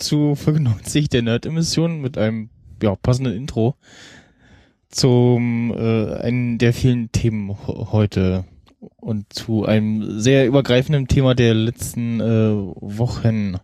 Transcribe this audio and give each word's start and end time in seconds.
Zu 0.00 0.34
Folge 0.34 0.60
90 0.60 1.08
der 1.08 1.22
Nerd-Emission 1.22 2.00
mit 2.00 2.18
einem 2.18 2.50
ja, 2.82 2.94
passenden 2.96 3.34
Intro 3.34 3.76
zum 4.88 5.72
äh, 5.76 6.14
einen 6.16 6.58
der 6.58 6.72
vielen 6.72 7.12
Themen 7.12 7.56
heute 7.66 8.44
und 8.96 9.32
zu 9.32 9.64
einem 9.64 10.18
sehr 10.20 10.46
übergreifenden 10.46 11.06
Thema 11.06 11.34
der 11.34 11.54
letzten 11.54 12.20
äh, 12.20 12.52
Wochen. 12.54 13.56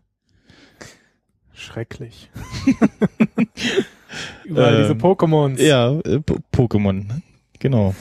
Schrecklich. 1.53 2.31
Überall 4.45 4.83
diese 4.83 4.93
Ähm, 4.93 4.99
Pokémons. 5.01 5.61
Ja, 5.61 5.99
äh, 6.01 6.21
Po- 6.21 6.39
Pokémon. 6.53 7.05
Genau, 7.59 7.95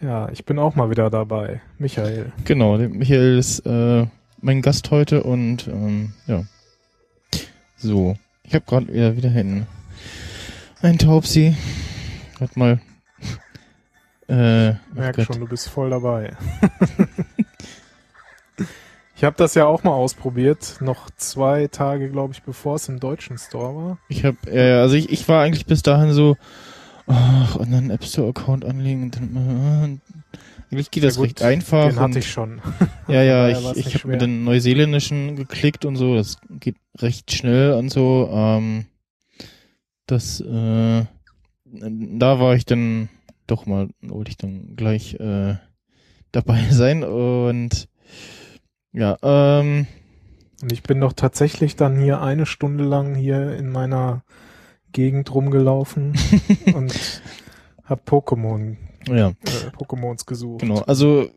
ja, 0.00 0.28
ich 0.30 0.44
bin 0.44 0.58
auch 0.58 0.74
mal 0.76 0.90
wieder 0.90 1.10
dabei. 1.10 1.60
Michael. 1.78 2.32
genau. 2.44 2.78
Michael 2.78 3.38
ist 3.38 3.60
äh, 3.66 4.06
mein 4.40 4.62
Gast 4.62 4.90
heute 4.90 5.22
und 5.24 5.66
ähm, 5.68 6.12
ja. 6.26 6.44
So, 7.80 8.16
ich 8.42 8.54
habe 8.54 8.64
gerade 8.66 8.92
wieder 8.92 9.16
wieder 9.16 9.30
hin. 9.30 9.66
Ein 10.82 10.98
Taubsi. 10.98 11.56
Warte 12.38 12.58
mal. 12.58 12.80
Äh, 14.30 14.74
Merk 14.92 15.22
schon, 15.22 15.40
du 15.40 15.46
bist 15.46 15.70
voll 15.70 15.88
dabei. 15.88 16.36
ich 19.16 19.24
habe 19.24 19.36
das 19.38 19.54
ja 19.54 19.64
auch 19.64 19.84
mal 19.84 19.94
ausprobiert. 19.94 20.76
Noch 20.82 21.08
zwei 21.16 21.66
Tage, 21.68 22.10
glaube 22.10 22.34
ich, 22.34 22.42
bevor 22.42 22.74
es 22.74 22.90
im 22.90 23.00
deutschen 23.00 23.38
Store 23.38 23.74
war. 23.74 23.98
Ich 24.08 24.26
habe, 24.26 24.36
äh, 24.46 24.80
also 24.80 24.96
ich, 24.96 25.08
ich 25.08 25.26
war 25.30 25.42
eigentlich 25.42 25.64
bis 25.64 25.82
dahin 25.82 26.12
so, 26.12 26.36
ach, 27.06 27.56
und 27.56 27.72
dann 27.72 27.88
App 27.88 28.04
Store 28.04 28.28
Account 28.28 28.66
anlegen 28.66 29.04
und 29.04 29.16
dann, 29.16 29.98
äh, 29.98 30.07
eigentlich 30.70 30.90
geht 30.90 31.04
das 31.04 31.16
Ja 31.16 31.20
gut, 31.20 31.28
recht 31.28 31.42
einfach. 31.42 31.88
Den 31.88 32.00
hatte 32.00 32.18
ich 32.18 32.30
schon. 32.30 32.60
Ja, 33.08 33.22
ja, 33.22 33.48
ich, 33.48 33.56
ich 33.56 33.64
habe 33.64 33.76
mit 33.76 34.00
schwer. 34.00 34.16
den 34.18 34.44
neuseeländischen 34.44 35.34
geklickt 35.34 35.86
und 35.86 35.96
so, 35.96 36.14
das 36.14 36.36
geht 36.50 36.76
recht 36.98 37.32
schnell 37.32 37.72
und 37.72 37.88
so. 37.88 38.28
Ähm, 38.30 38.84
das, 40.04 40.40
äh, 40.40 41.04
da 41.64 42.40
war 42.40 42.54
ich 42.54 42.66
dann 42.66 43.08
doch 43.46 43.64
mal, 43.64 43.88
wollte 44.02 44.30
ich 44.30 44.36
dann 44.36 44.76
gleich 44.76 45.14
äh, 45.14 45.56
dabei 46.32 46.62
sein 46.70 47.02
und 47.02 47.88
ja, 48.92 49.16
ähm, 49.22 49.86
Und 50.60 50.72
ich 50.72 50.82
bin 50.82 51.00
doch 51.00 51.14
tatsächlich 51.14 51.76
dann 51.76 51.98
hier 51.98 52.20
eine 52.20 52.46
Stunde 52.46 52.84
lang 52.84 53.14
hier 53.14 53.54
in 53.56 53.70
meiner 53.70 54.22
Gegend 54.92 55.34
rumgelaufen 55.34 56.12
und 56.74 57.22
hab 57.84 58.08
Pokémon, 58.08 58.76
ja. 59.16 59.28
äh, 59.28 59.76
Pokémons 59.76 60.26
gesucht. 60.26 60.60
Genau, 60.60 60.80
also 60.80 61.28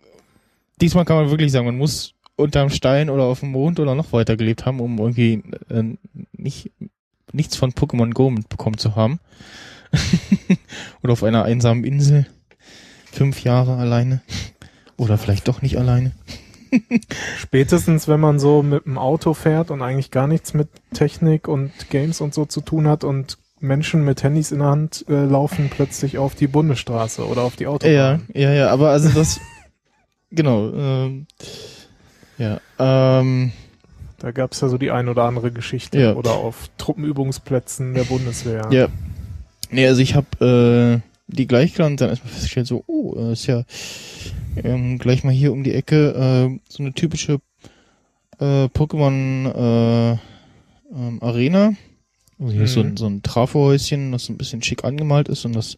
diesmal 0.80 1.06
kann 1.06 1.18
man 1.18 1.30
wirklich 1.30 1.52
sagen, 1.52 1.66
man 1.66 1.78
muss 1.78 2.14
unterm 2.36 2.70
Stein 2.70 3.10
oder 3.10 3.24
auf 3.24 3.42
dem 3.42 3.52
Mond 3.52 3.80
oder 3.80 3.96
noch 3.96 4.14
weiter 4.14 4.36
gelebt 4.36 4.66
haben, 4.66 4.80
um 4.80 4.98
irgendwie 4.98 5.44
äh, 5.70 5.84
nicht 6.34 6.72
nichts 7.34 7.56
von 7.56 7.72
Pokémon 7.72 8.14
Go 8.14 8.30
mitbekommen 8.30 8.78
zu 8.78 8.96
haben. 8.96 9.20
oder 11.04 11.14
auf 11.14 11.24
einer 11.24 11.44
einsamen 11.44 11.84
Insel. 11.84 12.28
Fünf 13.12 13.44
Jahre 13.44 13.78
alleine. 13.78 14.22
Oder 14.98 15.18
vielleicht 15.18 15.48
doch 15.48 15.62
nicht 15.62 15.78
alleine. 15.78 16.12
Spätestens, 17.38 18.08
wenn 18.08 18.20
man 18.20 18.40
so 18.40 18.64
mit 18.64 18.86
dem 18.86 18.98
Auto 18.98 19.34
fährt 19.34 19.72
und 19.72 19.82
eigentlich 19.82 20.12
gar 20.12 20.28
nichts 20.28 20.54
mit 20.54 20.70
Technik 20.94 21.48
und 21.48 21.72
Games 21.90 22.22
und 22.22 22.34
so 22.34 22.46
zu 22.46 22.62
tun 22.62 22.88
hat 22.88 23.04
und 23.04 23.38
Menschen 23.62 24.04
mit 24.04 24.24
Handys 24.24 24.52
in 24.52 24.60
der 24.60 24.68
Hand 24.68 25.06
äh, 25.08 25.26
laufen 25.26 25.70
plötzlich 25.70 26.18
auf 26.18 26.36
die 26.36 26.48
Bundesstraße 26.48 27.26
oder 27.26 27.44
auf 27.44 27.56
die 27.56 27.68
Autobahn. 27.68 27.94
Ja, 27.94 28.20
ja, 28.34 28.52
ja, 28.52 28.70
aber 28.70 28.90
also 28.90 29.10
das, 29.10 29.40
genau, 30.32 30.72
ähm, 30.74 31.28
ja, 32.38 32.60
ähm, 32.80 33.52
Da 34.18 34.32
gab's 34.32 34.62
ja 34.62 34.68
so 34.68 34.78
die 34.78 34.92
ein 34.92 35.10
oder 35.10 35.24
andere 35.24 35.52
Geschichte. 35.52 36.00
Ja. 36.00 36.14
Oder 36.14 36.32
auf 36.32 36.70
Truppenübungsplätzen 36.78 37.94
der 37.94 38.04
Bundeswehr. 38.04 38.68
Ja. 38.72 38.88
Nee, 39.70 39.88
also 39.88 40.02
ich 40.02 40.16
habe 40.16 41.02
äh, 41.04 41.10
die 41.28 41.48
gleich 41.48 41.74
gelernt, 41.74 42.02
dann 42.02 42.10
erstmal 42.10 42.34
festgestellt, 42.34 42.68
so, 42.68 42.84
oh, 42.88 43.16
äh, 43.16 43.34
ist 43.34 43.46
ja 43.48 43.64
ähm, 44.64 44.98
gleich 44.98 45.24
mal 45.24 45.32
hier 45.32 45.54
um 45.54 45.64
die 45.64 45.74
Ecke 45.74 46.10
äh, 46.10 46.60
so 46.68 46.84
eine 46.84 46.94
typische 46.94 47.40
äh, 48.40 48.66
Pokémon 48.66 49.48
äh, 49.48 50.18
ähm, 50.94 51.20
Arena. 51.22 51.74
Also 52.42 52.54
hier 52.54 52.64
ist 52.64 52.74
so 52.74 52.80
ein, 52.82 52.90
Mhm. 52.90 52.98
so 52.98 53.06
ein 53.06 53.22
Trafohäuschen, 53.22 54.12
das 54.12 54.26
so 54.26 54.34
ein 54.34 54.38
bisschen 54.38 54.64
schick 54.64 54.84
angemalt 54.84 55.30
ist 55.30 55.46
und 55.46 55.54
das 55.56 55.78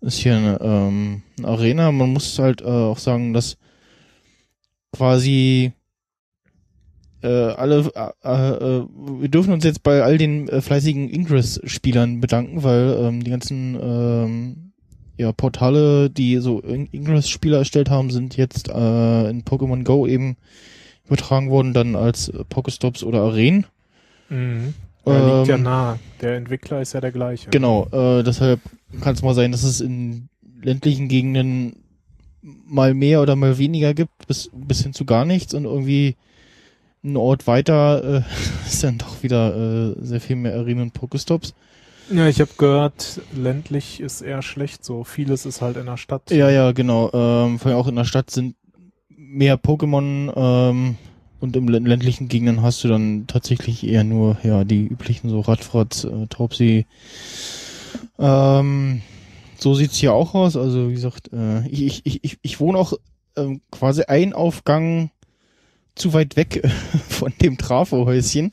ist 0.00 0.18
hier 0.18 0.36
eine, 0.36 0.58
ähm, 0.62 1.22
eine 1.38 1.48
Arena. 1.48 1.90
Man 1.90 2.12
muss 2.12 2.38
halt 2.38 2.60
äh, 2.62 2.64
auch 2.64 2.98
sagen, 2.98 3.32
dass 3.32 3.56
quasi 4.92 5.72
äh, 7.22 7.26
alle, 7.28 7.90
äh, 8.22 8.28
äh, 8.30 8.86
wir 9.20 9.28
dürfen 9.28 9.52
uns 9.52 9.64
jetzt 9.64 9.82
bei 9.82 10.02
all 10.02 10.18
den 10.18 10.48
äh, 10.48 10.60
fleißigen 10.60 11.08
Ingress-Spielern 11.10 12.20
bedanken, 12.20 12.62
weil 12.62 12.96
ähm, 13.00 13.24
die 13.24 13.30
ganzen 13.30 13.76
ähm, 13.80 14.72
ja, 15.16 15.32
Portale, 15.32 16.10
die 16.10 16.36
so 16.38 16.60
In- 16.60 16.88
Ingress-Spieler 16.92 17.58
erstellt 17.58 17.90
haben, 17.90 18.10
sind 18.10 18.36
jetzt 18.36 18.68
äh, 18.68 19.30
in 19.30 19.42
Pokémon 19.42 19.82
Go 19.82 20.06
eben 20.06 20.36
übertragen 21.06 21.50
worden, 21.50 21.72
dann 21.72 21.96
als 21.96 22.28
äh, 22.28 22.44
Pokestops 22.44 23.02
oder 23.02 23.22
Arenen. 23.22 23.66
Mhm. 24.28 24.74
Ja, 25.06 25.38
liegt 25.38 25.48
ja 25.48 25.54
Ähm, 25.56 25.62
nah. 25.62 25.98
Der 26.20 26.36
Entwickler 26.36 26.80
ist 26.80 26.92
ja 26.92 27.00
der 27.00 27.12
gleiche. 27.12 27.50
Genau, 27.50 27.86
äh, 27.92 28.22
deshalb 28.22 28.60
kann 29.00 29.14
es 29.14 29.22
mal 29.22 29.34
sein, 29.34 29.52
dass 29.52 29.62
es 29.62 29.80
in 29.80 30.28
ländlichen 30.62 31.08
Gegenden 31.08 31.76
mal 32.42 32.94
mehr 32.94 33.20
oder 33.22 33.36
mal 33.36 33.58
weniger 33.58 33.94
gibt, 33.94 34.26
bis, 34.26 34.50
bis 34.52 34.82
hin 34.82 34.92
zu 34.92 35.04
gar 35.04 35.24
nichts 35.24 35.54
und 35.54 35.64
irgendwie 35.64 36.16
ein 37.04 37.16
Ort 37.16 37.46
weiter 37.46 38.18
äh, 38.18 38.22
ist 38.66 38.82
dann 38.82 38.98
doch 38.98 39.22
wieder 39.22 39.94
äh, 39.94 39.94
sehr 40.00 40.20
viel 40.20 40.36
mehr 40.36 40.54
Arenen 40.54 40.84
und 40.84 40.92
Pokestops. 40.92 41.54
Ja, 42.10 42.28
ich 42.28 42.40
habe 42.40 42.50
gehört, 42.56 43.20
ländlich 43.34 44.00
ist 44.00 44.20
eher 44.20 44.42
schlecht 44.42 44.84
so. 44.84 45.02
Vieles 45.02 45.44
ist 45.44 45.60
halt 45.60 45.76
in 45.76 45.86
der 45.86 45.96
Stadt. 45.96 46.30
Ja, 46.30 46.50
ja, 46.50 46.70
genau. 46.70 47.10
Ähm, 47.12 47.58
vor 47.58 47.70
allem 47.70 47.80
auch 47.80 47.88
in 47.88 47.96
der 47.96 48.04
Stadt 48.04 48.30
sind 48.30 48.54
mehr 49.08 49.58
Pokémon 49.58 50.32
ähm, 50.36 50.96
und 51.46 51.56
im 51.56 51.68
lä- 51.68 51.86
ländlichen 51.86 52.28
Gegenden 52.28 52.62
hast 52.62 52.82
du 52.82 52.88
dann 52.88 53.26
tatsächlich 53.28 53.86
eher 53.86 54.02
nur 54.02 54.36
ja 54.42 54.64
die 54.64 54.84
üblichen 54.86 55.30
so 55.30 55.40
Radfratz, 55.40 56.04
äh, 56.04 56.26
Taubsi. 56.26 56.86
Ähm, 58.18 59.02
so 59.58 59.74
sieht's 59.74 59.96
hier 59.96 60.12
auch 60.12 60.34
aus. 60.34 60.56
Also 60.56 60.88
wie 60.88 60.94
gesagt, 60.94 61.32
äh, 61.32 61.66
ich, 61.68 62.04
ich, 62.04 62.24
ich, 62.24 62.38
ich, 62.42 62.60
wohne 62.60 62.78
auch 62.78 62.94
ähm, 63.36 63.60
quasi 63.70 64.02
ein 64.02 64.32
Aufgang 64.32 65.10
zu 65.94 66.12
weit 66.12 66.36
weg 66.36 66.68
von 67.08 67.32
dem 67.40 67.58
Trafohäuschen. 67.58 68.52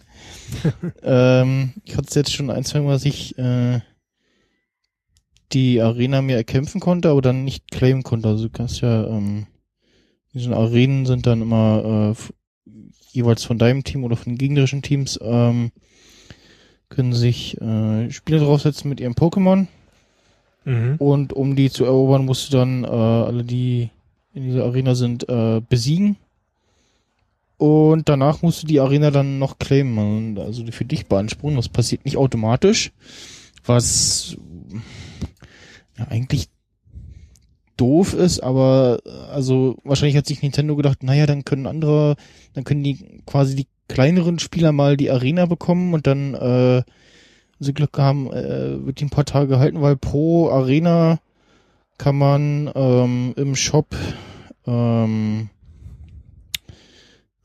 ähm, 1.04 1.74
ich 1.84 1.98
hatte 1.98 2.08
es 2.10 2.16
jetzt 2.16 2.32
schon 2.32 2.52
ein, 2.52 2.64
zwei 2.64 2.80
Mal, 2.82 2.94
dass 2.94 3.06
ich 3.06 3.38
äh, 3.40 3.80
die 5.52 5.82
Arena 5.82 6.22
mir 6.22 6.36
erkämpfen 6.36 6.80
konnte, 6.80 7.10
aber 7.10 7.22
dann 7.22 7.44
nicht 7.44 7.72
claimen 7.72 8.04
konnte. 8.04 8.30
Also 8.30 8.44
du 8.44 8.50
kannst 8.52 8.82
ja, 8.82 9.08
ähm, 9.08 9.48
diese 10.34 10.56
Arenen 10.56 11.06
sind 11.08 11.26
dann 11.26 11.42
immer 11.42 12.14
äh, 12.16 12.34
jeweils 13.14 13.44
von 13.44 13.58
deinem 13.58 13.84
Team 13.84 14.04
oder 14.04 14.16
von 14.16 14.34
den 14.34 14.38
gegnerischen 14.38 14.82
Teams, 14.82 15.20
ähm, 15.22 15.72
können 16.90 17.14
sich 17.14 17.60
äh, 17.62 18.12
Spieler 18.12 18.40
draufsetzen 18.40 18.90
mit 18.90 19.00
ihrem 19.00 19.14
Pokémon 19.14 19.68
Mhm. 20.66 20.96
Und 20.98 21.34
um 21.34 21.56
die 21.56 21.70
zu 21.70 21.86
erobern, 21.86 22.26
musst 22.26 22.52
du 22.52 22.58
dann 22.58 22.84
äh, 22.84 22.88
alle, 22.88 23.44
die 23.44 23.90
in 24.34 24.44
dieser 24.46 24.66
Arena 24.66 24.96
sind, 24.96 25.28
äh, 25.30 25.62
besiegen. 25.68 26.18
Und 27.58 28.10
danach 28.10 28.42
musst 28.42 28.64
du 28.64 28.68
die 28.68 28.80
Arena 28.80 29.12
dann 29.12 29.40
noch 29.40 29.60
claimen, 29.60 30.38
also 30.38 30.66
für 30.72 30.86
dich 30.86 31.06
beanspruchen. 31.06 31.56
Das 31.56 31.70
passiert 31.70 32.04
nicht 32.04 32.18
automatisch, 32.18 32.92
was 33.66 34.38
ja, 35.98 36.08
eigentlich 36.10 36.50
doof 37.78 38.14
ist, 38.14 38.42
aber 38.42 39.00
also 39.32 39.78
wahrscheinlich 39.84 40.18
hat 40.18 40.26
sich 40.26 40.42
Nintendo 40.42 40.76
gedacht, 40.76 41.04
naja, 41.04 41.26
dann 41.26 41.46
können 41.46 41.68
andere, 41.68 42.16
dann 42.54 42.64
können 42.64 42.84
die 42.84 43.22
quasi 43.26 43.56
die 43.56 43.68
kleineren 43.88 44.40
Spieler 44.40 44.72
mal 44.72 44.98
die 44.98 45.12
Arena 45.12 45.46
bekommen 45.46 45.94
und 45.94 46.08
dann 46.08 46.34
äh, 46.34 46.84
sie 47.60 47.74
Glück 47.74 47.98
haben, 47.98 48.32
äh, 48.32 48.86
wird 48.86 49.00
die 49.00 49.06
ein 49.06 49.10
paar 49.10 49.26
Tage 49.26 49.48
gehalten, 49.48 49.82
weil 49.82 49.96
pro 49.96 50.50
Arena 50.50 51.20
kann 51.98 52.18
man 52.18 52.70
ähm, 52.76 53.34
im 53.38 53.56
Shop 53.56 53.96
ähm, 54.66 55.50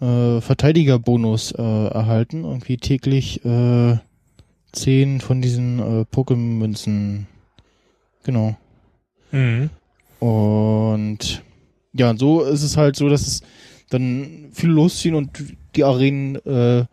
äh, 0.00 0.40
Verteidigerbonus 0.40 1.52
äh, 1.52 1.62
erhalten. 1.62 2.44
Irgendwie 2.44 2.76
täglich 2.76 3.44
äh, 3.44 3.98
zehn 4.72 5.20
von 5.20 5.40
diesen 5.42 5.78
äh, 5.78 6.04
Pokémon-Münzen. 6.04 7.26
Genau. 8.24 8.56
Mhm. 9.32 9.70
Und 10.20 11.42
ja, 11.92 12.10
und 12.10 12.18
so 12.18 12.42
ist 12.42 12.62
es 12.62 12.76
halt 12.76 12.96
so, 12.96 13.08
dass 13.08 13.26
es 13.26 13.42
dann 13.90 14.50
viele 14.52 14.72
losziehen 14.72 15.14
und 15.14 15.30
die 15.74 15.84
Arenen 15.84 16.36
äh, 16.44 16.84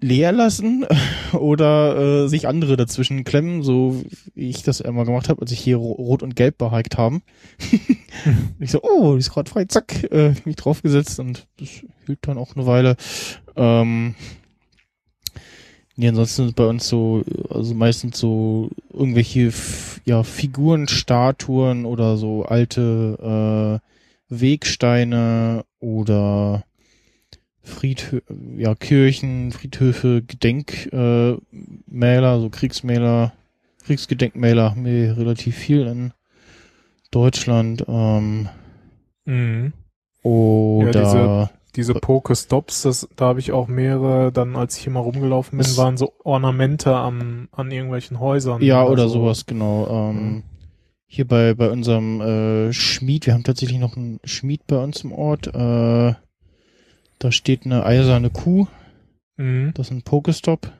leer 0.00 0.32
lassen 0.32 0.84
oder 1.32 2.24
äh, 2.24 2.28
sich 2.28 2.46
andere 2.46 2.76
dazwischen 2.76 3.24
klemmen, 3.24 3.62
so 3.62 4.02
wie 4.34 4.50
ich 4.50 4.62
das 4.62 4.82
einmal 4.82 5.06
gemacht 5.06 5.28
habe, 5.28 5.40
als 5.42 5.52
ich 5.52 5.60
hier 5.60 5.76
ro- 5.78 5.92
Rot 5.92 6.22
und 6.22 6.36
Gelb 6.36 6.58
behiked 6.58 6.98
haben. 6.98 7.22
ich 8.60 8.70
so, 8.70 8.82
oh, 8.82 9.14
die 9.14 9.20
ist 9.20 9.32
gerade 9.32 9.50
frei, 9.50 9.64
zack, 9.64 10.04
äh, 10.12 10.34
mich 10.44 10.56
draufgesetzt 10.56 11.18
und 11.20 11.46
das 11.58 11.68
hielt 12.06 12.18
dann 12.22 12.38
auch 12.38 12.54
eine 12.54 12.66
Weile. 12.66 12.96
Ähm, 13.56 14.14
nee, 15.96 16.08
ansonsten 16.08 16.48
ist 16.48 16.56
bei 16.56 16.66
uns 16.66 16.88
so, 16.88 17.22
also 17.50 17.74
meistens 17.74 18.18
so 18.18 18.70
irgendwelche 18.92 19.52
ja, 20.04 20.22
Figuren, 20.22 20.88
Statuen 20.88 21.84
oder 21.84 22.16
so 22.16 22.44
alte 22.44 23.80
äh, 24.30 24.34
Wegsteine 24.40 25.64
oder 25.80 26.64
Friedhö 27.62 28.20
ja, 28.58 28.74
Kirchen, 28.74 29.52
Friedhöfe, 29.52 30.22
Gedenkmäler, 30.22 31.38
äh, 32.36 32.40
so 32.40 32.50
Kriegsmäler, 32.50 33.32
Kriegsgedenkmäler 33.84 34.70
haben 34.70 34.84
wir 34.84 35.16
relativ 35.16 35.56
viel 35.56 35.86
in 35.86 36.12
Deutschland. 37.10 37.84
Ähm, 37.88 38.48
Mhm. 39.26 39.72
oder 40.22 41.50
Diese 41.76 41.94
Pokestops, 41.94 42.82
das, 42.82 43.08
da 43.16 43.26
habe 43.26 43.40
ich 43.40 43.50
auch 43.52 43.66
mehrere, 43.68 44.30
dann 44.30 44.54
als 44.56 44.76
ich 44.76 44.84
hier 44.84 44.92
mal 44.92 45.00
rumgelaufen 45.00 45.58
bin, 45.58 45.76
waren 45.76 45.96
so 45.96 46.12
Ornamente 46.22 46.94
am, 46.94 47.48
an 47.52 47.70
irgendwelchen 47.72 48.20
Häusern. 48.20 48.62
ja, 48.62 48.84
oder 48.86 49.08
so. 49.08 49.20
sowas, 49.20 49.46
genau. 49.46 49.86
Ähm, 50.10 50.16
Mhm. 50.34 50.42
Hier 51.06 51.28
bei, 51.28 51.54
bei 51.54 51.70
unserem 51.70 52.20
äh, 52.20 52.72
Schmied, 52.72 53.26
wir 53.26 53.34
haben 53.34 53.44
tatsächlich 53.44 53.78
noch 53.78 53.96
einen 53.96 54.18
Schmied 54.24 54.66
bei 54.66 54.82
uns 54.82 55.04
im 55.04 55.12
Ort. 55.12 55.46
Äh, 55.48 56.14
da 57.20 57.30
steht 57.32 57.64
eine 57.66 57.84
eiserne 57.86 58.30
Kuh, 58.30 58.66
Mhm. 59.36 59.72
das 59.74 59.88
ist 59.88 59.92
ein 59.92 60.02
Pokestop. 60.02 60.72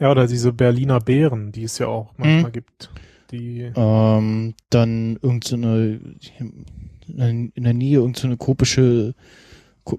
Ja, 0.00 0.10
oder 0.10 0.26
diese 0.26 0.52
Berliner 0.52 1.00
Bären, 1.00 1.52
die 1.52 1.64
es 1.64 1.78
ja 1.78 1.86
auch 1.88 2.12
Mhm. 2.18 2.24
manchmal 2.24 2.52
gibt. 2.52 2.90
Die, 3.30 3.70
Ähm, 3.76 4.54
dann 4.70 5.18
irgend 5.22 5.44
so 5.44 5.56
in 5.56 7.52
der 7.56 7.74
Nähe 7.74 7.98
irgend 7.98 8.16
so 8.16 8.26
eine 8.26 8.36
komische 8.36 9.14
ko 9.14 9.18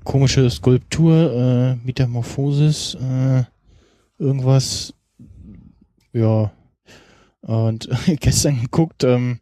komische 0.03 0.49
Skulptur, 0.49 1.33
äh, 1.33 1.75
Metamorphosis, 1.85 2.95
äh, 2.95 3.43
irgendwas, 4.17 4.93
ja. 6.13 6.51
Und 7.41 7.89
gestern 8.19 8.61
geguckt, 8.61 9.03
ähm, 9.03 9.39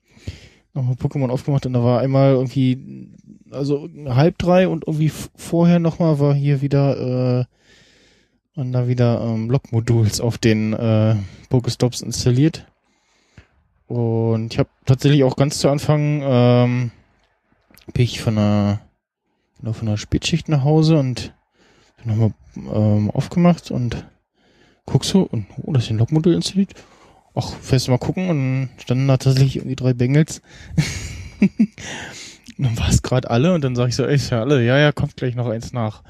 nochmal 0.74 0.96
Pokémon 0.96 1.30
aufgemacht 1.30 1.66
und 1.66 1.74
da 1.74 1.84
war 1.84 2.00
einmal 2.02 2.34
irgendwie, 2.34 3.10
also 3.52 3.90
halb 4.08 4.38
drei 4.38 4.68
und 4.68 4.86
irgendwie 4.88 5.12
vorher 5.36 5.80
nochmal 5.80 6.20
war 6.20 6.34
hier 6.34 6.62
wieder, 6.62 7.42
äh, 7.42 7.46
und 8.56 8.72
da 8.72 8.88
wieder 8.88 9.22
ähm, 9.22 9.50
Log-Moduls 9.50 10.20
auf 10.20 10.38
den 10.40 10.74
äh, 10.74 11.16
Pokestops 11.50 12.02
installiert. 12.02 12.66
Und 13.86 14.52
ich 14.52 14.60
habe 14.60 14.70
tatsächlich 14.86 15.24
auch 15.24 15.36
ganz 15.36 15.60
zu 15.60 15.70
Anfang 15.70 16.22
ähm, 16.24 16.92
bin 17.94 18.04
ich 18.04 18.20
von 18.20 18.38
einer, 18.38 18.82
bin 19.60 19.74
von 19.74 19.88
einer 19.88 19.98
Spätschicht 19.98 20.50
nach 20.50 20.64
Hause 20.64 20.98
und 20.98 21.34
bin 21.98 22.08
nochmal 22.08 22.34
ähm, 22.56 23.12
aufgemacht 23.12 23.72
und 23.72 24.06
guck 24.86 25.06
so 25.06 25.24
und 25.24 25.46
oh, 25.62 25.74
das 25.74 25.86
ist 25.86 25.92
ein 25.92 25.98
Logmodul 25.98 26.34
installiert. 26.34 26.74
Ach, 27.36 27.54
fährst 27.62 27.88
du 27.88 27.92
mal 27.92 28.00
gucken 28.00 28.30
und 28.30 28.70
standen 28.80 29.08
da 29.08 29.18
tatsächlich 29.18 29.58
irgendwie 29.58 29.76
drei 29.76 29.94
Bengels. 29.94 30.42
dann 32.58 32.78
war 32.78 32.90
es 32.90 33.04
gerade 33.04 33.30
alle 33.30 33.54
und 33.54 33.64
dann 33.64 33.76
sag 33.76 33.90
ich 33.90 33.96
so, 33.96 34.06
ey, 34.06 34.16
ist 34.16 34.32
ja 34.32 34.42
alle, 34.42 34.66
ja, 34.66 34.78
ja, 34.78 34.92
kommt 34.92 35.16
gleich 35.16 35.36
noch 35.36 35.48
eins 35.48 35.74
nach. 35.74 36.04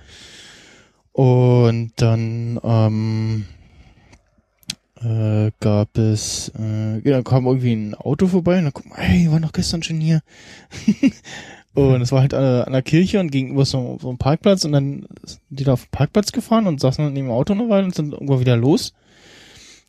Und 1.11 1.91
dann 1.97 2.59
ähm, 2.63 3.45
äh, 5.01 5.51
gab 5.59 5.97
es, 5.97 6.51
äh, 6.57 6.99
ja, 6.99 7.15
dann 7.15 7.23
kam 7.23 7.45
irgendwie 7.45 7.73
ein 7.73 7.95
Auto 7.95 8.27
vorbei 8.27 8.59
und 8.59 8.65
dann 8.65 8.73
guck 8.73 8.85
mal, 8.87 8.99
hey, 8.99 9.23
die 9.23 9.31
waren 9.31 9.41
doch 9.41 9.51
gestern 9.51 9.83
schon 9.83 9.99
hier. 9.99 10.21
und 11.77 12.01
es 12.01 12.11
war 12.11 12.21
halt 12.21 12.33
an 12.33 12.41
der, 12.41 12.65
an 12.65 12.73
der 12.73 12.81
Kirche 12.81 13.19
und 13.19 13.31
gegenüber 13.31 13.63
so, 13.63 13.99
so 14.01 14.09
ein 14.09 14.17
Parkplatz 14.17 14.65
und 14.65 14.71
dann 14.71 15.07
sind 15.23 15.41
die 15.49 15.63
da 15.63 15.73
auf 15.73 15.85
den 15.85 15.91
Parkplatz 15.91 16.31
gefahren 16.31 16.65
und 16.65 16.79
saßen 16.79 17.03
dann 17.03 17.13
neben 17.13 17.27
dem 17.27 17.33
Auto 17.33 17.53
eine 17.53 17.69
Weile 17.69 17.85
und 17.85 17.93
sind 17.93 18.13
irgendwann 18.13 18.39
wieder 18.39 18.57
los. 18.57 18.93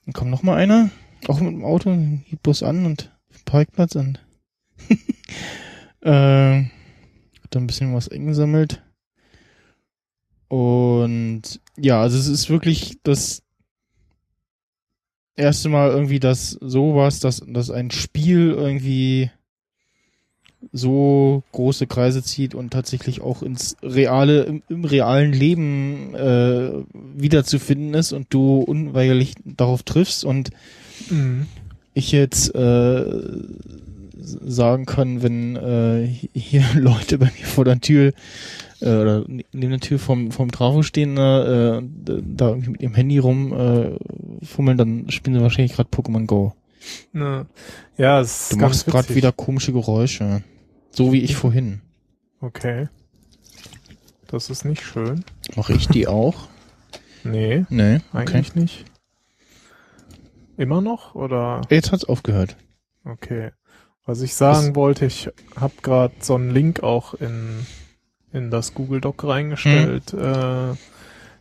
Dann 0.05 0.12
kam 0.12 0.29
noch 0.29 0.43
mal 0.43 0.56
einer, 0.56 0.90
auch 1.29 1.40
mit 1.40 1.52
dem 1.52 1.64
Auto, 1.64 1.90
hielt 2.26 2.43
bloß 2.43 2.62
an 2.62 2.85
und 2.85 3.11
auf 3.31 3.38
den 3.38 3.44
Parkplatz 3.46 3.94
und 3.96 4.20
äh, 6.02 6.62
hat 6.62 7.50
dann 7.50 7.64
ein 7.64 7.67
bisschen 7.67 7.94
was 7.94 8.11
eingesammelt. 8.11 8.82
Und 10.49 11.61
ja, 11.79 12.02
also 12.02 12.19
es 12.19 12.26
ist 12.26 12.50
wirklich 12.50 12.99
das 13.02 13.43
erste 15.37 15.70
Mal 15.70 15.88
irgendwie, 15.88 16.20
dass 16.20 16.50
sowas, 16.50 17.20
dass, 17.20 17.43
dass 17.46 17.70
ein 17.70 17.90
Spiel 17.90 18.50
irgendwie 18.50 19.31
so 20.73 21.43
große 21.53 21.87
Kreise 21.87 22.23
zieht 22.23 22.55
und 22.55 22.73
tatsächlich 22.73 23.21
auch 23.21 23.43
ins 23.43 23.77
reale, 23.83 24.43
im, 24.43 24.62
im 24.69 24.85
realen 24.85 25.33
Leben 25.33 26.15
äh, 26.15 26.71
wiederzufinden 27.15 27.95
ist 27.95 28.12
und 28.12 28.27
du 28.31 28.59
unweigerlich 28.61 29.35
darauf 29.45 29.83
triffst 29.83 30.25
und 30.25 30.50
Mhm. 31.11 31.47
ich 31.95 32.11
jetzt 32.11 32.55
äh, 32.57 33.05
sagen 34.21 34.85
kann, 34.85 35.23
wenn 35.23 35.57
äh, 35.57 36.07
hier 36.35 36.65
Leute 36.75 37.19
bei 37.19 37.27
mir 37.27 37.47
vor 37.47 37.65
der 37.65 37.81
Tür 37.81 38.12
äh, 38.81 38.85
oder 38.88 39.25
neben 39.29 39.71
der 39.71 39.81
Tür 39.81 39.99
vom, 39.99 40.31
vom 40.33 40.50
Trafo 40.50 40.83
stehen, 40.83 41.17
äh, 41.17 41.79
und, 41.79 42.09
äh, 42.11 42.21
da 42.25 42.49
irgendwie 42.49 42.71
mit 42.71 42.83
ihrem 42.83 42.95
Handy 42.95 43.19
rum 43.19 43.53
äh, 43.53 44.45
fummeln, 44.45 44.77
dann 44.77 45.11
spielen 45.11 45.37
sie 45.37 45.43
wahrscheinlich 45.43 45.75
gerade 45.75 45.88
Pokémon 45.91 46.27
Go. 46.27 46.53
Ne. 47.12 47.47
Ja, 47.97 48.20
es 48.20 48.42
ist 48.42 48.52
Du 48.52 48.56
machst 48.58 48.87
gerade 48.87 49.14
wieder 49.14 49.32
komische 49.32 49.73
Geräusche. 49.73 50.42
So 50.90 51.12
wie 51.12 51.23
ich 51.23 51.37
vorhin. 51.37 51.80
Okay. 52.40 52.88
Das 54.28 54.50
ist 54.50 54.64
nicht 54.64 54.82
schön. 54.85 55.25
Mache 55.56 55.73
ich 55.73 55.88
die 55.88 56.06
auch? 56.06 56.49
Nee, 57.25 57.64
Nee, 57.68 57.97
okay. 58.12 58.18
eigentlich 58.18 58.54
nicht. 58.54 58.85
Immer 60.56 60.80
noch 60.80 61.14
oder? 61.14 61.62
Jetzt 61.70 61.92
hat's 61.92 62.04
aufgehört. 62.04 62.56
Okay. 63.04 63.50
Was 64.04 64.20
ich 64.23 64.35
sagen 64.35 64.75
wollte, 64.75 65.06
ich 65.06 65.28
habe 65.56 65.75
gerade 65.82 66.14
so 66.20 66.35
einen 66.35 66.50
Link 66.50 66.82
auch 66.82 67.14
in, 67.14 67.66
in 68.32 68.50
das 68.50 68.75
Google 68.75 69.00
Doc 69.00 69.23
reingestellt. 69.25 70.12
Hm. 70.12 70.18
Äh, 70.73 70.75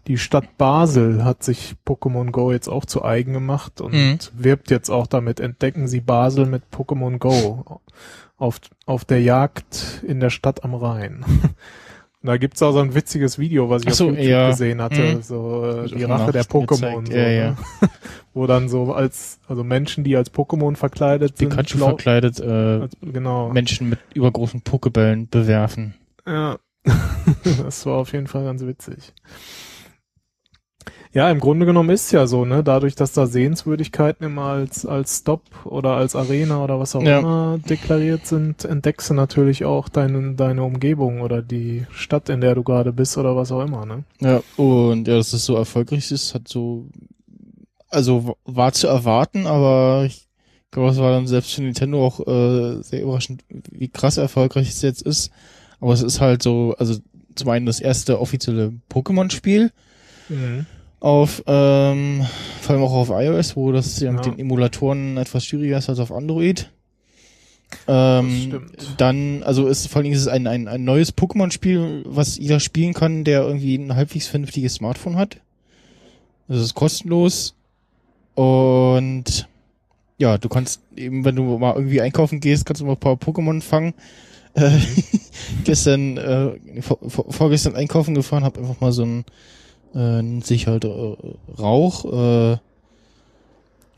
die 0.08 0.18
Stadt 0.18 0.58
Basel 0.58 1.24
hat 1.26 1.44
sich 1.44 1.76
Pokémon 1.86 2.32
Go 2.32 2.52
jetzt 2.52 2.68
auch 2.70 2.86
zu 2.86 3.04
eigen 3.04 3.34
gemacht 3.34 3.82
und 3.82 3.94
Mhm. 3.94 4.18
wirbt 4.34 4.72
jetzt 4.72 4.90
auch 4.90 5.06
damit, 5.08 5.40
entdecken 5.40 5.88
Sie 5.88 6.00
Basel 6.02 6.46
mit 6.46 6.64
Pokémon 6.74 7.18
Go 7.18 7.82
auf, 8.38 8.60
auf 8.86 9.04
der 9.06 9.22
Jagd 9.22 10.04
in 10.08 10.20
der 10.20 10.30
Stadt 10.30 10.64
am 10.64 10.74
Rhein. 10.76 11.26
Und 11.26 11.56
da 12.24 12.38
gibt's 12.38 12.62
auch 12.64 12.72
so 12.72 12.80
ein 12.80 12.96
witziges 12.96 13.38
Video, 13.38 13.70
was 13.70 13.84
ich 13.84 13.94
so, 13.96 14.06
auf 14.06 14.12
YouTube 14.12 14.28
ja. 14.30 14.50
gesehen 14.50 14.82
hatte, 14.82 15.16
Mhm. 15.16 15.22
so 15.22 15.66
äh, 15.66 15.88
die 15.88 16.04
Rache 16.04 16.32
der 16.32 16.46
Pokémon. 16.46 17.06
So, 17.06 17.14
Ja, 17.14 17.28
ja. 17.28 17.50
ne? 17.82 17.90
Wo 18.34 18.48
dann 18.48 18.70
so 18.70 18.94
als, 18.94 19.40
also 19.48 19.64
Menschen, 19.64 20.04
die 20.04 20.16
als 20.16 20.32
Pokémon 20.34 20.76
verkleidet 20.76 21.38
sind, 21.38 21.50
Pikachu 21.50 21.80
verkleidet 21.80 22.40
äh, 22.40 22.44
als, 22.82 22.96
genau. 23.02 23.50
Menschen 23.50 23.90
mit 23.90 24.00
übergroßen 24.14 24.62
Pokebällen 24.62 25.28
bewerfen. 25.28 25.96
Ja, 26.26 26.58
das 27.64 27.86
war 27.86 27.96
auf 27.98 28.14
jeden 28.14 28.28
Fall 28.28 28.46
ganz 28.46 28.62
witzig. 28.66 29.14
Ja, 31.14 31.32
im 31.32 31.40
Grunde 31.40 31.66
genommen 31.66 31.90
ist 31.90 32.12
ja 32.12 32.28
so, 32.28 32.46
ne? 32.46 32.64
Dadurch, 32.64 32.96
dass 32.96 33.14
da 33.14 33.26
Sehenswürdigkeiten 33.28 34.26
immer 34.26 34.44
als, 34.44 34.86
als 34.86 35.20
Stop 35.20 35.42
oder 35.66 35.92
als 35.92 36.16
Arena 36.16 36.64
oder 36.64 36.80
was 36.80 36.96
auch 36.96 37.04
Ja. 37.04 37.20
immer 37.20 37.58
deklariert 37.70 38.26
sind, 38.26 38.66
entdeckst 38.66 39.10
du 39.10 39.14
natürlich 39.14 39.66
auch 39.66 39.90
deine, 39.90 40.34
deine 40.36 40.64
Umgebung 40.64 41.22
oder 41.22 41.42
die 41.42 41.86
Stadt, 41.92 42.30
in 42.30 42.42
der 42.42 42.56
du 42.56 42.64
gerade 42.64 42.92
bist 42.94 43.18
oder 43.18 43.36
was 43.36 43.52
auch 43.52 43.62
immer, 43.64 43.86
ne? 43.86 44.04
Ja, 44.20 44.42
und 44.58 45.08
ja, 45.08 45.16
dass 45.18 45.34
es 45.34 45.46
so 45.46 45.56
erfolgreich 45.56 46.12
ist, 46.12 46.34
hat 46.34 46.48
so, 46.48 46.88
also 47.90 48.36
war 48.46 48.74
zu 48.74 48.88
erwarten, 48.88 49.48
aber 49.48 50.04
ich 50.06 50.28
glaube, 50.72 50.90
es 50.90 50.98
war 50.98 51.12
dann 51.12 51.26
selbst 51.28 51.54
für 51.54 51.62
Nintendo 51.64 52.06
auch 52.06 52.20
äh, 52.28 52.82
sehr 52.84 53.02
überraschend, 53.02 53.44
wie 53.72 53.88
krass 53.88 54.18
erfolgreich 54.18 54.68
es 54.70 54.82
jetzt 54.82 55.02
ist. 55.04 55.32
Aber 55.80 55.94
es 55.94 56.02
ist 56.02 56.20
halt 56.20 56.44
so, 56.44 56.76
also 56.78 57.00
zum 57.36 57.50
einen 57.50 57.66
das 57.66 57.80
erste 57.80 58.20
offizielle 58.20 58.74
Pokémon-Spiel 58.92 59.72
auf, 61.00 61.44
ähm, 61.46 62.26
vor 62.62 62.76
allem 62.76 62.84
auch 62.84 62.94
auf 62.94 63.10
iOS, 63.10 63.56
wo 63.56 63.72
das 63.72 64.00
ja 64.00 64.12
mit 64.12 64.26
Ja. 64.26 64.32
den 64.32 64.40
Emulatoren 64.40 65.18
etwas 65.18 65.46
schwieriger 65.46 65.78
ist 65.78 65.90
als 65.90 66.00
auf 66.00 66.12
Android. 66.12 66.72
Ähm, 67.88 68.42
stimmt. 68.48 68.72
Dann, 68.98 69.44
also 69.44 69.68
ist 69.68 69.88
vor 69.88 69.98
allen 69.98 70.06
Dingen 70.06 70.16
ist 70.16 70.22
es 70.22 70.28
ein, 70.28 70.48
ein, 70.48 70.68
ein 70.68 70.84
neues 70.86 71.16
Pokémon-Spiel, 71.16 72.04
was 72.06 72.38
jeder 72.38 72.60
spielen 72.60 72.94
kann, 72.94 73.24
der 73.26 73.42
irgendwie 73.42 73.76
ein 73.76 73.94
halbwegs 73.96 74.28
vernünftiges 74.28 74.76
Smartphone 74.76 75.18
hat. 75.18 75.38
Das 76.48 76.62
ist 76.62 76.76
kostenlos. 76.76 77.56
Und 78.36 79.48
ja, 80.18 80.38
du 80.38 80.48
kannst 80.50 80.82
eben, 80.96 81.26
wenn 81.26 81.36
du 81.36 81.58
mal 81.58 81.76
irgendwie 81.76 82.02
einkaufen 82.02 82.40
gehst, 82.40 82.66
kannst 82.66 82.82
du 82.82 82.86
mal 82.86 82.94
ein 82.94 83.00
paar 83.00 83.16
Pokémon 83.16 83.62
fangen. 83.62 83.94
Äh, 84.54 84.72
gestern, 85.66 86.18
äh, 86.18 86.82
vor, 86.82 86.98
vor, 87.08 87.26
vorgestern 87.32 87.76
einkaufen 87.76 88.16
gefahren, 88.16 88.44
hab 88.44 88.58
einfach 88.58 88.80
mal 88.80 88.92
so 88.94 89.04
ein 89.04 89.26
äh, 89.94 90.22
nennt 90.22 90.46
sich 90.46 90.68
halt 90.68 90.86
äh, 90.86 91.16
Rauch, 91.60 92.06
äh, 92.06 92.58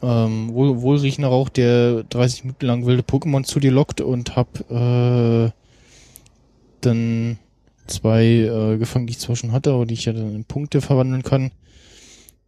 ähm, 0.01 0.53
wohl, 0.53 0.81
wohlriechender 0.81 1.29
Rauch, 1.29 1.49
der 1.49 2.03
30 2.03 2.45
Minuten 2.45 2.65
lang 2.65 2.85
wilde 2.85 3.03
Pokémon 3.03 3.43
zu 3.43 3.59
dir 3.59 3.71
lockt 3.71 4.01
und 4.01 4.35
hab 4.35 4.71
äh, 4.71 5.51
dann 6.81 7.37
zwei 7.87 8.25
äh, 8.25 8.77
gefangen, 8.77 9.07
die 9.07 9.11
ich 9.11 9.19
zwar 9.19 9.35
schon 9.35 9.51
hatte, 9.51 9.71
aber 9.71 9.85
die 9.85 9.95
ich 9.95 10.05
ja 10.05 10.13
dann 10.13 10.35
in 10.35 10.45
Punkte 10.45 10.81
verwandeln 10.81 11.23
kann. 11.23 11.51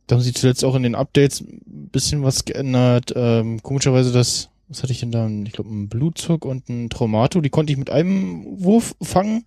Da 0.08 0.16
haben 0.16 0.24
sie 0.24 0.34
zuletzt 0.34 0.64
auch 0.66 0.76
in 0.76 0.84
den 0.84 0.96
Updates 0.96 1.42
ein 1.42 1.90
bisschen 1.92 2.24
was 2.24 2.46
geändert. 2.46 3.14
Ähm, 3.16 3.62
komischerweise 3.64 4.12
das, 4.12 4.50
was 4.68 4.84
hatte 4.84 4.92
ich 4.92 5.00
denn 5.00 5.12
da? 5.12 5.28
Ich 5.46 5.54
glaube, 5.54 5.70
ein 5.70 5.90
Blutzug 5.90 6.46
und 6.46 6.70
ein 6.70 6.90
Traumato, 6.90 7.42
die 7.42 7.50
konnte 7.50 7.74
ich 7.74 7.80
mit 7.80 7.90
einem 7.90 8.46
Wurf 8.46 8.96
fangen. 9.02 9.46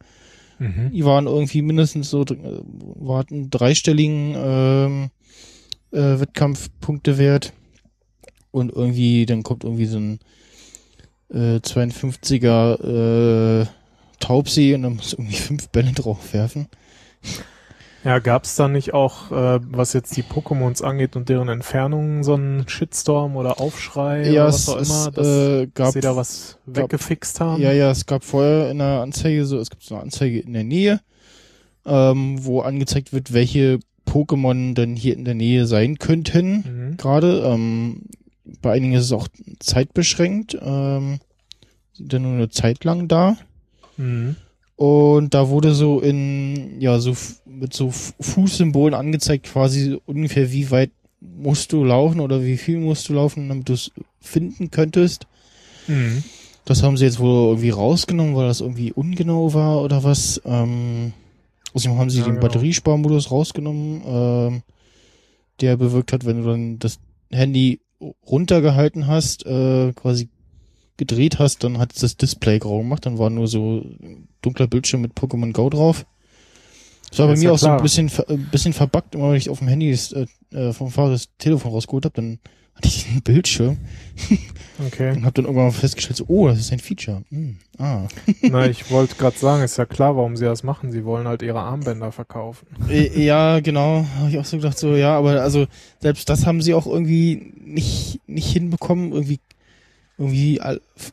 Mhm. 0.58 0.92
Die 0.92 1.04
waren 1.04 1.26
irgendwie 1.26 1.62
mindestens 1.62 2.10
so, 2.10 2.22
äh, 2.22 2.60
warten 2.96 3.50
dreistelligen 3.50 4.34
ähm, 4.36 5.10
äh, 5.92 6.20
Wettkampfpunktewert. 6.20 7.52
Und 8.50 8.72
irgendwie, 8.72 9.26
dann 9.26 9.42
kommt 9.42 9.64
irgendwie 9.64 9.86
so 9.86 9.98
ein 9.98 10.20
äh, 11.30 11.56
52er 11.56 13.62
äh, 13.62 13.66
Taubsee 14.20 14.74
und 14.74 14.82
dann 14.82 14.96
muss 14.96 15.12
irgendwie 15.12 15.36
fünf 15.36 15.68
Bälle 15.68 15.92
drauf 15.92 16.32
Ja, 18.04 18.18
gab's 18.18 18.54
da 18.56 18.68
nicht 18.68 18.92
auch, 18.92 19.32
äh, 19.32 19.60
was 19.70 19.94
jetzt 19.94 20.14
die 20.16 20.22
Pokémons 20.22 20.82
angeht 20.82 21.16
und 21.16 21.28
deren 21.30 21.48
Entfernung, 21.48 22.22
so 22.22 22.34
einen 22.34 22.68
Shitstorm 22.68 23.34
oder 23.36 23.60
Aufschrei 23.60 24.30
Ja, 24.30 24.42
oder 24.42 24.48
es, 24.50 24.68
was 24.68 24.68
auch 24.68 24.80
es 24.80 24.88
immer, 24.90 25.10
dass, 25.10 25.26
äh, 25.26 25.66
dass 25.66 25.74
gab 25.74 25.92
sie 25.94 26.00
da 26.00 26.16
was 26.16 26.58
gab- 26.66 26.76
weggefixt 26.84 27.40
haben? 27.40 27.62
Ja, 27.62 27.72
ja, 27.72 27.90
es 27.90 28.04
gab 28.04 28.22
vorher 28.22 28.70
in 28.70 28.78
der 28.78 29.00
Anzeige 29.00 29.46
so, 29.46 29.58
es 29.58 29.70
gibt 29.70 29.82
so 29.82 29.94
eine 29.94 30.04
Anzeige 30.04 30.38
in 30.40 30.52
der 30.52 30.64
Nähe, 30.64 31.00
ähm, 31.86 32.44
wo 32.44 32.60
angezeigt 32.60 33.12
wird, 33.14 33.32
welche 33.32 33.78
Pokémon 34.06 34.74
denn 34.74 34.96
hier 34.96 35.16
in 35.16 35.24
der 35.24 35.34
Nähe 35.34 35.64
sein 35.66 35.96
könnten. 35.98 36.90
Mhm. 36.90 36.96
Gerade, 36.98 37.40
ähm, 37.46 38.02
bei 38.60 38.72
einigen 38.72 38.92
ist 38.92 39.04
es 39.04 39.12
auch 39.12 39.28
zeitbeschränkt, 39.60 40.58
ähm, 40.60 41.20
sind 41.94 42.12
dann 42.12 42.22
nur 42.22 42.32
eine 42.34 42.50
Zeit 42.50 42.84
lang 42.84 43.08
da. 43.08 43.36
Mhm. 43.96 44.36
Und 44.76 45.34
da 45.34 45.48
wurde 45.48 45.74
so 45.74 46.00
in, 46.00 46.80
ja, 46.80 46.98
so 46.98 47.16
mit 47.46 47.72
so 47.74 47.90
Fußsymbolen 47.90 48.94
angezeigt, 48.94 49.46
quasi 49.46 49.98
ungefähr 50.06 50.50
wie 50.50 50.70
weit 50.70 50.90
musst 51.20 51.72
du 51.72 51.84
laufen 51.84 52.20
oder 52.20 52.42
wie 52.44 52.56
viel 52.56 52.78
musst 52.78 53.08
du 53.08 53.14
laufen, 53.14 53.48
damit 53.48 53.68
du 53.68 53.74
es 53.74 53.92
finden 54.20 54.70
könntest. 54.70 55.26
Mhm. 55.86 56.22
Das 56.64 56.82
haben 56.82 56.96
sie 56.96 57.04
jetzt 57.04 57.20
wohl 57.20 57.50
irgendwie 57.50 57.70
rausgenommen, 57.70 58.34
weil 58.34 58.48
das 58.48 58.60
irgendwie 58.60 58.92
ungenau 58.92 59.52
war 59.54 59.82
oder 59.82 60.02
was. 60.02 60.40
Ähm, 60.44 61.12
außerdem 61.74 61.98
haben 61.98 62.10
sie 62.10 62.18
Ja, 62.18 62.24
den 62.24 62.34
genau. 62.34 62.46
Batteriesparmodus 62.46 63.30
rausgenommen, 63.30 64.02
ähm, 64.06 64.62
der 65.60 65.76
bewirkt 65.76 66.12
hat, 66.12 66.24
wenn 66.24 66.42
du 66.42 66.48
dann 66.50 66.78
das 66.78 66.98
Handy 67.30 67.80
runtergehalten 68.26 69.06
hast, 69.06 69.46
äh, 69.46 69.92
quasi 69.92 70.28
gedreht 70.96 71.38
hast, 71.38 71.64
dann 71.64 71.78
hat 71.78 71.92
es 71.94 72.00
das 72.00 72.16
Display 72.16 72.58
grau 72.58 72.78
gemacht, 72.78 73.06
dann 73.06 73.18
war 73.18 73.30
nur 73.30 73.48
so 73.48 73.84
dunkler 74.42 74.66
Bildschirm 74.66 75.00
mit 75.02 75.14
Pokémon 75.14 75.52
Go 75.52 75.70
drauf. 75.70 76.06
Das 77.10 77.18
war 77.20 77.26
bei 77.28 77.34
Ist 77.34 77.40
mir 77.40 77.46
ja 77.46 77.52
auch 77.52 77.58
so 77.58 77.66
ein 77.66 77.72
klar. 77.76 77.82
bisschen, 77.82 78.10
ein 78.28 78.48
bisschen 78.50 78.72
verbuggt, 78.72 79.14
immer 79.14 79.30
wenn 79.30 79.36
ich 79.36 79.50
auf 79.50 79.58
dem 79.60 79.68
Handy 79.68 79.90
das, 79.90 80.12
äh, 80.12 80.26
äh, 80.52 80.72
vom 80.72 80.90
Fahrer 80.90 81.10
das 81.10 81.28
Telefon 81.38 81.72
rausgeholt 81.72 82.04
habe, 82.04 82.14
dann 82.14 82.38
hatte 82.74 82.88
ich 82.88 83.04
diesen 83.04 83.22
Bildschirm 83.22 83.76
Okay. 84.86 85.12
und 85.12 85.24
habe 85.24 85.34
dann 85.34 85.44
irgendwann 85.44 85.66
mal 85.66 85.70
festgestellt, 85.70 86.16
so, 86.16 86.24
oh, 86.26 86.48
das 86.48 86.58
ist 86.58 86.72
ein 86.72 86.80
Feature. 86.80 87.22
Hm, 87.30 87.58
ah. 87.78 88.08
Na, 88.42 88.66
ich 88.68 88.90
wollte 88.90 89.14
gerade 89.14 89.38
sagen, 89.38 89.62
ist 89.62 89.76
ja 89.78 89.84
klar, 89.84 90.16
warum 90.16 90.36
sie 90.36 90.44
das 90.44 90.64
machen. 90.64 90.90
Sie 90.90 91.04
wollen 91.04 91.28
halt 91.28 91.42
ihre 91.42 91.60
Armbänder 91.60 92.10
verkaufen. 92.10 92.66
Äh, 92.90 93.24
Ja, 93.24 93.60
genau. 93.60 94.04
Habe 94.18 94.30
ich 94.30 94.38
auch 94.40 94.44
so 94.44 94.56
gedacht, 94.56 94.76
so, 94.76 94.96
ja, 94.96 95.16
aber 95.16 95.40
also 95.42 95.66
selbst 96.00 96.28
das 96.28 96.46
haben 96.46 96.62
sie 96.62 96.74
auch 96.74 96.86
irgendwie 96.88 97.52
nicht, 97.64 98.20
nicht 98.26 98.48
hinbekommen, 98.52 99.12
irgendwie, 99.12 99.38
irgendwie 100.18 100.60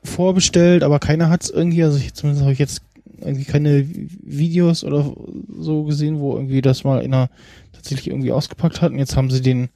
vorbestellt, 0.03 0.84
aber 0.84 1.00
keiner 1.00 1.29
hat's 1.29 1.50
irgendwie, 1.50 1.84
also 1.84 1.98
ich, 1.98 2.13
zumindest 2.13 2.43
habe 2.43 2.53
ich 2.53 2.60
jetzt 2.60 2.81
irgendwie 3.20 3.46
keine 3.46 3.88
Videos 3.88 4.84
oder 4.84 5.13
so 5.58 5.84
gesehen, 5.84 6.20
wo 6.20 6.36
irgendwie 6.36 6.62
das 6.62 6.84
mal 6.84 7.01
einer 7.01 7.29
tatsächlich 7.72 8.08
irgendwie 8.10 8.31
ausgepackt 8.31 8.81
hat. 8.81 8.91
Und 8.91 9.00
jetzt 9.00 9.15
haben 9.15 9.31
sie 9.31 9.41
den 9.41 9.70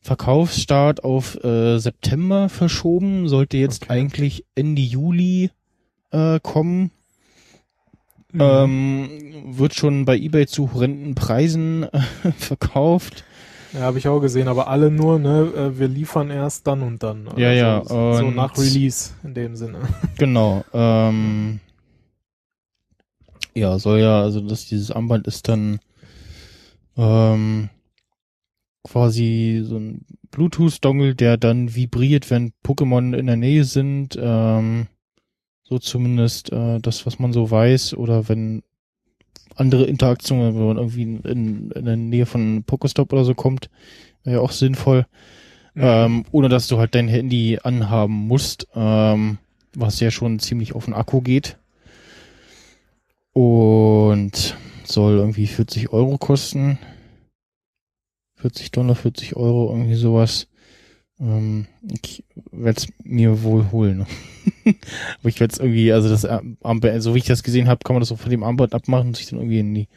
Verkaufsstart 0.00 1.04
auf 1.04 1.42
äh, 1.42 1.78
September 1.78 2.48
verschoben, 2.48 3.28
sollte 3.28 3.56
jetzt 3.56 3.84
Okay. 3.84 3.92
eigentlich 3.92 4.44
Ende 4.54 4.82
Juli 4.82 5.50
äh, 6.12 6.38
kommen. 6.40 6.90
Mhm. 8.32 8.40
Ähm, 8.40 9.08
wird 9.46 9.74
schon 9.74 10.04
bei 10.04 10.16
eBay 10.16 10.46
zu 10.46 10.72
horrenden 10.72 11.14
Preisen 11.14 11.84
äh, 11.84 12.00
verkauft. 12.38 13.24
Ja, 13.76 13.82
habe 13.82 13.98
ich 13.98 14.08
auch 14.08 14.20
gesehen, 14.20 14.48
aber 14.48 14.68
alle 14.68 14.90
nur, 14.90 15.18
ne, 15.18 15.52
äh, 15.54 15.78
wir 15.78 15.86
liefern 15.86 16.30
erst 16.30 16.66
dann 16.66 16.82
und 16.82 17.02
dann. 17.02 17.28
Ja, 17.36 17.52
ja, 17.52 17.84
So, 17.84 18.14
so 18.14 18.30
nach 18.30 18.56
Release 18.56 19.10
in 19.22 19.34
dem 19.34 19.54
Sinne. 19.54 19.80
Genau. 20.16 20.64
Ähm, 20.72 21.60
ja, 23.54 23.78
soll 23.78 24.00
ja, 24.00 24.22
also 24.22 24.40
dass 24.40 24.66
dieses 24.66 24.90
Armband 24.90 25.26
ist 25.26 25.46
dann 25.48 25.78
ähm, 26.96 27.68
quasi 28.82 29.62
so 29.62 29.76
ein 29.76 30.06
Bluetooth-Dongle, 30.30 31.14
der 31.14 31.36
dann 31.36 31.74
vibriert, 31.74 32.30
wenn 32.30 32.52
Pokémon 32.64 33.14
in 33.14 33.26
der 33.26 33.36
Nähe 33.36 33.64
sind. 33.64 34.18
Ähm, 34.18 34.86
so 35.64 35.78
zumindest 35.78 36.50
äh, 36.50 36.78
das, 36.80 37.04
was 37.04 37.18
man 37.18 37.34
so 37.34 37.50
weiß. 37.50 37.94
Oder 37.94 38.28
wenn 38.30 38.62
andere 39.56 39.84
Interaktionen, 39.84 40.54
wenn 40.54 40.66
man 40.66 40.76
irgendwie 40.76 41.02
in, 41.02 41.70
in, 41.70 41.84
der 41.84 41.96
Nähe 41.96 42.26
von 42.26 42.62
Pokestop 42.64 43.12
oder 43.12 43.24
so 43.24 43.34
kommt, 43.34 43.70
wäre 44.24 44.36
ja 44.36 44.42
auch 44.42 44.52
sinnvoll. 44.52 45.06
ähm, 45.76 46.24
ohne 46.30 46.48
dass 46.48 46.68
du 46.68 46.78
halt 46.78 46.94
dein 46.94 47.08
Handy 47.08 47.58
anhaben 47.62 48.14
musst, 48.14 48.66
ähm, 48.74 49.38
was 49.74 50.00
ja 50.00 50.10
schon 50.10 50.38
ziemlich 50.38 50.74
auf 50.74 50.86
den 50.86 50.94
Akku 50.94 51.20
geht. 51.20 51.58
Und 53.32 54.56
soll 54.84 55.18
irgendwie 55.18 55.46
40 55.46 55.92
Euro 55.92 56.16
kosten. 56.16 56.78
40 58.36 58.70
Dollar, 58.70 58.94
40 58.94 59.36
Euro, 59.36 59.70
irgendwie 59.70 59.94
sowas. 59.94 60.48
Ähm, 61.20 61.66
ich 61.82 62.24
werde 62.50 62.78
es 62.78 62.88
mir 63.02 63.42
wohl 63.42 63.70
holen. 63.70 64.06
Aber 65.20 65.28
ich 65.28 65.40
werde 65.40 65.52
es 65.52 65.58
irgendwie, 65.58 65.92
also 65.92 66.08
das 66.08 66.24
Armband, 66.24 67.02
so 67.02 67.14
wie 67.14 67.18
ich 67.18 67.24
das 67.24 67.42
gesehen 67.42 67.68
habe, 67.68 67.80
kann 67.84 67.94
man 67.94 68.00
das 68.00 68.12
auch 68.12 68.18
von 68.18 68.30
dem 68.30 68.42
Armband 68.42 68.74
abmachen 68.74 69.08
und 69.08 69.16
sich 69.16 69.26
dann 69.26 69.38
irgendwie 69.38 69.60
in 69.60 69.74
die 69.74 69.88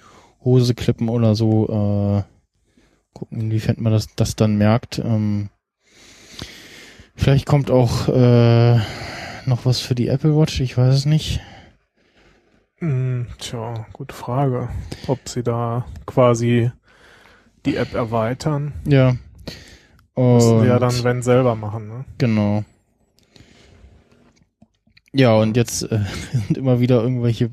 Hose 0.43 0.75
klippen 0.75 1.09
oder 1.09 1.35
so. 1.35 1.67
Äh, 1.67 2.23
gucken, 3.13 3.41
inwiefern 3.41 3.75
man 3.79 3.91
das, 3.91 4.15
das 4.15 4.35
dann 4.35 4.57
merkt. 4.57 4.99
Ähm, 4.99 5.49
vielleicht 7.15 7.45
kommt 7.45 7.69
auch 7.69 8.07
äh, 8.07 8.79
noch 9.45 9.65
was 9.65 9.79
für 9.81 9.95
die 9.95 10.07
Apple 10.07 10.37
Watch, 10.37 10.61
ich 10.61 10.77
weiß 10.77 10.95
es 10.95 11.05
nicht. 11.05 11.41
Hm, 12.77 13.27
tja, 13.39 13.85
gute 13.91 14.15
Frage. 14.15 14.69
Ob 15.07 15.27
sie 15.27 15.43
da 15.43 15.85
quasi 16.05 16.71
die 17.65 17.75
App 17.75 17.93
erweitern. 17.93 18.73
Ja. 18.85 19.17
Müssen 20.19 20.61
sie 20.61 20.67
ja 20.67 20.79
dann, 20.79 21.03
wenn, 21.03 21.21
selber 21.21 21.55
machen, 21.55 21.87
ne? 21.87 22.05
Genau. 22.17 22.63
Ja, 25.13 25.35
und 25.35 25.57
jetzt 25.57 25.83
äh, 25.83 25.99
sind 26.31 26.57
immer 26.57 26.79
wieder 26.79 27.01
irgendwelche 27.01 27.49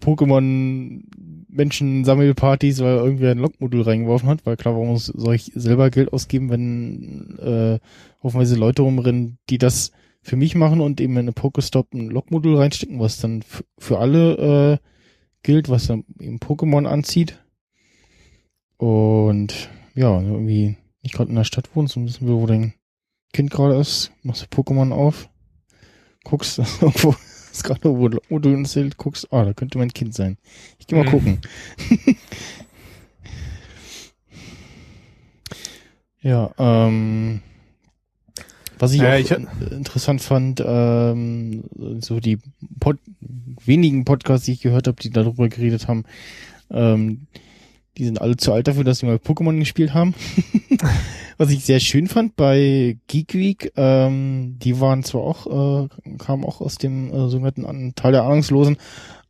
Pokémon 0.00 1.02
Menschen-Sammelpartys, 1.48 2.80
weil 2.80 2.96
irgendwer 2.96 3.32
ein 3.32 3.38
Logmodul 3.38 3.82
reingeworfen 3.82 4.28
hat, 4.28 4.46
weil 4.46 4.56
klar, 4.56 4.74
warum 4.74 4.96
soll 4.96 5.34
ich 5.34 5.52
selber 5.54 5.90
Geld 5.90 6.12
ausgeben, 6.12 6.50
wenn 6.50 7.38
äh, 7.38 7.78
hoffenweise 8.22 8.56
Leute 8.56 8.82
rumrennen, 8.82 9.38
die 9.50 9.58
das 9.58 9.90
für 10.22 10.36
mich 10.36 10.54
machen 10.54 10.80
und 10.80 11.00
eben 11.00 11.14
in 11.14 11.20
eine 11.20 11.32
Pokestop 11.32 11.92
ein 11.92 12.08
Logmodul 12.08 12.56
reinstecken, 12.56 13.00
was 13.00 13.18
dann 13.20 13.42
für 13.78 13.98
alle 13.98 14.78
äh, 14.80 14.86
gilt, 15.42 15.68
was 15.68 15.86
dann 15.86 16.04
eben 16.20 16.38
Pokémon 16.38 16.86
anzieht. 16.86 17.38
Und 18.76 19.70
ja, 19.94 20.20
irgendwie 20.20 20.76
nicht 21.02 21.14
gerade 21.14 21.30
in 21.30 21.36
der 21.36 21.44
Stadt 21.44 21.68
wohnst 21.74 21.96
und 21.96 22.06
wissen 22.06 22.26
wir, 22.26 22.34
wo 22.34 22.46
dein 22.46 22.74
Kind 23.32 23.50
gerade 23.50 23.76
ist, 23.78 24.10
machst 24.22 24.42
du 24.42 24.46
Pokémon 24.46 24.92
auf, 24.92 25.28
guckst 26.24 26.58
irgendwo 26.80 27.14
ist 27.52 27.64
gerade 27.64 27.82
wo, 27.90 28.08
wo 28.28 28.38
du 28.38 28.50
installiert 28.50 28.96
guckst, 28.96 29.32
ah, 29.32 29.44
da 29.44 29.52
könnte 29.54 29.78
mein 29.78 29.92
Kind 29.92 30.14
sein. 30.14 30.36
Ich 30.78 30.86
geh 30.86 30.94
mal 30.96 31.04
Mhm. 31.04 31.08
gucken. 31.10 31.40
ja, 36.22 36.50
ähm, 36.58 37.40
was 38.78 38.92
ich 38.92 39.02
auch 39.02 39.14
ich- 39.14 39.30
in- 39.30 39.48
interessant 39.70 40.22
fand, 40.22 40.62
ähm, 40.64 41.64
so 42.00 42.20
die 42.20 42.38
Pod 42.78 42.98
wenigen 43.64 44.04
Podcasts, 44.04 44.46
die 44.46 44.52
ich 44.52 44.60
gehört 44.60 44.86
habe, 44.86 45.00
die 45.02 45.10
darüber 45.10 45.48
geredet 45.48 45.88
haben, 45.88 46.04
ähm, 46.70 47.26
die 47.98 48.04
sind 48.04 48.20
alle 48.20 48.36
zu 48.36 48.52
alt 48.52 48.68
dafür, 48.68 48.84
dass 48.84 48.98
sie 48.98 49.06
mal 49.06 49.16
Pokémon 49.16 49.58
gespielt 49.58 49.94
haben. 49.94 50.14
Was 51.38 51.50
ich 51.50 51.64
sehr 51.64 51.80
schön 51.80 52.06
fand 52.06 52.36
bei 52.36 52.98
Geek 53.06 53.34
Week, 53.34 53.72
ähm, 53.76 54.56
die 54.58 54.78
waren 54.80 55.02
zwar 55.04 55.22
auch, 55.22 55.84
äh, 55.84 55.88
kamen 56.18 56.44
auch 56.44 56.60
aus 56.60 56.76
dem 56.76 57.08
äh, 57.12 57.28
sogenannten 57.28 57.64
An- 57.64 57.92
Teil 57.94 58.12
der 58.12 58.24
Ahnungslosen, 58.24 58.76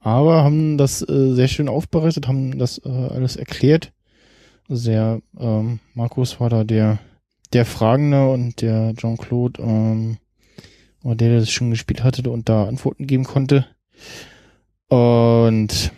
aber 0.01 0.43
haben 0.43 0.77
das 0.77 1.03
äh, 1.03 1.35
sehr 1.35 1.49
schön 1.49 1.69
aufbereitet, 1.69 2.27
haben 2.27 2.59
das 2.59 2.79
äh, 2.85 2.89
alles 2.89 3.37
erklärt. 3.37 3.93
Sehr, 4.69 5.21
ähm, 5.39 5.79
Markus 5.95 6.41
war 6.41 6.49
da 6.49 6.65
der, 6.65 6.99
der 7.53 7.65
Fragende 7.65 8.31
und 8.31 8.61
der 8.61 8.95
Jean-Claude, 8.97 9.63
ähm, 9.63 10.17
der 11.03 11.39
das 11.39 11.51
schon 11.51 11.71
gespielt 11.71 12.03
hatte 12.05 12.29
und 12.31 12.49
da 12.49 12.65
Antworten 12.65 13.07
geben 13.07 13.25
konnte. 13.25 13.67
Und 14.89 15.93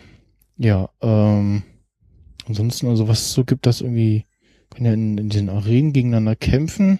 ja, 0.57 0.89
ähm, 1.01 1.63
ansonsten, 2.47 2.87
also 2.87 3.07
was 3.07 3.21
es 3.21 3.33
so 3.33 3.43
gibt, 3.43 3.65
das 3.65 3.81
irgendwie 3.81 4.25
können 4.69 4.85
ja 4.85 4.93
in, 4.93 5.17
in 5.17 5.29
diesen 5.29 5.49
Arenen 5.49 5.93
gegeneinander 5.93 6.35
kämpfen 6.35 6.99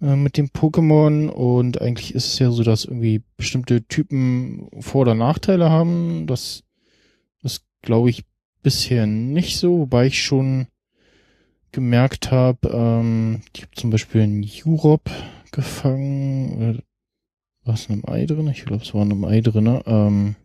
äh, 0.00 0.16
mit 0.16 0.36
dem 0.36 0.48
Pokémon 0.48 1.28
und 1.28 1.80
eigentlich 1.80 2.14
ist 2.14 2.26
es 2.26 2.38
ja 2.38 2.50
so, 2.50 2.62
dass 2.62 2.84
irgendwie 2.84 3.22
bestimmte 3.36 3.82
Typen 3.84 4.68
Vor- 4.80 5.02
oder 5.02 5.14
Nachteile 5.14 5.70
haben. 5.70 6.26
Das, 6.26 6.64
das 7.42 7.62
glaube 7.82 8.10
ich 8.10 8.24
bisher 8.62 9.06
nicht 9.06 9.58
so, 9.58 9.80
wobei 9.80 10.06
ich 10.06 10.22
schon 10.22 10.66
gemerkt 11.72 12.30
habe, 12.30 12.68
ähm, 12.68 13.40
ich 13.54 13.62
habe 13.62 13.72
zum 13.74 13.90
Beispiel 13.90 14.22
einen 14.22 14.42
Jurop 14.42 15.10
gefangen. 15.50 16.56
Oder 16.56 16.82
war 17.64 17.74
es 17.74 17.86
in 17.86 17.94
einem 17.94 18.04
Ei 18.06 18.26
drin? 18.26 18.48
Ich 18.48 18.64
glaube, 18.64 18.82
es 18.82 18.94
war 18.94 19.02
in 19.02 19.12
einem 19.12 19.24
Ei 19.24 19.40
drin. 19.40 19.80
Ähm, 19.86 20.36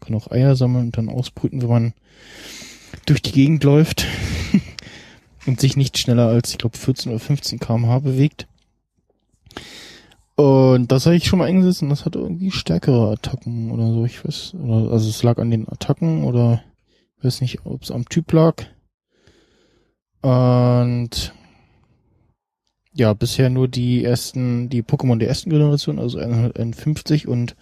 kann 0.00 0.14
auch 0.14 0.30
Eier 0.30 0.56
sammeln 0.56 0.86
und 0.86 0.98
dann 0.98 1.08
ausbrüten, 1.08 1.62
wenn 1.62 1.68
man 1.68 1.94
durch 3.06 3.22
die 3.22 3.32
Gegend 3.32 3.64
läuft 3.64 4.06
und 5.46 5.60
sich 5.60 5.76
nicht 5.76 5.98
schneller 5.98 6.28
als, 6.28 6.50
ich 6.50 6.58
glaube, 6.58 6.76
14 6.76 7.12
oder 7.12 7.20
15 7.20 7.58
km/h 7.58 7.98
bewegt. 8.00 8.46
Und 10.34 10.90
das 10.90 11.06
habe 11.06 11.16
ich 11.16 11.26
schon 11.26 11.38
mal 11.38 11.48
eingesetzt 11.48 11.82
und 11.82 11.90
das 11.90 12.04
hat 12.04 12.16
irgendwie 12.16 12.50
stärkere 12.50 13.12
Attacken 13.12 13.70
oder 13.70 13.92
so. 13.92 14.04
Ich 14.04 14.24
weiß, 14.24 14.54
oder, 14.54 14.90
also 14.92 15.08
es 15.08 15.22
lag 15.22 15.38
an 15.38 15.50
den 15.50 15.68
Attacken 15.68 16.24
oder 16.24 16.62
ich 17.18 17.24
weiß 17.24 17.40
nicht, 17.42 17.66
ob 17.66 17.82
es 17.82 17.90
am 17.90 18.08
Typ 18.08 18.32
lag. 18.32 18.64
Und 20.22 21.34
ja, 22.94 23.12
bisher 23.14 23.50
nur 23.50 23.68
die 23.68 24.04
ersten, 24.04 24.68
die 24.68 24.82
Pokémon 24.82 25.18
der 25.18 25.28
ersten 25.28 25.50
Generation, 25.50 25.98
also 25.98 26.18
151 26.18 27.26
und 27.28 27.56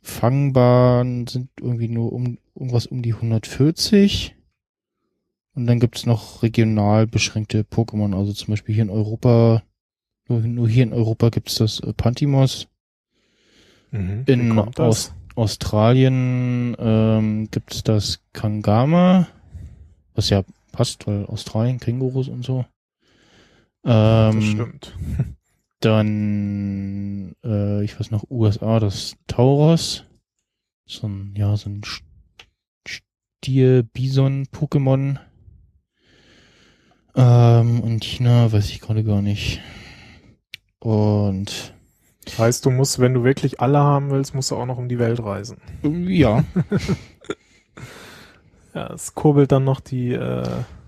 fangbar 0.00 1.04
sind 1.28 1.48
irgendwie 1.60 1.88
nur 1.88 2.12
um 2.12 2.38
irgendwas 2.54 2.86
um 2.86 3.02
die 3.02 3.14
140. 3.14 4.34
Und 5.54 5.66
dann 5.66 5.80
gibt's 5.80 6.06
noch 6.06 6.42
regional 6.42 7.06
beschränkte 7.06 7.62
Pokémon, 7.62 8.16
also 8.16 8.32
zum 8.32 8.48
Beispiel 8.48 8.74
hier 8.74 8.84
in 8.84 8.90
Europa, 8.90 9.62
nur, 10.28 10.40
nur 10.40 10.68
hier 10.68 10.84
in 10.84 10.92
Europa 10.92 11.28
gibt's 11.28 11.56
das 11.56 11.80
äh, 11.80 11.92
Pantimos. 11.92 12.68
Mhm. 13.90 14.24
In 14.26 14.56
das? 14.74 14.78
Aus 14.78 15.14
Australien 15.34 16.76
ähm, 16.78 17.48
gibt's 17.50 17.82
das 17.82 18.20
Kangama, 18.32 19.28
was 20.14 20.30
ja 20.30 20.44
passt, 20.72 21.06
weil 21.06 21.26
Australien, 21.26 21.80
Kängurus 21.80 22.28
und 22.28 22.44
so. 22.44 22.64
das 23.82 24.34
Ähm, 24.34 24.42
stimmt. 24.42 24.96
dann, 25.80 27.34
äh, 27.44 27.84
ich 27.84 27.98
weiß 27.98 28.10
noch, 28.10 28.24
USA, 28.30 28.80
das 28.80 29.16
Tauros. 29.26 30.04
So 30.86 31.08
ein, 31.08 31.34
ja, 31.36 31.56
so 31.56 31.70
ein 31.70 31.82
Stier-Bison-Pokémon. 32.86 35.18
Ähm, 37.14 37.80
und 37.80 38.04
China 38.04 38.52
weiß 38.52 38.70
ich 38.70 38.80
gerade 38.80 39.04
gar 39.04 39.22
nicht. 39.22 39.60
Und 40.78 41.74
Heißt, 42.38 42.64
du 42.64 42.70
musst, 42.70 42.98
wenn 42.98 43.14
du 43.14 43.24
wirklich 43.24 43.60
alle 43.60 43.78
haben 43.78 44.10
willst, 44.10 44.34
musst 44.34 44.50
du 44.50 44.56
auch 44.56 44.66
noch 44.66 44.78
um 44.78 44.88
die 44.88 44.98
Welt 44.98 45.22
reisen. 45.22 45.58
ja, 45.82 46.44
Ja, 48.74 48.92
es 48.92 49.14
kurbelt 49.14 49.52
dann 49.52 49.64
noch 49.64 49.80
die, 49.80 50.12
äh, 50.12 50.42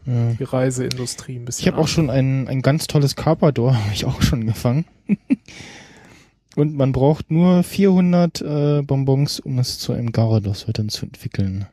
äh, 0.07 0.35
die 0.39 0.45
Reiseindustrie 0.45 1.37
ein 1.37 1.45
bisschen. 1.45 1.63
ich 1.63 1.69
habe 1.73 1.83
auch 1.83 1.89
schon 1.89 2.09
ein, 2.09 2.49
ein 2.49 2.63
ganz 2.63 2.87
tolles 2.87 3.15
Carpador, 3.15 3.75
habe 3.79 3.93
ich 3.93 4.05
auch 4.07 4.23
schon 4.23 4.47
gefangen. 4.47 4.87
und 6.57 6.75
man 6.75 6.93
braucht 6.93 7.31
nur 7.31 7.63
400 7.63 8.41
äh, 8.41 8.83
Bonbons, 8.83 9.41
um 9.41 9.59
es 9.59 9.79
zu 9.79 9.93
einem 9.93 10.13
Gyarados 10.13 10.67
weiter 10.67 10.87
zu 10.89 11.05
entwickeln. 11.05 11.67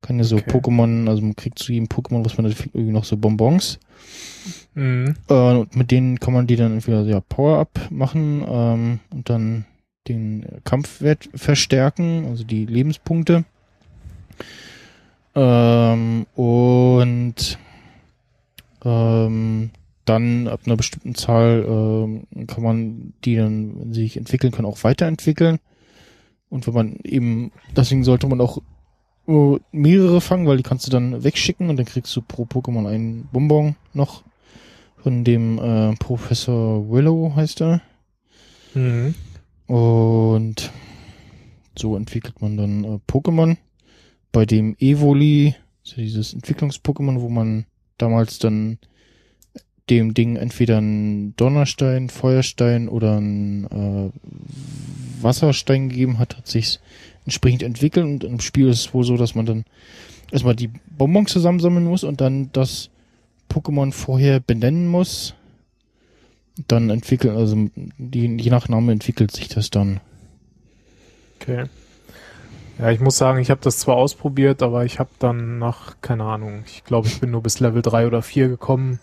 Kann 0.00 0.18
ja 0.18 0.24
so 0.24 0.36
Okay. 0.36 0.50
Pokémon, 0.50 1.08
also 1.08 1.22
man 1.22 1.34
kriegt 1.36 1.58
zu 1.58 1.72
jedem 1.72 1.88
Pokémon, 1.88 2.24
was 2.24 2.36
man 2.38 2.46
irgendwie 2.46 2.92
noch 2.92 3.04
so 3.04 3.16
Bonbons. 3.16 3.78
Mhm. 4.74 5.14
Äh, 5.28 5.34
und 5.34 5.74
mit 5.74 5.90
denen 5.90 6.20
kann 6.20 6.34
man 6.34 6.46
die 6.46 6.56
dann 6.56 6.72
entweder 6.72 7.02
ja, 7.02 7.20
Power-Up 7.20 7.90
machen 7.90 8.44
ähm, 8.48 9.00
und 9.10 9.28
dann 9.28 9.64
den 10.06 10.46
Kampfwert 10.64 11.28
verstärken, 11.34 12.26
also 12.26 12.44
die 12.44 12.64
Lebenspunkte. 12.64 13.44
Ähm, 15.34 16.26
und 16.34 17.58
ähm, 18.84 19.70
dann 20.04 20.48
ab 20.48 20.60
einer 20.64 20.76
bestimmten 20.76 21.14
Zahl 21.14 21.64
ähm, 21.68 22.46
kann 22.46 22.62
man 22.62 23.12
die 23.24 23.36
dann, 23.36 23.78
wenn 23.78 23.92
sie 23.92 24.02
sich 24.02 24.16
entwickeln 24.16 24.52
können, 24.52 24.66
auch 24.66 24.84
weiterentwickeln. 24.84 25.58
Und 26.48 26.66
wenn 26.66 26.74
man 26.74 26.96
eben, 27.04 27.52
deswegen 27.76 28.04
sollte 28.04 28.26
man 28.26 28.40
auch 28.40 28.62
äh, 29.28 29.58
mehrere 29.72 30.20
fangen, 30.20 30.46
weil 30.46 30.56
die 30.56 30.62
kannst 30.62 30.86
du 30.86 30.90
dann 30.90 31.22
wegschicken 31.22 31.70
und 31.70 31.76
dann 31.76 31.86
kriegst 31.86 32.14
du 32.16 32.22
pro 32.22 32.44
Pokémon 32.44 32.88
einen 32.88 33.28
Bonbon 33.32 33.76
noch 33.92 34.24
von 35.02 35.24
dem 35.24 35.58
äh, 35.58 35.94
Professor 35.96 36.90
Willow 36.90 37.32
heißt 37.36 37.60
er. 37.62 37.80
Mhm. 38.74 39.14
Und 39.66 40.70
so 41.78 41.96
entwickelt 41.96 42.40
man 42.40 42.56
dann 42.56 42.84
äh, 42.84 42.98
Pokémon. 43.06 43.56
Bei 44.32 44.44
dem 44.44 44.76
Evoli, 44.78 45.54
ja 45.84 45.96
dieses 45.96 46.34
Entwicklungs-Pokémon, 46.34 47.20
wo 47.20 47.28
man 47.28 47.64
damals 47.96 48.38
dann 48.38 48.78
dem 49.88 50.12
Ding 50.12 50.36
entweder 50.36 50.78
einen 50.78 51.34
Donnerstein, 51.36 52.10
Feuerstein 52.10 52.88
oder 52.88 53.16
einen 53.16 53.64
äh, 53.64 55.22
Wasserstein 55.22 55.88
gegeben 55.88 56.18
hat, 56.18 56.36
hat 56.36 56.46
sich's 56.46 56.80
entsprechend 57.28 57.62
entwickelt 57.62 58.06
und 58.06 58.24
im 58.24 58.40
Spiel 58.40 58.68
ist 58.68 58.80
es 58.80 58.94
wohl 58.94 59.04
so, 59.04 59.18
dass 59.18 59.34
man 59.34 59.44
dann 59.44 59.64
erstmal 60.32 60.56
die 60.56 60.70
Bonbons 60.96 61.30
zusammensammeln 61.30 61.84
muss 61.84 62.02
und 62.02 62.22
dann 62.22 62.50
das 62.52 62.88
Pokémon 63.50 63.92
vorher 63.92 64.40
benennen 64.40 64.86
muss. 64.86 65.34
Dann 66.66 66.88
entwickeln, 66.88 67.36
also 67.36 67.68
die, 67.98 68.36
je 68.38 68.50
nach 68.50 68.68
Name 68.68 68.92
entwickelt 68.92 69.30
sich 69.30 69.48
das 69.48 69.68
dann. 69.68 70.00
Okay. 71.38 71.66
Ja, 72.78 72.90
ich 72.90 73.00
muss 73.00 73.18
sagen, 73.18 73.40
ich 73.40 73.50
habe 73.50 73.60
das 73.62 73.78
zwar 73.78 73.96
ausprobiert, 73.96 74.62
aber 74.62 74.86
ich 74.86 74.98
habe 74.98 75.10
dann 75.18 75.58
nach, 75.58 75.96
keine 76.00 76.24
Ahnung, 76.24 76.62
ich 76.66 76.82
glaube, 76.84 77.08
ich 77.08 77.20
bin 77.20 77.30
nur 77.30 77.42
bis 77.42 77.60
Level 77.60 77.82
3 77.82 78.06
oder 78.06 78.22
4 78.22 78.48
gekommen, 78.48 79.00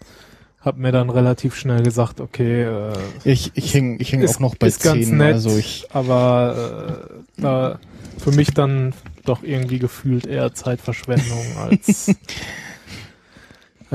habe 0.65 0.81
mir 0.81 0.91
dann 0.91 1.09
relativ 1.09 1.55
schnell 1.55 1.83
gesagt, 1.83 2.19
okay, 2.19 2.63
äh, 2.63 2.93
Ich, 3.23 3.51
ich 3.55 3.73
häng, 3.73 3.99
ich 3.99 4.11
häng 4.11 4.21
ist, 4.21 4.35
auch 4.35 4.39
noch 4.39 4.55
bei 4.55 4.67
ist 4.67 4.83
ganz 4.83 5.05
10, 5.05 5.17
nett, 5.17 5.33
also 5.33 5.55
ich, 5.55 5.87
aber 5.91 7.07
äh, 7.37 7.41
da 7.41 7.79
für 8.17 8.31
mich 8.31 8.49
dann 8.49 8.93
doch 9.25 9.43
irgendwie 9.43 9.79
gefühlt 9.79 10.25
eher 10.25 10.53
Zeitverschwendung 10.53 11.57
als 11.57 12.15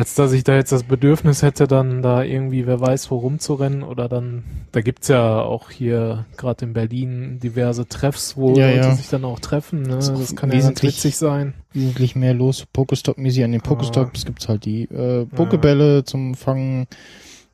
Als 0.00 0.14
dass 0.14 0.32
ich 0.32 0.44
da 0.44 0.54
jetzt 0.54 0.72
das 0.72 0.84
Bedürfnis 0.84 1.42
hätte, 1.42 1.66
dann 1.66 2.00
da 2.00 2.22
irgendwie, 2.22 2.66
wer 2.66 2.80
weiß, 2.80 3.10
wo 3.10 3.18
rumzurennen 3.18 3.82
oder 3.82 4.08
dann, 4.08 4.44
da 4.72 4.80
gibt's 4.80 5.08
ja 5.08 5.42
auch 5.42 5.68
hier 5.70 6.24
gerade 6.38 6.64
in 6.64 6.72
Berlin 6.72 7.38
diverse 7.38 7.86
Treffs, 7.86 8.34
wo 8.34 8.54
Ja, 8.56 8.68
Leute 8.68 8.78
ja. 8.78 8.94
sich 8.94 9.10
dann 9.10 9.26
auch 9.26 9.40
treffen. 9.40 9.82
Ne? 9.82 9.96
Das 9.96 10.10
Das 10.10 10.34
kann 10.34 10.50
ja 10.52 10.58
ganz 10.58 10.82
witzig 10.82 11.18
sein. 11.18 11.52
Wesentlich 11.74 12.16
mehr 12.16 12.32
los. 12.32 12.66
Pokestop-mäßig 12.72 13.44
an 13.44 13.52
den 13.52 13.60
Pokestops 13.60 14.24
gibt's 14.24 14.48
halt 14.48 14.64
die 14.64 14.84
äh, 14.84 15.26
Pokebälle 15.26 16.02
zum 16.04 16.34
Fangen 16.34 16.86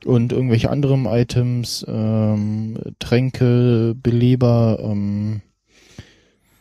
und 0.05 0.33
irgendwelche 0.33 0.71
anderen 0.71 1.07
Items, 1.07 1.85
ähm, 1.89 2.79
Tränke, 3.01 3.97
Beleber, 4.01 4.79
ähm, 4.81 5.41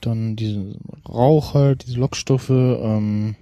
dann 0.02 0.36
diese 0.36 0.78
Rauch 1.08 1.54
halt, 1.54 1.86
diese 1.86 2.00
Lockstoffe, 2.00 2.50
ähm, 2.50 3.36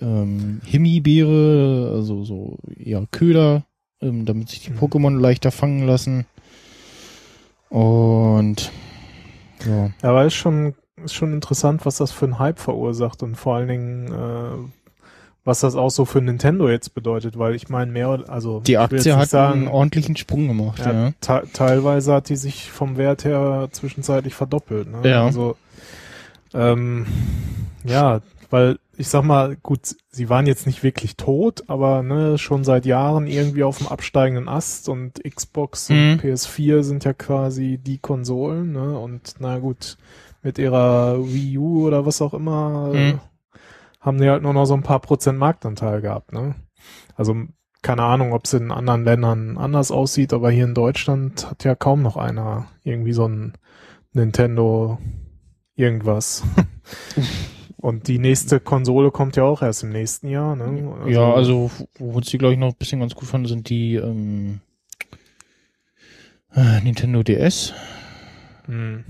ähm, 0.00 0.60
Himbeere, 0.64 1.92
also 1.94 2.24
so 2.24 2.58
ja 2.76 3.02
Köder, 3.10 3.64
ähm, 4.00 4.24
damit 4.26 4.48
sich 4.48 4.60
die 4.60 4.70
Mhm. 4.70 4.78
Pokémon 4.78 5.18
leichter 5.20 5.50
fangen 5.50 5.86
lassen. 5.86 6.24
Und 7.68 8.70
ja. 9.66 9.90
Aber 10.02 10.24
ist 10.24 10.34
schon, 10.34 10.74
ist 11.04 11.14
schon 11.14 11.32
interessant, 11.32 11.84
was 11.84 11.96
das 11.96 12.12
für 12.12 12.24
einen 12.26 12.38
Hype 12.38 12.58
verursacht 12.58 13.22
und 13.22 13.34
vor 13.36 13.56
allen 13.56 13.68
Dingen, 13.68 14.06
äh, 14.12 14.70
was 15.44 15.60
das 15.60 15.74
auch 15.76 15.90
so 15.90 16.04
für 16.04 16.20
Nintendo 16.20 16.68
jetzt 16.68 16.94
bedeutet, 16.94 17.38
weil 17.38 17.54
ich 17.54 17.68
meine, 17.68 17.90
mehr, 17.90 18.10
oder- 18.10 18.28
also 18.30 18.60
Die 18.60 18.76
Aktie 18.78 19.16
hat 19.16 19.28
sagen, 19.28 19.60
einen 19.60 19.68
ordentlichen 19.68 20.16
Sprung 20.16 20.46
gemacht, 20.48 20.78
Ja, 20.80 20.92
ja. 20.92 21.12
te- 21.20 21.44
teilweise 21.52 22.12
hat 22.14 22.28
die 22.28 22.36
sich 22.36 22.70
vom 22.70 22.96
Wert 22.96 23.24
her 23.24 23.68
zwischenzeitlich 23.72 24.34
verdoppelt. 24.34 24.88
Ne? 24.90 25.08
Ja. 25.08 25.24
Also, 25.26 25.56
ähm, 26.54 27.06
ja, 27.84 28.20
weil 28.50 28.78
ich 28.98 29.08
sag 29.08 29.22
mal, 29.22 29.56
gut, 29.56 29.96
sie 30.10 30.28
waren 30.28 30.46
jetzt 30.46 30.66
nicht 30.66 30.82
wirklich 30.82 31.16
tot, 31.16 31.64
aber 31.68 32.02
ne, 32.02 32.36
schon 32.36 32.64
seit 32.64 32.84
Jahren 32.84 33.26
irgendwie 33.26 33.62
auf 33.62 33.78
dem 33.78 33.86
absteigenden 33.86 34.48
Ast 34.48 34.88
und 34.88 35.22
Xbox 35.24 35.88
Mhm. 35.88 35.96
und 35.96 36.20
PS4 36.22 36.82
sind 36.82 37.04
ja 37.04 37.12
quasi 37.12 37.78
die 37.78 37.98
Konsolen, 37.98 38.72
ne? 38.72 38.98
Und 38.98 39.36
na 39.38 39.58
gut, 39.58 39.96
mit 40.42 40.58
ihrer 40.58 41.18
Wii 41.24 41.58
U 41.58 41.86
oder 41.86 42.04
was 42.06 42.20
auch 42.20 42.34
immer 42.34 42.92
Mhm. 42.92 43.20
haben 44.00 44.18
die 44.20 44.28
halt 44.28 44.42
nur 44.42 44.52
noch 44.52 44.66
so 44.66 44.74
ein 44.74 44.82
paar 44.82 45.00
Prozent 45.00 45.38
Marktanteil 45.38 46.00
gehabt, 46.00 46.32
ne? 46.32 46.54
Also 47.14 47.36
keine 47.82 48.02
Ahnung, 48.02 48.32
ob 48.32 48.44
es 48.46 48.52
in 48.54 48.72
anderen 48.72 49.04
Ländern 49.04 49.56
anders 49.58 49.92
aussieht, 49.92 50.32
aber 50.32 50.50
hier 50.50 50.64
in 50.64 50.74
Deutschland 50.74 51.48
hat 51.48 51.62
ja 51.62 51.76
kaum 51.76 52.02
noch 52.02 52.16
einer 52.16 52.66
irgendwie 52.82 53.12
so 53.12 53.26
ein 53.28 53.52
Nintendo 54.12 54.98
irgendwas. 55.76 56.42
Und 57.80 58.08
die 58.08 58.18
nächste 58.18 58.58
Konsole 58.60 59.10
kommt 59.12 59.36
ja 59.36 59.44
auch 59.44 59.62
erst 59.62 59.84
im 59.84 59.90
nächsten 59.90 60.28
Jahr, 60.28 60.56
ne? 60.56 60.94
ja, 61.06 61.32
also 61.32 61.70
wo 61.98 62.20
sie 62.20 62.36
glaube 62.36 62.54
ich 62.54 62.58
noch 62.60 62.68
ein 62.70 62.76
bisschen 62.78 62.98
ganz 63.00 63.14
gut 63.14 63.28
fanden, 63.28 63.46
sind 63.46 63.68
die 63.70 63.94
ähm, 63.94 64.60
äh, 66.54 66.80
Nintendo 66.82 67.22
DS. 67.22 67.72
Hm. 68.66 69.04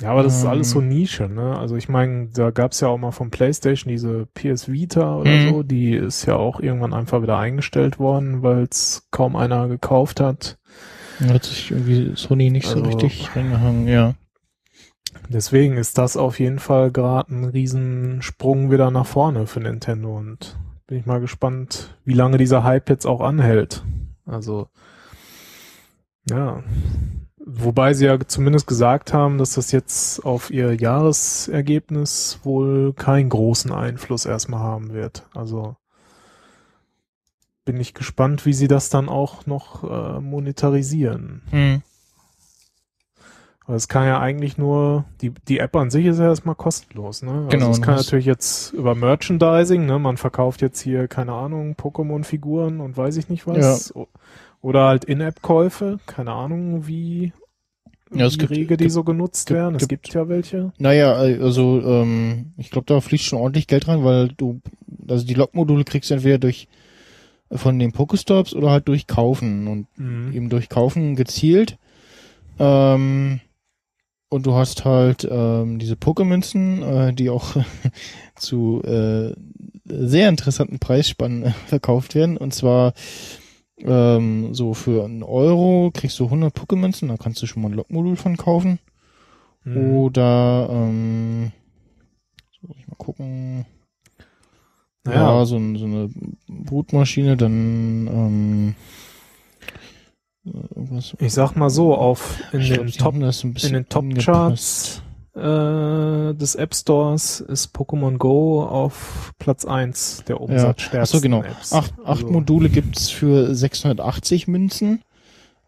Ja, 0.00 0.10
aber 0.10 0.22
das 0.24 0.36
ist 0.38 0.44
Ähm. 0.44 0.50
alles 0.50 0.70
so 0.70 0.80
Nische, 0.80 1.28
ne? 1.28 1.56
Also 1.58 1.76
ich 1.76 1.88
meine, 1.88 2.28
da 2.34 2.50
gab's 2.50 2.80
ja 2.80 2.88
auch 2.88 2.98
mal 2.98 3.12
von 3.12 3.30
PlayStation 3.30 3.88
diese 3.90 4.26
PS 4.34 4.70
Vita 4.70 5.16
oder 5.16 5.30
Mhm. 5.30 5.48
so, 5.50 5.62
die 5.62 5.94
ist 5.94 6.26
ja 6.26 6.36
auch 6.36 6.60
irgendwann 6.60 6.92
einfach 6.92 7.22
wieder 7.22 7.38
eingestellt 7.38 7.98
worden, 7.98 8.42
weil 8.42 8.64
es 8.70 9.06
kaum 9.10 9.36
einer 9.36 9.68
gekauft 9.68 10.20
hat. 10.20 10.58
Hat 11.20 11.44
sich 11.44 11.70
irgendwie 11.70 12.12
Sony 12.16 12.50
nicht 12.50 12.66
so 12.66 12.82
Also- 12.82 12.90
richtig 12.90 13.28
reingehangen, 13.36 13.86
ja. 13.86 14.14
Deswegen 15.28 15.76
ist 15.76 15.98
das 15.98 16.16
auf 16.16 16.38
jeden 16.40 16.58
Fall 16.58 16.90
gerade 16.90 17.34
ein 17.34 17.44
Riesensprung 17.44 18.70
wieder 18.70 18.90
nach 18.90 19.06
vorne 19.06 19.46
für 19.46 19.60
Nintendo 19.60 20.16
und 20.16 20.58
bin 20.86 20.98
ich 20.98 21.06
mal 21.06 21.20
gespannt, 21.20 21.96
wie 22.04 22.14
lange 22.14 22.36
dieser 22.36 22.64
Hype 22.64 22.90
jetzt 22.90 23.06
auch 23.06 23.20
anhält. 23.20 23.82
Also, 24.26 24.68
ja. 26.28 26.62
Wobei 27.44 27.92
sie 27.92 28.06
ja 28.06 28.18
zumindest 28.20 28.66
gesagt 28.66 29.12
haben, 29.12 29.38
dass 29.38 29.54
das 29.54 29.72
jetzt 29.72 30.24
auf 30.24 30.50
ihr 30.50 30.74
Jahresergebnis 30.74 32.38
wohl 32.44 32.92
keinen 32.92 33.30
großen 33.30 33.72
Einfluss 33.72 34.26
erstmal 34.26 34.60
haben 34.60 34.92
wird. 34.92 35.26
Also 35.34 35.76
bin 37.64 37.80
ich 37.80 37.94
gespannt, 37.94 38.46
wie 38.46 38.52
sie 38.52 38.68
das 38.68 38.90
dann 38.90 39.08
auch 39.08 39.46
noch 39.46 39.82
äh, 39.84 40.20
monetarisieren. 40.20 41.42
Hm. 41.50 41.82
Aber 43.64 43.76
es 43.76 43.86
kann 43.86 44.06
ja 44.06 44.18
eigentlich 44.20 44.58
nur, 44.58 45.04
die, 45.20 45.32
die 45.48 45.58
App 45.60 45.76
an 45.76 45.90
sich 45.90 46.06
ist 46.06 46.18
ja 46.18 46.24
erstmal 46.26 46.56
kostenlos, 46.56 47.22
ne? 47.22 47.46
Genau, 47.48 47.66
Also 47.66 47.70
es 47.70 47.76
du 47.80 47.82
kann 47.84 47.94
hast- 47.94 48.06
natürlich 48.06 48.26
jetzt 48.26 48.72
über 48.72 48.94
Merchandising, 48.96 49.86
ne? 49.86 49.98
Man 50.00 50.16
verkauft 50.16 50.62
jetzt 50.62 50.80
hier, 50.80 51.06
keine 51.06 51.32
Ahnung, 51.32 51.74
Pokémon-Figuren 51.76 52.80
und 52.80 52.96
weiß 52.96 53.16
ich 53.18 53.28
nicht 53.28 53.46
was. 53.46 53.94
O- 53.94 54.08
Oder 54.62 54.86
halt 54.86 55.04
In-App-Käufe, 55.04 55.98
keine 56.06 56.32
Ahnung, 56.32 56.86
wie 56.86 57.32
Ja, 58.12 58.26
es 58.26 58.34
wie 58.34 58.38
gibt- 58.38 58.50
rege 58.50 58.76
die 58.76 58.84
gibt- 58.84 58.92
so 58.92 59.04
genutzt 59.04 59.46
gibt- 59.48 59.58
werden. 59.58 59.74
Es 59.76 59.88
gibt- 59.88 60.04
gibt 60.04 60.14
ja 60.14 60.28
welche. 60.28 60.72
Naja, 60.78 61.24
äh, 61.24 61.38
also 61.40 61.80
ähm, 61.84 62.52
ich 62.56 62.70
glaube, 62.70 62.86
da 62.86 63.00
fließt 63.00 63.24
schon 63.24 63.38
ordentlich 63.40 63.68
Geld 63.68 63.86
rein, 63.88 64.02
weil 64.04 64.28
du, 64.28 64.60
also 65.08 65.24
die 65.24 65.34
Lockmodule 65.34 65.84
kriegst 65.84 66.10
du 66.10 66.14
entweder 66.14 66.38
durch 66.38 66.68
von 67.52 67.78
den 67.78 67.92
Pokestops 67.92 68.54
oder 68.54 68.70
halt 68.70 68.88
durch 68.88 69.06
Kaufen 69.06 69.66
und 69.68 69.86
Mhm. 69.98 70.32
eben 70.32 70.48
durch 70.48 70.68
Kaufen 70.68 71.16
gezielt. 71.16 71.78
Ähm, 72.58 73.40
und 74.32 74.46
du 74.46 74.54
hast 74.54 74.86
halt 74.86 75.28
ähm, 75.30 75.78
diese 75.78 75.94
Pokémünzen, 75.94 76.82
äh, 76.82 77.12
die 77.12 77.28
auch 77.28 77.54
zu 78.34 78.82
äh, 78.82 79.34
sehr 79.84 80.28
interessanten 80.30 80.78
Preisspannen 80.78 81.42
äh, 81.42 81.50
verkauft 81.66 82.14
werden. 82.14 82.38
Und 82.38 82.54
zwar 82.54 82.94
ähm, 83.78 84.54
so 84.54 84.72
für 84.72 85.04
einen 85.04 85.22
Euro 85.22 85.90
kriegst 85.92 86.18
du 86.18 86.24
100 86.24 86.56
Pokémünzen, 86.56 87.08
da 87.08 87.16
kannst 87.18 87.42
du 87.42 87.46
schon 87.46 87.62
mal 87.62 87.68
ein 87.68 87.74
Lockmodul 87.74 88.16
von 88.16 88.38
kaufen. 88.38 88.78
Mhm. 89.64 89.76
Oder 89.76 90.68
ähm, 90.70 91.52
so, 92.58 92.74
ich 92.78 92.88
mal 92.88 92.96
gucken. 92.96 93.66
Naja. 95.04 95.40
Ja, 95.40 95.44
so, 95.44 95.58
so 95.76 95.84
eine 95.84 96.08
Brutmaschine, 96.48 97.36
dann 97.36 98.06
ähm, 98.06 98.74
irgendwas. 100.44 101.14
Ich 101.18 101.32
sag 101.32 101.54
mal 101.54 101.70
so, 101.70 101.94
auf 101.94 102.40
in 102.52 102.60
Ich 102.60 102.68
den 102.68 102.86
glaub, 102.86 103.14
Top 103.14 103.14
in 103.14 103.72
den 103.72 103.88
Top-Charts 103.88 105.02
äh, 105.34 106.34
des 106.34 106.54
App 106.56 106.74
Stores 106.74 107.40
ist 107.40 107.74
Pokémon 107.74 108.18
Go 108.18 108.64
auf 108.64 109.32
Platz 109.38 109.64
1 109.64 110.24
der 110.28 110.40
umsatzstärksten 110.40 111.00
Achso, 111.00 111.20
genau. 111.20 111.42
Apps. 111.42 111.72
Acht, 111.72 111.92
acht 112.04 112.24
Also, 112.24 112.30
Module 112.30 112.68
gibt's 112.68 113.08
für 113.08 113.54
680 113.54 114.48
Münzen. 114.48 115.02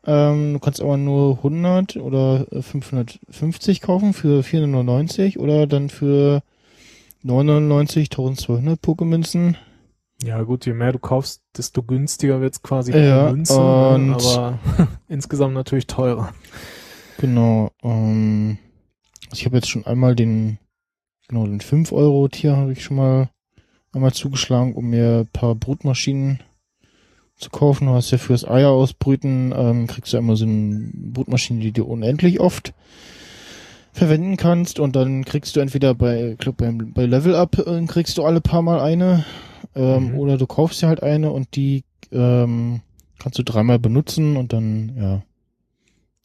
Ähm, 0.06 0.52
du 0.52 0.58
kannst 0.58 0.82
aber 0.82 0.98
nur 0.98 1.38
100 1.38 1.96
oder 1.96 2.46
äh, 2.52 2.60
550 2.60 3.80
kaufen 3.80 4.12
für 4.12 4.42
499 4.42 5.38
oder 5.38 5.66
dann 5.66 5.88
für 5.88 6.42
999 7.22 8.10
1200 8.10 8.78
Pokémünzen. 8.80 9.56
Ja 10.22 10.42
gut, 10.42 10.64
je 10.64 10.72
mehr 10.72 10.92
du 10.92 10.98
kaufst, 10.98 11.42
desto 11.56 11.82
günstiger 11.82 12.40
wird's 12.40 12.62
quasi 12.62 12.92
Ja, 12.92 13.30
Münze, 13.30 13.54
ne? 13.54 14.14
aber 14.14 14.58
insgesamt 15.08 15.54
natürlich 15.54 15.86
teurer. 15.86 16.32
Genau. 17.18 17.70
Ähm, 17.82 18.58
ich 19.32 19.44
habe 19.44 19.56
jetzt 19.56 19.68
schon 19.68 19.86
einmal 19.86 20.14
den, 20.14 20.58
genau, 21.28 21.46
den 21.46 21.60
5-Euro-Tier 21.60 22.56
habe 22.56 22.72
ich 22.72 22.82
schon 22.84 22.96
mal 22.96 23.28
einmal 23.92 24.12
zugeschlagen, 24.12 24.74
um 24.74 24.90
mir 24.90 25.20
ein 25.20 25.26
paar 25.26 25.54
Brutmaschinen 25.54 26.40
zu 27.36 27.50
kaufen. 27.50 27.86
Du 27.86 27.92
hast 27.92 28.10
ja 28.10 28.18
fürs 28.18 28.46
Eier 28.46 28.70
ausbrüten, 28.70 29.52
ähm, 29.56 29.86
kriegst 29.86 30.12
du 30.12 30.16
immer 30.16 30.36
so 30.36 30.44
eine 30.44 30.90
Brutmaschine, 30.94 31.60
die 31.60 31.72
du 31.72 31.84
unendlich 31.84 32.40
oft 32.40 32.72
verwenden 33.92 34.36
kannst 34.36 34.80
und 34.80 34.96
dann 34.96 35.24
kriegst 35.24 35.54
du 35.54 35.60
entweder 35.60 35.94
bei, 35.94 36.32
ich 36.32 36.38
glaub, 36.38 36.56
beim, 36.56 36.92
bei 36.92 37.06
Level 37.06 37.36
Up 37.36 37.58
äh, 37.58 37.84
kriegst 37.86 38.18
du 38.18 38.24
alle 38.24 38.40
paar 38.40 38.62
Mal 38.62 38.80
eine 38.80 39.24
ähm, 39.74 40.12
Mhm. 40.12 40.18
oder 40.18 40.38
du 40.38 40.46
kaufst 40.46 40.82
dir 40.82 40.88
halt 40.88 41.02
eine 41.02 41.30
und 41.30 41.56
die 41.56 41.84
ähm, 42.12 42.80
kannst 43.18 43.38
du 43.38 43.42
dreimal 43.44 43.78
benutzen 43.78 44.36
und 44.36 44.52
dann, 44.52 44.96
ja, 44.96 45.22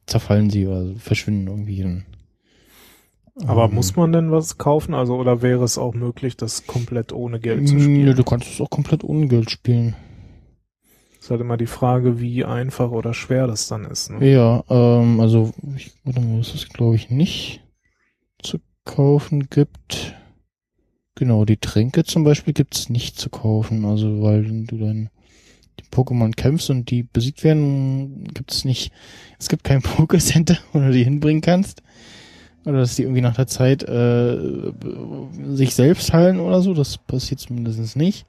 zerfallen 0.05 0.49
sie 0.49 0.67
oder 0.67 0.95
verschwinden 0.97 1.47
irgendwie. 1.47 1.81
Dann. 1.83 2.05
Aber 3.45 3.65
Ähm, 3.65 3.75
muss 3.75 3.95
man 3.95 4.11
denn 4.11 4.31
was 4.31 4.57
kaufen? 4.57 4.93
Also 4.93 5.15
oder 5.15 5.41
wäre 5.41 5.63
es 5.63 5.77
auch 5.77 5.93
möglich, 5.93 6.35
das 6.37 6.67
komplett 6.67 7.13
ohne 7.13 7.39
Geld 7.39 7.67
zu 7.67 7.75
Nö, 7.75 7.81
spielen? 7.83 8.15
du 8.15 8.23
kannst 8.23 8.49
es 8.51 8.59
auch 8.61 8.69
komplett 8.69 9.03
ohne 9.03 9.27
Geld 9.27 9.49
spielen. 9.49 9.95
ist 11.21 11.29
halt 11.31 11.41
immer 11.41 11.57
die 11.57 11.65
Frage, 11.67 12.19
wie 12.19 12.43
einfach 12.45 12.91
oder 12.91 13.13
schwer 13.13 13.47
das 13.47 13.67
dann 13.67 13.85
ist. 13.85 14.09
Ne? 14.09 14.25
Ja, 14.29 14.63
ähm, 14.69 15.19
also, 15.19 15.53
ich, 15.75 15.91
warte 16.03 16.21
mal, 16.21 16.39
was 16.39 16.53
es 16.53 16.67
glaube 16.69 16.95
ich 16.95 17.09
nicht 17.09 17.61
zu 18.41 18.59
kaufen 18.85 19.49
gibt. 19.49 20.15
Genau, 21.19 21.43
die 21.43 21.57
Tränke 21.57 22.05
zum 22.05 22.23
Beispiel 22.23 22.53
gibt's 22.53 22.87
nicht 22.87 23.19
zu 23.19 23.29
kaufen, 23.29 23.83
also 23.83 24.21
weil 24.21 24.45
du 24.45 24.77
dann 24.77 25.09
die 25.77 25.83
Pokémon 25.93 26.33
kämpfst 26.33 26.69
und 26.69 26.89
die 26.89 27.03
besiegt 27.03 27.43
werden, 27.43 28.23
gibt's 28.33 28.63
nicht. 28.63 28.93
Es 29.37 29.49
gibt 29.49 29.65
kein 29.65 29.81
Pokécenter, 29.83 30.59
wo 30.71 30.79
du 30.79 30.93
die 30.93 31.03
hinbringen 31.03 31.41
kannst. 31.41 31.83
Oder 32.63 32.77
dass 32.77 32.95
die 32.95 33.01
irgendwie 33.01 33.19
nach 33.19 33.35
der 33.35 33.47
Zeit 33.47 33.83
äh, 33.83 34.37
sich 35.49 35.75
selbst 35.75 36.13
heilen 36.13 36.39
oder 36.39 36.61
so. 36.61 36.73
Das 36.73 36.97
passiert 36.97 37.41
zumindest 37.41 37.97
nicht. 37.97 38.25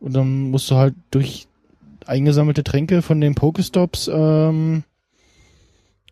Und 0.00 0.16
dann 0.16 0.50
musst 0.50 0.68
du 0.72 0.74
halt 0.74 0.96
durch 1.12 1.46
eingesammelte 2.06 2.64
Tränke 2.64 3.02
von 3.02 3.20
den 3.20 3.36
Pokestops 3.36 4.10
ähm, 4.12 4.82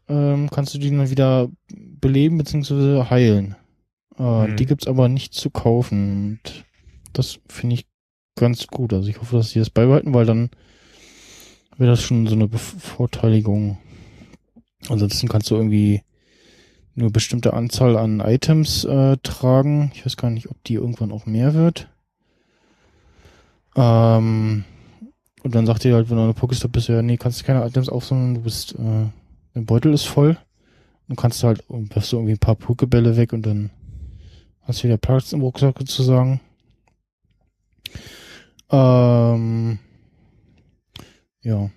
ähm, 0.08 0.48
kannst 0.48 0.74
du 0.74 0.78
die 0.78 0.90
dann 0.90 1.10
wieder 1.10 1.48
beleben 2.00 2.38
bzw. 2.38 3.10
heilen. 3.10 3.56
Äh, 4.22 4.48
Mhm. 4.48 4.56
Die 4.56 4.66
gibt's 4.66 4.86
aber 4.86 5.08
nicht 5.08 5.34
zu 5.34 5.50
kaufen. 5.50 6.38
Und 6.44 6.64
das 7.12 7.40
finde 7.48 7.74
ich 7.74 7.86
ganz 8.36 8.68
gut. 8.68 8.92
Also 8.92 9.08
ich 9.08 9.20
hoffe, 9.20 9.36
dass 9.36 9.50
sie 9.50 9.58
das 9.58 9.70
beibehalten, 9.70 10.14
weil 10.14 10.26
dann 10.26 10.50
wäre 11.76 11.90
das 11.90 12.02
schon 12.02 12.26
so 12.28 12.34
eine 12.34 12.46
Bevorteiligung. 12.46 13.78
Ansonsten 14.88 15.28
kannst 15.28 15.50
du 15.50 15.56
irgendwie 15.56 16.02
nur 16.94 17.10
bestimmte 17.10 17.54
Anzahl 17.54 17.96
an 17.96 18.20
Items 18.20 18.84
äh, 18.84 19.16
tragen. 19.22 19.90
Ich 19.94 20.04
weiß 20.06 20.16
gar 20.16 20.30
nicht, 20.30 20.50
ob 20.50 20.62
die 20.64 20.74
irgendwann 20.74 21.10
auch 21.12 21.26
mehr 21.26 21.54
wird. 21.54 21.88
Ähm, 23.74 24.64
und 25.42 25.54
dann 25.54 25.66
sagt 25.66 25.84
ihr 25.84 25.94
halt, 25.94 26.10
wenn 26.10 26.16
du 26.18 26.22
eine 26.22 26.34
Pokestop 26.34 26.72
bist, 26.72 26.88
ja, 26.88 27.02
nee, 27.02 27.16
kannst 27.16 27.40
du 27.40 27.44
keine 27.44 27.64
Items 27.66 27.88
aufsammeln, 27.88 28.34
du 28.34 28.40
bist, 28.42 28.74
äh, 28.74 29.06
dein 29.54 29.66
Beutel 29.66 29.92
ist 29.94 30.04
voll. 30.04 30.36
Dann 31.08 31.16
kannst 31.16 31.42
du 31.42 31.46
halt, 31.48 31.64
wirfst 31.68 32.12
du 32.12 32.16
irgendwie 32.16 32.34
ein 32.34 32.38
paar 32.38 32.54
Pokebälle 32.54 33.16
weg 33.16 33.32
und 33.32 33.42
dann 33.46 33.70
hast 34.62 34.84
wieder 34.84 34.96
Platz 34.98 35.32
im 35.32 35.40
Rucksack 35.42 35.78
sozusagen. 35.78 36.40
Ähm, 38.70 39.78
ja. 41.42 41.70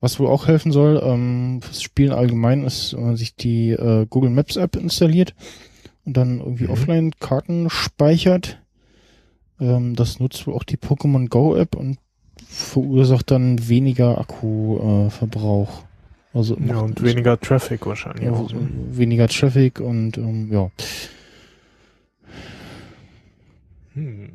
Was 0.00 0.18
wohl 0.18 0.26
auch 0.26 0.48
helfen 0.48 0.72
soll, 0.72 1.00
ähm, 1.04 1.60
fürs 1.62 1.82
Spielen 1.82 2.12
allgemein 2.12 2.64
ist, 2.64 2.94
wenn 2.94 3.04
man 3.04 3.16
sich 3.16 3.36
die 3.36 3.70
äh, 3.70 4.06
Google 4.10 4.30
Maps 4.30 4.56
App 4.56 4.74
installiert 4.74 5.34
und 6.04 6.16
dann 6.16 6.40
irgendwie 6.40 6.64
Mhm. 6.64 6.70
offline 6.70 7.10
Karten 7.20 7.70
speichert. 7.70 8.58
Ähm, 9.60 9.94
das 9.94 10.18
nutzt 10.18 10.44
wohl 10.46 10.54
auch 10.54 10.64
die 10.64 10.76
Pokémon 10.76 11.28
Go 11.28 11.54
App 11.54 11.76
und 11.76 11.98
verursacht 12.48 13.30
dann 13.30 13.68
weniger 13.68 14.18
Akkuverbrauch. 14.18 15.82
Äh, 16.34 16.36
also 16.36 16.56
Ja, 16.66 16.80
und 16.80 17.00
weniger 17.02 17.38
Traffic 17.38 17.86
wahrscheinlich 17.86 18.24
ja. 18.24 18.30
Ne? 18.32 18.48
weniger 18.90 19.28
Traffic 19.28 19.78
und 19.78 20.18
ähm, 20.18 20.50
ja. 20.50 20.70
Hm. 23.94 24.30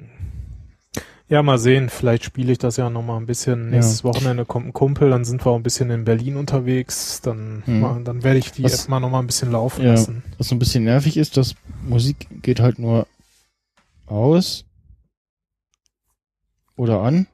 Ja, 1.30 1.44
mal 1.44 1.58
sehen. 1.58 1.90
Vielleicht 1.90 2.24
spiele 2.24 2.54
ich 2.54 2.58
das 2.58 2.78
ja 2.78 2.90
noch 2.90 3.04
mal 3.04 3.18
ein 3.18 3.26
bisschen. 3.26 3.70
Nächstes 3.70 4.04
Wochenende 4.06 4.46
kommt 4.46 4.68
ein 4.68 4.74
Kumpel, 4.74 5.10
dann 5.10 5.26
sind 5.26 5.46
wir 5.46 5.52
auch 5.52 5.58
ein 5.58 5.64
bisschen 5.64 5.90
in 5.90 6.06
Berlin 6.06 6.38
unterwegs. 6.38 7.20
Dann, 7.22 7.64
Hm. 7.66 7.80
mal, 7.82 8.04
dann 8.04 8.24
werde 8.24 8.40
ich 8.40 8.52
die 8.54 8.64
Was- 8.64 8.84
App 8.86 8.90
mal 8.90 9.00
noch 9.02 9.10
mal 9.10 9.20
ein 9.20 9.28
bisschen 9.28 9.52
laufen 9.52 9.84
Ja. 9.84 9.92
lassen. 9.92 10.24
Was 10.38 10.48
so 10.48 10.56
ein 10.56 10.60
bisschen 10.60 10.86
nervig 10.86 11.18
ist, 11.18 11.36
dass 11.36 11.56
Musik 11.86 12.28
geht 12.42 12.62
halt 12.62 12.80
nur 12.80 13.08
aus 14.06 14.64
oder 16.78 17.02
an 17.02 17.28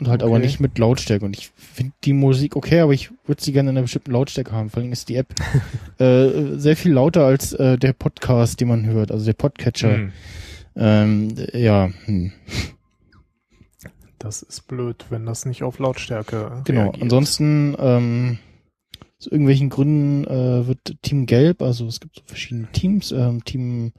und 0.00 0.08
halt 0.08 0.22
aber 0.22 0.32
Okay. 0.32 0.42
nicht 0.42 0.58
mit 0.60 0.78
Lautstärke. 0.78 1.24
Und 1.24 1.36
ich 1.38 1.50
finde 1.56 1.92
die 2.04 2.12
Musik 2.12 2.56
okay, 2.56 2.80
aber 2.80 2.92
ich 2.92 3.10
würde 3.26 3.42
sie 3.42 3.52
gerne 3.52 3.70
in 3.70 3.76
einer 3.76 3.82
bestimmten 3.82 4.10
Lautstärke 4.12 4.52
haben. 4.52 4.68
Vor 4.70 4.82
allem 4.82 4.90
ist 4.92 5.08
die 5.08 5.16
App 5.16 5.28
äh, 6.00 6.56
sehr 6.58 6.76
viel 6.76 6.92
lauter 6.92 7.24
als 7.24 7.52
äh, 7.52 7.78
der 7.78 7.92
Podcast, 7.92 8.60
den 8.60 8.66
man 8.68 8.86
hört, 8.86 9.12
also 9.12 9.24
der 9.24 9.34
Podcatcher. 9.34 9.94
Hm. 9.96 10.12
Ähm, 10.80 11.34
ja, 11.52 11.90
hm. 12.06 12.32
Das 14.18 14.42
ist 14.42 14.66
blöd, 14.66 15.06
wenn 15.10 15.24
das 15.24 15.46
nicht 15.46 15.62
auf 15.62 15.78
Lautstärke 15.78 16.62
genau. 16.64 16.82
reagiert. 16.82 17.02
Ansonsten 17.02 17.76
ähm, 17.78 18.38
aus 19.18 19.26
irgendwelchen 19.26 19.70
Gründen 19.70 20.24
äh, 20.24 20.66
wird 20.66 20.96
Team 21.02 21.26
Gelb, 21.26 21.62
also 21.62 21.86
es 21.86 22.00
gibt 22.00 22.16
so 22.16 22.22
verschiedene 22.26 22.68
Teams, 22.72 23.12
ähm, 23.12 23.44
Team 23.44 23.92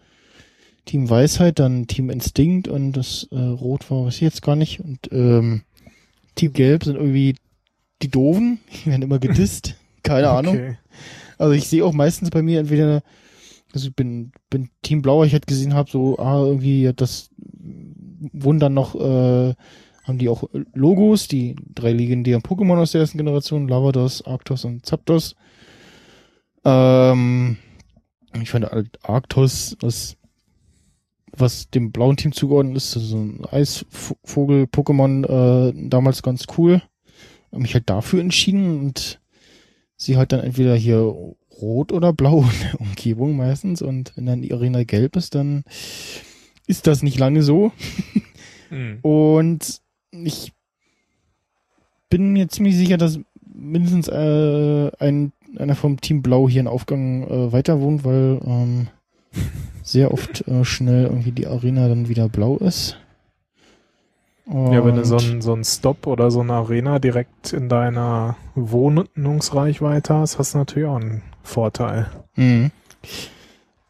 Team 0.86 1.10
Weisheit, 1.10 1.60
dann 1.60 1.88
Team 1.88 2.10
Instinct 2.10 2.68
und 2.68 2.94
das 2.94 3.28
äh, 3.32 3.38
Rot 3.38 3.90
war, 3.92 4.06
weiß 4.06 4.16
ich 4.16 4.22
jetzt 4.22 4.42
gar 4.42 4.56
nicht. 4.56 4.80
Und 4.80 5.00
ähm, 5.12 5.62
Team 6.36 6.54
Gelb 6.54 6.84
sind 6.84 6.96
irgendwie 6.96 7.36
die 8.02 8.10
Doofen, 8.10 8.60
die 8.84 8.90
werden 8.90 9.04
immer 9.04 9.20
gedisst. 9.20 9.76
Keine 10.04 10.30
Ahnung. 10.30 10.56
Okay. 10.56 10.78
Also 11.38 11.54
ich 11.54 11.68
sehe 11.68 11.86
auch 11.86 11.94
meistens 11.94 12.30
bei 12.32 12.42
mir 12.42 12.60
entweder, 12.60 13.04
also 13.74 13.88
ich 13.90 13.96
bin, 13.96 14.32
bin 14.50 14.70
Team 14.82 15.02
Blau, 15.02 15.24
ich 15.24 15.34
halt 15.34 15.48
gesehen 15.48 15.74
habe, 15.74 15.90
so, 15.90 16.18
ah, 16.20 16.44
irgendwie 16.46 16.92
das 16.96 17.30
wurden 18.34 18.60
dann 18.60 18.74
noch, 18.74 18.96
äh, 18.96 19.54
haben 20.04 20.18
die 20.18 20.30
auch 20.30 20.44
Logos, 20.74 21.28
die 21.28 21.56
drei 21.74 21.92
legendären 21.92 22.42
Pokémon 22.42 22.78
aus 22.78 22.92
der 22.92 23.02
ersten 23.02 23.18
Generation, 23.18 23.68
Lavados, 23.68 24.26
Arctos 24.26 24.66
und 24.66 24.86
Zapdos. 24.86 25.36
Ähm, 26.66 27.58
ich 28.42 28.50
fand 28.50 28.66
halt 28.66 29.00
Arctos, 29.04 29.78
was, 29.82 30.18
was 31.32 31.70
dem 31.70 31.92
blauen 31.92 32.18
Team 32.18 32.32
zugeordnet 32.32 32.78
ist, 32.78 32.92
so 32.92 33.18
ein 33.18 33.46
Eisvogel-Pokémon, 33.46 35.26
äh, 35.70 35.90
damals 35.90 36.24
ganz 36.24 36.46
cool. 36.58 36.82
Hab 37.52 37.60
mich 37.60 37.74
halt 37.74 37.90
dafür 37.90 38.22
entschieden 38.22 38.80
und 38.80 39.20
sie 39.98 40.18
halt 40.18 40.32
dann 40.32 40.40
entweder 40.40 40.76
hier 40.76 41.14
rot 41.62 41.92
oder 41.92 42.14
blau 42.14 42.42
in 42.42 42.60
der 42.72 42.82
Umgebung 42.82 43.36
meistens 43.38 43.82
und 43.82 44.14
wenn 44.16 44.26
dann 44.26 44.42
die 44.42 44.54
Arena 44.54 44.84
gelb 44.84 45.16
ist, 45.16 45.36
dann 45.36 45.64
ist 46.68 46.88
das 46.88 47.04
nicht 47.04 47.20
lange 47.20 47.44
so. 47.44 47.72
Hm. 48.70 49.00
Und 49.02 49.82
ich 50.12 50.54
bin 52.10 52.34
mir 52.34 52.48
ziemlich 52.50 52.76
sicher, 52.76 52.98
dass 52.98 53.20
mindestens 53.54 54.08
äh, 54.08 54.92
ein, 55.00 55.32
einer 55.58 55.76
vom 55.76 56.00
Team 56.00 56.22
Blau 56.22 56.48
hier 56.50 56.62
in 56.62 56.68
Aufgang 56.68 57.24
äh, 57.24 57.52
weiter 57.52 57.82
wohnt, 57.82 58.04
weil 58.06 58.40
ähm, 58.46 58.88
sehr 59.84 60.14
oft 60.14 60.48
äh, 60.48 60.64
schnell 60.64 61.04
irgendwie 61.06 61.32
die 61.32 61.48
Arena 61.48 61.88
dann 61.88 62.08
wieder 62.10 62.30
blau 62.30 62.58
ist. 62.58 62.98
Ja, 64.48 64.84
wenn 64.86 64.96
du 64.96 65.06
so 65.06 65.16
Und- 65.16 65.24
einen 65.24 65.42
so 65.42 65.54
einen 65.54 65.64
Stop 65.64 66.08
oder 66.08 66.30
so 66.32 66.42
eine 66.42 66.54
Arena 66.54 67.00
direkt 67.00 67.54
in 67.54 67.70
deiner 67.70 68.36
Wohnungsreichweite 68.56 70.14
hast, 70.14 70.40
hast 70.40 70.54
du 70.54 70.58
natürlich 70.58 70.90
auch 70.90 70.98
einen 70.98 71.22
Vorteil. 71.44 72.10
Mhm. 72.36 72.72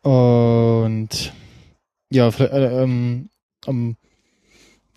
Und 0.03 1.33
ja, 2.11 2.29
äh, 2.29 2.83
ähm, 2.83 3.29
am 3.65 3.95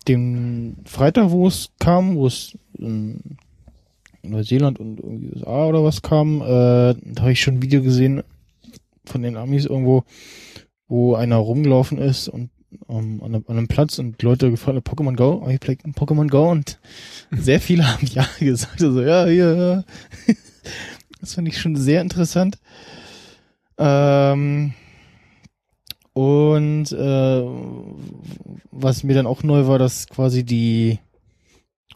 dem 0.07 0.77
Freitag, 0.85 1.31
wo 1.31 1.47
es 1.47 1.71
kam, 1.79 2.15
wo 2.15 2.27
es 2.27 2.57
in 2.77 3.37
Neuseeland 4.23 4.79
und 4.79 4.99
irgendwie 4.99 5.31
USA 5.33 5.65
oder 5.65 5.83
was 5.83 6.01
kam, 6.01 6.41
äh, 6.41 6.45
da 6.95 7.21
habe 7.21 7.31
ich 7.31 7.41
schon 7.41 7.55
ein 7.55 7.61
Video 7.61 7.81
gesehen 7.81 8.23
von 9.05 9.21
den 9.21 9.37
Amis 9.37 9.65
irgendwo, 9.65 10.03
wo 10.87 11.15
einer 11.15 11.37
rumgelaufen 11.37 11.97
ist 11.97 12.27
und 12.27 12.49
ähm, 12.89 13.21
an, 13.23 13.35
einem, 13.35 13.45
an 13.47 13.57
einem 13.57 13.67
Platz 13.67 13.99
und 13.99 14.21
Leute 14.21 14.51
gefragt, 14.51 14.77
Pokémon 14.87 15.15
Go, 15.15 15.47
ich 15.49 15.59
play 15.59 15.77
Pokémon 15.95 16.27
Go 16.27 16.51
und 16.51 16.79
sehr 17.31 17.61
viele 17.61 17.87
haben 17.91 18.07
ja 18.07 18.27
gesagt, 18.39 18.81
also 18.81 19.01
ja, 19.01 19.25
hier, 19.25 19.55
ja. 19.55 20.33
Das 21.25 21.33
fand 21.33 21.47
ich 21.47 21.59
schon 21.59 21.75
sehr 21.75 22.01
interessant. 22.01 22.59
Ähm, 23.79 24.73
und 26.13 26.91
äh, 26.91 27.43
was 28.69 29.03
mir 29.03 29.15
dann 29.15 29.25
auch 29.25 29.41
neu 29.41 29.65
war, 29.65 29.79
dass 29.79 30.07
quasi 30.07 30.43
die 30.43 30.99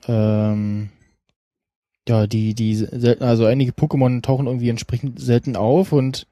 ähm, 0.07 0.89
ja, 2.07 2.25
die, 2.25 2.55
die 2.55 2.73
selten, 2.73 3.23
also 3.23 3.45
einige 3.45 3.71
Pokémon 3.71 4.23
tauchen 4.23 4.47
irgendwie 4.47 4.69
entsprechend 4.69 5.19
selten 5.21 5.55
auf 5.55 5.91
und 5.91 6.25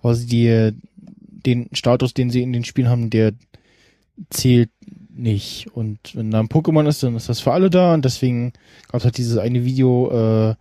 quasi 0.00 0.26
die, 0.26 0.72
den 0.96 1.68
Status, 1.74 2.12
den 2.12 2.30
sie 2.30 2.42
in 2.42 2.52
den 2.52 2.64
Spielen 2.64 2.88
haben, 2.88 3.08
der 3.08 3.34
zählt 4.30 4.70
nicht. 5.14 5.68
Und 5.72 6.16
wenn 6.16 6.32
da 6.32 6.40
ein 6.40 6.48
Pokémon 6.48 6.88
ist, 6.88 7.04
dann 7.04 7.14
ist 7.14 7.28
das 7.28 7.38
für 7.38 7.52
alle 7.52 7.70
da 7.70 7.94
und 7.94 8.04
deswegen 8.04 8.52
gab 8.88 8.98
es 8.98 9.04
halt 9.04 9.16
dieses 9.16 9.38
eine 9.38 9.64
Video, 9.64 10.10
äh, 10.10 10.56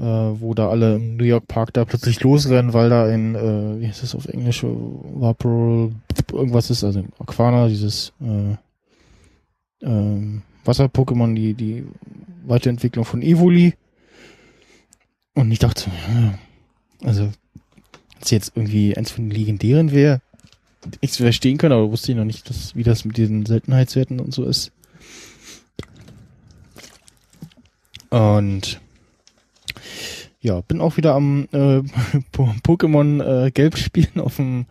äh, 0.00 0.40
wo 0.40 0.54
da 0.54 0.70
alle 0.70 0.96
im 0.96 1.18
New 1.18 1.24
York 1.24 1.46
Park 1.46 1.74
da 1.74 1.84
plötzlich 1.84 2.22
losrennen, 2.22 2.72
weil 2.72 2.88
da 2.88 3.04
ein, 3.04 3.34
äh, 3.34 3.80
wie 3.80 3.86
heißt 3.86 4.02
das 4.02 4.14
auf 4.14 4.26
Englisch, 4.26 4.62
Vaporol, 4.62 5.92
irgendwas 6.32 6.70
ist, 6.70 6.84
also 6.84 7.04
Aquana, 7.18 7.68
dieses 7.68 8.12
äh, 8.22 8.56
ähm, 9.82 10.42
Wasser-Pokémon, 10.64 11.34
die, 11.34 11.52
die 11.52 11.84
Weiterentwicklung 12.46 13.04
von 13.04 13.20
Evoli. 13.20 13.74
Und 15.34 15.52
ich 15.52 15.58
dachte, 15.58 15.90
ja, 16.14 16.38
also, 17.06 17.30
als 18.18 18.30
jetzt 18.30 18.52
irgendwie 18.54 18.96
eins 18.96 19.10
von 19.10 19.28
den 19.28 19.36
legendären 19.36 19.92
wäre, 19.92 20.22
ich 21.02 21.12
zu 21.12 21.24
verstehen 21.24 21.58
können, 21.58 21.74
aber 21.74 21.90
wusste 21.90 22.12
ich 22.12 22.16
noch 22.16 22.24
nicht, 22.24 22.48
dass, 22.48 22.74
wie 22.74 22.84
das 22.84 23.04
mit 23.04 23.18
diesen 23.18 23.44
Seltenheitswerten 23.44 24.18
und 24.18 24.32
so 24.32 24.44
ist. 24.44 24.72
Und 28.08 28.80
ja, 30.40 30.60
bin 30.62 30.80
auch 30.80 30.96
wieder 30.96 31.14
am 31.14 31.48
äh, 31.52 31.82
Po- 32.32 32.54
Pokémon 32.62 33.22
äh, 33.46 33.50
Gelb 33.50 33.76
spielen 33.76 34.20
auf 34.20 34.36
dem 34.36 34.66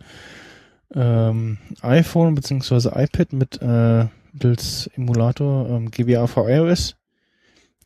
ähm, 0.94 1.58
iPhone 1.82 2.34
beziehungsweise 2.34 2.92
iPad 2.94 3.32
mit 3.32 3.62
äh, 3.62 4.06
mittels 4.32 4.90
Emulator 4.96 5.68
ähm, 5.68 5.90
GBA 5.90 6.26
for 6.26 6.48
iOS, 6.48 6.96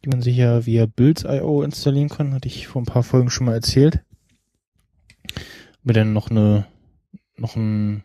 die 0.05 0.09
man 0.09 0.23
sich 0.23 0.37
ja 0.37 0.65
via 0.65 0.87
Builds.io 0.87 1.63
installieren 1.63 2.09
kann, 2.09 2.33
hatte 2.35 2.49
ich 2.49 2.67
vor 2.67 2.81
ein 2.83 2.87
paar 2.87 3.03
Folgen 3.03 3.31
schon 3.31 3.47
mal 3.47 3.55
erzählt. 3.55 4.01
Mir 5.83 5.93
dann 5.93 6.13
noch 6.15 6.31
eine 6.31 6.67
noch 7.37 7.57
ein 7.57 8.03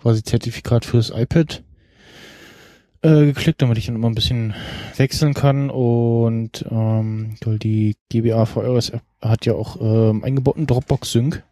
quasi 0.00 0.22
Zertifikat 0.22 0.84
fürs 0.86 1.10
iPad 1.10 1.62
äh, 3.02 3.26
geklickt, 3.26 3.62
damit 3.62 3.78
ich 3.78 3.86
dann 3.86 3.94
immer 3.94 4.08
ein 4.08 4.14
bisschen 4.14 4.54
wechseln 4.96 5.34
kann 5.34 5.70
und 5.70 6.64
ähm, 6.70 7.36
die 7.44 7.96
GBA 8.10 8.44
für 8.46 8.64
iOS 8.64 8.90
App 8.90 9.02
hat 9.22 9.46
ja 9.46 9.54
auch 9.54 9.80
ähm, 9.80 10.24
eingebauten 10.24 10.66
Dropbox 10.66 11.12
Sync 11.12 11.42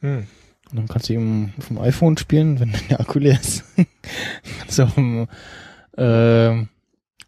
Hm. 0.00 0.26
und 0.70 0.76
dann 0.78 0.88
kannst 0.88 1.08
du 1.08 1.12
eben 1.12 1.52
dem 1.68 1.78
iPhone 1.78 2.16
spielen, 2.16 2.58
wenn 2.58 2.74
der 2.88 3.00
Akku 3.00 3.18
leer 3.18 3.38
ist. 3.38 3.64
kannst 4.58 4.78
du 4.78 4.82
auf 4.84 4.94
dem 4.94 5.28
ähm, 5.96 6.68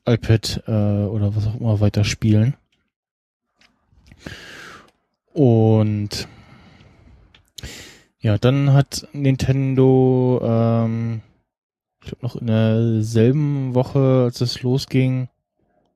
iPad 0.07 0.63
äh, 0.67 0.71
oder 0.71 1.37
was 1.37 1.47
auch 1.47 1.61
immer 1.61 1.81
weiter 1.81 2.05
spielen. 2.05 2.55
Und 5.33 6.29
ja, 8.21 8.39
dann 8.39 8.73
hat 8.73 9.09
Nintendo, 9.13 10.41
ähm, 10.43 11.23
ich 12.03 12.09
glaube 12.09 12.25
noch 12.25 12.37
in 12.37 12.47
derselben 12.49 13.75
Woche, 13.75 14.23
als 14.25 14.41
es 14.41 14.63
losging, 14.63 15.29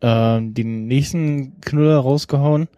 ähm, 0.01 0.55
den 0.55 0.87
nächsten 0.87 1.61
Knüller 1.61 1.99
rausgehauen. 1.99 2.69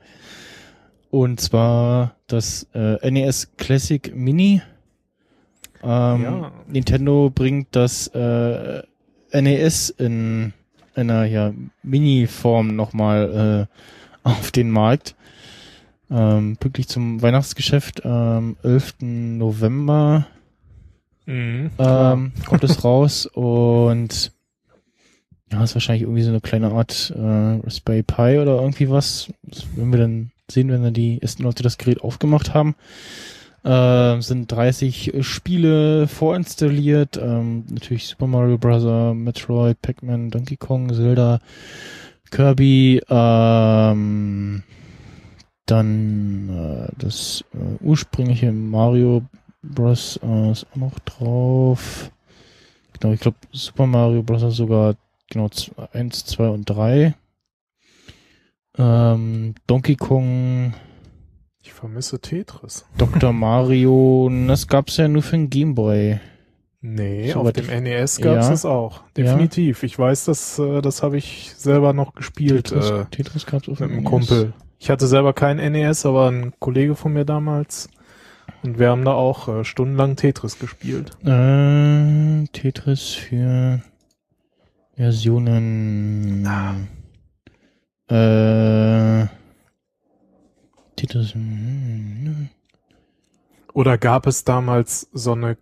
Und 1.10 1.40
zwar 1.40 2.16
das 2.26 2.66
äh, 2.74 3.10
NES 3.10 3.52
Classic 3.56 4.14
Mini. 4.14 4.62
Ähm, 5.82 6.22
Ja. 6.22 6.52
Nintendo 6.66 7.30
bringt 7.34 7.68
das 7.72 8.08
äh, 8.08 8.82
NES 9.32 9.90
in 9.90 10.52
einer 10.94 11.24
ja, 11.24 11.52
Mini-Form 11.82 12.74
nochmal 12.74 13.68
äh, 14.24 14.28
auf 14.28 14.50
den 14.50 14.70
Markt. 14.70 15.14
Ähm, 16.10 16.56
pünktlich 16.58 16.88
zum 16.88 17.20
Weihnachtsgeschäft 17.20 18.04
am 18.06 18.56
11. 18.62 18.96
November 19.00 20.26
Mhm. 21.28 21.70
ähm, 21.78 22.32
kommt 22.46 22.64
es 22.64 22.82
raus 22.84 23.26
und 23.26 24.32
ja, 25.52 25.62
ist 25.62 25.74
wahrscheinlich 25.74 26.02
irgendwie 26.02 26.22
so 26.22 26.30
eine 26.30 26.40
kleine 26.40 26.72
Art 26.72 27.12
äh, 27.14 27.60
Raspberry 27.64 28.02
Pi 28.02 28.38
oder 28.38 28.60
irgendwie 28.60 28.88
was. 28.88 29.30
Das 29.42 29.64
werden 29.76 29.92
wir 29.92 29.98
dann 29.98 30.30
sehen, 30.50 30.70
wenn 30.70 30.82
dann 30.82 30.94
die 30.94 31.20
ersten 31.20 31.42
Leute 31.42 31.62
das 31.62 31.76
Gerät 31.76 32.00
aufgemacht 32.00 32.54
haben. 32.54 32.76
Äh, 33.62 34.22
sind 34.22 34.50
30 34.50 35.12
Spiele 35.20 36.08
vorinstalliert. 36.08 37.18
Ähm, 37.22 37.64
natürlich 37.68 38.06
Super 38.06 38.26
Mario 38.26 38.56
Bros., 38.56 39.14
Metroid, 39.14 39.82
Pac-Man, 39.82 40.30
Donkey 40.30 40.56
Kong, 40.56 40.94
Zelda, 40.94 41.40
Kirby, 42.30 43.02
ähm, 43.08 44.62
dann 45.66 46.48
äh, 46.48 46.92
das 46.98 47.44
äh, 47.52 47.84
ursprüngliche 47.84 48.50
Mario 48.50 49.22
Bros. 49.62 50.18
Äh, 50.22 50.52
ist 50.52 50.66
auch 50.72 50.76
noch 50.76 50.98
drauf. 51.00 52.10
Genau, 52.98 53.12
ich 53.14 53.20
glaube 53.20 53.36
Super 53.52 53.86
Mario 53.86 54.22
Bros. 54.22 54.42
hat 54.42 54.52
sogar 54.52 54.94
genau 55.30 55.48
1, 55.92 56.24
2 56.24 56.48
und 56.48 56.64
3. 56.68 57.14
Ähm, 58.76 59.54
Donkey 59.66 59.96
Kong, 59.96 60.74
Ich 61.62 61.72
vermisse 61.72 62.20
Tetris. 62.20 62.84
Dr. 62.96 63.32
Mario, 63.32 64.30
das 64.46 64.66
gab's 64.68 64.96
ja 64.96 65.08
nur 65.08 65.22
für 65.22 65.36
den 65.36 65.50
Gameboy. 65.50 66.20
Nee, 66.80 67.32
So 67.32 67.40
auf 67.40 67.52
dem 67.52 67.66
NES 67.66 68.20
gab 68.20 68.38
es 68.38 68.46
Ja. 68.46 68.52
es 68.52 68.64
auch. 68.64 69.02
Definitiv. 69.16 69.82
Ich 69.82 69.98
weiß, 69.98 70.26
dass 70.26 70.60
äh, 70.60 70.80
das 70.80 71.02
habe 71.02 71.18
ich 71.18 71.52
selber 71.56 71.92
noch 71.92 72.14
gespielt 72.14 72.66
Tetris, 72.68 72.90
äh, 72.90 73.04
Tetris 73.10 73.46
gab's 73.46 73.68
auf 73.68 73.80
mit 73.80 73.90
dem 73.90 73.96
einem 73.96 74.02
NES. 74.04 74.10
Kumpel. 74.10 74.52
Ich 74.78 74.88
hatte 74.90 75.08
selber 75.08 75.32
kein 75.32 75.56
NES, 75.56 76.06
aber 76.06 76.30
ein 76.30 76.52
Kollege 76.60 76.94
von 76.94 77.12
mir 77.12 77.24
damals. 77.24 77.88
Und 78.62 78.78
wir 78.78 78.88
haben 78.90 79.04
da 79.04 79.12
auch 79.12 79.48
äh, 79.48 79.64
stundenlang 79.64 80.16
Tetris 80.16 80.58
gespielt. 80.58 81.16
Äh, 81.24 82.44
Tetris 82.52 83.12
für 83.14 83.80
Versionen. 84.96 86.44
Äh, 88.08 89.26
Tetris. 90.96 91.34
hm, 91.34 92.48
Oder 93.74 93.96
gab 93.98 94.26
es 94.26 94.42
damals 94.44 95.08
so 95.12 95.32
eine 95.32 95.56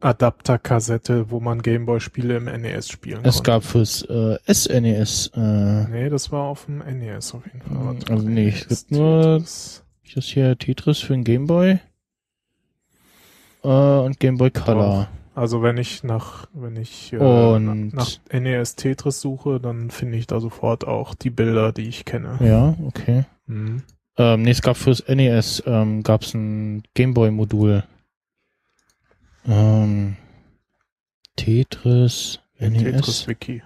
Adapterkassette, 0.00 1.30
wo 1.32 1.40
man 1.40 1.60
Gameboy-Spiele 1.60 2.36
im 2.36 2.44
NES 2.44 2.88
spielen 2.88 3.24
Es 3.24 3.36
konnte? 3.38 3.50
gab 3.50 3.64
fürs 3.64 4.02
äh, 4.02 4.38
SNES, 4.46 5.32
äh, 5.34 5.88
Nee, 5.88 6.08
das 6.08 6.30
war 6.30 6.44
auf 6.44 6.66
dem 6.66 6.78
NES 6.78 7.34
auf 7.34 7.44
jeden 7.46 7.62
Fall. 7.62 7.96
Also 8.14 8.28
nee, 8.28 8.50
es 8.50 8.68
gibt 8.86 8.92
nur- 8.92 9.38
Tetris. 9.38 9.82
das 10.14 10.24
hier 10.26 10.56
Tetris 10.56 10.98
für 11.00 11.14
den 11.14 11.24
Gameboy 11.24 11.80
äh, 13.62 13.68
und 13.68 14.18
Gameboy 14.20 14.50
Color. 14.50 15.08
Also 15.34 15.62
wenn 15.62 15.76
ich 15.78 16.02
nach, 16.02 16.48
wenn 16.52 16.76
ich 16.76 17.12
äh, 17.12 17.16
Und- 17.18 17.94
nach, 17.94 18.06
nach 18.28 18.32
NES 18.40 18.74
Tetris 18.74 19.20
suche, 19.20 19.60
dann 19.60 19.90
finde 19.90 20.18
ich 20.18 20.26
da 20.26 20.40
sofort 20.40 20.84
auch 20.86 21.14
die 21.14 21.30
Bilder, 21.30 21.72
die 21.72 21.88
ich 21.88 22.04
kenne. 22.04 22.38
Ja, 22.40 22.74
okay. 22.84 23.24
Mhm. 23.46 23.82
Ähm, 24.16 24.42
nee, 24.42 24.50
es 24.50 24.62
gab 24.62 24.76
fürs 24.76 25.04
NES 25.06 25.62
ähm, 25.66 26.02
gab's 26.02 26.34
ein 26.34 26.82
Gameboy-Modul. 26.94 27.84
Ähm, 29.46 30.16
Tetris, 31.36 32.40
NES. 32.58 32.82
Tetris 32.82 33.28
Wiki. 33.28 33.62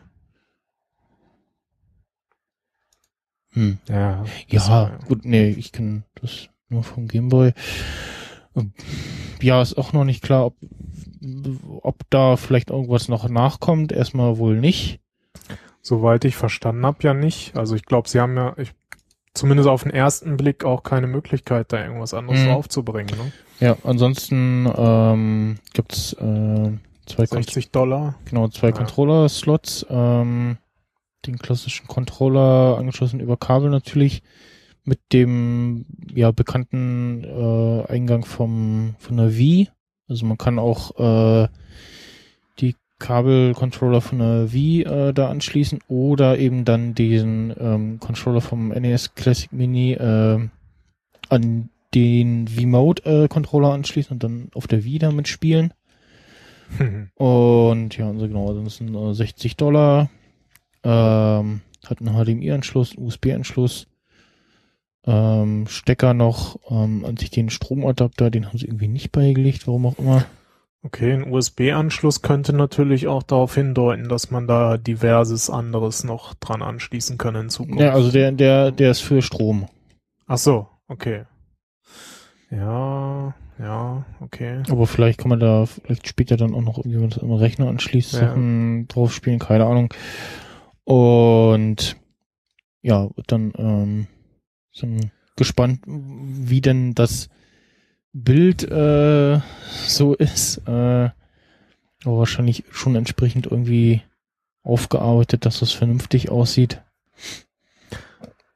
Hm. 3.55 3.78
Ja. 3.88 4.24
Ja, 4.48 4.98
gut, 5.09 5.24
nee, 5.24 5.50
ich 5.50 5.72
kann 5.72 6.05
das 6.20 6.48
nur 6.68 6.83
vom 6.83 7.09
Gameboy. 7.09 7.52
Ähm, 8.57 8.73
Ja, 9.41 9.61
ist 9.62 9.77
auch 9.77 9.93
noch 9.93 10.05
nicht 10.05 10.23
klar, 10.23 10.47
ob, 10.47 10.57
ob 11.83 11.97
da 12.11 12.37
vielleicht 12.37 12.71
irgendwas 12.71 13.09
noch 13.09 13.29
nachkommt. 13.29 13.93
Erstmal 13.93 14.38
wohl 14.38 14.59
nicht. 14.59 15.01
Soweit 15.81 16.25
ich 16.25 16.37
verstanden 16.37 16.87
habe, 16.87 16.99
ja 17.03 17.12
nicht. 17.15 17.57
Also 17.57 17.75
ich 17.75 17.85
glaube, 17.85 18.09
sie 18.09 18.21
haben 18.21 18.37
ja, 18.37 18.55
ich, 18.57 18.73
zumindest 19.35 19.69
auf 19.69 19.83
den 19.83 19.91
ersten 19.93 20.37
Blick 20.37 20.65
auch 20.65 20.85
keine 20.85 21.09
Möglichkeit, 21.09 21.73
da 21.73 21.83
irgendwas 21.85 22.15
anderes 22.15 22.41
Mhm. 22.41 22.47
draufzubringen. 22.51 23.17
Ne? 23.19 23.33
Ja, 23.59 23.77
ansonsten 23.83 24.71
ähm, 24.77 25.59
gibt's 25.73 26.12
äh, 26.12 26.71
zwei, 27.07 27.27
Kon 27.27 27.43
60 27.43 27.71
Dollar. 27.73 28.15
genau, 28.27 28.47
zwei 28.49 28.69
Ja. 28.69 28.73
Controller-Slots. 28.75 29.87
Ähm, 29.91 30.59
den 31.27 31.38
klassischen 31.38 31.87
Controller 31.88 32.77
angeschlossen 32.79 33.21
über 33.21 33.37
Kabel 33.37 33.71
natürlich 33.71 34.23
mit 34.85 35.01
dem 35.12 35.87
ja 36.12 36.31
bekannten 36.33 37.25
äh, 37.25 37.87
Eingang 37.87 38.25
vom 38.25 38.95
von 38.99 39.16
der 39.16 39.37
Wii. 39.37 39.68
Also 40.09 40.27
man 40.27 40.38
kann 40.38 40.59
auch 40.59 40.99
äh, 41.45 41.49
die 42.59 42.77
Kabelcontroller 42.99 44.01
von 44.01 44.18
der 44.18 44.53
Wii 44.53 44.83
äh, 44.83 45.12
da 45.12 45.29
anschließen 45.29 45.81
oder 45.88 46.38
eben 46.38 46.64
dann 46.64 46.95
diesen 46.95 47.55
ähm, 47.59 48.01
Controller 48.01 48.40
vom 48.40 48.68
NES 48.68 49.14
Classic 49.14 49.53
Mini 49.53 49.92
äh, 49.92 50.49
an 51.29 51.68
den 51.95 52.49
V-Mode 52.49 53.05
äh, 53.05 53.29
Controller 53.29 53.73
anschließen 53.73 54.12
und 54.12 54.23
dann 54.23 54.49
auf 54.55 54.66
der 54.66 54.85
Wii 54.85 54.99
damit 54.99 55.29
spielen. 55.29 55.73
Und 57.14 57.97
ja, 57.99 58.09
also 58.09 58.27
genau, 58.27 58.53
das 58.55 58.77
sind 58.77 58.95
äh, 58.95 59.14
60 59.14 59.57
Dollar. 59.57 60.11
Ähm, 60.83 61.61
hat 61.87 62.01
einen 62.01 62.14
HDMI-Anschluss, 62.14 62.97
einen 62.97 63.07
USB-Anschluss, 63.07 63.88
ähm, 65.07 65.67
Stecker 65.69 66.15
noch, 66.15 66.59
ähm, 66.71 67.05
an 67.05 67.17
sich 67.17 67.31
den 67.31 67.51
Stromadapter, 67.51 68.31
den 68.31 68.47
haben 68.47 68.59
sie 68.59 68.67
irgendwie 68.67 68.88
nicht 68.88 69.12
beigelegt, 69.12 69.67
warum 69.67 69.87
auch 69.87 69.99
immer. 69.99 70.25
Okay, 70.85 71.12
ein 71.12 71.33
USB-Anschluss 71.33 72.23
könnte 72.23 72.53
natürlich 72.53 73.07
auch 73.07 73.23
darauf 73.23 73.55
hindeuten, 73.55 74.09
dass 74.09 74.33
man 74.33 74.49
da 74.49 74.79
diverses 74.79 75.49
anderes 75.49 76.03
noch 76.03 76.35
dran 76.35 76.61
anschließen 76.61 77.19
kann 77.19 77.37
in 77.37 77.51
Zukunft. 77.51 77.81
Ja, 77.81 77.93
also 77.93 78.11
der, 78.11 78.33
der, 78.33 78.73
der 78.73 78.91
ist 78.91 79.01
für 79.01 79.23
Strom. 79.23 79.69
Ach 80.27 80.38
so, 80.38 80.67
okay. 80.88 81.25
Ja, 82.51 83.35
ja, 83.61 84.05
okay. 84.21 84.62
Aber 84.69 84.88
vielleicht 84.88 85.21
kann 85.21 85.29
man 85.29 85.38
da 85.38 85.67
vielleicht 85.67 86.09
später 86.09 86.37
dann 86.37 86.53
auch 86.53 86.62
noch 86.62 86.79
irgendwie, 86.79 87.01
wenn 87.01 87.11
das 87.11 87.23
am 87.23 87.33
Rechner 87.33 87.69
anschließt, 87.69 88.15
Ja. 88.15 88.19
Sachen 88.21 88.88
drauf 88.88 89.15
spielen, 89.15 89.38
keine 89.38 89.67
Ahnung. 89.67 89.95
Und 90.85 91.97
ja, 92.83 93.09
dann 93.29 93.53
ähm, 93.57 94.07
sind 94.72 95.11
gespannt, 95.37 95.80
wie 95.87 96.61
denn 96.61 96.94
das 96.94 97.28
Bild 98.12 98.62
äh, 98.70 99.40
so 99.87 100.14
ist. 100.14 100.58
Äh, 100.66 101.11
aber 102.04 102.18
wahrscheinlich 102.18 102.64
schon 102.70 102.96
entsprechend 102.96 103.46
irgendwie 103.46 104.02
aufgearbeitet, 104.62 105.46
dass 105.46 105.61
das 105.61 105.73
vernünftig 105.73 106.31
aussieht. 106.31 106.83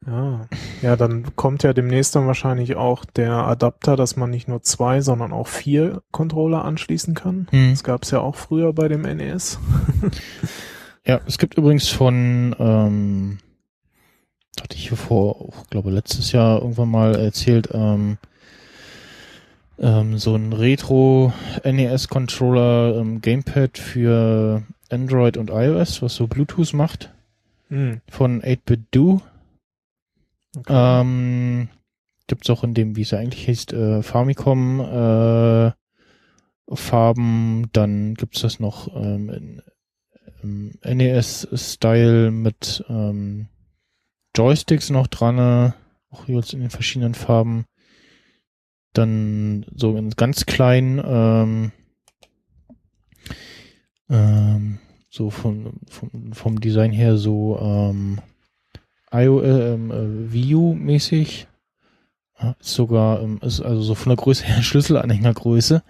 Ja. 0.06 0.46
ja, 0.82 0.94
dann 0.94 1.34
kommt 1.34 1.64
ja 1.64 1.72
demnächst 1.72 2.14
dann 2.14 2.28
wahrscheinlich 2.28 2.76
auch 2.76 3.04
der 3.04 3.32
Adapter, 3.32 3.96
dass 3.96 4.14
man 4.14 4.30
nicht 4.30 4.46
nur 4.46 4.62
zwei, 4.62 5.00
sondern 5.00 5.32
auch 5.32 5.48
vier 5.48 6.02
Controller 6.12 6.64
anschließen 6.64 7.14
kann. 7.14 7.48
Hm. 7.50 7.70
Das 7.70 7.82
gab's 7.82 8.12
ja 8.12 8.20
auch 8.20 8.36
früher 8.36 8.72
bei 8.72 8.88
dem 8.88 9.02
NES. 9.02 9.58
Ja, 11.06 11.20
es 11.24 11.38
gibt 11.38 11.56
übrigens 11.56 11.88
von, 11.88 12.56
ähm, 12.58 13.38
hatte 14.62 14.76
ich 14.76 14.88
hier 14.88 14.96
vor, 14.96 15.50
ich 15.62 15.70
glaube 15.70 15.90
letztes 15.90 16.32
Jahr 16.32 16.60
irgendwann 16.60 16.90
mal 16.90 17.14
erzählt, 17.16 17.68
ähm, 17.72 18.18
ähm, 19.78 20.18
so 20.18 20.34
ein 20.34 20.52
Retro 20.52 21.32
NES 21.64 22.08
Controller 22.08 22.96
ähm, 22.96 23.20
Gamepad 23.20 23.78
für 23.78 24.62
Android 24.90 25.36
und 25.36 25.50
iOS, 25.50 26.02
was 26.02 26.14
so 26.14 26.26
Bluetooth 26.26 26.72
macht, 26.72 27.12
Hm. 27.68 28.00
von 28.08 28.42
8-Bit-Do. 28.42 29.20
Okay. 30.56 31.00
Ähm, 31.00 31.68
gibt's 32.28 32.48
auch 32.48 32.64
in 32.64 32.74
dem, 32.74 32.96
wie 32.96 33.02
es 33.02 33.12
eigentlich 33.12 33.46
heißt, 33.48 33.72
äh, 33.72 34.02
Famicom 34.02 34.80
äh, 34.80 35.72
Farben. 36.74 37.68
Dann 37.72 38.14
gibt's 38.14 38.40
das 38.40 38.60
noch 38.60 38.94
ähm, 38.96 39.28
in, 39.30 39.62
im 40.42 40.78
NES-Style 40.82 42.30
mit 42.30 42.84
ähm, 42.88 43.48
Joysticks 44.36 44.90
noch 44.90 45.06
dran, 45.06 45.38
äh, 45.38 45.72
auch 46.10 46.28
jeweils 46.28 46.52
in 46.52 46.60
den 46.60 46.70
verschiedenen 46.70 47.14
Farben. 47.14 47.64
Dann 48.92 49.64
so 49.74 49.98
ganz 50.16 50.44
klein, 50.46 51.02
ähm, 51.04 51.72
ähm, 54.10 54.78
so 55.08 55.30
von, 55.30 55.80
vom, 55.88 56.32
vom 56.32 56.60
Design 56.60 56.92
her 56.92 57.16
so 57.16 57.58
ähm, 57.60 58.20
IO, 59.12 59.40
äh, 59.40 59.74
ähm, 59.74 59.90
äh, 59.90 60.32
View-mäßig. 60.32 61.46
Ja, 62.38 62.54
ist 62.60 62.74
sogar, 62.74 63.22
ähm, 63.22 63.38
ist 63.42 63.62
also 63.62 63.80
so 63.80 63.94
von 63.94 64.10
der 64.10 64.16
Größe 64.16 64.44
her 64.44 64.62
Schlüsselanhängergröße. 64.62 65.82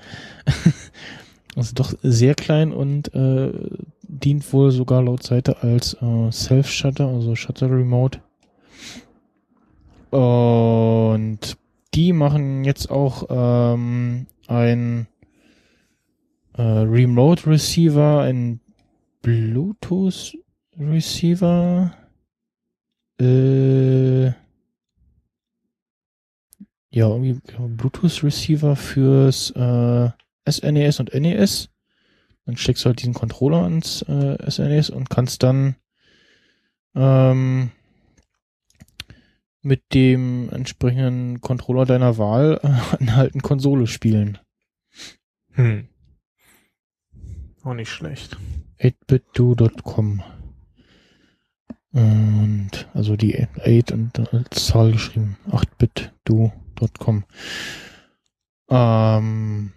also 1.56 1.74
doch 1.74 1.94
sehr 2.02 2.36
klein 2.36 2.72
und 2.72 3.12
äh, 3.14 3.52
dient 4.02 4.52
wohl 4.52 4.70
sogar 4.70 5.02
laut 5.02 5.24
Seite 5.24 5.62
als 5.62 5.94
äh, 6.00 6.30
Self-Shutter, 6.30 7.08
also 7.08 7.34
Shutter 7.34 7.68
Remote. 7.68 8.20
Und 10.10 11.56
die 11.94 12.12
machen 12.12 12.64
jetzt 12.64 12.90
auch 12.90 13.26
ähm, 13.30 14.26
ein 14.46 15.06
äh, 16.54 16.62
Remote 16.62 17.46
Receiver, 17.46 18.20
ein 18.22 18.60
Bluetooth 19.22 20.36
Receiver. 20.78 21.92
Äh, 23.20 24.26
ja, 26.96 27.08
irgendwie 27.08 27.40
Bluetooth 27.58 28.22
Receiver 28.22 28.76
fürs 28.76 29.50
äh, 29.50 30.10
SNES 30.48 31.00
und 31.00 31.12
NES. 31.14 31.68
Dann 32.44 32.56
steckst 32.56 32.84
du 32.84 32.88
halt 32.88 33.00
diesen 33.00 33.14
Controller 33.14 33.64
ans 33.64 34.02
äh, 34.02 34.50
SNES 34.50 34.90
und 34.90 35.10
kannst 35.10 35.42
dann 35.42 35.76
ähm, 36.94 37.70
mit 39.66 39.82
dem 39.94 40.48
entsprechenden 40.52 41.40
Controller 41.40 41.84
deiner 41.86 42.18
Wahl 42.18 42.60
äh, 42.62 42.68
an 43.00 43.08
alten 43.08 43.42
Konsole 43.42 43.86
spielen. 43.88 44.38
Hm. 45.52 45.88
Auch 47.64 47.74
nicht 47.74 47.90
schlecht. 47.90 48.36
8bitdo.com 48.80 50.22
und 51.92 52.70
also 52.92 53.16
die 53.16 53.46
8 53.64 53.90
und 53.92 54.32
als 54.32 54.66
Zahl 54.66 54.92
geschrieben 54.92 55.36
8bitdo.com 55.50 57.24
ähm, 58.68 59.72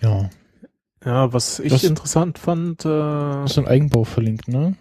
ja, 0.00 0.30
Ja, 1.04 1.32
was 1.32 1.58
ich 1.58 1.72
Das- 1.72 1.84
interessant 1.84 2.38
fand, 2.38 2.84
äh, 2.84 2.88
das 2.88 3.50
ist 3.52 3.58
ein 3.58 3.66
Eigenbau 3.66 4.04
verlinkt, 4.04 4.48
ne? 4.48 4.76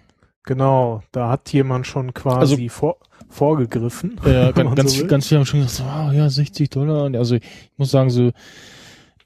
Genau, 0.46 1.02
da 1.12 1.30
hat 1.30 1.52
jemand 1.54 1.88
schon 1.88 2.14
quasi 2.14 2.54
Also- 2.56 2.70
vor, 2.70 2.98
vorgegriffen. 3.30 4.20
Wenn 4.24 4.54
ganz, 4.54 4.76
ganz, 4.76 4.94
so 4.98 5.08
ganz 5.08 5.28
viele 5.28 5.40
haben 5.40 5.46
schon 5.46 5.62
gesagt, 5.62 5.90
ah, 5.90 6.12
ja, 6.14 6.30
60 6.30 6.70
Dollar. 6.70 7.06
Und 7.06 7.16
Also 7.16 7.36
ich 7.36 7.44
muss 7.78 7.92
sagen, 7.92 8.10
so 8.10 8.32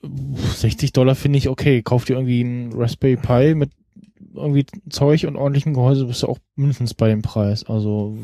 60 0.04 0.94
Dollar 0.94 1.16
finde 1.16 1.38
ich 1.38 1.50
okay. 1.50 1.82
Kauf 1.82 2.06
dir 2.06 2.14
irgendwie 2.14 2.42
einen 2.42 2.74
Raspberry 2.74 3.18
Pi 3.18 3.56
mit 3.56 3.72
irgendwie 4.34 4.66
Zeug 4.90 5.26
und 5.26 5.36
ordentlichem 5.36 5.74
Gehäuse, 5.74 6.06
bist 6.06 6.24
du 6.24 6.28
auch 6.28 6.38
mindestens 6.56 6.94
bei 6.94 7.10
dem 7.10 7.22
Preis. 7.22 7.66
Also 7.68 8.16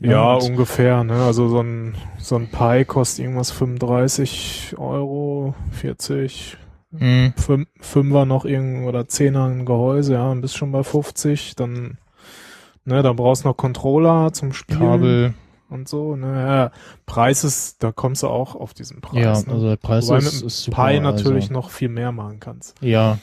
Ja, 0.00 0.34
und- 0.34 0.50
ungefähr, 0.50 1.04
ne? 1.04 1.22
Also 1.24 1.48
so 1.48 1.60
ein, 1.62 1.94
so 2.18 2.36
ein 2.36 2.48
Pi 2.48 2.84
kostet 2.84 3.24
irgendwas 3.24 3.50
35 3.50 4.74
Euro, 4.78 5.54
40, 5.70 6.56
Hm, 6.92 7.32
Fün- 7.36 7.68
Fünfer 7.80 8.24
noch 8.26 8.44
irgend 8.44 8.88
oder 8.88 9.06
Zehner 9.06 9.44
ein 9.44 9.64
Gehäuse, 9.64 10.14
ja, 10.14 10.28
dann 10.28 10.40
bist 10.40 10.56
schon 10.56 10.72
bei 10.72 10.82
50, 10.82 11.54
dann, 11.54 11.98
ne, 12.84 13.02
da 13.02 13.12
brauchst 13.12 13.44
du 13.44 13.48
noch 13.48 13.56
Controller 13.56 14.32
zum 14.32 14.52
Spielen 14.52 14.80
Kabel, 14.80 15.34
und 15.68 15.88
so, 15.88 16.16
ne, 16.16 16.70
Preis 17.06 17.44
ist, 17.44 17.82
da 17.82 17.92
kommst 17.92 18.22
du 18.22 18.28
auch 18.28 18.54
auf 18.56 18.74
diesen 18.74 19.00
Preis, 19.00 19.22
ja, 19.22 19.48
ne? 19.48 19.54
also 19.54 19.68
der 19.68 19.76
Preis 19.76 20.06
Wobei 20.08 20.18
ist, 20.18 20.34
mit 20.34 20.42
ist 20.44 20.62
super. 20.64 20.86
Pi 20.88 21.00
natürlich 21.00 21.44
also, 21.44 21.54
noch 21.54 21.70
viel 21.70 21.88
mehr 21.88 22.12
machen 22.12 22.40
kannst. 22.40 22.76
Ja, 22.80 23.18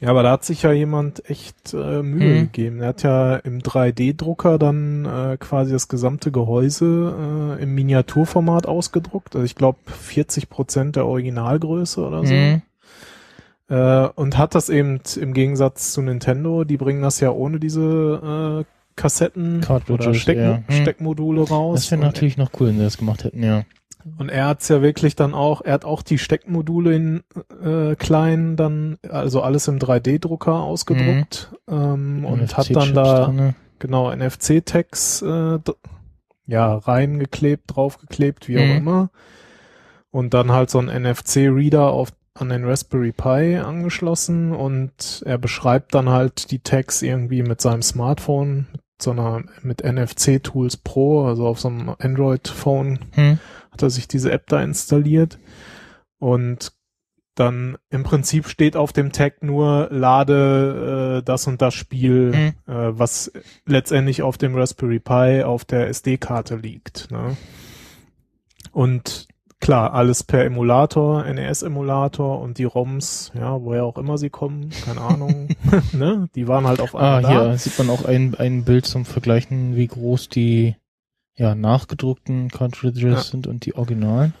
Ja, 0.00 0.10
aber 0.10 0.24
da 0.24 0.32
hat 0.32 0.44
sich 0.44 0.62
ja 0.62 0.72
jemand 0.72 1.30
echt 1.30 1.74
äh, 1.74 2.02
Mühe 2.02 2.34
Hm. 2.40 2.42
gegeben. 2.46 2.80
Er 2.80 2.88
hat 2.88 3.04
ja 3.04 3.36
im 3.36 3.60
3D-Drucker 3.60 4.58
dann 4.58 5.04
äh, 5.04 5.36
quasi 5.38 5.70
das 5.70 5.86
gesamte 5.86 6.32
Gehäuse 6.32 7.56
äh, 7.58 7.62
im 7.62 7.72
Miniaturformat 7.76 8.66
ausgedruckt. 8.66 9.36
Also 9.36 9.44
ich 9.44 9.54
glaube 9.54 9.78
40 9.86 10.50
Prozent 10.50 10.96
der 10.96 11.06
Originalgröße 11.06 12.04
oder 12.04 12.26
so. 12.26 12.34
hm, 12.34 12.62
Äh, 13.72 14.08
und 14.16 14.36
hat 14.36 14.54
das 14.54 14.68
eben 14.68 15.00
im 15.18 15.32
Gegensatz 15.32 15.92
zu 15.92 16.02
Nintendo, 16.02 16.64
die 16.64 16.76
bringen 16.76 17.00
das 17.00 17.20
ja 17.20 17.30
ohne 17.30 17.58
diese 17.58 18.64
äh, 18.66 18.72
Kassetten 18.96 19.64
oder 19.88 20.12
Steckmo 20.12 20.42
ja. 20.42 20.62
Hm. 20.66 20.82
Steckmodule 20.82 21.48
raus. 21.48 21.80
das 21.80 21.90
wäre 21.90 22.02
natürlich 22.02 22.36
noch 22.36 22.50
cool, 22.60 22.68
wenn 22.68 22.76
sie 22.76 22.84
das 22.84 22.98
gemacht 22.98 23.24
hätten, 23.24 23.42
ja. 23.42 23.62
und 24.18 24.28
er 24.28 24.48
hat's 24.48 24.68
ja 24.68 24.82
wirklich 24.82 25.16
dann 25.16 25.32
auch, 25.32 25.62
er 25.62 25.72
hat 25.72 25.86
auch 25.86 26.02
die 26.02 26.18
Steckmodule 26.18 26.94
in 26.94 27.22
äh, 27.64 27.94
klein 27.96 28.56
dann, 28.56 28.98
also 29.08 29.40
alles 29.40 29.66
im 29.68 29.78
3D-Drucker 29.78 30.52
ausgedruckt 30.52 31.54
ähm, 31.66 32.26
und 32.26 32.54
hat 32.54 32.76
dann 32.76 32.92
da 32.92 33.24
drinne. 33.24 33.54
genau 33.78 34.14
NFC-Tags 34.14 35.22
äh, 35.22 35.58
ja 36.46 36.74
reingeklebt, 36.76 37.74
draufgeklebt, 37.74 38.48
wie 38.48 38.56
Mhm. 38.56 38.60
auch 38.70 38.76
immer. 38.76 39.10
Und 40.10 40.34
dann 40.34 40.52
halt 40.52 40.68
so 40.68 40.78
ein 40.78 40.88
NFC-Reader 40.90 41.90
auf 41.90 42.12
an 42.34 42.48
den 42.48 42.64
Raspberry 42.64 43.12
Pi 43.12 43.58
angeschlossen 43.58 44.52
und 44.52 45.22
er 45.26 45.38
beschreibt 45.38 45.94
dann 45.94 46.08
halt 46.08 46.50
die 46.50 46.60
Tags 46.60 47.02
irgendwie 47.02 47.42
mit 47.42 47.60
seinem 47.60 47.82
Smartphone, 47.82 48.68
mit 48.72 48.82
so 49.00 49.10
einer 49.10 49.42
mit 49.62 49.84
NFC 49.84 50.42
Tools 50.42 50.76
Pro, 50.76 51.26
also 51.26 51.46
auf 51.46 51.60
so 51.60 51.68
einem 51.68 51.94
Android-Phone 51.98 53.00
Hm, 53.12 53.38
hat 53.70 53.82
er 53.82 53.90
sich 53.90 54.08
diese 54.08 54.32
App 54.32 54.46
da 54.48 54.62
installiert 54.62 55.38
und 56.18 56.72
dann 57.34 57.78
im 57.88 58.02
Prinzip 58.02 58.46
steht 58.46 58.76
auf 58.76 58.92
dem 58.92 59.12
Tag 59.12 59.42
nur 59.42 59.88
lade 59.90 61.18
äh, 61.20 61.24
das 61.24 61.46
und 61.46 61.62
das 61.62 61.74
Spiel, 61.74 62.54
hm. 62.66 62.74
äh, 62.74 62.98
was 62.98 63.32
letztendlich 63.64 64.22
auf 64.22 64.36
dem 64.36 64.54
Raspberry 64.54 65.00
Pi 65.00 65.42
auf 65.42 65.64
der 65.64 65.88
SD-Karte 65.88 66.56
liegt. 66.56 67.10
Ne? 67.10 67.36
Und 68.70 69.28
klar, 69.62 69.94
alles 69.94 70.22
per 70.24 70.44
Emulator, 70.44 71.24
NES-Emulator 71.24 72.40
und 72.40 72.58
die 72.58 72.64
ROMs, 72.64 73.32
ja, 73.34 73.62
woher 73.62 73.84
auch 73.84 73.96
immer 73.96 74.18
sie 74.18 74.28
kommen, 74.28 74.70
keine 74.84 75.00
Ahnung, 75.00 75.48
ne? 75.92 76.28
Die 76.34 76.46
waren 76.48 76.66
halt 76.66 76.80
auf 76.80 76.94
Ah, 76.94 77.16
einmal 77.16 77.22
da. 77.22 77.28
hier 77.48 77.58
sieht 77.58 77.78
man 77.78 77.88
auch 77.88 78.04
ein, 78.04 78.34
ein 78.34 78.64
Bild 78.64 78.84
zum 78.84 79.04
Vergleichen, 79.06 79.74
wie 79.76 79.86
groß 79.86 80.28
die 80.28 80.76
ja, 81.36 81.54
nachgedruckten 81.54 82.50
Cartridges 82.50 83.02
Ja. 83.02 83.20
sind 83.22 83.46
und 83.46 83.64
die 83.64 83.74
Originalen. 83.74 84.34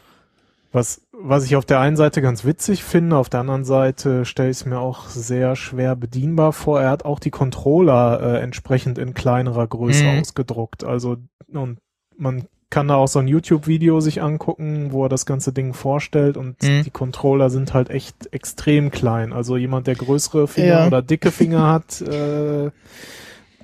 Was, 0.72 1.02
was 1.12 1.44
ich 1.44 1.56
auf 1.56 1.64
der 1.66 1.80
einen 1.80 1.96
Seite 1.96 2.22
ganz 2.22 2.44
witzig 2.44 2.82
finde, 2.82 3.16
auf 3.16 3.28
der 3.28 3.40
anderen 3.40 3.64
Seite 3.64 4.24
stelle 4.24 4.50
ich 4.50 4.56
es 4.58 4.64
mir 4.66 4.78
auch 4.78 5.06
sehr 5.08 5.54
schwer 5.54 5.96
bedienbar 5.96 6.52
vor. 6.54 6.80
Er 6.80 6.90
hat 6.90 7.04
auch 7.04 7.18
die 7.18 7.30
Controller 7.30 8.20
äh, 8.20 8.40
entsprechend 8.40 8.98
in 8.98 9.12
kleinerer 9.14 9.66
Größe 9.66 10.04
Mhm. 10.04 10.20
ausgedruckt. 10.20 10.82
Also, 10.84 11.16
und 11.52 11.78
man 12.16 12.44
kann 12.72 12.88
da 12.88 12.94
auch 12.96 13.06
so 13.06 13.18
ein 13.18 13.28
YouTube-Video 13.28 14.00
sich 14.00 14.22
angucken, 14.22 14.88
wo 14.92 15.04
er 15.04 15.08
das 15.10 15.26
ganze 15.26 15.52
Ding 15.52 15.74
vorstellt 15.74 16.36
und 16.38 16.60
Mhm. 16.62 16.82
die 16.84 16.90
Controller 16.90 17.50
sind 17.50 17.74
halt 17.74 17.90
echt 17.90 18.32
extrem 18.32 18.90
klein. 18.90 19.32
Also 19.34 19.58
jemand, 19.58 19.86
der 19.86 19.94
größere 19.94 20.48
Finger 20.48 20.66
Ja. 20.80 20.86
oder 20.86 21.02
dicke 21.02 21.30
Finger 21.30 21.68
hat, 21.70 22.00
äh, 22.00 22.70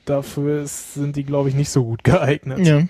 dafür 0.05 0.63
ist, 0.63 0.95
sind 0.95 1.17
die, 1.17 1.25
glaube 1.25 1.49
ich, 1.49 1.55
nicht 1.55 1.71
so 1.71 1.85
gut 1.85 2.05
geeignet. 2.05 2.67
Ja. 2.67 2.83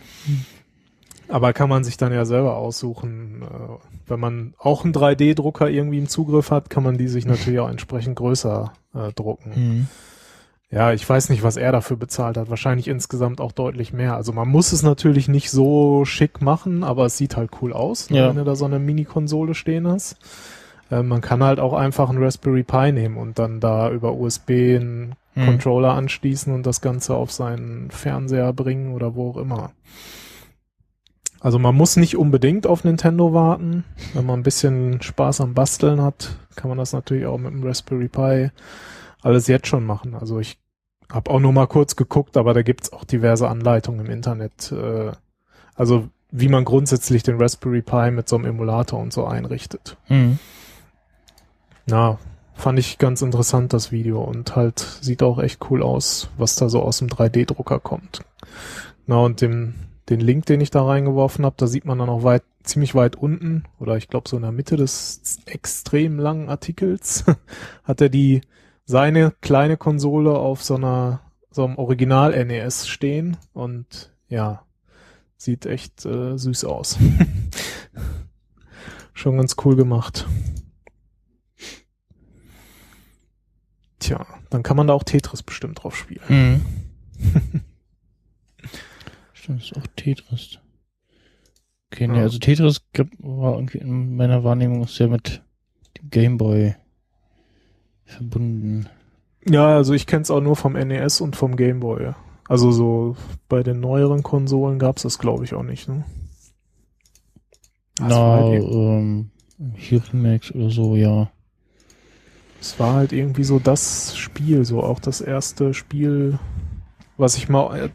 Aber 1.28 1.52
kann 1.52 1.68
man 1.68 1.84
sich 1.84 1.96
dann 1.96 2.12
ja 2.12 2.24
selber 2.24 2.56
aussuchen. 2.56 3.42
Äh, 3.42 4.10
wenn 4.10 4.18
man 4.20 4.54
auch 4.58 4.84
einen 4.84 4.94
3D-Drucker 4.94 5.68
irgendwie 5.70 5.98
im 5.98 6.08
Zugriff 6.08 6.50
hat, 6.50 6.68
kann 6.70 6.82
man 6.82 6.96
die 6.98 7.08
sich 7.08 7.26
natürlich 7.26 7.60
auch 7.60 7.68
entsprechend 7.70 8.16
größer 8.16 8.72
äh, 8.94 9.12
drucken. 9.12 9.52
Mhm. 9.54 9.86
Ja, 10.70 10.92
ich 10.92 11.08
weiß 11.08 11.30
nicht, 11.30 11.42
was 11.42 11.56
er 11.56 11.72
dafür 11.72 11.96
bezahlt 11.96 12.36
hat. 12.36 12.50
Wahrscheinlich 12.50 12.88
insgesamt 12.88 13.40
auch 13.40 13.52
deutlich 13.52 13.92
mehr. 13.94 14.14
Also 14.16 14.32
man 14.34 14.48
muss 14.48 14.72
es 14.72 14.82
natürlich 14.82 15.26
nicht 15.26 15.50
so 15.50 16.04
schick 16.04 16.42
machen, 16.42 16.84
aber 16.84 17.06
es 17.06 17.16
sieht 17.16 17.36
halt 17.36 17.50
cool 17.62 17.72
aus, 17.72 18.10
ne, 18.10 18.18
Ja. 18.18 18.28
wenn 18.28 18.36
du 18.36 18.44
da 18.44 18.54
so 18.54 18.66
eine 18.66 18.78
Mini-Konsole 18.78 19.54
stehen 19.54 19.88
hast. 19.88 20.16
Äh, 20.90 21.02
man 21.02 21.22
kann 21.22 21.42
halt 21.42 21.58
auch 21.58 21.72
einfach 21.72 22.10
einen 22.10 22.22
Raspberry 22.22 22.64
Pi 22.64 22.92
nehmen 22.92 23.16
und 23.16 23.38
dann 23.38 23.60
da 23.60 23.90
über 23.90 24.12
USB 24.14 24.76
einen 24.76 25.14
Mhm. 25.34 25.44
Controller 25.46 25.92
anschließen 25.94 26.52
und 26.52 26.66
das 26.66 26.80
Ganze 26.80 27.14
auf 27.14 27.30
seinen 27.32 27.90
Fernseher 27.90 28.52
bringen 28.52 28.92
oder 28.92 29.14
wo 29.14 29.30
auch 29.30 29.36
immer. 29.36 29.70
Also 31.40 31.58
man 31.58 31.76
muss 31.76 31.96
nicht 31.96 32.16
unbedingt 32.16 32.66
auf 32.66 32.82
Nintendo 32.84 33.32
warten. 33.32 33.84
Wenn 34.14 34.26
man 34.26 34.40
ein 34.40 34.42
bisschen 34.42 35.00
Spaß 35.00 35.40
am 35.40 35.54
Basteln 35.54 36.02
hat, 36.02 36.36
kann 36.56 36.68
man 36.68 36.78
das 36.78 36.92
natürlich 36.92 37.26
auch 37.26 37.38
mit 37.38 37.52
dem 37.52 37.62
Raspberry 37.62 38.08
Pi 38.08 38.50
alles 39.22 39.46
jetzt 39.46 39.66
schon 39.66 39.84
machen. 39.84 40.14
Also 40.14 40.38
ich 40.38 40.58
habe 41.10 41.30
auch 41.30 41.40
nur 41.40 41.52
mal 41.52 41.66
kurz 41.66 41.96
geguckt, 41.96 42.36
aber 42.36 42.54
da 42.54 42.62
gibt's 42.62 42.92
auch 42.92 43.04
diverse 43.04 43.48
Anleitungen 43.48 44.06
im 44.06 44.12
Internet. 44.12 44.72
Äh, 44.72 45.12
also 45.74 46.08
wie 46.30 46.48
man 46.48 46.64
grundsätzlich 46.64 47.22
den 47.22 47.40
Raspberry 47.40 47.82
Pi 47.82 48.10
mit 48.10 48.28
so 48.28 48.36
einem 48.36 48.44
Emulator 48.46 49.00
und 49.00 49.12
so 49.12 49.24
einrichtet. 49.24 49.96
Hm. 50.04 50.38
Na, 51.86 52.18
fand 52.54 52.78
ich 52.78 52.98
ganz 52.98 53.22
interessant, 53.22 53.72
das 53.72 53.92
Video. 53.92 54.22
Und 54.22 54.54
halt 54.56 54.80
sieht 55.00 55.22
auch 55.22 55.38
echt 55.38 55.70
cool 55.70 55.82
aus, 55.82 56.28
was 56.36 56.56
da 56.56 56.68
so 56.68 56.82
aus 56.82 56.98
dem 56.98 57.08
3D-Drucker 57.08 57.80
kommt. 57.80 58.20
Na, 59.06 59.16
und 59.20 59.40
dem, 59.40 59.74
den 60.10 60.20
Link, 60.20 60.44
den 60.46 60.60
ich 60.60 60.70
da 60.70 60.84
reingeworfen 60.84 61.46
habe, 61.46 61.54
da 61.56 61.66
sieht 61.66 61.86
man 61.86 61.98
dann 61.98 62.10
auch 62.10 62.24
weit, 62.24 62.42
ziemlich 62.62 62.94
weit 62.94 63.16
unten, 63.16 63.64
oder 63.78 63.96
ich 63.96 64.08
glaube 64.08 64.28
so 64.28 64.36
in 64.36 64.42
der 64.42 64.52
Mitte 64.52 64.76
des 64.76 65.38
extrem 65.46 66.18
langen 66.18 66.50
Artikels, 66.50 67.24
hat 67.84 68.02
er 68.02 68.10
die 68.10 68.42
seine 68.88 69.32
kleine 69.42 69.76
Konsole 69.76 70.32
auf 70.38 70.62
so 70.64 70.74
einer 70.76 71.20
so 71.50 71.64
einem 71.64 71.76
Original 71.76 72.32
NES 72.46 72.88
stehen 72.88 73.36
und 73.52 74.10
ja, 74.28 74.64
sieht 75.36 75.66
echt 75.66 76.06
äh, 76.06 76.38
süß 76.38 76.64
aus. 76.64 76.98
Schon 79.12 79.36
ganz 79.36 79.56
cool 79.64 79.76
gemacht. 79.76 80.26
Tja, 83.98 84.26
dann 84.48 84.62
kann 84.62 84.76
man 84.78 84.86
da 84.86 84.94
auch 84.94 85.04
Tetris 85.04 85.42
bestimmt 85.42 85.82
drauf 85.82 85.94
spielen. 85.94 86.26
Hm. 86.28 86.62
Stimmt, 89.34 89.62
ist 89.62 89.76
auch 89.76 89.86
Tetris. 89.96 90.58
Okay, 91.92 92.08
nee, 92.08 92.16
Ja. 92.18 92.22
also 92.22 92.38
Tetris 92.38 92.80
war 93.18 93.54
irgendwie 93.54 93.78
in 93.78 94.16
meiner 94.16 94.44
Wahrnehmung 94.44 94.86
sehr 94.86 95.08
mit 95.08 95.42
dem 95.98 96.08
Gameboy 96.10 96.74
verbunden. 98.08 98.88
Ja, 99.48 99.76
also 99.76 99.94
ich 99.94 100.06
kenn's 100.06 100.30
auch 100.30 100.40
nur 100.40 100.56
vom 100.56 100.72
NES 100.74 101.20
und 101.20 101.36
vom 101.36 101.56
Game 101.56 101.80
Boy. 101.80 102.12
Also 102.48 102.70
so 102.72 103.16
bei 103.48 103.62
den 103.62 103.80
neueren 103.80 104.22
Konsolen 104.22 104.78
gab's 104.78 105.02
das 105.02 105.18
glaube 105.18 105.44
ich 105.44 105.54
auch 105.54 105.62
nicht, 105.62 105.88
ne? 105.88 106.04
Na, 108.00 108.14
halt, 108.16 108.62
ähm, 108.62 109.30
hier 109.74 110.00
Remax 110.12 110.52
oder 110.54 110.70
so, 110.70 110.94
ja. 110.94 111.30
es 112.60 112.78
war 112.78 112.94
halt 112.94 113.12
irgendwie 113.12 113.44
so 113.44 113.58
das 113.58 114.16
Spiel, 114.16 114.64
so 114.64 114.82
auch 114.82 115.00
das 115.00 115.20
erste 115.20 115.74
Spiel, 115.74 116.38
was 117.16 117.36
ich 117.36 117.48
mal 117.48 117.76
äh, 117.76 117.88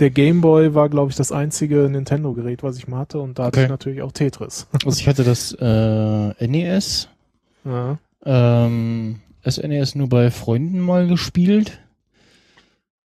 der 0.00 0.10
Game 0.10 0.40
Boy 0.40 0.74
war, 0.74 0.88
glaube 0.88 1.10
ich, 1.10 1.16
das 1.16 1.30
einzige 1.30 1.88
Nintendo-Gerät, 1.90 2.62
was 2.62 2.78
ich 2.78 2.88
mal 2.88 2.98
hatte, 3.00 3.20
und 3.20 3.38
da 3.38 3.44
hatte 3.44 3.58
Okay. 3.58 3.64
ich 3.64 3.70
natürlich 3.70 4.02
auch 4.02 4.12
Tetris. 4.12 4.66
Also 4.84 4.98
ich 4.98 5.06
hatte 5.08 5.24
das 5.24 5.52
äh, 5.60 6.46
NES, 6.48 7.08
ja. 7.64 7.98
ähm, 8.24 9.20
SNES 9.48 9.94
nur 9.94 10.08
bei 10.08 10.30
Freunden 10.30 10.80
mal 10.80 11.06
gespielt. 11.06 11.80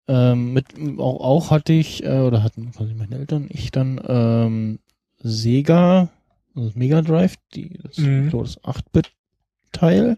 Ähm, 0.08 0.54
mit 0.54 0.66
auch, 1.00 1.20
auch 1.20 1.52
hatte 1.52 1.74
ich, 1.74 2.04
äh, 2.04 2.20
oder 2.20 2.42
hatten 2.44 2.72
quasi 2.72 2.94
meine 2.94 3.18
Eltern, 3.18 3.48
ich 3.50 3.72
dann 3.72 4.00
ähm, 4.08 4.80
Sega, 5.22 6.10
also 6.56 6.72
Mega 6.76 7.02
Drive, 7.02 7.36
die, 7.54 7.78
das, 7.84 7.98
Mhm. 7.98 8.30
das 8.32 8.64
8-Bit-Teil. 8.64 10.18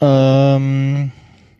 Ähm, 0.00 1.12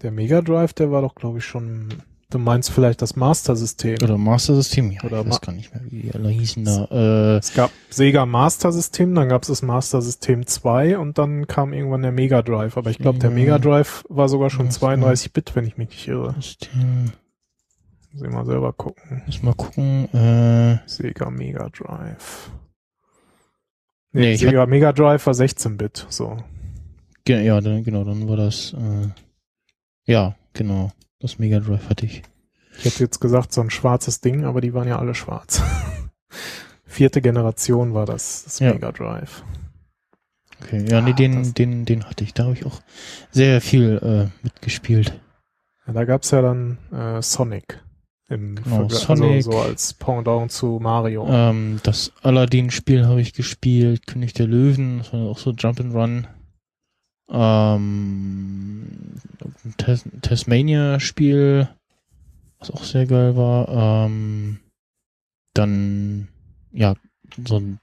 Der 0.02 0.10
Mega 0.12 0.40
Drive, 0.40 0.72
der 0.72 0.90
war 0.90 1.02
doch, 1.02 1.14
glaube 1.14 1.38
ich, 1.38 1.44
schon. 1.44 1.88
Du 2.30 2.38
meinst 2.38 2.70
vielleicht 2.70 3.02
das 3.02 3.16
Master-System. 3.16 3.96
oder 4.04 4.16
Master 4.16 4.54
System, 4.54 4.92
ja, 4.92 5.02
Oder 5.02 5.22
ich 5.22 5.26
weiß 5.30 5.40
gar 5.40 5.52
nicht 5.52 5.74
mehr, 5.74 5.82
wie 5.90 6.12
alle 6.14 6.28
hießen 6.28 6.64
da. 6.64 6.84
Äh, 6.90 7.38
Es 7.38 7.52
gab 7.54 7.72
Sega 7.90 8.24
Master 8.24 8.70
System, 8.70 9.14
dann 9.16 9.28
gab 9.28 9.42
es 9.42 9.48
das 9.48 9.62
Master 9.62 10.00
System 10.00 10.46
2 10.46 10.96
und 10.98 11.18
dann 11.18 11.48
kam 11.48 11.72
irgendwann 11.72 12.02
der 12.02 12.12
Mega 12.12 12.42
Drive. 12.42 12.76
Aber 12.76 12.88
ich 12.90 12.98
glaube, 12.98 13.18
der. 13.18 13.30
Mega 13.30 13.58
Drive 13.58 14.04
war 14.08 14.28
sogar 14.28 14.48
schon 14.48 14.66
Das 14.66 14.80
32-Bit, 14.80 15.56
wenn 15.56 15.66
ich 15.66 15.76
mich 15.76 15.88
nicht 15.88 16.06
irre. 16.06 16.34
System, 16.40 17.10
Muss 18.12 18.22
ich 18.22 18.30
mal 18.30 18.46
selber 18.46 18.72
gucken. 18.74 19.22
muss 19.26 19.42
mal 19.42 19.54
gucken, 19.54 20.08
äh, 20.14 20.78
Sega 20.88 21.30
Mega 21.30 21.68
Drive. 21.68 22.50
Nee, 24.12 24.20
Nee, 24.20 24.36
Sega 24.36 24.66
Mega 24.66 24.92
Drive 24.92 25.26
war 25.26 25.34
16-Bit, 25.34 26.06
so. 26.08 26.36
Ja, 27.28 27.60
dann, 27.60 27.82
genau, 27.84 28.02
dann 28.04 28.28
war 28.28 28.36
das, 28.36 28.72
äh, 28.72 29.08
ja, 30.10 30.34
genau, 30.52 30.90
das 31.20 31.38
Mega 31.38 31.60
Drive 31.60 31.88
hatte 31.88 32.06
ich. 32.06 32.22
Ich 32.78 32.84
hätte 32.86 33.04
jetzt 33.04 33.20
gesagt, 33.20 33.52
so 33.52 33.60
ein 33.60 33.70
schwarzes 33.70 34.20
Ding, 34.20 34.44
aber 34.44 34.60
die 34.60 34.74
waren 34.74 34.88
ja 34.88 34.98
alle 34.98 35.14
schwarz. 35.14 35.62
Vierte 36.84 37.20
Generation 37.22 37.94
war 37.94 38.06
das, 38.06 38.44
das 38.44 38.58
Ja. 38.58 38.72
Mega 38.72 38.90
Drive. 38.92 39.42
Okay, 40.62 40.84
ja, 40.88 41.00
nee, 41.00 41.10
Ah, 41.12 41.14
den, 41.14 41.34
das- 41.36 41.54
den, 41.54 41.84
den 41.84 42.04
hatte 42.04 42.24
ich. 42.24 42.34
Da 42.34 42.44
habe 42.44 42.54
ich 42.54 42.66
auch 42.66 42.80
sehr 43.30 43.60
viel 43.60 43.98
äh, 44.02 44.44
mitgespielt. 44.44 45.18
Ja, 45.86 45.92
da 45.92 46.04
gab's 46.04 46.30
ja 46.32 46.42
dann 46.42 46.78
äh, 46.92 47.22
Sonic. 47.22 47.82
Im 48.28 48.56
Genau, 48.56 48.76
Vergleich, 48.88 49.00
Sonic. 49.00 49.30
Also 49.36 49.52
so 49.52 49.58
als 49.60 49.94
Pendant 49.94 50.52
zu 50.52 50.78
Mario. 50.80 51.26
Ähm, 51.28 51.80
das 51.82 52.12
Aladdin-Spiel 52.22 53.06
habe 53.06 53.20
ich 53.20 53.32
gespielt, 53.32 54.06
König 54.06 54.34
der 54.34 54.46
Löwen, 54.46 54.98
das 54.98 55.12
war 55.12 55.20
auch 55.22 55.38
so 55.38 55.50
Jump'n'Run. 55.50 56.24
Ähm, 57.30 58.86
ein 59.64 59.74
Tas 59.76 60.04
Tasmania-Spiel, 60.22 61.68
was 62.58 62.70
auch 62.70 62.84
sehr 62.84 63.06
geil 63.06 63.36
war. 63.36 64.06
Ähm, 64.06 64.60
dann, 65.54 66.28
ja, 66.72 66.94
so 67.46 67.58
ein 67.58 67.78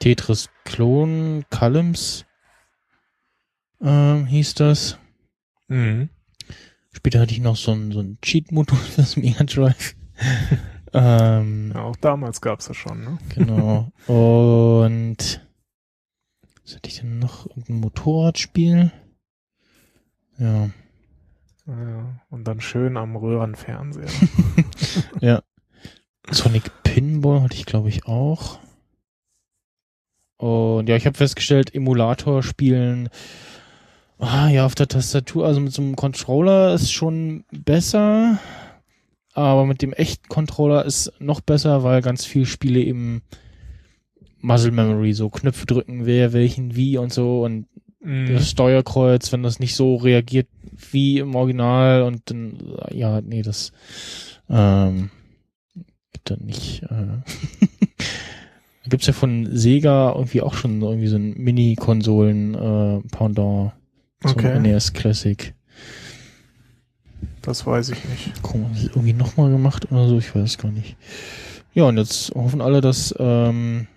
Tetris-Klon, 0.00 1.44
Columns 1.50 2.26
ähm, 3.82 4.26
hieß 4.26 4.54
das. 4.54 4.98
Mhm. 5.68 6.08
Später 6.92 7.20
hatte 7.20 7.32
ich 7.32 7.40
noch 7.40 7.56
so 7.56 7.72
einen, 7.72 7.92
so 7.92 8.00
einen 8.00 8.18
Cheat-Modus 8.20 8.78
für 8.88 9.00
das 9.02 9.16
Mega 9.16 9.44
Drive. 9.44 9.94
ähm, 10.92 11.72
Ja, 11.74 11.82
auch 11.82 11.96
damals 11.96 12.40
gab's 12.40 12.66
das 12.66 12.76
schon, 12.76 13.00
ne? 13.04 13.18
Genau. 13.34 13.92
Und 14.06 15.45
was 16.66 16.74
hatte 16.74 16.88
ich 16.88 16.98
denn 16.98 17.20
noch? 17.20 17.46
Irgendein 17.46 17.80
Motorradspiel? 17.80 18.90
Ja. 20.38 20.70
Ja, 21.66 22.20
und 22.28 22.44
dann 22.44 22.60
schön 22.60 22.96
am 22.96 23.16
Röhrenfernseher. 23.16 24.08
Sonic 26.30 26.70
Pinball 26.82 27.42
hatte 27.42 27.54
ich, 27.54 27.66
glaube 27.66 27.88
ich, 27.88 28.06
auch. 28.06 28.58
Und 30.38 30.88
ja, 30.88 30.96
ich 30.96 31.06
habe 31.06 31.16
festgestellt, 31.16 31.74
Emulator 31.74 32.42
spielen, 32.42 33.08
ah 34.18 34.48
ja, 34.48 34.66
auf 34.66 34.74
der 34.74 34.88
Tastatur, 34.88 35.46
also 35.46 35.60
mit 35.60 35.72
so 35.72 35.82
einem 35.82 35.96
Controller 35.96 36.74
ist 36.74 36.92
schon 36.92 37.44
besser, 37.52 38.38
aber 39.32 39.66
mit 39.66 39.82
dem 39.82 39.92
echten 39.92 40.28
Controller 40.28 40.84
ist 40.84 41.12
noch 41.20 41.40
besser, 41.40 41.84
weil 41.84 42.02
ganz 42.02 42.24
viele 42.24 42.46
Spiele 42.46 42.80
eben 42.80 43.22
Muscle 44.40 44.70
Memory, 44.72 45.12
so 45.12 45.28
Knöpfe 45.28 45.66
drücken, 45.66 46.06
wer 46.06 46.32
welchen 46.32 46.76
wie 46.76 46.98
und 46.98 47.12
so 47.12 47.44
und 47.44 47.66
Mhm. 48.00 48.34
das 48.34 48.50
Steuerkreuz, 48.50 49.32
wenn 49.32 49.42
das 49.42 49.58
nicht 49.58 49.74
so 49.74 49.96
reagiert 49.96 50.46
wie 50.92 51.18
im 51.18 51.34
Original 51.34 52.02
und 52.02 52.30
dann, 52.30 52.56
ja, 52.92 53.20
nee, 53.20 53.42
das 53.42 53.72
ähm, 54.48 55.10
gibt 56.12 56.30
dann 56.30 56.44
nicht. 56.44 56.82
Äh, 56.84 56.86
da 58.84 58.88
gibt's 58.90 59.08
ja 59.08 59.12
von 59.12 59.48
Sega 59.50 60.12
irgendwie 60.14 60.40
auch 60.42 60.54
schon 60.54 60.80
irgendwie 60.82 61.08
so 61.08 61.16
ein 61.16 61.34
Mini-Konsolen 61.36 62.54
äh, 62.54 63.00
Pendant 63.08 63.72
zum 64.22 64.38
Okay. 64.38 64.60
NES 64.60 64.92
Classic. 64.92 65.54
Das 67.42 67.66
weiß 67.66 67.88
ich 67.90 68.04
nicht. 68.04 68.32
Guck 68.42 68.60
mal, 68.60 68.70
irgendwie 68.84 69.14
nochmal 69.14 69.50
gemacht 69.50 69.90
oder 69.90 70.06
so, 70.08 70.18
ich 70.18 70.32
weiß 70.32 70.44
es 70.44 70.58
gar 70.58 70.70
nicht. 70.70 70.96
Ja, 71.74 71.84
und 71.84 71.96
jetzt 71.96 72.32
hoffen 72.36 72.60
alle, 72.60 72.80
dass 72.80 73.12
ähm, 73.18 73.88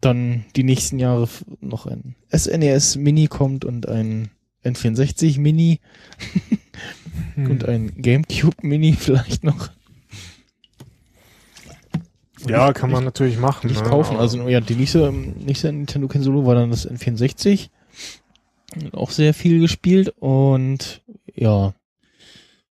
dann 0.00 0.44
die 0.56 0.64
nächsten 0.64 0.98
Jahre 0.98 1.28
noch 1.60 1.86
ein 1.86 2.14
SNES 2.34 2.96
Mini 2.96 3.26
kommt 3.26 3.64
und 3.64 3.88
ein 3.88 4.30
N64 4.64 5.38
Mini 5.40 5.80
Hm. 7.34 7.50
und 7.50 7.64
ein 7.68 7.92
GameCube 7.96 8.56
Mini 8.62 8.92
vielleicht 8.98 9.44
noch. 9.44 9.70
ja, 12.46 12.72
kann 12.72 12.90
man 12.90 13.04
natürlich 13.04 13.38
machen. 13.38 13.68
nicht 13.68 13.82
ne? 13.82 13.88
kaufen. 13.88 14.16
Also 14.16 14.48
ja, 14.48 14.60
die 14.60 14.74
nächste, 14.74 15.12
nächste 15.12 15.72
Nintendo 15.72 16.08
Console 16.08 16.44
war 16.46 16.54
dann 16.54 16.70
das 16.70 16.88
N64. 16.88 17.68
Auch 18.92 19.10
sehr 19.10 19.34
viel 19.34 19.60
gespielt 19.60 20.14
und 20.20 21.02
ja, 21.34 21.74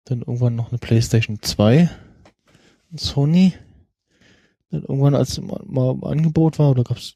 dann 0.04 0.20
irgendwann 0.20 0.56
noch 0.56 0.70
eine 0.70 0.78
PlayStation 0.78 1.38
2. 1.40 1.88
Sony. 2.96 3.54
Irgendwann, 4.82 5.14
als 5.14 5.40
mal, 5.40 5.62
mal 5.66 5.92
im 5.92 6.04
Angebot 6.04 6.58
war, 6.58 6.70
oder 6.70 6.84
gab's, 6.84 7.14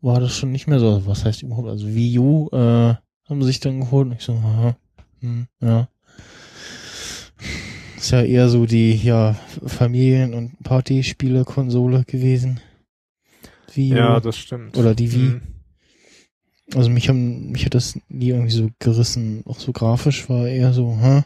war 0.00 0.20
das 0.20 0.36
schon 0.36 0.52
nicht 0.52 0.66
mehr 0.66 0.78
so, 0.78 1.06
was 1.06 1.24
heißt 1.24 1.42
überhaupt, 1.42 1.68
also 1.68 1.86
Wii 1.86 2.18
U, 2.18 2.48
äh, 2.52 2.94
haben 3.28 3.40
sie 3.40 3.46
sich 3.46 3.60
dann 3.60 3.80
geholt 3.80 4.08
und 4.08 4.12
ich 4.14 4.22
so, 4.22 4.32
aha, 4.34 4.76
hm, 5.20 5.46
ja. 5.60 5.88
Ist 7.96 8.10
ja 8.12 8.22
eher 8.22 8.48
so 8.48 8.66
die, 8.66 8.94
ja, 8.94 9.34
Familien- 9.66 10.34
und 10.34 10.62
Partyspiele-Konsole 10.62 12.04
gewesen. 12.04 12.60
Wii 13.74 13.94
U. 13.94 13.96
Ja, 13.96 14.20
das 14.20 14.36
stimmt. 14.36 14.76
Oder 14.76 14.94
die 14.94 15.12
Wii. 15.12 15.18
Mhm. 15.18 15.42
Also 16.74 16.90
mich 16.90 17.08
haben, 17.08 17.50
mich 17.52 17.64
hat 17.64 17.74
das 17.74 17.98
nie 18.08 18.28
irgendwie 18.28 18.50
so 18.50 18.70
gerissen. 18.78 19.42
Auch 19.46 19.58
so 19.58 19.72
grafisch 19.72 20.28
war 20.28 20.46
eher 20.48 20.72
so, 20.72 20.98
hä? 21.00 21.24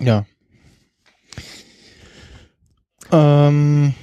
Ja. 0.00 0.26
Ähm, 3.12 3.94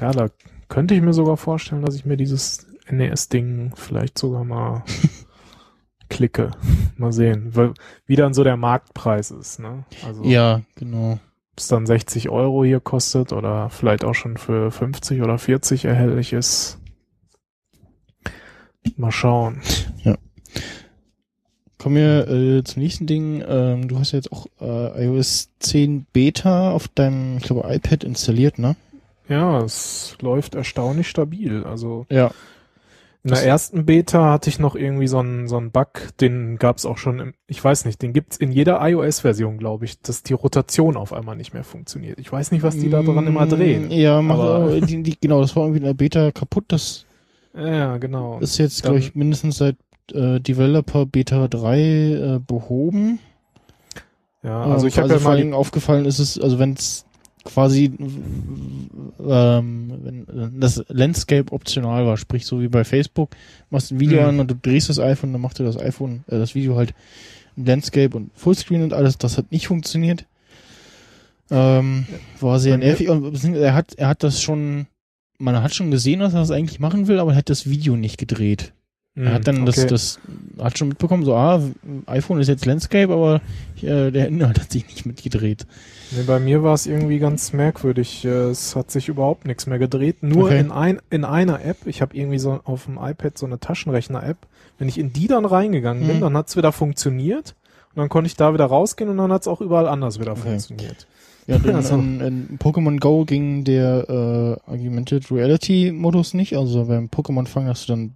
Ja, 0.00 0.10
da 0.12 0.28
könnte 0.68 0.94
ich 0.94 1.02
mir 1.02 1.12
sogar 1.12 1.36
vorstellen, 1.36 1.82
dass 1.82 1.94
ich 1.94 2.04
mir 2.04 2.16
dieses 2.16 2.66
NES-Ding 2.90 3.72
vielleicht 3.76 4.18
sogar 4.18 4.44
mal 4.44 4.84
klicke. 6.10 6.50
Mal 6.96 7.12
sehen, 7.12 7.52
wie 8.06 8.16
dann 8.16 8.34
so 8.34 8.44
der 8.44 8.56
Marktpreis 8.56 9.30
ist. 9.30 9.60
Ne? 9.60 9.84
Also 10.04 10.24
ja, 10.24 10.62
genau. 10.76 11.12
ob 11.12 11.58
es 11.58 11.68
dann 11.68 11.86
60 11.86 12.28
Euro 12.28 12.64
hier 12.64 12.80
kostet 12.80 13.32
oder 13.32 13.70
vielleicht 13.70 14.04
auch 14.04 14.14
schon 14.14 14.36
für 14.36 14.70
50 14.70 15.22
oder 15.22 15.38
40 15.38 15.84
erhältlich 15.84 16.32
ist. 16.32 16.78
Mal 18.96 19.12
schauen. 19.12 19.60
Kommen 21.82 21.96
wir 21.96 22.28
äh, 22.28 22.64
zum 22.64 22.82
nächsten 22.82 23.06
Ding. 23.06 23.42
Ähm, 23.46 23.88
du 23.88 23.98
hast 23.98 24.12
ja 24.12 24.18
jetzt 24.18 24.30
auch 24.32 24.46
äh, 24.60 25.04
iOS 25.06 25.48
10 25.58 26.06
Beta 26.12 26.70
auf 26.70 26.86
deinem, 26.88 27.38
ich 27.38 27.42
glaube, 27.44 27.64
iPad 27.68 28.04
installiert, 28.04 28.58
ne? 28.58 28.76
Ja, 29.28 29.60
es 29.62 30.16
läuft 30.20 30.54
erstaunlich 30.54 31.08
stabil. 31.08 31.64
Also 31.64 32.06
Ja. 32.08 32.26
in 33.24 33.30
Das- 33.30 33.40
der 33.40 33.48
ersten 33.48 33.84
Beta 33.86 34.30
hatte 34.30 34.48
ich 34.50 34.58
noch 34.60 34.76
irgendwie 34.76 35.06
so 35.08 35.18
einen, 35.18 35.48
so 35.48 35.56
einen 35.56 35.70
Bug, 35.72 35.88
den 36.20 36.56
gab 36.56 36.76
es 36.76 36.86
auch 36.86 36.98
schon 36.98 37.18
im, 37.18 37.34
ich 37.48 37.62
weiß 37.62 37.84
nicht, 37.84 38.00
den 38.02 38.12
gibt's 38.12 38.36
in 38.36 38.52
jeder 38.52 38.78
iOS-Version, 38.80 39.58
glaube 39.58 39.84
ich, 39.84 40.00
dass 40.00 40.22
die 40.22 40.34
Rotation 40.34 40.96
auf 40.96 41.12
einmal 41.12 41.34
nicht 41.36 41.52
mehr 41.52 41.64
funktioniert. 41.64 42.18
Ich 42.20 42.30
weiß 42.30 42.52
nicht, 42.52 42.62
was 42.62 42.76
die 42.78 42.90
da 42.90 43.02
dran 43.02 43.26
immer 43.26 43.46
drehen. 43.46 43.90
Ja, 43.90 44.22
mach, 44.22 44.38
Aber- 44.38 44.80
die, 44.86 45.02
die, 45.02 45.16
genau, 45.20 45.40
das 45.40 45.56
war 45.56 45.64
irgendwie 45.64 45.80
in 45.80 45.86
der 45.86 45.94
Beta 45.94 46.30
kaputt. 46.30 46.64
Das 46.68 47.06
Ja, 47.56 47.96
genau. 47.96 48.38
ist 48.40 48.58
jetzt, 48.58 48.82
glaube 48.82 48.98
ich, 48.98 49.14
mindestens 49.16 49.56
seit 49.58 49.76
äh, 50.14 50.40
Developer 50.40 51.06
Beta 51.06 51.48
3 51.48 51.78
äh, 51.80 52.40
behoben. 52.46 53.18
ja, 54.42 54.62
also 54.62 54.86
ich 54.86 54.96
habe 54.96 55.04
also 55.04 55.14
ja 55.16 55.20
vor 55.20 55.36
Dingen 55.36 55.54
aufgefallen 55.54 56.04
ist 56.04 56.18
es, 56.18 56.38
also 56.38 56.58
wenn 56.58 56.74
es 56.74 57.04
quasi 57.44 57.90
ähm, 59.26 60.26
wenn 60.28 60.60
das 60.60 60.84
Landscape 60.88 61.52
optional 61.52 62.06
war, 62.06 62.16
sprich 62.16 62.46
so 62.46 62.60
wie 62.60 62.68
bei 62.68 62.84
Facebook, 62.84 63.30
machst 63.70 63.90
ein 63.92 64.00
Video 64.00 64.20
Mhm. 64.22 64.28
an 64.28 64.40
und 64.40 64.50
du 64.50 64.54
drehst 64.54 64.88
das 64.88 64.98
iPhone, 64.98 65.32
dann 65.32 65.40
macht 65.40 65.58
dir 65.58 65.64
das 65.64 65.76
iPhone, 65.78 66.24
äh, 66.28 66.38
das 66.38 66.54
Video 66.54 66.76
halt 66.76 66.94
Landscape 67.56 68.16
und 68.16 68.30
Fullscreen 68.34 68.82
und 68.82 68.92
alles, 68.92 69.18
das 69.18 69.36
hat 69.38 69.50
nicht 69.52 69.66
funktioniert. 69.66 70.24
Ähm, 71.50 72.06
war 72.40 72.58
sehr 72.60 72.78
nervig 72.78 73.08
und 73.10 73.44
er 73.54 73.74
hat, 73.74 73.94
er 73.94 74.08
hat 74.08 74.22
das 74.22 74.40
schon, 74.40 74.86
man 75.38 75.62
hat 75.62 75.74
schon 75.74 75.90
gesehen, 75.90 76.20
was 76.20 76.32
er 76.32 76.40
das 76.40 76.50
eigentlich 76.50 76.80
machen 76.80 77.08
will, 77.08 77.18
aber 77.18 77.32
er 77.32 77.36
hat 77.36 77.50
das 77.50 77.68
Video 77.68 77.96
nicht 77.96 78.16
gedreht. 78.16 78.72
Er 79.14 79.34
hat 79.34 79.46
dann 79.46 79.66
das, 79.66 79.76
okay. 79.78 79.88
das, 79.88 80.18
hat 80.58 80.78
schon 80.78 80.88
mitbekommen, 80.88 81.22
so, 81.24 81.34
ah, 81.34 81.60
iPhone 82.06 82.40
ist 82.40 82.48
jetzt 82.48 82.64
Landscape, 82.64 83.12
aber 83.12 83.42
äh, 83.82 84.10
der 84.10 84.28
Inhalt 84.28 84.58
hat 84.58 84.72
sich 84.72 84.86
nicht 84.86 85.04
mitgedreht. 85.04 85.66
Nee, 86.12 86.22
bei 86.26 86.38
mir 86.40 86.62
war 86.62 86.72
es 86.72 86.86
irgendwie 86.86 87.18
ganz 87.18 87.52
merkwürdig. 87.52 88.24
Äh, 88.24 88.28
Es 88.50 88.74
hat 88.74 88.90
sich 88.90 89.08
überhaupt 89.08 89.46
nichts 89.46 89.66
mehr 89.66 89.78
gedreht. 89.78 90.22
Nur 90.22 90.44
Okay. 90.46 90.60
in, 90.60 90.70
ein, 90.70 90.98
in 91.10 91.24
einer 91.26 91.62
App. 91.62 91.86
Ich 91.86 92.00
habe 92.00 92.16
irgendwie 92.16 92.38
so 92.38 92.60
auf 92.64 92.86
dem 92.86 92.96
iPad 92.96 93.36
so 93.36 93.44
eine 93.44 93.60
Taschenrechner-App. 93.60 94.38
Wenn 94.78 94.88
ich 94.88 94.96
in 94.98 95.12
die 95.12 95.26
dann 95.26 95.44
reingegangen 95.44 96.06
bin, 96.06 96.16
Mhm. 96.16 96.20
dann 96.22 96.36
hat's 96.36 96.56
wieder 96.56 96.72
funktioniert. 96.72 97.54
Und 97.94 98.00
dann 98.00 98.08
konnte 98.08 98.28
ich 98.28 98.36
da 98.36 98.54
wieder 98.54 98.64
rausgehen 98.64 99.10
und 99.10 99.18
dann 99.18 99.30
hat's 99.30 99.46
auch 99.46 99.60
überall 99.60 99.88
anders 99.88 100.20
wieder 100.20 100.32
Okay. 100.32 100.40
funktioniert. 100.42 101.06
Ja, 101.46 101.56
in, 101.62 101.74
Also- 101.74 101.96
in, 101.96 102.20
in 102.20 102.58
Pokémon 102.58 102.98
Go 102.98 103.26
ging 103.26 103.64
der 103.64 104.58
äh, 104.66 104.70
Augmented 104.70 105.30
Reality 105.30 105.92
Modus 105.92 106.32
nicht. 106.32 106.56
Also 106.56 106.86
beim 106.86 107.08
Pokémon 107.08 107.46
Fang, 107.46 107.66
dass 107.66 107.84
du 107.84 107.92
dann 107.92 108.12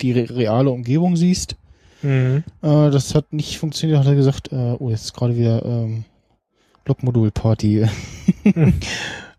die 0.00 0.12
re 0.12 0.28
reale 0.36 0.70
Umgebung 0.70 1.16
siehst. 1.16 1.56
Mhm. 2.02 2.44
Äh, 2.62 2.90
das 2.90 3.14
hat 3.14 3.32
nicht 3.32 3.58
funktioniert, 3.58 3.98
hat 3.98 4.06
er 4.06 4.14
gesagt, 4.14 4.52
äh, 4.52 4.76
oh, 4.78 4.90
jetzt 4.90 5.04
ist 5.04 5.14
gerade 5.14 5.36
wieder 5.36 5.64
ähm, 5.64 6.04
Blockmodul 6.84 7.30
Party. 7.30 7.86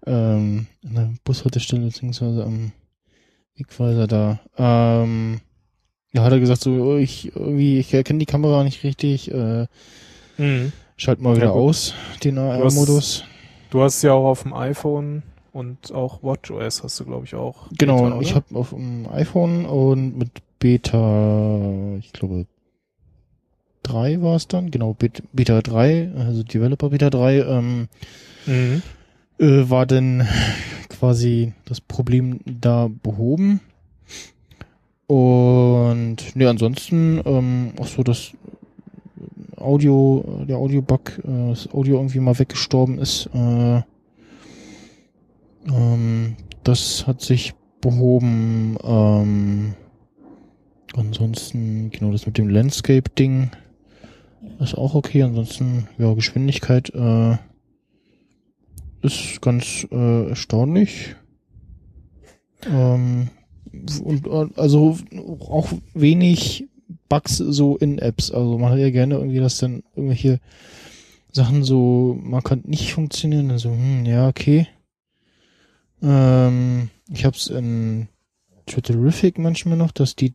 ähm, 0.06 0.68
an 0.86 0.94
der 0.96 1.10
Bushaltestelle 1.24 1.86
beziehungsweise 1.86 2.44
am 2.44 2.72
Wegweiser 3.56 4.08
da. 4.08 4.40
Ähm, 4.58 5.40
ja, 6.14 6.24
hat 6.24 6.32
er 6.32 6.40
gesagt, 6.40 6.62
so, 6.62 6.72
oh, 6.72 6.98
ich 6.98 7.36
irgendwie, 7.36 7.80
ich 7.80 7.94
erkenne 7.94 8.20
die 8.20 8.26
Kamera 8.26 8.64
nicht 8.64 8.84
richtig, 8.84 9.32
äh, 9.32 9.68
Mhm. 10.38 10.72
schalt 10.98 11.22
mal 11.22 11.32
Ja, 11.32 11.36
wieder 11.38 11.52
gut. 11.54 11.62
aus, 11.62 11.94
den 12.24 12.38
AR-Modus. 12.38 13.24
Du 13.70 13.82
hast 13.82 14.02
ja 14.02 14.14
auch 14.14 14.26
auf 14.26 14.44
dem 14.44 14.54
iPhone 14.54 15.24
und 15.54 15.92
auch 15.94 16.24
WatchOS 16.24 16.84
hast 16.84 17.00
du, 17.00 17.06
glaube 17.06 17.26
ich, 17.26 17.36
auch. 17.36 17.68
Genau, 17.78 18.04
Beta, 18.04 18.20
ich 18.22 18.36
habe 18.36 18.46
auf 18.54 18.70
dem 18.72 19.08
iPhone 19.10 19.66
und 19.66 20.18
mit 20.18 20.30
Beta, 20.60 21.96
ich 22.00 22.12
glaube 22.14 22.46
3 23.84 24.22
war 24.22 24.36
es 24.36 24.48
dann, 24.48 24.72
genau, 24.72 24.94
Bet- 24.94 25.24
Beta 25.34 25.62
3, 25.62 26.12
also 26.18 26.44
Developer 26.44 26.90
Beta 26.90 27.10
3, 27.10 27.40
ähm, 27.42 27.88
Mhm. 28.48 28.82
äh, 29.40 29.70
war 29.70 29.86
dann 29.86 30.28
quasi 30.90 31.54
das 31.66 31.82
Problem 31.82 32.40
da 32.46 32.90
behoben. 33.04 33.60
Und 35.08 36.18
ne, 36.36 36.50
ansonsten 36.50 37.22
ähm, 37.26 37.74
auch 37.80 37.86
so 37.88 38.02
das 38.02 38.32
Audio, 39.58 40.44
der 40.48 40.58
Audio-Bug, 40.58 41.20
äh, 41.20 41.50
das 41.50 41.72
Audio 41.72 41.98
irgendwie 41.98 42.20
mal 42.20 42.38
weggestorben 42.40 42.98
ist. 42.98 43.30
Äh, 43.34 43.82
ähm, 45.68 46.36
das 46.64 47.06
hat 47.06 47.22
sich 47.22 47.54
behoben. 47.82 48.78
Ähm, 48.84 49.74
ansonsten, 50.98 51.92
genau, 51.92 52.12
das 52.12 52.26
mit 52.26 52.38
dem 52.38 52.50
Landscape-Ding 52.50 53.52
ist 54.60 54.76
auch 54.76 54.96
okay. 54.96 55.24
Ansonsten, 55.24 55.88
ja, 55.98 56.14
Geschwindigkeit 56.14 56.90
äh, 56.94 57.38
ist 59.02 59.42
ganz 59.42 59.88
äh, 59.92 60.30
erstaunlich. 60.30 61.16
Ähm, 62.66 63.30
und 64.04 64.28
äh, 64.28 64.48
also 64.56 64.98
auch 65.40 65.72
wenig 65.94 66.68
Bugs 67.10 67.38
so 67.38 67.78
in 67.78 68.00
Apps. 68.00 68.32
Also 68.32 68.58
man 68.58 68.72
hat 68.72 68.80
ja 68.80 68.90
gerne 68.90 69.16
irgendwie, 69.16 69.40
dass 69.40 69.58
dann 69.58 69.84
irgendwelche 69.96 70.40
Sachen 71.32 71.64
so 71.64 72.18
markant 72.22 72.68
nicht 72.68 72.94
funktionieren. 72.94 73.52
Also, 73.52 73.72
hm, 73.72 74.06
ja, 74.06 74.28
okay. 74.28 74.68
Ähm, 76.02 76.90
ich 77.10 77.26
hab's 77.26 77.48
in 77.48 78.08
Twitterific 78.66 79.38
manchmal 79.38 79.78
noch, 79.78 79.92
dass 79.92 80.16
die 80.16 80.34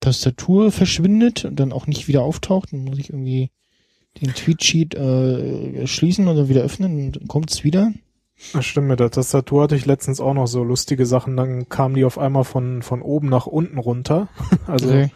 Tastatur 0.00 0.70
verschwindet 0.72 1.44
und 1.44 1.58
dann 1.58 1.72
auch 1.72 1.86
nicht 1.86 2.08
wieder 2.08 2.22
auftaucht. 2.22 2.72
Dann 2.72 2.84
muss 2.84 2.98
ich 2.98 3.10
irgendwie 3.10 3.50
den 4.20 4.34
Tweetsheet 4.34 4.94
äh, 4.94 5.86
schließen 5.86 6.28
oder 6.28 6.48
wieder 6.48 6.62
öffnen 6.62 7.06
und 7.06 7.16
dann 7.16 7.28
kommt's 7.28 7.64
wieder. 7.64 7.92
Das 8.52 8.64
stimmt, 8.64 8.88
mit 8.88 9.00
der 9.00 9.10
Tastatur 9.10 9.64
hatte 9.64 9.74
ich 9.76 9.86
letztens 9.86 10.20
auch 10.20 10.34
noch 10.34 10.46
so 10.46 10.62
lustige 10.62 11.06
Sachen. 11.06 11.36
Dann 11.36 11.68
kamen 11.68 11.94
die 11.96 12.04
auf 12.04 12.18
einmal 12.18 12.44
von, 12.44 12.82
von 12.82 13.02
oben 13.02 13.28
nach 13.28 13.46
unten 13.46 13.78
runter. 13.78 14.28
Also 14.66 14.88
Okay. 14.88 15.10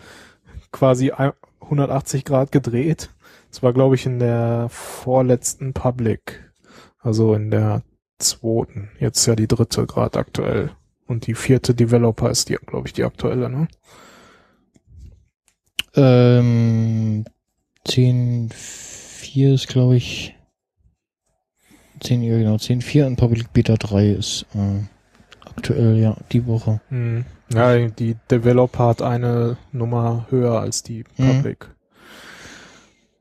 quasi 0.73 1.11
ein- 1.13 1.33
180 1.61 2.25
Grad 2.25 2.51
gedreht. 2.53 3.11
Das 3.51 3.63
war, 3.63 3.73
glaube 3.73 3.95
ich, 3.95 4.05
in 4.07 4.19
der 4.19 4.67
vorletzten 4.71 5.73
Public. 5.73 6.53
Also 6.99 7.35
in 7.35 7.51
der 7.51 7.83
zweiten. 8.19 8.91
Jetzt 8.99 9.25
ja 9.27 9.37
die 9.37 9.47
dritte 9.49 9.87
Grad 9.87 10.17
aktuell. 10.17 10.71
Und 11.07 11.27
die 11.27 11.35
vierte 11.35 11.75
Developer 11.75 12.31
ist 12.31 12.49
die, 12.49 12.55
glaube 12.67 12.89
ich, 12.89 12.93
die 12.93 13.05
aktuelle, 13.05 13.49
ne? 13.49 13.69
Ähm, 15.95 17.25
10.4 17.87 19.55
ist, 19.55 19.69
glaube 19.69 19.97
ich, 19.97 20.35
10, 22.01 22.23
ja 22.23 22.37
genau, 22.39 22.55
10.4 22.57 23.07
und 23.07 23.17
Public 23.17 23.53
Beta 23.53 23.75
3 23.77 24.11
ist 24.11 24.47
äh, 24.55 24.81
aktuell, 25.49 25.99
ja, 25.99 26.17
die 26.33 26.47
Woche. 26.47 26.81
Hm. 26.89 27.25
Ja, 27.53 27.77
die 27.79 28.17
Developer 28.31 28.87
hat 28.89 29.03
eine 29.03 29.57
Nummer 29.73 30.27
höher 30.31 30.61
als 30.61 30.83
die 30.83 31.05
Mhm. 31.19 31.27
Public. 31.37 31.69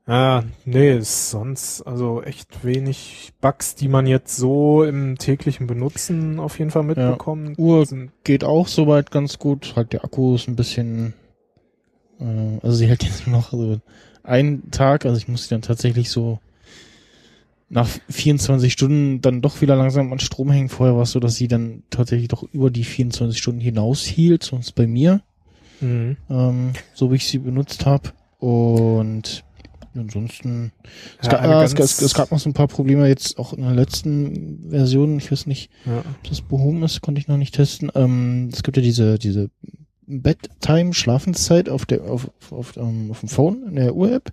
Ja, 0.06 0.42
nee, 0.64 0.96
ist 0.98 1.30
sonst 1.30 1.82
also 1.82 2.22
echt 2.22 2.64
wenig 2.64 3.32
Bugs, 3.40 3.76
die 3.76 3.86
man 3.88 4.06
jetzt 4.08 4.36
so 4.36 4.82
im 4.82 5.16
täglichen 5.16 5.68
Benutzen 5.68 6.40
auf 6.40 6.58
jeden 6.58 6.72
Fall 6.72 6.82
mitbekommt. 6.82 7.56
Uhr 7.58 7.86
Sind- 7.86 8.10
geht 8.24 8.42
auch 8.42 8.66
soweit 8.66 9.10
ganz 9.12 9.38
gut. 9.38 9.74
Halt 9.76 9.92
der 9.92 10.02
Akku 10.04 10.34
ist 10.34 10.48
ein 10.48 10.56
bisschen, 10.56 11.14
also 12.62 12.76
sie 12.76 12.86
hält 12.86 13.04
jetzt 13.04 13.26
nur 13.26 13.36
noch 13.36 13.50
so 13.50 13.80
einen 14.22 14.70
Tag, 14.70 15.04
also 15.06 15.18
ich 15.18 15.28
muss 15.28 15.44
sie 15.44 15.50
dann 15.50 15.62
tatsächlich 15.62 16.10
so 16.10 16.38
nach 17.68 17.88
24 18.10 18.70
Stunden 18.72 19.20
dann 19.22 19.40
doch 19.40 19.60
wieder 19.62 19.76
langsam 19.76 20.12
an 20.12 20.18
Strom 20.18 20.50
hängen. 20.50 20.68
Vorher 20.68 20.94
war 20.94 21.02
es 21.04 21.12
so, 21.12 21.20
dass 21.20 21.36
sie 21.36 21.48
dann 21.48 21.82
tatsächlich 21.90 22.28
doch 22.28 22.42
über 22.52 22.70
die 22.70 22.84
24 22.84 23.38
Stunden 23.40 23.60
hinaus 23.60 24.02
hielt, 24.04 24.42
sonst 24.42 24.72
bei 24.72 24.86
mir, 24.86 25.22
Mhm. 25.80 26.16
ähm, 26.30 26.72
so 26.94 27.10
wie 27.10 27.16
ich 27.16 27.26
sie 27.26 27.38
benutzt 27.38 27.86
habe. 27.86 28.10
Und 28.38 29.42
ansonsten, 29.94 30.72
es, 31.20 31.26
Ja, 31.26 31.32
gab, 31.32 31.40
eine 31.42 31.60
äh, 31.60 31.64
es, 31.64 31.72
es, 31.74 32.02
es 32.02 32.14
gab 32.14 32.30
noch 32.30 32.38
so 32.38 32.48
ein 32.50 32.54
paar 32.54 32.68
Probleme 32.68 33.08
jetzt 33.08 33.38
auch 33.38 33.52
in 33.54 33.62
der 33.62 33.72
letzten 33.74 34.68
Version. 34.70 35.16
Ich 35.18 35.32
weiß 35.32 35.46
nicht, 35.46 35.70
Ja. 35.86 35.98
ob 36.00 36.28
das 36.28 36.40
behoben 36.42 36.82
ist, 36.82 37.00
konnte 37.00 37.20
ich 37.20 37.26
noch 37.28 37.36
nicht 37.38 37.54
testen. 37.54 37.90
Ähm, 37.94 38.50
es 38.52 38.62
gibt 38.62 38.76
ja 38.76 38.82
diese, 38.82 39.18
diese 39.18 39.50
Bedtime, 40.06 40.94
Schlafenszeit 40.94 41.68
auf 41.68 41.86
der, 41.86 42.02
auf, 42.02 42.30
auf, 42.50 42.76
ähm, 42.76 43.08
auf 43.10 43.20
dem 43.20 43.28
Phone, 43.28 43.64
in 43.68 43.76
der 43.76 43.94
Uhr-App. 43.94 44.32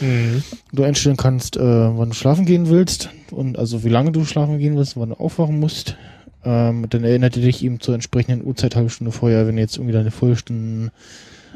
Mhm. 0.00 0.42
Du 0.72 0.82
einstellen 0.82 1.16
kannst, 1.16 1.56
äh, 1.56 1.60
wann 1.60 2.10
du 2.10 2.14
schlafen 2.14 2.44
gehen 2.44 2.68
willst 2.68 3.10
und 3.30 3.58
also 3.58 3.84
wie 3.84 3.88
lange 3.88 4.12
du 4.12 4.24
schlafen 4.24 4.58
gehen 4.58 4.76
willst, 4.76 4.96
wann 4.96 5.10
du 5.10 5.20
aufwachen 5.20 5.58
musst. 5.58 5.96
Ähm, 6.44 6.86
dann 6.88 7.04
erinnert 7.04 7.36
er 7.36 7.42
dich 7.42 7.64
eben 7.64 7.80
zur 7.80 7.94
entsprechenden 7.94 8.46
Uhrzeit 8.46 8.76
halbe 8.76 8.90
Stunde 8.90 9.12
vorher, 9.12 9.46
wenn 9.46 9.56
du 9.56 9.62
jetzt 9.62 9.76
irgendwie 9.76 9.94
deine 9.94 10.10
Vollstunden, 10.10 10.90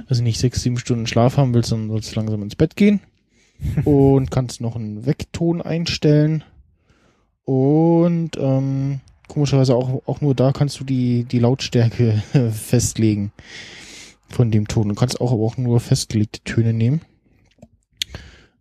also 0.09 0.23
nicht 0.23 0.41
sechs, 0.41 0.63
sieben 0.63 0.79
Stunden 0.79 1.07
Schlaf 1.07 1.37
haben 1.37 1.55
willst, 1.55 1.73
dann 1.73 1.89
sollst 1.89 2.13
du 2.13 2.17
langsam 2.17 2.43
ins 2.43 2.57
Bett 2.57 2.75
gehen. 2.75 3.01
und 3.85 4.31
kannst 4.31 4.61
noch 4.61 4.77
einen 4.77 5.07
Weckton 5.07 5.63
einstellen. 5.63 6.45
Und 7.45 8.37
ähm, 8.39 9.01
komischerweise 9.33 9.75
auch, 9.75 10.03
auch 10.07 10.21
nur 10.21 10.35
da 10.35 10.53
kannst 10.53 10.79
du 10.79 10.85
die, 10.85 11.25
die 11.25 11.39
Lautstärke 11.39 12.23
festlegen 12.53 13.33
von 14.29 14.51
dem 14.51 14.69
Ton. 14.69 14.89
Du 14.89 14.95
kannst 14.95 15.21
auch 15.21 15.33
aber 15.33 15.43
auch 15.43 15.57
nur 15.57 15.81
festgelegte 15.81 16.41
Töne 16.45 16.73
nehmen. 16.73 17.01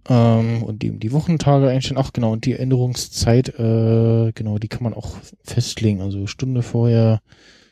Ähm, 0.10 0.64
und 0.64 0.84
eben 0.84 1.00
die 1.00 1.12
Wochentage 1.12 1.70
einstellen. 1.70 2.00
Ach 2.02 2.14
genau, 2.14 2.32
und 2.32 2.46
die 2.46 2.54
Änderungszeit, 2.54 3.50
äh, 3.50 4.32
genau, 4.34 4.58
die 4.58 4.68
kann 4.68 4.84
man 4.84 4.94
auch 4.94 5.16
festlegen. 5.44 6.02
Also 6.02 6.26
Stunde 6.26 6.64
vorher, 6.64 7.22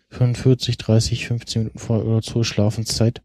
45, 0.10 0.78
30, 0.78 1.28
15 1.28 1.62
Minuten 1.62 1.80
vorher 1.80 2.06
oder 2.06 2.22
zur 2.22 2.44
Schlafenszeit. 2.44 3.22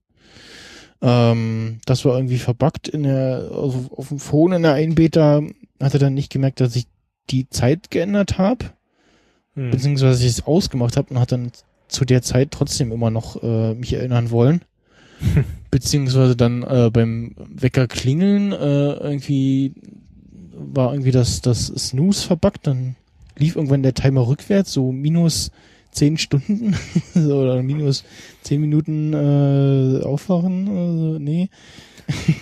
Ähm, 1.02 1.80
das 1.84 2.04
war 2.04 2.16
irgendwie 2.16 2.38
verbuggt 2.38 2.88
in 2.88 3.02
der, 3.02 3.50
also 3.52 3.90
auf 3.94 4.08
dem 4.08 4.18
Phone 4.18 4.52
in 4.52 4.62
der 4.62 4.74
1 4.74 4.94
Beta 4.94 5.42
hat 5.80 5.94
er 5.94 6.00
dann 6.00 6.14
nicht 6.14 6.32
gemerkt, 6.32 6.60
dass 6.60 6.76
ich 6.76 6.86
die 7.30 7.48
Zeit 7.48 7.90
geändert 7.90 8.38
habe, 8.38 8.66
Mhm. 9.54 9.70
beziehungsweise 9.70 10.24
ich 10.24 10.30
es 10.32 10.46
ausgemacht 10.46 10.96
habe 10.96 11.12
und 11.14 11.20
hat 11.20 11.32
dann 11.32 11.52
zu 11.88 12.04
der 12.04 12.22
Zeit 12.22 12.50
trotzdem 12.50 12.92
immer 12.92 13.10
noch 13.10 13.42
äh, 13.42 13.74
mich 13.74 13.92
erinnern 13.92 14.30
wollen. 14.30 14.62
beziehungsweise 15.70 16.36
dann 16.36 16.62
äh, 16.62 16.90
beim 16.92 17.34
Wecker 17.36 17.86
klingeln 17.86 18.52
äh, 18.52 18.92
irgendwie 18.94 19.72
war 20.56 20.92
irgendwie 20.92 21.10
das, 21.10 21.40
das 21.40 21.66
Snooze 21.66 22.26
verbuggt, 22.26 22.66
dann 22.66 22.96
lief 23.36 23.56
irgendwann 23.56 23.82
der 23.82 23.94
Timer 23.94 24.26
rückwärts, 24.26 24.72
so 24.72 24.92
minus 24.92 25.50
10 25.92 26.18
Stunden 26.18 26.76
oder 27.14 27.62
minus 27.62 28.04
10 28.42 28.60
Minuten 28.60 29.12
äh, 29.12 30.02
aufwachen. 30.04 30.68
Also, 30.68 31.18
nee. 31.18 31.48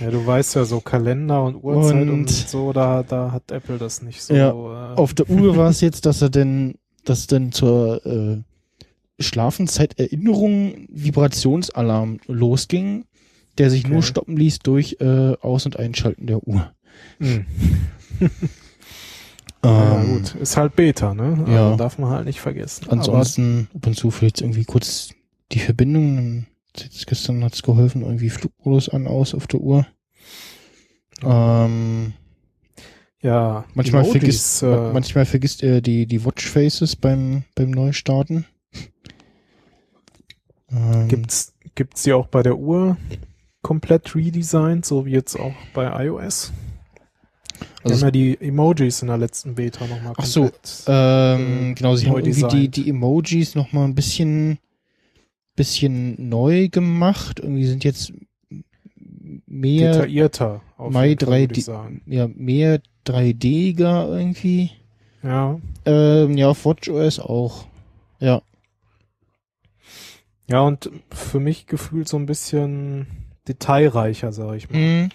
Ja, 0.01 0.11
du 0.11 0.27
weißt 0.27 0.57
ja 0.57 0.65
so 0.65 0.81
Kalender 0.81 1.45
und 1.45 1.63
Uhrzeit 1.63 2.03
und, 2.03 2.11
Und- 2.11 2.31
so, 2.31 2.73
da, 2.73 3.03
da 3.03 3.33
hat 3.33 3.51
Apple 3.51 3.79
das 3.79 4.03
nicht 4.03 4.21
so. 4.23 4.35
Ja, 4.35 4.51
äh, 4.51 4.97
Auf 4.97 5.15
der 5.15 5.31
Uhr 5.31 5.57
war 5.57 5.71
es 5.71 5.81
jetzt, 5.81 6.05
dass 6.05 6.21
er 6.21 6.31
denn, 6.31 6.75
dass 7.05 7.27
denn 7.27 7.53
zur 7.53 8.05
äh, 8.07 8.43
Schlafenzeiterinnerung 9.23 10.87
Vibrationsalarm 10.91 12.21
losging, 12.27 13.05
der 13.59 13.71
sich 13.71 13.87
nur 13.87 13.99
Okay. 13.99 14.07
stoppen 14.07 14.37
ließ 14.37 14.61
durch 14.61 14.97
äh, 15.01 15.35
Aus- 15.41 15.67
und 15.67 15.79
Einschalten 15.79 16.27
der 16.27 16.47
Uhr. 16.47 16.73
Mhm. 17.19 17.47
Ja, 19.65 20.03
Ähm, 20.03 20.15
gut. 20.15 20.35
Ist 20.35 20.57
halt 20.57 20.75
Beta, 20.75 21.15
ne? 21.15 21.45
ja. 21.47 21.67
Also 21.67 21.77
darf 21.77 21.97
man 21.97 22.11
halt 22.11 22.25
nicht 22.27 22.41
vergessen. 22.41 22.87
Ansonsten 22.89 23.69
ab 23.73 23.87
und 23.87 23.95
zu 23.97 24.11
vielleicht 24.11 24.41
irgendwie 24.41 24.65
kurz 24.65 25.11
die 25.53 25.61
Verbindung. 25.61 26.47
Jetzt 26.77 27.07
gestern 27.07 27.45
hat's 27.45 27.63
geholfen, 27.63 28.03
irgendwie 28.03 28.29
Flugmodus 28.31 28.89
an, 28.89 29.07
aus 29.07 29.35
auf 29.35 29.47
der 29.47 29.61
Uhr. 29.61 29.87
Ähm, 31.23 32.15
ja, 33.23 33.65
manchmal 33.75 34.03
Emojis, 34.03 34.21
vergisst, 34.21 34.63
äh, 34.63 34.93
manchmal 34.93 35.25
vergisst 35.25 35.63
er 35.63 35.81
die, 35.81 36.07
die 36.07 36.25
Watchfaces 36.25 36.97
beim, 36.97 37.45
beim 37.55 37.71
Neustarten. 37.71 38.47
Ähm, 40.71 41.09
Gibt's, 41.09 41.55
gibt's 41.75 42.03
die 42.03 42.13
auch 42.13 42.27
bei 42.27 42.43
der 42.43 42.57
Uhr 42.57 42.97
komplett 43.63 44.15
redesigned, 44.15 44.85
so 44.85 45.07
wie 45.07 45.13
jetzt 45.13 45.39
auch 45.39 45.55
bei 45.73 46.07
iOS? 46.07 46.53
Also 47.85 47.97
haben 47.97 48.07
ja 48.07 48.11
die 48.11 48.41
Emojis 48.41 49.03
in 49.03 49.09
der 49.09 49.19
letzten 49.19 49.55
Beta 49.55 49.87
nochmal 49.87 50.15
Ach 50.17 50.25
so. 50.25 50.51
Ähm, 50.87 51.71
äh, 51.71 51.75
genau, 51.75 51.97
sie 51.97 52.09
haben 52.09 52.19
irgendwie 52.19 52.49
die, 52.49 52.69
die 52.69 52.91
Emojis 52.91 53.55
noch 53.55 53.73
mal 53.73 53.85
ein 53.85 53.95
bisschen, 53.95 54.59
bisschen 55.57 56.29
neu 56.29 56.69
gemacht. 56.69 57.41
Irgendwie 57.41 57.67
sind 57.67 57.85
jetzt 57.85 58.13
mehr, 59.47 59.93
detaillierter. 59.93 60.61
Auf 60.77 60.93
Mai 60.93 61.09
jeden 61.09 61.27
Fall, 61.27 61.41
würd 61.41 61.53
3D 61.53 61.59
ich 61.59 61.65
sagen. 61.65 62.03
ja, 62.07 62.29
mehr 62.29 62.81
3D-iger 63.07 64.09
irgendwie. 64.09 64.71
Ja. 65.23 65.59
Ähm, 65.85 66.37
ja, 66.37 66.49
auf 66.49 66.65
WatchOS 66.65 67.21
auch. 67.21 67.67
Ja. 68.19 68.43
Ja, 70.49 70.61
und 70.61 70.91
für 71.11 71.41
mich 71.41 71.67
gefühlt 71.67 72.09
so 72.09 72.17
ein 72.17 72.27
bisschen 72.27 73.07
detailreicher, 73.49 74.33
sag 74.33 74.55
ich 74.57 74.71
mal. 74.71 74.79
Mhm. 74.79 75.09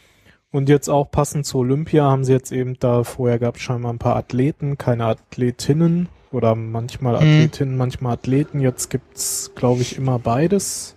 Und 0.52 0.70
jetzt 0.70 0.90
auch 0.90 1.12
passend 1.12 1.46
zu 1.46 1.60
Olympia 1.60 2.06
haben 2.06 2.24
sie 2.24 2.32
jetzt 2.32 2.52
eben 2.52 2.80
da, 2.80 3.04
vorher 3.04 3.38
gab 3.38 3.58
es 3.58 3.62
scheinbar 3.62 3.94
ein 3.94 4.00
paar 4.00 4.16
Athleten, 4.16 4.78
keine 4.78 5.06
Athletinnen 5.06 6.08
oder 6.32 6.56
manchmal 6.56 7.14
Mhm. 7.14 7.20
Athletinnen, 7.20 7.78
manchmal 7.78 8.14
Athleten. 8.14 8.60
Jetzt 8.62 8.90
gibt's, 8.90 9.52
glaube 9.56 9.82
ich, 9.82 9.98
immer 9.98 10.20
beides. 10.20 10.96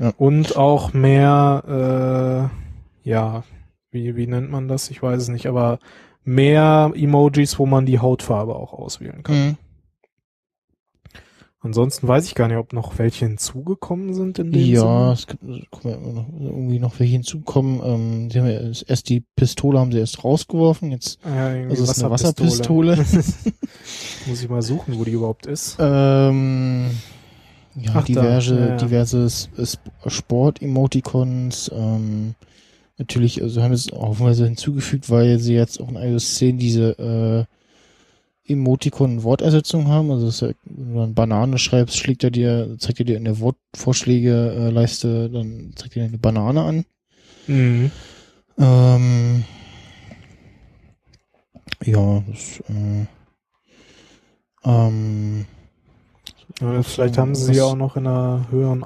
Ja. 0.00 0.12
Und 0.16 0.56
auch 0.56 0.92
mehr, 0.92 2.50
äh, 3.04 3.08
ja, 3.08 3.44
wie, 3.96 4.14
wie 4.14 4.26
nennt 4.28 4.50
man 4.50 4.68
das? 4.68 4.90
Ich 4.90 5.02
weiß 5.02 5.22
es 5.22 5.28
nicht, 5.28 5.46
aber 5.46 5.78
mehr 6.24 6.92
Emojis, 6.94 7.58
wo 7.58 7.66
man 7.66 7.86
die 7.86 7.98
Hautfarbe 7.98 8.54
auch 8.54 8.72
auswählen 8.72 9.22
kann. 9.22 9.36
Mhm. 9.48 9.56
Ansonsten 11.60 12.06
weiß 12.06 12.26
ich 12.26 12.34
gar 12.36 12.46
nicht, 12.46 12.58
ob 12.58 12.72
noch 12.72 12.96
welche 12.98 13.26
hinzugekommen 13.26 14.14
sind 14.14 14.38
in 14.38 14.52
dem 14.52 14.66
Ja, 14.70 14.80
Sinne. 14.80 15.12
es 15.14 15.26
gibt 15.26 15.42
immer 15.42 16.12
noch, 16.12 16.26
irgendwie 16.38 16.78
noch 16.78 17.00
welche 17.00 17.12
hinzukommen. 17.14 17.80
Ähm, 17.84 18.30
sie 18.30 18.38
haben 18.38 18.46
ja 18.46 18.60
erst- 18.88 19.08
die 19.08 19.24
Pistole 19.34 19.80
haben 19.80 19.90
sie 19.90 19.98
erst 19.98 20.22
rausgeworfen, 20.22 20.92
jetzt 20.92 21.18
Ja, 21.24 21.46
also 21.48 21.82
es 21.82 21.90
ist 21.90 22.00
eine 22.02 22.10
Wasserpistole. 22.12 22.96
Muss 24.26 24.42
ich 24.42 24.48
mal 24.48 24.62
suchen, 24.62 24.96
wo 24.96 25.04
die 25.04 25.10
überhaupt 25.12 25.46
ist. 25.46 25.76
Ähm, 25.80 26.90
ja, 27.74 27.90
Ach, 27.94 27.94
da. 27.94 28.02
diverse, 28.04 28.54
Ja, 28.60 28.66
ja. 28.68 28.76
diverse 28.76 29.28
Sport-Emoticons, 30.06 31.70
ähm, 31.74 32.34
natürlich, 32.98 33.42
also 33.42 33.62
haben 33.62 33.72
es 33.72 33.88
haufenweise 33.92 34.44
hinzugefügt, 34.46 35.10
weil 35.10 35.38
sie 35.38 35.54
jetzt 35.54 35.80
auch 35.80 35.88
in 35.88 35.96
iOS 35.96 36.36
10 36.36 36.58
diese, 36.58 36.98
äh, 36.98 37.44
Emoticon-Wortersetzung 38.48 39.88
haben, 39.88 40.10
also 40.12 40.26
dass 40.26 40.40
er, 40.42 40.54
wenn 40.64 40.92
du 40.94 41.00
dann 41.00 41.14
Banane 41.14 41.58
schreibst, 41.58 41.96
schlägt 41.96 42.22
er 42.22 42.30
dir, 42.30 42.76
zeigt 42.78 43.00
er 43.00 43.04
dir 43.04 43.16
in 43.16 43.24
der 43.24 43.40
Wortvorschläge-Leiste, 43.40 45.28
dann 45.30 45.72
zeigt 45.74 45.96
er 45.96 46.02
dir 46.04 46.08
eine 46.10 46.18
Banane 46.18 46.62
an. 46.62 46.84
Mhm. 47.48 47.90
Ähm, 48.58 49.44
ja, 51.84 52.22
das, 52.28 52.60
äh, 52.68 53.06
ähm, 54.64 55.44
Ja, 56.60 56.82
vielleicht 56.84 57.16
äh, 57.16 57.20
haben 57.20 57.34
sie 57.34 57.52
was- 57.56 57.60
auch 57.62 57.74
noch 57.76 57.96
in 57.96 58.06
einer 58.06 58.46
höheren, 58.50 58.84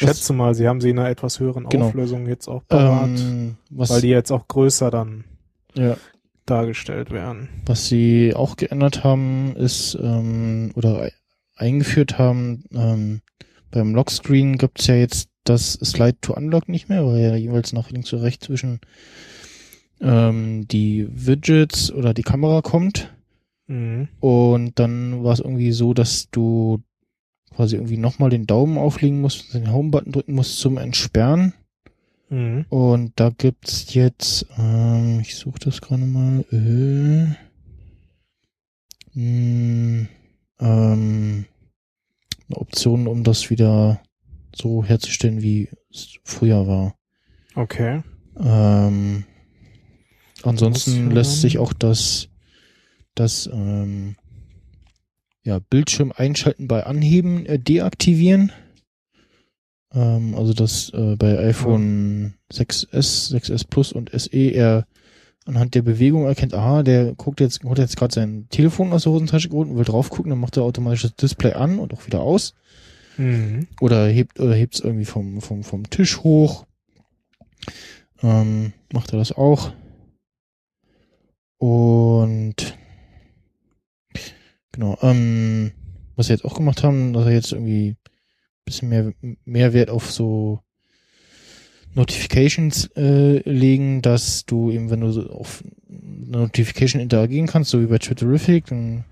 schätze 0.00 0.32
mal, 0.32 0.54
sie 0.54 0.66
haben 0.68 0.80
sie 0.80 0.90
in 0.90 0.98
einer 0.98 1.08
etwas 1.10 1.40
höheren 1.40 1.68
Genau. 1.68 1.86
Auflösung 1.86 2.26
jetzt 2.26 2.48
auch 2.48 2.62
parat, 2.68 3.08
ähm, 3.20 3.56
weil 3.70 4.00
die 4.00 4.08
jetzt 4.08 4.30
auch 4.32 4.48
größer 4.48 4.90
dann 4.90 5.24
ja, 5.74 5.96
dargestellt 6.46 7.10
werden. 7.10 7.48
Was 7.66 7.86
sie 7.88 8.34
auch 8.34 8.56
geändert 8.56 9.04
haben, 9.04 9.54
ist, 9.56 9.96
ähm, 10.00 10.72
oder 10.74 11.00
ei- 11.02 11.12
eingeführt 11.56 12.18
haben, 12.18 12.64
ähm, 12.72 13.20
beim 13.70 13.94
Lockscreen 13.94 14.58
gibt's 14.58 14.86
ja 14.88 14.96
jetzt 14.96 15.28
das 15.44 15.74
Slide 15.74 16.18
to 16.20 16.34
Unlock 16.34 16.68
nicht 16.68 16.88
mehr, 16.88 17.06
weil 17.06 17.20
ja 17.20 17.36
jeweils 17.36 17.72
nach 17.72 17.90
links 17.90 18.12
und 18.12 18.20
rechts 18.20 18.46
zwischen 18.46 18.80
ähm, 20.00 20.66
die 20.68 21.06
Widgets 21.10 21.92
oder 21.92 22.14
die 22.14 22.22
Kamera 22.22 22.62
kommt. 22.62 23.14
Mhm. 23.66 24.08
Und 24.20 24.78
dann 24.78 25.22
war 25.22 25.32
es 25.32 25.40
irgendwie 25.40 25.72
so, 25.72 25.94
dass 25.94 26.28
du 26.30 26.82
quasi 27.54 27.76
irgendwie 27.76 27.96
nochmal 27.96 28.30
den 28.30 28.46
Daumen 28.46 28.78
auflegen 28.78 29.20
musst, 29.20 29.54
den 29.54 29.72
Home-Button 29.72 30.12
drücken 30.12 30.34
musst 30.34 30.58
zum 30.58 30.78
Entsperren. 30.78 31.52
Mhm. 32.28 32.64
Und 32.68 33.12
da 33.16 33.30
gibt's 33.30 33.92
jetzt, 33.94 34.46
ähm, 34.56 35.20
ich 35.20 35.34
suche 35.34 35.58
das 35.58 35.80
gerade 35.80 36.04
mal, 36.04 36.44
äh, 36.52 37.26
mh, 39.18 40.08
ähm, 40.60 41.44
eine 42.48 42.56
Option, 42.56 43.06
um 43.06 43.24
das 43.24 43.50
wieder 43.50 44.00
so 44.54 44.84
herzustellen, 44.84 45.42
wie 45.42 45.68
es 45.90 46.18
früher 46.24 46.66
war. 46.66 46.94
Okay. 47.54 48.02
Ähm, 48.38 49.24
ansonsten 50.42 51.06
Muss, 51.06 51.14
lässt 51.14 51.40
sich 51.40 51.58
auch 51.58 51.72
das, 51.72 52.28
das 53.14 53.48
ähm, 53.52 54.16
ja, 55.44 55.58
Bildschirm 55.58 56.12
einschalten 56.14 56.68
bei 56.68 56.84
Anheben 56.84 57.46
äh, 57.46 57.58
deaktivieren. 57.58 58.52
Ähm, 59.92 60.34
also 60.34 60.52
dass 60.52 60.90
äh, 60.90 61.16
bei 61.16 61.38
iPhone 61.38 62.34
6S, 62.52 63.32
6S 63.34 63.66
Plus 63.68 63.92
und 63.92 64.10
SE 64.12 64.36
er 64.36 64.86
anhand 65.46 65.74
der 65.74 65.82
Bewegung 65.82 66.26
erkennt, 66.26 66.54
aha, 66.54 66.82
der 66.82 67.14
guckt 67.14 67.40
jetzt, 67.40 67.64
hat 67.64 67.78
jetzt 67.78 67.96
gerade 67.96 68.14
sein 68.14 68.46
Telefon 68.50 68.92
aus 68.92 69.04
der 69.04 69.12
Hosentasche 69.12 69.48
geholt 69.48 69.68
und 69.68 69.76
will 69.76 69.84
drauf 69.84 70.10
gucken, 70.10 70.30
dann 70.30 70.38
macht 70.38 70.56
er 70.56 70.62
automatisch 70.62 71.02
das 71.02 71.14
Display 71.16 71.54
an 71.54 71.78
und 71.78 71.94
auch 71.94 72.06
wieder 72.06 72.20
aus. 72.20 72.54
Mhm. 73.16 73.66
Oder 73.80 74.06
hebt 74.06 74.38
oder 74.38 74.54
hebt's 74.54 74.80
irgendwie 74.80 75.04
vom, 75.04 75.40
vom, 75.40 75.64
vom 75.64 75.88
Tisch 75.90 76.18
hoch. 76.18 76.66
Ähm, 78.22 78.72
macht 78.92 79.12
er 79.12 79.18
das 79.18 79.32
auch. 79.32 79.72
Und 81.58 82.78
genau, 84.80 84.98
ähm, 85.02 85.72
was 86.16 86.26
sie 86.26 86.32
jetzt 86.32 86.44
auch 86.44 86.54
gemacht 86.54 86.82
haben, 86.82 87.12
dass 87.12 87.26
er 87.26 87.32
jetzt 87.32 87.52
irgendwie 87.52 87.96
bisschen 88.64 88.88
mehr, 88.88 89.12
mehr 89.44 89.72
Wert 89.72 89.90
auf 89.90 90.10
so 90.10 90.60
Notifications 91.94 92.86
äh, 92.96 93.38
legen, 93.48 94.00
dass 94.00 94.46
du 94.46 94.70
eben, 94.70 94.90
wenn 94.90 95.00
du 95.00 95.10
so 95.10 95.28
auf 95.30 95.64
eine 95.88 96.38
Notification 96.38 97.02
interagieren 97.02 97.46
kannst, 97.46 97.70
so 97.70 97.80
wie 97.80 97.86
bei 97.86 97.98
Twitterific, 97.98 98.66
dann 98.66 99.04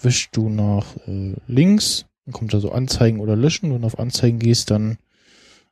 wischst 0.00 0.36
du 0.36 0.48
nach 0.48 0.96
äh, 1.08 1.34
links, 1.48 2.06
dann 2.24 2.32
kommt 2.32 2.54
da 2.54 2.60
so 2.60 2.70
Anzeigen 2.70 3.18
oder 3.20 3.34
Löschen. 3.34 3.72
Wenn 3.72 3.80
du 3.80 3.86
auf 3.86 3.98
Anzeigen 3.98 4.38
gehst, 4.38 4.70
dann, 4.70 4.98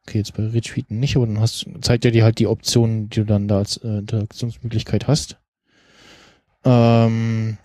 okay, 0.02 0.18
jetzt 0.18 0.34
bei 0.34 0.44
Retweeten 0.44 0.98
nicht, 0.98 1.16
aber 1.16 1.26
dann 1.26 1.40
hast, 1.40 1.66
zeigt 1.80 2.04
er 2.04 2.10
dir 2.10 2.24
halt 2.24 2.40
die 2.40 2.48
Optionen, 2.48 3.08
die 3.08 3.20
du 3.20 3.24
dann 3.24 3.46
da 3.46 3.58
als 3.58 3.76
äh, 3.76 3.98
Interaktionsmöglichkeit 3.98 5.06
hast. 5.06 5.38
Ähm, 6.64 7.58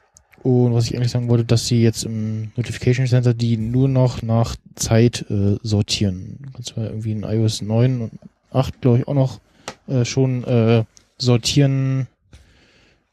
und 0.43 0.73
was 0.73 0.85
ich 0.85 0.95
eigentlich 0.95 1.11
sagen 1.11 1.29
wollte, 1.29 1.45
dass 1.45 1.67
sie 1.67 1.81
jetzt 1.81 2.03
im 2.03 2.51
Notification 2.55 3.07
Center 3.07 3.33
die 3.33 3.57
nur 3.57 3.87
noch 3.87 4.21
nach 4.21 4.55
Zeit 4.75 5.25
äh, 5.29 5.57
sortieren. 5.61 6.39
Kannst 6.53 6.75
mal 6.77 6.87
irgendwie 6.87 7.11
in 7.11 7.23
iOS 7.23 7.61
9 7.61 8.01
und 8.01 8.11
8, 8.51 8.81
glaube 8.81 8.99
ich, 8.99 9.07
auch 9.07 9.13
noch 9.13 9.39
äh, 9.87 10.05
schon 10.05 10.43
äh, 10.43 10.83
sortieren 11.17 12.07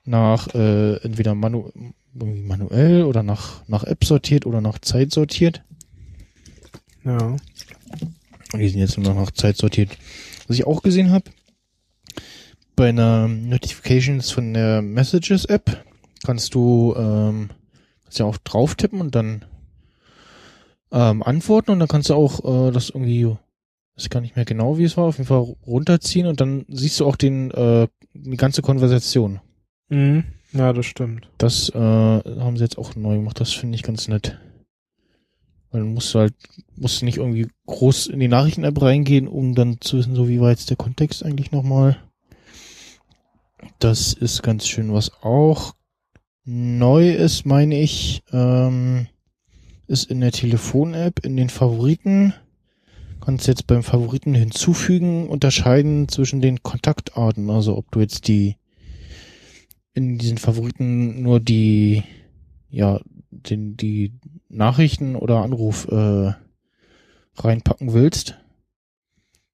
nach 0.04 0.54
äh, 0.54 0.96
entweder 1.02 1.34
manu 1.34 1.70
manuell 2.14 3.04
oder 3.04 3.22
nach, 3.22 3.62
nach 3.68 3.84
App 3.84 4.04
sortiert 4.04 4.44
oder 4.44 4.60
nach 4.60 4.78
Zeit 4.80 5.12
sortiert. 5.12 5.62
Ja. 7.04 7.36
Und 8.52 8.58
die 8.58 8.68
sind 8.68 8.80
jetzt 8.80 8.98
nur 8.98 9.14
noch 9.14 9.20
nach 9.20 9.30
Zeit 9.30 9.56
sortiert. 9.56 9.96
Was 10.48 10.58
ich 10.58 10.66
auch 10.66 10.82
gesehen 10.82 11.10
habe, 11.10 11.30
bei 12.74 12.88
einer 12.88 13.28
Notifications 13.28 14.30
von 14.30 14.54
der 14.54 14.82
Messages 14.82 15.44
App 15.44 15.84
kannst 16.24 16.54
du 16.54 16.94
ähm, 16.96 17.50
kannst 18.04 18.18
ja 18.18 18.26
auch 18.26 18.38
drauf 18.38 18.74
tippen 18.74 19.00
und 19.00 19.14
dann 19.14 19.44
ähm, 20.90 21.22
antworten 21.22 21.70
und 21.70 21.78
dann 21.80 21.88
kannst 21.88 22.10
du 22.10 22.14
auch 22.14 22.68
äh, 22.68 22.72
das 22.72 22.90
irgendwie, 22.90 23.26
weiß 23.96 24.08
gar 24.10 24.20
nicht 24.20 24.36
mehr 24.36 24.44
genau, 24.44 24.78
wie 24.78 24.84
es 24.84 24.96
war, 24.96 25.04
auf 25.04 25.18
jeden 25.18 25.28
Fall 25.28 25.56
runterziehen 25.66 26.26
und 26.26 26.40
dann 26.40 26.64
siehst 26.68 27.00
du 27.00 27.06
auch 27.06 27.16
den 27.16 27.50
äh, 27.50 27.88
die 28.14 28.36
ganze 28.36 28.62
Konversation. 28.62 29.40
Mhm. 29.88 30.24
Ja, 30.52 30.72
das 30.72 30.86
stimmt. 30.86 31.28
Das 31.36 31.68
äh, 31.70 31.78
haben 31.78 32.56
sie 32.56 32.64
jetzt 32.64 32.78
auch 32.78 32.96
neu 32.96 33.16
gemacht. 33.16 33.38
Das 33.40 33.52
finde 33.52 33.76
ich 33.76 33.82
ganz 33.82 34.08
nett. 34.08 34.38
Weil 35.70 35.82
du 35.82 35.86
musst 35.86 36.14
halt, 36.14 36.34
musst 36.76 37.02
nicht 37.02 37.18
irgendwie 37.18 37.48
groß 37.66 38.06
in 38.06 38.20
die 38.20 38.28
Nachrichten-App 38.28 38.80
reingehen, 38.80 39.28
um 39.28 39.54
dann 39.54 39.80
zu 39.80 39.98
wissen, 39.98 40.14
so 40.14 40.26
wie 40.26 40.40
war 40.40 40.50
jetzt 40.50 40.70
der 40.70 40.78
Kontext 40.78 41.22
eigentlich 41.22 41.52
nochmal. 41.52 41.98
Das 43.78 44.14
ist 44.14 44.42
ganz 44.42 44.66
schön, 44.66 44.94
was 44.94 45.12
auch 45.22 45.74
neu 46.48 47.10
ist, 47.10 47.44
meine 47.44 47.78
ich, 47.78 48.22
ähm, 48.32 49.06
ist 49.86 50.10
in 50.10 50.20
der 50.20 50.32
Telefon-App, 50.32 51.24
in 51.24 51.36
den 51.36 51.50
Favoriten. 51.50 52.32
Kannst 53.20 53.46
jetzt 53.46 53.66
beim 53.66 53.82
Favoriten 53.82 54.32
hinzufügen, 54.32 55.28
unterscheiden 55.28 56.08
zwischen 56.08 56.40
den 56.40 56.62
Kontaktarten. 56.62 57.50
Also 57.50 57.76
ob 57.76 57.90
du 57.90 58.00
jetzt 58.00 58.28
die 58.28 58.56
in 59.92 60.16
diesen 60.16 60.38
Favoriten 60.38 61.22
nur 61.22 61.38
die, 61.38 62.04
ja, 62.70 63.00
den, 63.30 63.76
die 63.76 64.14
Nachrichten 64.48 65.16
oder 65.16 65.42
Anruf 65.42 65.86
äh, 65.88 66.32
reinpacken 67.34 67.92
willst. 67.92 68.38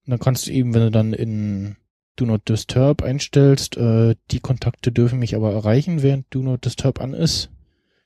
Und 0.07 0.13
dann 0.13 0.21
kannst 0.21 0.47
du 0.47 0.53
eben, 0.53 0.75
wenn 0.75 0.83
du 0.83 0.91
dann 0.93 1.13
in 1.13 1.77
Do 2.17 2.27
Not 2.27 2.49
Disturb 2.49 3.03
einstellst, 3.03 3.77
äh, 3.77 4.15
die 4.31 4.41
Kontakte 4.41 4.93
dürfen 4.93 5.19
mich 5.19 5.35
aber 5.35 5.53
erreichen, 5.53 6.03
während 6.03 6.27
Do 6.31 6.43
Not 6.43 6.65
Disturb 6.65 7.01
an 7.01 7.15
ist. 7.15 7.51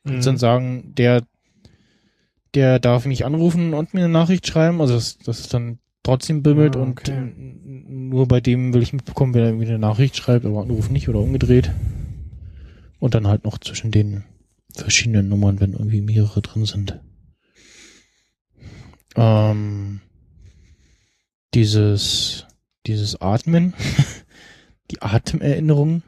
Kannst 0.04 0.26
Mhm. 0.26 0.30
dann 0.30 0.38
sagen, 0.38 0.94
der, 0.96 1.22
der 2.54 2.78
darf 2.78 3.04
mich 3.04 3.24
anrufen 3.24 3.74
und 3.74 3.92
mir 3.94 4.04
eine 4.04 4.12
Nachricht 4.12 4.46
schreiben, 4.46 4.80
also 4.80 4.94
das, 4.94 5.18
das 5.18 5.40
ist 5.40 5.52
dann 5.54 5.78
trotzdem 6.02 6.42
bimmelt 6.42 6.76
Ah, 6.76 6.80
und 6.80 7.00
okay. 7.00 7.12
äh, 7.12 7.32
nur 7.90 8.26
bei 8.26 8.40
dem 8.40 8.72
will 8.72 8.82
ich 8.82 8.92
mitbekommen, 8.94 9.34
wer 9.34 9.46
irgendwie 9.46 9.66
eine 9.66 9.78
Nachricht 9.78 10.16
schreibt, 10.16 10.46
aber 10.46 10.62
Anruf 10.62 10.88
nicht 10.88 11.08
oder 11.08 11.20
umgedreht. 11.20 11.70
Und 13.00 13.14
dann 13.14 13.26
halt 13.26 13.44
noch 13.44 13.58
zwischen 13.58 13.90
den 13.90 14.24
verschiedenen 14.74 15.28
Nummern, 15.28 15.60
wenn 15.60 15.72
irgendwie 15.72 16.00
mehrere 16.00 16.40
drin 16.40 16.64
sind. 16.64 16.98
Ähm, 19.16 20.00
dieses, 21.54 22.46
dieses 22.88 23.20
Atmen, 23.20 23.74
die 24.90 25.00
Atemerinnerung 25.02 26.02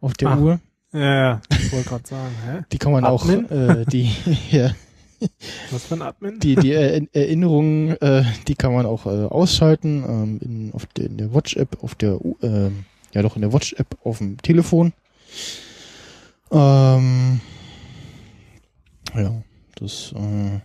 auf 0.00 0.12
der 0.14 0.28
Ah. 0.28 0.38
Uhr, 0.38 0.60
Ja, 0.92 1.00
ja, 1.00 1.42
ich 1.50 1.72
wollte 1.72 1.88
gerade 1.88 2.06
sagen, 2.06 2.34
hä? 2.46 2.62
die 2.70 2.78
kann 2.78 2.92
man 2.92 3.04
Atmen? 3.04 3.46
auch, 3.46 3.50
äh, 3.50 3.84
die, 3.86 4.10
ja, 4.50 4.70
Was 5.70 5.84
für 5.86 5.94
ein 5.94 6.02
Admin? 6.02 6.38
die, 6.40 6.54
die 6.56 6.72
er 6.72 7.02
Erinnerungen, 7.14 7.96
äh, 8.00 8.24
die 8.46 8.54
kann 8.54 8.74
man 8.74 8.84
auch 8.86 9.06
äh, 9.06 9.24
ausschalten, 9.26 10.04
ähm, 10.06 10.40
in, 10.42 10.72
auf 10.74 10.86
der, 10.86 11.06
in 11.06 11.16
der 11.16 11.32
Watch-App, 11.34 11.82
auf 11.82 11.94
der, 11.94 12.18
ähm, 12.42 12.84
ja 13.12 13.22
doch 13.22 13.36
in 13.36 13.42
der 13.42 13.52
Watch-App 13.52 13.96
auf 14.04 14.18
dem 14.18 14.36
Telefon. 14.42 14.92
Ähm, 16.50 17.40
ja, 19.14 19.32
das 19.76 20.12
äh, 20.16 20.60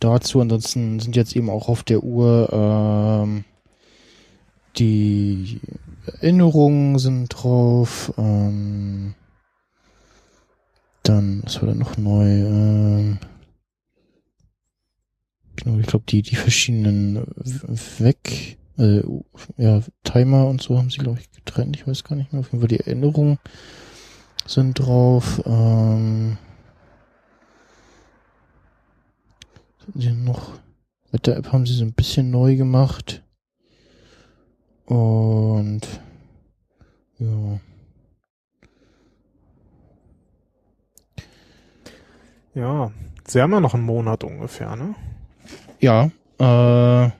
dazu. 0.00 0.40
Ansonsten 0.40 1.00
sind 1.00 1.16
jetzt 1.16 1.34
eben 1.34 1.48
auch 1.50 1.68
auf 1.68 1.82
der 1.82 2.02
Uhr 2.02 2.48
ähm, 2.52 3.44
die 4.76 5.60
Erinnerungen 6.06 6.98
sind 6.98 7.28
drauf. 7.28 8.12
Ähm, 8.16 9.14
dann, 11.02 11.42
was 11.44 11.60
war 11.60 11.68
da 11.68 11.74
noch 11.74 11.96
neu? 11.96 12.26
Ähm, 12.26 13.18
genau, 15.56 15.78
ich 15.78 15.86
glaube, 15.86 16.04
die, 16.08 16.22
die 16.22 16.36
verschiedenen 16.36 17.26
Weg, 17.98 18.58
äh, 18.78 19.02
ja, 19.56 19.82
Timer 20.02 20.46
und 20.46 20.62
so 20.62 20.78
haben 20.78 20.90
sie, 20.90 20.98
glaube 20.98 21.18
ich, 21.20 21.30
getrennt. 21.32 21.76
Ich 21.76 21.86
weiß 21.86 22.04
gar 22.04 22.16
nicht 22.16 22.32
mehr. 22.32 22.40
Auf 22.40 22.52
jeden 22.52 22.60
Fall 22.60 22.68
die 22.68 22.80
Erinnerungen 22.80 23.38
sind 24.46 24.74
drauf. 24.74 25.42
Ähm, 25.46 26.38
was 29.78 29.88
hatten 29.88 30.00
sie 30.00 30.12
noch? 30.12 30.52
Wetter-App 31.12 31.52
haben 31.52 31.66
sie 31.66 31.74
so 31.74 31.84
ein 31.84 31.92
bisschen 31.92 32.30
neu 32.30 32.56
gemacht. 32.56 33.23
Und 34.86 35.80
ja. 37.18 37.60
Ja, 42.54 42.92
sie 43.26 43.40
haben 43.42 43.52
ja 43.52 43.60
noch 43.60 43.74
einen 43.74 43.84
Monat 43.84 44.22
ungefähr, 44.24 44.76
ne? 44.76 44.94
Ja, 45.80 46.10
äh, 46.38 47.10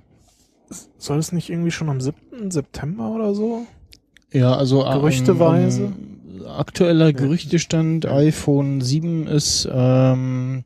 Soll 0.99 1.19
es 1.19 1.33
nicht 1.33 1.51
irgendwie 1.51 1.71
schon 1.71 1.89
am 1.89 2.01
7. 2.01 2.51
September 2.51 3.11
oder 3.11 3.35
so? 3.35 3.67
Ja, 4.33 4.55
also 4.55 4.85
ähm, 4.87 4.93
Gerüchteweise? 4.93 5.85
ähm, 5.85 6.47
aktueller 6.47 7.13
Gerüchtestand 7.13 8.07
iPhone 8.07 8.81
7 8.81 9.27
ist 9.27 9.69
ähm, 9.73 10.65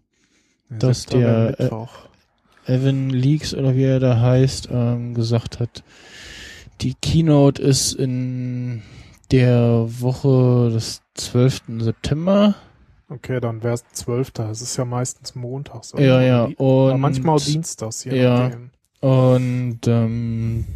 Ja, 0.70 0.76
Dass 0.78 1.02
7. 1.04 1.20
wäre 1.20 1.56
der, 1.58 1.72
äh. 1.72 2.72
Evan 2.74 3.08
Leaks 3.10 3.54
oder 3.54 3.74
wie 3.74 3.84
er 3.84 4.00
da 4.00 4.20
heißt, 4.20 4.68
ähm, 4.70 5.14
gesagt 5.14 5.58
hat, 5.60 5.82
die 6.80 6.94
Keynote 6.94 7.60
ist 7.62 7.92
in 7.92 8.82
der 9.30 9.86
Woche 10.00 10.70
des 10.72 11.02
12. 11.14 11.62
September. 11.78 12.54
Okay, 13.10 13.40
dann 13.40 13.62
wäre 13.62 13.74
es 13.74 13.84
12. 13.92 14.32
Es 14.50 14.60
ist 14.60 14.76
ja 14.76 14.84
meistens 14.84 15.34
montags. 15.34 15.94
oder? 15.94 16.02
Ja, 16.02 16.22
ja. 16.22 16.44
Und 16.56 17.00
manchmal 17.00 17.36
auch 17.36 17.40
dienstags, 17.40 18.04
je 18.04 18.20
ja. 18.20 18.48
nachdem. 18.48 18.70
Und 19.00 19.80
ähm, 19.86 20.66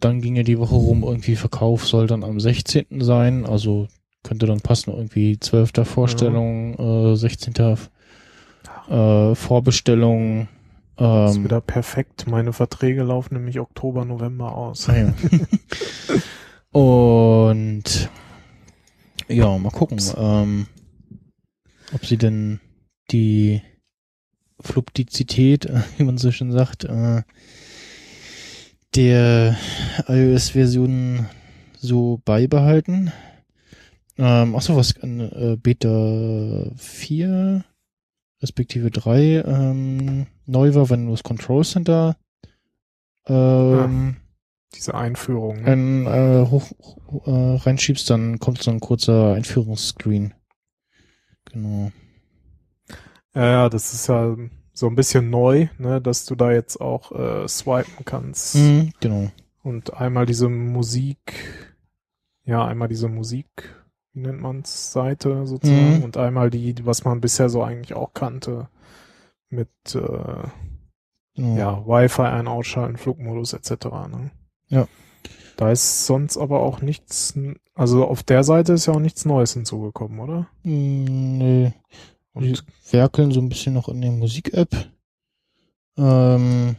dann 0.00 0.20
ging 0.20 0.36
ja 0.36 0.42
die 0.42 0.58
Woche 0.58 0.74
rum, 0.74 1.04
irgendwie 1.04 1.36
Verkauf 1.36 1.86
soll 1.86 2.06
dann 2.06 2.24
am 2.24 2.40
16. 2.40 2.86
sein, 3.00 3.46
also 3.46 3.88
könnte 4.22 4.46
dann 4.46 4.60
passen, 4.60 4.92
irgendwie 4.92 5.38
12. 5.38 5.72
Vorstellung, 5.84 7.12
äh, 7.12 7.16
16. 7.16 7.54
Äh, 8.88 9.34
Vorbestellung. 9.34 10.48
Das 11.02 11.32
ist 11.32 11.36
Ähm, 11.38 11.44
wieder 11.44 11.60
perfekt. 11.60 12.28
Meine 12.28 12.52
Verträge 12.52 13.02
laufen 13.02 13.34
nämlich 13.34 13.58
Oktober, 13.58 14.04
November 14.04 14.56
aus. 14.56 14.88
ah, 14.88 14.96
ja. 14.96 15.14
Und 16.78 18.08
ja, 19.28 19.58
mal 19.58 19.70
gucken, 19.70 20.00
ähm, 20.16 20.66
ob 21.92 22.06
sie 22.06 22.16
denn 22.18 22.60
die 23.10 23.62
Fluidizität, 24.60 25.66
äh, 25.66 25.80
wie 25.98 26.04
man 26.04 26.18
so 26.18 26.30
schön 26.30 26.52
sagt, 26.52 26.84
äh, 26.84 27.22
der 28.94 29.56
iOS-Version 30.06 31.26
so 31.78 32.20
beibehalten. 32.24 33.10
Ähm, 34.18 34.54
achso, 34.54 34.76
was 34.76 35.00
an 35.00 35.18
äh, 35.18 35.56
Beta 35.60 36.70
4 36.76 37.64
respektive 38.40 38.90
3 38.90 39.42
ähm, 39.46 40.26
neu 40.52 40.74
war, 40.74 40.88
wenn 40.90 41.06
du 41.06 41.10
das 41.12 41.22
Control 41.24 41.64
Center 41.64 42.16
ähm, 43.26 44.16
Diese 44.74 44.94
Einführung. 44.94 45.64
ein, 45.64 46.06
äh, 46.06 46.46
hoch, 46.48 46.70
äh, 47.26 47.56
reinschiebst, 47.56 48.08
dann 48.10 48.38
kommt 48.38 48.62
so 48.62 48.70
ein 48.70 48.80
kurzer 48.80 49.34
Einführungsscreen. 49.34 50.34
Genau. 51.52 51.90
Ja, 53.34 53.44
ja, 53.46 53.68
das 53.68 53.92
ist 53.94 54.06
ja 54.08 54.36
so 54.74 54.86
ein 54.86 54.94
bisschen 54.94 55.30
neu, 55.30 55.68
ne, 55.78 56.00
dass 56.00 56.24
du 56.26 56.34
da 56.34 56.50
jetzt 56.52 56.80
auch 56.80 57.12
äh, 57.12 57.48
swipen 57.48 58.04
kannst. 58.04 58.56
Mhm, 58.56 58.92
genau. 59.00 59.30
Und 59.62 59.94
einmal 59.94 60.26
diese 60.26 60.48
Musik, 60.48 61.18
ja, 62.44 62.66
einmal 62.66 62.88
diese 62.88 63.08
Musik, 63.08 63.46
wie 64.12 64.20
nennt 64.20 64.40
man's, 64.40 64.92
Seite 64.92 65.46
sozusagen, 65.46 65.98
Mhm. 65.98 66.02
und 66.04 66.16
einmal 66.16 66.50
die, 66.50 66.74
was 66.84 67.04
man 67.04 67.20
bisher 67.20 67.48
so 67.48 67.62
eigentlich 67.62 67.94
auch 67.94 68.12
kannte, 68.14 68.68
mit 69.52 69.68
äh, 69.94 70.48
genau. 71.34 71.56
ja, 71.56 71.86
Wi-Fi 71.86 72.22
ein, 72.22 72.48
ausschalten, 72.48 72.96
Flugmodus 72.96 73.52
etc. 73.52 73.84
Ne? 74.10 74.30
Ja. 74.68 74.88
Da 75.56 75.70
ist 75.70 76.06
sonst 76.06 76.38
aber 76.38 76.60
auch 76.60 76.80
nichts, 76.80 77.38
also 77.74 78.06
auf 78.06 78.22
der 78.22 78.42
Seite 78.42 78.72
ist 78.72 78.86
ja 78.86 78.94
auch 78.94 79.00
nichts 79.00 79.24
Neues 79.24 79.52
hinzugekommen, 79.52 80.18
oder? 80.18 80.48
Mm, 80.62 81.38
Nee. 81.38 81.72
Die 82.34 82.50
Und 82.50 82.64
werkeln 82.90 83.30
so 83.30 83.40
ein 83.40 83.50
bisschen 83.50 83.74
noch 83.74 83.88
in 83.88 84.00
der 84.00 84.10
Musik-App. 84.10 84.90
Ähm, 85.98 86.76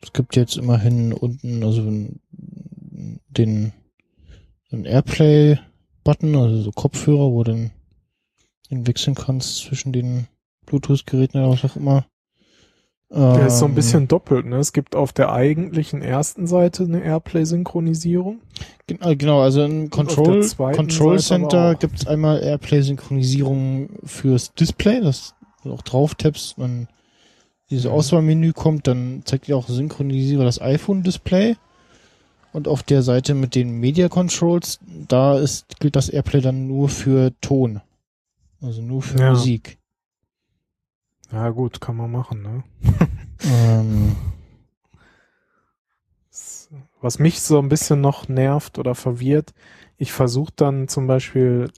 es 0.00 0.12
gibt 0.14 0.36
jetzt 0.36 0.56
immerhin 0.56 1.12
unten 1.12 1.62
also 1.62 1.82
den, 1.82 3.72
den 4.70 4.84
Airplay-Button, 4.84 6.34
also 6.34 6.62
so 6.62 6.70
Kopfhörer, 6.72 7.30
wo 7.30 7.44
du 7.44 7.52
dann 7.52 7.70
den 8.70 8.86
wechseln 8.86 9.14
kannst 9.14 9.58
zwischen 9.58 9.92
den 9.92 10.28
Bluetooth-Geräten 10.66 11.38
oder 11.40 11.50
was 11.52 11.64
auch 11.64 11.76
immer. 11.76 12.04
der 13.08 13.46
ist 13.46 13.58
so 13.60 13.66
ein 13.66 13.70
Ähm, 13.70 13.74
bisschen 13.76 14.08
doppelt, 14.08 14.46
ne? 14.46 14.56
Es 14.56 14.72
gibt 14.72 14.96
auf 14.96 15.12
der 15.12 15.30
eigentlichen 15.32 16.02
ersten 16.02 16.46
Seite 16.48 16.82
eine 16.82 17.02
Airplay-Synchronisierung. 17.02 18.40
Äh, 18.88 19.14
Genau, 19.16 19.40
also 19.42 19.66
der 19.66 19.88
Control, 19.90 20.48
Control 20.74 21.18
Center 21.20 21.76
gibt 21.76 22.00
es 22.00 22.06
einmal 22.06 22.42
Airplay-Synchronisierung 22.42 23.90
fürs 24.04 24.52
Display, 24.54 25.00
dass 25.00 25.34
du 25.62 25.72
auch 25.72 25.82
drauf 25.82 26.14
tappst, 26.16 26.56
dann 26.58 26.88
dieses 27.70 27.84
Mhm. 27.86 27.92
Auswahlmenü 27.92 28.52
kommt, 28.52 28.86
dann 28.86 29.22
zeigt 29.24 29.46
dir 29.48 29.56
auch 29.56 29.68
Synchronisiere 29.68 30.44
das 30.44 30.60
iPhone-Display. 30.60 31.56
Und 32.52 32.68
auf 32.68 32.82
der 32.82 33.02
Seite 33.02 33.34
mit 33.34 33.54
den 33.54 33.80
Media 33.80 34.08
Controls, 34.08 34.78
da 35.08 35.38
ist, 35.38 35.78
gilt 35.78 35.94
das 35.94 36.08
Airplay 36.08 36.40
dann 36.40 36.66
nur 36.66 36.88
für 36.88 37.32
Ton. 37.40 37.80
Also 38.62 38.82
nur 38.82 39.02
für 39.02 39.18
Ja. 39.18 39.30
Musik. 39.30 39.78
Ja, 41.32 41.50
gut, 41.50 41.80
kann 41.80 41.96
man 41.96 42.10
machen, 42.10 42.42
ne? 42.42 42.64
Ähm, 43.44 44.16
Was 47.00 47.18
mich 47.18 47.40
so 47.42 47.58
ein 47.58 47.68
bisschen 47.68 48.00
noch 48.00 48.28
nervt 48.28 48.78
oder 48.78 48.94
verwirrt, 48.94 49.52
ich 49.98 50.12
versuche 50.12 50.52
dann 50.56 50.88
zum 50.88 51.06
Beispiel 51.06 51.70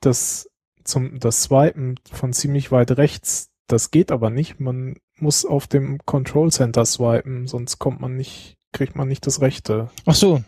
das 0.00 0.48
zum 0.84 1.20
das 1.20 1.42
Swipen 1.42 2.00
von 2.10 2.32
ziemlich 2.32 2.72
weit 2.72 2.92
rechts, 2.92 3.50
das 3.68 3.90
geht 3.90 4.10
aber 4.10 4.30
nicht. 4.30 4.58
Man 4.58 4.96
muss 5.16 5.44
auf 5.44 5.66
dem 5.66 5.98
Control 6.06 6.50
Center 6.50 6.84
swipen, 6.84 7.46
sonst 7.46 7.78
kommt 7.78 8.00
man 8.00 8.16
nicht, 8.16 8.56
kriegt 8.72 8.96
man 8.96 9.06
nicht 9.06 9.26
das 9.26 9.40
Rechte. 9.40 9.90
ach 10.06 10.14
so. 10.14 10.38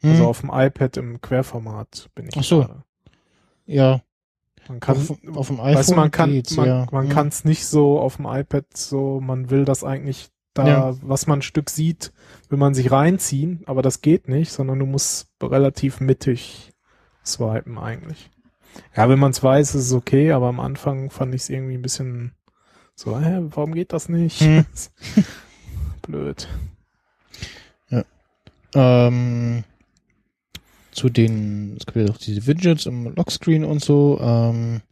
Hm, 0.00 0.10
Also 0.10 0.26
auf 0.28 0.40
dem 0.40 0.50
iPad 0.52 0.96
im 0.96 1.20
Querformat 1.20 2.08
bin 2.14 2.28
ich. 2.28 2.36
Ach 2.38 2.44
so. 2.44 2.60
gerade. 2.60 2.84
ja, 3.66 4.00
Man 4.68 4.80
kann, 4.80 4.96
auf, 4.96 5.10
auf 5.36 5.46
dem 5.48 5.60
iPhone 5.60 5.74
weißt 5.74 5.96
man 5.96 6.10
kann, 6.10 6.30
geht's, 6.30 6.56
man, 6.56 6.66
ja. 6.66 6.86
man 6.92 7.06
Hm. 7.06 7.12
kann 7.12 7.28
es 7.28 7.44
nicht 7.44 7.66
so 7.66 7.98
auf 7.98 8.16
dem 8.16 8.26
iPad 8.26 8.64
so, 8.76 9.20
man 9.20 9.50
will 9.50 9.64
das 9.64 9.82
eigentlich 9.84 10.30
da, 10.54 10.66
Ja. 10.68 10.94
was 11.02 11.26
man 11.26 11.38
ein 11.38 11.42
Stück 11.42 11.70
sieht, 11.70 12.12
will 12.48 12.58
man 12.58 12.74
sich 12.74 12.92
reinziehen, 12.92 13.62
aber 13.66 13.82
das 13.82 14.02
geht 14.02 14.28
nicht, 14.28 14.52
sondern 14.52 14.78
du 14.78 14.86
musst 14.86 15.28
relativ 15.42 16.00
mittig 16.00 16.72
swipen 17.24 17.78
eigentlich. 17.78 18.30
Ja, 18.96 19.08
wenn 19.08 19.18
man 19.18 19.32
es 19.32 19.42
weiß, 19.42 19.74
ist 19.74 19.86
es 19.86 19.92
okay, 19.92 20.32
aber 20.32 20.46
am 20.48 20.60
Anfang 20.60 21.10
fand 21.10 21.34
ich 21.34 21.42
es 21.42 21.50
irgendwie 21.50 21.74
ein 21.74 21.82
bisschen 21.82 22.32
so, 22.94 23.18
hä, 23.18 23.40
warum 23.50 23.74
geht 23.74 23.92
das 23.92 24.08
nicht? 24.08 24.40
Hm. 24.40 24.64
Blöd. 26.02 26.48
Ähm, 28.74 29.64
zu 30.92 31.08
den, 31.08 31.76
es 31.78 31.86
gibt 31.86 31.96
ja 31.96 32.12
auch 32.12 32.18
diese 32.18 32.46
Widgets 32.46 32.86
im 32.86 33.14
Lockscreen 33.14 33.64
und 33.64 33.82
so. 33.82 34.20
Ähm, 34.20 34.82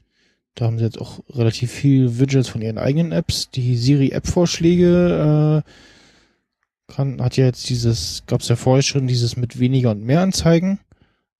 da 0.54 0.66
haben 0.66 0.78
sie 0.78 0.84
jetzt 0.84 1.00
auch 1.00 1.20
relativ 1.30 1.70
viel 1.70 2.18
Widgets 2.18 2.48
von 2.48 2.62
ihren 2.62 2.78
eigenen 2.78 3.12
Apps. 3.12 3.50
Die 3.50 3.76
Siri-App-Vorschläge 3.76 5.62
äh, 5.64 6.92
kann, 6.92 7.22
hat 7.22 7.36
ja 7.36 7.44
jetzt 7.44 7.68
dieses, 7.68 8.24
gab 8.26 8.40
es 8.40 8.48
ja 8.48 8.56
vorher 8.56 8.82
schon 8.82 9.06
dieses 9.06 9.36
mit 9.36 9.60
weniger 9.60 9.92
und 9.92 10.02
mehr 10.02 10.20
Anzeigen. 10.22 10.80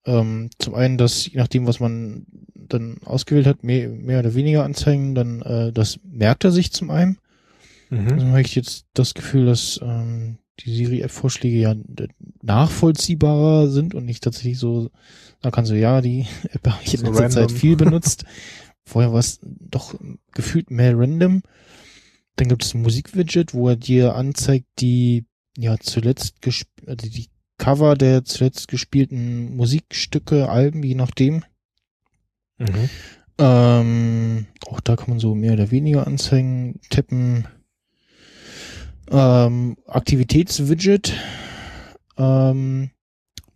Ähm, 0.05 0.49
zum 0.57 0.75
einen, 0.75 0.97
dass 0.97 1.27
je 1.27 1.37
nachdem, 1.39 1.67
was 1.67 1.79
man 1.79 2.25
dann 2.55 2.97
ausgewählt 3.03 3.45
hat, 3.45 3.63
mehr, 3.63 3.89
mehr 3.89 4.19
oder 4.19 4.33
weniger 4.33 4.63
Anzeigen, 4.63 5.13
dann 5.13 5.41
äh, 5.41 5.71
das 5.71 5.99
merkt 6.03 6.43
er 6.43 6.51
sich 6.51 6.71
zum 6.71 6.89
einen. 6.89 7.17
Mhm. 7.89 8.07
Also 8.07 8.27
habe 8.27 8.41
ich 8.41 8.55
jetzt 8.55 8.85
das 8.93 9.13
Gefühl, 9.13 9.45
dass 9.45 9.79
ähm, 9.83 10.37
die 10.63 10.75
Siri-App-Vorschläge 10.75 11.57
ja 11.57 11.73
d- 11.75 12.07
nachvollziehbarer 12.41 13.69
sind 13.69 13.93
und 13.95 14.05
nicht 14.05 14.23
tatsächlich 14.23 14.57
so, 14.59 14.89
da 15.41 15.51
kannst 15.51 15.71
du, 15.71 15.77
ja, 15.77 16.01
die 16.01 16.25
App 16.51 16.67
habe 16.67 16.81
ich 16.83 16.93
in 16.95 17.01
letzter 17.01 17.19
random. 17.23 17.31
Zeit 17.31 17.51
viel 17.51 17.75
benutzt. 17.77 18.25
Vorher 18.83 19.11
war 19.13 19.19
es 19.19 19.39
doch 19.43 19.95
gefühlt 20.33 20.71
mehr 20.71 20.97
random. 20.97 21.43
Dann 22.35 22.47
gibt 22.47 22.63
es 22.63 22.73
ein 22.73 22.81
Musik-Widget, 22.81 23.53
wo 23.53 23.69
er 23.69 23.75
dir 23.75 24.15
anzeigt, 24.15 24.67
die 24.79 25.25
ja 25.57 25.77
zuletzt 25.79 26.41
gesp 26.41 26.67
also 26.87 27.07
die 27.09 27.27
Cover 27.57 27.95
der 27.95 28.23
zuletzt 28.25 28.67
gespielten 28.69 29.55
Musikstücke, 29.55 30.49
Alben, 30.49 30.81
je 30.81 30.95
nachdem. 30.95 31.43
Mhm. 32.57 32.89
Ähm, 33.37 34.47
auch 34.67 34.79
da 34.79 34.95
kann 34.95 35.09
man 35.09 35.19
so 35.19 35.35
mehr 35.35 35.53
oder 35.53 35.69
weniger 35.71 36.07
Anzeigen 36.07 36.79
tippen. 36.89 37.45
Ähm, 39.11 39.77
Aktivitätswidget, 39.87 41.13
ähm, 42.17 42.91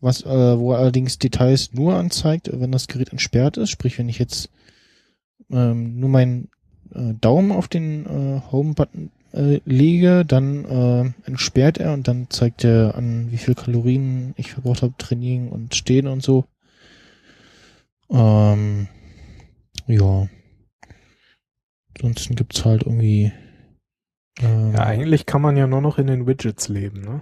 was, 0.01 0.23
äh, 0.23 0.59
wo 0.59 0.73
er 0.73 0.79
allerdings 0.79 1.17
Details 1.17 1.73
nur 1.73 1.95
anzeigt, 1.95 2.49
wenn 2.51 2.71
das 2.71 2.87
Gerät 2.87 3.11
entsperrt 3.11 3.57
ist. 3.57 3.69
Sprich, 3.69 3.97
wenn 3.97 4.09
ich 4.09 4.19
jetzt 4.19 4.49
ähm, 5.49 5.99
nur 5.99 6.09
meinen 6.09 6.49
äh, 6.93 7.13
Daumen 7.21 7.51
auf 7.51 7.69
den 7.69 8.05
äh, 8.05 8.41
Home-Button 8.51 9.11
äh, 9.31 9.61
lege, 9.65 10.25
dann 10.25 10.65
äh, 10.65 11.27
entsperrt 11.27 11.77
er 11.77 11.93
und 11.93 12.07
dann 12.07 12.29
zeigt 12.29 12.63
er 12.63 12.95
an, 12.95 13.31
wie 13.31 13.37
viel 13.37 13.55
Kalorien 13.55 14.33
ich 14.37 14.51
verbraucht 14.51 14.81
habe, 14.81 14.93
trainieren 14.97 15.49
und 15.49 15.73
stehen 15.75 16.07
und 16.07 16.21
so. 16.21 16.45
Ähm, 18.09 18.87
ja. 19.87 20.27
Ansonsten 21.95 22.35
gibt's 22.35 22.65
halt 22.65 22.83
irgendwie. 22.83 23.31
Ähm, 24.41 24.73
Ja, 24.73 24.83
eigentlich 24.85 25.25
kann 25.25 25.41
man 25.41 25.57
ja 25.57 25.67
nur 25.67 25.81
noch 25.81 25.97
in 25.97 26.07
den 26.07 26.27
Widgets 26.27 26.67
leben, 26.69 27.01
ne? 27.01 27.21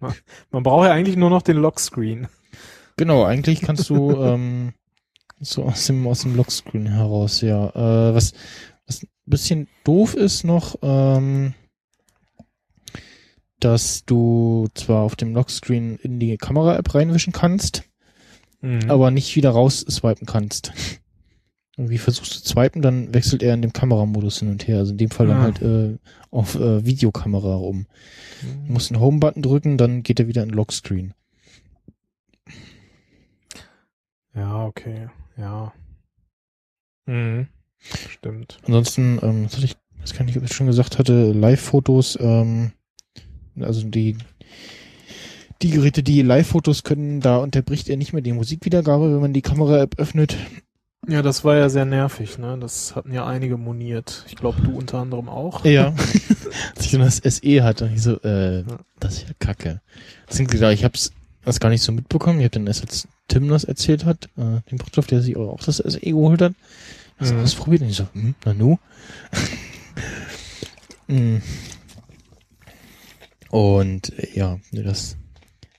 Man 0.50 0.62
braucht 0.62 0.86
ja 0.86 0.92
eigentlich 0.92 1.16
nur 1.16 1.30
noch 1.30 1.42
den 1.42 1.56
Lockscreen. 1.56 2.28
Genau, 2.96 3.24
eigentlich 3.24 3.60
kannst 3.60 3.90
du 3.90 4.12
ähm, 4.22 4.72
so 5.40 5.64
aus 5.64 5.86
dem 5.86 6.06
aus 6.06 6.20
dem 6.22 6.36
Lockscreen 6.36 6.86
heraus, 6.86 7.40
ja. 7.40 7.68
Äh, 7.70 8.14
was 8.14 8.32
was 8.86 9.02
ein 9.02 9.08
bisschen 9.26 9.68
doof 9.84 10.14
ist 10.14 10.44
noch, 10.44 10.76
ähm, 10.82 11.54
dass 13.60 14.04
du 14.04 14.68
zwar 14.74 15.02
auf 15.02 15.16
dem 15.16 15.34
Lockscreen 15.34 15.96
in 15.96 16.20
die 16.20 16.36
Kamera-App 16.36 16.94
reinwischen 16.94 17.32
kannst, 17.32 17.82
Mhm. 18.60 18.88
aber 18.90 19.10
nicht 19.10 19.34
wieder 19.36 19.50
raus 19.50 19.84
swipen 19.88 20.26
kannst. 20.26 20.72
Irgendwie 21.78 21.98
versuchst 21.98 22.34
du 22.34 22.40
zu 22.40 22.48
swipen, 22.54 22.82
dann 22.82 23.14
wechselt 23.14 23.40
er 23.42 23.54
in 23.54 23.62
dem 23.62 23.72
Kameramodus 23.72 24.40
hin 24.40 24.48
und 24.50 24.66
her. 24.66 24.78
Also 24.78 24.90
in 24.92 24.98
dem 24.98 25.10
Fall 25.10 25.28
dann 25.28 25.38
Ah. 25.38 25.42
halt 25.42 25.62
äh, 25.62 25.96
auf 26.32 26.56
äh, 26.56 26.84
Videokamera 26.84 27.54
rum. 27.54 27.86
Du 28.66 28.72
musst 28.72 28.90
den 28.90 28.98
Home-Button 29.00 29.42
drücken, 29.42 29.78
dann 29.78 30.02
geht 30.02 30.18
er 30.18 30.26
wieder 30.26 30.42
in 30.42 30.50
Lockscreen. 30.50 31.14
Ja, 34.34 34.66
okay. 34.66 35.08
Ja. 35.36 35.72
Mhm. 37.06 37.46
Stimmt. 37.78 38.58
Ansonsten, 38.66 39.18
ähm, 39.22 39.44
das 39.44 39.54
hatte 39.56 39.64
ich, 39.66 39.76
das 40.00 40.14
kann 40.14 40.28
ich, 40.28 40.36
ob 40.36 40.44
ich 40.44 40.52
schon 40.52 40.66
gesagt 40.66 40.98
hatte, 40.98 41.32
Live-Fotos, 41.32 42.18
ähm, 42.20 42.72
also 43.60 43.86
die, 43.88 44.16
die 45.62 45.70
Geräte, 45.70 46.02
die 46.02 46.22
Live-Fotos 46.22 46.82
können, 46.82 47.20
da 47.20 47.38
unterbricht 47.38 47.88
er 47.88 47.96
nicht 47.96 48.12
mehr 48.12 48.22
die 48.22 48.32
Musikwiedergabe, 48.32 49.12
wenn 49.14 49.20
man 49.20 49.32
die 49.32 49.42
Kamera-App 49.42 49.98
öffnet. 49.98 50.36
Ja, 51.06 51.22
das 51.22 51.44
war 51.44 51.56
ja 51.56 51.68
sehr 51.68 51.84
nervig, 51.84 52.38
ne? 52.38 52.58
Das 52.60 52.94
hatten 52.96 53.12
ja 53.12 53.26
einige 53.26 53.56
moniert. 53.56 54.24
Ich 54.26 54.36
glaube, 54.36 54.60
du 54.62 54.76
unter 54.76 54.98
anderem 54.98 55.28
auch. 55.28 55.64
Ja. 55.64 55.94
Als 56.76 56.84
ich 56.86 56.90
dann 56.90 57.00
das 57.00 57.16
SE 57.18 57.62
hatte, 57.62 57.90
ich 57.94 58.02
so, 58.02 58.20
äh, 58.22 58.60
Ja. 58.60 58.64
das 58.98 59.14
ist 59.18 59.28
ja 59.28 59.34
kacke. 59.38 59.80
Deswegen 60.28 60.50
gesagt, 60.50 60.74
ich 60.74 60.84
hab's 60.84 61.12
das 61.44 61.60
gar 61.60 61.68
nicht 61.70 61.82
so 61.82 61.92
mitbekommen. 61.92 62.40
Ich 62.40 62.44
hab 62.46 62.52
dann 62.52 62.66
erst, 62.66 62.82
als 62.82 63.08
Tim 63.28 63.48
das 63.48 63.64
erzählt 63.64 64.04
hat, 64.04 64.26
äh, 64.36 64.60
den 64.70 64.78
Potstoff, 64.78 65.06
der 65.06 65.22
sich 65.22 65.36
auch 65.36 65.62
das 65.62 65.76
SE 65.78 66.00
geholt 66.00 66.42
hat. 66.42 66.52
Du 67.20 67.24
Mhm. 67.24 67.40
das 67.42 67.54
probiert? 67.54 67.82
Und 67.82 67.88
ich 67.90 67.96
so, 67.96 68.06
hm, 68.12 68.34
na 68.44 68.54
nu. 68.54 68.78
Hm. 71.08 71.40
Und 73.50 74.12
äh, 74.18 74.28
ja, 74.34 74.58
das 74.72 75.16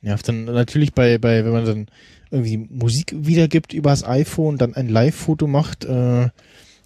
nervt 0.01 0.28
dann 0.28 0.45
natürlich 0.45 0.93
bei, 0.93 1.17
bei, 1.20 1.45
wenn 1.45 1.51
man 1.51 1.65
dann 1.65 1.88
irgendwie 2.32 2.58
Musik 2.58 3.14
wiedergibt 3.18 3.74
übers 3.74 4.04
iPhone, 4.04 4.58
dann 4.58 4.76
ein 4.76 4.88
Live-Foto 4.90 5.48
macht, 5.48 5.86
äh, 5.86 6.26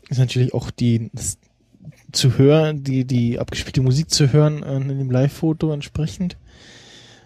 ist 0.10 0.18
natürlich 0.20 0.54
auch 0.54 0.72
die 0.72 1.10
das 1.14 1.38
zu 2.12 2.38
hören, 2.38 2.84
die, 2.84 3.06
die 3.06 3.40
abgespielte 3.40 3.82
Musik 3.82 4.10
zu 4.12 4.32
hören 4.32 4.64
äh, 4.64 4.76
in 4.76 4.88
dem 5.00 5.12
Live-Foto 5.12 5.74
entsprechend. 5.74 6.38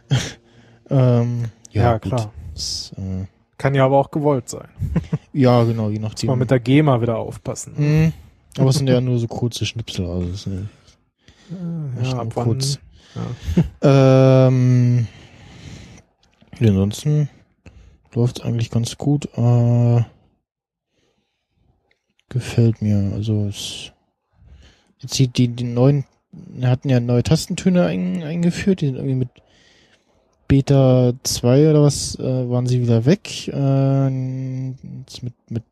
ähm, 0.89 1.45
ja, 1.71 1.83
Ja, 1.83 1.99
klar. 1.99 2.31
Das, 2.53 2.93
äh, 2.97 3.25
Kann 3.57 3.75
ja 3.75 3.85
aber 3.85 3.97
auch 3.97 4.09
gewollt 4.11 4.49
sein. 4.49 4.67
ja, 5.33 5.63
genau, 5.63 5.89
je 5.89 5.99
Muss 5.99 6.09
nachdem. 6.11 6.27
man 6.29 6.39
mit 6.39 6.49
der 6.51 6.59
GEMA 6.59 7.01
wieder 7.01 7.17
aufpassen. 7.17 7.73
Mhm. 7.77 8.13
Aber 8.57 8.69
es 8.69 8.77
sind 8.77 8.87
ja 8.87 8.99
nur 9.01 9.19
so 9.19 9.27
kurze 9.27 9.65
Schnipsel, 9.65 10.05
also 10.07 10.29
es 10.29 10.43
sind 10.43 10.69
Ja, 12.01 12.17
wann? 12.17 12.29
kurz. 12.29 12.79
Ja. 13.15 13.63
Ähm, 14.47 15.07
ja, 16.59 16.69
ansonsten 16.69 17.29
läuft 18.17 18.39
es 18.39 18.45
eigentlich 18.45 18.69
ganz 18.71 18.97
gut. 18.97 19.29
Äh, 19.37 20.01
gefällt 22.29 22.81
mir. 22.81 23.11
Also 23.13 23.45
es 23.47 23.91
jetzt 24.99 25.17
die, 25.19 25.27
die, 25.27 25.47
die 25.49 25.63
neuen, 25.63 26.05
wir 26.31 26.69
hatten 26.69 26.89
ja 26.89 26.99
neue 26.99 27.23
Tastentöne 27.23 27.85
ein, 27.85 28.23
eingeführt, 28.23 28.81
die 28.81 28.87
sind 28.87 28.95
irgendwie 28.95 29.15
mit 29.15 29.29
Beta 30.47 31.13
2 31.23 31.69
oder 31.69 31.83
was, 31.83 32.15
äh, 32.19 32.49
waren 32.49 32.67
sie 32.67 32.81
wieder 32.81 33.05
weg. 33.05 33.47
Äh, 33.47 34.07
jetzt 35.01 35.23
mit, 35.23 35.33
mit, 35.49 35.63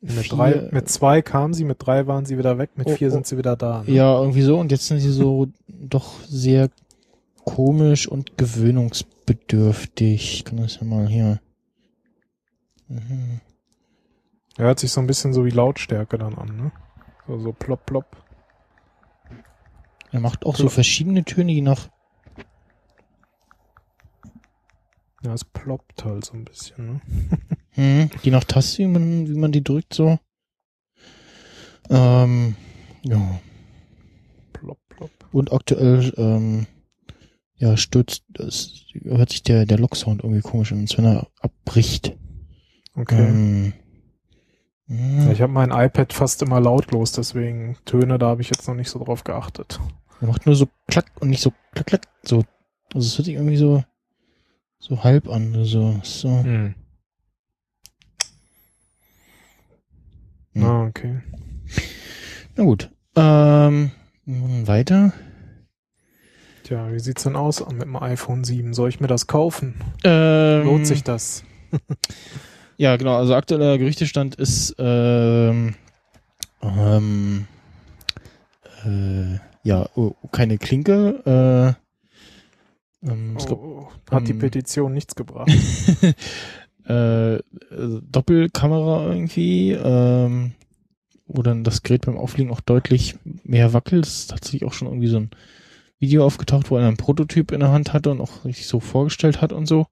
Mit, 0.00 0.12
vier- 0.12 0.36
drei, 0.36 0.68
mit 0.70 0.88
zwei 0.88 1.22
kamen 1.22 1.54
sie, 1.54 1.64
mit 1.64 1.78
drei 1.80 2.06
waren 2.06 2.24
sie 2.24 2.38
wieder 2.38 2.58
weg, 2.58 2.70
mit 2.76 2.86
Oh, 2.86 2.94
vier 2.96 3.08
oh. 3.08 3.10
sind 3.12 3.26
sie 3.26 3.36
wieder 3.38 3.56
da. 3.56 3.82
Ne? 3.86 3.92
Ja, 3.92 4.18
irgendwie 4.20 4.42
so. 4.42 4.58
Und 4.58 4.70
jetzt 4.72 4.86
sind 4.86 5.00
sie 5.00 5.10
so 5.12 5.48
doch 5.68 6.20
sehr 6.28 6.70
komisch 7.44 8.06
und 8.08 8.36
gewöhnungsbedürftig. 8.38 10.34
Ich 10.34 10.44
kann 10.44 10.58
das 10.58 10.76
ja 10.80 10.84
mal 10.84 11.06
hier. 11.08 11.40
Mhm. 12.88 13.40
Hört 14.56 14.80
sich 14.80 14.90
so 14.90 15.00
ein 15.00 15.06
bisschen 15.06 15.32
so 15.32 15.44
wie 15.44 15.50
Lautstärke 15.50 16.18
dann 16.18 16.36
an, 16.36 16.56
ne? 16.56 16.72
So, 17.26 17.38
so 17.38 17.52
plopp, 17.52 17.84
plopp. 17.86 18.24
Er 20.12 20.20
macht 20.20 20.46
auch 20.46 20.56
so 20.56 20.68
verschiedene 20.68 21.24
Töne, 21.24 21.52
je 21.52 21.60
nach. 21.60 21.88
Ja, 25.22 25.34
es 25.34 25.44
ploppt 25.44 26.04
halt 26.04 26.24
so 26.24 26.34
ein 26.34 26.44
bisschen, 26.44 26.86
ne? 26.86 27.00
Hm, 27.72 28.10
je 28.22 28.30
nach 28.30 28.44
Taste, 28.44 28.78
wie 28.78 28.86
man, 28.86 29.28
wie 29.28 29.38
man 29.38 29.52
die 29.52 29.62
drückt, 29.62 29.92
so. 29.92 30.18
Ähm, 31.90 32.56
ja. 33.02 33.40
Plopp, 34.54 34.78
plopp. 34.88 35.10
Und 35.32 35.52
aktuell, 35.52 36.14
ähm, 36.16 36.66
ja, 37.56 37.76
stürzt, 37.76 38.24
es 38.38 38.86
hört 39.02 39.30
sich 39.30 39.42
der, 39.42 39.66
der 39.66 39.78
Locksound 39.78 40.22
irgendwie 40.22 40.40
komisch 40.40 40.72
an, 40.72 40.80
als 40.80 40.96
wenn 40.96 41.04
er 41.04 41.26
abbricht. 41.40 42.16
Okay. 42.96 43.72
Ja, 44.88 44.94
hm, 44.94 45.32
ich 45.32 45.42
habe 45.42 45.52
mein 45.52 45.70
iPad 45.70 46.12
fast 46.12 46.42
immer 46.42 46.60
lautlos, 46.60 47.12
deswegen 47.12 47.76
Töne, 47.84 48.18
da 48.18 48.28
habe 48.28 48.40
ich 48.42 48.50
jetzt 48.50 48.66
noch 48.68 48.74
nicht 48.74 48.88
so 48.88 49.02
drauf 49.02 49.24
geachtet. 49.24 49.80
er 50.20 50.28
macht 50.28 50.46
nur 50.46 50.54
so 50.54 50.68
klack 50.86 51.06
und 51.20 51.28
nicht 51.28 51.42
so 51.42 51.52
klack, 51.72 51.86
klack, 51.86 52.08
so. 52.22 52.44
Also 52.94 53.06
es 53.06 53.18
hört 53.18 53.26
sich 53.26 53.34
irgendwie 53.34 53.56
so, 53.56 53.84
so 54.78 55.02
halb 55.02 55.28
an, 55.28 55.64
so, 55.64 56.00
so. 56.02 56.28
Hm. 56.42 56.74
Ah, 60.58 60.86
okay. 60.86 61.20
Na 62.54 62.64
gut. 62.64 62.90
Ähm, 63.16 63.90
weiter. 64.24 65.12
Tja, 66.64 66.92
wie 66.92 66.98
sieht's 66.98 67.24
denn 67.24 67.36
aus 67.36 67.60
mit 67.68 67.82
dem 67.82 67.96
iPhone 67.96 68.42
7? 68.42 68.72
Soll 68.72 68.88
ich 68.88 69.00
mir 69.00 69.06
das 69.06 69.26
kaufen? 69.26 69.74
Ähm, 70.04 70.64
Lohnt 70.64 70.86
sich 70.86 71.04
das? 71.04 71.44
Ja, 72.76 72.96
genau. 72.96 73.16
Also 73.16 73.34
aktueller 73.34 73.78
Gerüchtestand 73.78 74.34
ist 74.34 74.74
ähm, 74.78 75.74
ähm, 76.62 77.46
äh, 78.84 79.38
ja 79.62 79.88
oh, 79.94 80.14
keine 80.30 80.58
Klinke. 80.58 81.76
Äh, 83.02 83.08
ähm, 83.08 83.36
es 83.36 83.46
gab, 83.46 83.58
Oh, 83.58 83.88
hat 84.10 84.26
die 84.26 84.32
ähm, 84.32 84.38
Petition 84.38 84.92
nichts 84.92 85.14
gebracht. 85.14 85.50
äh, 86.86 87.38
also 87.70 88.00
Doppelkamera 88.02 89.12
irgendwie, 89.12 89.72
ähm, 89.72 90.52
wo 91.26 91.42
dann 91.42 91.64
das 91.64 91.82
Gerät 91.82 92.06
beim 92.06 92.18
Aufliegen 92.18 92.50
auch 92.50 92.60
deutlich 92.60 93.16
mehr 93.42 93.72
wackelt. 93.72 94.06
Es 94.06 94.20
ist 94.20 94.30
tatsächlich 94.30 94.64
auch 94.64 94.72
schon 94.72 94.88
irgendwie 94.88 95.08
so 95.08 95.18
ein 95.18 95.30
Video 95.98 96.24
aufgetaucht, 96.26 96.70
wo 96.70 96.76
er 96.76 96.86
einen 96.86 96.98
Prototyp 96.98 97.52
in 97.52 97.60
der 97.60 97.72
Hand 97.72 97.92
hatte 97.92 98.10
und 98.10 98.20
auch 98.20 98.44
richtig 98.44 98.66
so 98.66 98.80
vorgestellt 98.80 99.40
hat 99.40 99.52
und 99.52 99.66
so. 99.66 99.86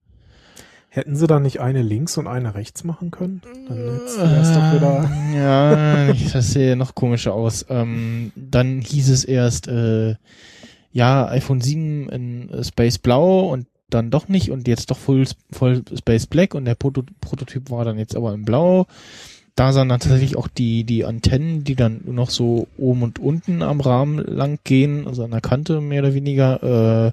Hätten 0.94 1.16
sie 1.16 1.26
da 1.26 1.40
nicht 1.40 1.60
eine 1.60 1.82
links 1.82 2.16
und 2.18 2.28
eine 2.28 2.54
rechts 2.54 2.84
machen 2.84 3.10
können? 3.10 3.42
Dann 3.68 3.98
jetzt 3.98 4.16
wär's 4.16 4.52
doch 4.52 4.74
wieder. 4.74 5.10
Ja, 5.34 6.12
das 6.32 6.52
sähe 6.52 6.76
noch 6.76 6.94
komischer 6.94 7.34
aus. 7.34 7.66
Ähm, 7.68 8.30
dann 8.36 8.80
hieß 8.80 9.10
es 9.10 9.24
erst, 9.24 9.66
äh, 9.66 10.14
ja, 10.92 11.26
iPhone 11.26 11.60
7 11.60 12.08
in 12.10 12.48
äh, 12.48 12.62
Space 12.62 12.98
Blau 12.98 13.48
und 13.48 13.66
dann 13.90 14.12
doch 14.12 14.28
nicht 14.28 14.52
und 14.52 14.68
jetzt 14.68 14.92
doch 14.92 14.96
voll, 14.96 15.24
voll 15.50 15.82
Space 15.98 16.28
Black 16.28 16.54
und 16.54 16.64
der 16.64 16.76
Proto 16.76 17.02
Prototyp 17.20 17.72
war 17.72 17.84
dann 17.84 17.98
jetzt 17.98 18.14
aber 18.14 18.32
in 18.32 18.44
Blau. 18.44 18.86
Da 19.56 19.72
sahen 19.72 19.88
dann 19.88 19.98
tatsächlich 19.98 20.36
auch 20.36 20.46
die, 20.46 20.84
die 20.84 21.04
Antennen, 21.04 21.64
die 21.64 21.74
dann 21.74 22.02
nur 22.04 22.14
noch 22.14 22.30
so 22.30 22.68
oben 22.78 23.02
und 23.02 23.18
unten 23.18 23.62
am 23.62 23.80
Rahmen 23.80 24.18
lang 24.18 24.60
gehen, 24.62 25.08
also 25.08 25.24
an 25.24 25.32
der 25.32 25.40
Kante 25.40 25.80
mehr 25.80 26.02
oder 26.02 26.14
weniger, 26.14 27.08
äh, 27.08 27.12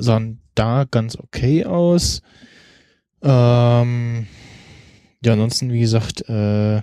sahen 0.00 0.38
da 0.54 0.84
ganz 0.88 1.18
okay 1.18 1.64
aus. 1.64 2.22
Ähm, 3.22 4.26
ja, 5.24 5.32
ansonsten, 5.32 5.72
wie 5.72 5.80
gesagt, 5.80 6.28
äh, 6.28 6.82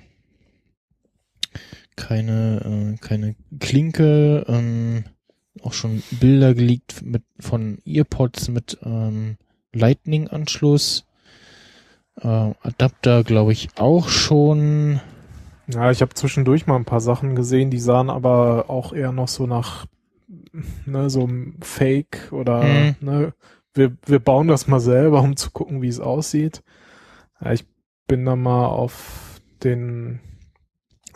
keine, 1.95 2.95
äh, 2.95 2.97
keine 3.05 3.35
Klinke, 3.59 4.45
ähm, 4.47 5.03
auch 5.61 5.73
schon 5.73 6.01
Bilder 6.11 6.53
geleakt 6.53 7.01
mit, 7.03 7.23
von 7.39 7.79
Earpods 7.85 8.47
mit 8.49 8.77
ähm, 8.83 9.37
Lightning-Anschluss. 9.73 11.05
Äh, 12.21 12.27
Adapter, 12.61 13.23
glaube 13.23 13.51
ich, 13.51 13.69
auch 13.77 14.07
schon. 14.07 15.01
Ja, 15.67 15.91
ich 15.91 16.01
habe 16.01 16.13
zwischendurch 16.13 16.65
mal 16.67 16.77
ein 16.77 16.85
paar 16.85 17.01
Sachen 17.01 17.35
gesehen, 17.35 17.69
die 17.69 17.79
sahen 17.79 18.09
aber 18.09 18.69
auch 18.69 18.93
eher 18.93 19.11
noch 19.11 19.27
so 19.27 19.45
nach 19.45 19.85
ne, 20.85 21.09
so 21.09 21.23
einem 21.23 21.57
Fake 21.61 22.29
oder 22.31 22.63
Mhm. 22.63 22.95
ne, 23.01 23.33
wir, 23.73 23.95
wir 24.05 24.19
bauen 24.19 24.47
das 24.47 24.67
mal 24.67 24.79
selber, 24.79 25.21
um 25.21 25.35
zu 25.35 25.51
gucken, 25.51 25.81
wie 25.81 25.87
es 25.87 25.99
aussieht. 25.99 26.63
Ja, 27.41 27.51
ich 27.53 27.65
bin 28.07 28.25
da 28.25 28.35
mal 28.35 28.65
auf 28.67 29.41
den 29.63 30.19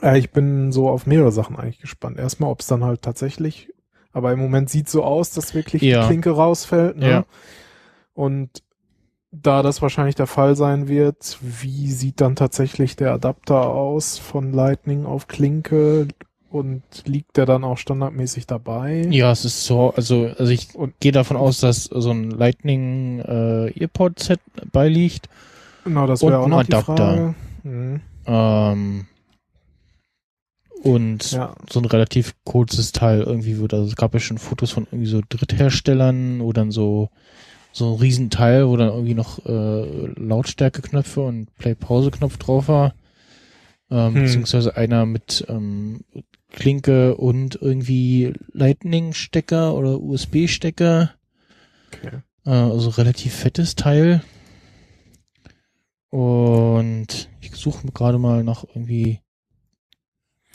äh, 0.01 0.17
ich 0.19 0.31
bin 0.31 0.71
so 0.71 0.89
auf 0.89 1.05
mehrere 1.07 1.31
Sachen 1.31 1.55
eigentlich 1.55 1.79
gespannt. 1.79 2.17
Erstmal, 2.19 2.51
ob 2.51 2.59
es 2.61 2.67
dann 2.67 2.83
halt 2.83 3.01
tatsächlich, 3.01 3.73
aber 4.11 4.31
im 4.31 4.39
Moment 4.39 4.69
sieht 4.69 4.89
so 4.89 5.03
aus, 5.03 5.31
dass 5.31 5.53
wirklich 5.55 5.81
Ja. 5.81 6.01
die 6.01 6.07
Klinke 6.07 6.31
rausfällt. 6.31 6.97
Ne? 6.97 7.09
Ja. 7.09 7.25
Und 8.13 8.63
da 9.31 9.63
das 9.63 9.81
wahrscheinlich 9.81 10.13
der 10.15 10.27
Fall 10.27 10.55
sein 10.55 10.87
wird, 10.87 11.39
wie 11.41 11.89
sieht 11.91 12.21
dann 12.21 12.35
tatsächlich 12.35 12.95
der 12.95 13.13
Adapter 13.13 13.69
aus 13.69 14.19
von 14.19 14.53
Lightning 14.53 15.05
auf 15.05 15.27
Klinke 15.27 16.07
und 16.53 16.83
liegt 17.05 17.35
der 17.37 17.45
dann 17.45 17.63
auch 17.63 17.77
standardmäßig 17.77 18.45
dabei? 18.47 19.07
Ja, 19.09 19.31
es 19.31 19.43
ist 19.43 19.65
so, 19.65 19.91
also, 19.95 20.27
also 20.37 20.51
ich 20.51 20.75
Und- 20.75 20.93
gehe 20.99 21.11
davon 21.11 21.35
aus, 21.35 21.59
dass 21.59 21.85
so 21.85 22.11
ein 22.11 22.29
Lightning 22.29 23.19
äh, 23.19 23.71
Earpod-Set 23.79 24.39
beiliegt. 24.71 25.27
Genau, 25.83 26.07
das 26.07 26.21
wäre 26.21 26.39
auch 26.39 26.47
noch 26.47 26.63
die 26.63 26.73
Adapter. 26.73 26.95
Frage. 26.95 27.35
Mhm. 27.63 28.01
Ähm, 28.25 29.05
und 30.83 31.31
Ja, 31.31 31.55
so 31.69 31.79
ein 31.79 31.85
relativ 31.85 32.35
kurzes 32.43 32.91
Teil 32.91 33.21
irgendwie 33.21 33.57
wird, 33.57 33.73
also 33.73 33.87
es 33.87 33.95
gab 33.95 34.13
ja 34.13 34.19
schon 34.19 34.37
Fotos 34.37 34.71
von 34.71 34.85
irgendwie 34.91 35.09
so 35.09 35.21
Drittherstellern, 35.27 36.41
wo 36.41 36.51
dann 36.53 36.71
so 36.71 37.09
so 37.75 37.93
ein 37.93 37.99
Riesenteil, 37.99 38.67
wo 38.67 38.77
dann 38.77 38.89
irgendwie 38.89 39.15
noch 39.15 39.43
äh, 39.47 40.05
Lautstärkeknöpfe 40.19 41.21
und 41.21 41.47
Play-Pause-Knopf 41.57 42.37
drauf 42.37 42.67
war. 42.67 42.93
Ähm, 43.89 44.13
Hm. 44.13 44.23
Beziehungsweise 44.23 44.77
einer 44.77 45.07
mit 45.07 45.43
ähm, 45.49 46.01
Klinke 46.53 47.17
und 47.17 47.55
irgendwie 47.61 48.33
Lightning-Stecker 48.53 49.73
oder 49.73 49.99
USB-Stecker. 49.99 51.13
okay. 51.91 52.21
Äh, 52.45 52.49
also 52.49 52.89
relativ 52.89 53.33
fettes 53.33 53.75
Teil. 53.75 54.23
Und 56.09 57.27
ich 57.41 57.55
suche 57.55 57.87
gerade 57.91 58.19
mal 58.19 58.43
nach 58.43 58.63
irgendwie. 58.63 59.19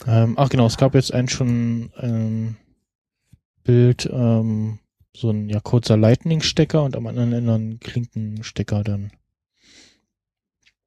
Ähm, 0.07 0.35
ach 0.39 0.49
genau, 0.49 0.67
es 0.67 0.77
gab 0.77 0.95
jetzt 0.95 1.13
ein 1.13 1.29
schon 1.29 1.91
ähm, 2.01 2.57
Bild, 3.65 4.09
ähm, 4.11 4.79
so 5.13 5.31
ein 5.31 5.49
ja 5.49 5.59
kurzer 5.59 5.97
Lightning-Stecker 5.97 6.85
und 6.85 6.95
am 6.95 7.09
anderen 7.09 7.33
Ende 7.33 7.55
ein 7.55 7.81
Klinkenstecker 7.81 8.85
dann. 8.85 9.11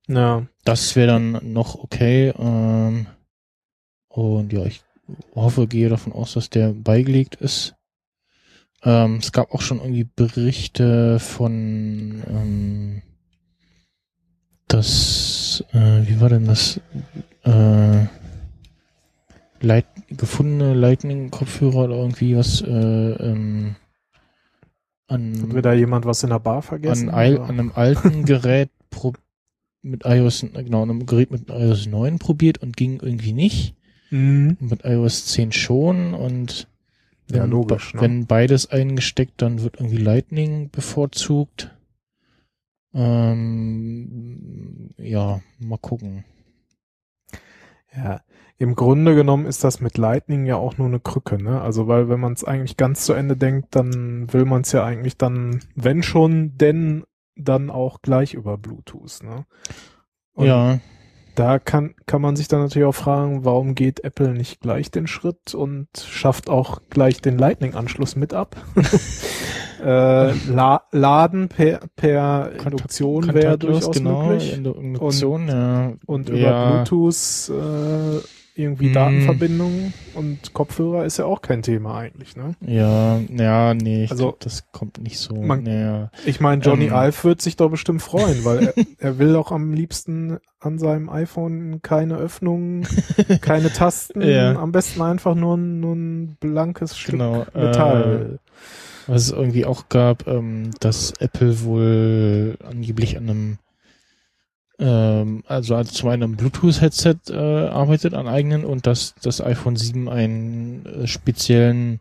Ja. 0.08 0.48
Das 0.64 0.96
wäre 0.96 1.08
dann 1.08 1.52
noch 1.52 1.76
okay. 1.76 2.34
Ähm, 2.38 3.08
und 4.08 4.54
ja, 4.54 4.64
ich 4.66 4.82
hoffe, 5.36 5.68
gehe 5.68 5.90
davon 5.90 6.14
aus, 6.14 6.34
dass 6.34 6.50
der 6.50 6.74
beigelegt 6.74 7.36
ist. 7.36 7.76
Ähm, 8.84 9.18
es 9.22 9.32
gab 9.32 9.52
auch 9.54 9.62
schon 9.62 9.80
irgendwie 9.80 10.04
Berichte 10.04 11.20
von 11.20 12.24
ähm, 12.28 13.02
das, 14.68 15.64
äh, 15.74 16.08
wie 16.08 16.20
war 16.22 16.30
denn 16.30 16.46
das? 16.46 16.80
Äh, 17.44 18.06
Leit 19.64 19.86
gefundene 20.10 20.74
Lightning-Kopfhörer 20.74 21.84
oder 21.86 21.96
irgendwie 21.98 22.36
was 22.36 22.62
äh, 22.62 22.68
ähm, 22.68 23.76
an, 25.08 25.42
Hat 25.42 25.56
wieder 25.56 25.74
jemand 25.74 26.06
was 26.06 26.24
in 26.24 26.30
der 26.30 26.40
Bar 26.40 26.62
vergessen? 26.64 27.10
an, 27.10 27.16
al- 27.16 27.36
oder? 27.36 27.44
an 27.44 27.60
einem 27.60 27.72
alten 27.76 28.26
Gerät 28.26 28.70
mit 29.84 30.04
iOS, 30.06 30.42
genau, 30.54 30.84
an 30.84 30.90
einem 30.90 31.06
Gerät 31.06 31.32
mit 31.32 31.50
iOS 31.50 31.88
9 31.88 32.20
probiert 32.20 32.60
und 32.60 32.78
ging 32.78 33.00
irgendwie 33.02 33.34
nicht. 33.34 33.76
Mhm. 34.12 34.58
Mit 34.60 34.86
iOS 34.86 35.26
10 35.28 35.52
schon 35.52 36.14
und 36.14 36.68
Ja, 37.30 37.44
wenn, 37.44 37.50
logisch, 37.50 37.92
be- 37.94 37.98
ne? 37.98 38.04
wenn 38.04 38.26
beides 38.28 38.70
eingesteckt, 38.70 39.42
dann 39.42 39.62
wird 39.64 39.78
irgendwie 39.80 39.98
Lightning 39.98 40.70
bevorzugt. 40.70 41.76
Ähm, 42.94 44.90
ja, 44.98 45.42
mal 45.60 45.78
gucken. 45.78 46.26
Ja, 47.96 48.22
im 48.58 48.76
Grunde 48.76 49.16
genommen 49.16 49.46
ist 49.46 49.64
das 49.64 49.82
mit 49.82 49.98
Lightning 49.98 50.46
ja 50.46 50.56
auch 50.56 50.78
nur 50.78 50.88
eine 50.88 51.00
Krücke, 51.00 51.42
ne? 51.42 51.62
Also 51.62 51.88
weil 51.88 52.10
wenn 52.10 52.20
man 52.20 52.34
es 52.34 52.44
eigentlich 52.44 52.78
ganz 52.78 53.06
zu 53.06 53.14
Ende 53.14 53.36
denkt, 53.36 53.76
dann 53.76 54.32
will 54.32 54.46
man 54.46 54.62
es 54.62 54.72
ja 54.72 54.84
eigentlich 54.86 55.18
dann, 55.18 55.62
wenn 55.76 56.04
schon, 56.04 56.58
denn 56.58 57.04
dann 57.36 57.70
auch 57.70 58.02
gleich 58.02 58.34
über 58.34 58.58
Bluetooth, 58.58 59.24
ne? 59.24 59.46
Und 60.34 60.48
ja, 60.48 60.80
Da 61.36 61.60
kann, 61.60 61.96
kann 62.06 62.22
man 62.22 62.36
sich 62.36 62.48
dann 62.48 62.62
natürlich 62.62 62.88
auch 62.88 62.96
fragen, 62.96 63.46
warum 63.46 63.74
geht 63.74 64.04
Apple 64.04 64.34
nicht 64.34 64.62
gleich 64.62 64.92
den 64.92 65.08
Schritt 65.08 65.54
und 65.56 65.88
schafft 65.96 66.50
auch 66.50 66.82
gleich 66.90 67.22
den 67.22 67.38
Lightning-Anschluss 67.38 68.16
mit 68.16 68.34
ab? 68.34 68.58
äh, 69.84 70.32
la 70.34 70.84
Laden 70.92 71.48
per, 71.48 71.80
per 71.96 72.52
Induktion 72.66 73.34
wäre 73.34 73.58
durchaus 73.58 73.92
genau, 73.92 74.24
möglich. 74.24 74.54
Indu- 74.54 74.78
Induktion, 74.78 75.48
ja. 75.48 75.94
Und 76.06 76.30
ja, 76.30 76.36
über 76.36 76.84
Bluetooth 76.84 77.50
äh, 77.50 78.41
irgendwie 78.62 78.90
Mm. 78.90 78.94
Datenverbindung 78.94 79.94
und 80.14 80.54
Kopfhörer 80.54 81.06
ist 81.06 81.18
ja 81.18 81.26
auch 81.26 81.42
kein 81.42 81.62
Thema 81.62 81.98
eigentlich, 81.98 82.36
ne? 82.36 82.56
Ja, 82.66 83.18
ja, 83.20 83.74
nee, 83.74 84.08
Also, 84.10 84.26
glaub, 84.26 84.40
das 84.42 84.72
kommt 84.72 85.02
nicht 85.02 85.18
so. 85.20 85.36
man- 85.36 85.64
naja. 85.64 86.12
Ich 86.26 86.40
meine, 86.40 86.62
Johnny 86.62 86.86
Ähm. 86.88 86.94
Ive 86.94 87.24
wird 87.24 87.42
sich 87.42 87.56
doch 87.56 87.70
bestimmt 87.70 88.02
freuen, 88.02 88.44
weil 88.46 88.68
er, 88.68 88.74
er 89.00 89.20
will 89.20 89.36
auch 89.36 89.52
am 89.52 89.74
liebsten 89.74 90.38
an 90.60 90.78
seinem 90.80 91.10
iPhone 91.10 91.82
keine 91.82 92.18
Öffnungen, 92.18 92.88
keine 93.42 93.72
Tasten, 93.74 94.22
Ja. 94.22 94.56
am 94.60 94.72
besten 94.72 95.02
einfach 95.02 95.36
nur, 95.36 95.58
ein- 95.58 95.80
nur 95.80 95.96
ein 95.96 96.38
blankes 96.40 96.98
Stück 96.98 97.14
Genau, 97.14 97.46
Metall. 97.54 98.40
Was 99.08 99.24
es 99.24 99.32
irgendwie 99.32 99.66
auch 99.66 99.90
gab, 99.90 100.28
ähm, 100.28 100.70
dass 100.80 101.14
Apple 101.20 101.64
wohl 101.64 102.56
angeblich 102.64 103.18
an 103.18 103.30
einem, 103.30 103.58
ähm, 104.82 105.44
also, 105.48 105.76
also 105.76 105.92
zum 105.92 106.10
einen 106.10 106.36
Bluetooth-Headset 106.36 107.18
äh, 107.30 107.36
arbeitet, 107.36 108.16
an 108.16 108.28
eigenen, 108.28 108.66
und 108.66 108.88
dass 108.88 109.14
das 109.22 109.40
iPhone 109.40 109.76
7 109.76 110.10
einen 110.10 110.86
äh, 110.86 111.08
speziellen 111.08 112.00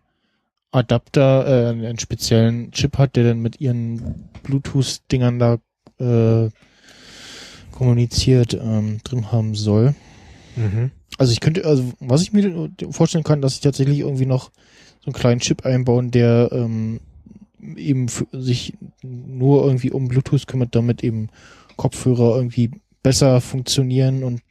Adapter, 0.72 1.46
äh, 1.46 1.68
einen 1.68 1.98
speziellen 1.98 2.72
Chip 2.72 2.96
hat, 2.96 3.16
der 3.16 3.24
dann 3.24 3.40
mit 3.40 3.60
ihren 3.60 4.30
Bluetooth-Dingern 4.44 5.38
da 5.38 5.58
äh, 5.98 6.48
kommuniziert 7.70 8.54
ähm, 8.54 9.00
drin 9.04 9.30
haben 9.30 9.54
soll. 9.54 9.94
Mhm. 10.56 10.90
Also 11.18 11.32
ich 11.32 11.40
könnte, 11.40 11.66
also 11.66 11.84
was 12.00 12.22
ich 12.22 12.32
mir 12.32 12.70
vorstellen 12.90 13.24
kann, 13.24 13.42
dass 13.42 13.56
ich 13.56 13.60
tatsächlich 13.60 13.98
irgendwie 13.98 14.26
noch 14.26 14.50
so 15.00 15.06
einen 15.06 15.14
kleinen 15.14 15.40
Chip 15.40 15.66
einbauen, 15.66 16.10
der 16.10 16.48
ähm, 16.52 17.00
eben 17.76 18.06
sich 18.32 18.74
nur 19.02 19.64
irgendwie 19.66 19.90
um 19.90 20.08
Bluetooth 20.08 20.46
kümmert, 20.46 20.74
damit 20.74 21.04
eben 21.04 21.28
Kopfhörer 21.80 22.36
irgendwie 22.36 22.72
besser 23.02 23.40
funktionieren 23.40 24.22
und 24.22 24.42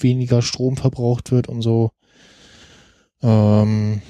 weniger 0.00 0.40
Strom 0.40 0.78
verbraucht 0.78 1.30
wird 1.32 1.46
und 1.46 1.60
so. 1.60 1.90
Ähm, 3.22 4.00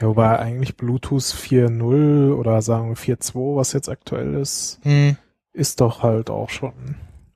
Ja, 0.00 0.06
wobei 0.06 0.38
eigentlich 0.38 0.76
Bluetooth 0.76 1.24
4.0 1.24 2.34
oder 2.34 2.62
sagen 2.62 2.90
wir 2.90 2.96
4.2, 2.96 3.56
was 3.56 3.72
jetzt 3.72 3.88
aktuell 3.88 4.34
ist, 4.34 4.78
hm, 4.82 5.16
ist 5.52 5.80
doch 5.80 6.04
halt 6.04 6.30
auch 6.30 6.50
schon 6.50 6.72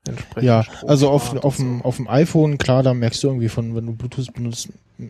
entsprechend. 0.06 0.44
ja, 0.44 0.64
also 0.86 1.10
auf, 1.10 1.34
auf, 1.42 1.56
dem, 1.56 1.82
auf 1.82 1.96
dem 1.96 2.06
iPhone, 2.06 2.56
klar, 2.56 2.84
da 2.84 2.94
merkst 2.94 3.20
du 3.24 3.26
irgendwie 3.26 3.48
von, 3.48 3.74
wenn 3.74 3.86
du 3.86 3.96
Bluetooth 3.96 4.32
benutzt, 4.32 4.68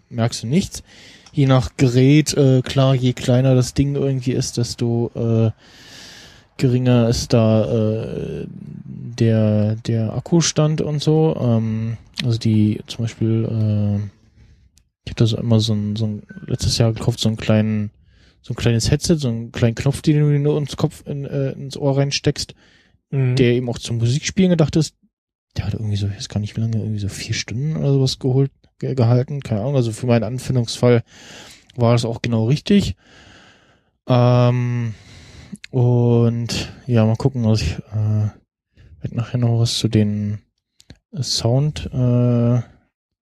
merkst 0.09 0.45
du 0.45 0.47
nichts. 0.47 0.83
Je 1.31 1.45
nach 1.45 1.73
Gerät, 1.77 2.33
äh, 2.39 2.63
klar, 2.63 2.95
je 2.95 3.13
kleiner 3.13 3.55
das 3.55 3.75
Ding 3.75 3.97
irgendwie 3.97 4.33
ist, 4.33 4.57
desto 4.57 5.11
äh, 5.15 5.51
geringer 6.57 7.09
ist 7.09 7.33
da 7.33 7.65
äh, 7.65 8.47
der, 8.49 9.77
der 9.77 10.15
Akkustand 10.15 10.81
und 10.81 11.03
so. 11.03 11.37
Ähm, 11.41 11.97
also 12.25 12.39
die 12.39 12.81
zum 12.87 13.05
Beispiel, 13.05 13.45
äh, 13.45 13.97
ich 15.05 15.11
habe 15.11 15.17
da 15.17 15.27
so 15.27 15.37
immer 15.37 15.61
so 15.61 15.75
ein, 15.75 15.97
so 15.97 16.07
ein 16.07 16.23
letztes 16.47 16.79
Jahr 16.79 16.93
gekauft, 16.93 17.21
so 17.21 17.29
einen 17.29 17.37
kleinen, 17.37 17.91
so 18.43 18.53
ein 18.53 18.57
kleines 18.57 18.91
Headset, 18.91 19.17
so 19.17 19.29
einen 19.29 19.53
kleinen 19.53 19.75
Knopf, 19.75 20.03
den 20.03 20.19
du 20.19 20.39
nur 20.39 20.59
ins 20.59 20.77
Kopf 20.77 21.03
in, 21.07 21.25
äh, 21.25 21.53
ins 21.53 21.77
Ohr 21.77 21.97
reinsteckst 21.97 22.55
Mhm. 23.15 23.37
der 23.37 23.53
eben 23.53 23.69
auch 23.69 23.79
zum 23.79 23.99
Musikspielen 23.99 24.51
gedacht 24.51 24.75
ist. 24.75 24.97
Der 25.57 25.67
hat 25.67 25.75
irgendwie 25.75 25.97
so, 25.97 26.09
ich 26.09 26.17
weiß 26.17 26.29
gar 26.29 26.41
nicht 26.41 26.57
wie 26.57 26.61
lange, 26.61 26.79
irgendwie 26.79 26.99
so 26.99 27.09
vier 27.09 27.35
Stunden 27.35 27.77
oder 27.77 27.93
sowas 27.93 28.19
geholt, 28.19 28.51
ge 28.81 28.95
gehalten, 28.97 29.41
keine 29.41 29.61
Ahnung. 29.61 29.77
Also 29.77 29.93
für 29.93 30.07
meinen 30.07 30.25
Anfindungsfall 30.25 31.05
war 31.77 31.93
das 31.93 32.05
auch 32.05 32.23
genau 32.23 32.47
richtig. 32.47 32.97
Ähm, 34.09 34.95
und 35.75 36.73
ja, 36.87 37.05
mal 37.05 37.17
gucken, 37.17 37.45
was 37.45 37.61
ich 37.61 37.79
äh, 37.91 38.31
werde 39.01 39.17
nachher 39.17 39.39
noch 39.39 39.59
was 39.59 39.77
zu 39.77 39.89
den 39.89 40.39
Sound 41.21 41.87
äh, 41.93 42.63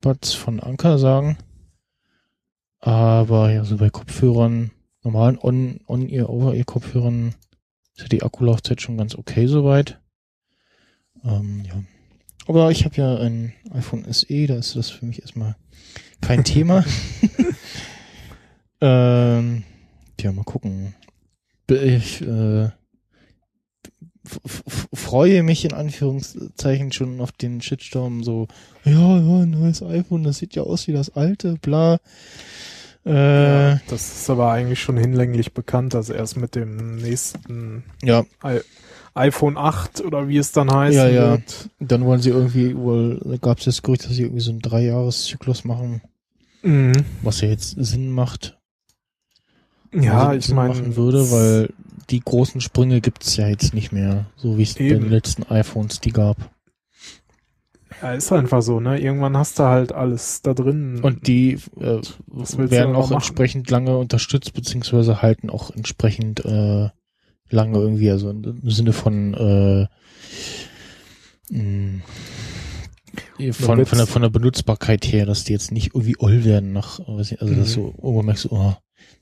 Buds 0.03 0.35
von 0.35 0.61
Anker 0.61 0.99
sagen. 0.99 1.39
Aber 2.79 3.51
ja, 3.51 3.65
so 3.65 3.79
bei 3.79 3.89
Kopfhörern, 3.89 4.71
normalen 5.03 5.39
On- 5.41 5.81
On-Ear, 5.87 6.29
Over-Ear-Kopfhörern 6.29 7.35
ist 7.97 8.03
ja 8.03 8.09
die 8.09 8.23
Akkulaufzeit 8.23 8.83
schon 8.83 8.99
ganz 8.99 9.15
okay 9.15 9.47
soweit. 9.47 9.99
Ähm, 11.25 11.65
ja. 11.65 11.83
Aber 12.49 12.71
ich 12.71 12.85
habe 12.85 12.97
ja 12.97 13.17
ein 13.17 13.55
iPhone 13.71 14.05
SE, 14.13 14.47
da 14.47 14.57
ist 14.57 14.77
das 14.77 14.91
für 14.91 15.07
mich 15.07 15.23
erstmal 15.23 15.57
kein 16.21 16.45
Thema. 16.45 16.85
ähm, 18.83 19.65
ja, 20.21 20.33
mal 20.33 20.45
gucken. 20.45 20.95
Ich 21.69 22.21
äh, 22.23 22.71
freue 24.95 25.43
mich 25.43 25.65
in 25.65 25.73
Anführungszeichen 25.73 26.93
schon 26.93 27.21
auf 27.21 27.33
den 27.33 27.61
Shitstorm, 27.61 28.23
so, 28.23 28.47
ja, 28.85 28.93
ja, 29.19 29.47
neues 29.47 29.83
iPhone, 29.83 30.23
das 30.25 30.39
sieht 30.39 30.55
ja 30.55 30.63
aus 30.63 30.87
wie 30.87 30.93
das 30.93 31.17
alte, 31.17 31.57
bla. 31.61 31.99
Äh, 33.05 33.73
Ja, 33.73 33.81
das 33.89 34.21
ist 34.21 34.31
aber 34.31 34.53
eigentlich 34.53 34.81
schon 34.81 34.97
hinlänglich 34.97 35.55
bekannt, 35.55 35.95
dass 35.95 36.09
erst 36.09 36.37
mit 36.37 36.55
dem 36.55 36.97
nächsten 36.97 37.83
ja, 38.03 38.25
I 38.45 38.61
iPhone 39.15 39.57
8 39.59 40.03
oder 40.03 40.29
wie 40.29 40.39
es 40.39 40.53
dann 40.53 40.71
heißt 40.73 40.97
Ja, 40.97 41.09
ja. 41.09 41.31
wird. 41.33 41.69
Dann 41.81 42.05
wollen 42.05 42.23
sie 42.23 42.31
irgendwie, 42.31 42.77
wohl, 42.77 43.21
da 43.25 43.37
gab 43.37 43.59
es 43.59 43.65
das 43.67 43.83
Gerücht, 43.83 44.05
dass 44.05 44.13
sie 44.13 44.23
irgendwie 44.23 44.41
so 44.41 44.51
einen 44.53 44.61
Dreijahreszyklus 44.61 45.65
machen, 45.65 46.01
Mhm. 46.63 46.93
was 47.23 47.41
ja 47.41 47.49
jetzt 47.49 47.75
Sinn 47.77 48.11
macht. 48.11 48.57
Ja, 49.95 50.33
ich 50.35 50.49
meine, 50.53 50.75
machen 50.75 50.97
würde, 50.97 51.31
weil 51.31 51.71
die 52.11 52.21
großen 52.21 52.61
Sprünge 52.61 53.01
gibt's 53.01 53.37
ja 53.37 53.49
jetzt 53.49 53.75
nicht 53.75 53.93
mehr, 53.93 54.27
so 54.37 54.57
wie 54.59 54.63
es 54.63 54.75
bei 54.75 54.89
den 54.89 55.09
letzten 55.11 55.43
iPhones 55.45 56.01
die 56.01 56.13
gab. 56.13 56.37
ja, 58.03 58.13
ist 58.15 58.33
einfach 58.33 58.63
so, 58.63 58.81
ne? 58.81 58.99
Irgendwann 59.01 59.37
hast 59.37 59.59
du 59.59 59.65
halt 59.65 59.93
alles 59.93 60.43
da 60.43 60.55
drin. 60.55 61.01
Und 61.03 61.27
die 61.27 61.59
äh, 61.79 62.01
werden 62.31 62.95
auch 62.97 63.03
machen? 63.11 63.15
entsprechend 63.15 63.71
lange 63.71 63.97
unterstützt, 63.99 64.55
beziehungsweise 64.55 65.23
halten 65.23 65.51
auch 65.51 65.71
entsprechend 65.71 66.45
äh, 66.45 66.89
lange 67.51 67.79
irgendwie, 67.79 68.11
also 68.11 68.31
im 68.31 68.71
Sinne 68.71 68.93
von 68.93 69.35
äh, 69.35 69.87
mh, 71.51 72.03
von, 73.53 73.79
wird's- 73.79 73.89
von, 73.91 73.99
der, 73.99 74.07
von 74.07 74.23
der 74.23 74.31
Benutzbarkeit 74.31 75.05
her, 75.07 75.27
dass 75.27 75.45
die 75.45 75.53
jetzt 75.53 75.71
nicht 75.71 75.89
irgendwie 75.95 76.17
oll 76.19 76.45
werden 76.45 76.73
nach, 76.73 76.99
weiß 77.07 77.33
ich, 77.33 77.43
also 77.43 77.55
dass 77.55 77.77
Mhm. 77.77 77.81
du 77.83 77.95
irgendwann 78.03 78.27
merkst, 78.27 78.51
oh, 78.51 78.75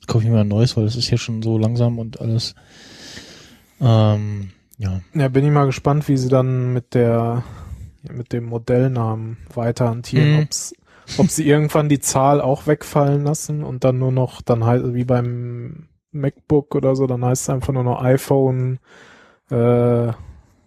kaufe 0.06 0.24
ich 0.24 0.30
mir 0.30 0.40
ein 0.40 0.48
neues, 0.48 0.76
weil 0.76 0.84
das 0.84 0.96
ist 0.96 1.10
ja 1.10 1.18
schon 1.18 1.42
so 1.42 1.58
langsam 1.58 1.98
und 1.98 2.20
alles. 2.20 2.54
Ähm, 3.80 4.50
Ja. 4.78 5.00
Ja, 5.14 5.28
bin 5.28 5.44
ich 5.44 5.50
mal 5.50 5.66
gespannt, 5.66 6.08
wie 6.08 6.16
sie 6.16 6.28
dann 6.28 6.72
mit 6.72 6.94
der 6.94 7.42
mit 8.10 8.32
dem 8.32 8.44
Modellnamen 8.46 9.36
weiter 9.52 9.90
hantieren, 9.90 10.32
Mhm. 10.32 10.38
ob's, 10.38 10.74
ob 11.18 11.28
sie 11.28 11.46
irgendwann 11.46 11.90
die 11.90 12.00
Zahl 12.00 12.40
auch 12.40 12.66
wegfallen 12.66 13.24
lassen 13.24 13.62
und 13.62 13.84
dann 13.84 13.98
nur 13.98 14.10
noch, 14.10 14.40
dann 14.40 14.64
halt 14.64 14.94
wie 14.94 15.04
beim 15.04 15.88
MacBook 16.10 16.74
oder 16.74 16.96
so, 16.96 17.06
dann 17.06 17.22
heißt 17.24 17.42
es 17.42 17.50
einfach 17.50 17.74
nur 17.74 17.84
noch 17.84 18.02
iPhone 18.02 18.78
äh, 19.50 20.12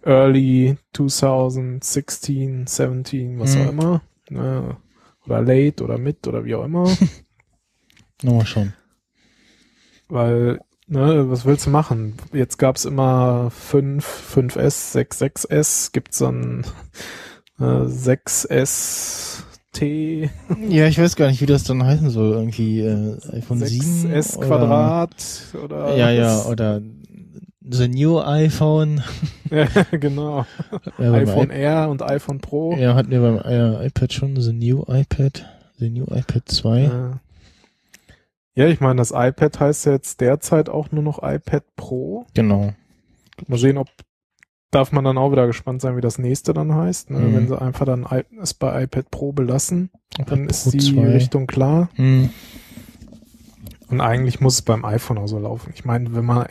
Early 0.06 0.76
2016, 0.92 2.66
17, 2.68 3.38
was 3.40 3.56
Mhm. 3.56 3.62
auch 3.62 3.68
immer. 3.68 4.02
Ne? 4.30 4.76
Oder 5.26 5.40
late 5.42 5.82
oder 5.82 5.98
mit 5.98 6.26
oder 6.28 6.44
wie 6.44 6.54
auch 6.54 6.64
immer. 6.64 6.84
Nochmal 8.22 8.46
schon. 8.46 8.72
Weil, 10.08 10.60
ne, 10.86 11.30
was 11.30 11.44
willst 11.44 11.66
du 11.66 11.70
machen? 11.70 12.14
Jetzt 12.32 12.58
gab's 12.58 12.84
immer 12.84 13.50
5, 13.50 14.06
5S, 14.36 14.92
6, 14.92 15.22
6S, 15.22 15.92
gibt's 15.92 16.18
dann 16.18 16.64
äh, 17.60 17.86
6ST, 19.74 20.30
Ja, 20.68 20.86
ich 20.86 20.98
weiß 20.98 21.16
gar 21.16 21.28
nicht, 21.28 21.40
wie 21.40 21.46
das 21.46 21.64
dann 21.64 21.84
heißen 21.84 22.10
soll. 22.10 22.32
Irgendwie 22.32 22.80
äh, 22.80 23.16
iPhone 23.32 23.58
7 23.64 23.84
6S 24.12 24.36
oder- 24.36 24.46
Quadrat 24.46 25.14
oder 25.64 25.96
Ja, 25.96 26.10
ja, 26.10 26.42
oder 26.44 26.80
the 27.68 27.88
new 27.88 28.20
iPhone. 28.20 29.02
ja, 29.50 29.66
genau. 29.92 30.44
Ja, 30.98 31.12
iPhone 31.12 31.50
I- 31.50 31.54
R 31.62 31.88
und 31.90 32.02
iPhone 32.02 32.40
Pro. 32.40 32.76
Ja, 32.76 32.94
hatten 32.94 33.10
wir 33.10 33.20
beim 33.20 33.38
äh, 33.38 33.86
iPad 33.86 34.12
schon 34.12 34.36
the 34.40 34.52
new 34.52 34.82
iPad, 34.86 35.44
the 35.78 35.88
new 35.90 36.04
iPad 36.04 36.42
2. 36.46 36.80
Ja. 36.82 37.20
Ja, 38.54 38.68
ich 38.68 38.80
meine, 38.80 38.96
das 38.96 39.10
iPad 39.10 39.60
heißt 39.60 39.86
ja 39.86 39.92
jetzt 39.92 40.20
derzeit 40.20 40.68
auch 40.68 40.92
nur 40.92 41.02
noch 41.02 41.18
iPad 41.22 41.64
Pro. 41.76 42.26
Genau. 42.34 42.72
Mal 43.48 43.58
sehen, 43.58 43.78
ob 43.78 43.88
darf 44.70 44.90
man 44.90 45.04
dann 45.04 45.18
auch 45.18 45.30
wieder 45.30 45.46
gespannt 45.46 45.80
sein, 45.80 45.96
wie 45.96 46.00
das 46.00 46.18
nächste 46.18 46.52
dann 46.52 46.74
heißt. 46.74 47.10
Ne? 47.10 47.20
Mhm. 47.20 47.34
Wenn 47.34 47.48
sie 47.48 47.60
einfach 47.60 47.86
dann 47.86 48.06
es 48.40 48.54
bei 48.54 48.82
iPad 48.84 49.10
Pro 49.10 49.32
belassen, 49.32 49.90
dann 50.26 50.48
ist 50.48 50.64
Pro 50.64 50.70
die 50.70 50.78
2. 50.80 51.12
Richtung 51.12 51.46
klar. 51.46 51.88
Hm. 51.94 52.30
Und 53.88 54.00
eigentlich 54.00 54.40
muss 54.40 54.54
es 54.54 54.62
beim 54.62 54.84
iPhone 54.84 55.18
auch 55.18 55.28
so 55.28 55.38
laufen. 55.38 55.72
Ich 55.74 55.84
meine, 55.84 56.14
wenn 56.14 56.24
man, 56.24 56.46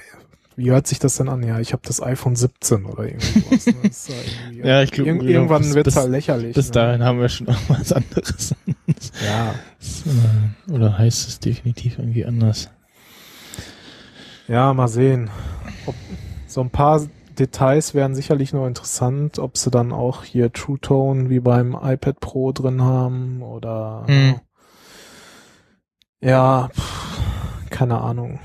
wie 0.55 0.71
hört 0.71 0.87
sich 0.87 0.99
das 0.99 1.15
denn 1.17 1.29
an? 1.29 1.41
Ja, 1.43 1.59
ich 1.59 1.73
habe 1.73 1.81
das 1.85 2.01
iPhone 2.01 2.35
17 2.35 2.85
oder 2.85 3.03
irgendwas. 3.05 3.65
Ne? 3.67 3.73
Ja, 4.57 4.65
Ja, 4.65 4.81
ich 4.83 4.91
glaub, 4.91 5.07
Irg 5.07 5.19
genau, 5.19 5.31
irgendwann 5.31 5.73
wird's 5.73 5.85
bis- 5.85 5.95
halt 5.95 6.11
lächerlich. 6.11 6.55
Bis 6.55 6.67
ne? 6.67 6.71
dahin 6.73 7.03
haben 7.03 7.19
wir 7.19 7.29
schon 7.29 7.47
auch 7.49 7.57
was 7.69 7.91
anderes. 7.93 8.55
Ja, 9.25 9.51
Äh, 10.67 10.71
Oder 10.71 10.97
heißt 10.97 11.27
es 11.27 11.39
definitiv 11.39 11.99
irgendwie 11.99 12.25
anders? 12.25 12.69
ja, 14.47 14.73
mal 14.73 14.87
sehen. 14.87 15.29
Ob, 15.85 15.95
so 16.47 16.61
ein 16.61 16.69
paar 16.69 17.01
Details 17.39 17.93
wären 17.93 18.13
sicherlich 18.13 18.53
noch 18.53 18.67
interessant, 18.67 19.39
ob 19.39 19.57
sie 19.57 19.71
dann 19.71 19.91
auch 19.91 20.23
hier 20.23 20.51
True 20.53 20.77
Tone 20.79 21.29
wie 21.29 21.39
beim 21.39 21.75
iPad 21.81 22.19
Pro 22.19 22.51
drin 22.51 22.81
haben 22.81 23.41
oder 23.41 24.03
Hm. 24.07 24.35
ja, 26.21 26.69
pff, 26.73 27.69
keine 27.69 27.99
Ahnung. 28.01 28.39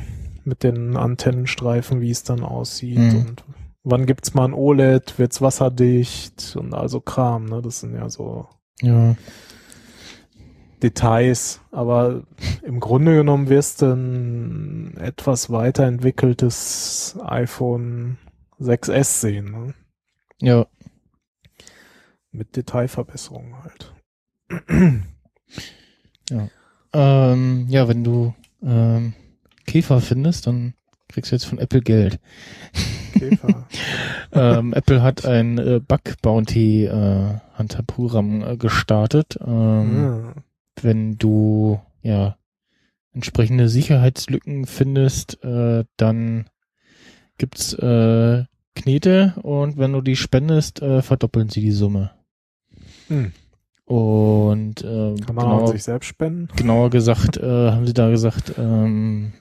Mit 0.48 0.62
den 0.62 0.96
Antennenstreifen, 0.96 2.00
wie 2.00 2.10
es 2.10 2.22
dann 2.24 2.42
aussieht 2.42 2.96
Hm. 3.12 3.20
und 3.20 3.44
wann 3.84 4.06
gibt's 4.06 4.32
mal 4.32 4.46
ein 4.46 4.54
OLED, 4.54 5.18
wird's 5.18 5.42
wasserdicht 5.42 6.56
und 6.56 6.72
also 6.72 7.00
Kram, 7.00 7.44
ne? 7.44 7.60
Das 7.60 7.80
sind 7.80 7.94
ja 7.94 8.08
so 8.08 8.48
Ja. 8.80 9.14
Details, 10.82 11.60
aber 11.72 12.22
im 12.62 12.80
Grunde 12.80 13.16
genommen 13.16 13.48
wirst 13.48 13.82
du 13.82 13.86
ein 13.92 14.96
etwas 14.96 15.50
weiterentwickeltes 15.50 17.18
iPhone 17.24 18.16
6S 18.60 19.20
sehen, 19.20 19.50
ne? 19.50 19.74
Ja. 20.40 20.66
Mit 22.30 22.56
Detailverbesserungen 22.56 23.54
halt. 23.62 23.92
Ähm, 26.92 27.66
ja, 27.68 27.88
wenn 27.88 28.04
du 28.04 28.34
ähm, 28.62 29.14
Käfer 29.68 30.00
findest, 30.00 30.46
dann 30.46 30.74
kriegst 31.08 31.30
du 31.30 31.36
jetzt 31.36 31.44
von 31.44 31.58
Apple 31.58 31.82
Geld. 31.82 32.18
Käfer. 33.12 33.66
ähm, 34.32 34.72
Apple 34.72 35.02
hat 35.02 35.26
ein 35.26 35.58
äh, 35.58 35.80
Bug 35.80 36.00
Bounty 36.22 36.86
äh, 36.86 37.34
Hunter 37.58 37.82
Programm 37.82 38.42
äh, 38.42 38.56
gestartet. 38.56 39.38
Ähm, 39.46 40.02
ja. 40.02 40.42
Wenn 40.80 41.18
du 41.18 41.80
ja 42.02 42.36
entsprechende 43.12 43.68
Sicherheitslücken 43.68 44.64
findest, 44.64 45.42
äh, 45.44 45.84
dann 45.96 46.48
gibt's 47.36 47.74
äh, 47.74 48.44
Knete 48.74 49.34
und 49.42 49.76
wenn 49.76 49.92
du 49.92 50.00
die 50.00 50.16
spendest, 50.16 50.80
äh, 50.80 51.02
verdoppeln 51.02 51.50
sie 51.50 51.60
die 51.60 51.72
Summe. 51.72 52.12
Hm. 53.08 53.32
Und 53.84 54.82
äh, 54.82 55.14
Kann 55.24 55.34
man 55.34 55.46
auch 55.46 55.50
an 55.50 55.58
genau, 55.58 55.72
sich 55.72 55.82
selbst 55.82 56.06
spenden? 56.06 56.48
genauer 56.56 56.90
gesagt, 56.90 57.38
äh, 57.38 57.70
haben 57.70 57.86
sie 57.86 57.94
da 57.94 58.10
gesagt, 58.10 58.54
ähm, 58.58 59.32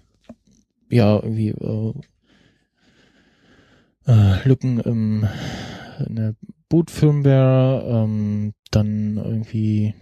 ja, 0.89 1.15
irgendwie 1.15 1.49
äh, 1.49 1.93
äh, 4.07 4.47
Lücken 4.47 4.79
im, 4.79 5.27
in 6.07 6.15
der 6.15 6.35
Boot-Firmware, 6.69 7.83
ähm, 7.87 8.53
dann 8.71 9.17
irgendwie 9.17 9.93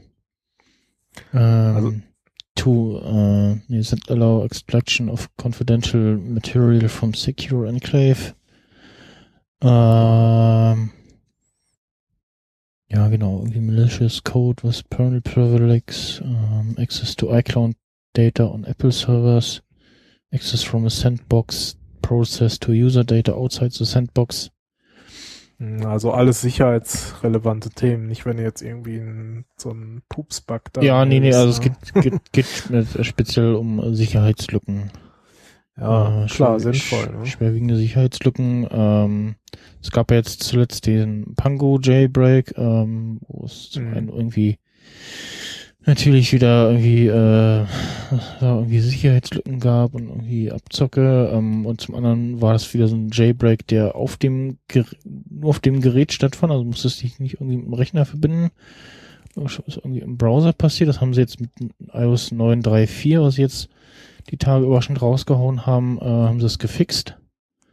ähm, 1.34 1.76
Also- 1.76 1.94
to 2.56 2.99
äh, 2.99 3.56
nee, 3.68 3.84
allow 4.07 4.44
extraction 4.45 5.10
of 5.10 5.30
confidential 5.38 6.18
material 6.18 6.88
from 6.88 7.14
secure 7.14 7.68
enclave. 7.68 8.34
Ähm, 9.62 10.91
ja, 12.90 13.07
genau, 13.10 13.40
irgendwie 13.40 13.60
malicious 13.62 14.24
code 14.24 14.64
with 14.64 14.84
kernel 14.90 15.22
privilege, 15.22 16.22
um, 16.24 16.76
access 16.78 17.16
to 17.16 17.28
iCloud 17.32 17.74
data 18.14 18.45
on 18.45 18.64
Apple 18.66 18.91
servers, 18.91 19.62
access 20.34 20.64
from 20.64 20.85
a 20.85 20.89
sandbox 20.89 21.77
process 22.02 22.60
to 22.60 22.72
user 22.72 23.03
data 23.03 23.34
outside 23.34 23.72
the 23.72 23.85
sandbox. 23.85 24.52
Hm, 25.57 25.85
Also 25.85 26.11
alles 26.11 26.41
sicherheitsrelevante 26.41 27.69
Themen, 27.69 28.07
nicht 28.07 28.26
wenn 28.26 28.38
ihr 28.38 28.43
jetzt 28.43 28.61
irgendwie 28.61 28.97
ein, 28.97 29.45
so 29.57 29.72
ein 29.72 30.02
Pupsbug 30.10 30.73
da 30.73 30.81
ja, 30.81 31.06
nee, 31.06 31.19
nee, 31.19 31.34
also 31.34 31.49
es 31.49 31.60
ne? 31.61 31.76
geht, 31.93 32.03
geht, 32.31 32.31
geht 32.34 33.06
speziell 33.06 33.56
um 33.56 33.93
Sicherheitslücken. 33.95 34.91
ja, 35.77 36.26
Äh, 36.26 36.27
klar, 36.27 36.57
schwer- 36.57 36.60
sinnvoll. 36.60 37.07
Ne? 37.14 37.23
sch- 37.23 37.26
Schwerwiegende 37.27 37.77
Sicherheitslücken. 37.77 38.68
Ähm, 38.69 39.35
es 39.81 39.91
gab 39.91 40.11
ja 40.11 40.18
jetzt 40.18 40.43
zuletzt 40.43 40.85
den 40.88 41.35
Pango 41.35 41.80
Jailbreak, 41.81 42.53
ähm, 42.57 43.19
wo 43.27 43.45
es 43.45 43.69
zum 43.72 43.85
Mhm. 43.89 43.93
einen 43.93 44.10
irgendwie 44.10 44.57
natürlich 45.86 46.34
wieder 46.34 46.70
irgendwie, 46.70 47.07
äh, 47.07 47.66
irgendwie 48.41 48.80
Sicherheitslücken 48.80 49.60
gab 49.60 49.94
und 49.94 50.10
irgendwie 50.10 50.52
Abzocke. 50.52 51.32
Ähm, 51.34 51.66
und 51.66 51.82
zum 51.82 51.95
anderen 51.95 52.41
war 52.41 52.53
das 52.53 52.74
wieder 52.74 52.88
so 52.88 52.95
ein 52.95 53.10
Jailbreak, 53.12 53.68
der 53.68 53.95
auf 53.95 54.18
dem 54.18 54.57
nur 55.30 55.49
auf 55.49 55.60
dem 55.60 55.82
Gerät 55.82 56.14
stattfand. 56.14 56.52
Also 56.52 56.64
musstest 56.64 57.02
dich 57.02 57.20
nicht 57.20 57.36
irgendwie 57.36 57.57
mit 57.57 57.66
dem 57.68 57.74
Rechner 57.74 58.06
verbinden. 58.06 58.52
Das 59.36 59.60
ist 59.68 59.78
irgendwie 59.78 59.99
im 59.99 60.18
Browser 60.18 60.53
passiert. 60.53 60.90
Das 60.90 61.02
haben 61.02 61.14
sie 61.14 61.22
jetzt 61.22 61.41
mit 61.41 61.49
iOS 61.94 62.32
9.3.4, 62.32 63.22
was 63.22 63.36
sie 63.36 63.41
jetzt 63.41 63.70
die 64.30 64.38
Tage 64.38 64.66
überraschend 64.66 65.02
rausgehauen 65.02 65.66
haben, 65.66 65.99
äh, 65.99 66.06
haben 66.06 66.40
sie 66.40 66.45
es 66.45 66.57
gefixt. 66.57 67.18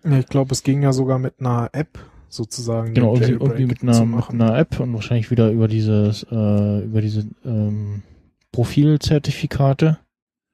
Ich 0.05 0.26
glaube, 0.26 0.52
es 0.52 0.64
ging 0.64 0.82
ja 0.82 0.93
sogar 0.93 1.18
mit 1.18 1.34
einer 1.39 1.70
App 1.72 1.98
sozusagen. 2.32 2.94
Genau, 2.94 3.14
irgendwie, 3.14 3.32
irgendwie 3.32 3.66
mit 3.66 3.82
einer, 3.82 4.04
mit 4.04 4.30
einer 4.30 4.56
App 4.59 4.80
und 4.80 4.92
wahrscheinlich 4.94 5.30
wieder 5.30 5.50
über 5.50 5.68
dieses, 5.68 6.24
äh, 6.30 6.84
über 6.84 7.00
diese 7.00 7.26
ähm, 7.44 8.02
Profilzertifikate. 8.52 9.98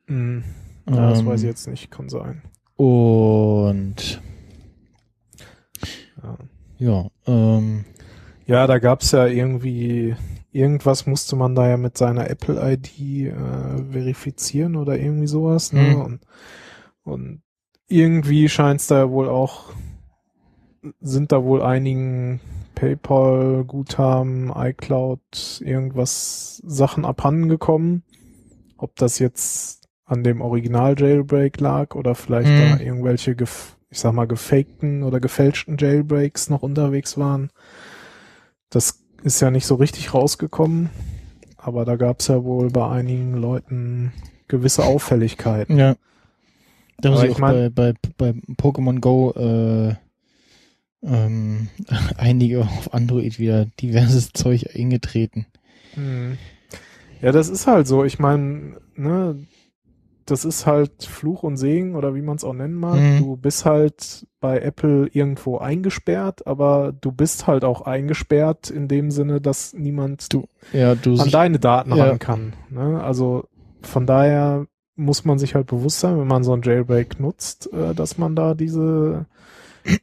Mhm. 0.06 0.44
Ja, 0.88 1.10
das 1.10 1.20
Ähm, 1.20 1.26
weiß 1.26 1.42
ich 1.42 1.48
jetzt 1.48 1.68
nicht, 1.68 1.90
kann 1.90 2.08
sein. 2.08 2.42
Und 2.76 4.20
Ja. 6.22 6.38
ja, 6.78 7.10
ähm, 7.26 7.84
Ja, 8.46 8.66
da 8.66 8.78
gab's 8.78 9.12
ja 9.12 9.26
irgendwie, 9.26 10.16
irgendwas 10.52 11.06
musste 11.06 11.36
man 11.36 11.54
da 11.54 11.68
ja 11.68 11.76
mit 11.76 11.98
seiner 11.98 12.30
Apple-ID 12.30 12.98
äh, 12.98 13.32
verifizieren 13.92 14.76
oder 14.76 14.98
irgendwie 14.98 15.26
sowas. 15.26 15.72
Ne? 15.72 15.82
Mhm. 15.82 16.00
Und, 16.00 16.20
und 17.04 17.42
irgendwie 17.88 18.48
scheint's 18.48 18.86
da 18.86 18.98
ja 18.98 19.10
wohl 19.10 19.28
auch, 19.28 19.72
sind 21.00 21.32
da 21.32 21.42
wohl 21.44 21.62
einigen 21.62 22.40
PayPal-Guthaben, 22.74 24.52
iCloud, 24.54 25.62
irgendwas 25.64 26.62
Sachen 26.66 27.04
abhanden 27.04 27.48
gekommen. 27.48 28.02
Ob 28.76 28.94
das 28.96 29.18
jetzt 29.18 29.88
an 30.04 30.22
dem 30.24 30.40
Original-Jailbreak 30.40 31.60
lag 31.60 31.94
oder 31.94 32.14
vielleicht 32.14 32.48
Mhm. 32.50 32.58
da 32.78 32.84
irgendwelche, 32.84 33.34
gef 33.34 33.76
ich 33.90 34.00
sag 34.00 34.12
mal, 34.12 34.26
gefakten 34.26 35.02
oder 35.02 35.18
gefälschten 35.18 35.76
Jailbreaks 35.78 36.50
noch 36.50 36.62
unterwegs 36.62 37.16
waren. 37.16 37.48
Das 38.68 39.02
ist 39.22 39.40
ja 39.40 39.50
nicht 39.50 39.64
so 39.66 39.76
richtig 39.76 40.12
rausgekommen, 40.12 40.90
aber 41.56 41.86
da 41.86 41.96
gab's 41.96 42.28
ja 42.28 42.44
wohl 42.44 42.68
bei 42.70 42.86
einigen 42.88 43.34
Leuten 43.34 44.12
gewisse 44.46 44.84
Auffälligkeiten. 44.84 45.78
ja. 45.78 45.94
Da 47.00 47.16
sie 47.16 47.26
ich 47.28 47.34
auch 47.36 47.38
mein- 47.38 47.72
bei, 47.72 47.92
bei, 47.92 48.32
bei 48.32 48.40
Pokémon 48.60 48.98
Go 49.00 49.30
äh, 49.36 49.94
ähm, 51.02 51.68
einige 52.16 52.62
auf 52.62 52.92
Android 52.92 53.38
wieder 53.38 53.66
diverses 53.80 54.32
Zeug 54.34 54.74
eingetreten. 54.74 55.46
Hm. 55.94 56.38
Ja, 57.20 57.32
das 57.32 57.48
ist 57.48 57.66
halt 57.66 57.86
so. 57.86 58.04
Ich 58.04 58.18
meine, 58.18 58.76
ne, 58.94 59.46
das 60.30 60.44
ist 60.44 60.66
halt 60.66 61.04
Fluch 61.04 61.42
und 61.42 61.56
Segen 61.56 61.94
oder 61.94 62.14
wie 62.14 62.22
man 62.22 62.36
es 62.36 62.44
auch 62.44 62.52
nennen 62.52 62.74
mag. 62.74 63.00
Mhm. 63.00 63.18
Du 63.18 63.36
bist 63.36 63.64
halt 63.64 64.26
bei 64.40 64.60
Apple 64.60 65.08
irgendwo 65.12 65.58
eingesperrt, 65.58 66.46
aber 66.46 66.92
du 66.92 67.12
bist 67.12 67.46
halt 67.46 67.64
auch 67.64 67.82
eingesperrt 67.82 68.70
in 68.70 68.88
dem 68.88 69.10
Sinne, 69.10 69.40
dass 69.40 69.72
niemand 69.72 70.32
Du, 70.32 70.46
ja, 70.72 70.94
du 70.94 71.12
an 71.12 71.16
sich, 71.16 71.32
deine 71.32 71.58
Daten 71.58 71.94
ja. 71.94 72.04
ran 72.04 72.18
kann. 72.18 72.52
Ne? 72.70 73.02
Also 73.02 73.48
von 73.82 74.06
daher 74.06 74.66
muss 74.96 75.24
man 75.24 75.38
sich 75.38 75.54
halt 75.54 75.68
bewusst 75.68 76.00
sein, 76.00 76.18
wenn 76.18 76.26
man 76.26 76.44
so 76.44 76.52
ein 76.52 76.62
Jailbreak 76.62 77.20
nutzt, 77.20 77.72
äh, 77.72 77.94
dass 77.94 78.18
man 78.18 78.36
da 78.36 78.54
diese 78.54 79.26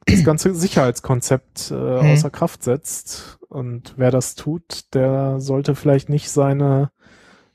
das 0.06 0.24
ganze 0.24 0.54
Sicherheitskonzept 0.56 1.72
äh, 1.72 1.74
Mhm. 1.76 2.12
außer 2.12 2.30
Kraft 2.30 2.64
setzt. 2.64 3.38
Und 3.50 3.94
wer 3.98 4.12
das 4.12 4.36
tut, 4.36 4.94
der 4.94 5.40
sollte 5.40 5.76
vielleicht 5.76 6.10
nicht 6.10 6.30
seine 6.30 6.92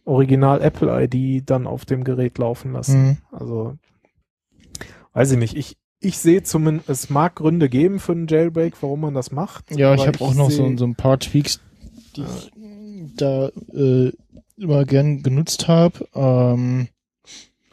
Original 0.05 0.61
Apple 0.63 0.91
ID 1.09 1.49
dann 1.49 1.67
auf 1.67 1.85
dem 1.85 2.05
Gerät 2.05 2.39
laufen 2.39 2.73
lassen. 2.73 3.03
Mhm. 3.03 3.17
Also 3.31 3.77
weiß 5.13 5.33
ich 5.33 5.39
nicht. 5.39 5.57
Ich 5.57 5.77
ich 6.03 6.17
sehe 6.19 6.43
zumindest, 6.43 6.89
es 6.89 7.11
mag 7.11 7.35
Gründe 7.37 7.69
geben 7.69 7.99
für 8.01 8.13
einen 8.13 8.27
Jailbreak, 8.27 8.73
warum 8.81 9.01
man 9.03 9.13
das 9.15 9.33
macht. 9.33 9.71
Ja, 9.77 9.95
ich 9.95 10.07
habe 10.07 10.19
auch 10.25 10.33
noch 10.35 10.51
so, 10.51 10.75
so 10.79 10.85
ein 10.87 10.95
paar 10.95 11.19
Tweaks, 11.19 11.61
die 12.17 12.23
ich 12.23 12.51
da 13.17 13.49
äh, 13.75 14.11
immer 14.57 14.85
gern 14.87 15.23
genutzt 15.23 15.69
habe. 15.69 16.09
Ähm, 16.15 16.89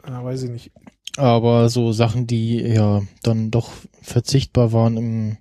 Ja, 0.06 0.24
weiß 0.26 0.44
ich 0.44 0.50
nicht. 0.50 0.72
Aber 1.18 1.70
so 1.70 1.92
Sachen, 1.94 2.28
die 2.28 2.60
ja 2.62 3.02
dann 3.24 3.52
doch 3.52 3.72
verzichtbar 4.02 4.72
waren 4.74 4.98
im 4.98 5.38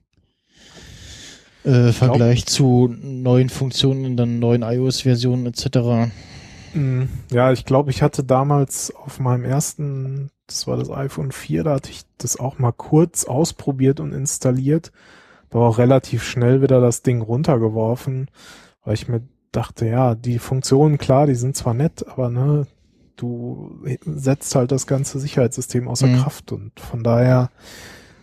äh, 1.64 1.92
Vergleich 1.92 2.46
zu 2.46 2.88
neuen 3.00 3.48
Funktionen 3.50 4.04
in 4.04 4.16
der 4.16 4.26
neuen 4.26 4.62
iOS-Version 4.62 5.46
etc. 5.46 6.10
Mm, 6.72 7.04
Ja, 7.30 7.52
ich 7.52 7.64
glaube, 7.64 7.90
ich 7.90 8.02
hatte 8.02 8.24
damals 8.24 8.94
auf 8.94 9.18
meinem 9.20 9.44
ersten, 9.44 10.30
das 10.46 10.66
war 10.66 10.76
das 10.76 10.90
iPhone 10.90 11.32
4, 11.32 11.64
da 11.64 11.74
hatte 11.74 11.90
ich 11.90 12.02
das 12.18 12.38
auch 12.38 12.58
mal 12.58 12.72
kurz 12.72 13.24
ausprobiert 13.24 14.00
und 14.00 14.12
installiert. 14.12 14.92
Da 15.50 15.60
war 15.60 15.68
auch 15.70 15.78
relativ 15.78 16.24
schnell 16.24 16.62
wieder 16.62 16.80
das 16.80 17.02
Ding 17.02 17.22
runtergeworfen, 17.22 18.30
weil 18.84 18.94
ich 18.94 19.08
mir 19.08 19.22
dachte, 19.52 19.86
ja, 19.86 20.14
die 20.14 20.38
Funktionen, 20.38 20.98
klar, 20.98 21.26
die 21.26 21.34
sind 21.36 21.56
zwar 21.56 21.74
nett, 21.74 22.06
aber 22.08 22.30
ne, 22.30 22.66
du 23.16 23.78
setzt 24.04 24.54
halt 24.54 24.72
das 24.72 24.86
ganze 24.86 25.18
Sicherheitssystem 25.18 25.88
außer 25.88 26.06
Mhm. 26.06 26.16
Kraft 26.16 26.52
und 26.52 26.78
von 26.80 27.02
daher 27.02 27.50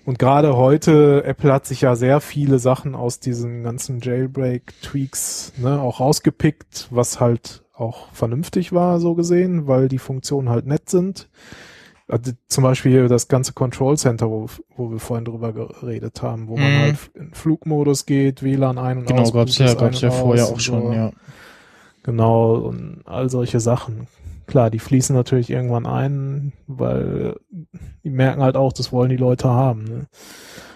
und 0.06 0.20
gerade 0.20 0.57
heute, 0.57 1.24
Apple 1.24 1.52
hat 1.53 1.65
sich 1.65 1.82
ja 1.82 1.95
sehr 1.95 2.20
viele 2.20 2.60
Sachen 2.60 2.94
aus 2.94 3.20
diesen 3.22 3.64
ganzen 3.64 4.02
Jailbreak-Tweaks 4.02 5.53
ne, 5.57 5.80
auch 5.82 5.99
rausgepickt, 5.99 6.88
was 6.91 7.20
halt 7.20 7.64
auch 7.74 8.11
vernünftig 8.11 8.74
war, 8.74 8.99
so 8.99 9.15
gesehen, 9.15 9.68
weil 9.68 9.88
die 9.88 9.98
Funktionen 9.99 10.49
halt 10.49 10.68
nett 10.68 10.90
sind. 10.90 11.30
Also 12.10 12.34
zum 12.49 12.64
Beispiel 12.65 13.07
das 13.07 13.30
ganze 13.30 13.53
Control 13.53 13.98
Center, 13.98 14.30
wo, 14.30 14.48
wo 14.76 14.91
wir 14.91 14.99
vorhin 14.99 15.24
drüber 15.26 15.53
geredet 15.53 16.22
haben, 16.22 16.49
wo 16.49 16.57
man 16.57 16.74
Mhm. 16.74 16.80
halt 16.80 16.98
in 17.15 17.34
Flugmodus 17.34 18.06
geht, 18.06 18.44
WLAN 18.44 18.78
ein 18.78 18.98
und 18.99 19.06
Genau, 19.07 19.22
aus. 19.22 19.34
gab's 19.34 19.57
ja, 19.57 19.74
gab's 19.74 20.02
ja 20.02 20.11
vorher 20.11 20.45
auch 20.48 20.60
schon, 20.60 20.82
so. 20.88 20.94
ja. 20.94 21.11
Genau, 22.03 22.56
und 22.56 23.02
all 23.06 23.30
solche 23.30 23.61
Sachen. 23.61 24.07
Klar, 24.45 24.70
die 24.70 24.80
fließen 24.80 25.15
natürlich 25.15 25.49
irgendwann 25.49 25.86
ein, 25.86 26.53
weil 26.68 27.36
die 28.03 28.10
merken 28.10 28.41
halt 28.44 28.56
auch, 28.57 28.74
das 28.74 28.91
wollen 28.91 29.10
die 29.10 29.18
Leute 29.18 29.49
haben. 29.49 29.84
Ne? 29.86 30.07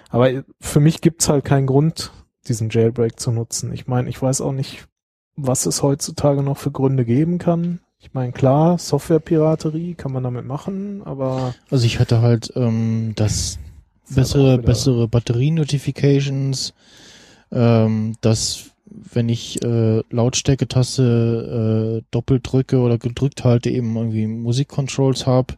Aber 0.10 0.30
für 0.62 0.80
mich 0.80 1.02
gibt's 1.02 1.28
halt 1.30 1.44
keinen 1.46 1.68
Grund, 1.68 2.12
diesen 2.48 2.70
Jailbreak 2.70 3.20
zu 3.20 3.32
nutzen. 3.32 3.74
Ich 3.74 3.88
meine, 3.88 4.10
ich 4.10 4.22
weiß 4.22 4.42
auch 4.42 4.54
nicht, 4.54 4.88
was 5.36 5.66
es 5.66 5.84
heutzutage 5.84 6.44
noch 6.44 6.58
für 6.58 6.72
Gründe 6.72 7.04
geben 7.06 7.38
kann. 7.40 7.80
Ich 8.00 8.14
meine, 8.14 8.32
klar, 8.32 8.78
Softwarepiraterie 8.78 9.96
kann 9.96 10.14
man 10.14 10.24
damit 10.24 10.46
machen, 10.46 11.02
aber 11.04 11.54
Also 11.70 11.86
ich 11.86 12.00
hatte 12.00 12.22
halt 12.22 12.54
ähm, 12.56 13.14
das 13.16 13.58
halt 14.08 14.16
bessere, 14.16 14.54
wieder- 14.54 14.62
bessere 14.64 15.08
Batterie-Notifications, 15.08 16.74
ähm, 17.52 18.16
dass 18.22 18.72
wenn 19.14 19.30
ich 19.30 19.64
äh, 19.64 20.02
Lautstärketaste 20.10 22.02
äh, 22.02 22.06
doppelt 22.12 22.52
drücke 22.52 22.80
oder 22.80 22.98
gedrückt 22.98 23.44
halte, 23.44 23.70
eben 23.70 23.96
irgendwie 23.96 24.28
Musikcontrols 24.28 25.26
habe. 25.26 25.56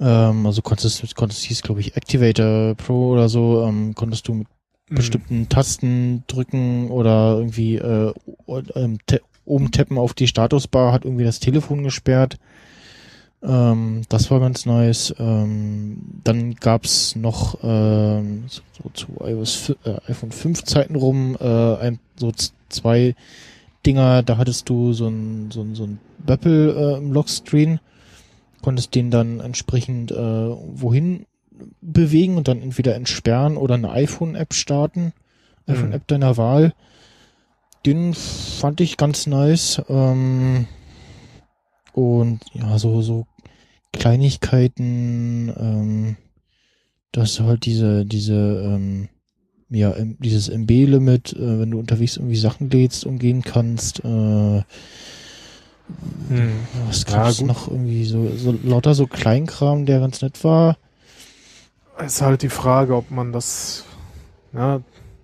Ähm, 0.00 0.46
also 0.46 0.62
konntest, 0.62 1.14
konntest 1.14 1.42
hieß, 1.44 1.62
glaube 1.62 1.80
ich, 1.80 1.96
Activator 1.96 2.74
Pro 2.74 3.10
oder 3.10 3.28
so, 3.28 3.64
ähm, 3.66 3.94
konntest 3.94 4.28
du 4.28 4.34
mit 4.34 4.48
Mhm. 4.92 4.96
bestimmten 4.96 5.48
Tasten 5.48 6.24
drücken 6.26 6.90
oder 6.90 7.36
irgendwie 7.38 7.76
äh, 7.76 8.12
ähm, 8.74 8.98
oben 9.44 9.70
tappen 9.72 9.98
auf 9.98 10.14
die 10.14 10.28
Statusbar 10.28 10.92
hat 10.92 11.04
irgendwie 11.04 11.24
das 11.24 11.40
Telefon 11.40 11.82
gesperrt. 11.82 12.38
Ähm, 13.42 14.02
das 14.08 14.30
war 14.30 14.40
ganz 14.40 14.66
nice. 14.66 15.14
Ähm, 15.18 15.98
dann 16.22 16.54
gab's 16.54 17.16
noch 17.16 17.58
ähm, 17.62 18.44
so, 18.48 18.62
so 18.72 18.90
zu 18.90 19.06
iOS, 19.24 19.74
äh, 19.84 19.96
iPhone 20.08 20.32
5 20.32 20.64
Zeiten 20.64 20.94
rum 20.94 21.36
äh, 21.40 21.76
ein, 21.76 21.98
so 22.16 22.32
zwei 22.68 23.14
Dinger, 23.84 24.22
da 24.22 24.36
hattest 24.36 24.68
du 24.68 24.92
so 24.92 25.08
ein, 25.08 25.50
so 25.50 25.62
ein, 25.62 25.74
so 25.74 25.84
ein 25.84 25.98
Beppel 26.18 26.76
äh, 26.76 26.98
im 26.98 27.12
Lockscreen, 27.12 27.80
konntest 28.62 28.94
den 28.94 29.10
dann 29.10 29.40
entsprechend 29.40 30.12
äh, 30.12 30.16
wohin 30.16 31.26
bewegen 31.80 32.36
und 32.36 32.46
dann 32.48 32.62
entweder 32.62 32.94
entsperren 32.94 33.56
oder 33.56 33.74
eine 33.74 33.90
iPhone-App 33.90 34.54
starten. 34.54 35.12
Mhm. 35.66 35.74
iPhone-App 35.74 36.06
deiner 36.06 36.36
Wahl. 36.36 36.74
Den 37.84 38.14
fand 38.14 38.80
ich 38.80 38.96
ganz 38.96 39.26
nice. 39.26 39.82
Ähm, 39.88 40.68
und 41.92 42.40
ja, 42.54 42.78
so, 42.78 43.02
so 43.02 43.26
Kleinigkeiten, 43.92 45.52
ähm, 45.56 46.16
dass 47.12 47.34
du 47.36 47.44
halt 47.44 47.66
diese, 47.66 48.04
diese, 48.06 48.34
ähm, 48.34 49.08
ja, 49.70 49.94
dieses 50.18 50.48
MB-Limit, 50.48 51.32
äh, 51.34 51.60
wenn 51.60 51.70
du 51.70 51.78
unterwegs 51.78 52.16
irgendwie 52.16 52.36
Sachen 52.36 52.70
lädst, 52.70 53.04
umgehen 53.06 53.42
kannst. 53.42 54.04
Äh, 54.04 54.62
Hm. 56.28 56.68
was 56.86 57.04
Ja, 57.06 57.14
gab's 57.16 57.36
gut. 57.36 57.46
noch 57.46 57.68
irgendwie 57.68 58.04
so, 58.06 58.34
so 58.36 58.52
lauter 58.62 58.94
so 58.94 59.06
Kleinkram, 59.06 59.86
der 59.86 60.00
ganz 60.00 60.22
nett 60.22 60.42
war. 60.44 60.78
ist 62.04 62.22
halt 62.22 62.42
die 62.42 62.48
Frage, 62.48 62.96
ob 62.96 63.10
man 63.10 63.32
das, 63.32 63.84
ja, 64.52 64.80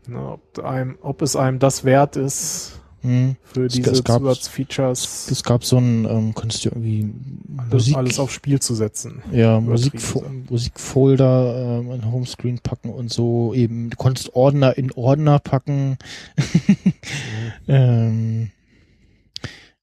ne, 0.07 0.33
ob, 0.33 0.59
einem, 0.61 0.99
ob 1.03 1.23
es 1.23 1.37
einem 1.37 1.59
das 1.59 1.85
wert 1.85 2.17
ist 2.17 2.81
Hm. 3.03 3.37
für 3.45 3.67
Es- 3.67 3.75
diese 3.75 3.91
es 3.93 4.03
gab- 4.05 4.19
Zusatzfeatures, 4.21 5.29
Es 5.31 5.43
gab 5.45 5.65
so 5.65 5.79
ein, 5.79 6.05
ähm, 6.05 6.35
konntest 6.35 6.65
du 6.65 6.71
irgendwie 6.71 7.09
alles, 7.57 7.73
Musik, 7.73 7.97
alles 7.97 8.19
aufs 8.19 8.35
Spiel 8.35 8.59
zu 8.61 8.75
setzen. 8.75 9.23
ja, 9.33 9.61
Musikfo. 9.61 10.25
Musikfolder 10.51 11.79
ähm, 11.81 11.93
in 11.93 12.11
Homescreen 12.11 12.59
packen 12.59 12.91
und 12.91 13.13
so 13.13 13.55
eben, 13.55 13.91
du 13.91 13.97
konntest 13.97 14.35
Ordner 14.35 14.77
in 14.77 14.91
Ordner 14.93 15.39
packen. 15.39 15.97
ähm, 17.69 18.51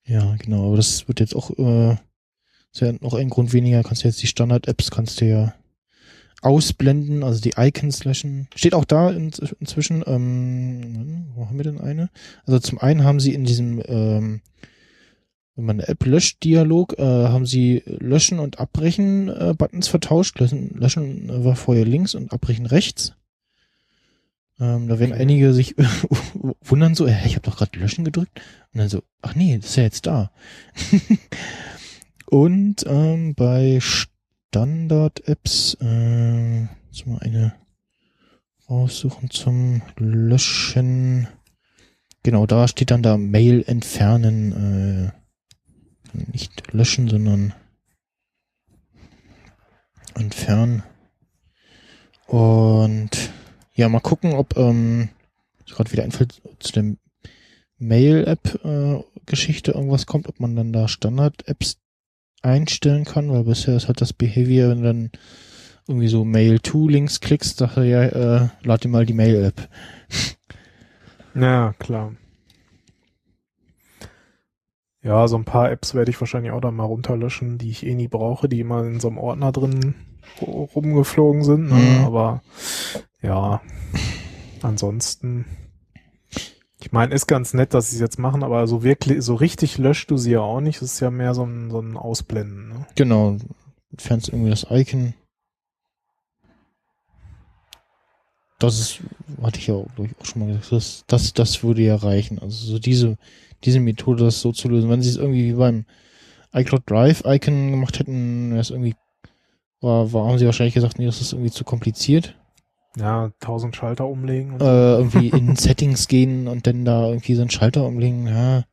ja, 0.05 0.35
genau, 0.37 0.67
aber 0.67 0.77
das 0.77 1.07
wird 1.07 1.19
jetzt 1.19 1.35
auch, 1.35 1.49
äh, 1.57 1.91
ist 2.73 2.81
ja 2.81 2.91
noch 3.01 3.13
ein 3.13 3.29
Grund 3.29 3.53
weniger, 3.53 3.81
kannst 3.83 4.03
du 4.03 4.07
jetzt 4.07 4.21
die 4.21 4.27
Standard-Apps, 4.27 4.91
kannst 4.91 5.21
du 5.21 5.25
ja 5.25 5.53
ausblenden, 6.41 7.23
also 7.23 7.41
die 7.41 7.53
Icons 7.57 8.03
löschen. 8.03 8.47
Steht 8.55 8.73
auch 8.73 8.85
da 8.85 9.09
in, 9.09 9.31
inzwischen, 9.59 10.03
ähm, 10.05 11.27
wo 11.35 11.47
haben 11.47 11.57
wir 11.57 11.63
denn 11.63 11.81
eine? 11.81 12.09
Also 12.45 12.59
zum 12.59 12.79
einen 12.79 13.03
haben 13.03 13.19
sie 13.19 13.33
in 13.33 13.45
diesem, 13.45 13.81
ähm, 13.85 14.41
wenn 15.55 15.65
man 15.65 15.79
eine 15.79 15.87
App 15.87 16.05
löscht, 16.05 16.43
Dialog, 16.43 16.99
äh, 16.99 17.03
haben 17.03 17.45
sie 17.45 17.83
Löschen 17.85 18.39
und 18.39 18.59
Abbrechen 18.59 19.29
äh, 19.29 19.53
Buttons 19.57 19.87
vertauscht. 19.87 20.39
Löschen, 20.39 20.69
löschen 20.75 21.29
äh, 21.29 21.43
war 21.43 21.55
vorher 21.55 21.85
links 21.85 22.13
und 22.13 22.31
Abbrechen 22.31 22.65
rechts. 22.65 23.13
Ähm, 24.59 24.87
da 24.87 24.99
werden 24.99 25.13
einige 25.13 25.53
sich 25.53 25.75
wundern 26.61 26.95
so, 26.95 27.05
äh, 27.05 27.25
ich 27.25 27.35
habe 27.35 27.49
doch 27.49 27.57
gerade 27.57 27.77
Löschen 27.79 28.05
gedrückt. 28.05 28.41
Und 28.73 28.79
dann 28.79 28.89
so, 28.89 29.03
ach 29.21 29.35
nee, 29.35 29.57
das 29.57 29.71
ist 29.71 29.75
ja 29.75 29.83
jetzt 29.83 30.05
da. 30.05 30.31
und 32.27 32.85
ähm, 32.87 33.35
bei 33.35 33.79
Standard-Apps, 34.55 35.75
äh, 35.81 36.61
jetzt 36.61 37.05
mal 37.05 37.19
eine 37.19 37.55
raussuchen 38.69 39.29
zum 39.29 39.81
Löschen. 39.97 41.27
Genau, 42.23 42.45
da 42.45 42.69
steht 42.69 42.89
dann 42.89 43.03
da 43.03 43.17
Mail 43.17 43.65
entfernen, 43.67 45.11
äh, 46.13 46.21
nicht 46.31 46.71
löschen, 46.71 47.09
sondern 47.09 47.53
entfernen. 50.13 50.83
Und 52.25 53.09
ja, 53.73 53.89
mal 53.89 53.99
gucken, 53.99 54.35
ob 54.35 54.55
ähm, 54.55 55.09
gerade 55.65 55.91
wieder 55.91 56.03
einfällt 56.03 56.41
zu 56.59 56.71
dem 56.71 56.97
Mail-App-Geschichte 57.77 59.71
irgendwas 59.71 60.05
kommt, 60.05 60.29
ob 60.29 60.39
man 60.39 60.55
dann 60.55 60.71
da 60.71 60.87
Standard-Apps 60.87 61.81
einstellen 62.41 63.05
kann, 63.05 63.29
weil 63.31 63.43
bisher 63.43 63.75
ist 63.75 63.87
halt 63.87 64.01
das 64.01 64.13
Behavior, 64.13 64.69
wenn 64.69 64.77
du 64.81 64.83
dann 64.87 65.11
irgendwie 65.87 66.07
so 66.07 66.25
Mail-to-Links 66.25 67.19
klickst, 67.19 67.57
sagt 67.57 67.77
er 67.77 67.83
ja, 67.83 68.03
äh, 68.03 68.47
lad 68.63 68.83
dir 68.83 68.89
mal 68.89 69.05
die 69.05 69.13
Mail-App. 69.13 69.67
Ja, 71.37 71.73
klar. 71.79 72.13
Ja, 75.03 75.27
so 75.27 75.35
ein 75.37 75.43
paar 75.43 75.69
Apps 75.69 75.93
werde 75.93 76.09
ich 76.09 76.19
wahrscheinlich 76.21 76.51
auch 76.53 76.61
dann 76.61 76.75
mal 76.75 76.85
runterlöschen, 76.85 77.57
die 77.57 77.69
ich 77.69 77.85
eh 77.85 77.93
nie 77.93 78.07
brauche, 78.07 78.47
die 78.47 78.61
immer 78.61 78.85
in 78.85 79.01
so 79.01 79.09
einem 79.09 79.17
Ordner 79.17 79.51
drin 79.51 79.93
ru- 80.39 80.71
rumgeflogen 80.73 81.43
sind. 81.43 81.67
Ne? 81.69 81.75
Mhm. 81.75 82.05
Aber 82.05 82.41
ja, 83.21 83.61
ansonsten. 84.61 85.45
Ich 86.85 86.91
meine, 86.91 87.15
ist 87.15 87.25
ganz 87.25 87.55
nett, 87.55 87.73
dass 87.73 87.89
sie 87.89 87.95
es 87.95 87.99
jetzt 87.99 88.19
machen, 88.19 88.43
aber 88.43 88.67
so 88.67 88.83
wirklich, 88.83 89.23
so 89.23 89.33
richtig 89.33 89.79
löscht 89.79 90.11
du 90.11 90.17
sie 90.17 90.33
ja 90.33 90.41
auch 90.41 90.61
nicht. 90.61 90.83
Es 90.83 90.93
ist 90.93 90.99
ja 90.99 91.09
mehr 91.09 91.33
so 91.33 91.43
ein, 91.43 91.71
so 91.71 91.79
ein 91.79 91.97
Ausblenden. 91.97 92.69
Ne? 92.69 92.85
Genau. 92.93 93.37
Entfernst 93.91 94.29
irgendwie 94.29 94.51
das 94.51 94.67
Icon. 94.69 95.15
Das 98.59 98.79
ist, 98.79 98.99
hatte 99.41 99.57
ich 99.57 99.65
ja 99.65 99.73
auch, 99.73 99.87
glaub 99.95 100.07
ich, 100.07 100.13
auch 100.19 100.25
schon 100.25 100.41
mal 100.43 100.47
gesagt, 100.47 100.71
das, 100.71 101.03
das, 101.07 101.33
das 101.33 101.63
würde 101.63 101.81
ja 101.81 101.95
reichen. 101.95 102.37
Also 102.37 102.67
so 102.67 102.77
diese, 102.77 103.17
diese 103.63 103.79
Methode, 103.79 104.23
das 104.23 104.41
so 104.41 104.51
zu 104.51 104.69
lösen. 104.69 104.87
Wenn 104.87 105.01
sie 105.01 105.09
es 105.09 105.17
irgendwie 105.17 105.47
wie 105.47 105.57
beim 105.57 105.85
iCloud 106.53 106.83
Drive 106.85 107.23
Icon 107.25 107.71
gemacht 107.71 107.97
hätten, 107.97 108.51
wäre 108.51 108.61
es 108.61 108.69
irgendwie, 108.69 108.93
war, 109.81 110.13
war, 110.13 110.27
haben 110.27 110.37
sie 110.37 110.45
wahrscheinlich 110.45 110.75
gesagt, 110.75 110.99
nee, 110.99 111.07
das 111.07 111.19
ist 111.19 111.33
irgendwie 111.33 111.51
zu 111.51 111.63
kompliziert. 111.63 112.35
Ja, 112.97 113.31
tausend 113.39 113.75
Schalter 113.75 114.07
umlegen 114.07 114.53
und 114.53 114.61
Äh, 114.61 114.97
irgendwie 114.97 115.29
in 115.37 115.55
Settings 115.55 116.07
gehen 116.07 116.47
und 116.47 116.65
dann 116.67 116.85
da 116.85 117.07
irgendwie 117.07 117.35
so 117.35 117.41
einen 117.41 117.51
Schalter 117.51 117.85
umlegen, 117.85 118.27
ja. 118.27 118.63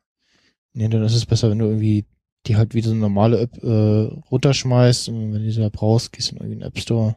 Nee, 0.73 0.87
dann 0.87 1.03
ist 1.03 1.15
es 1.15 1.25
besser, 1.25 1.49
wenn 1.49 1.59
du 1.59 1.65
irgendwie 1.65 2.05
die 2.45 2.57
halt 2.57 2.73
wie 2.73 2.81
so 2.81 2.91
eine 2.91 2.99
normale 2.99 3.39
App 3.39 3.63
äh, 3.63 4.09
runterschmeißt 4.31 5.09
und 5.09 5.33
wenn 5.33 5.43
du 5.43 5.51
sie 5.51 5.61
da 5.61 5.69
brauchst, 5.69 6.11
gehst 6.11 6.31
du 6.31 6.35
in 6.35 6.41
irgendwie 6.41 6.59
den 6.59 6.67
App 6.67 6.77
Store, 6.77 7.15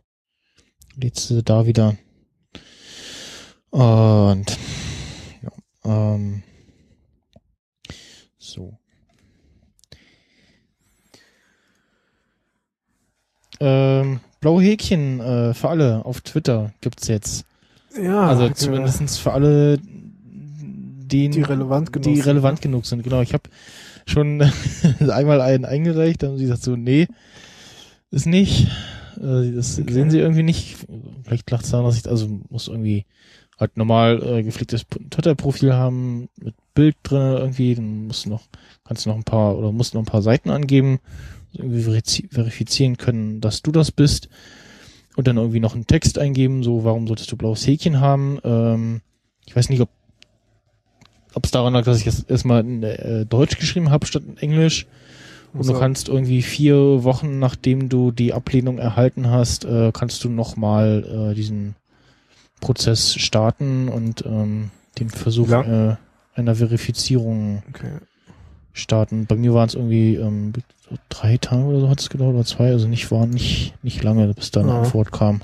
lädst 0.95 1.28
sie 1.28 1.43
da 1.43 1.66
wieder. 1.66 1.97
Und 3.70 4.59
ja, 5.43 5.51
ähm, 5.85 6.43
so. 8.39 8.78
Ähm, 13.59 14.20
blaue 14.41 14.63
Häkchen 14.63 15.21
äh, 15.21 15.55
für 15.55 15.69
alle 15.69 16.05
auf 16.05 16.21
Twitter 16.21 16.73
gibt's 16.81 17.09
jetzt. 17.09 17.45
ja, 18.01 18.27
Also 18.27 18.47
äh, 18.47 18.55
zumindestens 18.55 19.19
für 19.19 19.33
alle, 19.33 19.79
die, 19.79 21.29
Die 21.31 21.43
relevant 21.43 21.93
genug 21.93 22.05
die 22.05 22.17
sind, 22.17 22.27
relevant 22.27 22.63
genug 22.63 22.87
sind. 22.87 23.03
Genau, 23.03 23.21
ich 23.23 23.33
habe 23.33 23.45
schon 24.07 24.43
einmal 25.11 25.41
einen 25.41 25.65
eingereicht, 25.65 26.23
dann 26.23 26.31
haben 26.31 26.39
sie 26.39 26.45
gesagt 26.45 26.63
so, 26.63 26.77
nee, 26.77 27.07
ist 28.11 28.27
nicht. 28.27 28.69
Äh, 29.21 29.53
Das 29.53 29.79
Okay. 29.79 29.93
sehen 29.93 30.11
sie 30.11 30.19
irgendwie 30.19 30.43
nicht. 30.43 30.77
Vielleicht 31.25 31.51
lag 31.51 31.63
es 31.63 31.71
daran, 31.71 31.87
dass 31.87 31.97
ich, 31.99 32.09
also 32.09 32.29
muss 32.51 32.69
irgendwie 32.69 33.05
halt 33.59 33.77
normal 33.77 34.23
äh, 34.23 34.43
gepflegtes 34.43 34.85
Twitter-Profil 35.11 35.73
haben 35.73 36.29
mit 36.37 36.55
Bild 36.75 36.97
drin 37.03 37.23
irgendwie, 37.39 37.75
dann 37.75 38.07
musst 38.07 38.27
du 38.27 38.31
noch, 38.31 38.43
kannst 38.85 39.07
du 39.07 39.11
noch 39.11 39.17
ein 39.17 39.25
paar 39.25 39.57
oder 39.57 39.73
musst 39.73 39.95
noch 39.95 40.03
ein 40.03 40.07
paar 40.07 40.21
Seiten 40.21 40.51
angeben, 40.51 40.99
irgendwie 41.59 41.83
verifizieren 42.31 42.97
können, 42.97 43.41
dass 43.41 43.62
du 43.62 43.73
das 43.73 43.91
bist 43.93 44.28
und 45.16 45.27
dann 45.27 45.37
irgendwie 45.37 45.61
noch 45.61 45.74
einen 45.74 45.87
Text 45.87 46.19
eingeben, 46.19 46.62
so 46.62 46.85
warum 46.85 47.07
solltest 47.07 47.31
du 47.33 47.37
blaues 47.37 47.66
Häkchen 47.66 48.01
haben. 48.01 48.39
Ähm, 48.45 49.01
ich 49.47 49.55
weiß 49.57 49.69
nicht, 49.70 49.81
ob 49.81 49.89
ob 51.35 51.45
es 51.45 51.51
daran 51.51 51.74
lag, 51.74 51.85
dass 51.85 52.01
ich 52.01 52.07
es 52.07 52.23
erstmal 52.23 52.61
in 52.62 52.83
äh, 52.83 53.27
Deutsch 53.27 53.59
geschrieben 53.59 53.91
habe 53.91 54.07
statt 54.07 54.23
in 54.27 54.39
Englisch. 54.39 54.87
Und 55.53 55.61
Also- 55.61 55.74
du 55.74 55.78
kannst 55.78 56.09
irgendwie 56.09 56.41
vier 56.43 57.05
Wochen, 57.05 57.39
nachdem 57.39 57.89
du 57.91 58.11
die 58.11 58.33
Ablehnung 58.33 58.78
erhalten 58.78 59.28
hast, 59.28 59.65
äh, 59.66 59.91
kannst 59.93 60.24
du 60.24 60.31
nochmal 60.31 61.31
äh, 61.33 61.35
diesen 61.35 61.74
Prozess 62.61 63.15
starten 63.16 63.89
und 63.89 64.24
ähm, 64.24 64.70
den 64.99 65.11
Versuch 65.11 65.49
Ja. 65.51 65.91
äh, 65.93 65.97
einer 66.35 66.55
Verifizierung 66.55 67.62
Okay. 67.69 67.93
starten. 68.73 69.27
Bei 69.27 69.37
mir 69.37 69.53
waren 69.53 69.69
es 69.69 69.74
irgendwie 69.74 70.15
ähm, 70.15 70.53
so 70.89 70.97
drei 71.09 71.37
Tage 71.39 71.65
oder 71.65 71.81
so 71.81 71.89
hat 71.89 72.01
es 72.01 72.11
gedauert 72.11 72.35
oder 72.35 72.45
zwei, 72.45 72.71
also 72.71 72.87
nicht 72.89 73.11
war 73.11 73.27
nicht 73.27 73.75
nicht 73.83 74.03
lange, 74.03 74.33
bis 74.35 74.51
da 74.51 74.61
eine 74.61 74.71
Ja. 74.71 74.79
Antwort 74.83 75.13
kam. 75.13 75.43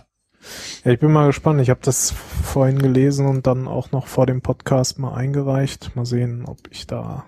Ja, 0.84 0.90
ich 0.92 0.98
bin 0.98 1.12
mal 1.12 1.26
gespannt. 1.26 1.60
Ich 1.60 1.70
habe 1.70 1.80
das 1.82 2.10
vorhin 2.10 2.78
gelesen 2.78 3.26
und 3.26 3.46
dann 3.46 3.68
auch 3.68 3.92
noch 3.92 4.06
vor 4.08 4.26
dem 4.26 4.40
Podcast 4.42 4.98
mal 4.98 5.14
eingereicht. 5.14 5.94
Mal 5.94 6.04
sehen, 6.06 6.44
ob 6.46 6.58
ich 6.70 6.86
da 6.88 7.24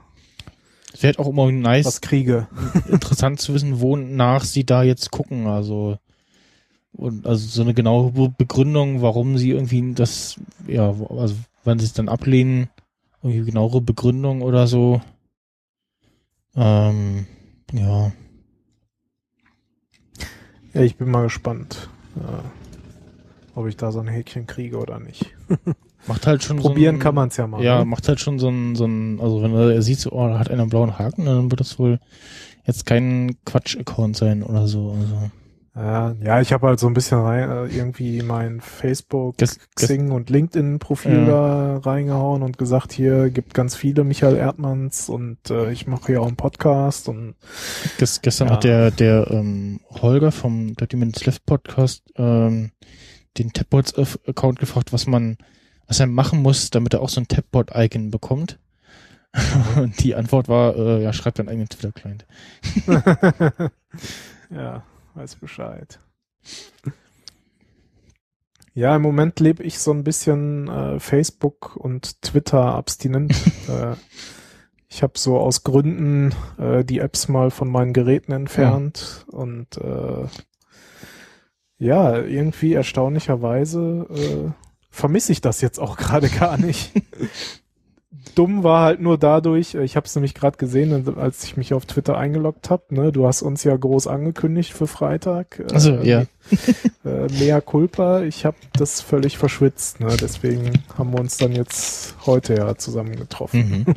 Es 0.93 1.03
wäre 1.03 1.13
halt 1.17 1.19
auch 1.21 1.31
immer 1.31 1.51
nice, 1.53 1.85
was 1.87 2.01
kriege. 2.01 2.49
interessant 2.89 3.41
zu 3.41 3.55
wissen, 3.55 3.81
wonach 3.81 4.43
sie 4.45 4.65
da 4.65 4.83
jetzt 4.83 5.11
gucken. 5.13 5.47
Also 5.47 5.99
und 6.93 7.27
also 7.27 7.47
so 7.47 7.63
eine 7.63 7.75
genaue 7.75 8.11
Be- 8.13 8.35
Begründung, 8.37 9.01
warum 9.03 9.39
sie 9.39 9.51
irgendwie 9.51 9.95
das, 9.95 10.39
ja, 10.67 10.95
also 11.17 11.35
wenn 11.65 11.79
sie 11.81 11.87
es 11.87 11.93
dann 11.93 12.09
ablehnen, 12.09 12.69
irgendwie 13.23 13.45
genauere 13.51 13.81
Begründung 13.81 14.43
oder 14.43 14.67
so. 14.69 15.01
Ähm, 16.57 17.27
ja, 17.75 18.13
Ja, 20.75 20.83
ich 20.83 20.97
bin 20.97 21.09
mal 21.09 21.23
gespannt, 21.23 21.89
äh, 22.17 23.59
ob 23.59 23.69
ich 23.69 23.77
da 23.77 23.93
so 23.93 24.01
ein 24.01 24.09
Häkchen 24.09 24.47
kriege 24.47 24.79
oder 24.79 24.99
nicht. 24.99 25.35
macht 26.09 26.27
halt 26.27 26.43
schon 26.43 26.57
Probieren 26.57 26.97
so 26.97 26.99
ein, 26.99 27.03
kann 27.03 27.15
man 27.15 27.29
es 27.29 27.37
ja 27.37 27.47
mal. 27.47 27.63
Ja, 27.63 27.79
ne? 27.79 27.85
macht 27.85 28.09
halt 28.09 28.19
schon 28.19 28.41
so 28.41 28.49
ein, 28.49 28.75
so 28.75 28.85
ein, 28.85 29.21
also 29.21 29.41
wenn 29.43 29.55
er 29.55 29.83
sieht, 29.83 30.01
so, 30.01 30.11
oh, 30.11 30.27
da 30.27 30.39
hat 30.39 30.51
einer 30.51 30.63
einen 30.63 30.71
blauen 30.71 30.99
Haken, 30.99 31.27
dann 31.27 31.51
wird 31.51 31.61
das 31.61 31.79
wohl 31.79 32.01
jetzt 32.65 32.87
kein 32.87 33.37
Quatsch-Account 33.45 34.17
sein 34.17 34.43
oder 34.43 34.67
so. 34.67 34.97
Also. 34.99 35.31
Ja, 35.77 36.15
ja, 36.23 36.41
ich 36.41 36.53
habe 36.53 36.69
halt 36.69 36.79
so 36.79 36.87
ein 36.87 36.95
bisschen 36.95 37.19
rein, 37.19 37.51
äh, 37.51 37.65
irgendwie 37.67 38.23
mein 38.23 38.61
Facebook, 38.61 39.35
ges- 39.39 39.59
Xing 39.75 40.13
und 40.13 40.31
LinkedIn-Profil 40.31 41.27
Ja. 41.27 41.27
da 41.27 41.77
reingehauen 41.79 42.43
und 42.43 42.59
gesagt, 42.59 42.93
hier 42.93 43.29
gibt 43.31 43.55
ganz 43.55 43.75
viele 43.75 44.05
Michael 44.05 44.37
Erdmanns 44.37 45.09
und 45.09 45.51
äh, 45.51 45.73
ich 45.73 45.89
mache 45.89 46.07
hier 46.07 46.23
auch 46.23 46.29
einen 46.29 46.37
Podcast 46.37 47.09
und 47.09 47.35
Ges 47.99 48.23
gestern 48.23 48.49
Ja. 48.49 48.55
hat 48.55 48.63
der, 48.63 48.93
der 48.93 49.29
ähm, 49.33 49.81
Holger 49.91 50.31
vom 50.31 50.75
Dirty 50.77 50.95
Minutes 50.97 51.27
Left 51.27 51.45
Podcast 51.45 52.05
ähm, 52.15 52.71
den 53.37 53.53
Tapboards-Account 53.53 54.61
gefragt, 54.61 54.93
was 54.93 55.09
man, 55.09 55.39
was 55.89 55.99
er 55.99 56.07
machen 56.07 56.41
muss, 56.41 56.71
damit 56.71 56.95
er 56.95 57.01
auch 57.03 57.09
so 57.09 57.21
ein 57.21 57.27
Tapboard-Icon 57.27 58.13
bekommt. 58.13 58.61
Und 59.77 60.05
die 60.05 60.15
Antwort 60.15 60.49
war, 60.49 60.77
äh, 60.77 61.03
ja, 61.03 61.13
schreib 61.13 61.35
deinen 61.35 61.49
eigenen 61.49 61.69
Twitter-Client. 61.69 62.25
ja, 64.51 64.85
weiß 65.15 65.37
Bescheid. 65.37 66.01
Ja, 68.75 68.97
im 68.97 69.03
Moment 69.03 69.39
lebe 69.39 69.63
ich 69.63 69.79
so 69.79 69.93
ein 69.93 70.03
bisschen 70.03 70.69
äh, 70.69 70.99
Facebook 70.99 71.77
und 71.77 72.21
Twitter 72.23 72.75
abstinent. 72.75 73.33
äh, 73.69 73.95
ich 74.89 75.03
habe 75.03 75.19
so 75.19 75.39
aus 75.39 75.63
Gründen 75.63 76.35
äh, 76.59 76.85
die 76.85 76.99
Apps 76.99 77.29
mal 77.29 77.51
von 77.51 77.69
meinen 77.69 77.93
Geräten 77.93 78.33
entfernt 78.33 79.27
und 79.29 79.77
äh, 79.79 80.27
ja, 81.79 82.19
irgendwie 82.19 82.75
erstaunlicherweise 82.75 84.07
äh, 84.11 84.53
vermisse 84.91 85.33
ich 85.33 85.41
das 85.41 85.61
jetzt 85.61 85.79
auch 85.79 85.97
gerade 85.99 86.29
gar 86.29 86.57
nicht. 86.57 86.93
Dumm 88.35 88.63
war 88.65 88.83
halt 88.85 89.01
nur 89.01 89.17
dadurch, 89.19 89.75
äh, 89.75 89.85
ich 89.85 89.97
habe 89.97 90.07
es 90.07 90.15
nämlich 90.17 90.35
gerade 90.35 90.57
gesehen, 90.57 91.17
als 91.19 91.45
ich 91.45 91.57
mich 91.57 91.73
auf 91.75 91.87
Twitter 91.87 92.17
eingeloggt 92.19 92.69
habe. 92.71 92.83
Ne? 92.95 93.13
Du 93.13 93.27
hast 93.27 93.43
uns 93.43 93.63
ja 93.65 93.77
groß 93.77 94.07
angekündigt 94.09 94.73
für 94.73 94.87
Freitag. 94.87 95.61
Äh, 95.61 95.73
Also, 95.75 95.93
ja. 96.03 96.25
Äh, 97.05 97.27
mea 97.39 97.61
culpa, 97.61 98.23
ich 98.23 98.45
habe 98.47 98.57
das 98.79 99.01
völlig 99.03 99.37
verschwitzt. 99.39 100.01
Ne? 100.01 100.09
Deswegen 100.21 100.73
haben 100.97 101.13
wir 101.13 101.21
uns 101.21 101.37
dann 101.39 101.53
jetzt 101.53 102.17
heute 102.27 102.55
ja 102.55 102.77
zusammen 102.77 103.17
getroffen. 103.17 103.85
Mhm. 103.87 103.95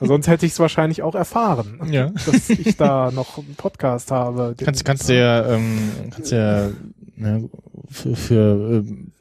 Sonst 0.06 0.26
hätte 0.28 0.44
ich 0.46 0.52
es 0.52 0.58
wahrscheinlich 0.60 1.02
auch 1.02 1.14
erfahren, 1.14 1.80
Ja. 1.90 2.10
dass 2.26 2.50
ich 2.50 2.76
da 2.76 3.10
noch 3.12 3.38
einen 3.38 3.54
Podcast 3.56 4.10
habe. 4.10 4.54
den- 4.58 4.64
Kannst, 4.66 4.84
kannst 4.84 5.08
du 5.08 5.16
ja, 5.16 5.46
ähm, 5.54 5.90
kannst 6.10 6.32
du 6.32 6.36
ja, 6.36 6.68
ne, 7.16 7.48
für, 7.90 8.16
für 8.16 8.82
ähm, 8.86 9.12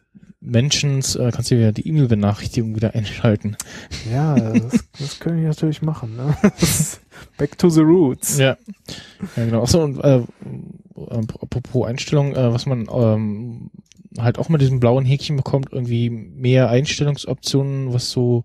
Mentions, 0.45 1.15
äh, 1.15 1.32
kannst 1.34 1.52
du 1.52 1.56
ja 1.56 1.72
die 1.72 1.88
E-Mail-Benachrichtigung 1.88 2.76
wieder 2.76 2.94
einschalten. 2.95 3.56
Ja, 4.11 4.36
das, 4.36 4.84
das 4.99 5.20
können 5.20 5.41
wir 5.41 5.48
natürlich 5.48 5.82
machen. 5.82 6.18
Ne? 6.18 6.36
Back 7.38 7.57
to 7.57 7.70
the 7.70 7.82
roots. 7.82 8.38
Ja. 8.38 8.57
Ja, 9.38 9.45
genau. 9.45 9.64
Achso, 9.64 9.84
und 9.84 9.99
äh, 10.03 10.18
äh, 10.18 10.24
apropos 11.41 11.88
Einstellung, 11.88 12.36
äh, 12.36 12.53
was 12.53 12.65
man 12.65 12.88
ähm, 12.94 13.72
halt 14.20 14.38
auch 14.38 14.49
mit 14.49 14.61
diesem 14.61 14.80
blauen 14.80 15.06
Häkchen 15.06 15.38
bekommt, 15.38 15.70
irgendwie 15.72 16.10
mehr 16.10 16.70
Einstellungsoptionen, 16.70 17.94
was 17.94 18.11
so 18.11 18.44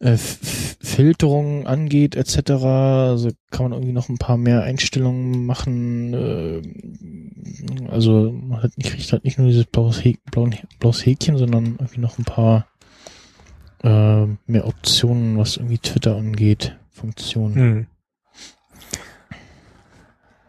äh, 0.00 0.12
F- 0.12 0.38
F- 0.42 0.76
Filterungen 0.80 1.66
angeht, 1.66 2.14
etc. 2.16 2.50
Also 2.50 3.30
kann 3.50 3.64
man 3.64 3.72
irgendwie 3.72 3.92
noch 3.92 4.08
ein 4.08 4.18
paar 4.18 4.36
mehr 4.36 4.62
Einstellungen 4.62 5.44
machen. 5.46 6.14
Äh, 6.14 6.62
also 7.90 8.30
man 8.32 8.62
hat, 8.62 8.72
kriegt 8.82 9.12
halt 9.12 9.24
nicht 9.24 9.38
nur 9.38 9.48
dieses 9.48 9.66
blaues, 9.66 10.04
Häk 10.04 10.20
blauen, 10.30 10.54
blaues 10.78 11.04
Häkchen, 11.04 11.36
sondern 11.36 11.76
irgendwie 11.78 12.00
noch 12.00 12.18
ein 12.18 12.24
paar 12.24 12.66
äh, 13.82 14.26
mehr 14.46 14.66
Optionen, 14.66 15.38
was 15.38 15.56
irgendwie 15.56 15.78
Twitter 15.78 16.16
angeht, 16.16 16.76
Funktionen. 16.90 17.54
Hm. 17.54 17.86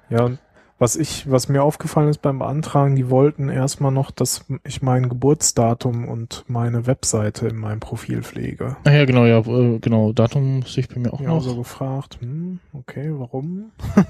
Ja, 0.10 0.24
und 0.24 0.40
Was 0.80 0.96
ich, 0.96 1.30
was 1.30 1.50
mir 1.50 1.62
aufgefallen 1.62 2.08
ist 2.08 2.22
beim 2.22 2.40
Beantragen, 2.40 2.96
die 2.96 3.10
wollten 3.10 3.50
erstmal 3.50 3.92
noch, 3.92 4.12
dass 4.12 4.46
ich 4.64 4.82
mein 4.82 5.10
Geburtsdatum 5.10 6.08
und 6.08 6.46
meine 6.48 6.88
Webseite 6.88 7.50
in 7.50 7.58
meinem 7.58 7.82
Profil 7.82 8.24
pflege. 8.24 8.78
Ah 8.86 8.92
ja, 8.92 9.04
genau, 9.04 9.26
ja, 9.26 9.40
äh, 9.40 9.80
genau, 9.80 10.14
Datum 10.14 10.62
sehe 10.64 10.86
ich 10.86 10.90
bei 10.90 10.98
mir 11.02 11.14
auch 11.14 11.20
Ja, 11.20 11.28
noch. 11.28 11.42
so 11.42 11.58
gefragt, 11.58 12.18
hm, 12.22 12.60
okay, 12.74 13.12
warum? 13.14 13.72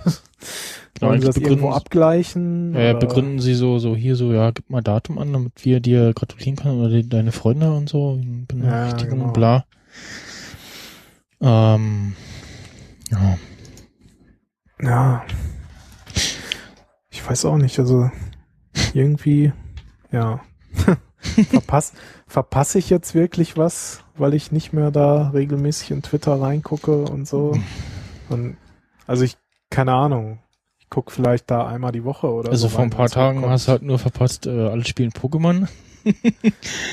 Genau, 0.99 1.11
Wollen 1.11 1.21
Sie 1.21 1.27
das 1.27 1.37
irgendwo 1.37 1.69
abgleichen? 1.69 2.73
Ja, 2.73 2.81
ja, 2.81 2.93
begründen 2.93 3.39
sie 3.39 3.53
so, 3.53 3.79
so 3.79 3.95
hier 3.95 4.15
so, 4.15 4.33
ja, 4.33 4.51
gib 4.51 4.69
mal 4.69 4.81
Datum 4.81 5.17
an, 5.17 5.31
damit 5.31 5.63
wir 5.63 5.79
dir 5.79 6.13
gratulieren 6.13 6.55
können 6.57 6.79
oder 6.79 6.89
die, 6.89 7.07
deine 7.07 7.31
Freunde 7.31 7.71
und 7.73 7.87
so, 7.87 8.19
Benachrichtigung 8.47 9.19
genau. 9.19 9.27
und 9.27 9.33
bla. 9.33 9.65
Ähm, 11.41 12.15
ja, 13.11 13.37
Ja. 14.81 15.25
Weiß 17.29 17.45
auch 17.45 17.57
nicht, 17.57 17.77
also 17.77 18.09
irgendwie, 18.95 19.53
ja. 20.11 20.41
Verpass, 21.51 21.93
verpasse 22.25 22.79
ich 22.79 22.89
jetzt 22.89 23.13
wirklich 23.13 23.55
was, 23.55 24.03
weil 24.17 24.33
ich 24.33 24.51
nicht 24.51 24.73
mehr 24.73 24.89
da 24.89 25.29
regelmäßig 25.29 25.91
in 25.91 26.01
Twitter 26.01 26.41
reingucke 26.41 27.03
und 27.03 27.27
so? 27.27 27.55
Und, 28.29 28.57
also 29.05 29.23
ich, 29.23 29.37
keine 29.69 29.93
Ahnung. 29.93 30.39
Ich 30.79 30.89
gucke 30.89 31.11
vielleicht 31.11 31.51
da 31.51 31.67
einmal 31.67 31.91
die 31.91 32.03
Woche 32.03 32.31
oder 32.31 32.49
also 32.49 32.67
so. 32.67 32.75
vor 32.75 32.83
ein 32.83 32.89
paar 32.89 33.09
Tagen 33.09 33.47
hast 33.47 33.67
du 33.67 33.73
halt 33.73 33.83
nur 33.83 33.99
verpasst, 33.99 34.47
äh, 34.47 34.67
alle 34.69 34.85
spielen 34.85 35.11
Pokémon. 35.11 35.67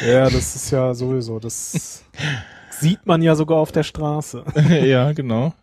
Ja, 0.07 0.25
das 0.25 0.57
ist 0.57 0.71
ja 0.73 0.93
sowieso, 0.93 1.39
das 1.39 2.05
sieht 2.81 3.07
man 3.07 3.23
ja 3.23 3.37
sogar 3.37 3.57
auf 3.59 3.71
der 3.73 3.85
Straße, 3.85 4.45
ja, 4.85 5.13
genau. 5.13 5.55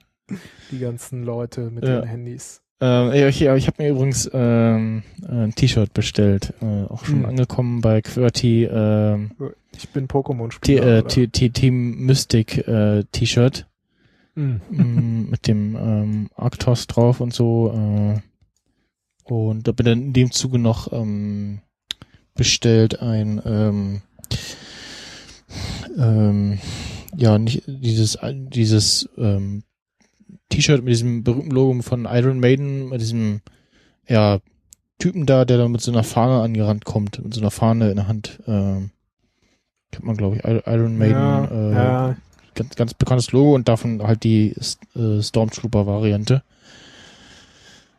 die 0.71 0.79
ganzen 0.79 1.23
Leute 1.23 1.69
mit 1.69 1.85
Ja. 1.85 1.99
den 1.99 2.07
Handys. 2.07 2.62
Ähm, 2.85 3.13
ich, 3.29 3.41
ich 3.41 3.67
habe 3.67 3.81
mir 3.81 3.89
übrigens 3.91 4.29
ähm, 4.33 5.03
ein 5.25 5.55
T-Shirt 5.55 5.93
bestellt, 5.93 6.53
äh, 6.61 6.83
auch 6.83 7.05
schon 7.05 7.19
Hm. 7.19 7.25
angekommen 7.27 7.79
bei 7.79 8.01
QWERTY, 8.01 8.65
ähm, 8.65 9.31
Ich 9.77 9.87
bin 9.89 10.07
Pokémon-Spieler. 10.09 11.05
äh, 11.05 11.27
Team 11.29 12.05
Mystic 12.05 12.67
äh, 12.67 13.05
T-Shirt. 13.11 13.67
Hm. 14.35 14.59
mm, 14.69 15.29
mit 15.31 15.47
dem 15.47 15.75
ähm, 15.77 16.29
Arctos 16.35 16.87
drauf 16.87 17.21
und 17.21 17.33
so. 17.33 17.71
Äh, 17.73 18.19
und 19.31 19.65
da 19.65 19.71
bin 19.71 19.85
dann 19.85 20.01
in 20.01 20.13
dem 20.13 20.31
Zuge 20.31 20.59
noch 20.59 20.91
ähm, 20.91 21.61
bestellt 22.35 23.01
ein 23.01 23.41
ähm, 23.45 24.01
ähm, 25.97 26.59
ja 27.15 27.37
nicht 27.37 27.63
dieses 27.67 28.17
dieses 28.23 29.07
ähm, 29.17 29.63
T-Shirt 30.53 30.83
mit 30.83 30.91
diesem 30.91 31.23
berühmten 31.23 31.51
Logo 31.51 31.81
von 31.81 32.05
Iron 32.09 32.39
Maiden 32.39 32.89
mit 32.89 33.01
diesem 33.01 33.41
ja 34.07 34.39
Typen 34.99 35.25
da, 35.25 35.45
der 35.45 35.57
da 35.57 35.67
mit 35.67 35.81
so 35.81 35.91
einer 35.91 36.03
Fahne 36.03 36.41
angerannt 36.41 36.85
kommt, 36.85 37.23
mit 37.23 37.33
so 37.33 37.41
einer 37.41 37.51
Fahne 37.51 37.89
in 37.89 37.95
der 37.95 38.07
Hand. 38.07 38.39
Ähm, 38.47 38.91
kennt 39.91 40.05
man 40.05 40.15
glaube 40.15 40.37
ich 40.37 40.43
Iron 40.43 40.97
Maiden. 40.97 41.17
ja, 41.17 41.45
äh, 41.45 41.71
ja, 41.73 42.15
ganz, 42.55 42.75
ganz 42.75 42.93
bekanntes 42.93 43.31
Logo 43.31 43.55
und 43.55 43.67
davon 43.67 44.03
halt 44.03 44.23
die 44.23 44.55
äh, 44.95 45.21
Stormtrooper-Variante. 45.21 46.43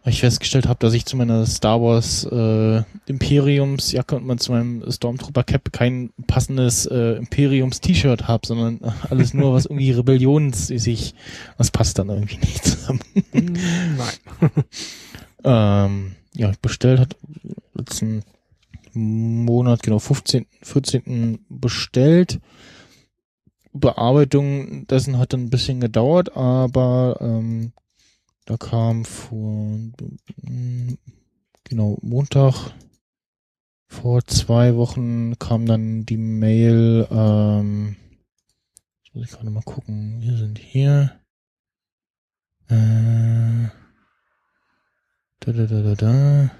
Weil 0.04 0.12
ich 0.12 0.20
festgestellt 0.20 0.68
habe, 0.68 0.78
dass 0.80 0.92
ich 0.92 1.06
zu 1.06 1.16
meiner 1.16 1.46
Star 1.46 1.80
Wars 1.80 2.24
äh, 2.24 2.82
Imperiumsjacke 3.06 4.16
und 4.16 4.26
man 4.26 4.38
zu 4.38 4.52
meinem 4.52 4.84
Stormtrooper-Cap 4.88 5.72
kein 5.72 6.10
passendes 6.26 6.86
äh, 6.86 7.16
Imperiums-T-Shirt 7.16 8.28
habe, 8.28 8.46
sondern 8.46 8.80
alles 9.08 9.34
nur 9.34 9.54
was 9.54 9.64
irgendwie 9.64 9.90
rebellionsmäßig, 9.92 11.14
das 11.56 11.70
passt 11.70 11.98
dann 11.98 12.10
irgendwie 12.10 12.36
nicht 12.36 12.64
zusammen. 12.64 13.00
Hm, 13.32 13.56
Nein. 13.96 14.50
Ähm, 15.44 16.16
ja, 16.34 16.52
bestellt 16.62 17.00
hat 17.00 17.16
letzten 17.74 18.22
Monat, 18.94 19.82
genau, 19.82 19.98
15., 19.98 20.46
14. 20.62 21.44
bestellt. 21.48 22.40
Bearbeitung 23.72 24.86
dessen 24.86 25.18
hat 25.18 25.32
dann 25.32 25.44
ein 25.44 25.50
bisschen 25.50 25.80
gedauert, 25.80 26.36
aber 26.36 27.18
ähm, 27.20 27.72
da 28.44 28.56
kam 28.56 29.04
vor, 29.04 29.78
mm, 30.42 30.98
genau, 31.64 31.98
Montag 32.02 32.72
vor 33.88 34.24
zwei 34.26 34.76
Wochen 34.76 35.38
kam 35.38 35.66
dann 35.66 36.04
die 36.04 36.16
Mail, 36.16 37.06
ähm, 37.10 37.96
jetzt 39.02 39.14
muss 39.14 39.24
ich 39.24 39.30
gerade 39.30 39.50
mal 39.50 39.62
gucken, 39.62 40.20
wir 40.20 40.36
sind 40.36 40.58
hier. 40.58 41.20
Äh, 42.68 43.68
da, 45.40 45.52
da, 45.52 45.66
da, 45.66 45.82
da, 45.82 45.94
da. 45.94 46.50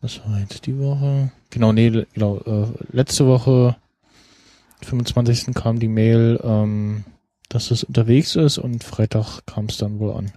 Das 0.00 0.20
war 0.24 0.38
jetzt 0.38 0.66
die 0.66 0.78
Woche. 0.78 1.32
Genau, 1.50 1.72
nee, 1.72 2.06
genau, 2.12 2.38
äh, 2.38 2.66
letzte 2.92 3.26
Woche, 3.26 3.76
25. 4.82 5.54
kam 5.54 5.80
die 5.80 5.88
Mail, 5.88 6.38
ähm, 6.44 7.04
dass 7.48 7.70
es 7.70 7.84
unterwegs 7.84 8.36
ist 8.36 8.58
und 8.58 8.84
Freitag 8.84 9.46
kam 9.46 9.66
es 9.66 9.78
dann 9.78 9.98
wohl 9.98 10.12
an. 10.12 10.32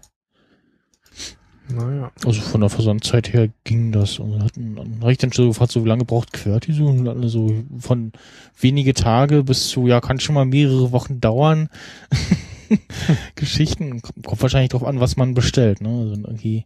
Naja. 1.69 2.11
Also 2.25 2.41
von 2.41 2.61
der 2.61 2.69
Versandzeit 2.69 3.33
her 3.33 3.49
ging 3.63 3.91
das. 3.91 4.19
Und 4.19 4.33
wir 4.33 4.43
hatten 4.43 4.75
dann 4.75 5.09
ich 5.09 5.17
dann 5.17 5.31
schon 5.31 5.47
gefragt, 5.47 5.71
so 5.71 5.83
wie 5.83 5.89
lange 5.89 6.05
braucht 6.05 6.33
QWERTY 6.33 6.73
so? 6.73 6.85
Und 6.85 7.07
alle 7.07 7.29
so 7.29 7.53
von 7.79 8.11
wenige 8.59 8.93
Tage 8.93 9.43
bis 9.43 9.69
zu, 9.69 9.87
ja, 9.87 10.01
kann 10.01 10.19
schon 10.19 10.35
mal 10.35 10.45
mehrere 10.45 10.91
Wochen 10.91 11.19
dauern. 11.19 11.69
Geschichten. 13.35 14.01
Kommt 14.01 14.41
wahrscheinlich 14.41 14.69
drauf 14.71 14.83
an, 14.83 14.99
was 14.99 15.17
man 15.17 15.33
bestellt, 15.33 15.81
ne? 15.81 15.89
Also 15.89 16.13
irgendwie 16.13 16.65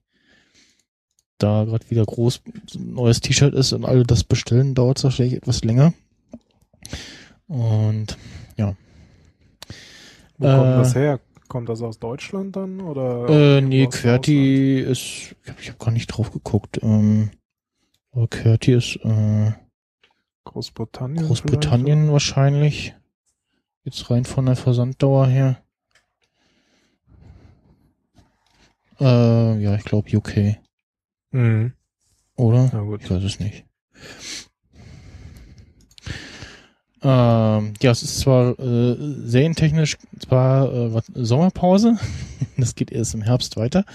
da 1.37 1.65
gerade 1.65 1.89
wieder 1.89 2.05
groß 2.05 2.41
ein 2.75 2.93
neues 2.93 3.19
T-Shirt 3.19 3.53
ist 3.53 3.73
und 3.73 3.85
alle 3.85 4.03
das 4.03 4.23
bestellen, 4.23 4.73
dauert 4.73 4.99
es 4.99 5.03
wahrscheinlich 5.03 5.35
etwas 5.35 5.63
länger. 5.63 5.93
Und 7.47 8.17
Wo 10.37 10.47
kommt 10.47 10.71
Äh, 10.73 10.77
das 10.77 10.95
her? 10.95 11.19
Kommt 11.47 11.69
das 11.69 11.81
aus 11.81 11.99
Deutschland 11.99 12.55
dann? 12.55 12.81
Oder 12.81 13.57
Äh, 13.57 13.61
nee, 13.61 13.87
QWERTY 13.87 14.79
ist, 14.79 15.35
ich 15.43 15.49
habe 15.49 15.61
hab 15.61 15.79
gar 15.79 15.91
nicht 15.91 16.07
drauf 16.07 16.31
geguckt. 16.31 16.79
Ähm, 16.81 17.31
aber 18.11 18.27
QWERTY 18.27 18.73
ist 18.73 18.95
äh? 19.03 19.51
Großbritannien. 20.45 21.25
Großbritannien 21.27 22.11
wahrscheinlich. 22.11 22.95
Jetzt 23.83 24.09
rein 24.09 24.25
von 24.25 24.45
der 24.47 24.55
Versanddauer 24.55 25.27
her. 25.27 25.61
Äh, 28.99 29.61
ja, 29.61 29.75
ich 29.75 29.83
glaube 29.83 30.15
UK? 30.15 30.57
Mhm. 31.31 31.73
oder? 32.37 32.69
Na 32.73 32.81
gut. 32.81 33.03
Ich 33.03 33.11
weiß 33.11 33.23
es 33.23 33.39
nicht. 33.39 33.65
Ähm, 37.07 37.73
ja, 37.83 37.91
es 37.91 38.01
ist 38.01 38.19
zwar 38.21 38.57
äh, 38.59 38.95
serientechnisch 39.25 39.97
zwar 40.19 40.73
äh, 40.73 40.91
was- 40.93 41.11
Sommerpause, 41.13 41.97
das 42.57 42.73
geht 42.73 42.91
erst 42.91 43.13
im 43.13 43.21
Herbst 43.21 43.57
weiter, 43.57 43.85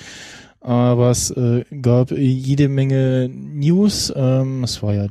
aber 0.60 1.10
es 1.10 1.32
äh, 1.32 1.64
gab 1.82 2.12
jede 2.12 2.68
Menge 2.68 3.28
News. 3.28 4.12
Ähm, 4.14 4.62
es 4.62 4.80
war 4.84 4.94
ja 4.94 5.06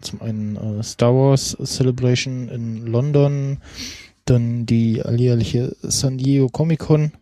zum 0.00 0.20
einen 0.20 0.56
äh, 0.56 0.82
Star 0.82 1.14
Wars 1.14 1.56
Celebration 1.62 2.48
in 2.48 2.86
London, 2.86 3.58
dann 4.24 4.66
die 4.66 5.00
alljährliche 5.02 5.76
San 5.82 6.18
Diego 6.18 6.48
Comic 6.48 6.80
Con 6.80 7.12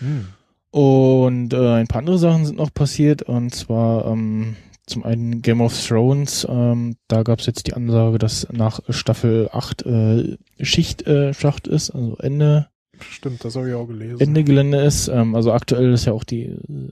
Hm. 0.00 0.26
und 0.72 1.52
äh, 1.54 1.74
ein 1.74 1.86
paar 1.86 2.00
andere 2.00 2.18
Sachen 2.18 2.44
sind 2.44 2.56
noch 2.58 2.74
passiert. 2.74 3.22
Und 3.22 3.54
zwar 3.54 4.04
ähm, 4.06 4.56
zum 4.86 5.04
einen 5.04 5.42
Game 5.42 5.60
of 5.60 5.86
Thrones. 5.86 6.46
Ähm, 6.48 6.96
da 7.08 7.22
gab 7.22 7.40
es 7.40 7.46
jetzt 7.46 7.66
die 7.66 7.74
Ansage, 7.74 8.18
dass 8.18 8.48
nach 8.50 8.80
Staffel 8.88 9.48
8 9.52 9.86
äh, 9.86 10.36
Schicht 10.60 11.06
äh, 11.06 11.32
Schacht 11.34 11.66
ist, 11.66 11.90
also 11.90 12.16
Ende, 12.18 12.68
Stimmt, 13.10 13.44
das 13.44 13.56
habe 13.56 13.68
ich 13.68 13.74
auch 13.74 13.86
gelesen. 13.86 14.20
Ende 14.20 14.44
Gelände 14.44 14.78
ist. 14.78 15.08
Ähm, 15.08 15.34
also 15.34 15.52
aktuell 15.52 15.92
ist 15.92 16.04
ja 16.04 16.12
auch 16.12 16.24
die, 16.24 16.44
äh, 16.44 16.90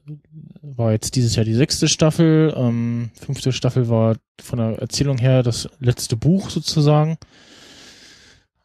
war 0.62 0.92
jetzt 0.92 1.16
dieses 1.16 1.36
Jahr 1.36 1.44
die 1.44 1.54
sechste 1.54 1.88
Staffel. 1.88 2.52
Ähm, 2.56 3.10
fünfte 3.14 3.52
Staffel 3.52 3.88
war 3.88 4.16
von 4.40 4.58
der 4.58 4.78
Erzählung 4.78 5.18
her 5.18 5.42
das 5.42 5.68
letzte 5.78 6.16
Buch 6.16 6.50
sozusagen. 6.50 7.16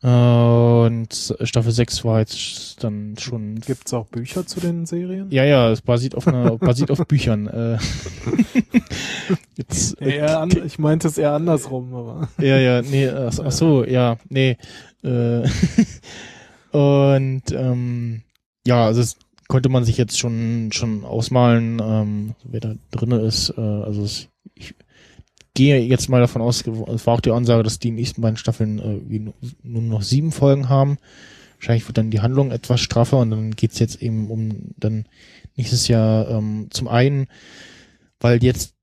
Und 0.06 1.36
Staffel 1.42 1.72
6 1.72 2.06
war 2.06 2.20
jetzt 2.20 2.84
dann 2.84 3.16
schon 3.18 3.56
Gibt's 3.56 3.92
auch 3.92 4.06
Bücher 4.06 4.46
zu 4.46 4.60
den 4.60 4.86
Serien? 4.86 5.32
ja, 5.32 5.44
ja, 5.44 5.72
es 5.72 5.82
basiert 5.82 6.14
auf 6.14 6.28
einer, 6.28 6.58
basiert 6.60 6.92
auf 6.92 7.00
Büchern. 7.08 7.48
Äh, 7.48 7.80
jetzt, 9.56 10.00
äh, 10.02 10.22
an, 10.22 10.52
ich 10.64 10.78
meinte 10.78 11.08
es 11.08 11.18
eher 11.18 11.32
andersrum, 11.32 11.96
aber. 11.96 12.30
ja, 12.38 12.60
ja, 12.60 12.84
nee, 12.84 13.10
ach, 13.10 13.34
ach 13.44 13.52
so, 13.52 13.84
ja, 13.84 14.18
nee. 14.30 14.58
Äh, 15.02 15.50
und 16.72 17.44
ähm, 17.52 18.22
ja, 18.68 18.86
also 18.86 19.02
es 19.02 19.18
konnte 19.48 19.70
man 19.70 19.86
sich 19.86 19.98
jetzt 19.98 20.20
schon 20.20 20.70
schon 20.72 21.04
ausmalen, 21.04 21.82
ähm, 21.84 22.36
wer 22.44 22.60
da 22.60 22.76
drinne 22.92 23.22
ist. 23.22 23.56
Äh, 23.58 23.62
also 23.62 24.04
es, 24.04 24.28
ich 24.54 24.76
gehe 25.56 25.80
jetzt 25.80 26.10
mal 26.10 26.22
davon 26.22 26.44
aus, 26.44 26.64
es 26.68 27.08
war 27.08 27.16
auch 27.16 27.22
die 27.22 27.32
Ansage, 27.32 27.64
dass 27.64 27.80
die 27.80 27.92
nächsten 27.92 28.22
beiden 28.22 28.38
Staffeln 28.38 28.80
äh, 28.80 29.32
nur 29.64 29.82
noch 29.82 30.04
sieben 30.04 30.32
Folgen 30.32 30.70
haben. 30.70 30.98
Wahrscheinlich 31.58 31.88
wird 31.88 31.98
dann 31.98 32.12
die 32.12 32.20
Handlung 32.20 32.52
etwas 32.52 32.82
straffer 32.82 33.18
und 33.18 33.32
dann 33.32 33.52
geht's 33.56 33.80
jetzt 33.80 34.02
eben 34.02 34.30
um 34.30 34.74
dann 34.78 35.06
nächstes 35.56 35.88
Jahr 35.88 36.30
ähm, 36.30 36.68
zum 36.70 36.88
einen, 36.88 37.28
weil 38.20 38.44
jetzt 38.44 38.76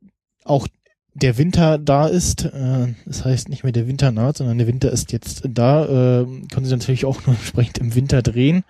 auch 0.44 0.66
der 1.14 1.36
Winter 1.36 1.78
da 1.78 2.06
ist, 2.06 2.46
äh, 2.46 2.94
das 3.04 3.24
heißt 3.24 3.50
nicht 3.50 3.64
mehr 3.64 3.72
der 3.72 3.86
Winter 3.86 4.10
naht, 4.10 4.38
sondern 4.38 4.58
der 4.58 4.66
Winter 4.66 4.90
ist 4.90 5.12
jetzt 5.12 5.42
da, 5.46 5.84
äh, 5.84 6.24
können 6.52 6.64
sie 6.64 6.72
natürlich 6.72 7.04
auch 7.04 7.20
nur 7.26 7.36
entsprechend 7.36 7.78
im 7.78 7.94
Winter 7.94 8.22
drehen. 8.22 8.64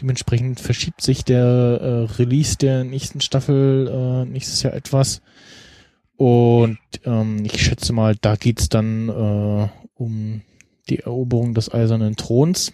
Dementsprechend 0.00 0.60
verschiebt 0.60 1.02
sich 1.02 1.24
der 1.24 1.44
äh, 1.44 2.12
Release 2.14 2.56
der 2.56 2.84
nächsten 2.84 3.20
Staffel 3.20 3.88
äh, 3.88 4.30
nächstes 4.30 4.62
Jahr 4.62 4.74
etwas. 4.74 5.20
Und 6.16 6.78
ähm, 7.04 7.44
ich 7.44 7.60
schätze 7.60 7.92
mal, 7.92 8.14
da 8.20 8.36
geht's 8.36 8.68
dann 8.68 9.08
äh, 9.08 9.68
um 9.94 10.42
die 10.88 11.00
Eroberung 11.00 11.54
des 11.54 11.72
Eisernen 11.72 12.16
Throns. 12.16 12.72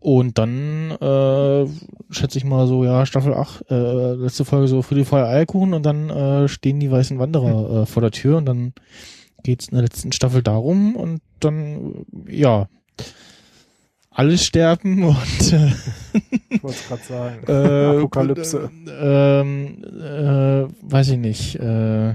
Und 0.00 0.38
dann 0.38 0.92
äh, 0.92 1.66
schätze 2.10 2.38
ich 2.38 2.44
mal 2.44 2.66
so, 2.66 2.84
ja, 2.84 3.04
Staffel 3.04 3.34
8, 3.34 3.70
äh, 3.70 4.12
letzte 4.14 4.46
Folge 4.46 4.66
so 4.66 4.80
Friede, 4.80 5.04
Feuer, 5.04 5.26
Eierkuchen 5.26 5.74
und 5.74 5.84
dann 5.84 6.08
äh, 6.08 6.48
stehen 6.48 6.80
die 6.80 6.90
weißen 6.90 7.18
Wanderer 7.18 7.82
äh, 7.82 7.86
vor 7.86 8.00
der 8.00 8.10
Tür 8.10 8.38
und 8.38 8.46
dann 8.46 8.72
geht's 9.42 9.68
in 9.68 9.74
der 9.74 9.82
letzten 9.82 10.12
Staffel 10.12 10.42
darum 10.42 10.96
und 10.96 11.20
dann, 11.40 12.06
ja, 12.26 12.68
alles 14.10 14.44
sterben 14.44 15.04
und 15.04 15.52
äh, 15.52 15.72
Ich 16.50 16.62
wollte 16.62 16.78
es 16.78 16.88
gerade 16.88 17.02
sagen. 17.04 17.44
äh, 17.48 17.98
Apokalypse. 17.98 18.70
Äh, 18.86 19.40
ähm, 19.40 19.84
äh, 19.84 20.68
weiß 20.82 21.10
ich 21.10 21.18
nicht. 21.18 21.56
Äh, 21.56 22.14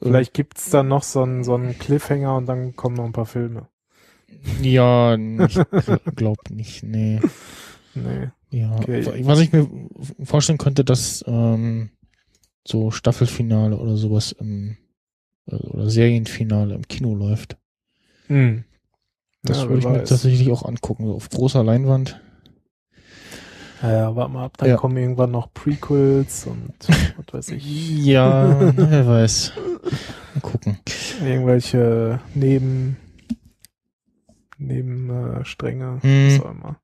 Vielleicht 0.00 0.32
gibt's 0.32 0.70
dann 0.70 0.86
noch 0.88 1.02
so 1.02 1.22
einen, 1.22 1.42
so 1.42 1.54
einen 1.56 1.76
Cliffhanger 1.78 2.36
und 2.36 2.46
dann 2.46 2.76
kommen 2.76 2.94
noch 2.96 3.04
ein 3.04 3.12
paar 3.12 3.26
Filme. 3.26 3.68
Ja, 4.62 5.14
ich 5.14 5.18
gl- 5.18 6.14
glaub 6.14 6.38
nicht, 6.50 6.82
nee. 6.84 7.20
Nee. 7.94 8.28
Ja, 8.50 8.76
Okay. 8.78 9.24
was 9.26 9.40
ich 9.40 9.50
mir 9.52 9.68
vorstellen 10.22 10.58
könnte, 10.58 10.84
dass 10.84 11.24
ähm, 11.26 11.90
so 12.64 12.92
Staffelfinale 12.92 13.76
oder 13.76 13.96
sowas 13.96 14.30
im 14.30 14.76
äh, 15.50 15.56
oder 15.56 15.90
Serienfinale 15.90 16.74
im 16.76 16.86
Kino 16.86 17.14
läuft. 17.16 17.56
Hm. 18.28 18.62
Das 19.42 19.58
Ja, 19.62 19.68
würde 19.68 19.78
ich 19.80 19.84
mir 19.88 20.00
weiß. 20.00 20.08
tatsächlich 20.08 20.50
auch 20.50 20.64
angucken, 20.64 21.06
so 21.06 21.14
auf 21.14 21.28
großer 21.30 21.62
Leinwand. 21.62 22.20
Ja, 23.82 23.92
ja, 23.92 24.16
warte 24.16 24.32
mal 24.32 24.44
ab, 24.46 24.56
dann 24.58 24.70
Ja. 24.70 24.76
kommen 24.76 24.96
irgendwann 24.96 25.30
noch 25.30 25.52
Prequels 25.54 26.46
und 26.46 26.72
was 27.16 27.32
weiß 27.32 27.50
ich. 27.52 28.04
Ja, 28.04 28.72
wer 28.76 29.06
weiß. 29.06 29.52
Mal 30.34 30.40
gucken. 30.40 30.78
Irgendwelche 31.24 32.20
Neben 32.34 32.96
Neben 34.58 35.08
äh, 35.10 35.44
Stränge, 35.44 35.98
Hm. 36.02 36.26
was 36.26 36.40
auch 36.40 36.50
immer. 36.50 36.76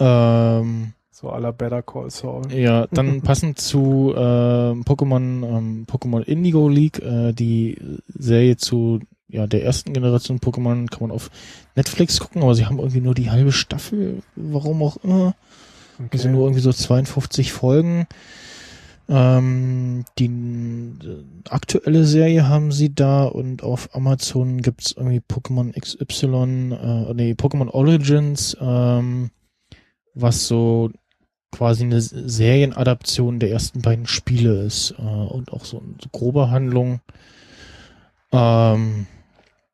Ähm, 0.00 0.92
So 1.12 1.30
aller 1.30 1.52
Better 1.52 1.82
Call 1.82 2.10
Saul. 2.10 2.50
Ja, 2.52 2.88
dann 2.88 3.20
passend 3.22 3.60
zu 3.60 4.12
ähm, 4.16 4.82
Pokémon, 4.82 5.44
ähm, 5.46 5.86
Pokémon 5.88 6.22
Indigo 6.22 6.68
League, 6.68 6.98
äh, 6.98 7.32
die 7.32 7.78
Serie 8.08 8.56
zu 8.56 8.98
ja 9.30 9.46
der 9.46 9.64
ersten 9.64 9.92
Generation 9.92 10.38
Pokémon 10.38 10.88
kann 10.88 11.00
man 11.00 11.10
auf 11.10 11.30
Netflix 11.76 12.20
gucken, 12.20 12.42
aber 12.42 12.54
sie 12.54 12.66
haben 12.66 12.78
irgendwie 12.78 13.00
nur 13.00 13.14
die 13.14 13.30
halbe 13.30 13.52
Staffel, 13.52 14.22
warum 14.36 14.82
auch 14.82 14.96
immer. 14.98 15.34
Also 16.12 16.28
nur 16.28 16.44
irgendwie 16.44 16.62
so 16.62 16.72
52 16.72 17.52
Folgen. 17.52 18.06
Ähm, 19.08 20.04
die 20.18 20.26
äh, 20.26 21.24
aktuelle 21.48 22.04
Serie 22.04 22.48
haben 22.48 22.70
sie 22.70 22.94
da 22.94 23.24
und 23.24 23.64
auf 23.64 23.92
Amazon 23.92 24.62
gibt's 24.62 24.92
irgendwie 24.92 25.20
Pokémon 25.20 25.72
XY, 25.78 26.74
äh, 26.74 27.14
nee, 27.14 27.32
Pokémon 27.32 27.68
Origins, 27.68 28.56
ähm, 28.60 29.30
was 30.14 30.46
so 30.46 30.90
quasi 31.50 31.82
eine 31.82 32.00
Serienadaption 32.00 33.40
der 33.40 33.50
ersten 33.50 33.82
beiden 33.82 34.06
Spiele 34.06 34.62
ist 34.62 34.94
äh, 34.96 35.02
und 35.02 35.52
auch 35.52 35.64
so 35.64 35.80
eine 35.80 35.96
grobe 36.12 36.50
Handlung. 36.50 37.00
Ähm, 38.30 39.06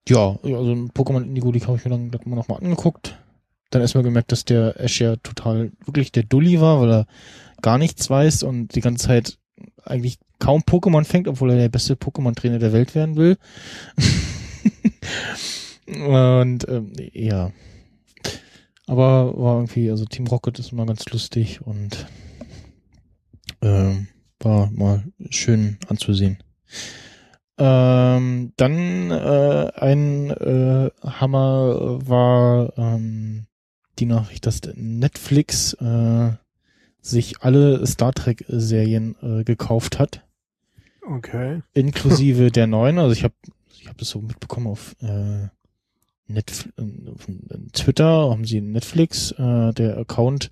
ja, 0.08 0.38
also 0.42 0.72
Pokémon 0.94 1.22
Indigo 1.22 1.50
League 1.50 1.66
habe 1.66 1.76
ich 1.76 1.84
mir 1.84 1.90
dann 1.90 2.10
mal 2.24 2.36
nochmal 2.36 2.58
angeguckt. 2.58 3.18
Dann 3.70 3.82
erstmal 3.82 4.04
gemerkt, 4.04 4.30
dass 4.30 4.44
der 4.44 4.78
Ash 4.80 5.00
ja 5.00 5.16
total 5.16 5.72
wirklich 5.84 6.12
der 6.12 6.22
Dulli 6.22 6.60
war, 6.60 6.80
weil 6.80 6.90
er 6.90 7.06
gar 7.62 7.78
nichts 7.78 8.08
weiß 8.08 8.44
und 8.44 8.74
die 8.74 8.80
ganze 8.80 9.08
Zeit 9.08 9.38
eigentlich 9.84 10.18
kaum 10.38 10.62
Pokémon 10.62 11.04
fängt, 11.04 11.28
obwohl 11.28 11.50
er 11.50 11.56
der 11.56 11.68
beste 11.68 11.94
Pokémon-Trainer 11.94 12.58
der 12.58 12.72
Welt 12.72 12.94
werden 12.94 13.16
will. 13.16 13.36
und 15.86 16.68
ähm, 16.68 16.92
ja. 17.12 17.50
Aber 18.86 19.36
war 19.36 19.56
irgendwie, 19.56 19.90
also 19.90 20.04
Team 20.04 20.26
Rocket 20.28 20.58
ist 20.60 20.72
immer 20.72 20.86
ganz 20.86 21.04
lustig 21.06 21.60
und 21.62 22.06
ähm, 23.62 24.06
war 24.40 24.70
mal 24.70 25.04
schön 25.30 25.78
anzusehen. 25.88 26.38
Ähm, 27.58 28.52
dann 28.56 29.10
äh, 29.10 29.70
ein 29.76 30.30
äh, 30.30 30.90
Hammer 31.02 31.98
war 32.06 32.72
ähm, 32.76 33.46
die 33.98 34.06
Nachricht, 34.06 34.46
dass 34.46 34.60
Netflix 34.74 35.72
äh, 35.74 36.32
sich 37.00 37.40
alle 37.42 37.86
Star 37.86 38.12
Trek 38.12 38.44
Serien 38.48 39.16
äh, 39.22 39.44
gekauft 39.44 39.98
hat, 39.98 40.22
Okay. 41.08 41.62
inklusive 41.74 42.50
der 42.50 42.66
neuen. 42.66 42.98
Also 42.98 43.12
ich 43.12 43.24
habe 43.24 43.34
ich 43.72 43.86
habe 43.86 43.98
das 43.98 44.08
so 44.08 44.20
mitbekommen 44.20 44.66
auf 44.66 44.96
äh, 45.00 45.48
Netf 46.26 46.68
äh, 46.76 47.10
auf 47.10 47.26
Twitter 47.72 48.30
haben 48.30 48.44
sie 48.44 48.60
Netflix 48.60 49.30
äh, 49.32 49.72
der 49.72 49.98
Account 49.98 50.50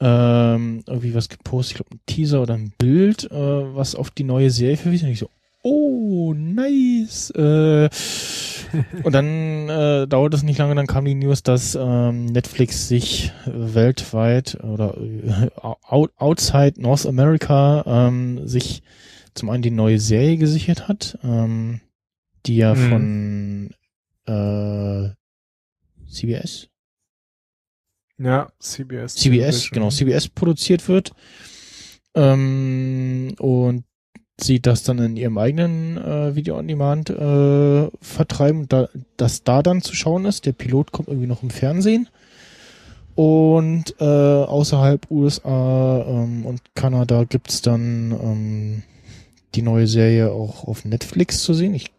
ähm, 0.00 0.84
irgendwie 0.86 1.14
was 1.14 1.28
gepostet, 1.28 1.72
ich 1.72 1.76
glaube 1.76 1.96
ein 1.96 2.00
Teaser 2.06 2.42
oder 2.42 2.54
ein 2.54 2.72
Bild, 2.78 3.30
äh, 3.32 3.74
was 3.74 3.94
auf 3.94 4.10
die 4.10 4.24
neue 4.24 4.50
Serie 4.50 4.76
verwiesen. 4.76 5.06
Und 5.06 5.12
ich 5.12 5.18
so, 5.18 5.30
oh 5.70 6.34
nice. 6.34 7.30
Äh, 7.30 7.88
und 9.02 9.12
dann 9.12 9.68
äh, 9.68 10.06
dauert 10.06 10.34
es 10.34 10.42
nicht 10.42 10.58
lange, 10.58 10.74
dann 10.74 10.86
kam 10.86 11.04
die 11.04 11.14
News, 11.14 11.42
dass 11.42 11.74
ähm, 11.74 12.26
Netflix 12.26 12.88
sich 12.88 13.32
weltweit 13.46 14.58
oder 14.62 14.96
äh, 14.98 15.48
out, 15.54 16.12
outside 16.16 16.74
North 16.80 17.06
America 17.06 17.84
ähm, 17.86 18.46
sich 18.46 18.82
zum 19.34 19.50
einen 19.50 19.62
die 19.62 19.70
neue 19.70 19.98
Serie 20.00 20.36
gesichert 20.36 20.88
hat, 20.88 21.18
ähm, 21.22 21.80
die 22.46 22.56
ja 22.56 22.74
Mhm. 22.74 22.88
von 22.90 23.70
äh, 24.26 25.10
CBS, 26.10 26.68
Ja, 28.18 28.50
CBS. 28.58 29.14
CBS, 29.14 29.14
Television. 29.14 29.70
genau, 29.72 29.90
CBS 29.90 30.28
produziert 30.28 30.88
wird 30.88 31.12
ähm, 32.14 33.34
und 33.38 33.84
sie 34.40 34.60
das 34.60 34.82
dann 34.82 34.98
in 34.98 35.16
ihrem 35.16 35.38
eigenen 35.38 35.96
äh, 35.96 36.34
Video 36.34 36.56
on 36.56 36.68
Demand 36.68 37.10
äh, 37.10 37.88
vertreiben, 38.00 38.68
da, 38.68 38.88
das 39.16 39.42
da 39.42 39.62
dann 39.62 39.82
zu 39.82 39.94
schauen 39.94 40.24
ist. 40.24 40.46
Der 40.46 40.52
Pilot 40.52 40.92
kommt 40.92 41.08
irgendwie 41.08 41.26
noch 41.26 41.42
im 41.42 41.50
Fernsehen. 41.50 42.08
Und 43.14 43.96
äh, 43.98 44.04
außerhalb 44.04 45.10
USA 45.10 46.04
ähm, 46.06 46.46
und 46.46 46.62
Kanada 46.76 47.24
gibt's 47.24 47.62
dann 47.62 48.12
ähm, 48.12 48.82
die 49.56 49.62
neue 49.62 49.88
Serie 49.88 50.30
auch 50.30 50.64
auf 50.68 50.84
Netflix 50.84 51.42
zu 51.42 51.52
sehen. 51.52 51.74
Ich 51.74 51.90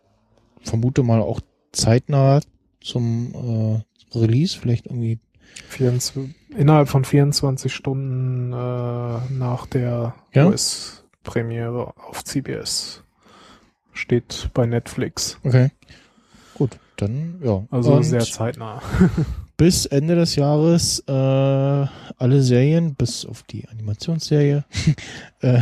vermute 0.61 1.03
mal 1.03 1.21
auch 1.21 1.41
zeitnah 1.73 2.39
zum 2.79 3.83
äh, 4.13 4.17
Release, 4.17 4.57
vielleicht 4.57 4.85
irgendwie 4.85 5.19
24, 5.67 6.29
innerhalb 6.57 6.87
von 6.87 7.03
24 7.03 7.73
Stunden 7.73 8.53
äh, 8.53 8.55
nach 8.55 9.65
der 9.65 10.15
Ja? 10.33 10.49
US-Premiere 11.23 11.93
auf 11.97 12.23
CBS. 12.23 13.03
Steht 13.93 14.49
bei 14.53 14.65
Netflix. 14.65 15.37
Okay. 15.43 15.71
Gut, 16.53 16.77
dann 16.97 17.39
ja. 17.43 17.63
Also 17.71 17.93
Und 17.93 18.03
sehr 18.03 18.21
zeitnah. 18.21 18.81
bis 19.57 19.85
Ende 19.85 20.15
des 20.15 20.35
Jahres 20.35 20.99
äh, 21.07 21.11
alle 21.11 22.41
Serien, 22.41 22.95
bis 22.95 23.25
auf 23.25 23.43
die 23.43 23.67
Animationsserie. 23.67 24.63
äh, 25.41 25.59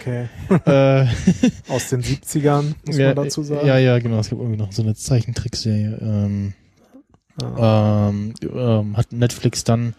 Okay. 0.00 0.28
äh, 0.64 1.06
Aus 1.68 1.88
den 1.88 2.02
70ern, 2.02 2.74
muss 2.86 2.96
ja, 2.96 3.08
man 3.14 3.24
dazu 3.24 3.42
sagen. 3.42 3.66
Ja, 3.66 3.78
ja, 3.78 3.98
genau. 3.98 4.18
Es 4.20 4.28
gibt 4.28 4.40
irgendwie 4.40 4.58
noch 4.58 4.72
so 4.72 4.82
eine 4.82 4.94
Zeichentrickserie. 4.94 5.98
Ähm, 6.00 6.54
Ah. 7.40 8.10
ähm, 8.10 8.34
ähm, 8.42 8.94
hat 8.96 9.10
Netflix 9.12 9.64
dann 9.64 9.94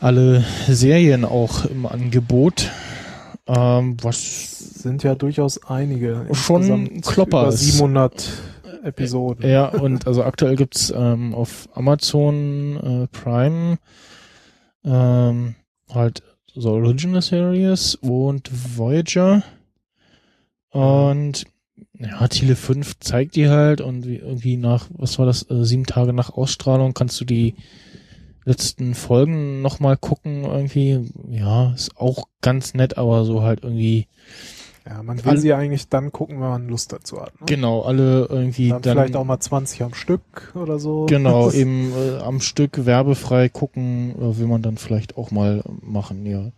alle 0.00 0.44
Serien 0.66 1.24
auch 1.24 1.64
im 1.64 1.86
Angebot. 1.86 2.70
Ähm, 3.48 3.96
was 4.02 4.58
sind 4.58 5.02
ja 5.02 5.14
durchaus 5.14 5.64
einige. 5.64 6.26
Schon 6.32 7.00
Klopper 7.00 7.40
Über 7.42 7.48
ist- 7.48 7.60
700 7.60 8.30
Episoden. 8.84 9.48
Ja, 9.48 9.66
und 9.68 10.06
also 10.06 10.22
aktuell 10.22 10.54
gibt's 10.56 10.92
ähm, 10.94 11.34
auf 11.34 11.68
Amazon 11.74 12.76
äh, 12.76 13.06
Prime 13.08 13.78
ähm, 14.84 15.54
halt 15.92 16.22
so 16.54 16.70
Original 16.72 17.22
Series 17.22 17.94
und 17.96 18.50
Voyager. 18.78 19.42
Und 20.70 21.44
ja, 21.98 22.28
Tele 22.28 22.54
5 22.56 22.98
zeigt 23.00 23.36
die 23.36 23.48
halt 23.48 23.80
und 23.80 24.06
wie, 24.06 24.16
irgendwie 24.16 24.56
nach, 24.56 24.86
was 24.90 25.18
war 25.18 25.26
das, 25.26 25.48
äh, 25.50 25.64
sieben 25.64 25.86
Tage 25.86 26.12
nach 26.12 26.30
Ausstrahlung 26.30 26.94
kannst 26.94 27.20
du 27.20 27.24
die 27.24 27.54
letzten 28.48 28.94
Folgen 28.94 29.62
nochmal 29.62 29.96
gucken 29.96 30.44
irgendwie. 30.44 31.10
Ja, 31.30 31.72
ist 31.74 31.96
auch 31.96 32.24
ganz 32.40 32.74
nett, 32.74 32.98
aber 32.98 33.24
so 33.24 33.42
halt 33.42 33.62
irgendwie, 33.62 34.08
Ja, 34.86 35.02
man 35.02 35.18
will 35.22 35.32
Alle- 35.32 35.40
sie 35.40 35.52
eigentlich 35.52 35.88
dann 35.90 36.12
gucken, 36.12 36.40
wenn 36.40 36.48
man 36.48 36.68
Lust 36.68 36.92
dazu 36.92 37.20
hat. 37.20 37.38
Ne? 37.40 37.46
genau, 37.46 37.82
alle 37.82 38.26
irgendwie 38.30 38.70
Dann, 38.70 38.80
dann, 38.82 38.92
vielleicht 38.96 39.16
auch 39.16 39.24
mal 39.24 39.38
20 39.38 39.82
am 39.82 39.92
Stück 39.94 40.52
oder 40.54 40.78
so. 40.78 41.04
genau, 41.06 41.46
Das- 41.46 41.54
eben 41.60 41.92
äh, 41.92 42.16
am 42.22 42.40
Stück 42.40 42.86
werbefrei 42.86 43.48
gucken, 43.50 44.14
äh, 44.18 44.38
will 44.38 44.46
man 44.46 44.62
dann 44.62 44.78
vielleicht 44.78 45.16
auch 45.18 45.30
mal 45.30 45.62
machen, 45.82 46.24
ja. 46.26 46.50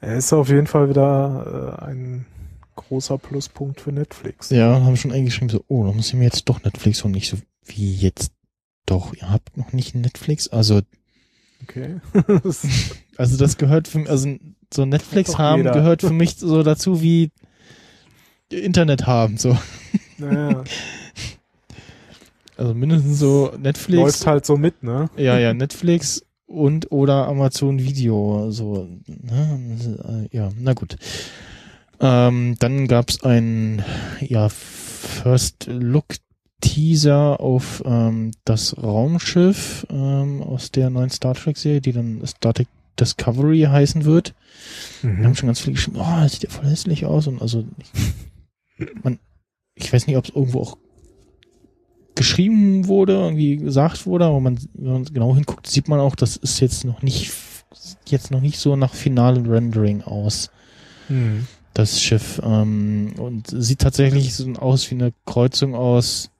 Er 0.00 0.16
ist 0.16 0.32
auf 0.32 0.48
jeden 0.48 0.66
Fall 0.66 0.88
wieder 0.90 1.78
äh, 1.80 1.84
ein 1.84 2.26
großer 2.74 3.18
Pluspunkt 3.18 3.80
für 3.82 3.92
Netflix. 3.92 4.50
Ja, 4.50 4.80
haben 4.82 4.96
schon 4.96 5.12
eingeschrieben, 5.12 5.48
so, 5.48 5.62
oh, 5.68 5.84
da 5.86 5.92
muss 5.92 6.08
ich 6.08 6.14
mir 6.14 6.24
jetzt 6.24 6.48
doch 6.48 6.64
Netflix 6.64 7.02
und 7.04 7.12
nicht 7.12 7.28
so, 7.28 7.36
wie 7.66 7.94
jetzt 7.94 8.32
doch, 8.86 9.14
ihr 9.14 9.30
habt 9.30 9.56
noch 9.56 9.72
nicht 9.72 9.94
Netflix? 9.94 10.48
Also, 10.48 10.80
Okay. 11.62 12.00
also 13.16 13.36
das 13.36 13.56
gehört 13.56 13.86
für 13.86 13.98
mich, 13.98 14.10
also 14.10 14.36
so 14.74 14.84
Netflix 14.84 15.38
haben 15.38 15.58
jeder. 15.58 15.72
gehört 15.72 16.00
für 16.02 16.12
mich 16.12 16.36
so 16.36 16.62
dazu 16.64 17.00
wie 17.02 17.30
Internet 18.50 19.06
haben, 19.06 19.36
so. 19.38 19.56
naja, 20.18 20.64
Also 22.56 22.74
mindestens 22.74 23.18
so 23.18 23.52
Netflix. 23.58 24.00
läuft 24.02 24.26
halt 24.26 24.46
so 24.46 24.56
mit, 24.56 24.82
ne? 24.82 25.08
Ja, 25.16 25.38
ja, 25.38 25.54
Netflix 25.54 26.24
und 26.46 26.92
oder 26.92 27.26
Amazon 27.28 27.78
Video, 27.78 28.50
so, 28.50 28.88
ne? 29.06 30.28
ja, 30.32 30.50
na 30.58 30.74
gut. 30.74 30.96
Ähm, 32.00 32.56
dann 32.58 32.88
gab's 32.88 33.22
ein, 33.22 33.84
ja, 34.20 34.48
First 34.48 35.66
Look 35.68 36.06
Teaser 36.62 37.38
auf 37.40 37.82
ähm, 37.84 38.30
das 38.46 38.74
Raumschiff 38.82 39.86
ähm, 39.90 40.42
aus 40.42 40.70
der 40.70 40.88
neuen 40.88 41.10
Star 41.10 41.34
Trek 41.34 41.58
Serie, 41.58 41.82
die 41.82 41.92
dann 41.92 42.22
Star 42.26 42.54
Trek 42.54 42.68
Discovery 42.98 43.62
heißen 43.62 44.04
wird. 44.04 44.34
Wir 45.02 45.24
haben 45.24 45.34
schon 45.34 45.48
ganz 45.48 45.60
viel 45.60 45.72
geschrieben, 45.74 45.98
oh, 46.00 46.20
das 46.22 46.32
sieht 46.32 46.44
ja 46.44 46.50
voll 46.50 46.66
hässlich 46.70 47.04
aus 47.04 47.26
und 47.26 47.40
also 47.42 47.64
ich, 48.78 48.86
man, 49.02 49.18
ich 49.74 49.92
weiß 49.92 50.06
nicht, 50.06 50.16
ob 50.16 50.24
es 50.26 50.34
irgendwo 50.34 50.60
auch 50.60 50.78
geschrieben 52.14 52.86
wurde, 52.86 53.14
irgendwie 53.14 53.56
gesagt 53.56 54.06
wurde, 54.06 54.26
aber 54.26 54.40
man, 54.40 54.58
wenn 54.74 54.92
man 54.92 55.04
genau 55.04 55.34
hinguckt, 55.34 55.66
sieht 55.66 55.88
man 55.88 56.00
auch, 56.00 56.14
das 56.14 56.36
ist 56.36 56.60
jetzt 56.60 56.84
noch 56.84 57.02
nicht 57.02 57.32
jetzt 58.06 58.30
noch 58.30 58.42
nicht 58.42 58.58
so 58.58 58.76
nach 58.76 58.94
finalen 58.94 59.46
Rendering 59.46 60.02
aus, 60.02 60.50
Mhm. 61.08 61.46
das 61.74 62.00
Schiff. 62.00 62.40
Ähm, 62.44 63.14
und 63.18 63.46
sieht 63.48 63.80
tatsächlich 63.80 64.34
so 64.34 64.52
aus 64.54 64.90
wie 64.90 64.94
eine 64.96 65.12
Kreuzung 65.24 65.74
aus 65.74 66.30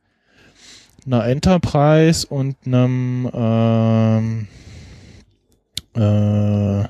einer 1.06 1.26
Enterprise 1.26 2.26
und 2.26 2.56
einem 2.66 3.30
ähm, 3.32 4.48
äh, 5.94 6.88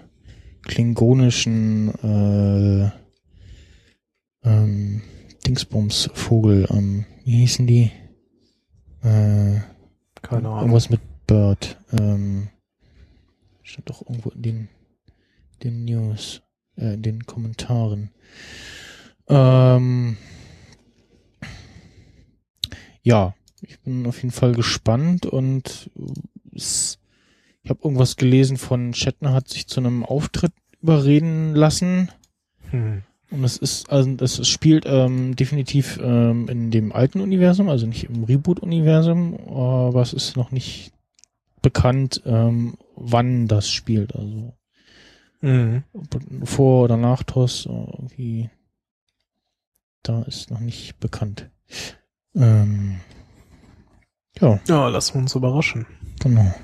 klingonischen 0.62 1.88
äh, 2.02 2.90
ähm, 4.44 5.02
Dingsbums-Vogel. 5.46 6.66
Ähm, 6.70 7.04
wie 7.24 7.38
hießen 7.38 7.66
die? 7.66 7.90
Äh, 9.02 9.60
Keine 10.20 10.48
Ahnung. 10.48 10.58
Irgendwas 10.58 10.90
mit 10.90 11.00
Bird. 11.26 11.78
Ähm, 11.92 12.48
stand 13.62 13.88
doch 13.90 14.02
irgendwo 14.02 14.30
in 14.30 14.42
den, 14.42 14.68
den 15.62 15.84
News, 15.84 16.42
äh, 16.76 16.94
in 16.94 17.02
den 17.02 17.26
Kommentaren. 17.26 18.10
Ähm, 19.28 20.16
ja, 23.02 23.34
ich 23.62 23.80
bin 23.80 24.06
auf 24.06 24.16
jeden 24.22 24.32
Fall 24.32 24.52
gespannt 24.52 25.26
und 25.26 25.90
es, 26.54 26.98
ich 27.62 27.70
habe 27.70 27.80
irgendwas 27.82 28.16
gelesen 28.16 28.56
von 28.56 28.94
Shatner 28.94 29.32
hat 29.32 29.48
sich 29.48 29.66
zu 29.66 29.80
einem 29.80 30.04
Auftritt 30.04 30.52
überreden 30.80 31.54
lassen. 31.54 32.10
Mhm. 32.70 33.02
Und 33.30 33.44
es 33.44 33.56
ist, 33.56 33.90
also 33.90 34.10
es 34.20 34.46
spielt 34.46 34.84
ähm, 34.86 35.34
definitiv 35.36 35.98
ähm, 36.02 36.48
in 36.48 36.70
dem 36.70 36.92
alten 36.92 37.20
Universum, 37.20 37.70
also 37.70 37.86
nicht 37.86 38.04
im 38.04 38.24
Reboot-Universum, 38.24 39.38
aber 39.48 40.02
es 40.02 40.12
ist 40.12 40.36
noch 40.36 40.50
nicht 40.50 40.92
bekannt, 41.62 42.22
ähm, 42.26 42.76
wann 42.94 43.48
das 43.48 43.70
spielt. 43.70 44.14
Also 44.14 44.52
Mhm. 45.42 45.82
vor 46.44 46.84
oder 46.84 46.96
nach 46.96 47.24
TOS, 47.24 47.66
äh, 47.66 47.70
irgendwie, 47.70 48.50
da 50.04 50.22
ist 50.22 50.50
noch 50.50 50.60
nicht 50.60 51.00
bekannt. 51.00 51.50
Ähm, 52.34 53.00
ja, 54.40 54.60
Ja, 54.68 54.88
lassen 54.88 55.14
wir 55.14 55.20
uns 55.22 55.34
überraschen, 55.34 55.86
genau. 56.20 56.54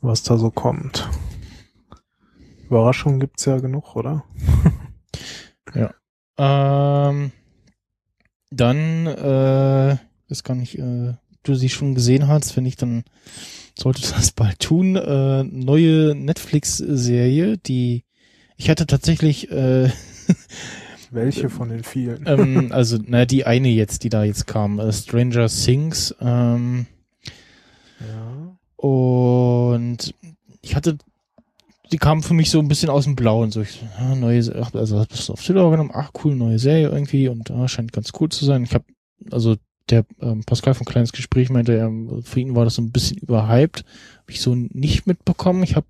was 0.00 0.22
da 0.22 0.36
so 0.38 0.50
kommt. 0.50 1.08
Überraschungen 2.68 3.20
gibt's 3.20 3.44
ja 3.44 3.58
genug, 3.58 3.96
oder? 3.96 4.24
Ähm, 6.42 7.32
dann, 8.50 9.06
äh, 9.06 9.96
ist 10.28 10.42
gar 10.42 10.54
nicht, 10.54 10.78
äh, 10.78 11.12
du 11.42 11.54
sie 11.54 11.68
schon 11.68 11.94
gesehen 11.94 12.28
hast, 12.28 12.56
wenn 12.56 12.64
ich 12.64 12.76
dann 12.76 13.04
solltest 13.78 14.10
du 14.12 14.14
das 14.16 14.32
bald 14.32 14.58
tun. 14.58 14.96
Äh, 14.96 15.42
neue 15.44 16.14
Netflix-Serie, 16.14 17.58
die 17.58 18.04
ich 18.56 18.70
hatte 18.70 18.86
tatsächlich, 18.86 19.50
äh, 19.50 19.90
Welche 21.10 21.50
von 21.50 21.68
den 21.68 21.82
vielen? 21.82 22.24
ähm, 22.26 22.68
also 22.72 22.98
na 23.04 23.24
die 23.24 23.44
eine 23.44 23.68
jetzt, 23.68 24.04
die 24.04 24.08
da 24.08 24.24
jetzt 24.24 24.46
kam, 24.46 24.78
äh, 24.78 24.92
Stranger 24.92 25.48
Things. 25.48 26.14
Ähm, 26.20 26.86
ja. 28.00 28.56
Und 28.76 30.14
ich 30.62 30.76
hatte, 30.76 30.98
die 31.92 31.98
kamen 31.98 32.22
für 32.22 32.34
mich 32.34 32.50
so 32.50 32.60
ein 32.60 32.68
bisschen 32.68 32.90
aus 32.90 33.04
dem 33.04 33.16
Blauen. 33.16 33.50
So, 33.50 33.62
ich, 33.62 33.82
ja, 33.98 34.14
neue, 34.14 34.38
also 34.72 34.98
hast 34.98 35.28
du 35.28 35.32
auf 35.32 35.42
Twitter 35.42 35.70
genommen, 35.70 35.90
ach 35.92 36.12
cool, 36.24 36.34
neue 36.34 36.58
Serie 36.58 36.88
irgendwie 36.88 37.28
und 37.28 37.50
ah, 37.50 37.68
scheint 37.68 37.92
ganz 37.92 38.12
cool 38.20 38.28
zu 38.28 38.44
sein. 38.44 38.62
Ich 38.62 38.74
habe, 38.74 38.84
also 39.30 39.56
der 39.90 40.04
ähm, 40.20 40.44
Pascal 40.44 40.74
von 40.74 40.86
Kleines 40.86 41.12
Gespräch 41.12 41.50
meinte, 41.50 41.76
er, 41.76 41.90
für 42.22 42.40
ihn 42.40 42.54
war 42.54 42.64
das 42.64 42.76
so 42.76 42.82
ein 42.82 42.92
bisschen 42.92 43.18
überhyped. 43.18 43.84
Habe 44.20 44.30
ich 44.30 44.40
so 44.40 44.54
nicht 44.54 45.06
mitbekommen. 45.06 45.62
Ich 45.62 45.74
habe 45.74 45.86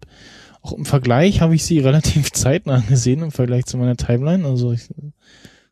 auch 0.62 0.72
im 0.72 0.84
Vergleich 0.84 1.40
habe 1.40 1.54
ich 1.54 1.64
sie 1.64 1.78
relativ 1.80 2.32
zeitnah 2.32 2.80
gesehen 2.80 3.22
im 3.22 3.32
Vergleich 3.32 3.66
zu 3.66 3.76
meiner 3.78 3.96
Timeline. 3.96 4.46
Also 4.46 4.72
ich, 4.72 4.88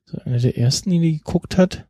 so 0.05 0.19
eine 0.24 0.39
der 0.40 0.56
ersten, 0.56 0.90
die 0.90 1.01
die 1.01 1.19
geguckt 1.19 1.59
hat. 1.59 1.86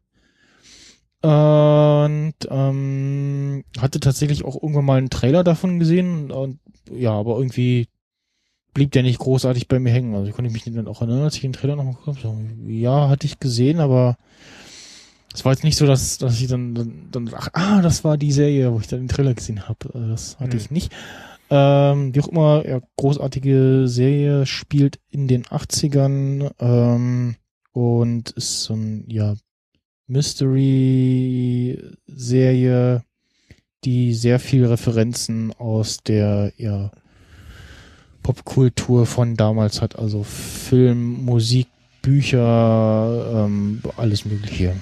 Und 1.20 2.34
ähm, 2.48 3.64
hatte 3.80 3.98
tatsächlich 3.98 4.44
auch 4.44 4.54
irgendwann 4.62 4.84
mal 4.84 4.98
einen 4.98 5.10
Trailer 5.10 5.42
davon 5.42 5.80
gesehen 5.80 6.30
und, 6.30 6.60
ja, 6.92 7.10
aber 7.12 7.36
irgendwie 7.38 7.88
blieb 8.72 8.92
der 8.92 9.02
nicht 9.02 9.18
großartig 9.18 9.66
bei 9.66 9.80
mir 9.80 9.90
hängen. 9.90 10.14
Also 10.14 10.28
ich 10.28 10.34
konnte 10.34 10.52
mich 10.52 10.62
dann 10.64 10.86
auch 10.86 11.00
erinnern, 11.00 11.24
als 11.24 11.34
ich 11.34 11.40
den 11.40 11.52
Trailer 11.52 11.74
nochmal 11.74 11.94
geguckt 11.94 12.22
habe. 12.22 12.38
Ja, 12.68 13.08
hatte 13.08 13.26
ich 13.26 13.40
gesehen, 13.40 13.80
aber 13.80 14.16
es 15.34 15.44
war 15.44 15.52
jetzt 15.52 15.64
nicht 15.64 15.76
so, 15.76 15.86
dass, 15.86 16.18
dass 16.18 16.40
ich 16.40 16.46
dann, 16.46 16.74
dann, 16.76 17.08
dann 17.10 17.30
ach, 17.34 17.48
ah, 17.52 17.82
das 17.82 18.04
war 18.04 18.16
die 18.16 18.32
Serie, 18.32 18.72
wo 18.72 18.78
ich 18.78 18.86
dann 18.86 19.00
den 19.00 19.08
Trailer 19.08 19.34
gesehen 19.34 19.68
habe. 19.68 19.90
Also 19.92 20.08
Das 20.08 20.38
hatte 20.38 20.52
Hm. 20.52 20.58
ich 20.58 20.70
nicht. 20.70 20.92
Ähm, 21.50 22.14
wie 22.14 22.20
auch 22.20 22.28
immer, 22.28 22.68
ja, 22.68 22.80
großartige 22.96 23.88
Serie, 23.88 24.44
spielt 24.46 25.00
in 25.10 25.26
den 25.28 25.44
80ern 25.44 26.50
ähm, 26.60 27.36
und 27.72 28.30
ist 28.32 28.64
so 28.64 28.74
ein, 28.74 29.04
ja, 29.08 29.34
Mystery-Serie, 30.06 33.02
die 33.84 34.14
sehr 34.14 34.40
viel 34.40 34.66
Referenzen 34.66 35.52
aus 35.52 35.98
der, 35.98 36.52
ja, 36.56 36.90
Popkultur 38.22 39.06
von 39.06 39.36
damals 39.36 39.80
hat, 39.80 39.98
also 39.98 40.22
Film, 40.22 41.24
Musik, 41.24 41.68
Bücher, 42.02 43.46
ähm, 43.46 43.80
alles 43.96 44.26
Mögliche. 44.26 44.76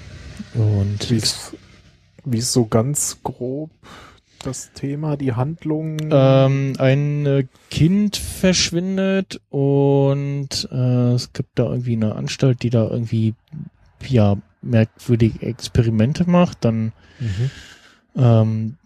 Und 0.53 1.09
Wie 1.09 1.15
ist, 1.15 1.55
wie 2.25 2.39
ist 2.39 2.51
so 2.51 2.65
ganz 2.65 3.19
grob 3.23 3.69
das 4.43 4.71
Thema, 4.73 5.17
die 5.17 5.33
Handlung? 5.33 5.97
ähm, 6.11 6.73
ein 6.77 7.25
äh, 7.25 7.45
Kind 7.69 8.17
verschwindet 8.17 9.41
und 9.49 10.67
äh, 10.71 11.13
es 11.13 11.33
gibt 11.33 11.57
da 11.59 11.69
irgendwie 11.69 11.93
eine 11.93 12.15
Anstalt, 12.15 12.63
die 12.63 12.69
da 12.69 12.87
irgendwie 12.87 13.35
ja 14.07 14.37
merkwürdige 14.61 15.45
Experimente 15.45 16.29
macht. 16.29 16.65
Dann 16.65 16.93
mhm. 17.19 17.51
ähm, 18.15 18.77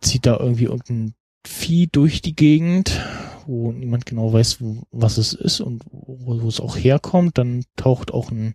zieht 0.00 0.26
da 0.26 0.38
irgendwie 0.38 0.64
irgendein 0.64 1.14
Vieh 1.46 1.86
durch 1.86 2.20
die 2.20 2.36
Gegend, 2.36 3.00
wo 3.46 3.72
niemand 3.72 4.04
genau 4.06 4.32
weiß, 4.32 4.60
wo, 4.60 4.82
was 4.90 5.16
es 5.18 5.32
ist 5.32 5.60
und 5.60 5.82
wo, 5.90 6.42
wo 6.42 6.48
es 6.48 6.60
auch 6.60 6.76
herkommt. 6.76 7.38
Dann 7.38 7.64
taucht 7.76 8.12
auch 8.12 8.30
ein 8.30 8.54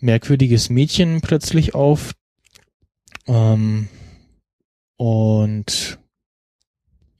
merkwürdiges 0.00 0.70
Mädchen 0.70 1.20
plötzlich 1.20 1.74
auf. 1.74 2.14
Ähm, 3.26 3.88
und 5.00 5.98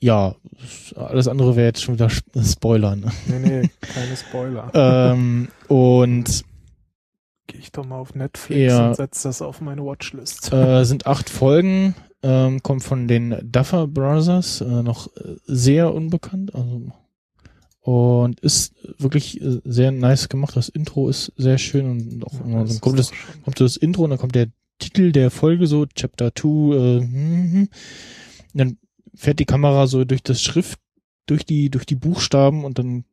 ja, 0.00 0.34
alles 0.96 1.28
andere 1.28 1.56
wäre 1.56 1.68
jetzt 1.68 1.82
schon 1.82 1.94
wieder 1.94 2.06
Sp- 2.12 2.28
Spoiler. 2.44 2.94
Ne? 2.96 3.10
Nee, 3.26 3.38
nee, 3.38 3.70
keine 3.80 4.16
Spoiler. 4.16 4.70
ähm, 4.74 5.48
und 5.68 6.44
Gehe 7.46 7.60
ich 7.60 7.72
doch 7.72 7.86
mal 7.86 7.98
auf 7.98 8.14
Netflix 8.14 8.60
Ja. 8.72 8.88
und 8.88 8.96
setze 8.96 9.28
das 9.28 9.40
auf 9.40 9.62
meine 9.62 9.82
Watchlist. 9.82 10.52
äh, 10.52 10.84
sind 10.84 11.06
acht 11.06 11.30
Folgen. 11.30 11.94
ähm, 12.22 12.62
kommt 12.62 12.82
von 12.84 13.08
den 13.08 13.34
Duffer 13.50 13.86
Brothers, 13.86 14.60
äh, 14.60 14.82
noch 14.82 15.06
äh, 15.16 15.36
sehr 15.46 15.94
unbekannt, 15.94 16.54
also 16.54 16.82
und 17.80 18.40
ist 18.40 18.74
wirklich 18.98 19.40
äh, 19.40 19.60
sehr 19.64 19.90
nice 19.90 20.28
gemacht. 20.28 20.54
Das 20.54 20.68
Intro 20.68 21.08
ist 21.08 21.32
sehr 21.38 21.56
schön 21.56 21.90
und 21.90 22.24
auch 22.26 22.38
immer 22.44 22.66
so 22.66 22.78
kommt 22.78 22.98
das, 22.98 23.10
kommt 23.42 23.58
das 23.58 23.78
Intro 23.78 24.04
und 24.04 24.10
dann 24.10 24.18
kommt 24.18 24.34
der 24.34 24.48
Titel 24.80 25.12
der 25.12 25.30
Folge 25.30 25.68
so 25.68 25.86
Chapter 25.86 26.34
2 26.34 26.48
äh, 26.48 27.00
hm, 27.00 27.52
hm. 27.52 27.68
dann 28.54 28.78
fährt 29.14 29.38
die 29.38 29.44
Kamera 29.44 29.86
so 29.86 30.04
durch 30.04 30.22
das 30.22 30.42
Schrift 30.42 30.80
durch 31.26 31.44
die 31.44 31.70
durch 31.70 31.86
die 31.86 31.94
Buchstaben 31.94 32.64
und 32.64 32.78
dann 32.78 33.04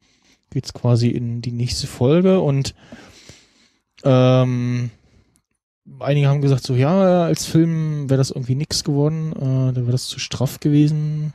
geht's 0.49 0.73
quasi 0.73 1.10
in 1.10 1.41
die 1.41 1.52
nächste 1.52 1.88
Folge 1.88 2.39
und 2.39 2.73
ähm, 4.03 4.89
einige 5.99 6.27
haben 6.27 6.41
gesagt 6.41 6.64
so 6.64 6.76
ja 6.76 7.26
als 7.26 7.45
Film 7.45 8.10
wäre 8.10 8.18
das 8.18 8.31
irgendwie 8.31 8.56
nix 8.56 8.84
geworden 8.84 9.34
äh, 9.34 9.73
da 9.73 9.76
wäre 9.76 9.91
das 9.91 10.07
zu 10.07 10.19
straff 10.19 10.60
gewesen 10.60 11.34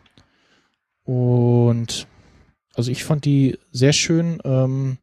und 1.05 2.07
also 2.75 2.91
ich 2.91 3.05
fand 3.05 3.25
die 3.25 3.59
sehr 3.71 3.93
schön 3.93 4.39
ähm, 4.45 4.99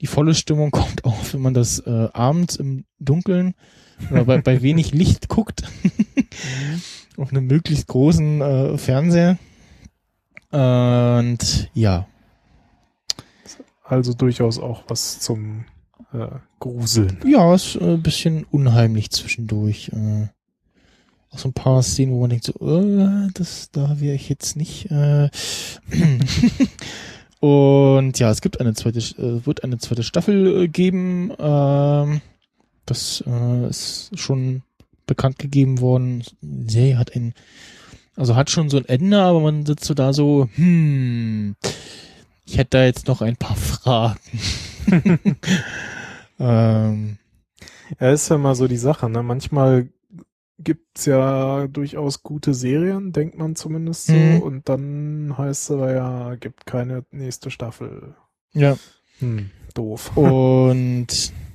die 0.00 0.06
volle 0.06 0.34
Stimmung 0.34 0.70
kommt 0.70 1.04
auch 1.04 1.32
wenn 1.32 1.42
man 1.42 1.54
das 1.54 1.80
äh, 1.80 2.08
abends 2.12 2.56
im 2.56 2.84
Dunkeln 2.98 3.54
oder 4.10 4.24
bei, 4.24 4.40
bei 4.40 4.62
wenig 4.62 4.92
Licht 4.92 5.28
guckt 5.28 5.62
auf 7.16 7.30
einem 7.30 7.46
möglichst 7.46 7.86
großen 7.86 8.40
äh, 8.40 8.78
Fernseher 8.78 9.38
und 10.52 11.70
ja 11.74 12.08
Also 13.84 14.14
durchaus 14.14 14.58
auch 14.58 14.84
was 14.88 15.20
zum 15.20 15.64
äh, 16.12 16.26
Gruseln. 16.58 17.18
Ja, 17.26 17.54
ist 17.54 17.76
äh, 17.76 17.94
ein 17.94 18.02
bisschen 18.02 18.44
unheimlich 18.50 19.10
zwischendurch. 19.10 19.90
Äh, 19.92 20.28
auch 21.30 21.38
so 21.38 21.48
ein 21.48 21.52
paar 21.52 21.82
Szenen, 21.82 22.12
wo 22.12 22.20
man 22.20 22.30
denkt 22.30 22.44
so, 22.44 22.52
äh, 22.60 23.28
das, 23.34 23.70
da 23.70 24.00
wäre 24.00 24.14
ich 24.14 24.28
jetzt 24.28 24.56
nicht. 24.56 24.90
Äh. 24.90 25.30
Und 27.40 28.18
ja, 28.18 28.30
es 28.30 28.42
gibt 28.42 28.60
eine 28.60 28.74
zweite, 28.74 28.98
äh, 28.98 29.46
wird 29.46 29.64
eine 29.64 29.78
zweite 29.78 30.02
Staffel 30.02 30.64
äh, 30.64 30.68
geben. 30.68 31.32
Ähm, 31.38 32.20
das 32.86 33.22
äh, 33.26 33.68
ist 33.68 34.10
schon 34.18 34.62
bekannt 35.06 35.38
gegeben 35.38 35.80
worden. 35.80 36.24
Die 36.40 36.72
Serie 36.72 36.98
hat 36.98 37.14
ein, 37.16 37.34
also 38.16 38.36
hat 38.36 38.50
schon 38.50 38.68
so 38.70 38.76
ein 38.78 38.84
Ende, 38.86 39.20
aber 39.20 39.40
man 39.40 39.66
sitzt 39.66 39.84
so 39.84 39.94
da 39.94 40.12
so, 40.12 40.48
hm, 40.54 41.56
ich 42.46 42.58
hätte 42.58 42.78
da 42.78 42.84
jetzt 42.84 43.06
noch 43.08 43.22
ein 43.22 43.36
paar 43.36 43.56
Fragen. 43.56 44.20
ähm, 46.38 47.18
Ja, 47.98 48.10
ist 48.12 48.28
ja 48.28 48.38
mal 48.38 48.54
so 48.54 48.68
die 48.68 48.76
Sache, 48.76 49.08
ne? 49.10 49.22
Manchmal 49.22 49.88
gibt's 50.58 51.06
ja 51.06 51.66
durchaus 51.68 52.22
gute 52.22 52.52
Serien, 52.54 53.12
denkt 53.12 53.38
man 53.38 53.56
zumindest 53.56 54.06
so, 54.06 54.12
Mhm. 54.12 54.42
und 54.42 54.68
dann 54.68 55.34
heißt 55.38 55.64
es 55.64 55.70
aber 55.70 55.92
ja, 55.94 56.34
gibt 56.34 56.66
keine 56.66 57.04
nächste 57.10 57.50
Staffel. 57.50 58.14
ja. 58.52 58.76
Hm, 59.20 59.50
doof. 59.74 60.16
Und 60.16 61.08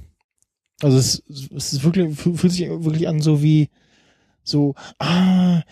also 0.85 0.97
es, 0.97 1.23
es 1.27 1.73
ist 1.73 1.83
wirklich, 1.83 2.15
fühlt 2.15 2.51
sich 2.51 2.69
wirklich 2.69 3.07
an 3.07 3.21
so 3.21 3.41
wie 3.41 3.69
so, 4.43 4.75
ah, 4.99 5.63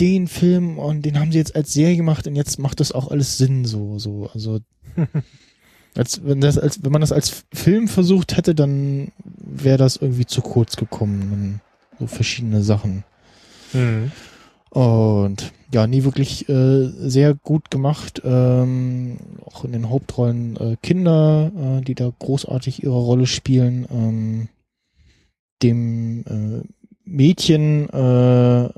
den 0.00 0.26
Film 0.26 0.78
und 0.78 1.02
den 1.02 1.18
haben 1.18 1.30
sie 1.30 1.38
jetzt 1.38 1.54
als 1.54 1.72
Serie 1.72 1.96
gemacht 1.96 2.26
und 2.26 2.34
jetzt 2.34 2.58
macht 2.58 2.80
das 2.80 2.92
auch 2.92 3.10
alles 3.10 3.38
Sinn 3.38 3.64
so, 3.64 3.98
so, 3.98 4.28
also 4.34 4.58
als 5.96 6.24
wenn 6.24 6.40
das 6.40 6.58
als 6.58 6.82
wenn 6.82 6.92
man 6.92 7.00
das 7.00 7.12
als 7.12 7.44
Film 7.52 7.88
versucht 7.88 8.36
hätte, 8.36 8.54
dann 8.54 9.12
wäre 9.24 9.78
das 9.78 9.96
irgendwie 9.96 10.26
zu 10.26 10.42
kurz 10.42 10.76
gekommen. 10.76 11.60
So 11.98 12.06
verschiedene 12.06 12.62
Sachen. 12.62 13.04
Hm. 13.72 14.10
Und 14.70 15.52
ja, 15.72 15.86
nie 15.86 16.04
wirklich 16.04 16.48
äh, 16.48 16.86
sehr 16.86 17.34
gut 17.34 17.70
gemacht. 17.70 18.22
Ähm, 18.24 19.18
auch 19.44 19.64
in 19.64 19.72
den 19.72 19.90
Hauptrollen 19.90 20.56
äh, 20.56 20.76
Kinder, 20.82 21.50
äh, 21.56 21.80
die 21.82 21.94
da 21.94 22.10
großartig 22.18 22.82
ihre 22.82 22.98
Rolle 22.98 23.26
spielen. 23.26 23.86
Ähm, 23.90 24.48
dem 25.62 26.24
äh, 26.26 26.62
Mädchen 27.04 27.88
äh, 27.88 28.68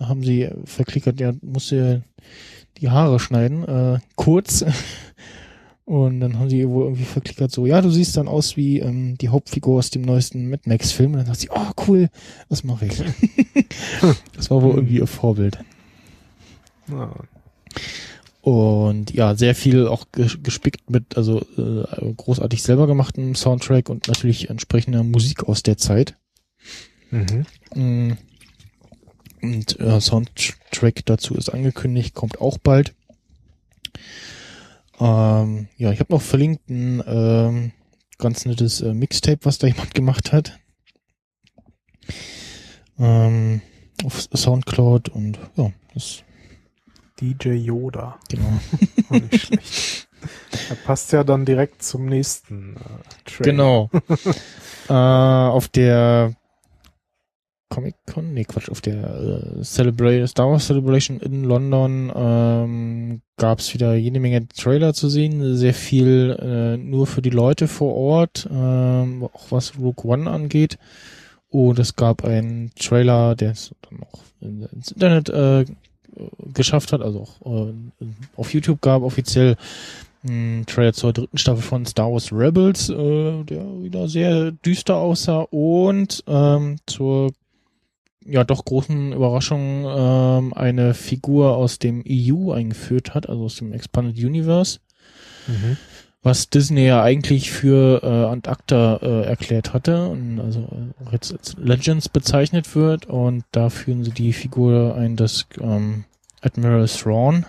haben 0.00 0.22
sie 0.22 0.48
verklickert, 0.64 1.20
ja, 1.20 1.32
musste 1.42 2.02
die 2.78 2.88
Haare 2.88 3.18
schneiden, 3.18 3.64
äh, 3.64 3.98
kurz. 4.16 4.64
Und 5.88 6.20
dann 6.20 6.38
haben 6.38 6.50
sie 6.50 6.68
wohl 6.68 6.84
irgendwie 6.84 7.04
verklickert 7.04 7.50
so, 7.50 7.64
ja, 7.64 7.80
du 7.80 7.88
siehst 7.88 8.14
dann 8.18 8.28
aus 8.28 8.58
wie 8.58 8.78
ähm, 8.78 9.16
die 9.16 9.30
Hauptfigur 9.30 9.78
aus 9.78 9.88
dem 9.88 10.02
neuesten 10.02 10.50
Mad 10.50 10.64
Max 10.66 10.92
Film. 10.92 11.12
Und 11.12 11.20
dann 11.20 11.26
sagt 11.28 11.40
sie, 11.40 11.48
oh 11.50 11.70
cool, 11.86 12.10
das 12.50 12.62
mache 12.62 12.84
ich. 12.84 13.02
das 14.36 14.50
war 14.50 14.60
wohl 14.60 14.74
irgendwie 14.74 14.98
ihr 14.98 15.06
Vorbild. 15.06 15.56
Ja. 16.90 17.10
Und 18.42 19.14
ja, 19.14 19.34
sehr 19.34 19.54
viel 19.54 19.86
auch 19.86 20.04
ges- 20.14 20.42
gespickt 20.42 20.90
mit, 20.90 21.16
also 21.16 21.40
äh, 21.56 22.12
großartig 22.18 22.62
selber 22.62 22.86
gemachten 22.86 23.34
Soundtrack 23.34 23.88
und 23.88 24.08
natürlich 24.08 24.50
entsprechender 24.50 25.02
Musik 25.02 25.44
aus 25.44 25.62
der 25.62 25.78
Zeit. 25.78 26.16
Mhm. 27.10 27.46
Mm. 27.74 28.12
Und 29.40 29.80
äh, 29.80 30.02
Soundtrack 30.02 31.06
dazu 31.06 31.34
ist 31.34 31.48
angekündigt, 31.48 32.14
kommt 32.14 32.42
auch 32.42 32.58
bald. 32.58 32.92
Ähm, 35.00 35.68
ja, 35.76 35.92
ich 35.92 36.00
habe 36.00 36.12
noch 36.12 36.22
verlinkt 36.22 36.68
ein 36.68 37.02
ähm, 37.06 37.72
ganz 38.18 38.44
nettes 38.44 38.80
äh, 38.80 38.92
Mixtape, 38.92 39.40
was 39.42 39.58
da 39.58 39.66
jemand 39.66 39.94
gemacht 39.94 40.32
hat. 40.32 40.58
Ähm, 42.98 43.60
auf 44.04 44.28
Soundcloud 44.34 45.08
und 45.08 45.38
ja, 45.56 45.72
das 45.94 46.24
DJ 47.20 47.50
Yoda. 47.50 48.18
genau. 48.28 48.60
Nicht 49.10 49.46
schlecht. 49.46 50.08
Er 50.68 50.76
passt 50.76 51.12
ja 51.12 51.24
dann 51.24 51.44
direkt 51.44 51.82
zum 51.82 52.06
nächsten 52.06 52.76
äh, 52.76 52.78
Trailer. 53.24 53.50
Genau. 53.52 53.90
äh, 54.88 54.92
auf 54.92 55.68
der 55.68 56.34
Comic 57.70 57.94
Con, 58.06 58.32
nee 58.32 58.44
Quatsch, 58.44 58.70
auf 58.70 58.80
der 58.80 58.96
äh, 59.58 59.62
Celebra 59.62 60.26
Star 60.26 60.50
Wars 60.50 60.66
Celebration 60.66 61.20
in 61.20 61.44
London 61.44 62.10
ähm, 62.14 63.20
gab 63.36 63.58
es 63.58 63.74
wieder 63.74 63.94
jede 63.94 64.20
Menge 64.20 64.48
Trailer 64.48 64.94
zu 64.94 65.08
sehen, 65.08 65.56
sehr 65.56 65.74
viel 65.74 66.36
äh, 66.40 66.76
nur 66.76 67.06
für 67.06 67.22
die 67.22 67.30
Leute 67.30 67.68
vor 67.68 67.94
Ort, 67.94 68.48
ähm, 68.50 69.28
auch 69.32 69.46
was 69.50 69.78
Rogue 69.78 70.10
One 70.10 70.30
angeht. 70.30 70.78
Und 71.50 71.78
es 71.78 71.94
gab 71.96 72.24
einen 72.24 72.72
Trailer, 72.78 73.34
der 73.34 73.52
es 73.52 73.74
dann 73.88 74.02
auch 74.02 74.20
in- 74.40 74.68
ins 74.72 74.90
Internet 74.92 75.28
äh, 75.30 75.64
geschafft 76.52 76.92
hat, 76.92 77.00
also 77.00 77.20
auch 77.42 77.68
äh, 77.68 77.72
auf 78.36 78.52
YouTube 78.52 78.80
gab 78.80 79.02
offiziell 79.02 79.56
ein 80.26 80.64
Trailer 80.66 80.92
zur 80.92 81.12
dritten 81.12 81.38
Staffel 81.38 81.62
von 81.62 81.86
Star 81.86 82.10
Wars 82.10 82.32
Rebels, 82.32 82.88
äh, 82.90 83.44
der 83.44 83.64
wieder 83.82 84.08
sehr 84.08 84.50
düster 84.50 84.96
aussah 84.96 85.42
und 85.50 86.24
ähm, 86.26 86.76
zur 86.86 87.30
ja 88.28 88.44
doch 88.44 88.64
großen 88.64 89.12
Überraschung 89.12 89.84
ähm, 89.88 90.54
eine 90.54 90.94
Figur 90.94 91.56
aus 91.56 91.78
dem 91.78 92.04
EU 92.08 92.52
eingeführt 92.52 93.14
hat, 93.14 93.28
also 93.28 93.44
aus 93.44 93.56
dem 93.56 93.72
Expanded 93.72 94.16
Universe, 94.16 94.80
Mhm. 95.46 95.76
was 96.22 96.50
Disney 96.50 96.86
ja 96.86 97.02
eigentlich 97.02 97.50
für 97.50 98.02
äh, 98.02 98.06
Ad 98.32 98.50
acta 98.50 98.96
äh, 98.96 99.22
erklärt 99.24 99.72
hatte 99.72 100.08
und 100.08 100.40
also 100.40 100.60
äh, 100.60 101.04
auch 101.06 101.12
jetzt 101.12 101.32
als 101.32 101.56
Legends 101.56 102.08
bezeichnet 102.08 102.74
wird 102.74 103.06
und 103.06 103.44
da 103.52 103.70
führen 103.70 104.04
sie 104.04 104.10
die 104.10 104.32
Figur 104.34 104.94
ein 104.96 105.16
des 105.16 105.46
ähm, 105.60 106.04
Admiral 106.42 106.86
Thrawn 106.86 107.46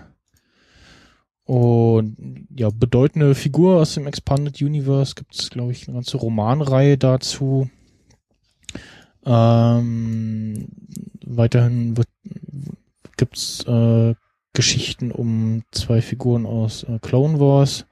und 1.43 2.47
ja, 2.55 2.69
bedeutende 2.69 3.33
Figur 3.33 3.77
aus 3.81 3.95
dem 3.95 4.05
Expanded 4.05 4.61
Universe 4.61 5.15
gibt 5.15 5.33
es, 5.33 5.49
glaube 5.49 5.71
ich, 5.71 5.87
eine 5.87 5.95
ganze 5.95 6.17
Romanreihe 6.17 6.97
dazu. 6.97 7.69
Ähm, 9.25 10.67
weiterhin 11.25 11.97
wird, 11.97 12.07
gibt's 13.17 13.63
äh, 13.65 14.15
Geschichten 14.53 15.11
um 15.11 15.63
zwei 15.71 16.01
Figuren 16.01 16.45
aus 16.45 16.83
äh, 16.83 16.99
Clone 16.99 17.39
Wars. 17.39 17.85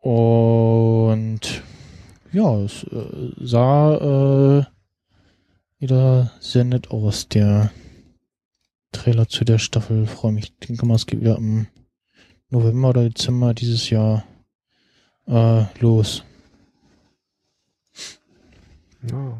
Und 0.00 1.62
ja, 2.32 2.56
es 2.60 2.84
äh, 2.84 3.32
sah 3.40 4.60
äh, 4.60 4.64
wieder 5.78 6.32
sehr 6.40 6.64
nett 6.64 6.90
aus, 6.90 7.28
der 7.28 7.70
Trailer 8.92 9.28
zu 9.28 9.44
der 9.44 9.58
Staffel. 9.58 10.06
Freue 10.06 10.32
mich. 10.32 10.52
Ich 10.60 10.68
denke 10.68 10.86
mal, 10.86 10.94
es 10.94 11.06
geht 11.06 11.20
wieder 11.20 11.36
im 11.36 11.66
November 12.50 12.90
oder 12.90 13.04
Dezember 13.04 13.54
dieses 13.54 13.90
Jahr 13.90 14.24
äh, 15.26 15.64
los. 15.80 16.24
Ja. 19.10 19.38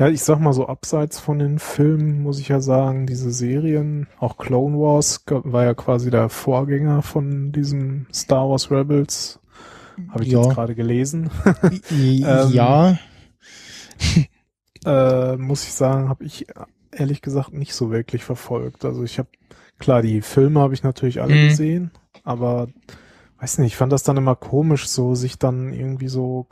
Ja, 0.00 0.08
ich 0.08 0.22
sag 0.22 0.38
mal 0.40 0.54
so, 0.54 0.66
abseits 0.66 1.20
von 1.20 1.38
den 1.38 1.58
Filmen 1.58 2.22
muss 2.22 2.40
ich 2.40 2.48
ja 2.48 2.60
sagen, 2.60 3.06
diese 3.06 3.30
Serien, 3.30 4.06
auch 4.18 4.38
Clone 4.38 4.78
Wars 4.78 5.22
war 5.28 5.64
ja 5.64 5.74
quasi 5.74 6.10
der 6.10 6.30
Vorgänger 6.30 7.02
von 7.02 7.52
diesem 7.52 8.06
Star 8.10 8.48
Wars 8.48 8.70
Rebels. 8.70 9.40
Habe 10.08 10.24
ich 10.24 10.30
Ja. 10.30 10.40
jetzt 10.42 10.54
gerade 10.54 10.74
gelesen. 10.74 11.30
Ähm, 11.90 12.50
ja, 12.54 12.98
äh, 14.86 15.36
muss 15.36 15.64
ich 15.64 15.72
sagen, 15.74 16.08
habe 16.08 16.24
ich 16.24 16.46
ehrlich 16.92 17.20
gesagt 17.20 17.52
nicht 17.52 17.74
so 17.74 17.90
wirklich 17.90 18.24
verfolgt. 18.24 18.86
Also 18.86 19.04
ich 19.04 19.18
habe, 19.18 19.28
klar, 19.78 20.00
die 20.00 20.22
Filme 20.22 20.60
habe 20.60 20.72
ich 20.72 20.82
natürlich 20.82 21.20
alle 21.20 21.36
Mhm. 21.36 21.48
gesehen, 21.48 21.90
aber 22.24 22.68
weiß 23.38 23.58
nicht, 23.58 23.72
ich 23.72 23.76
fand 23.76 23.92
das 23.92 24.02
dann 24.02 24.16
immer 24.16 24.34
komisch, 24.36 24.88
so 24.88 25.14
sich 25.14 25.38
dann 25.38 25.74
irgendwie 25.74 26.08
so 26.08 26.46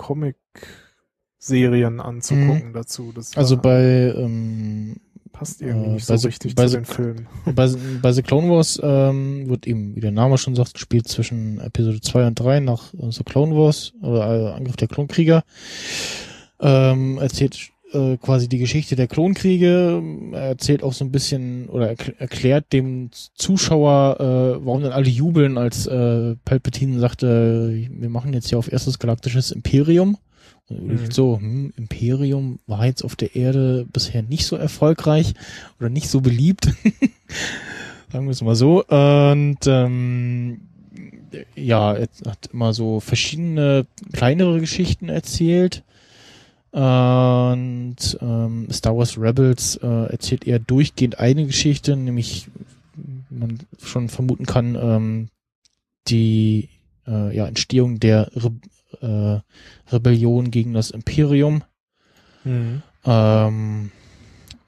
Comic-Serien 1.39 2.01
anzugucken 2.01 2.73
dazu. 2.73 3.13
Das 3.15 3.37
Also 3.37 3.57
bei, 3.57 4.13
ähm, 4.17 4.97
passt 5.33 5.63
irgendwie 5.63 5.91
äh, 5.91 5.93
nicht 5.95 6.07
so 6.07 6.15
bei 6.15 6.21
richtig 6.21 6.55
bei 6.55 6.65
zu 6.65 6.69
The- 6.71 6.77
den 6.79 6.85
Filmen. 6.85 7.27
bei, 7.55 7.69
bei 8.03 8.13
The 8.13 8.23
Clone 8.23 8.51
Wars 8.51 8.81
ähm, 8.83 9.49
wird 9.49 9.67
eben, 9.67 9.95
wie 9.97 10.01
der 10.01 10.11
Name 10.13 10.39
schon 10.39 10.55
sagt, 10.57 10.75
gespielt 10.75 11.09
zwischen 11.09 11.61
Episode 11.61 12.01
2 12.01 12.27
und 12.29 12.41
3 12.41 12.61
nach 12.61 12.93
äh, 12.95 13.11
The 13.11 13.25
Clone 13.25 13.55
Wars 13.55 13.93
oder 14.03 14.51
äh, 14.53 14.53
Angriff 14.55 14.77
der 14.77 14.89
Klonkrieger. 14.89 15.45
Ähm, 16.61 17.19
erzählt 17.19 17.71
äh, 17.93 18.17
quasi 18.17 18.49
die 18.49 18.59
Geschichte 18.59 18.97
der 18.97 19.07
Klonkriege, 19.07 20.03
Er 20.33 20.41
erzählt 20.49 20.83
auch 20.83 20.93
so 20.93 21.05
ein 21.05 21.13
bisschen 21.13 21.69
oder 21.69 21.89
erkl 21.89 22.15
erklärt 22.19 22.73
dem 22.73 23.11
Zuschauer, 23.35 24.17
äh, 24.61 24.67
warum 24.67 24.83
dann 24.83 24.93
alle 24.93 25.09
jubeln, 25.09 25.57
als 25.57 25.87
äh, 25.87 26.35
Palpatine 26.45 26.99
sagte, 26.99 27.87
wir 27.91 28.11
machen 28.11 28.33
jetzt 28.35 28.49
hier 28.49 28.59
auf 28.59 28.71
erstes 28.73 28.99
galaktisches 28.99 29.53
Imperium. 29.53 30.19
Mhm. 30.69 31.11
so, 31.11 31.39
hm, 31.39 31.73
Imperium 31.77 32.59
war 32.67 32.87
jetzt 32.87 33.03
auf 33.03 33.17
der 33.17 33.35
Erde 33.35 33.87
bisher 33.93 34.23
nicht 34.23 34.47
so 34.47 34.57
erfolgreich 34.57 35.35
oder 35.81 35.89
nicht 35.89 36.09
so 36.09 36.21
beliebt. 36.21 36.67
Sagen 38.13 38.27
wir 38.27 38.33
es 38.33 38.43
mal 38.43 38.57
so. 38.57 38.85
Und 38.85 39.59
ähm, 39.67 40.61
ja, 41.55 41.95
er 41.95 42.09
hat 42.27 42.51
immer 42.53 42.73
so 42.73 43.01
verschiedene 43.01 43.87
kleinere 44.13 44.61
Geschichten 44.61 45.09
erzählt. 45.09 45.83
Und 46.71 47.97
ähm, 48.21 48.69
Star 48.71 48.97
Wars 48.97 49.19
Rebels 49.19 49.77
äh, 49.77 49.87
erzählt 49.87 50.47
eher 50.47 50.59
durchgehend 50.59 51.19
eine 51.19 51.47
Geschichte, 51.47 51.97
nämlich, 51.97 52.49
man 53.31 53.59
schon 53.83 54.09
vermuten 54.09 54.45
kann, 54.45 54.75
ähm, 54.75 55.29
die 56.09 56.69
äh, 57.07 57.35
ja, 57.35 57.47
Entstehung 57.47 58.01
der 58.01 58.31
Re 58.35 58.53
äh, 59.01 59.41
Rebellion 59.93 60.51
gegen 60.51 60.75
das 60.75 60.91
Imperium. 60.91 61.63
Mhm. 62.45 62.83
Ähm, 63.05 63.91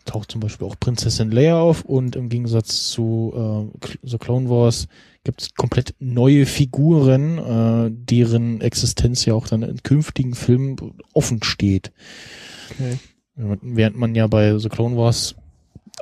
taucht 0.05 0.32
zum 0.32 0.40
Beispiel 0.40 0.66
auch 0.66 0.78
Prinzessin 0.78 1.31
Leia 1.31 1.61
auf 1.61 1.85
und 1.85 2.16
im 2.16 2.28
Gegensatz 2.28 2.90
zu 2.90 3.70
äh, 3.82 3.89
The 4.02 4.19
Clone 4.19 4.48
Wars 4.48 4.89
gibt 5.24 5.43
es 5.43 5.55
komplett 5.55 5.94
neue 5.98 6.47
Figuren, 6.47 7.39
äh, 7.39 7.90
deren 7.93 8.61
Existenz 8.61 9.24
ja 9.24 9.35
auch 9.35 9.47
dann 9.47 9.62
in 9.62 9.82
künftigen 9.82 10.35
Filmen 10.35 10.77
offen 11.12 11.43
steht. 11.43 11.93
Okay. 12.70 12.98
Während 13.36 13.97
man 13.97 14.15
ja 14.15 14.27
bei 14.27 14.59
The 14.59 14.69
Clone 14.69 14.97
Wars 14.97 15.35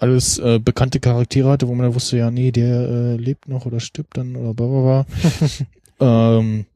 alles 0.00 0.38
äh, 0.38 0.58
bekannte 0.58 1.00
Charaktere 1.00 1.50
hatte, 1.50 1.68
wo 1.68 1.74
man 1.74 1.86
dann 1.86 1.94
wusste, 1.94 2.18
ja, 2.18 2.30
nee, 2.30 2.52
der 2.52 2.88
äh, 2.88 3.16
lebt 3.16 3.48
noch 3.48 3.66
oder 3.66 3.80
stirbt 3.80 4.16
dann 4.16 4.36
oder 4.36 4.54
bla 4.54 4.66
bla 4.66 5.04
bla. 5.98 6.36
ähm, 6.38 6.66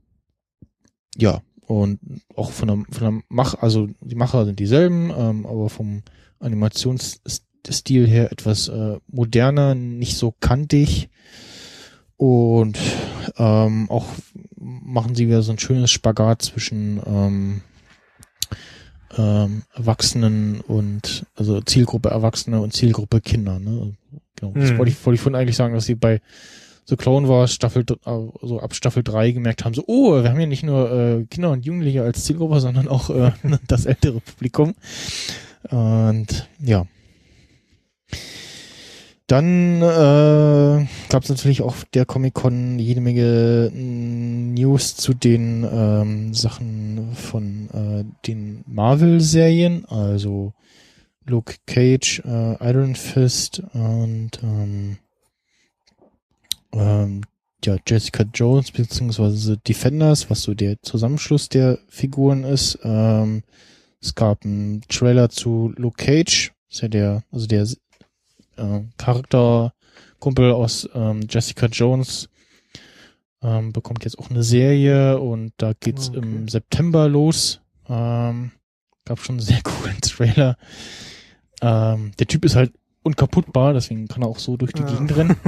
ja, 1.16 1.42
und 1.66 1.98
auch 2.36 2.50
von 2.50 2.68
der, 2.68 2.76
von 2.90 3.02
der 3.14 3.22
Mach, 3.28 3.54
also 3.54 3.88
die 4.00 4.14
Macher 4.14 4.44
sind 4.44 4.58
dieselben, 4.58 5.10
ähm, 5.16 5.46
aber 5.46 5.68
vom 5.68 6.02
Animationsstil 6.40 8.06
her 8.06 8.30
etwas 8.32 8.68
äh, 8.68 8.98
moderner, 9.08 9.74
nicht 9.74 10.16
so 10.16 10.34
kantig. 10.40 11.08
Und 12.16 12.78
ähm, 13.36 13.90
auch 13.90 14.06
machen 14.58 15.14
sie 15.14 15.26
wieder 15.26 15.42
so 15.42 15.52
ein 15.52 15.58
schönes 15.58 15.90
Spagat 15.90 16.42
zwischen 16.42 17.00
ähm, 17.04 17.60
ähm, 19.16 19.62
Erwachsenen 19.74 20.60
und 20.60 21.26
also 21.34 21.60
Zielgruppe 21.62 22.10
Erwachsene 22.10 22.60
und 22.60 22.72
Zielgruppe 22.72 23.20
Kinder. 23.20 23.58
Ne? 23.58 23.94
Genau. 24.36 24.52
Das 24.54 24.70
Mhm. 24.70 24.78
wollte 24.78 24.92
ich, 24.92 25.04
wollte 25.06 25.14
ich 25.16 25.20
vorhin 25.20 25.40
eigentlich 25.40 25.56
sagen, 25.56 25.74
dass 25.74 25.86
sie 25.86 25.94
bei 25.94 26.20
The 26.86 26.96
Clone 26.96 27.28
Wars 27.28 27.54
Staffel, 27.54 27.84
so 28.42 28.60
ab 28.60 28.74
Staffel 28.74 29.02
3 29.02 29.30
gemerkt 29.30 29.64
haben, 29.64 29.74
so, 29.74 29.84
oh, 29.86 30.22
wir 30.22 30.28
haben 30.28 30.40
ja 30.40 30.46
nicht 30.46 30.64
nur 30.64 30.90
äh, 30.90 31.24
Kinder 31.26 31.50
und 31.50 31.64
Jugendliche 31.64 32.02
als 32.02 32.24
Zielgruppe, 32.24 32.60
sondern 32.60 32.88
auch 32.88 33.10
äh, 33.10 33.32
das 33.68 33.86
ältere 33.86 34.20
Publikum. 34.20 34.74
Und 35.70 36.48
ja. 36.60 36.86
Dann 39.28 39.80
äh, 39.80 40.86
gab 41.08 41.22
es 41.22 41.28
natürlich 41.28 41.62
auch 41.62 41.68
auf 41.68 41.84
der 41.94 42.04
Comic-Con 42.04 42.78
jede 42.78 43.00
Menge 43.00 43.70
mm, 43.72 44.52
News 44.54 44.96
zu 44.96 45.14
den 45.14 45.64
ähm, 45.72 46.34
Sachen 46.34 47.14
von 47.14 47.70
äh, 47.72 48.04
den 48.26 48.64
Marvel-Serien, 48.66 49.86
also 49.86 50.52
Luke 51.24 51.54
Cage, 51.66 52.20
äh, 52.26 52.68
Iron 52.68 52.94
Fist 52.94 53.62
und 53.72 54.40
ähm, 54.42 54.98
ähm, 56.72 57.22
ja, 57.64 57.76
Jessica 57.86 58.24
Jones 58.34 58.72
beziehungsweise 58.72 59.56
Defenders, 59.58 60.28
was 60.30 60.42
so 60.42 60.54
der 60.54 60.80
Zusammenschluss 60.82 61.48
der 61.48 61.78
Figuren 61.88 62.44
ist. 62.44 62.78
Ähm, 62.82 63.42
es 64.00 64.14
gab 64.14 64.44
einen 64.44 64.82
Trailer 64.88 65.28
zu 65.28 65.72
Luke 65.76 66.04
Cage, 66.04 66.52
ist 66.68 66.82
ja 66.82 66.88
der, 66.88 67.22
also 67.30 67.46
der 67.46 67.62
äh, 68.56 68.80
Charakterkumpel 68.98 70.52
aus 70.52 70.88
ähm, 70.94 71.20
Jessica 71.28 71.66
Jones 71.66 72.28
ähm, 73.42 73.72
bekommt 73.72 74.04
jetzt 74.04 74.18
auch 74.18 74.30
eine 74.30 74.42
Serie 74.42 75.20
und 75.20 75.52
da 75.56 75.72
geht's 75.78 76.08
Okay. 76.08 76.18
im 76.18 76.48
September 76.48 77.08
los. 77.08 77.60
Ähm, 77.88 78.52
gab 79.04 79.20
schon 79.20 79.34
einen 79.36 79.40
sehr 79.46 79.60
coolen 79.64 80.00
Trailer. 80.00 80.56
Ähm, 81.60 82.12
der 82.18 82.26
Typ 82.26 82.44
ist 82.44 82.56
halt 82.56 82.72
unkaputtbar, 83.04 83.72
deswegen 83.72 84.08
kann 84.08 84.22
er 84.22 84.28
auch 84.28 84.38
so 84.38 84.56
durch 84.56 84.72
die 84.72 84.82
Ja. 84.82 84.88
Gegend 84.90 85.16
rennen. 85.16 85.36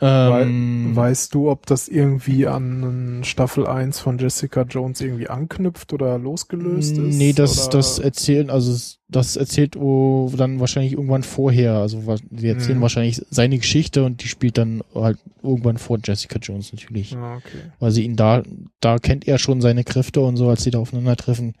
ähm, 0.00 0.94
Weißt 0.94 1.34
du, 1.34 1.50
ob 1.50 1.66
das 1.66 1.88
irgendwie 1.88 2.46
an 2.46 3.22
Staffel 3.24 3.66
1 3.66 3.98
von 4.00 4.18
Jessica 4.18 4.62
Jones 4.62 5.00
irgendwie 5.00 5.28
anknüpft 5.28 5.92
oder 5.92 6.18
losgelöst 6.18 6.98
ist? 6.98 7.16
Nee, 7.16 7.32
das, 7.32 7.68
oder? 7.68 7.78
das 7.78 7.98
erzählen, 7.98 8.50
also 8.50 8.72
es- 8.72 8.98
das 9.08 9.36
erzählt 9.36 9.76
oh, 9.76 10.30
dann 10.36 10.58
wahrscheinlich 10.60 10.92
irgendwann 10.94 11.22
vorher. 11.22 11.74
Also 11.74 12.02
wir 12.30 12.52
erzählen 12.54 12.78
Mhm. 12.78 12.82
wahrscheinlich 12.82 13.22
seine 13.30 13.56
Geschichte 13.58 14.04
und 14.04 14.22
die 14.22 14.28
spielt 14.28 14.58
dann 14.58 14.82
halt 14.94 15.18
irgendwann 15.42 15.78
vor 15.78 15.98
Jessica 16.04 16.38
Jones 16.40 16.72
natürlich. 16.72 17.16
Ah, 17.16 17.36
okay. 17.36 17.70
Weil 17.78 17.92
sie 17.92 18.02
ihn 18.04 18.16
da, 18.16 18.42
da 18.80 18.98
kennt 18.98 19.28
er 19.28 19.38
schon 19.38 19.60
seine 19.60 19.84
Kräfte 19.84 20.20
und 20.20 20.36
so, 20.36 20.48
als 20.48 20.64
sie 20.64 20.72
da 20.72 20.78
aufeinandertreffen. 20.80 21.54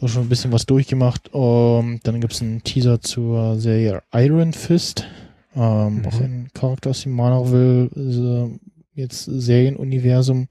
Da 0.00 0.08
schon 0.08 0.24
ein 0.24 0.28
bisschen 0.28 0.52
was 0.52 0.66
durchgemacht. 0.66 1.32
Um, 1.32 2.00
dann 2.02 2.20
gibt's 2.20 2.42
einen 2.42 2.62
Teaser 2.62 3.00
zur 3.00 3.58
Serie 3.58 4.02
Iron 4.12 4.52
Fist. 4.52 5.06
Ähm, 5.54 5.98
Mhm. 5.98 6.06
Auch 6.06 6.20
ein 6.20 6.48
Charakter 6.54 6.90
aus 6.90 7.02
dem 7.02 7.12
Marvel 7.12 7.90
äh, 7.96 9.00
jetzt 9.00 9.24
Serienuniversum. 9.24 10.48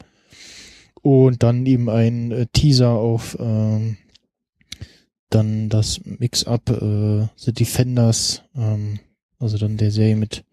Und 1.01 1.43
dann 1.43 1.65
eben 1.65 1.89
ein 1.89 2.31
äh, 2.31 2.45
Teaser 2.53 2.91
auf 2.91 3.38
ähm, 3.39 3.97
dann 5.30 5.67
das 5.69 5.99
Mix-up 6.05 6.69
äh, 6.69 7.27
The 7.35 7.51
Defenders, 7.51 8.43
ähm, 8.55 8.99
also 9.39 9.57
dann 9.57 9.77
der 9.77 9.91
Serie 9.91 10.15
mit 10.15 10.45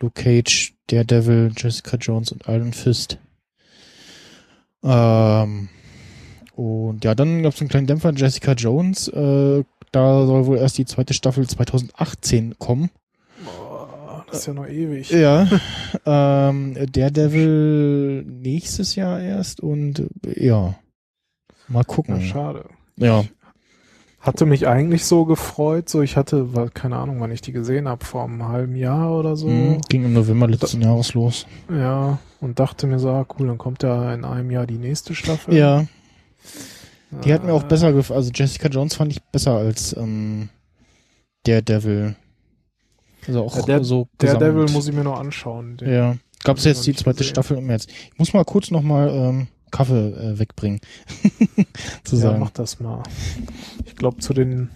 Luke 0.00 0.20
Cage, 0.20 0.74
Daredevil, 0.88 1.52
Jessica 1.56 1.96
Jones 1.96 2.32
und 2.32 2.48
Iron 2.48 2.72
Fist. 2.72 3.18
Ähm, 4.82 5.68
und 6.54 7.04
ja, 7.04 7.14
dann 7.14 7.42
gab 7.42 7.54
es 7.54 7.60
einen 7.60 7.70
kleinen 7.70 7.86
Dämpfer, 7.86 8.12
Jessica 8.14 8.52
Jones. 8.52 9.08
Äh, 9.08 9.64
da 9.92 10.26
soll 10.26 10.46
wohl 10.46 10.58
erst 10.58 10.78
die 10.78 10.84
zweite 10.86 11.14
Staffel 11.14 11.46
2018 11.48 12.58
kommen. 12.58 12.90
Das 14.34 14.40
ist 14.42 14.46
ja 14.46 14.54
noch 14.54 14.66
ewig. 14.68 15.10
Ja. 15.10 15.46
ähm, 16.06 16.76
Daredevil 16.92 18.24
nächstes 18.24 18.94
Jahr 18.94 19.20
erst 19.20 19.60
und 19.60 20.00
äh, 20.26 20.44
ja. 20.46 20.74
Mal 21.68 21.84
gucken. 21.84 22.20
schade. 22.22 22.66
Ja. 22.96 23.24
Hatte 24.20 24.46
mich 24.46 24.66
eigentlich 24.66 25.04
so 25.04 25.26
gefreut, 25.26 25.88
so 25.90 26.00
ich 26.00 26.16
hatte, 26.16 26.54
weil, 26.54 26.70
keine 26.70 26.96
Ahnung, 26.96 27.20
wann 27.20 27.30
ich 27.30 27.42
die 27.42 27.52
gesehen 27.52 27.88
habe, 27.88 28.04
vor 28.04 28.24
einem 28.24 28.48
halben 28.48 28.74
Jahr 28.74 29.12
oder 29.18 29.36
so. 29.36 29.48
Mhm. 29.48 29.80
Ging 29.88 30.04
im 30.04 30.14
November 30.14 30.46
letzten 30.48 30.80
Jahres 30.80 31.12
los. 31.12 31.46
Ja, 31.70 32.18
und 32.40 32.58
dachte 32.58 32.86
mir 32.86 32.98
so, 32.98 33.10
ah, 33.10 33.26
cool, 33.38 33.48
dann 33.48 33.58
kommt 33.58 33.82
ja 33.82 34.14
in 34.14 34.24
einem 34.24 34.50
Jahr 34.50 34.66
die 34.66 34.78
nächste 34.78 35.14
Staffel. 35.14 35.54
Ja. 35.54 35.84
Die 37.24 37.32
hat 37.32 37.44
mir 37.44 37.52
auch 37.52 37.64
Äh, 37.64 37.68
besser 37.68 37.92
gefallen. 37.92 38.16
Also 38.18 38.30
Jessica 38.34 38.68
Jones 38.68 38.94
fand 38.94 39.12
ich 39.12 39.22
besser 39.24 39.52
als 39.52 39.94
ähm, 39.96 40.48
Daredevil. 41.44 42.16
Also 43.26 43.44
auch 43.44 43.56
Ja, 43.56 43.62
der- 43.64 43.84
so 43.84 44.08
Der. 44.20 44.36
Devil 44.38 44.66
muss 44.72 44.88
ich 44.88 44.94
mir 44.94 45.04
noch 45.04 45.18
anschauen. 45.18 45.78
Ja. 45.80 46.16
Hab 46.46 46.58
ich 46.58 46.64
jetzt 46.64 46.86
die 46.86 46.94
zweite 46.94 47.18
gesehen. 47.18 47.30
Staffel 47.32 47.58
im 47.58 47.66
März. 47.66 47.86
Ich 48.12 48.18
muss 48.18 48.32
mal 48.34 48.44
kurz 48.44 48.70
noch 48.70 48.82
mal 48.82 49.08
ähm, 49.08 49.46
Kaffee 49.70 50.10
äh, 50.10 50.38
wegbringen. 50.38 50.80
Zu 52.04 52.16
Ja, 52.16 52.22
sagen. 52.22 52.40
mach 52.40 52.50
das 52.50 52.80
mal. 52.80 53.02
Ich 53.86 53.96
glaube, 53.96 54.18
zu 54.18 54.34
den 54.34 54.70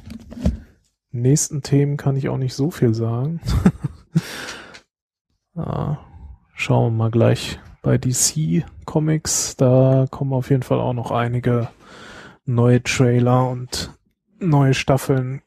nächsten 1.11 1.63
Themen 1.63 1.97
kann 1.97 2.17
ich 2.17 2.29
auch 2.31 2.39
nicht 2.39 2.55
so 2.55 2.71
viel 2.71 2.95
sagen. 2.95 3.41
ah, 5.57 5.99
schauen 6.55 6.93
wir 6.93 6.97
mal 6.97 7.11
gleich 7.11 7.59
bei 7.83 7.99
DC 7.99 8.65
Comics. 8.85 9.57
Da 9.57 10.07
kommen 10.11 10.33
auf 10.33 10.51
jeden 10.51 10.63
Fall 10.63 10.81
auch 10.81 10.93
noch 10.95 11.11
einige 11.11 11.69
neue 12.45 12.83
Trailer 12.83 13.49
und 13.49 13.93
neue 14.39 14.75
Staffeln. 14.75 15.43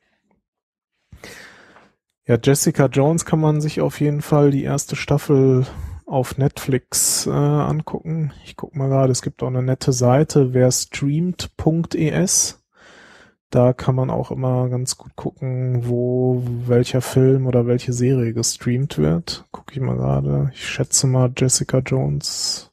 Ja, 2.28 2.38
Jessica 2.42 2.86
Jones 2.86 3.26
kann 3.26 3.40
man 3.40 3.62
sich 3.62 3.82
auf 3.82 4.00
jeden 4.00 4.22
Fall 4.22 4.52
die 4.52 4.64
erste 4.64 4.96
Staffel 4.96 5.66
auf 6.06 6.38
Netflix 6.38 7.26
äh, 7.26 7.32
angucken. 7.32 8.32
Ich 8.46 8.56
guck 8.56 8.76
mal 8.76 8.90
gerade, 8.90 9.12
es 9.12 9.24
gibt 9.24 9.42
auch 9.42 9.48
eine 9.48 9.64
nette 9.64 9.92
Seite, 9.92 10.54
wer. 10.54 10.70
Da 13.50 13.74
kann 13.74 13.96
man 13.96 14.10
auch 14.10 14.32
immer 14.32 14.70
ganz 14.70 14.98
gut 14.98 15.16
gucken, 15.16 15.88
wo 15.88 16.44
welcher 16.68 17.02
Film 17.02 17.48
oder 17.48 17.66
welche 17.66 17.92
Serie 17.92 18.34
gestreamt 18.34 18.98
wird. 18.98 19.46
Guck 19.52 19.76
ich 19.76 19.82
mal 19.82 19.96
gerade. 19.96 20.52
Ich 20.54 20.68
schätze 20.70 21.08
mal, 21.08 21.34
Jessica 21.36 21.80
Jones 21.80 22.72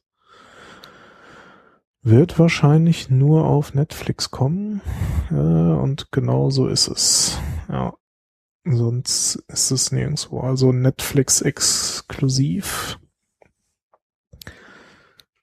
wird 2.01 2.39
wahrscheinlich 2.39 3.09
nur 3.09 3.45
auf 3.45 3.73
Netflix 3.73 4.31
kommen. 4.31 4.81
Ja, 5.31 5.73
und 5.73 6.11
genau 6.11 6.49
so 6.49 6.67
ist 6.67 6.87
es. 6.87 7.39
Ja. 7.67 7.93
Sonst 8.71 9.43
ist 9.47 9.71
es 9.71 9.91
nirgendwo. 9.91 10.41
Also 10.41 10.71
Netflix 10.71 11.41
exklusiv. 11.41 12.99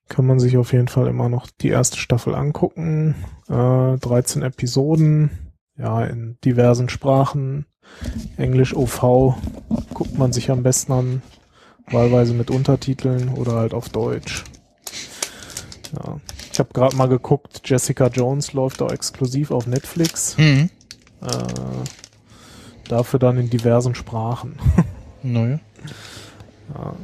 Kann 0.09 0.27
man 0.27 0.39
sich 0.39 0.57
auf 0.57 0.73
jeden 0.73 0.87
Fall 0.87 1.09
immer 1.09 1.29
noch 1.29 1.49
die 1.61 1.69
erste 1.69 1.99
Staffel 1.99 2.37
angucken. 2.37 3.17
Äh, 3.49 3.97
13 3.99 4.43
Episoden. 4.43 5.53
Ja, 5.77 6.05
in 6.05 6.39
diversen 6.45 6.89
Sprachen. 6.89 7.67
Englisch 8.37 8.75
OV 8.75 9.35
guckt 9.93 10.17
man 10.17 10.33
sich 10.33 10.51
am 10.51 10.63
besten 10.63 10.93
an. 10.93 11.23
Wahlweise 11.91 12.33
mit 12.35 12.51
Untertiteln 12.51 13.29
oder 13.31 13.53
halt 13.53 13.75
auf 13.75 13.89
Deutsch. 13.89 14.45
Ja. 15.93 16.21
Ich 16.53 16.59
habe 16.59 16.73
gerade 16.73 16.97
mal 16.97 17.09
geguckt, 17.09 17.61
Jessica 17.65 18.07
Jones 18.07 18.53
läuft 18.53 18.81
auch 18.83 18.91
exklusiv 18.91 19.51
auf 19.51 19.67
Netflix. 19.67 20.39
Mhm. 20.39 20.71
Äh, 21.23 22.06
dafür 22.89 23.19
dann 23.19 23.39
in 23.39 23.51
diversen 23.51 23.95
Sprachen. 23.95 24.57
Neue. 25.23 25.61
Ja. 26.75 26.95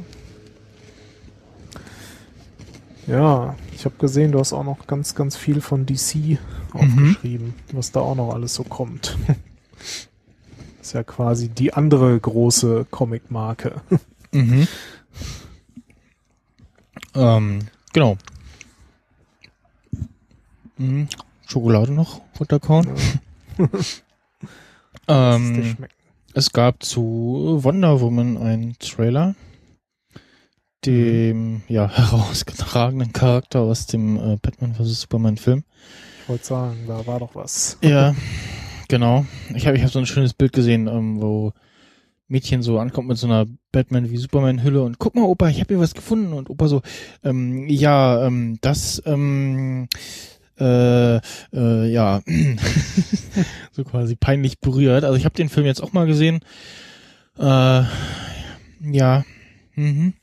Ja, 3.05 3.55
ich 3.75 3.83
habe 3.83 3.95
gesehen, 3.97 4.31
du 4.31 4.39
hast 4.39 4.53
auch 4.53 4.63
noch 4.63 4.87
ganz, 4.87 5.13
ganz 5.13 5.35
viel 5.35 5.59
von 5.59 5.85
DC 5.85 6.37
aufgeschrieben, 6.71 7.53
was 7.73 7.91
da 7.91 7.99
auch 7.99 8.15
noch 8.15 8.33
alles 8.33 8.53
so 8.53 8.63
kommt. 8.63 9.17
ist 10.81 10.93
ja 10.93 11.03
quasi 11.03 11.49
die 11.49 11.73
andere 11.73 12.19
große 12.19 12.85
Comic-Marke. 12.89 13.81
Mhm. 14.35 14.67
ähm, 17.13 17.59
genau. 17.93 18.17
Mhm. 20.79 21.07
Schokolade 21.45 21.91
noch 21.91 22.21
runterkauen. 22.39 22.87
Ja, 23.59 23.67
ähm, 25.07 25.77
es 26.33 26.51
gab 26.51 26.83
zu 26.83 27.59
Wonder 27.61 28.01
Woman 28.01 28.37
einen 28.37 28.77
Trailer, 28.79 29.35
dem 30.85 31.63
ja 31.67 31.89
herausgetragenen 31.95 33.13
Charakter 33.13 33.61
aus 33.61 33.85
dem 33.85 34.17
äh, 34.17 34.37
Batman 34.37 34.75
vs 34.75 35.01
Superman 35.01 35.37
Film. 35.37 35.63
Ich 36.23 36.29
wollte 36.29 36.45
sagen, 36.45 36.77
da 36.87 37.05
war 37.05 37.19
doch 37.19 37.35
was. 37.35 37.77
Ja, 37.81 38.15
genau. 38.87 39.25
Ich 39.53 39.67
habe 39.67 39.77
ich 39.77 39.83
hab 39.83 39.91
so 39.91 39.99
ein 39.99 40.05
schönes 40.05 40.33
Bild 40.33 40.53
gesehen, 40.53 40.87
ähm, 40.87 41.21
wo 41.21 41.53
Mädchen 42.27 42.63
so 42.63 42.79
ankommt 42.79 43.07
mit 43.09 43.17
so 43.17 43.27
einer 43.27 43.45
Batman 43.71 44.09
wie 44.09 44.17
Superman 44.17 44.63
Hülle 44.63 44.81
und 44.83 44.97
guck 44.97 45.15
mal, 45.15 45.23
Opa, 45.23 45.49
ich 45.49 45.59
habe 45.59 45.73
hier 45.73 45.79
was 45.79 45.93
gefunden 45.93 46.33
und 46.33 46.49
Opa 46.49 46.67
so, 46.67 46.81
ähm, 47.23 47.67
ja, 47.67 48.25
ähm, 48.25 48.57
das, 48.61 49.01
ähm, 49.05 49.87
äh, 50.59 51.17
äh, 51.53 51.91
ja, 51.91 52.21
so 53.71 53.83
quasi 53.83 54.15
peinlich 54.15 54.59
berührt. 54.59 55.03
Also 55.03 55.17
ich 55.17 55.25
habe 55.25 55.35
den 55.35 55.49
Film 55.49 55.65
jetzt 55.65 55.81
auch 55.81 55.93
mal 55.93 56.05
gesehen. 56.05 56.41
Äh, 57.37 57.83
ja, 58.81 59.23
mhm. 59.75 60.13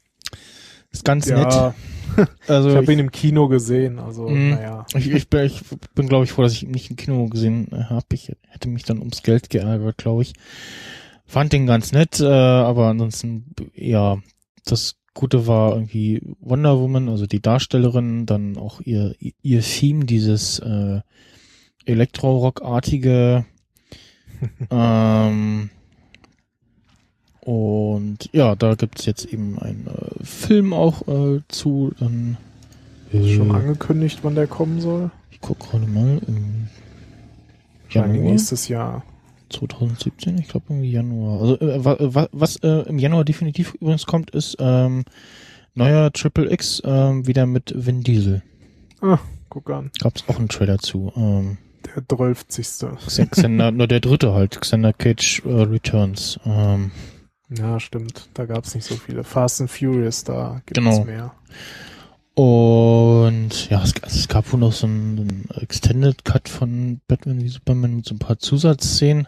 ist 0.90 1.04
ganz 1.04 1.26
nett. 1.26 1.52
Ja, 1.52 1.74
Also 2.48 2.70
ich 2.70 2.76
habe 2.76 2.92
ihn 2.92 2.98
im 2.98 3.10
Kino 3.10 3.48
gesehen, 3.48 3.98
also 3.98 4.28
Mhm. 4.28 4.50
naja. 4.50 4.86
ich, 4.94 5.10
ich 5.10 5.28
bin, 5.28 5.44
ich 5.44 5.62
bin 5.94 6.08
glaube 6.08 6.24
ich 6.24 6.32
froh, 6.32 6.42
dass 6.42 6.52
ich 6.52 6.64
ihn 6.64 6.70
nicht 6.70 6.90
im 6.90 6.96
Kino 6.96 7.26
gesehen 7.26 7.68
habe. 7.88 8.06
Ich 8.12 8.32
hätte 8.48 8.68
mich 8.68 8.84
dann 8.84 8.98
ums 8.98 9.22
Geld 9.22 9.50
geärgert, 9.50 9.98
glaube 9.98 10.22
ich. 10.22 10.34
Fand 11.26 11.52
den 11.52 11.66
ganz 11.66 11.92
nett, 11.92 12.20
äh, 12.20 12.24
aber 12.26 12.88
ansonsten, 12.88 13.54
ja, 13.74 14.18
das 14.64 14.96
Gute 15.20 15.46
war 15.46 15.74
irgendwie 15.74 16.22
Wonder 16.40 16.80
Woman, 16.80 17.10
also 17.10 17.26
die 17.26 17.42
Darstellerin, 17.42 18.24
dann 18.24 18.56
auch 18.56 18.80
ihr, 18.80 19.14
ihr 19.42 19.60
Theme, 19.60 20.06
dieses 20.06 20.60
äh, 20.60 21.02
Elektro-Rock-artige. 21.84 23.44
ähm, 24.70 25.68
und 27.40 28.30
ja, 28.32 28.56
da 28.56 28.74
gibt's 28.76 29.04
jetzt 29.04 29.26
eben 29.26 29.58
einen 29.58 29.88
äh, 29.88 30.24
Film 30.24 30.72
auch 30.72 31.06
äh, 31.06 31.40
zu. 31.48 31.92
Dann, 31.98 32.38
Schon 33.12 33.50
äh, 33.50 33.54
angekündigt, 33.54 34.20
wann 34.22 34.36
der 34.36 34.46
kommen 34.46 34.80
soll? 34.80 35.10
ich 35.30 35.40
guck 35.42 35.58
gerade 35.60 35.86
mal. 35.86 36.18
Im 36.26 36.68
Januar 37.90 38.16
nächstes 38.16 38.68
Jahr. 38.68 39.04
2017, 39.50 40.38
ich 40.38 40.48
glaube 40.48 40.66
irgendwie 40.70 40.90
Januar. 40.92 41.40
Also 41.40 41.60
äh, 41.60 41.84
wa, 41.84 42.28
was 42.32 42.56
äh, 42.56 42.88
im 42.88 42.98
Januar 42.98 43.24
definitiv 43.24 43.74
übrigens 43.74 44.06
kommt, 44.06 44.30
ist 44.30 44.56
ähm, 44.60 45.04
neuer 45.74 46.12
Triple 46.12 46.50
X 46.52 46.80
ähm, 46.84 47.26
wieder 47.26 47.46
mit 47.46 47.72
Vin 47.76 48.02
Diesel. 48.02 48.42
Ah, 49.00 49.18
guck 49.48 49.70
an. 49.70 49.90
Gab's 50.00 50.24
auch 50.28 50.38
einen 50.38 50.48
Trailer 50.48 50.78
zu. 50.78 51.12
Ähm, 51.16 51.58
Der 51.86 52.02
12. 52.08 52.46
Xen- 52.48 53.30
Xander, 53.30 53.70
nur 53.72 53.86
der 53.86 54.00
dritte 54.00 54.32
halt, 54.34 54.60
Xander 54.60 54.92
Cage 54.92 55.42
äh, 55.44 55.62
Returns. 55.62 56.38
Ähm, 56.44 56.90
Ja, 57.56 57.80
stimmt. 57.80 58.28
Da 58.34 58.46
gab's 58.46 58.74
nicht 58.74 58.84
so 58.84 58.94
viele. 58.96 59.24
Fast 59.24 59.60
and 59.60 59.70
Furious, 59.70 60.24
da 60.24 60.60
gibt's 60.66 60.78
Genau. 60.84 61.04
mehr. 61.04 61.32
und 62.34 63.68
ja, 63.70 63.82
es, 63.82 63.92
also 64.02 64.18
es 64.18 64.28
gab 64.28 64.50
wohl 64.52 64.60
noch 64.60 64.72
so 64.72 64.86
einen, 64.86 65.18
einen 65.18 65.48
Extended 65.60 66.24
Cut 66.24 66.48
von 66.48 67.00
Batman 67.08 67.42
wie 67.42 67.48
Superman 67.48 67.96
mit 67.96 68.06
so 68.06 68.14
ein 68.14 68.18
paar 68.18 68.38
Zusatzszenen. 68.38 69.26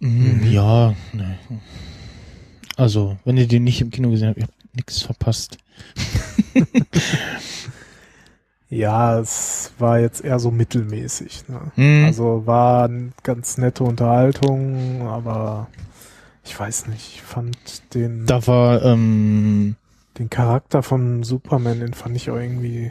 Mhm. 0.00 0.42
Ja, 0.50 0.94
ne. 1.12 1.38
Also, 2.76 3.16
wenn 3.24 3.36
ihr 3.36 3.48
den 3.48 3.64
nicht 3.64 3.80
im 3.80 3.90
Kino 3.90 4.10
gesehen 4.10 4.28
habt, 4.28 4.38
ihr 4.38 4.44
habt 4.44 4.76
nichts 4.76 5.02
verpasst. 5.02 5.58
Ja, 8.68 9.20
es 9.20 9.72
war 9.78 10.00
jetzt 10.00 10.24
eher 10.24 10.38
so 10.40 10.50
mittelmäßig. 10.50 11.44
Ne? 11.48 11.60
Mhm. 11.76 12.04
Also 12.06 12.46
war 12.46 12.84
eine 12.84 13.12
ganz 13.22 13.58
nette 13.58 13.84
Unterhaltung, 13.84 15.06
aber 15.06 15.68
ich 16.44 16.58
weiß 16.58 16.88
nicht, 16.88 17.14
ich 17.14 17.22
fand 17.22 17.56
den, 17.94 18.26
Da 18.26 18.44
war, 18.46 18.82
ähm, 18.82 19.76
den 20.18 20.30
Charakter 20.30 20.82
von 20.82 21.22
Superman, 21.22 21.80
den 21.80 21.94
fand 21.94 22.16
ich 22.16 22.30
auch 22.30 22.36
irgendwie 22.36 22.90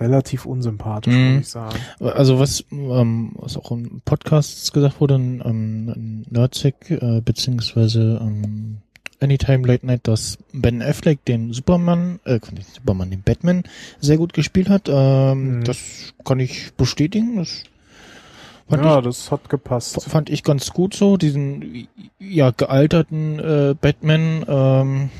relativ 0.00 0.46
unsympathisch, 0.46 1.14
Mhm. 1.14 1.34
muss 1.34 1.42
ich 1.42 1.48
sagen. 1.48 1.76
also 2.00 2.38
was, 2.38 2.64
ähm, 2.72 3.32
was 3.34 3.56
auch 3.56 3.70
in 3.72 4.00
Podcasts 4.04 4.72
gesagt 4.72 5.00
wurde, 5.00 5.16
ein, 5.16 5.42
ähm, 5.44 6.24
Nerdsec, 6.30 6.90
äh, 6.90 7.20
beziehungsweise 7.24 8.18
ähm, 8.22 8.78
Anytime 9.20 9.64
Late 9.68 9.86
Night, 9.86 10.08
dass 10.08 10.38
Ben 10.52 10.82
Affleck 10.82 11.24
den 11.26 11.52
Superman, 11.52 12.18
äh, 12.24 12.40
den 12.40 12.64
Superman, 12.74 13.10
den 13.10 13.22
Batman 13.22 13.62
sehr 14.00 14.16
gut 14.16 14.32
gespielt 14.32 14.68
hat. 14.68 14.88
Ähm, 14.88 15.58
Mhm. 15.58 15.64
Das 15.64 16.12
kann 16.24 16.40
ich 16.40 16.72
bestätigen. 16.74 17.36
Das 17.36 17.62
fand 18.68 18.84
ja, 18.84 18.98
ich 18.98 19.04
das 19.04 19.30
hat 19.30 19.48
gepasst. 19.48 20.02
fand 20.02 20.28
ich 20.30 20.42
ganz 20.42 20.70
gut 20.72 20.94
so, 20.94 21.16
diesen 21.16 21.86
ja 22.18 22.50
gealterten 22.50 23.38
äh, 23.38 23.74
Batman 23.80 24.44
ähm, 24.48 25.10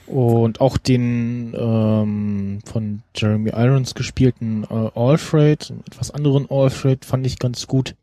und 0.06 0.60
auch 0.60 0.77
den 0.78 1.55
ähm, 1.59 2.59
von 2.65 3.02
Jeremy 3.16 3.51
Irons 3.55 3.94
gespielten 3.94 4.65
äh, 4.65 4.90
Alfred, 4.98 5.73
etwas 5.86 6.10
anderen 6.10 6.47
Alfred, 6.51 7.05
fand 7.05 7.27
ich 7.27 7.39
ganz 7.39 7.66
gut. 7.66 7.94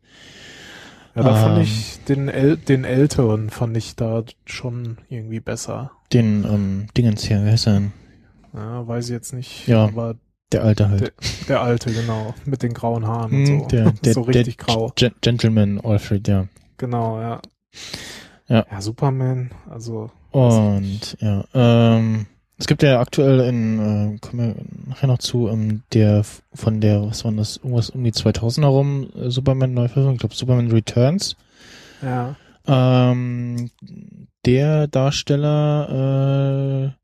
Ja, 1.14 1.22
da 1.22 1.34
fand 1.34 1.56
ähm, 1.56 1.62
ich 1.62 1.98
den, 2.08 2.28
äl 2.28 2.56
den 2.56 2.84
älteren 2.84 3.48
fand 3.50 3.76
ich 3.76 3.96
da 3.96 4.22
schon 4.44 4.98
irgendwie 5.08 5.40
besser. 5.40 5.92
Den 6.12 6.44
ähm, 6.44 6.86
Dingens 6.96 7.24
hier, 7.24 7.40
wer 7.42 7.54
ist 7.54 7.66
er 7.66 7.74
denn? 7.74 7.92
Ja, 8.54 8.86
weiß 8.86 9.06
ich 9.06 9.10
jetzt 9.12 9.32
nicht. 9.32 9.66
Ja. 9.66 9.84
Aber 9.84 10.16
Der 10.52 10.62
alte 10.62 10.88
halt. 10.88 11.00
Der- 11.00 11.12
der 11.48 11.60
alte, 11.62 11.92
genau, 11.92 12.34
mit 12.44 12.62
den 12.62 12.74
grauen 12.74 13.06
Haaren 13.06 13.32
und 13.32 13.46
Hm, 13.48 13.60
so. 13.62 13.66
der, 13.68 13.90
der, 14.04 14.12
so 14.14 14.24
der 14.24 14.34
richtig 14.34 14.58
grau. 14.58 14.92
Gen- 14.94 15.14
Gentleman 15.22 15.80
Alfred, 15.80 16.28
ja. 16.28 16.46
Genau, 16.76 17.20
ja. 17.20 17.40
Ja. 18.48 18.64
Ja, 18.70 18.80
Superman, 18.80 19.50
also 19.68 20.10
Und 20.36 21.16
ja, 21.20 21.44
ähm, 21.54 22.26
es 22.58 22.66
gibt 22.66 22.82
ja 22.82 23.00
aktuell 23.00 23.40
in, 23.40 23.78
äh, 23.78 24.18
kommen 24.18 24.38
wir 24.38 24.54
nachher 24.88 25.06
noch 25.06 25.18
zu, 25.18 25.48
ähm, 25.48 25.82
der 25.92 26.24
von 26.54 26.80
der, 26.80 27.06
was 27.06 27.24
war 27.24 27.32
das, 27.32 27.58
irgendwas 27.58 27.90
um 27.90 28.02
die 28.04 28.12
2000er 28.12 28.66
rum, 28.66 29.08
äh, 29.14 29.30
Superman 29.30 29.74
Neuverfilmung, 29.74 30.14
ich 30.14 30.20
glaube 30.20 30.34
Superman 30.34 30.70
Returns. 30.70 31.36
ja. 32.02 32.36
Ähm, 32.68 33.70
der 34.44 34.88
Darsteller 34.88 36.94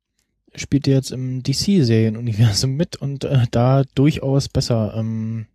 äh, 0.55 0.59
spielt 0.59 0.87
jetzt 0.89 1.13
im 1.13 1.43
DC-Serienuniversum 1.43 2.75
mit 2.77 2.97
und 2.97 3.25
äh, 3.25 3.47
da 3.51 3.85
durchaus 3.95 4.49
besser. 4.49 4.95
Ähm, 4.97 5.47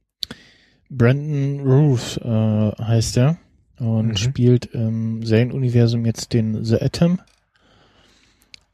Brandon 0.90 1.60
Ruth 1.68 2.18
äh, 2.24 2.72
heißt 2.84 3.18
er. 3.18 3.38
und 3.80 4.08
Mhm. 4.08 4.18
spielt 4.18 4.66
im 4.68 5.26
Serienuniversum 5.26 6.06
jetzt 6.06 6.34
den 6.34 6.64
The 6.64 6.82
Atom. 6.82 7.20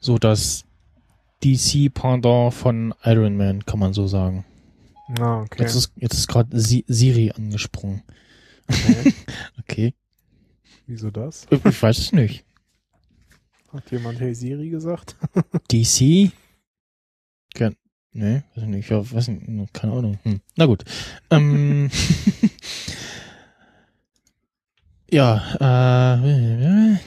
So 0.03 0.17
das 0.17 0.65
DC-Pendant 1.45 2.53
von 2.53 2.93
Iron 3.05 3.37
Man, 3.37 3.65
kann 3.65 3.79
man 3.79 3.93
so 3.93 4.05
sagen. 4.05 4.43
Ah, 5.17 5.43
okay. 5.43 5.63
Jetzt 5.63 5.75
ist, 5.75 5.93
jetzt 5.95 6.15
ist 6.15 6.27
gerade 6.27 6.59
Si 6.59 6.83
Siri 6.89 7.31
angesprungen. 7.31 8.03
okay. 8.67 9.13
Okay. 9.59 9.93
Wieso 10.87 11.09
das? 11.09 11.47
Ich 11.49 11.81
weiß 11.81 11.97
es 11.97 12.11
nicht. 12.11 12.43
Hat 13.71 13.89
jemand 13.91 14.19
Hey 14.19 14.35
Siri 14.35 14.69
gesagt? 14.69 15.15
DC? 15.71 16.31
Ke 17.55 17.73
nee, 18.11 18.43
weiß 18.55 18.63
ich 18.63 18.69
nicht. 18.69 18.89
Ja, 18.89 19.09
weiß 19.09 19.29
nicht. 19.29 19.73
Keine 19.73 19.93
Ahnung. 19.93 20.19
Hm. 20.23 20.41
Na 20.57 20.65
gut. 20.65 20.83
Ähm, 21.29 21.89
ja, 25.09 25.37
äh, 25.55 26.97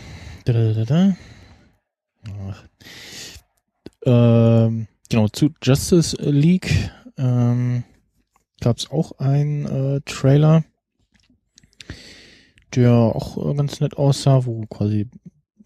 da, 0.46 0.52
da, 0.52 0.72
da, 0.72 0.84
da. 0.84 1.16
Ähm, 4.04 4.86
genau, 5.08 5.28
zu 5.28 5.50
Justice 5.62 6.16
League 6.20 6.90
ähm, 7.18 7.84
gab 8.60 8.78
es 8.78 8.90
auch 8.90 9.18
einen 9.18 9.66
äh, 9.66 10.00
Trailer, 10.04 10.64
der 12.74 12.92
auch 12.92 13.50
äh, 13.50 13.54
ganz 13.54 13.80
nett 13.80 13.96
aussah, 13.96 14.46
wo 14.46 14.62
quasi 14.66 15.08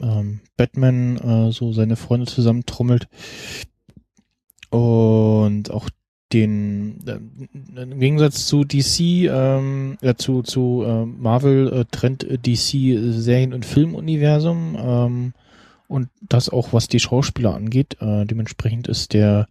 ähm, 0.01 0.41
Batman 0.57 1.17
äh, 1.19 1.53
so 1.53 1.73
seine 1.73 1.97
Freunde 1.97 2.27
zusammentrommelt 2.27 3.09
und 4.71 5.71
auch 5.71 5.91
den 6.33 7.05
äh, 7.07 7.83
im 7.83 7.99
Gegensatz 7.99 8.47
zu 8.47 8.65
DC 8.65 9.01
ähm, 9.01 9.99
ja, 10.01 10.17
zu 10.17 10.43
zu 10.43 10.85
äh, 10.87 11.05
Marvel 11.05 11.73
äh, 11.73 11.85
trennt 11.91 12.25
äh, 12.25 12.39
DC 12.39 13.13
Serien 13.13 13.53
und 13.53 13.67
Filmuniversum 13.67 14.77
ähm, 14.79 15.33
und 15.91 16.09
das 16.23 16.49
auch 16.49 16.73
was 16.73 16.87
die 16.89 17.01
Schauspieler 17.01 17.55
angeht 17.55 17.97
äh, 18.01 18.25
dementsprechend 18.25 18.87
ist 18.89 19.13
der 19.13 19.49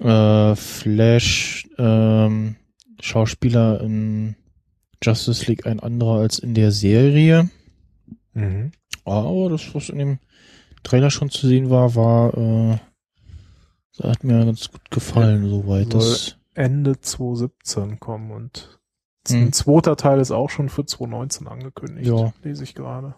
äh, 0.00 0.54
Flash 0.56 1.68
ähm, 1.78 2.56
Schauspieler 3.00 3.80
in 3.80 4.36
Justice 5.02 5.46
League 5.46 5.66
ein 5.66 5.80
anderer 5.80 6.20
als 6.20 6.38
in 6.38 6.54
der 6.54 6.72
Serie 6.72 7.50
Mhm. 8.34 8.72
aber 9.04 9.48
das, 9.50 9.74
was 9.74 9.88
in 9.88 9.98
dem 9.98 10.18
Trailer 10.82 11.10
schon 11.10 11.30
zu 11.30 11.46
sehen 11.48 11.70
war, 11.70 11.94
war, 11.94 12.36
äh, 12.36 12.78
hat 14.02 14.24
mir 14.24 14.44
ganz 14.44 14.70
gut 14.70 14.90
gefallen, 14.90 15.48
soweit. 15.48 15.90
Soll- 15.92 16.00
Das, 16.02 16.36
Ende 16.54 17.00
2017 17.00 17.98
kommen 17.98 18.30
und 18.30 18.78
Mhm. 19.30 19.36
ein 19.44 19.52
zweiter 19.54 19.96
Teil 19.96 20.20
ist 20.20 20.30
auch 20.32 20.50
schon 20.50 20.68
für 20.68 20.84
2019 20.84 21.46
angekündigt. 21.48 22.06
Ja. 22.08 22.32
Lese 22.42 22.62
ich 22.64 22.74
gerade. 22.74 23.14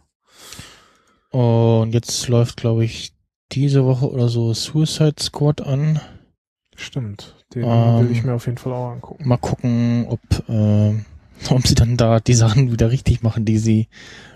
Und 1.31 1.93
jetzt 1.93 2.29
läuft, 2.29 2.57
glaube 2.57 2.85
ich, 2.85 3.13
diese 3.53 3.85
Woche 3.85 4.11
oder 4.11 4.29
so 4.29 4.53
Suicide 4.53 5.17
Squad 5.21 5.61
an. 5.61 6.01
Stimmt. 6.77 7.35
Den 7.55 7.65
Ähm, 7.65 8.01
will 8.09 8.11
ich 8.13 8.23
mir 8.25 8.35
auf 8.35 8.47
jeden 8.47 8.59
Fall 8.59 8.73
auch 8.73 8.91
angucken. 8.91 9.27
Mal 9.27 9.39
gucken, 9.39 10.07
ob, 10.09 10.21
äh, 10.49 10.93
ob 11.51 11.67
sie 11.67 11.75
dann 11.75 11.97
da 11.97 12.21
die 12.21 12.35
Sachen 12.35 12.73
wieder 12.73 12.91
richtig 12.91 13.23
machen, 13.23 13.45
die 13.45 13.59
sie 13.59 13.89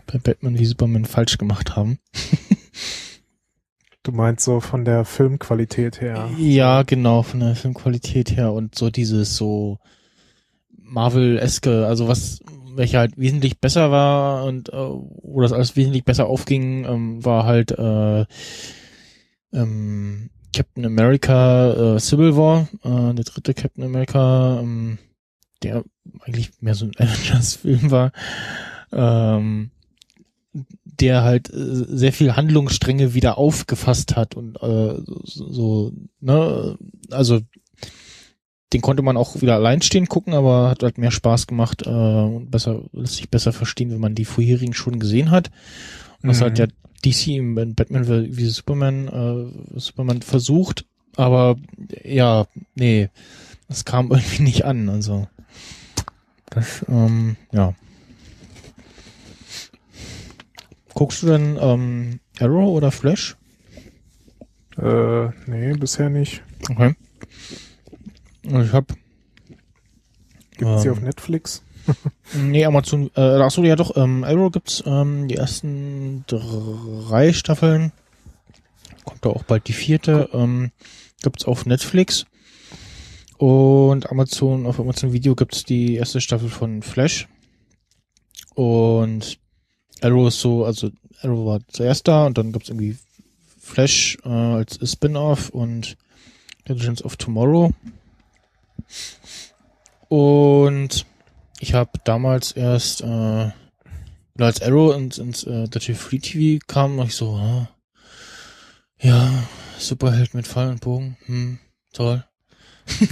bei 0.07 0.19
Batman 0.19 0.59
wie 0.59 0.65
Superman 0.65 1.05
falsch 1.05 1.39
gemacht 1.39 1.77
haben. 1.77 1.99
Du 4.03 4.11
meinst 4.11 4.45
so 4.45 4.59
von 4.59 4.85
der 4.85 5.05
Filmqualität 5.05 6.01
her. 6.01 6.29
Ja, 6.37 6.83
genau, 6.83 7.23
von 7.23 7.39
der 7.39 7.55
Filmqualität 7.55 8.37
her 8.37 8.53
und 8.53 8.75
so 8.75 8.91
dieses 8.91 9.37
so 9.37 9.79
Marvel-eske, 10.77 11.87
also 11.87 12.09
was, 12.09 12.41
welcher 12.77 13.01
halt 13.01 13.19
wesentlich 13.19 13.61
besser 13.61 13.91
war 13.91 14.45
und 14.45 14.69
äh, 14.71 14.77
wo 14.77 15.41
das 15.41 15.53
alles 15.53 15.77
wesentlich 15.77 16.05
besser 16.05 16.27
aufging, 16.27 16.85
ähm, 16.85 17.25
war 17.25 17.45
halt 17.45 17.73
äh, 17.73 18.25
ähm, 19.53 20.31
Captain 20.55 20.85
America 20.85 21.95
äh, 21.97 22.01
Civil 22.01 22.37
War, 22.37 22.69
äh, 22.85 23.15
der 23.15 23.25
dritte 23.25 23.55
Captain 23.55 23.85
America, 23.85 24.61
ähm, 24.61 24.99
der 25.63 25.85
eigentlich 26.21 26.51
mehr 26.61 26.75
so 26.75 26.87
ein 26.87 26.93
Avengers-Film 26.99 27.91
war, 27.91 28.13
ähm, 28.93 29.71
der 30.85 31.23
halt 31.23 31.49
äh, 31.51 31.55
sehr 31.55 32.13
viel 32.13 32.37
Handlungsstränge 32.37 33.15
wieder 33.15 33.39
aufgefasst 33.39 34.17
hat 34.17 34.37
und 34.37 34.57
äh, 34.63 35.01
so, 35.25 35.51
so, 35.51 35.93
ne, 36.21 36.77
also 37.11 37.41
den 38.73 38.81
konnte 38.81 39.03
man 39.03 39.17
auch 39.17 39.41
wieder 39.41 39.55
alleinstehend 39.55 40.09
gucken, 40.09 40.33
aber 40.35 40.71
hat 40.71 40.83
halt 40.83 40.99
mehr 40.99 41.11
Spaß 41.11 41.47
gemacht 41.47 41.83
äh, 41.87 41.91
und 41.91 42.51
besser 42.51 42.83
lässt 42.93 43.17
sich 43.17 43.29
besser 43.29 43.53
verstehen, 43.53 43.91
wenn 43.91 44.01
man 44.01 44.15
die 44.15 44.25
vorherigen 44.25 44.75
schon 44.75 44.99
gesehen 44.99 45.31
hat. 45.31 45.51
Und 46.23 46.29
das 46.29 46.41
Mhm. 46.41 46.45
hat 46.45 46.59
ja 46.59 46.67
DC 47.05 47.29
im 47.37 47.59
in 47.59 47.75
Batman 47.75 48.07
wie 48.37 48.45
Superman 48.47 49.09
äh, 49.09 49.79
Superman 49.79 50.23
versucht, 50.23 50.85
aber 51.17 51.57
ja, 52.05 52.47
nee, 52.75 53.09
das 53.69 53.85
kam 53.85 54.07
irgendwie 54.11 54.43
nicht 54.43 54.65
an, 54.65 54.89
also 54.89 55.27
das 56.51 56.85
ähm, 56.89 57.37
ja. 57.53 57.75
Guckst 60.95 61.23
du 61.23 61.27
denn 61.29 61.59
ähm, 61.61 62.21
Arrow 62.39 62.69
oder 62.77 62.91
Flash? 62.91 63.37
Äh, 64.79 65.29
nee, 65.47 65.73
bisher 65.75 66.11
nicht. 66.11 66.43
Okay. 66.71 66.95
Ich 68.43 68.73
hab 68.73 68.93
Gibt's 70.57 70.83
die 70.83 70.89
Ähm. 70.89 70.93
auf 70.93 71.01
Netflix? 71.01 71.63
Nee, 72.35 72.65
Amazon, 72.65 73.11
äh, 73.17 73.21
achso, 73.21 73.63
ja 73.65 73.75
doch, 73.75 73.97
ähm, 73.97 74.23
Arrow 74.25 74.53
gibt's 74.53 74.83
ähm, 74.87 75.27
die 75.27 75.35
ersten 75.35 76.25
drei 76.29 77.33
Staffeln. 77.33 77.93
Kommt 79.05 79.25
da 79.25 79.31
auch 79.31 79.43
bald 79.43 79.67
die 79.67 79.73
vierte. 79.73 80.31
Ähm, 80.33 80.71
gibt's 81.23 81.45
auf 81.45 81.67
Netflix. 81.67 82.25
Und 83.37 84.09
Amazon, 84.11 84.67
auf 84.67 84.79
Amazon 84.79 85.13
Video 85.13 85.35
gibt's 85.35 85.65
die 85.65 85.97
erste 85.97 86.21
Staffel 86.21 86.49
von 86.49 86.83
Flash. 86.83 87.27
Und 88.55 89.39
Arrow 90.01 90.29
ist 90.29 90.41
so, 90.41 90.65
also 90.65 90.91
Arrow 91.23 91.47
war 91.47 91.61
zuerst 91.69 92.07
da 92.07 92.27
und 92.27 92.39
dann 92.39 92.53
gibt's 92.53 92.69
irgendwie 92.69 92.97
Flash 93.59 94.17
äh, 94.25 94.29
als 94.29 94.79
Spin-off 94.91 95.51
und 95.51 95.97
Legends 96.67 97.05
of 97.05 97.17
Tomorrow. 97.17 97.73
Und 100.09 101.07
ich 101.61 101.75
habe 101.75 101.91
damals 102.05 102.53
erst, 102.53 103.03
äh, 103.03 103.51
als 104.39 104.63
Arrow 104.63 104.95
ins, 104.95 105.19
ins 105.19 105.45
äh, 105.45 105.69
deutsche 105.69 105.95
Free 105.95 106.19
TV 106.19 106.65
kam, 106.67 106.97
war 106.97 107.07
ich 107.07 107.15
so, 107.15 107.35
ah, 107.37 107.69
ja, 109.01 109.31
Superheld 109.79 110.35
mit 110.35 110.47
Pfeil 110.47 110.71
und 110.71 110.81
Bogen, 110.81 111.17
hm, 111.27 111.59
toll. 111.93 112.25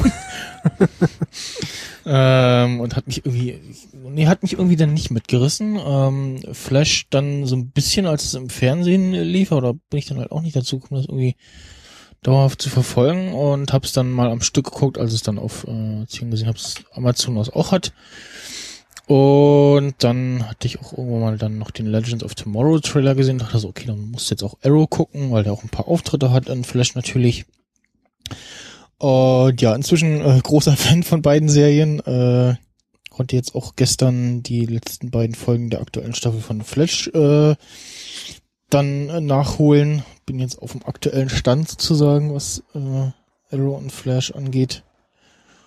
ähm, 2.06 2.80
und 2.80 2.96
hat 2.96 3.06
mich 3.06 3.24
irgendwie, 3.24 3.60
nee, 3.92 4.26
hat 4.26 4.42
mich 4.42 4.54
irgendwie 4.54 4.76
dann 4.76 4.92
nicht 4.92 5.10
mitgerissen. 5.10 5.78
Ähm, 5.82 6.40
Flash 6.52 7.06
dann 7.10 7.46
so 7.46 7.56
ein 7.56 7.70
bisschen, 7.70 8.06
als 8.06 8.24
es 8.24 8.34
im 8.34 8.50
Fernsehen 8.50 9.12
lief, 9.12 9.52
oder 9.52 9.74
bin 9.74 9.98
ich 9.98 10.06
dann 10.06 10.18
halt 10.18 10.32
auch 10.32 10.42
nicht 10.42 10.56
dazu 10.56 10.78
gekommen, 10.80 11.00
das 11.00 11.08
irgendwie 11.08 11.36
dauerhaft 12.22 12.60
zu 12.60 12.68
verfolgen 12.68 13.32
und 13.32 13.72
hab's 13.72 13.92
dann 13.92 14.10
mal 14.10 14.30
am 14.30 14.42
Stück 14.42 14.66
geguckt, 14.66 14.98
als 14.98 15.12
es 15.12 15.22
dann 15.22 15.38
auf 15.38 15.66
äh, 15.66 16.04
gesehen 16.04 16.48
habe, 16.48 16.58
Amazon 16.92 17.36
das 17.36 17.50
auch 17.50 17.72
hat. 17.72 17.92
Und 19.06 19.94
dann 19.98 20.48
hatte 20.48 20.68
ich 20.68 20.78
auch 20.80 20.92
irgendwann 20.92 21.20
mal 21.20 21.38
dann 21.38 21.58
noch 21.58 21.72
den 21.72 21.86
Legends 21.86 22.22
of 22.22 22.36
Tomorrow 22.36 22.78
Trailer 22.78 23.16
gesehen, 23.16 23.38
dachte 23.38 23.58
so, 23.58 23.68
okay, 23.68 23.86
dann 23.86 24.10
musst 24.12 24.30
du 24.30 24.34
jetzt 24.34 24.44
auch 24.44 24.58
Arrow 24.62 24.88
gucken, 24.88 25.32
weil 25.32 25.42
der 25.42 25.52
auch 25.52 25.64
ein 25.64 25.68
paar 25.68 25.88
Auftritte 25.88 26.30
hat 26.30 26.48
in 26.48 26.62
Flash 26.62 26.94
natürlich. 26.94 27.44
Und 28.98 29.60
ja, 29.60 29.74
inzwischen 29.74 30.20
äh, 30.20 30.38
großer 30.40 30.72
Fan 30.76 31.02
von 31.02 31.22
beiden 31.22 31.48
Serien. 31.48 31.98
Äh, 32.00 32.54
konnte 33.08 33.34
jetzt 33.34 33.54
auch 33.54 33.74
gestern 33.76 34.42
die 34.42 34.64
letzten 34.64 35.10
beiden 35.10 35.34
Folgen 35.34 35.70
der 35.70 35.80
aktuellen 35.80 36.14
Staffel 36.14 36.40
von 36.40 36.62
Flash 36.62 37.08
äh, 37.08 37.54
dann 38.70 39.08
äh, 39.08 39.20
nachholen. 39.20 40.04
Bin 40.26 40.38
jetzt 40.38 40.60
auf 40.60 40.72
dem 40.72 40.84
aktuellen 40.84 41.28
Stand 41.28 41.68
sozusagen, 41.68 42.34
was 42.34 42.62
äh, 42.74 43.10
Arrow 43.54 43.78
und 43.78 43.90
Flash 43.92 44.32
angeht. 44.32 44.82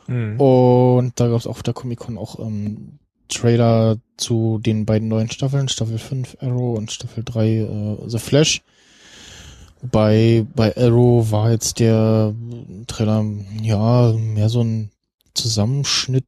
Mhm. 0.07 0.39
Und 0.39 1.19
da 1.19 1.27
gab 1.27 1.39
es 1.39 1.47
auf 1.47 1.63
der 1.63 1.73
Comic-Con 1.73 2.17
auch 2.17 2.39
ähm, 2.39 2.99
Trailer 3.29 3.97
zu 4.17 4.59
den 4.59 4.85
beiden 4.85 5.07
neuen 5.07 5.29
Staffeln, 5.29 5.69
Staffel 5.69 5.97
5 5.97 6.37
Arrow 6.41 6.77
und 6.77 6.91
Staffel 6.91 7.23
3 7.23 7.47
äh, 7.47 7.97
The 8.07 8.19
Flash. 8.19 8.61
Wobei 9.81 10.45
bei 10.55 10.75
Arrow 10.77 11.29
war 11.31 11.51
jetzt 11.51 11.79
der 11.79 12.33
Trailer 12.87 13.25
ja 13.61 14.13
mehr 14.13 14.49
so 14.49 14.61
ein 14.61 14.91
Zusammenschnitt 15.33 16.25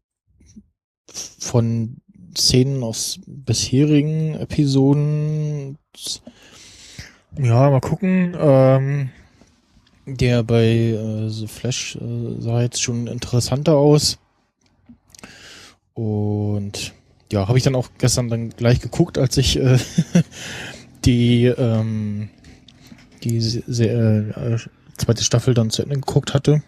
von 1.39 1.97
Szenen 2.37 2.83
aus 2.83 3.19
bisherigen 3.25 4.35
Episoden. 4.35 5.77
Ja, 7.37 7.69
mal 7.69 7.81
gucken. 7.81 8.35
Ähm, 8.39 9.09
der 10.05 10.43
bei 10.43 10.65
äh, 10.65 11.29
The 11.29 11.47
Flash 11.47 11.95
äh, 11.95 12.41
sah 12.41 12.61
jetzt 12.61 12.81
schon 12.81 13.07
interessanter 13.07 13.75
aus. 13.75 14.19
Und 15.93 16.93
ja, 17.31 17.47
habe 17.47 17.57
ich 17.57 17.63
dann 17.63 17.75
auch 17.75 17.89
gestern 17.97 18.29
dann 18.29 18.49
gleich 18.49 18.81
geguckt, 18.81 19.17
als 19.17 19.37
ich 19.37 19.57
äh, 19.57 19.79
die 21.05 21.45
ähm, 21.45 22.29
die 23.23 23.39
se 23.41 23.61
äh, 23.87 24.57
zweite 24.97 25.23
Staffel 25.23 25.53
dann 25.53 25.71
zu 25.71 25.81
Ende 25.81 25.95
geguckt 25.95 26.33
hatte. 26.33 26.61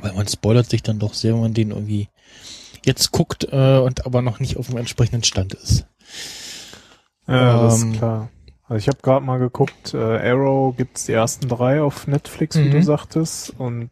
Weil 0.00 0.12
man 0.12 0.28
spoilert 0.28 0.70
sich 0.70 0.82
dann 0.82 0.98
doch 0.98 1.14
sehr, 1.14 1.34
wenn 1.34 1.40
man 1.40 1.54
den 1.54 1.70
irgendwie 1.70 2.08
jetzt 2.84 3.10
guckt 3.10 3.48
äh, 3.50 3.78
und 3.78 4.06
aber 4.06 4.22
noch 4.22 4.38
nicht 4.38 4.56
auf 4.58 4.68
dem 4.68 4.76
entsprechenden 4.76 5.24
Stand 5.24 5.54
ist. 5.54 5.86
Ja, 7.26 7.62
das 7.64 7.82
Ähm, 7.82 7.92
ist 7.92 7.98
klar. 7.98 8.30
Also 8.68 8.76
ich 8.78 8.88
habe 8.88 8.98
gerade 9.02 9.24
mal 9.24 9.38
geguckt, 9.38 9.94
äh, 9.94 9.96
Arrow 9.96 10.76
gibt's 10.76 11.06
die 11.06 11.12
ersten 11.12 11.48
drei 11.48 11.80
auf 11.80 12.06
Netflix, 12.06 12.56
wie 12.58 12.64
Mhm. 12.64 12.70
du 12.72 12.82
sagtest, 12.82 13.54
und 13.58 13.90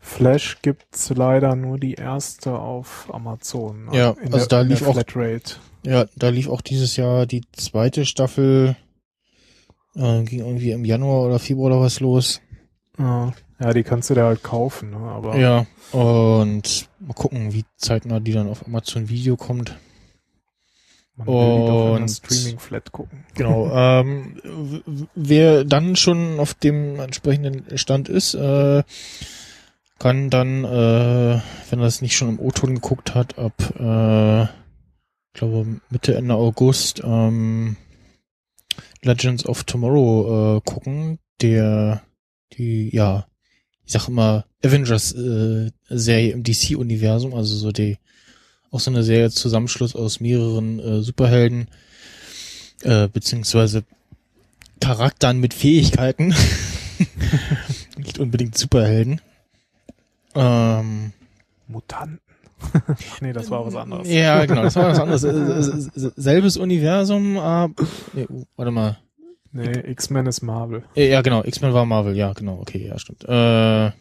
Flash 0.00 0.58
gibt's 0.62 1.10
leider 1.10 1.54
nur 1.56 1.78
die 1.78 1.94
erste 1.94 2.58
auf 2.58 3.08
Amazon. 3.12 3.88
Ja, 3.92 4.10
in 4.22 4.32
also 4.32 4.46
da 4.46 4.60
lief 4.62 4.86
auch-. 4.86 5.00
Ja, 5.84 6.06
da 6.16 6.28
lief 6.30 6.48
auch 6.48 6.60
dieses 6.62 6.96
Jahr 6.96 7.26
die 7.26 7.42
zweite 7.52 8.06
Staffel. 8.06 8.76
Äh, 9.94 10.22
ging 10.24 10.40
irgendwie 10.40 10.72
im 10.72 10.84
Januar 10.84 11.22
oder 11.26 11.38
Februar 11.38 11.72
oder 11.72 11.80
was 11.80 12.00
los. 12.00 12.40
Ja. 12.98 13.32
ja, 13.60 13.72
die 13.72 13.82
kannst 13.82 14.10
du 14.10 14.14
dir 14.14 14.24
halt 14.24 14.42
kaufen, 14.42 14.90
ne? 14.90 14.96
aber 14.96 15.36
Ja, 15.36 15.66
und 15.92 16.88
mal 16.98 17.14
gucken, 17.14 17.52
wie 17.52 17.64
zeitnah 17.76 18.20
die 18.20 18.32
dann 18.32 18.48
auf 18.48 18.66
Amazon 18.66 19.08
Video 19.08 19.36
kommt. 19.36 19.76
Man 21.16 21.26
will 21.26 22.02
und- 22.02 22.08
Streaming-Flat 22.08 22.92
gucken. 22.92 23.24
Genau. 23.34 23.70
ähm, 23.74 25.08
wer 25.14 25.64
dann 25.64 25.96
schon 25.96 26.38
auf 26.40 26.54
dem 26.54 27.00
entsprechenden 27.00 27.78
Stand 27.78 28.08
ist, 28.08 28.34
äh, 28.34 28.82
kann 29.98 30.30
dann, 30.30 30.64
äh, 30.64 31.40
wenn 31.70 31.80
er 31.80 31.86
es 31.86 32.02
nicht 32.02 32.16
schon 32.16 32.28
im 32.28 32.40
O-Ton 32.40 32.74
geguckt 32.74 33.14
hat, 33.14 33.38
ab, 33.38 33.54
äh, 33.78 34.42
ich 34.44 35.32
glaube 35.32 35.80
Mitte, 35.90 36.14
Ende 36.14 36.34
August, 36.34 37.02
ähm, 37.04 37.76
Legends 39.02 39.46
of 39.46 39.64
Tomorrow 39.64 40.56
äh, 40.56 40.60
gucken, 40.64 41.18
der, 41.40 42.02
die, 42.52 42.94
ja, 42.94 43.26
ich 43.84 43.92
sag 43.92 44.08
immer 44.08 44.44
Avengers-Serie 44.64 46.32
im 46.32 46.42
DC-Universum, 46.42 47.34
also 47.34 47.56
so 47.56 47.72
die, 47.72 47.98
auch 48.76 48.80
so 48.80 48.90
eine 48.90 49.02
Serie 49.02 49.30
Zusammenschluss 49.30 49.96
aus 49.96 50.20
mehreren 50.20 50.78
äh, 50.78 51.02
Superhelden, 51.02 51.68
äh, 52.82 53.08
beziehungsweise 53.08 53.84
Charakteren 54.80 55.40
mit 55.40 55.54
Fähigkeiten. 55.54 56.34
Nicht 57.96 58.18
unbedingt 58.18 58.56
Superhelden. 58.56 59.22
Ähm, 60.34 61.12
Mutanten. 61.66 62.20
Ach 62.60 63.20
nee, 63.20 63.32
das 63.32 63.50
war 63.50 63.66
was 63.66 63.74
anderes. 63.74 64.08
ja, 64.08 64.44
genau, 64.44 64.62
das 64.62 64.76
war 64.76 64.90
was 64.90 65.00
anderes. 65.00 65.24
Äh, 65.24 65.30
äh, 65.30 66.06
äh, 66.06 66.10
Selbes 66.16 66.58
Universum, 66.58 67.36
äh, 67.36 67.68
nee, 68.12 68.26
uh, 68.28 68.44
warte 68.56 68.70
mal. 68.72 68.98
Nee, 69.52 69.90
X-Men 69.90 70.26
ist 70.26 70.42
Marvel. 70.42 70.84
Ja, 70.94 71.22
genau, 71.22 71.42
X-Men 71.44 71.72
war 71.72 71.86
Marvel, 71.86 72.14
ja, 72.14 72.34
genau, 72.34 72.58
okay, 72.60 72.86
ja, 72.88 72.98
stimmt. 72.98 73.24
Äh, 73.24 73.92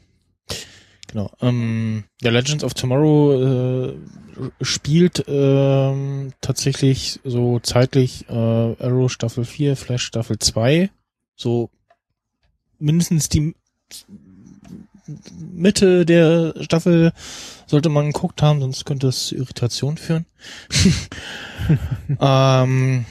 genau. 1.15 1.31
Ähm, 1.41 2.03
ja, 2.21 2.29
Legends 2.29 2.63
of 2.63 2.73
Tomorrow 2.73 3.89
äh, 3.89 3.93
spielt 4.61 5.23
ähm, 5.27 6.33
tatsächlich 6.41 7.21
so 7.23 7.59
zeitlich 7.59 8.27
äh, 8.27 8.33
Arrow 8.33 9.09
Staffel 9.09 9.45
4, 9.45 9.77
Flash 9.77 10.03
Staffel 10.03 10.37
2. 10.39 10.89
So 11.37 11.69
mindestens 12.79 13.29
die 13.29 13.55
Mitte 15.39 16.05
der 16.05 16.53
Staffel 16.61 17.13
sollte 17.65 17.89
man 17.89 18.11
geguckt 18.11 18.41
haben, 18.41 18.59
sonst 18.59 18.85
könnte 18.85 19.07
es 19.07 19.27
zu 19.27 19.35
Irritation 19.35 19.97
führen. 19.97 20.25
ähm, 22.19 23.05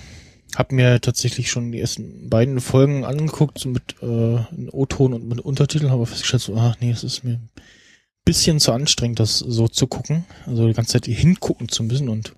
hab 0.55 0.73
mir 0.73 1.01
tatsächlich 1.01 1.51
schon 1.51 1.73
die 1.73 1.81
ersten 1.81 2.29
beiden 2.29 2.61
Folgen 2.61 3.05
angeguckt, 3.05 3.59
so 3.59 3.71
mit 3.71 3.97
äh, 4.03 4.67
O-Ton 4.73 5.15
und 5.15 5.27
mit 5.27 5.41
Untertiteln, 5.41 5.91
habe 5.91 6.07
halb 6.07 6.41
so, 6.41 6.57
ach 6.57 6.77
nee, 6.81 6.91
es 6.91 7.03
ist 7.03 7.25
mir 7.25 7.41
bisschen 8.25 8.61
zu 8.61 8.73
anstrengend, 8.73 9.21
das 9.21 9.39
so 9.39 9.69
zu 9.69 9.87
gucken. 9.87 10.25
Also 10.47 10.67
die 10.67 10.75
ganze 10.75 10.93
Zeit 10.93 11.07
hingucken 11.07 11.69
zu 11.69 11.83
müssen 11.83 12.09
und 12.09 12.35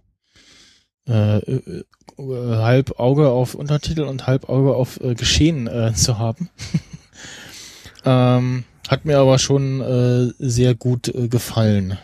äh, 1.08 1.38
äh, 1.38 1.84
äh, 2.18 2.56
halb 2.56 2.98
Auge 2.98 3.28
auf 3.28 3.54
Untertitel 3.54 4.02
und 4.02 4.26
halb 4.26 4.48
Auge 4.48 4.74
auf 4.74 5.00
äh, 5.00 5.14
Geschehen 5.14 5.66
äh, 5.66 5.92
zu 5.94 6.18
haben. 6.18 6.48
ähm, 8.04 8.64
hat 8.88 9.04
mir 9.04 9.18
aber 9.18 9.38
schon 9.38 9.80
äh, 9.80 10.32
sehr 10.38 10.74
gut 10.74 11.08
äh, 11.08 11.28
gefallen 11.28 11.98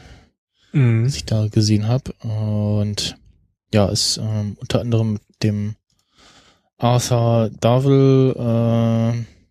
Mhm. 0.72 1.06
was 1.06 1.16
ich 1.16 1.24
da 1.24 1.48
gesehen 1.48 1.86
habe. 1.86 2.12
Und 2.22 3.16
ja, 3.72 3.86
ist 3.88 4.18
ähm, 4.18 4.56
unter 4.60 4.80
anderem 4.80 5.14
mit 5.14 5.22
dem 5.42 5.76
Arthur 6.78 7.50
Darvill, 7.60 8.34
äh, 8.36 9.41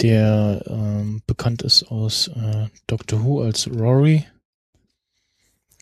der 0.00 0.62
ähm, 0.66 1.22
bekannt 1.26 1.62
ist 1.62 1.84
aus 1.84 2.28
äh, 2.28 2.66
Doctor 2.86 3.24
Who 3.24 3.42
als 3.42 3.68
Rory. 3.68 4.24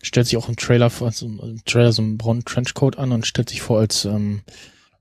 Stellt 0.03 0.27
sich 0.27 0.37
auch 0.37 0.49
im 0.49 0.57
Trailer 0.57 0.91
vor, 0.91 1.09
also 1.09 1.27
im 1.27 1.63
Trailer 1.65 1.93
so 1.93 2.03
einen 2.03 2.19
braunen 2.19 2.45
Trenchcoat 2.45 2.99
an 2.99 3.13
und 3.13 3.27
stellt 3.27 3.51
sich 3.51 3.63
vor 3.63 3.79
als 3.79 4.05
ähm, 4.05 4.43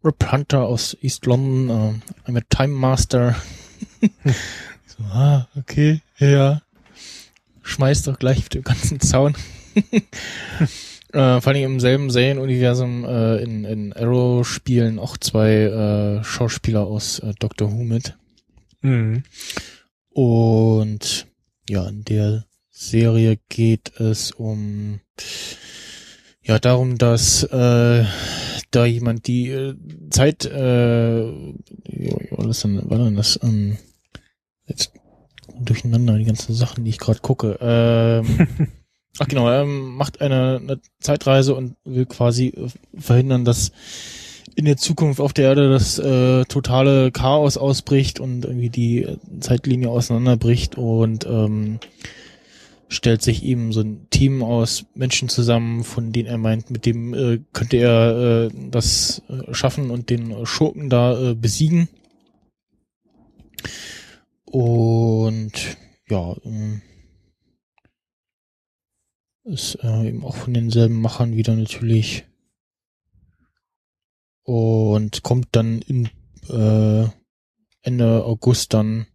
Rip 0.04 0.32
Hunter 0.32 0.64
aus 0.64 0.96
East 1.02 1.26
London, 1.26 2.02
äh, 2.26 2.30
I'm 2.30 2.38
a 2.38 2.42
Time 2.50 2.74
Master. 2.74 3.36
so, 4.86 5.04
ah, 5.04 5.48
okay, 5.56 6.02
ja 6.20 6.62
schmeißt 7.64 8.08
doch 8.08 8.20
gleich 8.20 8.40
auf 8.40 8.50
den 8.50 8.64
ganzen 8.64 9.00
Zaun. 9.00 9.36
äh, 11.14 11.42
vor 11.42 11.48
allem 11.48 11.64
im 11.64 11.80
selben 11.80 12.10
Serienuniversum 12.10 13.06
äh, 13.06 13.38
in, 13.38 13.64
in 13.66 13.94
Arrow 13.94 14.48
spielen 14.48 15.00
auch 15.00 15.18
zwei 15.18 15.52
äh, 16.20 16.24
Schauspieler 16.24 16.82
aus 16.82 17.20
äh, 17.20 17.34
Doctor 17.40 17.72
Who 17.72 17.84
mit. 17.84 18.18
Mhm. 18.82 19.24
Und 20.10 21.28
ja, 21.70 21.88
in 21.88 22.04
der 22.04 22.46
Serie 22.70 23.38
geht 23.50 24.00
es 24.00 24.32
um 24.32 25.00
ja 26.42 26.60
darum, 26.60 26.98
dass 26.98 27.44
äh, 27.44 28.06
da 28.72 28.86
jemand 28.86 29.28
die 29.28 29.50
äh, 29.50 29.76
Zeit 30.10 30.46
äh, 30.46 31.32
was 32.32 32.58
ist 32.58 32.64
denn, 32.64 32.90
war 32.90 32.98
denn 32.98 33.16
das? 33.16 33.40
Ähm, 33.44 33.78
jetzt 34.66 34.92
durcheinander 35.60 36.18
die 36.18 36.26
ganzen 36.26 36.54
Sachen, 36.54 36.84
die 36.84 36.90
ich 36.90 36.98
gerade 36.98 37.20
gucke. 37.20 37.58
Ähm, 37.62 38.48
ach 39.20 39.28
genau, 39.28 39.48
er 39.48 39.64
ähm, 39.64 39.96
macht 39.96 40.22
eine, 40.22 40.60
eine 40.62 40.80
Zeitreise 41.00 41.56
und 41.56 41.76
will 41.84 42.06
quasi 42.06 42.54
verhindern, 42.98 43.46
dass 43.46 43.72
in 44.56 44.66
der 44.66 44.78
Zukunft 44.78 45.20
auf 45.20 45.34
der 45.34 45.46
Erde 45.46 45.70
das 45.70 45.98
äh, 46.00 46.46
totale 46.46 47.12
Chaos 47.12 47.58
ausbricht 47.58 48.20
und 48.20 48.46
irgendwie 48.46 48.70
die 48.70 49.18
Zeitlinie 49.40 49.90
auseinanderbricht 49.90 50.78
und 50.78 51.26
ähm, 51.26 51.80
stellt 52.90 53.22
sich 53.22 53.44
eben 53.44 53.72
so 53.72 53.82
ein 53.82 54.08
Team 54.10 54.44
aus 54.44 54.86
Menschen 54.96 55.30
zusammen, 55.30 55.84
von 55.84 56.12
denen 56.12 56.28
er 56.28 56.38
meint, 56.38 56.70
mit 56.70 56.86
dem 56.86 57.14
äh, 57.14 57.40
könnte 57.54 57.78
er 57.78 58.48
äh, 58.48 58.50
das 58.70 59.22
äh, 59.30 59.54
schaffen 59.54 59.92
und 59.92 60.10
den 60.10 60.46
Schurken 60.46 60.90
da 60.90 61.32
äh, 61.32 61.34
besiegen. 61.34 61.88
Und 64.44 65.54
ja, 66.10 66.36
ähm, 66.44 66.82
ist 69.46 69.76
äh, 69.82 70.10
eben 70.10 70.26
auch 70.26 70.36
von 70.36 70.54
denselben 70.54 71.00
Machern 71.00 71.36
wieder 71.36 71.56
natürlich. 71.56 72.26
Und 74.44 75.24
kommt 75.24 75.50
dann 75.52 75.82
in 75.82 76.10
äh, 76.50 77.08
Ende 77.84 78.26
August 78.26 78.74
dann 78.74 79.08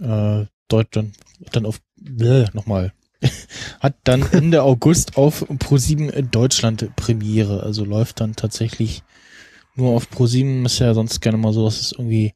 äh, 0.00 0.46
Deutschland 0.68 1.16
dann 1.52 1.66
auf 1.66 1.80
bläh, 1.96 2.46
nochmal 2.52 2.92
hat 3.80 3.96
dann 4.04 4.22
Ende 4.32 4.62
August 4.62 5.16
auf 5.16 5.48
Pro7 5.48 6.10
in 6.10 6.30
Deutschland 6.30 6.94
Premiere. 6.96 7.62
Also 7.62 7.84
läuft 7.84 8.20
dann 8.20 8.36
tatsächlich 8.36 9.02
nur 9.74 9.94
auf 9.94 10.08
Pro7. 10.08 10.66
Ist 10.66 10.78
ja 10.80 10.94
sonst 10.94 11.20
gerne 11.20 11.38
mal 11.38 11.52
so, 11.52 11.64
dass 11.64 11.80
es 11.80 11.92
irgendwie 11.92 12.34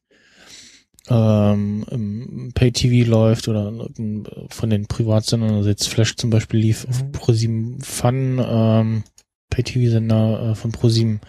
ähm, 1.09 1.85
im 1.89 2.51
Pay-TV 2.53 3.09
läuft 3.09 3.47
oder 3.47 3.65
irgendeinem 3.65 4.25
von 4.49 4.69
den 4.69 4.87
Privatsendern. 4.87 5.55
Also 5.55 5.69
jetzt 5.69 5.87
Flash 5.87 6.15
zum 6.15 6.29
Beispiel 6.29 6.59
lief 6.59 6.87
auf 6.87 7.03
Mhm. 7.03 7.11
Pro7 7.11 7.83
Fun, 7.83 8.41
ähm, 8.43 9.03
Pay-TV-Sender 9.51 10.51
äh, 10.51 10.55
von 10.55 10.71
Pro7 10.71 11.19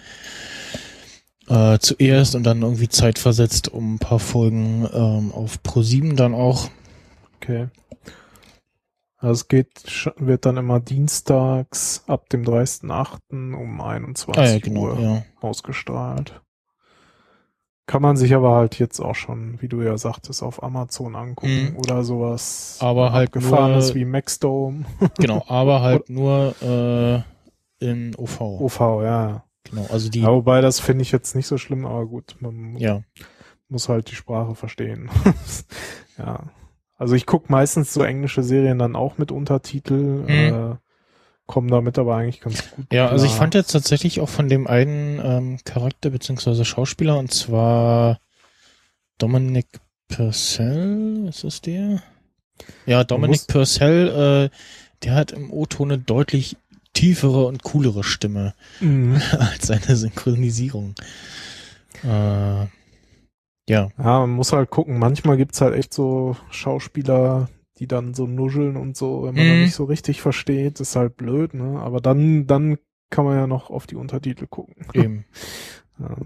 äh, 1.48 1.78
zuerst 1.78 2.34
und 2.34 2.44
dann 2.44 2.62
irgendwie 2.62 2.88
zeitversetzt 2.88 3.68
um 3.68 3.94
ein 3.94 3.98
paar 3.98 4.18
Folgen 4.18 4.88
ähm, 4.92 5.32
auf 5.32 5.58
Pro7 5.62 6.14
dann 6.16 6.34
auch. 6.34 6.70
Okay. 7.36 7.68
Also 9.18 9.32
es 9.42 9.48
geht, 9.48 10.12
wird 10.16 10.46
dann 10.46 10.56
immer 10.56 10.80
dienstags 10.80 12.02
ab 12.06 12.28
dem 12.30 12.42
30.08. 12.44 13.54
um 13.54 13.80
21 13.80 14.36
Ah 14.42 14.46
ja, 14.46 14.58
genau, 14.58 14.80
Uhr 14.82 15.00
ja. 15.00 15.22
ausgestrahlt. 15.40 16.40
Kann 17.86 18.02
man 18.02 18.16
sich 18.16 18.34
aber 18.34 18.54
halt 18.54 18.78
jetzt 18.78 19.00
auch 19.00 19.14
schon, 19.16 19.60
wie 19.60 19.68
du 19.68 19.82
ja 19.82 19.98
sagtest, 19.98 20.42
auf 20.42 20.62
Amazon 20.62 21.14
angucken 21.16 21.72
Mhm. 21.72 21.76
oder 21.76 22.04
sowas. 22.04 22.78
Aber 22.80 23.12
halt 23.12 23.32
Gefahrenes 23.32 23.88
nur- 23.88 23.94
wie 23.96 24.04
Maxdome, 24.04 24.84
Genau, 25.18 25.44
aber 25.48 25.82
halt 25.82 26.08
nur 26.08 26.54
äh, 26.62 27.22
in 27.82 28.14
OV. 28.16 28.40
OV, 28.40 28.80
ja. 29.02 29.44
Genau, 29.64 29.86
also 29.90 30.08
die, 30.08 30.22
ja. 30.22 30.28
Wobei, 30.28 30.60
das 30.60 30.80
finde 30.80 31.02
ich 31.02 31.12
jetzt 31.12 31.34
nicht 31.34 31.46
so 31.46 31.58
schlimm, 31.58 31.86
aber 31.86 32.06
gut, 32.06 32.36
man 32.40 32.76
ja, 32.76 33.02
muss 33.68 33.88
halt 33.88 34.10
die 34.10 34.14
Sprache 34.14 34.54
verstehen. 34.54 35.10
ja. 36.18 36.44
Also 36.96 37.14
ich 37.14 37.26
gucke 37.26 37.50
meistens 37.50 37.92
so 37.92 38.02
englische 38.02 38.42
Serien 38.42 38.78
dann 38.78 38.96
auch 38.96 39.18
mit 39.18 39.32
Untertitel, 39.32 40.24
äh, 40.28 40.76
komme 41.46 41.70
damit 41.70 41.98
aber 41.98 42.16
eigentlich 42.16 42.40
ganz 42.40 42.70
gut. 42.70 42.90
Mhm. 42.90 42.96
ja, 42.96 43.08
also 43.08 43.24
ich 43.24 43.32
klar. 43.32 43.40
fand 43.40 43.54
jetzt 43.54 43.72
tatsächlich 43.72 44.20
auch 44.20 44.28
von 44.28 44.48
dem 44.48 44.66
einen 44.66 45.20
ähm, 45.22 45.58
Charakter 45.64 46.10
beziehungsweise 46.10 46.64
Schauspieler 46.64 47.18
und 47.18 47.32
zwar 47.32 48.18
Dominic 49.18 49.66
Purcell, 50.08 51.26
ist 51.28 51.44
das 51.44 51.60
der? 51.60 52.02
Ja, 52.86 53.04
Dominic 53.04 53.46
Purcell, 53.46 54.50
äh, 54.52 54.56
der 55.02 55.14
hat 55.14 55.32
im 55.32 55.52
O-Ton 55.52 55.92
eine 55.92 56.00
deutlich 56.00 56.56
tiefere 56.92 57.46
und 57.46 57.62
coolere 57.62 58.04
Stimme 58.04 58.54
Mhm. 58.80 59.20
als 59.38 59.66
seine 59.68 59.96
Synchronisierung. 59.96 60.94
Äh, 62.04 62.66
ja, 63.68 63.88
Ja, 63.96 64.20
man 64.20 64.30
muss 64.30 64.52
halt 64.52 64.70
gucken. 64.70 64.98
Manchmal 64.98 65.36
gibt's 65.36 65.60
halt 65.60 65.74
echt 65.74 65.94
so 65.94 66.36
Schauspieler, 66.50 67.48
die 67.78 67.86
dann 67.86 68.12
so 68.14 68.26
nuscheln 68.26 68.76
und 68.76 68.96
so, 68.96 69.22
wenn 69.22 69.34
man 69.34 69.46
Mhm. 69.58 69.62
nicht 69.64 69.74
so 69.74 69.84
richtig 69.84 70.20
versteht, 70.20 70.80
ist 70.80 70.96
halt 70.96 71.16
blöd, 71.16 71.54
ne? 71.54 71.80
Aber 71.80 72.00
dann, 72.00 72.46
dann 72.46 72.78
kann 73.10 73.24
man 73.24 73.36
ja 73.36 73.46
noch 73.46 73.70
auf 73.70 73.86
die 73.86 73.96
Untertitel 73.96 74.46
gucken. 74.46 74.86
eben. 74.94 75.24
Ja, 75.98 76.16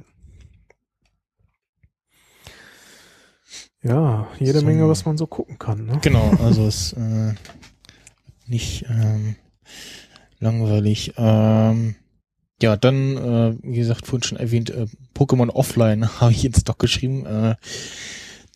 ja 3.83 4.27
jede 4.39 4.61
So. 4.61 4.67
Menge, 4.67 4.89
was 4.89 5.05
man 5.05 5.17
so 5.19 5.27
gucken 5.27 5.59
kann, 5.59 5.85
ne? 5.87 5.99
Genau, 6.03 6.31
also 6.43 6.67
es 6.67 6.93
äh, 6.95 7.35
nicht 8.47 8.87
ähm, 8.89 9.37
langweilig. 10.39 11.15
Ähm, 11.17 11.97
ja, 12.63 12.77
dann, 12.77 13.17
äh, 13.17 13.55
wie 13.63 13.77
gesagt, 13.77 14.07
vorhin 14.07 14.23
schon 14.23 14.39
erwähnt, 14.39 14.71
äh, 14.71 14.87
Pokémon 15.15 15.51
Offline 15.51 16.09
habe 16.21 16.33
ich 16.33 16.43
jetzt 16.43 16.69
doch 16.69 16.79
geschrieben. 16.79 17.27
Äh, 17.27 17.57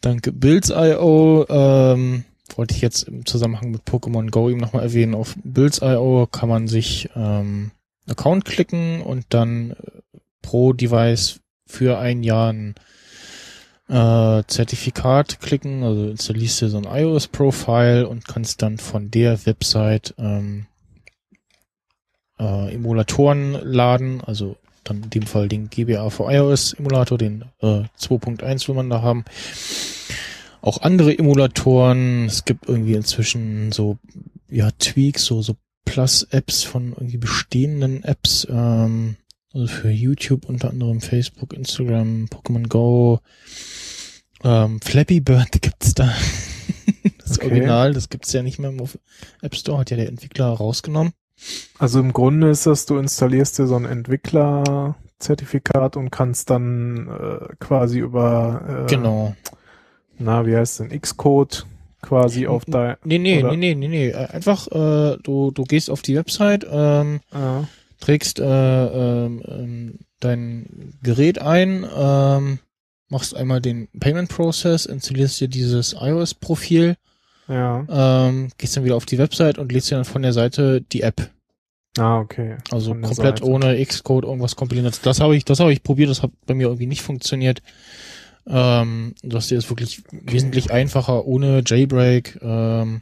dank 0.01 0.31
Builds.io 0.33 1.47
ähm, 1.49 2.25
wollte 2.57 2.75
ich 2.75 2.81
jetzt 2.81 3.05
im 3.05 3.27
Zusammenhang 3.27 3.71
mit 3.71 3.83
Pokémon 3.83 4.31
Go 4.31 4.49
eben 4.49 4.61
nochmal 4.61 4.83
erwähnen. 4.83 5.15
Auf 5.15 5.37
Builds.io 5.45 6.27
kann 6.31 6.49
man 6.49 6.69
sich 6.69 7.11
ähm, 7.15 7.73
Account 8.09 8.45
klicken 8.45 9.03
und 9.03 9.27
dann 9.31 9.73
äh, 9.73 10.19
pro 10.43 10.73
Device 10.73 11.41
für 11.67 11.99
ein 11.99 12.23
Jahr 12.23 12.53
ein 12.53 12.75
äh, 13.89 14.43
Zertifikat 14.47 15.41
klicken, 15.41 15.83
also 15.83 16.09
installierst 16.09 16.63
du 16.63 16.69
so 16.69 16.79
ein 16.79 16.85
iOS-Profile 16.85 18.09
und 18.09 18.27
kannst 18.27 18.63
dann 18.63 18.79
von 18.79 19.11
der 19.11 19.45
Website 19.47 20.15
ähm, 20.19 20.67
äh, 22.41 22.75
Emulatoren 22.75 23.53
laden, 23.53 24.21
also 24.23 24.57
dann 24.85 25.05
in 25.05 25.11
dem 25.11 25.23
Fall 25.23 25.49
den 25.49 25.69
GBA 25.69 26.09
für 26.11 26.33
iOS 26.33 26.73
Emulator, 26.73 27.19
den 27.19 27.45
äh, 27.61 27.85
2.1 27.99 28.67
will 28.67 28.75
man 28.75 28.91
da 28.91 29.03
haben. 29.03 29.25
Auch 30.63 30.83
andere 30.83 31.17
Emulatoren, 31.17 32.27
es 32.27 32.45
gibt 32.45 32.69
irgendwie 32.69 32.95
inzwischen 32.95 33.73
so 33.73 33.99
ja 34.49 34.71
Tweaks, 34.79 35.25
so 35.25 35.43
so 35.43 35.57
Plus-Apps 35.85 36.63
von 36.63 36.93
irgendwie 36.93 37.19
bestehenden 37.19 38.05
Apps, 38.05 38.47
ähm, 38.51 39.17
also 39.53 39.67
für 39.67 39.91
YouTube 39.91 40.49
unter 40.49 40.71
anderem 40.71 41.01
Facebook, 41.01 41.53
Instagram, 41.53 42.27
Pokémon 42.31 42.69
Go, 42.69 43.21
ähm, 44.45 44.81
Flappy 44.81 45.21
Bird 45.21 45.51
gibt's 45.63 45.95
da. 45.95 46.13
das 47.19 47.39
Okay. 47.39 47.51
Original, 47.51 47.93
das 47.95 48.09
gibt's 48.09 48.33
ja 48.33 48.43
nicht 48.43 48.59
mehr 48.59 48.71
im 48.71 48.83
App 49.41 49.55
Store, 49.55 49.79
hat 49.79 49.91
ja 49.91 49.97
der 49.97 50.09
Entwickler 50.09 50.47
rausgenommen. 50.47 51.13
Also 51.79 52.01
im 52.01 52.13
Grunde 52.13 52.51
ist 52.51 52.67
das, 52.67 52.85
du 52.87 52.99
installierst 52.99 53.59
dir 53.59 53.67
so 53.67 53.77
ein 53.77 53.85
Entwicklerzertifikat 53.87 55.97
und 55.97 56.11
kannst 56.11 56.51
dann 56.51 57.09
äh, 57.09 57.55
quasi 57.59 57.99
über, 58.01 58.85
äh, 58.87 58.91
Genau. 58.91 59.35
na, 60.19 60.45
wie 60.47 60.55
heißt 60.57 60.81
denn, 60.81 61.01
Xcode 61.01 61.65
quasi 62.03 62.47
auf 62.47 62.65
dein, 62.67 62.97
Nee, 63.05 63.19
nee, 63.19 63.39
Oder- 63.41 63.51
nee, 63.57 63.75
nee, 63.75 63.77
nee, 63.89 63.89
nee. 63.89 64.09
Äh, 64.11 64.27
Einfach, 64.27 64.67
äh, 64.69 65.17
du, 65.23 65.51
du 65.51 65.65
gehst 65.65 65.91
auf 65.91 66.03
die 66.03 66.17
Website, 66.17 66.67
ähm, 66.71 67.21
äh, 67.33 67.63
trägst 68.01 68.39
äh, 68.41 69.25
ähm, 69.25 69.43
ähm, 69.47 69.99
dein 70.21 70.95
Gerät 71.03 71.41
ein, 71.41 71.87
ähm, 71.95 72.59
machst 73.09 73.35
einmal 73.37 73.61
den 73.61 73.89
Payment 73.99 74.29
Process, 74.31 74.87
installierst 74.87 75.41
dir 75.41 75.49
dieses 75.49 75.95
iOS-Profil, 76.01 76.97
ja, 77.51 77.85
ähm, 78.29 78.51
gehst 78.59 78.77
dann 78.77 78.85
wieder 78.85 78.97
auf 78.97 79.07
die 79.07 79.19
Website 79.19 79.59
und 79.59 79.73
lädst 79.73 79.91
dir 79.91 79.97
dann 79.97 80.05
von 80.05 80.23
der 80.23 80.33
Seite 80.33 80.81
die 80.81 81.03
App. 81.03 81.31
ah, 81.99 82.19
okay. 82.21 82.57
Also 82.71 82.93
Von 82.93 83.03
komplett 83.03 83.39
Seite. 83.39 83.51
ohne 83.51 83.85
Xcode 83.85 84.25
irgendwas 84.25 84.57
kompiliert. 84.57 85.01
Das 85.05 85.21
habe 85.21 85.37
ich, 85.37 85.45
das 85.45 85.61
habe 85.61 85.73
ich 85.73 85.83
probiert, 85.83 86.11
das 86.11 86.23
hat 86.23 86.31
bei 86.47 86.55
mir 86.55 86.69
irgendwie 86.69 86.87
nicht 86.87 87.03
funktioniert. 87.03 87.61
Ähm, 88.47 89.15
das 89.23 89.49
hier 89.49 89.59
ist 89.59 89.69
wirklich 89.69 90.03
wesentlich 90.11 90.71
einfacher, 90.73 91.27
ohne 91.27 91.63
Jailbreak. 91.67 92.39
Ähm, 92.43 93.01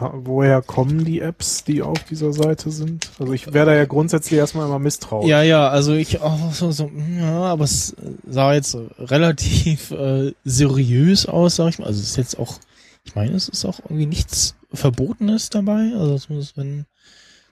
woher 0.00 0.62
kommen 0.62 1.04
die 1.04 1.20
Apps, 1.20 1.64
die 1.64 1.82
auf 1.82 2.02
dieser 2.04 2.32
Seite 2.32 2.70
sind? 2.70 3.10
Also 3.18 3.32
ich 3.32 3.52
wäre 3.52 3.66
da 3.66 3.74
ja 3.74 3.84
grundsätzlich 3.84 4.38
erstmal 4.38 4.66
immer 4.66 4.78
misstrauisch. 4.78 5.28
Ja, 5.28 5.42
ja, 5.42 5.68
also 5.68 5.92
ich 5.92 6.20
auch 6.20 6.52
so, 6.52 6.70
so, 6.70 6.90
ja, 7.18 7.42
aber 7.42 7.64
es 7.64 7.94
sah 8.26 8.54
jetzt 8.54 8.76
relativ 8.98 9.90
äh, 9.90 10.32
seriös 10.44 11.26
aus, 11.26 11.56
sag 11.56 11.68
ich 11.68 11.78
mal. 11.78 11.86
Also 11.86 12.00
es 12.00 12.10
ist 12.10 12.16
jetzt 12.16 12.38
auch, 12.38 12.58
ich 13.04 13.14
meine, 13.14 13.34
es 13.34 13.48
ist 13.48 13.64
auch 13.64 13.80
irgendwie 13.80 14.06
nichts 14.06 14.54
Verbotenes 14.72 15.50
dabei. 15.50 15.92
Also 15.98 16.14
es 16.14 16.28
muss, 16.28 16.56
wenn, 16.56 16.86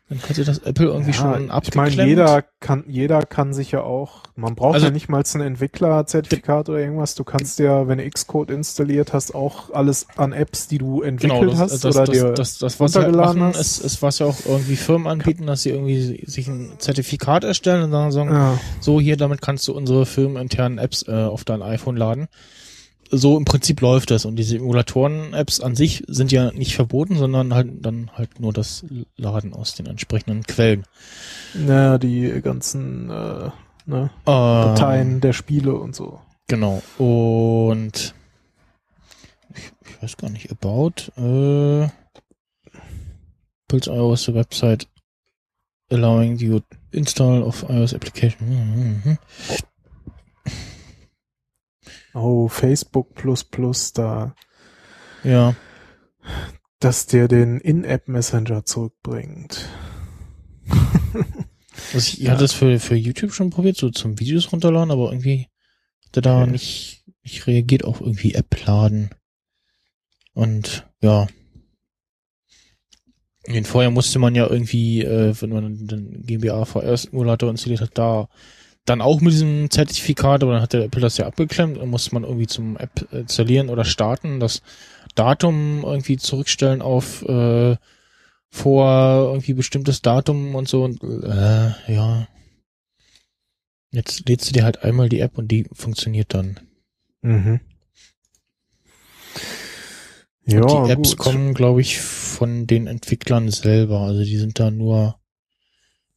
dann 0.08 0.20
könnte 0.22 0.44
das 0.44 0.58
Apple 0.58 0.86
irgendwie 0.86 1.12
schon 1.12 1.44
ich 1.46 1.50
abgeklemmt. 1.50 1.96
meine, 1.96 2.08
jeder 2.08 2.42
kann, 2.60 2.84
jeder 2.88 3.22
kann 3.26 3.52
sich 3.52 3.70
ja 3.72 3.82
auch, 3.82 4.22
man 4.36 4.54
braucht 4.54 4.74
Also- 4.74 4.86
ja 4.86 4.92
nicht 4.92 5.08
mal 5.08 5.22
ein 5.34 5.40
Entwicklerzertifikat 5.40 6.68
oder 6.68 6.78
irgendwas. 6.78 7.14
Du 7.14 7.24
kannst 7.24 7.58
ja, 7.58 7.86
wenn 7.88 7.98
du 7.98 8.08
Xcode 8.08 8.50
installiert 8.50 9.12
hast, 9.12 9.34
auch 9.34 9.70
alles 9.72 10.06
an 10.16 10.32
Apps, 10.32 10.66
die 10.68 10.78
du 10.78 11.02
entwickelt 11.02 11.40
Genau, 11.40 11.50
das, 11.52 11.60
hast 11.60 11.84
das, 11.84 11.96
oder 11.96 12.06
das, 12.06 12.10
dir 12.16 12.32
das, 12.32 12.58
das, 12.58 12.80
was 12.80 12.94
halt 12.96 13.06
runtergeladen 13.06 13.40
machen, 13.40 13.54
hast. 13.54 13.78
ist, 13.78 13.84
ist, 13.84 14.02
was 14.02 14.18
ja 14.20 14.26
auch 14.26 14.38
irgendwie 14.46 14.76
Firmen 14.76 15.06
anbieten, 15.08 15.46
dass 15.46 15.62
sie 15.62 15.70
irgendwie 15.70 16.24
sich 16.26 16.48
ein 16.48 16.72
Zertifikat 16.78 17.44
erstellen 17.44 17.82
und 17.84 17.90
dann 17.92 18.12
sagen, 18.12 18.30
ja, 18.30 18.58
so 18.80 19.00
hier, 19.00 19.16
damit 19.16 19.42
kannst 19.42 19.66
du 19.68 19.74
unsere 19.74 20.06
firmeninternen 20.06 20.78
Apps 20.78 21.06
äh, 21.06 21.12
auf 21.12 21.44
dein 21.44 21.62
iPhone 21.62 21.96
laden. 21.96 22.28
So 23.10 23.36
im 23.36 23.44
Prinzip 23.44 23.80
läuft 23.80 24.10
das 24.10 24.24
und 24.24 24.36
diese 24.36 24.56
Emulatoren-Apps 24.56 25.60
an 25.60 25.74
sich 25.74 26.04
sind 26.06 26.30
ja 26.30 26.52
nicht 26.52 26.74
verboten, 26.74 27.16
sondern 27.16 27.52
halt 27.54 27.84
dann 27.84 28.10
halt 28.12 28.38
nur 28.38 28.52
das 28.52 28.84
Laden 29.16 29.52
aus 29.52 29.74
den 29.74 29.86
entsprechenden 29.86 30.44
Quellen. 30.44 30.84
naja, 31.54 31.98
die 31.98 32.40
ganzen 32.40 33.10
äh, 33.10 33.50
ne, 33.86 34.10
Ähm, 34.10 34.10
Dateien 34.26 35.20
der 35.20 35.32
Spiele 35.32 35.74
und 35.74 35.96
so. 35.96 36.20
Genau. 36.46 36.82
Und 36.98 38.14
ich, 39.54 39.72
ich 39.88 40.02
weiß 40.02 40.16
gar 40.16 40.30
nicht, 40.30 40.50
about 40.52 41.10
äh, 41.16 41.88
Pulse 43.66 43.90
iOS 43.90 44.24
the 44.24 44.34
website 44.34 44.86
allowing 45.90 46.36
you 46.38 46.60
install 46.92 47.42
of 47.42 47.64
iOS 47.68 47.94
application. 47.94 48.48
Mhm, 48.48 49.02
mhm. 49.04 49.18
Oh, 52.14 52.48
Facebook 52.48 53.14
plus 53.14 53.44
plus 53.44 53.92
da, 53.92 54.34
Ja. 55.22 55.54
dass 56.80 57.06
der 57.06 57.28
den 57.28 57.58
In-App 57.60 58.08
Messenger 58.08 58.64
zurückbringt. 58.64 59.68
Also 61.94 61.98
ich 62.14 62.18
Ja. 62.18 62.32
hatte 62.32 62.42
das 62.42 62.52
für, 62.52 62.78
für 62.78 62.94
YouTube 62.94 63.32
schon 63.32 63.50
probiert, 63.50 63.76
so 63.76 63.90
zum 63.90 64.20
Videos 64.20 64.52
runterladen, 64.52 64.90
aber 64.90 65.10
irgendwie 65.12 65.48
hat 66.06 66.16
er 66.16 66.22
da 66.22 66.42
Okay. 66.42 66.50
nicht, 66.50 67.04
nicht 67.22 67.46
reagiert 67.46 67.84
auf 67.84 68.00
irgendwie 68.00 68.34
App-Laden. 68.34 69.10
Und 70.34 70.88
ja. 71.00 71.26
Den 73.46 73.64
vorher 73.64 73.90
musste 73.90 74.18
man 74.18 74.34
ja 74.34 74.46
irgendwie, 74.48 75.02
äh, 75.02 75.34
wenn 75.40 75.50
man 75.50 75.86
den 75.86 76.22
GmbA 76.26 76.64
VR-Simulator 76.64 77.50
installiert 77.50 77.80
hat, 77.80 77.96
da 77.96 78.28
dann 78.84 79.00
auch 79.00 79.20
mit 79.20 79.32
diesem 79.32 79.70
Zertifikat, 79.70 80.42
aber 80.42 80.52
dann 80.52 80.62
hat 80.62 80.72
der 80.72 80.84
Apple 80.84 81.00
das 81.00 81.16
ja 81.16 81.26
abgeklemmt, 81.26 81.78
dann 81.78 81.88
musste 81.88 82.14
man 82.14 82.24
irgendwie 82.24 82.46
zum 82.46 82.76
App 82.76 83.12
installieren 83.12 83.68
oder 83.68 83.84
starten, 83.84 84.40
das 84.40 84.62
Datum 85.14 85.82
irgendwie 85.84 86.16
zurückstellen 86.16 86.82
auf 86.82 87.22
äh, 87.22 87.76
vor 88.50 89.30
irgendwie 89.32 89.54
bestimmtes 89.54 90.02
Datum 90.02 90.54
und 90.54 90.68
so 90.68 90.84
und 90.84 91.02
äh, 91.02 91.92
ja. 91.92 92.26
Jetzt 93.92 94.28
lädst 94.28 94.48
du 94.48 94.52
dir 94.52 94.64
halt 94.64 94.84
einmal 94.84 95.08
die 95.08 95.20
App 95.20 95.36
und 95.36 95.48
die 95.48 95.66
funktioniert 95.72 96.32
dann. 96.32 96.60
Mhm. 97.22 97.60
Ja, 100.46 100.62
und 100.62 100.86
die 100.86 100.92
Apps 100.92 101.10
gut. 101.10 101.18
kommen, 101.18 101.54
glaube 101.54 101.80
ich, 101.80 102.00
von 102.00 102.66
den 102.66 102.86
Entwicklern 102.86 103.50
selber. 103.50 104.00
Also 104.00 104.22
die 104.22 104.36
sind 104.36 104.58
da 104.58 104.70
nur 104.70 105.20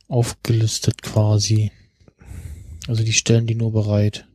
aufgelistet 0.08 1.02
quasi. 1.02 1.72
Also 2.88 3.04
die 3.04 3.14
stellen 3.14 3.48
die 3.48 3.56
nur 3.56 3.72
bereit. 3.72 4.28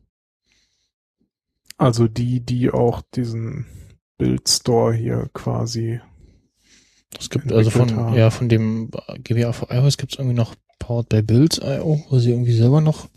Also 1.77 2.07
die, 2.07 2.41
die 2.41 2.71
auch 2.71 3.01
diesen 3.15 3.65
Build-Store 4.17 4.93
hier 4.93 5.29
quasi 5.33 6.01
Es 7.17 7.29
gibt 7.29 7.51
also 7.51 7.69
von, 7.69 7.95
haben. 7.95 8.15
ja, 8.15 8.29
von 8.31 8.49
dem 8.49 8.91
GBA 9.23 9.53
für 9.53 9.67
iOS 9.69 9.97
gibt 9.97 10.13
es 10.13 10.19
irgendwie 10.19 10.35
noch 10.35 10.55
Powered 10.79 11.09
by 11.09 11.21
Builds.io, 11.21 12.05
wo 12.09 12.19
sie 12.19 12.31
irgendwie 12.31 12.55
selber 12.55 12.81
noch 12.81 13.09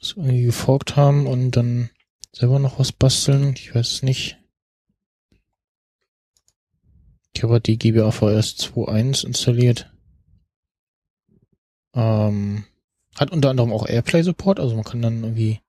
was 0.00 0.12
irgendwie 0.16 0.42
geforkt 0.44 0.96
haben 0.96 1.26
und 1.26 1.52
dann 1.52 1.90
selber 2.32 2.58
noch 2.58 2.78
was 2.78 2.92
basteln. 2.92 3.54
Ich 3.56 3.74
weiß 3.74 3.90
es 3.90 4.02
nicht. 4.02 4.38
Ich 7.34 7.42
habe 7.42 7.54
halt 7.54 7.66
die 7.66 7.78
GBA 7.78 8.10
VS 8.10 8.56
2.1 8.58 9.26
installiert. 9.26 9.92
Ähm, 11.94 12.64
hat 13.16 13.30
unter 13.30 13.50
anderem 13.50 13.72
auch 13.72 13.86
Airplay 13.86 14.22
Support, 14.22 14.60
also 14.60 14.74
man 14.74 14.84
kann 14.84 15.02
dann 15.02 15.22
irgendwie 15.22 15.60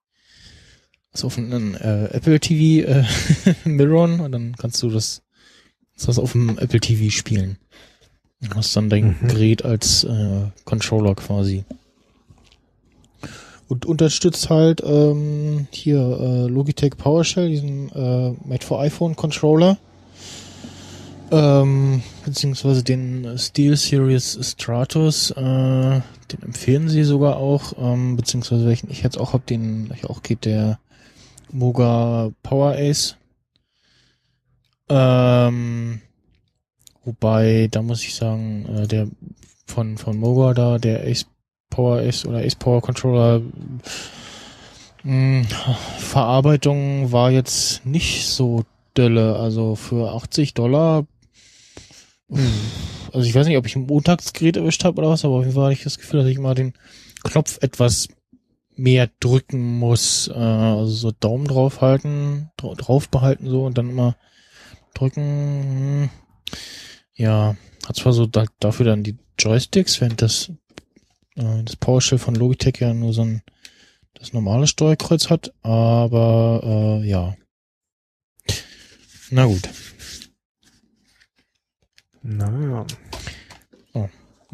was 1.12 1.24
auf 1.24 1.38
einen 1.38 1.74
äh, 1.74 2.06
Apple 2.12 2.38
TV 2.40 2.86
äh, 2.86 3.04
mirrorn 3.68 4.20
und 4.20 4.32
dann 4.32 4.54
kannst 4.56 4.82
du 4.82 4.90
das, 4.90 5.22
das 5.96 6.18
auf 6.18 6.32
dem 6.32 6.58
Apple 6.58 6.80
TV 6.80 7.10
spielen. 7.10 7.58
Und 8.42 8.54
hast 8.54 8.76
dann 8.76 8.90
dein 8.90 9.16
Mhm. 9.20 9.28
Gerät 9.28 9.64
als 9.64 10.04
äh, 10.04 10.42
Controller 10.64 11.14
quasi. 11.14 11.64
Und 13.68 13.86
unterstützt 13.86 14.50
halt 14.50 14.82
ähm, 14.84 15.66
hier 15.70 15.98
äh, 15.98 16.46
Logitech 16.48 16.96
PowerShell, 16.98 17.48
diesen 17.48 17.88
äh, 17.90 18.30
Made 18.44 18.64
for 18.64 18.80
iPhone 18.80 19.16
Controller. 19.16 19.78
Ähm, 21.30 22.02
beziehungsweise 22.24 22.84
den 22.84 23.36
Steel 23.38 23.76
Series 23.76 24.38
Stratus, 24.42 25.32
äh, 25.32 26.00
den 26.30 26.42
empfehlen 26.42 26.88
sie 26.88 27.02
sogar 27.02 27.36
auch, 27.36 27.72
ähm, 27.78 28.16
beziehungsweise 28.16 28.66
welchen 28.66 28.90
ich 28.90 29.02
jetzt 29.02 29.18
auch 29.18 29.32
hab, 29.32 29.46
den 29.46 29.90
ich 29.94 30.04
auch 30.04 30.22
geht 30.22 30.44
der 30.44 30.78
Moga 31.50 32.30
Power 32.42 32.74
Ace. 32.76 33.16
Ähm, 34.88 36.00
wobei, 37.04 37.68
da 37.70 37.82
muss 37.82 38.04
ich 38.04 38.14
sagen, 38.14 38.66
äh, 38.66 38.86
der 38.86 39.08
von, 39.66 39.98
von 39.98 40.16
Moga 40.18 40.54
da, 40.54 40.78
der 40.78 41.04
Ace 41.06 41.26
Power 41.70 41.98
Ace 41.98 42.24
oder 42.24 42.38
Ace 42.38 42.54
Power 42.54 42.80
Controller, 42.80 43.42
mh, 45.02 45.44
Verarbeitung 45.98 47.10
war 47.10 47.32
jetzt 47.32 47.84
nicht 47.84 48.28
so 48.28 48.62
Dölle. 48.96 49.36
Also 49.36 49.76
für 49.76 50.12
80 50.12 50.54
Dollar. 50.54 51.04
Also 52.28 53.26
ich 53.26 53.34
weiß 53.34 53.46
nicht, 53.46 53.56
ob 53.56 53.66
ich 53.66 53.76
ein 53.76 53.86
Montagsgerät 53.86 54.56
erwischt 54.56 54.84
habe 54.84 54.98
oder 54.98 55.10
was, 55.10 55.24
aber 55.24 55.34
auf 55.34 55.42
jeden 55.42 55.54
Fall 55.54 55.64
hatte 55.64 55.74
ich 55.74 55.84
das 55.84 55.98
Gefühl, 55.98 56.20
dass 56.20 56.28
ich 56.28 56.38
mal 56.38 56.54
den 56.54 56.74
Knopf 57.22 57.58
etwas 57.62 58.08
mehr 58.74 59.10
drücken 59.20 59.78
muss. 59.78 60.28
Äh, 60.28 60.34
also 60.34 60.92
so 60.92 61.10
Daumen 61.12 61.46
drauf 61.46 61.80
halten, 61.80 62.50
dra 62.56 62.74
drauf 62.74 63.08
behalten 63.08 63.48
so 63.48 63.64
und 63.64 63.78
dann 63.78 63.90
immer 63.90 64.16
drücken. 64.94 65.22
Hm. 65.22 66.10
Ja, 67.14 67.56
hat 67.86 67.96
zwar 67.96 68.12
so 68.12 68.26
da, 68.26 68.44
dafür 68.60 68.86
dann 68.86 69.02
die 69.02 69.16
Joysticks, 69.38 70.00
während 70.00 70.20
das, 70.20 70.50
äh, 71.36 71.62
das 71.64 71.76
PowerShell 71.76 72.18
von 72.18 72.34
Logitech 72.34 72.80
ja 72.80 72.92
nur 72.92 73.12
so 73.12 73.22
ein 73.22 73.42
das 74.18 74.32
normale 74.32 74.66
Steuerkreuz 74.66 75.28
hat, 75.28 75.52
aber 75.62 77.00
äh, 77.02 77.08
ja. 77.08 77.36
Na 79.30 79.44
gut. 79.44 79.68
Naja. 82.26 82.84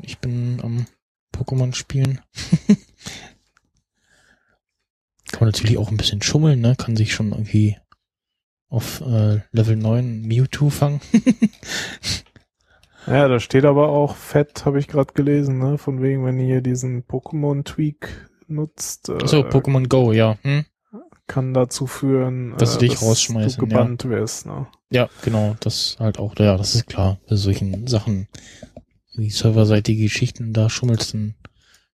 Ich 0.03 0.19
bin 0.19 0.61
am 0.62 0.86
Pokémon 1.35 1.74
spielen. 1.74 2.20
Kann 5.31 5.40
man 5.40 5.49
natürlich 5.49 5.78
auch 5.78 5.90
ein 5.90 5.97
bisschen 5.97 6.23
schummeln, 6.23 6.61
ne? 6.61 6.77
Kann 6.77 6.97
sich 6.97 7.15
schon 7.15 7.32
irgendwie 7.32 7.78
auf 8.69 9.01
äh, 9.01 9.40
Level 9.51 9.77
9 9.77 10.23
Mewtwo 10.23 10.70
fangen. 10.70 11.01
Ja, 13.05 13.27
da 13.27 13.40
steht 13.40 13.65
aber 13.65 13.89
auch 13.89 14.15
fett, 14.15 14.65
habe 14.65 14.78
ich 14.78 14.86
gerade 14.86 15.12
gelesen, 15.12 15.59
ne? 15.59 15.77
Von 15.77 16.03
wegen, 16.03 16.24
wenn 16.24 16.39
ihr 16.39 16.61
diesen 16.61 17.03
Pokémon-Tweak 17.03 18.31
nutzt, 18.47 19.09
äh, 19.09 19.27
so, 19.27 19.40
Pokémon 19.40 19.89
Go, 19.89 20.12
ja. 20.12 20.39
Hm? 20.43 20.65
Kann 21.33 21.55
dazu 21.55 21.87
führen, 21.87 22.55
Dass 22.59 22.71
äh, 22.71 22.73
sie 22.73 22.89
dich 22.89 23.01
rausschmeißen, 23.01 23.59
du 23.59 23.67
gebannt 23.67 24.05
wirst, 24.05 24.45
ne? 24.47 24.67
Ja, 24.91 25.09
genau, 25.23 25.57
das 25.61 25.97
halt 25.99 26.19
auch, 26.19 26.35
ja, 26.39 26.59
das 26.59 26.75
ist 26.75 26.87
klar. 26.87 27.19
Bei 27.27 27.37
solchen 27.37 27.87
Sachen, 27.87 28.29
wie 29.15 29.31
serverseitige 29.31 30.03
Geschichten, 30.03 30.53
da 30.53 30.69
schummelst, 30.69 31.15
dann 31.15 31.35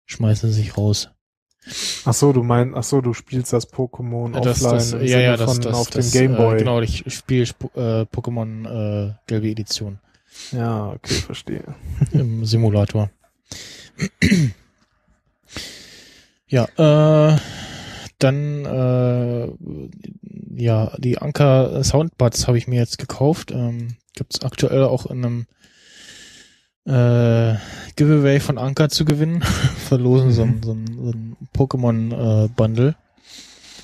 schmeißen 0.06 0.50
sie 0.50 0.62
sich 0.62 0.76
raus. 0.76 1.10
Ach 2.04 2.14
so, 2.14 2.32
du 2.32 2.42
meinst, 2.42 2.76
ach 2.76 2.82
so, 2.82 3.00
du 3.00 3.14
spielst 3.14 3.52
das 3.52 3.72
Pokémon 3.72 4.32
Das, 4.32 4.64
offline 4.64 4.74
das, 4.74 4.92
im 4.92 5.00
ja, 5.02 5.06
Sinne 5.06 5.22
ja, 5.22 5.36
das, 5.36 5.52
von 5.52 5.62
das, 5.62 5.74
auf 5.74 5.90
das, 5.90 6.10
dem 6.10 6.20
Gameboy. 6.20 6.56
Äh, 6.56 6.58
genau, 6.58 6.80
ich 6.80 7.04
spiele 7.06 7.44
Sp 7.46 7.70
äh, 7.76 8.02
Pokémon 8.02 9.10
äh, 9.10 9.14
gelbe 9.26 9.48
Edition 9.48 10.00
Ja, 10.50 10.90
okay, 10.90 11.14
verstehe. 11.14 11.76
im 12.12 12.44
Simulator. 12.44 13.10
ja, 16.48 16.64
äh, 16.76 17.36
dann 18.18 18.64
äh, 18.64 19.48
ja, 20.56 20.92
die 20.98 21.18
Anker 21.18 21.82
Soundbuds 21.84 22.46
habe 22.48 22.58
ich 22.58 22.66
mir 22.66 22.76
jetzt 22.76 22.98
gekauft. 22.98 23.50
Ähm, 23.52 23.96
gibt's 24.14 24.42
aktuell 24.42 24.84
auch 24.84 25.06
in 25.06 25.24
einem 25.24 25.46
äh, 26.84 27.58
Giveaway 27.96 28.40
von 28.40 28.58
Anker 28.58 28.88
zu 28.88 29.04
gewinnen. 29.04 29.42
Verlosen 29.88 30.32
so 30.32 30.42
ein, 30.42 30.62
so 30.62 30.72
ein, 30.72 30.86
so 30.86 31.10
ein 31.10 31.36
Pokémon 31.54 32.44
äh, 32.44 32.48
Bundle. 32.48 32.96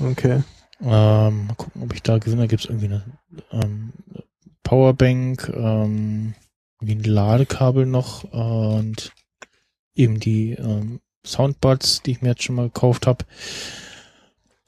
Okay. 0.00 0.42
Ähm, 0.80 1.46
mal 1.46 1.54
gucken, 1.56 1.82
ob 1.82 1.94
ich 1.94 2.02
da 2.02 2.18
gewinne. 2.18 2.48
Gibt 2.48 2.64
es 2.64 2.68
irgendwie 2.68 2.86
eine 2.86 3.04
ähm, 3.52 3.92
Powerbank, 4.64 5.52
ähm, 5.54 6.34
irgendwie 6.80 7.08
ein 7.08 7.14
Ladekabel 7.14 7.86
noch 7.86 8.24
äh, 8.32 8.36
und 8.78 9.12
eben 9.94 10.18
die 10.18 10.52
ähm, 10.52 11.00
Soundbuds, 11.24 12.02
die 12.02 12.12
ich 12.12 12.22
mir 12.22 12.30
jetzt 12.30 12.42
schon 12.42 12.56
mal 12.56 12.66
gekauft 12.66 13.06
habe. 13.06 13.24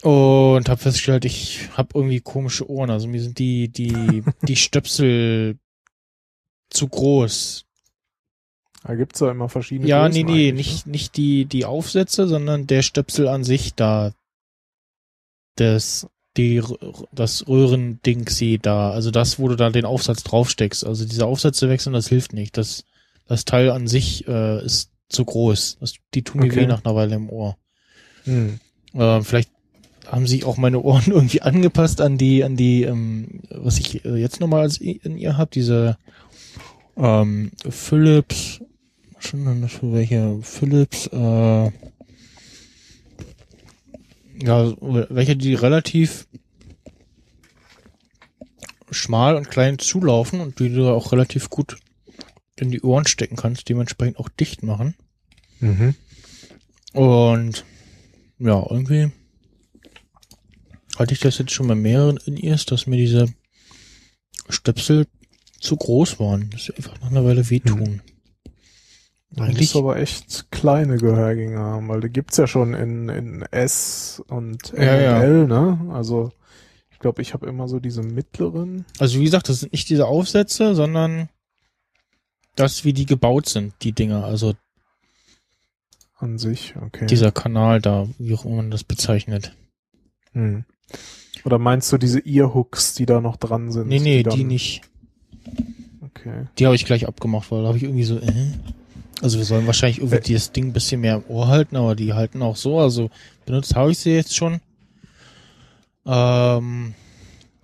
Und 0.06 0.68
habe 0.68 0.80
festgestellt, 0.80 1.24
ich 1.24 1.68
habe 1.72 1.88
irgendwie 1.94 2.20
komische 2.20 2.70
Ohren. 2.70 2.90
Also 2.90 3.08
mir 3.08 3.20
sind 3.20 3.40
die 3.40 3.68
die 3.68 4.22
die 4.46 4.54
Stöpsel 4.54 5.58
zu 6.70 6.86
groß. 6.86 7.64
Da 8.84 8.94
gibt's 8.94 9.18
ja 9.18 9.32
immer 9.32 9.48
verschiedene 9.48 9.88
Ja, 9.88 10.06
Größen 10.06 10.24
nee, 10.26 10.32
nee, 10.32 10.52
nicht 10.52 10.86
nicht 10.86 11.16
die 11.16 11.44
die 11.46 11.64
Aufsätze, 11.64 12.28
sondern 12.28 12.68
der 12.68 12.82
Stöpsel 12.82 13.26
an 13.26 13.42
sich 13.42 13.74
da. 13.74 14.12
Das 15.56 16.06
die 16.36 16.62
das 17.10 17.48
Röhrendingsi 17.48 18.60
da, 18.62 18.90
also 18.90 19.10
das, 19.10 19.40
wo 19.40 19.48
du 19.48 19.56
da 19.56 19.70
den 19.70 19.86
Aufsatz 19.86 20.22
draufsteckst. 20.22 20.86
Also 20.86 21.04
diese 21.04 21.26
Aufsätze 21.26 21.68
wechseln, 21.68 21.94
das 21.94 22.06
hilft 22.06 22.32
nicht. 22.32 22.56
Das 22.58 22.84
das 23.26 23.44
Teil 23.44 23.72
an 23.72 23.88
sich 23.88 24.28
äh, 24.28 24.64
ist 24.64 24.92
zu 25.08 25.24
groß. 25.24 25.78
Das, 25.80 25.94
die 26.14 26.22
tun 26.22 26.42
mir 26.42 26.46
Okay. 26.46 26.56
weh 26.58 26.66
nach 26.66 26.84
einer 26.84 26.94
Weile 26.94 27.16
im 27.16 27.28
Ohr. 27.28 27.56
ne? 28.24 28.60
Hm. 28.92 29.00
Äh, 29.00 29.22
vielleicht 29.22 29.50
haben 30.10 30.26
sich 30.26 30.44
auch 30.44 30.56
meine 30.56 30.80
Ohren 30.80 31.04
irgendwie 31.12 31.42
angepasst 31.42 32.00
an 32.00 32.18
die, 32.18 32.44
an 32.44 32.56
die, 32.56 32.82
ähm, 32.82 33.40
was 33.50 33.78
ich 33.78 34.04
äh, 34.04 34.16
jetzt 34.16 34.40
nochmal 34.40 34.70
in 34.80 35.16
ihr 35.18 35.36
habe, 35.36 35.50
diese 35.52 35.98
ähm, 36.96 37.52
Philips, 37.68 38.60
schon 39.18 39.68
für 39.68 39.92
welche 39.92 40.38
Philips, 40.42 41.08
äh, 41.08 41.70
ja, 44.42 44.74
welche 44.80 45.36
die 45.36 45.54
relativ 45.54 46.26
schmal 48.90 49.36
und 49.36 49.50
klein 49.50 49.78
zulaufen 49.78 50.40
und 50.40 50.58
die 50.60 50.72
du 50.72 50.88
auch 50.88 51.12
relativ 51.12 51.50
gut 51.50 51.78
in 52.56 52.70
die 52.70 52.82
Ohren 52.82 53.06
stecken 53.06 53.36
kannst, 53.36 53.68
dementsprechend 53.68 54.18
auch 54.18 54.28
dicht 54.28 54.62
machen. 54.62 54.94
Mhm. 55.60 55.94
Und 56.92 57.64
ja, 58.38 58.64
irgendwie 58.68 59.10
hatte 60.98 61.12
ich 61.14 61.20
das 61.20 61.38
jetzt 61.38 61.52
schon 61.52 61.68
bei 61.68 61.74
mehreren 61.74 62.18
in 62.26 62.36
ears, 62.36 62.66
dass 62.66 62.86
mir 62.86 62.96
diese 62.96 63.26
Stöpsel 64.48 65.06
zu 65.60 65.76
groß 65.76 66.20
waren, 66.20 66.50
dass 66.50 66.64
sie 66.64 66.74
einfach 66.74 67.00
nach 67.00 67.10
einer 67.10 67.24
Weile 67.24 67.48
wehtun. 67.50 68.02
Du 69.30 69.42
Eigentlich- 69.42 69.58
musst 69.60 69.76
aber 69.76 69.96
echt 69.96 70.50
kleine 70.50 70.96
Gehörgänge 70.98 71.58
haben, 71.58 71.88
weil 71.88 72.00
die 72.00 72.08
gibt's 72.10 72.36
ja 72.36 72.46
schon 72.46 72.74
in, 72.74 73.08
in 73.08 73.42
S 73.50 74.22
und 74.28 74.72
M 74.74 74.82
Ja, 74.82 75.00
ja. 75.00 75.22
L, 75.22 75.46
ne? 75.46 75.90
Also 75.92 76.32
ich 76.90 76.98
glaube, 77.00 77.20
ich 77.22 77.34
habe 77.34 77.46
immer 77.46 77.68
so 77.68 77.78
diese 77.80 78.02
mittleren. 78.02 78.84
Also 78.98 79.18
wie 79.18 79.24
gesagt, 79.24 79.48
das 79.48 79.60
sind 79.60 79.72
nicht 79.72 79.88
diese 79.88 80.06
Aufsätze, 80.06 80.74
sondern 80.74 81.28
das, 82.54 82.84
wie 82.84 82.92
die 82.94 83.04
gebaut 83.04 83.48
sind, 83.48 83.74
die 83.82 83.92
Dinger. 83.92 84.24
Also 84.24 84.54
An 86.14 86.38
sich, 86.38 86.74
okay. 86.80 87.06
dieser 87.06 87.32
Kanal 87.32 87.82
da, 87.82 88.08
wie 88.18 88.32
auch 88.34 88.44
immer 88.46 88.56
man 88.56 88.70
das 88.70 88.84
bezeichnet. 88.84 89.54
Hm. 90.32 90.64
Oder 91.44 91.58
meinst 91.58 91.92
du 91.92 91.98
diese 91.98 92.20
Earhooks, 92.20 92.94
die 92.94 93.06
da 93.06 93.20
noch 93.20 93.36
dran 93.36 93.70
sind? 93.70 93.88
Nee, 93.88 94.00
nee, 94.00 94.22
dann, 94.22 94.34
die 94.36 94.44
nicht. 94.44 94.82
Okay. 96.02 96.46
Die 96.58 96.66
habe 96.66 96.74
ich 96.74 96.84
gleich 96.84 97.06
abgemacht, 97.06 97.50
weil 97.50 97.62
da 97.62 97.68
habe 97.68 97.76
ich 97.78 97.84
irgendwie 97.84 98.04
so, 98.04 98.18
äh. 98.18 98.52
Also 99.22 99.38
wir 99.38 99.44
sollen 99.46 99.66
wahrscheinlich 99.66 99.98
irgendwie 99.98 100.16
Äh. 100.16 100.20
dieses 100.20 100.52
Ding 100.52 100.66
ein 100.66 100.72
bisschen 100.72 101.00
mehr 101.00 101.16
im 101.16 101.24
Ohr 101.28 101.48
halten, 101.48 101.76
aber 101.76 101.94
die 101.94 102.12
halten 102.12 102.42
auch 102.42 102.56
so. 102.56 102.78
Also 102.80 103.10
benutzt 103.46 103.74
habe 103.74 103.92
ich 103.92 103.98
sie 103.98 104.10
jetzt 104.10 104.34
schon. 104.36 104.60
Ähm, 106.04 106.94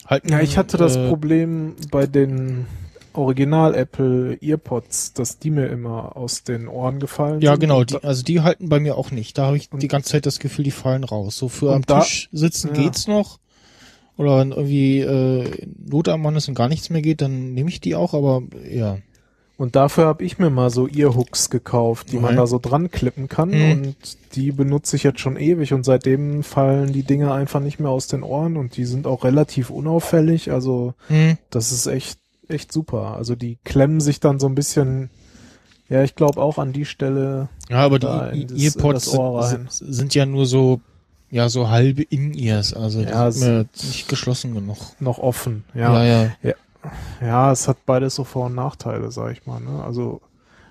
halten, 0.06 0.28
Ja, 0.30 0.40
ich 0.40 0.56
hatte 0.58 0.76
das 0.76 0.96
äh, 0.96 1.08
Problem 1.08 1.76
bei 1.90 2.06
den 2.06 2.66
Original 3.14 3.74
Apple 3.74 4.38
Earpods, 4.42 5.12
dass 5.12 5.38
die 5.38 5.50
mir 5.50 5.66
immer 5.66 6.16
aus 6.16 6.44
den 6.44 6.68
Ohren 6.68 7.00
gefallen 7.00 7.40
Ja, 7.40 7.52
sind. 7.52 7.60
genau, 7.60 7.80
Und 7.80 7.90
die, 7.90 8.02
also 8.04 8.22
die 8.22 8.40
halten 8.40 8.68
bei 8.68 8.80
mir 8.80 8.96
auch 8.96 9.10
nicht. 9.10 9.38
Da 9.38 9.46
habe 9.46 9.56
ich 9.56 9.68
die 9.70 9.88
ganze 9.88 10.10
Zeit 10.10 10.26
das 10.26 10.38
Gefühl, 10.38 10.64
die 10.64 10.70
fallen 10.70 11.04
raus. 11.04 11.36
So 11.36 11.48
für 11.48 11.72
am 11.74 11.82
da- 11.82 12.00
Tisch 12.00 12.28
sitzen 12.32 12.68
ja. 12.74 12.82
geht's 12.82 13.06
noch. 13.06 13.38
Oder 14.18 14.38
wenn 14.38 14.52
irgendwie 14.52 15.00
äh, 15.00 15.66
Not 15.88 16.08
am 16.08 16.22
Mann 16.22 16.36
ist 16.36 16.46
und 16.48 16.54
gar 16.54 16.68
nichts 16.68 16.90
mehr 16.90 17.00
geht, 17.02 17.22
dann 17.22 17.54
nehme 17.54 17.70
ich 17.70 17.80
die 17.80 17.94
auch, 17.94 18.12
aber 18.14 18.42
ja. 18.70 18.98
Und 19.58 19.76
dafür 19.76 20.06
habe 20.06 20.24
ich 20.24 20.38
mir 20.38 20.50
mal 20.50 20.70
so 20.70 20.88
Earhooks 20.88 21.48
gekauft, 21.48 22.10
die 22.10 22.16
man 22.16 22.30
Okay. 22.30 22.36
da 22.36 22.46
so 22.46 22.58
dran 22.58 22.90
klippen 22.90 23.28
kann. 23.28 23.50
Mhm. 23.50 23.70
Und 23.72 23.96
die 24.34 24.50
benutze 24.50 24.96
ich 24.96 25.02
jetzt 25.04 25.20
schon 25.20 25.36
ewig 25.36 25.72
und 25.72 25.84
seitdem 25.84 26.42
fallen 26.42 26.92
die 26.92 27.04
Dinge 27.04 27.32
einfach 27.32 27.60
nicht 27.60 27.78
mehr 27.78 27.90
aus 27.90 28.06
den 28.08 28.22
Ohren 28.22 28.56
und 28.56 28.76
die 28.76 28.84
sind 28.86 29.06
auch 29.06 29.22
relativ 29.24 29.70
unauffällig. 29.70 30.50
Also 30.50 30.94
Hm. 31.08 31.38
das 31.50 31.70
ist 31.70 31.86
echt, 31.86 32.18
echt 32.52 32.72
super. 32.72 33.16
Also 33.16 33.34
die 33.34 33.58
klemmen 33.64 34.00
sich 34.00 34.20
dann 34.20 34.38
so 34.38 34.46
ein 34.46 34.54
bisschen, 34.54 35.10
ja, 35.88 36.02
ich 36.02 36.14
glaube 36.14 36.40
auch 36.40 36.58
an 36.58 36.72
die 36.72 36.84
Stelle. 36.84 37.48
Ja, 37.68 37.78
aber 37.78 37.98
die 37.98 38.06
Earpods 38.64 39.10
sind, 39.50 39.70
sind 39.70 40.14
ja 40.14 40.26
nur 40.26 40.46
so, 40.46 40.80
ja, 41.30 41.48
so 41.48 41.68
halbe 41.70 42.02
In-Ears. 42.02 42.74
Also 42.74 43.00
Ja, 43.00 43.28
nicht 43.28 44.08
geschlossen 44.08 44.54
genug. 44.54 44.78
noch 45.00 45.18
offen. 45.18 45.64
Ja, 45.74 46.04
Ja, 46.04 46.30
ja. 46.42 46.54
ja, 47.20 47.52
es 47.52 47.68
hat 47.68 47.84
beides 47.86 48.14
so 48.14 48.24
Vor- 48.24 48.46
und 48.46 48.54
Nachteile, 48.54 49.10
sag 49.10 49.32
ich 49.32 49.46
mal. 49.46 49.60
Ne? 49.60 49.82
Also 49.84 50.20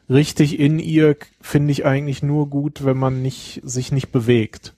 richtig 0.09 0.59
in 0.59 0.77
ihr 0.79 1.15
k- 1.15 1.27
finde 1.41 1.71
ich 1.71 1.85
eigentlich 1.85 2.21
nur 2.21 2.49
gut, 2.49 2.83
wenn 2.85 2.97
man 2.97 3.21
nicht 3.21 3.61
sich 3.63 3.91
nicht 3.91 4.11
bewegt, 4.11 4.75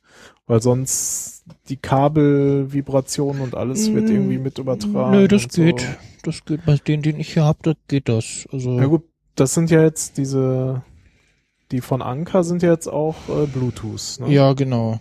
weil 0.47 0.61
sonst 0.61 1.32
die 1.69 1.77
Kabelvibration 1.77 3.41
und 3.41 3.55
alles 3.55 3.93
wird 3.93 4.05
Mm, 4.05 4.11
irgendwie 4.11 4.37
mit 4.37 4.59
übertragen. 4.59 5.11
Nö, 5.11 5.27
das 5.27 5.43
und 5.45 5.51
so. 5.51 5.63
geht. 5.63 5.87
Das 6.23 6.45
geht. 6.45 6.65
Bei 6.65 6.77
denen, 6.77 7.03
den 7.03 7.19
ich 7.19 7.33
hier 7.33 7.43
hab, 7.43 7.63
da 7.63 7.73
geht 7.87 8.07
das. 8.09 8.47
Also, 8.51 8.79
Ja 8.79 8.85
gut, 8.85 9.03
das 9.35 9.53
sind 9.53 9.69
ja 9.69 9.81
jetzt 9.81 10.17
diese, 10.17 10.83
die 11.71 11.81
von 11.81 12.01
Anker 12.01 12.43
sind 12.43 12.63
ja 12.63 12.71
jetzt 12.71 12.87
auch 12.87 13.15
äh, 13.29 13.45
Bluetooth. 13.47 14.19
Ne? 14.19 14.29
ja, 14.33 14.53
genau. 14.53 14.99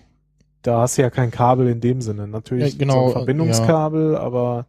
Da 0.62 0.80
hast 0.80 0.96
du 0.96 1.02
ja 1.02 1.10
kein 1.10 1.30
Kabel 1.32 1.68
in 1.68 1.80
dem 1.80 2.00
Sinne. 2.00 2.28
Natürlich 2.28 2.74
Ja, 2.74 2.78
genau, 2.78 3.00
so 3.00 3.06
ein 3.06 3.12
Verbindungskabel, 3.12 4.16
aber 4.16 4.66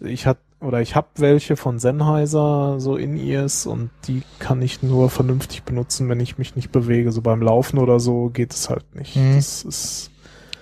ich 0.00 0.26
hat 0.26 0.38
oder 0.60 0.80
ich 0.80 0.96
habe 0.96 1.08
welche 1.16 1.56
von 1.56 1.78
Sennheiser 1.78 2.80
so 2.80 2.96
in 2.96 3.16
ears 3.18 3.66
und 3.66 3.90
die 4.08 4.22
kann 4.38 4.62
ich 4.62 4.82
nur 4.82 5.10
vernünftig 5.10 5.64
benutzen, 5.64 6.08
wenn 6.08 6.20
ich 6.20 6.38
mich 6.38 6.56
nicht 6.56 6.72
bewege. 6.72 7.12
So 7.12 7.20
beim 7.22 7.42
Laufen 7.42 7.78
oder 7.78 8.00
so 8.00 8.30
geht 8.30 8.52
es 8.54 8.70
halt 8.70 8.94
nicht. 8.94 9.16
Mhm. 9.16 9.36
Das 9.36 9.64
ist 9.64 10.10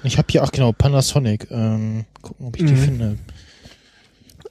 Ich 0.05 0.19
habe 0.19 0.29
hier, 0.31 0.43
ach 0.43 0.53
genau, 0.53 0.73
Panasonic. 0.73 1.49
Ähm, 1.51 2.05
gucken, 2.23 2.47
ob 2.47 2.57
ich 2.59 2.65
die 2.65 2.73
Mhm. 2.75 2.79
finde. 2.79 3.19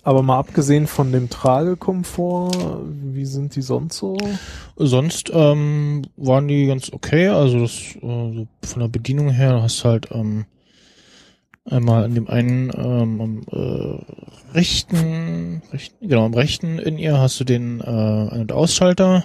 aber 0.06 0.22
mal 0.22 0.38
abgesehen 0.38 0.86
von 0.88 1.14
dem 1.14 1.30
Tragekomfort, 1.30 2.52
wie 3.14 3.24
sind 3.26 3.56
die 3.56 3.62
sonst 3.62 3.98
so? 3.98 4.18
Sonst 4.76 5.32
ähm, 5.34 6.02
waren 6.18 6.48
die 6.50 6.66
ganz 6.66 6.92
okay. 6.92 7.28
Also 7.30 7.60
das 7.62 7.96
äh, 8.02 8.46
von 8.66 8.80
der 8.80 8.90
Bedienung 8.90 9.30
her 9.30 9.62
hast 9.62 9.86
halt 9.86 10.10
ähm, 10.12 10.44
einmal 11.64 12.04
an 12.04 12.16
dem 12.16 12.28
einen 12.28 12.70
ähm, 12.76 13.22
am 13.22 13.42
äh, 13.50 14.54
rechten, 14.54 15.62
rechten, 15.72 16.10
genau 16.10 16.26
am 16.26 16.34
rechten 16.34 16.80
in 16.80 16.98
ihr 16.98 17.18
hast 17.20 17.40
du 17.40 17.46
den 17.46 17.80
äh, 17.80 17.84
Ein- 17.86 18.42
und 18.42 18.52
Ausschalter. 18.52 19.24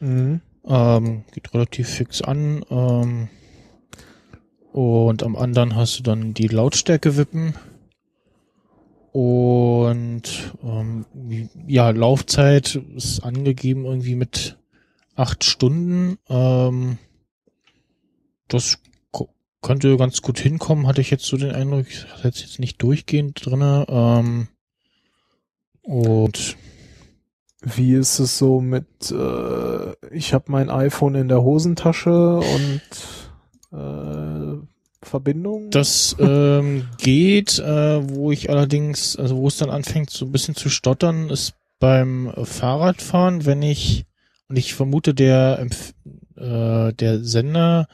Mhm. 0.00 0.40
Ähm, 0.66 1.22
geht 1.32 1.54
relativ 1.54 1.88
fix 1.88 2.22
an. 2.22 2.64
Ähm, 2.70 3.28
und 4.78 5.24
am 5.24 5.34
anderen 5.34 5.74
hast 5.74 5.98
du 5.98 6.04
dann 6.04 6.34
die 6.34 6.46
Lautstärke 6.46 7.16
wippen. 7.16 7.54
Und 9.10 10.22
ähm, 10.62 11.04
ja, 11.66 11.90
Laufzeit 11.90 12.76
ist 12.94 13.24
angegeben 13.24 13.86
irgendwie 13.86 14.14
mit 14.14 14.56
acht 15.16 15.42
Stunden. 15.42 16.18
Ähm, 16.28 16.98
das 18.46 18.78
könnte 19.62 19.96
ganz 19.96 20.22
gut 20.22 20.38
hinkommen, 20.38 20.86
hatte 20.86 21.00
ich 21.00 21.10
jetzt 21.10 21.24
so 21.24 21.36
den 21.36 21.50
Eindruck. 21.50 21.86
Ich 21.88 22.04
hatte 22.04 22.28
jetzt, 22.28 22.42
jetzt 22.42 22.60
nicht 22.60 22.80
durchgehend 22.80 23.44
drinne. 23.44 23.84
Ähm, 23.88 24.46
und 25.82 26.56
Wie 27.62 27.94
ist 27.94 28.20
es 28.20 28.38
so 28.38 28.60
mit, 28.60 29.10
äh, 29.10 29.92
ich 30.12 30.32
habe 30.32 30.44
mein 30.52 30.70
iPhone 30.70 31.16
in 31.16 31.26
der 31.26 31.42
Hosentasche 31.42 32.36
und 32.38 32.80
äh, 33.72 34.56
Verbindung? 35.02 35.70
Das 35.70 36.16
ähm, 36.18 36.88
geht, 36.98 37.58
äh, 37.58 38.08
wo 38.08 38.32
ich 38.32 38.50
allerdings, 38.50 39.16
also 39.16 39.36
wo 39.36 39.48
es 39.48 39.58
dann 39.58 39.70
anfängt, 39.70 40.10
so 40.10 40.24
ein 40.24 40.32
bisschen 40.32 40.54
zu 40.54 40.68
stottern, 40.68 41.30
ist 41.30 41.54
beim 41.78 42.32
Fahrradfahren, 42.42 43.46
wenn 43.46 43.62
ich, 43.62 44.06
und 44.48 44.56
ich 44.56 44.74
vermute, 44.74 45.14
der, 45.14 45.66
äh, 46.36 46.92
der 46.92 47.22
Sender 47.22 47.86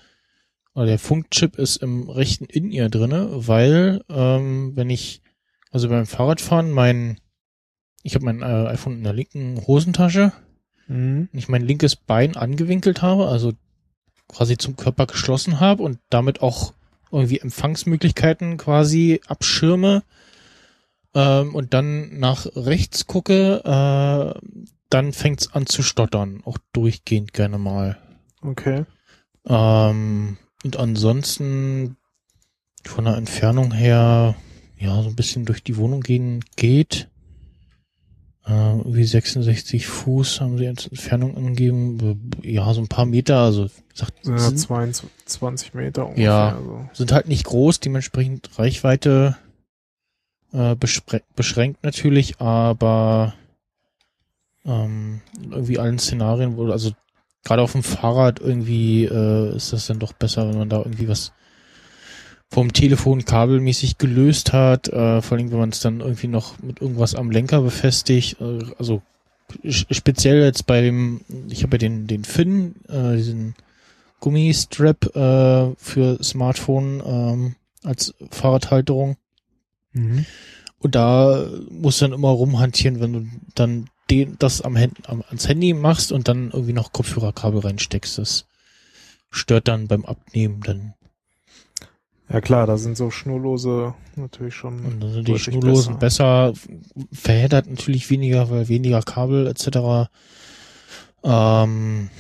oder 0.74 0.86
der 0.86 0.98
Funkchip 0.98 1.56
ist 1.58 1.76
im 1.76 2.08
rechten 2.08 2.46
In-Ear 2.46 2.88
drinne, 2.88 3.28
weil 3.30 4.02
ähm, 4.08 4.72
wenn 4.74 4.90
ich, 4.90 5.20
also 5.70 5.88
beim 5.88 6.06
Fahrradfahren, 6.06 6.70
mein, 6.70 7.18
ich 8.02 8.14
habe 8.14 8.24
mein 8.24 8.40
äh, 8.40 8.68
iPhone 8.70 8.94
in 8.98 9.04
der 9.04 9.12
linken 9.12 9.66
Hosentasche, 9.66 10.32
Mhm. 10.86 11.28
ich 11.32 11.48
mein 11.48 11.66
linkes 11.66 11.96
Bein 11.96 12.36
angewinkelt 12.36 13.02
habe, 13.02 13.28
also 13.28 13.52
quasi 14.28 14.56
zum 14.56 14.76
Körper 14.76 15.06
geschlossen 15.06 15.60
habe 15.60 15.82
und 15.82 15.98
damit 16.10 16.42
auch 16.42 16.72
irgendwie 17.10 17.38
Empfangsmöglichkeiten 17.38 18.56
quasi 18.56 19.20
abschirme 19.26 20.02
ähm, 21.14 21.54
und 21.54 21.74
dann 21.74 22.18
nach 22.18 22.46
rechts 22.56 23.06
gucke, 23.06 23.62
äh, 23.64 24.40
dann 24.90 25.12
fängt's 25.12 25.52
an 25.52 25.66
zu 25.66 25.82
stottern, 25.82 26.42
auch 26.44 26.58
durchgehend 26.72 27.32
gerne 27.32 27.58
mal. 27.58 27.98
Okay. 28.42 28.84
Ähm, 29.46 30.36
und 30.64 30.76
ansonsten 30.76 31.96
von 32.84 33.04
der 33.04 33.16
Entfernung 33.16 33.72
her, 33.72 34.34
ja, 34.78 35.02
so 35.02 35.08
ein 35.08 35.16
bisschen 35.16 35.44
durch 35.44 35.62
die 35.62 35.76
Wohnung 35.76 36.00
gehen 36.00 36.44
geht. 36.56 37.08
Äh, 38.47 38.52
wie 38.84 39.05
66 39.05 39.86
Fuß 39.86 40.40
haben 40.40 40.58
sie 40.58 40.68
als 40.68 40.86
Entfernung 40.86 41.36
angegeben. 41.36 42.31
Ja, 42.42 42.73
so 42.74 42.82
ein 42.82 42.89
paar 42.89 43.06
Meter, 43.06 43.39
also 43.39 43.68
sagt, 43.94 44.26
ja 44.26 44.36
sind, 44.36 44.58
22 44.58 45.73
Meter 45.73 46.05
ungefähr. 46.06 46.24
Ja. 46.24 46.56
Also. 46.56 46.89
sind 46.92 47.12
halt 47.12 47.28
nicht 47.28 47.44
groß, 47.47 47.81
dementsprechend 47.81 48.58
Reichweite 48.58 49.39
äh, 50.52 50.76
beschränkt 50.76 51.82
natürlich, 51.82 52.39
aber 52.39 53.34
ähm, 54.66 55.20
irgendwie 55.50 55.78
allen 55.78 55.98
Szenarien, 55.98 56.56
wo, 56.56 56.70
also 56.70 56.92
gerade 57.44 57.62
auf 57.62 57.73
dem 57.73 57.82
Fahrrad 57.82 58.40
irgendwie 58.40 59.05
äh, 59.05 59.56
ist 59.56 59.73
das 59.73 59.86
dann 59.86 59.98
doch 59.98 60.12
besser, 60.12 60.48
wenn 60.48 60.58
man 60.58 60.68
da 60.68 60.78
irgendwie 60.78 61.08
was 61.08 61.32
vom 62.55 62.73
Telefon 62.73 63.24
kabelmäßig 63.24 63.99
gelöst 63.99 64.52
hat, 64.52 64.86
äh, 64.86 65.20
vor 65.23 65.36
allem 65.36 65.50
wenn 65.50 65.58
man 65.58 65.70
es 65.70 65.81
dann 65.81 65.99
irgendwie 65.99 66.28
noch 66.28 66.57
mit 66.62 66.81
irgendwas 66.81 67.16
am 67.16 67.33
Lenker 67.33 67.62
befestigt, 67.62 68.41
äh, 68.41 68.60
also 68.78 69.02
speziell 69.66 70.44
jetzt 70.44 70.65
bei 70.65 70.81
dem, 70.81 71.23
ich 71.49 71.65
habe 71.65 71.74
ja 71.74 71.78
den, 71.78 72.07
den 72.07 72.23
Finn, 72.23 72.76
äh, 72.89 73.16
diesen 73.16 73.57
Gummistrap 74.20 75.16
äh, 75.16 75.74
für 75.76 76.23
Smartphone 76.23 77.02
ähm, 77.05 77.57
als 77.83 78.15
Fahrradhalterung. 78.31 79.16
Mhm. 79.92 80.24
Und 80.78 80.94
da 80.94 81.49
musst 81.70 82.00
du 82.00 82.05
dann 82.05 82.15
immer 82.15 82.28
rumhantieren, 82.28 83.00
wenn 83.00 83.12
du 83.15 83.26
dann 83.57 83.91
den, 84.10 84.36
das 84.39 84.60
am, 84.60 84.76
am 84.76 85.24
ans 85.26 85.49
Handy 85.49 85.74
machst 85.74 86.12
und 86.12 86.28
dann 86.28 86.52
irgendwie 86.52 86.73
noch 86.73 86.92
Kopfhörerkabel 86.92 87.62
reinsteckst. 87.62 88.18
Das 88.18 88.47
stört 89.33 89.66
dann 89.66 89.89
beim 89.89 90.05
Abnehmen 90.05 90.60
dann. 90.62 90.94
Ja 92.34 92.40
klar, 92.40 92.66
da 92.66 92.76
sind 92.76 92.96
so 92.96 93.12
schnurlose 93.12 93.94
natürlich 94.16 94.56
schon. 94.56 94.84
Und 94.84 95.00
dann 95.00 95.12
sind 95.12 95.28
die 95.28 95.38
Schnurlosen 95.38 96.00
besser. 96.00 96.52
verheddert 97.12 97.70
natürlich 97.70 98.10
weniger, 98.10 98.50
weil 98.50 98.68
weniger 98.68 99.02
Kabel 99.02 99.46
etc. 99.46 100.10
Ähm, 101.22 102.10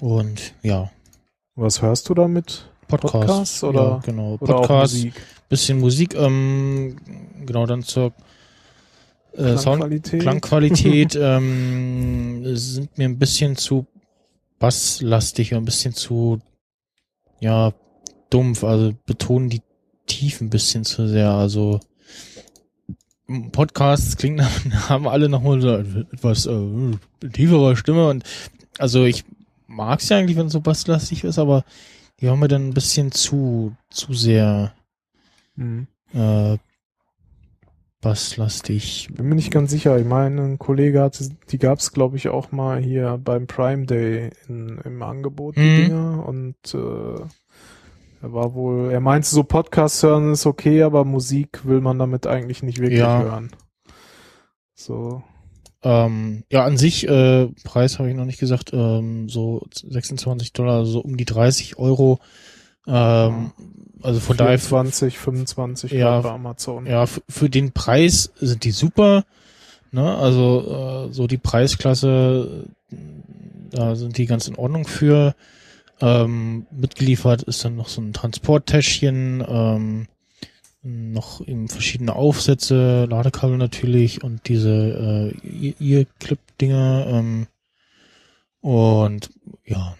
und 0.00 0.54
ja, 0.62 0.90
Was 1.56 1.82
hörst 1.82 2.08
du 2.08 2.14
damit? 2.14 2.70
Podcast. 2.88 3.12
Podcasts 3.12 3.64
oder- 3.64 3.82
ja, 3.82 4.00
genau, 4.02 4.38
Oder 4.40 4.54
Podcast. 4.54 4.94
Musik? 4.94 5.14
bisschen 5.50 5.78
Musik, 5.78 6.14
ähm, 6.14 6.96
genau 7.44 7.66
dann 7.66 7.82
zur 7.82 8.14
äh, 9.34 9.58
Sound 9.58 9.80
Klangqualität? 9.80 10.22
Klangqualität 10.22 11.16
ähm, 11.20 12.56
sind 12.56 12.96
mir 12.96 13.04
ein 13.06 13.18
bisschen 13.18 13.56
zu 13.56 13.84
basslastig 14.58 15.52
und 15.52 15.58
ein 15.58 15.64
bisschen 15.66 15.92
zu 15.92 16.38
ja 17.40 17.74
dumpf, 18.30 18.64
also 18.64 18.92
betonen 19.06 19.48
die 19.50 19.62
Tiefen 20.06 20.46
ein 20.46 20.50
bisschen 20.50 20.84
zu 20.84 21.06
sehr. 21.06 21.30
Also 21.30 21.80
Podcasts 23.52 24.16
klingen 24.16 24.40
haben 24.88 25.06
alle 25.06 25.28
nochmal 25.28 25.60
so 25.60 25.70
etwas 25.74 26.46
äh, 26.46 26.92
tiefere 27.32 27.76
Stimme 27.76 28.08
und 28.08 28.24
also 28.78 29.04
ich 29.04 29.24
mag 29.66 30.00
es 30.00 30.08
ja 30.08 30.16
eigentlich, 30.16 30.36
wenn 30.36 30.46
es 30.46 30.52
so 30.52 30.60
basslastig 30.60 31.24
ist, 31.24 31.38
aber 31.38 31.64
die 32.20 32.28
haben 32.28 32.40
mir 32.40 32.48
dann 32.48 32.68
ein 32.68 32.74
bisschen 32.74 33.12
zu 33.12 33.76
zu 33.90 34.12
sehr 34.14 34.72
Mhm. 35.56 35.88
äh, 36.14 36.56
basslastig. 38.00 39.08
Bin 39.12 39.28
mir 39.28 39.34
nicht 39.34 39.50
ganz 39.50 39.70
sicher. 39.72 39.98
Ich 39.98 40.06
meine, 40.06 40.40
ein 40.42 40.58
Kollege 40.58 41.02
hatte, 41.02 41.28
die 41.50 41.58
gab 41.58 41.80
es, 41.80 41.92
glaube 41.92 42.16
ich, 42.16 42.28
auch 42.28 42.52
mal 42.52 42.80
hier 42.80 43.18
beim 43.22 43.46
Prime 43.48 43.86
Day 43.86 44.30
in, 44.48 44.78
im 44.84 45.02
Angebot, 45.02 45.56
die 45.56 45.60
Mhm. 45.60 45.76
Dinger. 45.76 46.26
Und 46.26 46.54
äh, 46.74 47.20
er 48.22 48.32
war 48.32 48.54
wohl, 48.54 48.90
er 48.90 49.00
meinte 49.00 49.28
so 49.28 49.42
Podcast 49.44 50.02
hören 50.02 50.32
ist 50.32 50.46
okay, 50.46 50.82
aber 50.82 51.04
Musik 51.04 51.64
will 51.64 51.80
man 51.80 51.98
damit 51.98 52.26
eigentlich 52.26 52.62
nicht 52.62 52.78
wirklich 52.78 52.98
Ja. 53.00 53.22
hören. 53.22 53.50
So, 54.74 55.22
Ähm, 55.84 56.42
ja, 56.50 56.64
an 56.64 56.76
sich, 56.76 57.06
äh, 57.08 57.46
Preis 57.62 58.00
habe 58.00 58.10
ich 58.10 58.16
noch 58.16 58.24
nicht 58.24 58.40
gesagt, 58.40 58.72
ähm, 58.72 59.28
so 59.28 59.62
26 59.72 60.52
Dollar, 60.52 60.84
so 60.84 60.98
um 60.98 61.16
die 61.16 61.24
30 61.24 61.78
Euro. 61.78 62.18
Ähm, 62.84 63.52
also 64.02 64.18
von 64.18 64.36
daher, 64.36 64.58
20, 64.58 65.16
25 65.18 65.92
Ja. 65.92 66.20
bei 66.20 66.30
Amazon. 66.30 66.84
ja, 66.84 67.06
für 67.06 67.48
den 67.48 67.70
Preis 67.70 68.32
sind 68.40 68.64
die 68.64 68.72
super. 68.72 69.24
Ne? 69.92 70.16
Also 70.16 71.06
äh, 71.10 71.12
so 71.12 71.28
die 71.28 71.38
Preisklasse, 71.38 72.66
äh, 72.90 72.96
da 73.70 73.94
sind 73.94 74.18
die 74.18 74.26
ganz 74.26 74.48
in 74.48 74.56
Ordnung 74.56 74.84
für. 74.84 75.36
Ähm, 76.00 76.66
mitgeliefert 76.70 77.42
ist 77.42 77.64
dann 77.64 77.76
noch 77.76 77.88
so 77.88 78.00
ein 78.00 78.12
Transporttäschchen, 78.12 79.44
ähm, 79.46 80.06
noch 80.82 81.40
eben 81.46 81.68
verschiedene 81.68 82.14
Aufsätze, 82.14 83.04
Ladekabel 83.06 83.56
natürlich 83.56 84.22
und 84.22 84.48
diese 84.48 85.32
äh, 85.42 85.74
Ear-Clip-Dinger. 85.80 87.06
Ähm, 87.08 87.46
und 88.60 89.30
ja, 89.64 89.96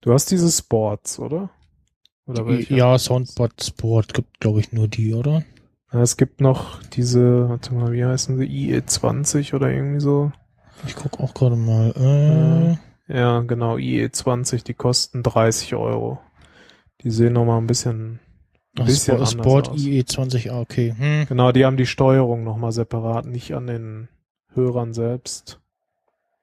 Du 0.00 0.12
hast 0.12 0.30
diese 0.30 0.50
Sports, 0.50 1.18
oder? 1.18 1.50
Oder 2.26 2.46
welche? 2.46 2.74
ja, 2.74 2.98
Soundboard 2.98 3.62
Sport 3.62 4.14
gibt, 4.14 4.40
glaube 4.40 4.60
ich, 4.60 4.72
nur 4.72 4.88
die, 4.88 5.14
oder? 5.14 5.44
Es 5.92 6.16
gibt 6.16 6.40
noch 6.40 6.82
diese, 6.84 7.48
warte 7.48 7.74
mal, 7.74 7.92
wie 7.92 8.04
heißen 8.04 8.38
sie? 8.38 8.44
IE20 8.44 9.54
oder 9.54 9.70
irgendwie 9.70 10.00
so. 10.00 10.30
Ich 10.86 10.94
guck 10.94 11.18
auch 11.20 11.34
gerade 11.34 11.56
mal. 11.56 11.92
Äh, 11.96 12.76
Ja, 12.76 12.78
genau, 13.12 13.76
IE20, 13.76 14.64
die 14.64 14.74
kosten 14.74 15.22
30 15.22 15.74
Euro. 15.74 16.20
Die 17.02 17.10
sehen 17.10 17.32
nochmal 17.32 17.58
ein 17.58 17.66
bisschen, 17.66 18.20
ein 18.76 18.80
Ach, 18.80 18.84
bisschen 18.84 19.14
Sport, 19.14 19.18
anders 19.18 19.32
Sport 19.32 19.68
aus. 19.70 19.80
IE20, 19.80 20.50
ah, 20.50 20.60
okay. 20.60 20.94
Hm. 20.96 21.26
Genau, 21.28 21.52
die 21.52 21.64
haben 21.64 21.76
die 21.76 21.86
Steuerung 21.86 22.44
nochmal 22.44 22.72
separat, 22.72 23.26
nicht 23.26 23.54
an 23.54 23.66
den 23.66 24.08
Hörern 24.54 24.92
selbst. 24.92 25.60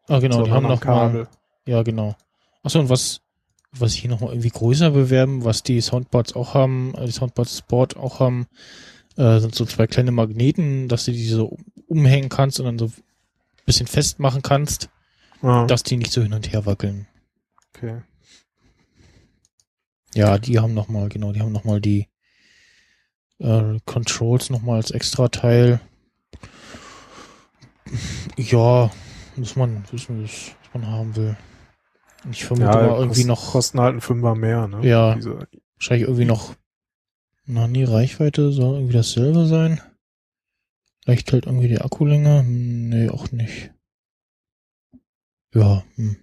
Ah, 0.08 0.20
genau, 0.20 0.44
die 0.44 0.52
haben 0.52 0.64
noch 0.64 0.70
mal, 0.70 0.78
Kabel. 0.80 1.28
Ja, 1.66 1.84
genau. 1.84 2.16
Achso, 2.64 2.80
und 2.80 2.90
was, 2.90 3.22
was 3.72 3.94
sie 3.94 4.02
hier 4.02 4.10
nochmal 4.10 4.32
irgendwie 4.32 4.50
größer 4.50 4.92
bewerben, 4.92 5.44
was 5.44 5.64
die 5.64 5.82
Soundboards 5.82 6.36
auch 6.36 6.54
haben, 6.54 6.94
äh, 6.96 7.06
die 7.06 7.12
Soundboards 7.12 7.60
Sport 7.60 7.98
auch 7.98 8.20
haben, 8.20 8.48
äh, 9.18 9.40
sind 9.40 9.56
so 9.56 9.66
zwei 9.66 9.88
kleine 9.88 10.12
Magneten, 10.12 10.88
dass 10.88 11.06
du 11.06 11.12
die 11.12 11.28
so 11.28 11.58
umhängen 11.88 12.30
kannst 12.30 12.60
und 12.60 12.66
dann 12.66 12.80
so 12.80 12.86
ein 12.86 12.94
bisschen 13.66 13.88
festmachen 13.88 14.42
kannst, 14.42 14.90
Ah, 15.42 15.66
dass 15.68 15.84
die 15.84 15.98
nicht 15.98 16.12
so 16.12 16.22
hin 16.22 16.34
und 16.34 16.52
her 16.52 16.66
wackeln. 16.66 17.08
okay. 17.76 18.02
Ja, 20.16 20.38
die 20.40 20.58
haben 20.60 20.74
nochmal, 20.74 21.10
genau, 21.10 21.32
die 21.32 21.42
haben 21.42 21.52
nochmal 21.52 21.80
die 21.82 22.08
äh, 23.40 23.78
Controls 23.86 24.50
nochmal 24.50 24.78
als 24.78 24.90
extra 24.92 25.28
Teil. 25.28 25.80
Ja, 28.38 28.92
muss 29.36 29.56
man 29.56 29.84
wissen, 29.92 30.24
was 30.24 30.52
man 30.74 30.88
haben 30.88 31.16
will. 31.16 31.38
Ich 32.32 32.44
vermute 32.46 32.68
Ja, 32.70 32.76
mal 32.88 32.98
irgendwie 33.00 33.22
kost- 33.22 33.28
noch, 33.28 33.52
Kosten 33.52 33.80
halt 33.80 33.92
einen 33.92 34.02
Fünfer 34.02 34.36
mehr, 34.36 34.68
ne? 34.68 34.86
Ja. 34.88 35.16
Diese, 35.16 35.48
wahrscheinlich 35.76 36.08
irgendwie 36.08 36.26
noch, 36.26 36.56
na 37.46 37.68
nee, 37.68 37.84
Reichweite 37.86 38.52
soll 38.52 38.76
irgendwie 38.76 38.94
dasselbe 38.94 39.46
sein. 39.46 39.80
Vielleicht 41.04 41.32
halt 41.32 41.46
irgendwie 41.46 41.70
die 41.70 41.80
Akkulänge. 41.80 42.40
Hm, 42.40 42.90
Nee, 42.90 43.10
auch 43.10 43.32
nicht. 43.32 43.72
Ja, 45.58 45.84
hm. 45.96 46.18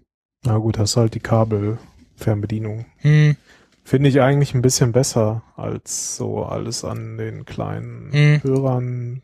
na 0.44 0.58
gut, 0.58 0.78
hast 0.78 0.96
halt 0.96 1.14
die 1.14 1.20
Kabelfernbedienung. 1.20 2.86
Hm, 2.98 3.36
Finde 3.82 4.08
ich 4.08 4.20
eigentlich 4.20 4.54
ein 4.54 4.62
bisschen 4.62 4.92
besser 4.92 5.42
als 5.56 6.16
so 6.16 6.44
alles 6.44 6.84
an 6.84 7.18
den 7.18 7.44
kleinen 7.44 8.12
Hm. 8.12 8.42
Hörern, 8.44 9.22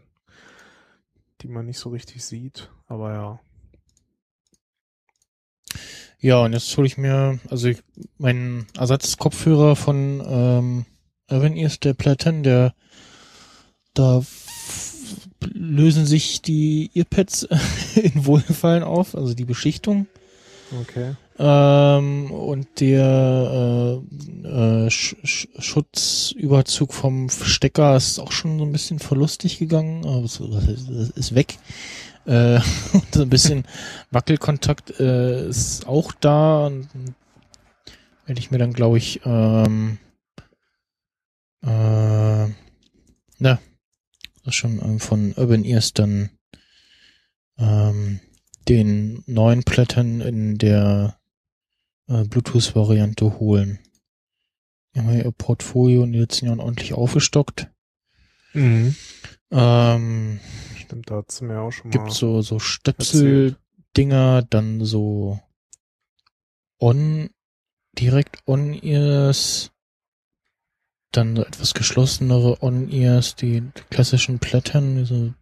die 1.41 1.49
man 1.49 1.67
nicht 1.67 1.79
so 1.79 1.91
richtig 1.91 2.25
sieht. 2.25 2.71
Aber 2.89 3.13
ja. 3.13 3.41
Ja, 6.19 6.43
und 6.43 6.55
jetzt 6.55 6.77
hole 6.77 6.89
ich 6.89 6.99
mir, 6.99 7.39
also 7.49 7.69
ich, 7.69 7.81
meinen 8.19 8.67
Ersatzkopfhörer 8.77 9.77
von 9.77 10.23
ähm, 10.27 10.87
Irvin 11.29 11.57
ist 11.57 11.85
der 11.85 11.95
Platten, 11.95 12.43
der 12.43 12.75
da 13.95 14.23
lösen 15.53 16.07
sich 16.07 16.43
die 16.43 16.91
Earpads 16.95 17.49
in 17.95 18.27
Wohlgefallen 18.27 18.83
auf, 18.83 19.15
also 19.15 19.35
die 19.35 19.45
Beschichtung. 19.45 20.07
Okay. 20.83 21.15
Ähm, 21.39 22.31
und 22.31 22.69
der 22.81 24.03
äh, 24.45 24.85
äh, 24.87 24.91
Sch 24.91 25.17
Sch 25.25 25.49
Schutzüberzug 25.59 26.93
vom 26.93 27.29
Stecker 27.31 27.97
ist 27.97 28.19
auch 28.19 28.31
schon 28.31 28.59
so 28.59 28.65
ein 28.65 28.73
bisschen 28.73 28.99
verlustig 28.99 29.59
gegangen, 29.59 30.05
es 30.25 30.39
ist 30.39 31.35
weg. 31.35 31.59
Äh, 32.27 32.61
und 32.93 33.15
so 33.15 33.23
ein 33.23 33.31
bisschen 33.31 33.65
Wackelkontakt 34.11 35.01
äh, 35.01 35.49
ist 35.49 35.87
auch 35.87 36.13
da. 36.13 36.67
Und 36.67 36.89
werde 38.27 38.39
ich 38.39 38.51
mir 38.51 38.59
dann, 38.59 38.73
glaube 38.73 38.99
ich, 38.99 39.21
ähm, 39.25 39.99
äh, 41.63 42.47
na, 43.39 43.59
schon 44.49 44.81
ähm, 44.83 45.01
von 45.01 45.33
Urban 45.37 45.65
Ears 45.65 45.93
dann 45.93 46.31
ähm, 47.59 48.21
den 48.69 49.23
neuen 49.27 49.63
Plättern 49.65 50.21
in 50.21 50.59
der 50.59 51.19
äh, 52.09 52.25
Bluetooth-Variante 52.25 53.39
holen. 53.39 53.79
Die 54.95 55.01
haben 55.01 55.11
ja 55.11 55.25
ihr 55.25 55.33
Portfolio 55.33 56.03
in 56.03 56.13
den 56.13 56.21
letzten 56.21 56.47
Jahren 56.47 56.61
ordentlich 56.61 56.95
aufgestockt. 56.95 57.69
Mhm. 58.53 58.95
Ähm, 59.51 60.41
Stimmt, 60.77 61.11
da 61.11 61.17
hat's 61.17 61.41
mir 61.41 61.61
auch 61.61 61.71
schon 61.71 61.91
mal. 61.91 61.99
gibt 61.99 62.13
so, 62.13 62.43
so 62.43 62.59
Stöpsel-Dinger, 62.59 64.43
dann 64.43 64.85
so 64.85 65.41
on, 66.81 67.31
direkt 67.99 68.43
on-ears, 68.47 69.71
dann 71.13 71.37
so 71.37 71.45
etwas 71.45 71.75
geschlossenere 71.75 72.63
on-ears, 72.63 73.35
die 73.37 73.63
klassischen 73.91 74.39
Plättern, 74.39 74.99
also 74.99 75.33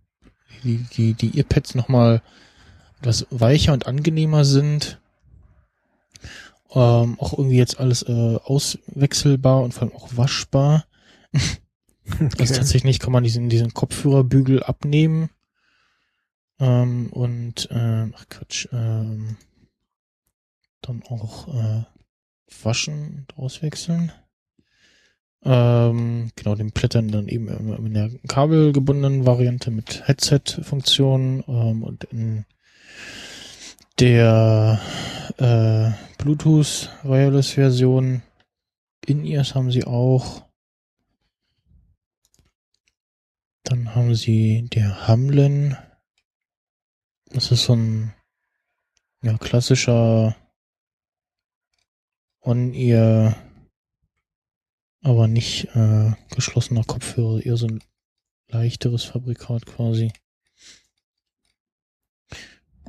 die, 0.65 0.79
die, 0.97 1.15
die 1.15 1.37
Earpads 1.39 1.75
nochmal 1.75 2.23
etwas 3.01 3.27
weicher 3.31 3.73
und 3.73 3.87
angenehmer 3.87 4.45
sind. 4.45 5.01
Ähm, 6.71 7.19
auch 7.19 7.33
irgendwie 7.33 7.57
jetzt 7.57 7.81
alles 7.81 8.03
äh, 8.03 8.37
auswechselbar 8.45 9.63
und 9.63 9.73
vor 9.73 9.85
allem 9.85 9.97
auch 9.97 10.17
waschbar. 10.17 10.87
Also 12.39 12.55
tatsächlich 12.55 13.01
kann 13.01 13.13
man 13.13 13.23
diesen, 13.23 13.51
diesen 13.51 13.75
Kopfhörerbügel 13.75 14.63
abnehmen. 14.63 15.29
Ähm, 16.59 17.13
und, 17.13 17.69
ähm, 17.71 18.15
ach 18.17 18.27
Quatsch, 18.31 18.67
ähm, 18.73 19.37
dann 20.81 21.03
auch 21.05 21.49
äh, 21.49 21.85
waschen 22.63 23.27
und 23.29 23.37
auswechseln. 23.37 24.11
Ähm, 25.45 26.31
genau, 26.35 26.55
den 26.57 26.73
Plättern 26.73 27.09
dann 27.09 27.29
eben 27.29 27.49
in 27.49 27.95
der 27.95 28.11
kabelgebundenen 28.27 29.25
Variante 29.25 29.71
mit 29.71 30.07
Headset-Funktion 30.07 31.45
ähm, 31.47 31.83
und 31.83 32.05
in 32.05 32.45
der 34.01 34.81
äh, 35.39 35.91
Bluetooth 36.23 36.91
Wireless 37.03 37.51
Version 37.51 38.23
In-Ears 39.07 39.55
haben 39.55 39.71
sie 39.71 39.85
auch. 39.85 40.45
Dann 43.63 43.95
haben 43.95 44.15
sie 44.15 44.69
der 44.73 45.07
Hamlin. 45.09 45.77
Das 47.31 47.53
ist 47.53 47.65
so 47.65 47.75
ein 47.75 48.15
ja, 49.23 49.37
klassischer 49.37 50.37
On-Ear, 52.41 53.37
aber 55.03 55.29
nicht 55.29 55.65
äh, 55.75 56.13
geschlossener 56.31 56.85
Kopfhörer, 56.85 57.45
eher 57.45 57.57
so 57.57 57.67
ein 57.67 57.83
leichteres 58.49 59.05
Fabrikat 59.05 59.67
quasi. 59.67 60.13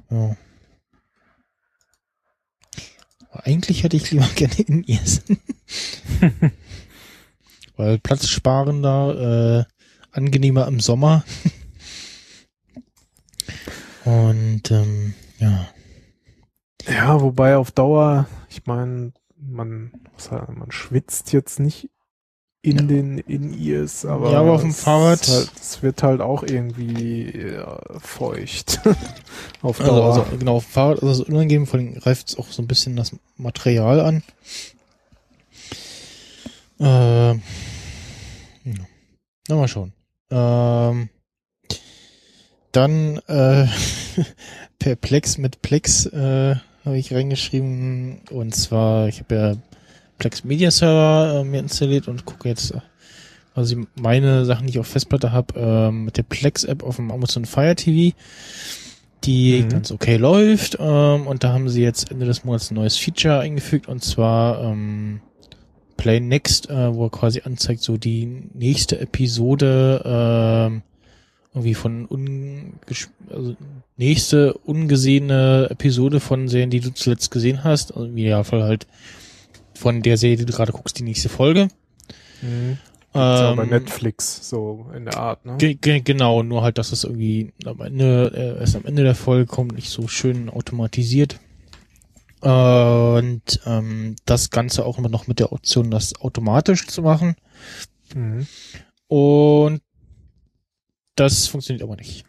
Ja. 0.10 0.36
Aber 3.32 3.46
eigentlich 3.46 3.84
hätte 3.84 3.98
ich 3.98 4.10
lieber 4.12 4.28
gerne 4.36 4.56
In-Ears. 4.56 5.22
Weil 7.76 8.00
platzsparender, 8.00 9.68
äh, 9.68 9.74
angenehmer 10.12 10.68
im 10.68 10.80
Sommer. 10.80 11.24
Und 14.06 14.72
ähm, 14.72 15.14
ja. 15.38 15.70
Ja, 16.88 17.22
wobei 17.22 17.58
auf 17.58 17.72
Dauer, 17.72 18.28
ich 18.50 18.66
meine, 18.66 19.14
man, 19.38 19.92
man 20.30 20.72
schwitzt 20.72 21.32
jetzt 21.32 21.60
nicht 21.60 21.90
in 22.62 22.78
Ja. 22.78 22.84
den 22.84 23.18
In-Ears, 23.20 24.06
aber, 24.06 24.32
Ja, 24.32 24.40
aber 24.42 24.52
auf 24.54 24.62
dem 24.62 24.74
Fahrrad- 24.74 25.22
ist 25.22 25.30
Halt, 25.30 25.52
es 25.62 25.82
wird 25.82 26.04
halt 26.04 26.20
auch 26.22 26.44
irgendwie 26.44 27.32
ja, 27.54 27.80
feucht. 28.00 28.82
auf 29.62 29.80
Also, 29.80 29.92
Dauer. 29.94 30.06
also 30.14 30.38
genau, 30.38 30.56
auf 30.58 30.66
dem 30.66 30.72
Fahrrad 30.72 31.00
ist 31.00 31.10
es 31.10 31.22
unangenehm, 31.22 31.66
vor 31.68 31.80
allem 31.80 31.96
greift 31.96 32.30
es 32.30 32.38
auch 32.38 32.48
so 32.52 32.62
ein 32.62 32.68
bisschen 32.68 32.96
das 32.98 33.16
Material 33.38 34.02
an. 34.02 34.24
Ähm, 36.80 37.42
ja. 38.66 38.74
Na, 39.48 39.56
mal 39.56 39.68
schauen. 39.68 39.94
Ähm, 40.32 41.10
dann 42.72 43.18
äh, 43.28 43.68
Perplex 44.80 45.38
mit 45.38 45.62
Plex 45.62 46.06
äh, 46.08 46.56
habe 46.86 46.98
ich 46.98 47.14
reingeschrieben. 47.14 48.22
Und 48.32 48.56
zwar, 48.56 49.08
ich 49.08 49.20
habe 49.22 49.36
ja 49.36 49.56
Plex 50.20 50.44
Media 50.44 50.70
Server 50.70 51.40
äh, 51.40 51.44
mir 51.44 51.60
installiert 51.60 52.08
und 52.08 52.26
gucke 52.26 52.48
jetzt 52.50 52.72
äh, 52.72 52.82
quasi 53.54 53.88
meine 54.00 54.46
Sachen, 54.46 54.68
die 54.68 54.72
ich 54.74 54.80
auf 54.80 54.88
Festplatte 54.88 55.32
habe, 55.32 55.60
ähm, 55.60 56.06
mit 56.06 56.18
der 56.18 56.24
Plex-App 56.24 56.84
auf 56.84 56.98
dem 56.98 57.12
Amazon 57.12 57.46
Fire 57.46 57.76
TV, 57.76 58.16
die 59.24 59.64
Mhm. 59.64 59.70
ganz 59.70 59.92
okay 59.92 60.18
läuft. 60.18 60.78
Ähm, 60.80 61.28
und 61.28 61.44
da 61.44 61.54
haben 61.54 61.70
sie 61.70 61.82
jetzt 61.82 62.12
Ende 62.12 62.26
des 62.26 62.44
Monats 62.44 62.70
ein 62.70 62.76
neues 62.76 62.98
Feature 62.98 63.40
eingefügt 63.40 63.88
und 63.88 64.04
zwar 64.04 64.64
ähm, 64.64 65.22
Play 65.98 66.20
Next, 66.20 66.70
äh, 66.70 66.94
wo 66.94 67.06
er 67.06 67.10
quasi 67.10 67.42
anzeigt, 67.44 67.82
so 67.82 67.98
die 67.98 68.26
nächste 68.54 69.00
Episode 69.02 70.02
ähm, 70.06 70.82
irgendwie 71.54 71.74
von 71.74 72.08
also 73.30 73.56
nächste 73.98 74.54
ungesehene 74.54 75.68
Episode 75.70 76.20
von 76.20 76.48
Serien, 76.48 76.70
die 76.70 76.80
du 76.80 76.94
zuletzt 76.94 77.32
gesehen 77.32 77.64
hast. 77.64 77.94
Also 77.94 78.06
im 78.08 78.16
Idealfall 78.16 78.64
halt 78.64 78.88
von 79.80 80.02
der 80.02 80.18
Serie, 80.18 80.38
die 80.38 80.46
du 80.46 80.54
gerade 80.54 80.72
guckst, 80.72 81.00
die 81.00 81.04
nächste 81.04 81.30
Folge. 81.30 81.70
Mhm. 82.42 82.78
Ja 83.16 83.54
bei 83.56 83.64
Ähm, 83.64 83.70
Netflix 83.70 84.48
so 84.50 84.86
in 84.96 85.06
der 85.06 85.18
Art, 85.18 85.44
ne? 85.44 85.58
Ge 85.58 85.74
ge 85.74 86.00
genau, 86.02 86.44
nur 86.44 86.62
halt, 86.62 86.78
dass 86.78 86.92
es 86.92 87.04
irgendwie 87.04 87.52
am 87.66 87.82
Ende, 87.82 88.32
äh, 88.36 88.60
erst 88.60 88.76
am 88.76 88.86
Ende 88.86 89.04
der 89.04 89.16
Folge 89.16 89.48
kommt, 89.48 89.72
nicht 89.74 89.90
so 89.90 90.08
schön 90.08 90.48
automatisiert. 90.50 91.40
Und 92.42 93.42
ähm, 93.66 94.16
das 94.26 94.50
Ganze 94.52 94.86
auch 94.86 94.98
immer 94.98 95.10
noch 95.10 95.28
mit 95.28 95.40
der 95.40 95.52
Option, 95.52 95.90
das 95.92 96.16
automatisch 96.22 96.88
zu 96.88 97.02
machen. 97.02 97.36
Mhm. 98.16 98.48
Und 99.08 99.82
das 101.16 101.48
funktioniert 101.48 101.84
aber 101.84 101.96
nicht. 101.96 102.26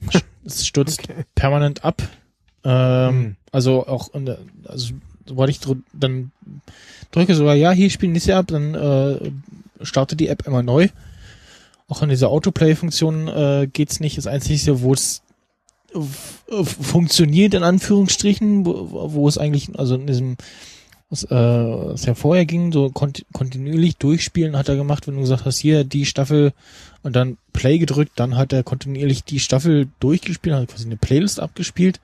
Es 0.46 0.66
stürzt 0.66 1.00
Okay. 1.08 1.24
permanent 1.34 1.84
ab. 1.84 2.02
Ähm, 2.64 3.18
Mhm. 3.18 3.36
Also 3.52 3.86
auch, 3.86 4.12
in 4.14 4.26
der, 4.26 4.38
also 4.66 4.94
sobald 5.26 5.50
ich 5.50 5.60
drü 5.60 5.76
dann 5.92 6.30
drücke 7.10 7.34
so, 7.34 7.50
ja, 7.52 7.70
hier 7.70 7.90
spielen 7.90 8.14
diese 8.14 8.36
ab, 8.36 8.46
dann 8.48 8.74
äh, 8.74 9.30
startet 9.84 10.20
die 10.20 10.28
App 10.28 10.46
immer 10.46 10.62
neu. 10.62 10.88
Auch 11.88 12.02
an 12.02 12.08
dieser 12.08 12.30
Autoplay-Funktion 12.30 13.28
äh, 13.28 13.68
geht's 13.72 14.00
nicht. 14.00 14.16
Das 14.16 14.26
Einzige, 14.26 14.80
wo 14.80 14.94
es 14.94 15.22
funktioniert, 16.48 17.54
in 17.54 17.62
Anführungsstrichen, 17.62 18.66
wo, 18.66 19.12
wo 19.12 19.28
es 19.28 19.38
eigentlich, 19.38 19.78
also 19.78 19.94
in 19.94 20.06
diesem, 20.06 20.36
was, 21.10 21.24
äh, 21.24 21.30
was 21.30 22.04
ja 22.04 22.14
vorher 22.14 22.46
ging, 22.46 22.72
so 22.72 22.90
kont 22.90 23.24
kontinuierlich 23.32 23.96
durchspielen 23.96 24.56
hat 24.56 24.68
er 24.68 24.76
gemacht, 24.76 25.06
wenn 25.06 25.14
du 25.14 25.20
gesagt 25.20 25.44
hast, 25.44 25.58
hier 25.58 25.84
die 25.84 26.06
Staffel 26.06 26.52
und 27.02 27.14
dann 27.14 27.36
Play 27.52 27.78
gedrückt, 27.78 28.12
dann 28.16 28.36
hat 28.36 28.52
er 28.52 28.62
kontinuierlich 28.62 29.24
die 29.24 29.40
Staffel 29.40 29.88
durchgespielt, 30.00 30.56
hat 30.56 30.68
quasi 30.68 30.86
eine 30.86 30.96
Playlist 30.96 31.38
abgespielt. 31.38 32.00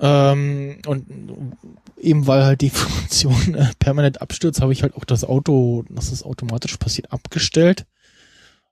Ähm, 0.00 0.78
und 0.86 1.06
eben 2.00 2.26
weil 2.26 2.44
halt 2.44 2.60
die 2.60 2.70
Funktion 2.70 3.54
äh, 3.54 3.70
permanent 3.78 4.20
abstürzt, 4.20 4.60
habe 4.60 4.72
ich 4.72 4.82
halt 4.82 4.94
auch 4.94 5.04
das 5.04 5.24
Auto, 5.24 5.84
dass 5.88 6.10
das 6.10 6.22
automatisch 6.22 6.76
passiert, 6.76 7.12
abgestellt 7.12 7.86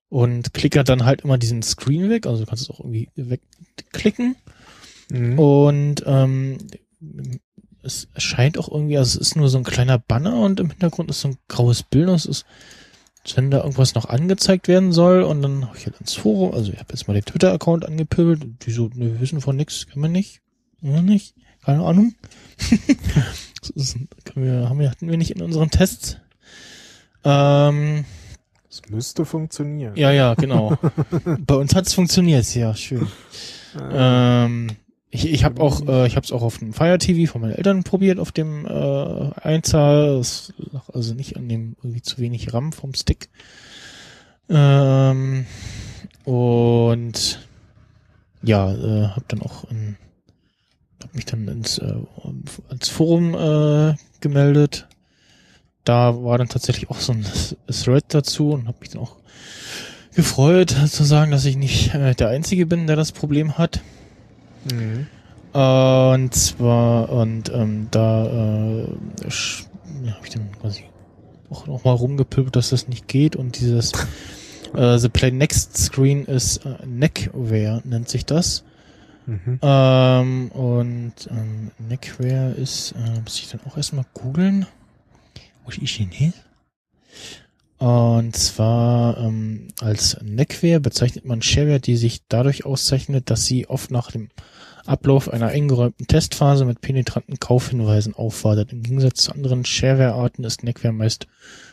und 0.09 0.53
klicke 0.53 0.85
dann 0.85 1.05
halt 1.05 1.23
immer 1.23 1.39
diesen 1.39 1.63
Screen 1.63 2.11
weg, 2.11 2.27
also 2.27 2.41
du 2.45 2.47
kannst 2.47 2.63
es 2.65 2.71
auch 2.71 2.81
irgendwie 2.81 3.09
wegklicken 3.17 4.37
Mhm. 5.11 5.39
und 5.39 6.03
ähm, 6.07 6.59
es 7.83 8.09
scheint 8.17 8.59
auch 8.59 8.71
irgendwie, 8.71 8.97
also 8.97 9.19
es 9.19 9.29
ist 9.29 9.37
nur 9.37 9.49
so 9.49 9.59
ein 9.59 9.65
kleiner 9.65 9.99
Banner 9.99 10.37
und 10.41 10.61
im 10.61 10.71
Hintergrund 10.71 11.11
ist 11.11 11.21
so 11.21 11.29
ein 11.29 11.37
graues 11.49 11.83
Bild. 11.83 12.09
und 12.09 12.15
Es 12.15 12.27
ist, 12.27 12.47
wenn 13.35 13.51
da 13.51 13.59
irgendwas 13.59 13.95
noch 13.95 14.07
angezeigt 14.07 14.69
werden 14.69 14.93
soll. 14.93 15.23
Und 15.23 15.43
dann 15.43 15.67
habe 15.67 15.77
ich 15.77 15.87
halt 15.87 16.01
ins 16.01 16.15
Forum, 16.15 16.55
also 16.55 16.73
ich 16.73 16.79
habe 16.79 16.93
jetzt 16.93 17.09
mal 17.09 17.15
den 17.15 17.25
Twitter-Account 17.25 17.85
angepöbelt. 17.85 18.65
Die 18.65 18.71
so, 18.71 18.85
ne, 18.95 19.13
wir 19.13 19.21
wissen 19.21 19.41
von 19.41 19.57
nix, 19.57 19.87
kann 19.87 20.01
man 20.01 20.13
nicht. 20.13 20.42
Ja, 20.83 21.01
nicht. 21.03 21.35
Keine 21.65 21.85
Ahnung. 21.85 22.15
das 23.61 23.71
ist, 23.71 23.97
wir, 24.35 24.69
haben 24.69 24.79
wir, 24.81 24.91
hatten 24.91 25.09
wir 25.09 25.17
nicht 25.17 25.31
in 25.31 25.43
unseren 25.43 25.71
Tests. 25.71 26.17
Ähm, 27.25 28.05
Es 28.69 28.83
müsste 28.91 29.25
funktionieren. 29.25 29.95
ja, 29.97 30.11
ja, 30.11 30.35
genau. 30.35 30.77
Bei 31.47 31.55
uns 31.55 31.75
hat 31.75 31.87
es 31.87 31.95
funktioniert, 31.95 32.53
ja, 32.55 32.75
schön. 32.75 33.07
Äh, 33.79 34.45
Ähm, 34.45 34.71
ich 35.11 35.31
ich 35.31 35.45
habe 35.45 35.63
auch, 35.63 35.87
äh, 35.87 36.07
ich 36.07 36.17
habe 36.17 36.25
es 36.25 36.33
auch 36.33 36.43
auf 36.43 36.59
dem 36.59 36.73
Fire 36.73 36.99
TV 36.99 37.31
von 37.31 37.43
meinen 37.43 37.53
Eltern 37.55 37.85
probiert, 37.85 38.19
auf 38.19 38.33
dem 38.33 38.67
äh, 38.67 39.31
Einzahl. 39.41 40.17
Das 40.19 40.53
lag 40.57 40.89
also 40.93 41.15
nicht 41.15 41.37
an 41.37 41.49
dem 41.49 41.77
irgendwie 41.83 42.03
zu 42.03 42.19
wenig 42.19 42.53
RAM 42.53 42.73
vom 42.73 42.95
Stick. 42.95 43.29
Ähm, 44.49 45.47
und 46.25 47.47
ja, 48.43 48.73
äh, 48.73 49.07
habe 49.09 49.25
dann 49.29 49.43
auch 49.43 49.71
in, 49.71 49.97
hab 51.13 51.17
mich 51.17 51.27
dann 51.27 51.47
ins 51.47 51.77
äh, 51.77 51.93
ans 52.71 52.89
Forum 52.89 53.35
äh, 53.35 53.95
gemeldet. 54.21 54.89
Da 55.85 56.25
war 56.25 56.39
dann 56.39 56.49
tatsächlich 56.49 56.89
auch 56.89 57.01
so 57.01 57.13
ein 57.13 57.27
Thread 57.71 58.05
dazu 58.09 58.53
und 58.53 58.67
habe 58.67 58.79
mich 58.81 58.91
dann 58.91 59.03
auch 59.03 59.17
gefreut 60.15 60.71
zu 60.71 61.05
sagen, 61.05 61.31
dass 61.31 61.45
ich 61.45 61.57
nicht 61.57 61.95
äh, 61.95 62.15
der 62.15 62.29
Einzige 62.29 62.65
bin, 62.65 62.87
der 62.87 62.97
das 62.97 63.13
Problem 63.13 63.59
hat. 63.59 63.81
mhm. 64.73 65.07
Und 65.53 66.35
zwar, 66.35 67.11
und 67.11 67.53
ähm, 67.53 67.89
da 67.91 68.25
äh, 68.25 68.87
ja, 70.03 70.15
habe 70.15 70.25
ich 70.25 70.31
dann 70.31 70.51
quasi 70.59 70.85
auch 71.51 71.67
noch 71.67 71.85
mal 71.85 71.93
rumgepöbelt, 71.93 72.57
dass 72.57 72.71
das 72.71 72.89
nicht 72.89 73.07
geht 73.07 73.37
und 73.37 73.61
dieses 73.61 73.93
äh, 74.75 74.97
The 74.97 75.11
Play 75.11 75.31
Next 75.31 75.77
Screen 75.77 76.25
ist 76.25 76.65
äh, 76.65 76.87
Neckware, 76.87 77.83
nennt 77.85 78.09
sich 78.09 78.25
das. 78.25 78.65
Mhm. 79.27 79.59
Ähm, 79.63 80.49
und 80.53 81.15
ähm, 81.31 81.71
Neckware 81.79 82.53
ist, 82.53 82.93
äh, 82.93 83.21
muss 83.21 83.39
ich 83.39 83.49
dann 83.49 83.61
auch 83.67 83.77
erstmal 83.77 84.07
googeln, 84.15 84.67
wo 85.65 85.71
ich 85.71 86.01
ihn 86.01 86.11
hin? 86.11 86.33
Und 87.79 88.37
zwar 88.37 89.19
ähm, 89.19 89.69
als 89.81 90.17
Neckware 90.23 90.81
bezeichnet 90.81 91.25
man 91.25 91.43
Shareware, 91.43 91.81
die 91.81 91.97
sich 91.97 92.23
dadurch 92.29 92.65
auszeichnet, 92.65 93.29
dass 93.29 93.47
sie 93.47 93.67
oft 93.67 93.91
nach 93.91 94.13
dem 94.13 94.29
Ablauf 94.87 95.29
einer 95.29 95.49
eingeräumten 95.49 96.07
Testphase 96.07 96.65
mit 96.65 96.81
penetranten 96.81 97.39
Kaufhinweisen 97.39 98.15
aufwartet. 98.15 98.73
Im 98.73 98.83
Gegensatz 98.83 99.23
zu 99.23 99.33
anderen 99.33 99.65
Shareware-Arten 99.65 100.45
ist 100.45 100.65
Neckware 100.65 100.93
meist 100.93 101.27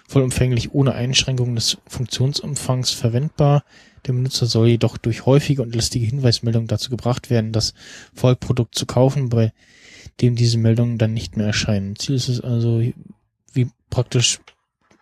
vollumfänglich 0.07 0.73
ohne 0.73 0.93
Einschränkung 0.93 1.55
des 1.55 1.77
Funktionsumfangs 1.87 2.91
verwendbar. 2.91 3.63
Der 4.05 4.13
Benutzer 4.13 4.45
soll 4.45 4.67
jedoch 4.67 4.97
durch 4.97 5.25
häufige 5.25 5.61
und 5.61 5.75
listige 5.75 6.05
Hinweismeldungen 6.05 6.67
dazu 6.67 6.89
gebracht 6.89 7.29
werden, 7.29 7.51
das 7.51 7.73
Folgeprodukt 8.13 8.75
zu 8.75 8.85
kaufen, 8.85 9.29
bei 9.29 9.53
dem 10.21 10.35
diese 10.35 10.57
Meldungen 10.57 10.97
dann 10.97 11.13
nicht 11.13 11.37
mehr 11.37 11.47
erscheinen. 11.47 11.95
Ziel 11.95 12.15
ist 12.15 12.29
es 12.29 12.41
also, 12.41 12.81
wie 13.53 13.67
praktisch 13.89 14.39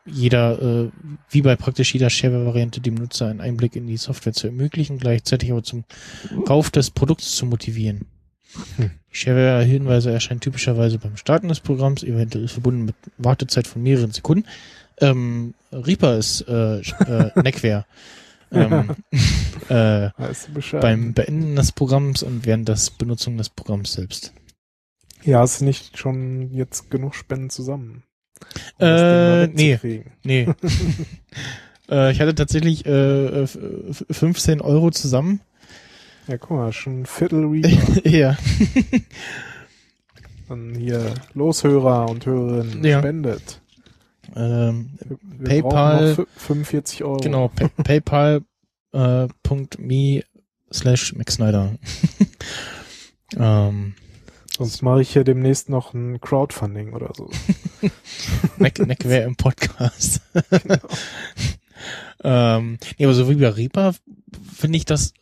jeder, 0.05 0.61
äh, 0.61 0.91
wie 1.29 1.41
bei 1.41 1.55
praktisch 1.55 1.93
jeder 1.93 2.09
Shareware-Variante, 2.09 2.79
dem 2.79 2.95
Nutzer 2.95 3.27
einen 3.27 3.41
Einblick 3.41 3.75
in 3.75 3.87
die 3.87 3.97
Software 3.97 4.33
zu 4.33 4.47
ermöglichen, 4.47 4.99
gleichzeitig 4.99 5.51
aber 5.51 5.63
zum 5.63 5.83
Kauf 6.45 6.71
des 6.71 6.91
Produkts 6.91 7.35
zu 7.35 7.45
motivieren. 7.45 8.05
Hm. 8.77 8.91
Shareware-Hinweise 9.11 10.11
erscheinen 10.11 10.39
typischerweise 10.39 10.99
beim 10.99 11.17
Starten 11.17 11.49
des 11.49 11.59
Programms, 11.59 12.03
eventuell 12.03 12.47
verbunden 12.47 12.85
mit 12.85 12.95
Wartezeit 13.17 13.67
von 13.67 13.83
mehreren 13.83 14.11
Sekunden. 14.11 14.45
Ähm, 14.99 15.53
Reaper 15.71 16.17
ist 16.17 16.41
äh, 16.47 16.79
äh, 16.79 17.31
Neckware. 17.43 17.85
Ähm, 18.51 18.89
äh, 19.69 20.09
du 20.09 20.79
beim 20.79 21.13
Beenden 21.13 21.55
des 21.55 21.71
Programms 21.71 22.23
und 22.23 22.45
während 22.45 22.67
des 22.69 22.89
Benutzung 22.91 23.37
des 23.37 23.49
Programms 23.49 23.93
selbst. 23.93 24.33
ja, 25.23 25.43
ist 25.43 25.61
nicht 25.61 25.97
schon 25.97 26.51
jetzt 26.53 26.89
genug 26.91 27.15
Spenden 27.15 27.49
zusammen? 27.49 28.03
um 28.79 28.85
Äh, 28.87 29.47
nee. 29.47 30.03
Nee. 30.23 30.47
äh, 31.89 32.11
ich 32.11 32.21
hatte 32.21 32.35
tatsächlich 32.35 32.85
äh, 32.85 33.41
f- 33.43 33.57
f- 33.89 34.05
15 34.11 34.61
Euro 34.61 34.91
zusammen. 34.91 35.41
Ja, 36.27 36.37
guck 36.37 36.51
mal, 36.57 36.71
schon 36.73 37.01
ein 37.01 37.05
Viertel 37.05 37.45
Reaper. 37.45 38.07
ja. 38.09 38.37
Dann 40.49 40.75
hier 40.75 41.13
Loshörer 41.33 42.09
und 42.09 42.25
Hörerinnen 42.25 42.83
Ja. 42.83 42.99
spendet. 42.99 43.61
Ähm, 44.35 44.91
Wir 45.39 45.61
PayPal- 45.61 45.61
brauchen 45.61 46.09
noch 46.09 46.17
fü- 46.17 46.27
45 46.37 47.03
Euro. 47.03 47.17
genau, 47.17 47.47
pa 47.49 47.67
paypal.me 48.93 50.23
slash 50.71 51.13
Max 51.15 51.35
Snyder. 51.35 51.75
ähm, 53.37 53.93
Sonst 54.57 54.81
mache 54.81 55.01
ich 55.03 55.13
hier 55.13 55.23
demnächst 55.23 55.69
noch 55.69 55.93
ein 55.93 56.19
Crowdfunding 56.19 56.93
oder 56.93 57.11
so. 57.15 57.29
Neck, 58.57 58.79
Neck 58.79 59.05
wäre 59.07 59.23
im 59.27 59.35
Podcast. 59.35 60.19
ähm, 62.23 62.79
nee, 62.97 63.05
aber 63.05 63.13
so 63.13 63.29
wie 63.29 63.35
bei 63.35 63.49
Reaper 63.49 63.93
finde 64.55 64.77
ich 64.77 64.85
das 64.85 65.13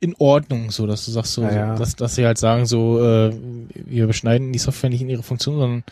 in 0.00 0.14
Ordnung, 0.18 0.70
so 0.70 0.86
dass 0.86 1.06
du 1.06 1.10
sagst, 1.10 1.32
so, 1.32 1.42
Ja, 1.42 1.52
ja. 1.54 1.74
Dass, 1.76 1.96
dass 1.96 2.16
sie 2.16 2.26
halt 2.26 2.36
sagen, 2.36 2.66
so, 2.66 3.02
äh, 3.02 3.32
wir 3.74 4.06
beschneiden 4.06 4.52
die 4.52 4.58
Software 4.58 4.90
nicht 4.90 5.00
in 5.02 5.08
ihre 5.08 5.22
Funktion, 5.22 5.58
sondern 5.58 5.84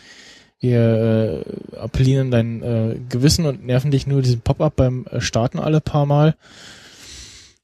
wir 0.60 1.44
äh, 1.72 1.76
appellieren 1.76 2.30
dein 2.30 2.62
äh, 2.62 2.96
Gewissen 3.08 3.46
und 3.46 3.64
nerven 3.64 3.90
dich 3.90 4.06
nur 4.06 4.22
diesen 4.22 4.40
Pop-up 4.40 4.76
beim 4.76 5.06
äh, 5.06 5.20
Starten 5.20 5.58
alle 5.58 5.80
paar 5.80 6.06
Mal. 6.06 6.36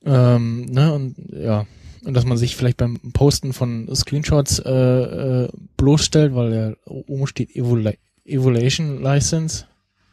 Ähm, 0.04 0.66
ne, 0.66 0.92
und 0.92 1.16
ja, 1.32 1.66
und 2.04 2.14
dass 2.14 2.24
man 2.24 2.38
sich 2.38 2.56
vielleicht 2.56 2.76
beim 2.76 2.98
Posten 3.12 3.52
von 3.52 3.88
Screenshots 3.94 4.60
äh, 4.60 4.70
äh, 4.70 5.48
bloßstellt, 5.76 6.34
weil 6.34 6.54
ja 6.54 6.72
oben 6.84 7.26
steht 7.26 7.54
Evol 7.54 7.94
Evaluation 8.24 9.02
License 9.02 9.66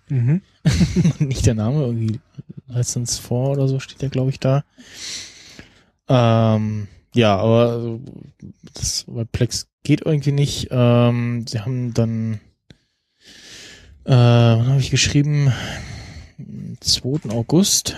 Mhm. 0.09 0.41
nicht 1.19 1.45
der 1.45 1.55
Name, 1.55 1.81
irgendwie 1.83 2.19
License 2.67 3.21
4 3.21 3.31
oder 3.31 3.67
so 3.67 3.79
steht 3.79 4.01
der, 4.01 4.09
glaube 4.09 4.29
ich, 4.29 4.39
da. 4.39 4.63
Ähm, 6.07 6.87
ja, 7.15 7.37
aber 7.37 7.69
also, 7.71 8.01
das 8.73 9.05
bei 9.07 9.23
Plex 9.23 9.67
geht 9.83 10.05
irgendwie 10.05 10.31
nicht. 10.31 10.67
Ähm, 10.71 11.45
sie 11.47 11.59
haben 11.59 11.93
dann, 11.93 12.39
äh, 14.05 14.11
wann 14.11 14.67
habe 14.67 14.79
ich 14.79 14.91
geschrieben? 14.91 15.51
Am 16.39 16.77
2. 16.79 17.29
August. 17.29 17.95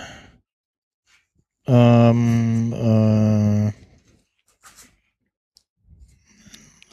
Ähm, 1.68 2.74
äh, 2.74 3.72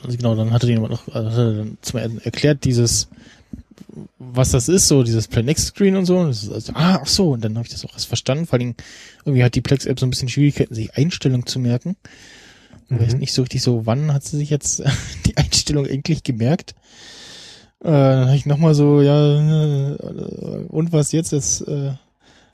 also 0.02 0.16
genau, 0.16 0.34
dann 0.34 0.52
hatte 0.52 0.66
jemand 0.66 0.90
noch 0.92 1.08
also 1.14 1.30
hat 1.30 1.36
er 1.38 1.52
dann 1.54 1.78
zum 1.82 2.00
er- 2.00 2.24
erklärt, 2.24 2.64
dieses 2.64 3.08
was 4.18 4.50
das 4.52 4.68
ist, 4.70 4.88
so 4.88 5.02
dieses 5.02 5.28
Play 5.28 5.42
Next 5.42 5.66
Screen 5.66 5.96
und 5.96 6.06
so. 6.06 6.18
Und 6.18 6.28
das 6.28 6.44
ist 6.44 6.50
also, 6.52 6.72
ah, 6.74 7.00
ach 7.02 7.06
so, 7.06 7.32
und 7.32 7.44
dann 7.44 7.56
habe 7.56 7.66
ich 7.66 7.72
das 7.72 7.84
auch 7.84 7.92
erst 7.92 8.06
verstanden. 8.06 8.46
Vor 8.46 8.58
allem 8.58 8.74
irgendwie 9.26 9.44
hat 9.44 9.54
die 9.54 9.60
Plex 9.60 9.84
App 9.84 10.00
so 10.00 10.06
ein 10.06 10.10
bisschen 10.10 10.30
Schwierigkeiten, 10.30 10.74
sich 10.74 10.96
Einstellungen 10.96 11.44
zu 11.46 11.58
merken. 11.58 11.96
Ich 12.88 12.98
weiß 12.98 13.12
Mhm. 13.14 13.18
nicht 13.20 13.34
so 13.34 13.42
richtig 13.42 13.60
so, 13.62 13.84
wann 13.84 14.12
hat 14.14 14.24
sie 14.24 14.38
sich 14.38 14.48
jetzt 14.48 14.82
die 15.26 15.36
Einstellung 15.36 15.84
endlich 15.84 16.22
gemerkt? 16.22 16.74
Äh, 17.82 17.90
dann 17.90 18.26
habe 18.26 18.36
ich 18.36 18.46
nochmal 18.46 18.74
so, 18.74 19.00
ja, 19.00 19.94
äh, 19.94 20.66
und 20.68 20.92
was 20.92 21.12
jetzt? 21.12 21.32
Jetzt 21.32 21.66
äh, 21.66 21.92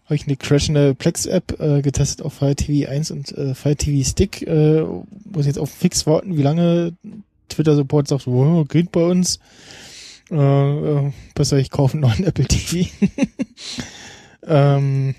habe 0.04 0.14
ich 0.14 0.26
eine 0.26 0.36
crashende 0.36 0.94
Plex-App 0.94 1.60
äh, 1.60 1.82
getestet 1.82 2.24
auf 2.24 2.32
Fire 2.32 2.56
TV 2.56 2.90
1 2.90 3.10
und 3.10 3.32
äh, 3.36 3.54
Fire 3.54 3.76
TV 3.76 4.08
Stick. 4.08 4.40
Äh, 4.42 4.82
muss 5.30 5.44
jetzt 5.44 5.58
auf 5.58 5.70
Fix 5.70 6.06
warten, 6.06 6.38
wie 6.38 6.42
lange 6.42 6.94
Twitter-Support 7.50 8.08
sagt, 8.08 8.26
oh, 8.26 8.64
geht 8.64 8.90
bei 8.90 9.04
uns. 9.04 9.38
Äh, 10.30 10.36
äh, 10.36 11.12
besser, 11.34 11.58
ich 11.58 11.70
kaufe 11.70 11.94
einen 11.94 12.02
neuen 12.02 12.24
Apple 12.26 12.46
TV. 12.46 12.88
ähm, 14.46 15.14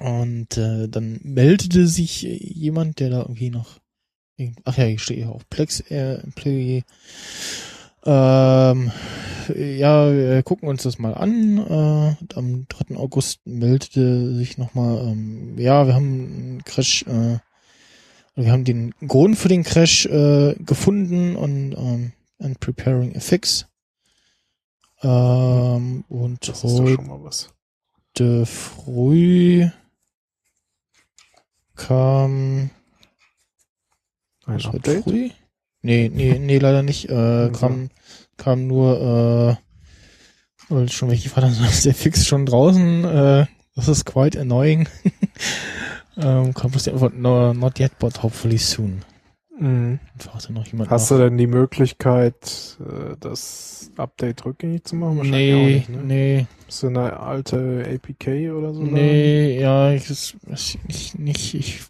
und 0.00 0.56
äh, 0.56 0.88
dann 0.88 1.20
meldete 1.22 1.86
sich 1.86 2.22
jemand, 2.22 2.98
der 2.98 3.10
da 3.10 3.20
irgendwie 3.20 3.50
noch, 3.50 3.78
ach 4.64 4.76
ja, 4.76 4.86
ich 4.86 5.00
stehe 5.00 5.24
hier 5.24 5.32
auf 5.32 5.48
Plex 5.48 5.78
äh, 5.88 6.14
Employee. 6.14 6.82
Ähm, 8.04 8.90
ja, 9.54 10.12
wir 10.12 10.42
gucken 10.42 10.68
uns 10.68 10.82
das 10.82 10.98
mal 10.98 11.14
an. 11.14 11.58
Äh, 11.58 12.16
am 12.34 12.66
3. 12.68 12.96
August 12.96 13.40
meldete 13.44 14.34
sich 14.34 14.58
nochmal, 14.58 15.08
ähm, 15.08 15.58
ja, 15.58 15.86
wir 15.86 15.94
haben 15.94 16.04
einen 16.04 16.64
Crash, 16.64 17.04
äh, 17.04 17.38
wir 18.34 18.52
haben 18.52 18.64
den 18.64 18.92
Grund 19.06 19.36
für 19.36 19.48
den 19.48 19.62
Crash 19.62 20.06
äh, 20.06 20.54
gefunden 20.58 21.36
und 21.36 21.74
ähm, 21.76 22.12
and 22.38 22.58
preparing 22.60 23.16
a 23.16 23.20
fix. 23.20 23.66
Ähm, 25.02 26.04
und 26.08 26.48
Das 26.48 26.62
heute 28.14 28.46
früh 28.46 29.68
kam 31.74 32.70
Ein 34.46 34.64
Update? 34.64 35.04
früh? 35.04 35.30
Nee, 35.82 36.10
nee, 36.12 36.38
nee, 36.38 36.58
leider 36.58 36.82
nicht. 36.82 37.08
Äh, 37.10 37.14
Also. 37.14 37.58
kam, 37.58 37.90
kam 38.36 38.66
nur, 38.66 39.58
äh, 40.70 40.88
schon 40.88 41.10
welche 41.10 41.34
war 41.34 41.42
dann 41.42 41.52
so 41.54 41.64
ist 41.64 41.84
der 41.84 41.94
Fix 41.94 42.26
schon 42.26 42.46
draußen. 42.46 43.04
Äh, 43.04 43.46
das 43.74 43.88
ist 43.88 44.04
quite 44.04 44.40
annoying. 44.40 44.88
ähm, 46.16 46.54
kam 46.54 46.70
bloß 46.70 46.84
die 46.84 46.90
Antwort, 46.92 47.16
no, 47.16 47.52
not 47.52 47.78
yet, 47.80 47.98
but 47.98 48.22
hopefully 48.22 48.58
soon. 48.58 49.02
Mhm. 49.58 49.98
Noch 50.50 50.66
jemand 50.66 50.90
Hast 50.90 51.10
nach. 51.10 51.18
du 51.18 51.24
denn 51.24 51.38
die 51.38 51.46
Möglichkeit, 51.46 52.78
äh, 52.80 53.16
das 53.20 53.90
Update 53.96 54.44
rückgängig 54.44 54.84
zu 54.84 54.96
machen? 54.96 55.18
Wahrscheinlich 55.18 55.52
Nee, 55.52 55.54
auch 55.62 55.66
nicht, 55.66 55.88
ne? 55.90 55.98
nee, 56.04 56.46
Ist 56.68 56.82
das 56.82 56.88
eine 56.90 57.18
alte 57.20 57.84
APK 57.86 58.50
oder 58.52 58.72
so? 58.74 58.82
nee, 58.82 59.60
ja, 59.60 59.92
ich, 59.92 60.10
ich 60.88 61.14
nicht, 61.18 61.54
ich, 61.54 61.80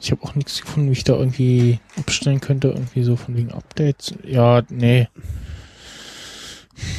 ich 0.00 0.10
habe 0.10 0.22
auch 0.22 0.34
nichts 0.34 0.60
gefunden, 0.60 0.88
wie 0.88 0.92
ich 0.92 1.04
da 1.04 1.14
irgendwie 1.14 1.80
abstellen 1.96 2.40
könnte, 2.40 2.68
irgendwie 2.68 3.02
so 3.02 3.16
von 3.16 3.36
wegen 3.36 3.52
Updates. 3.52 4.14
Ja, 4.24 4.62
nee. 4.68 5.08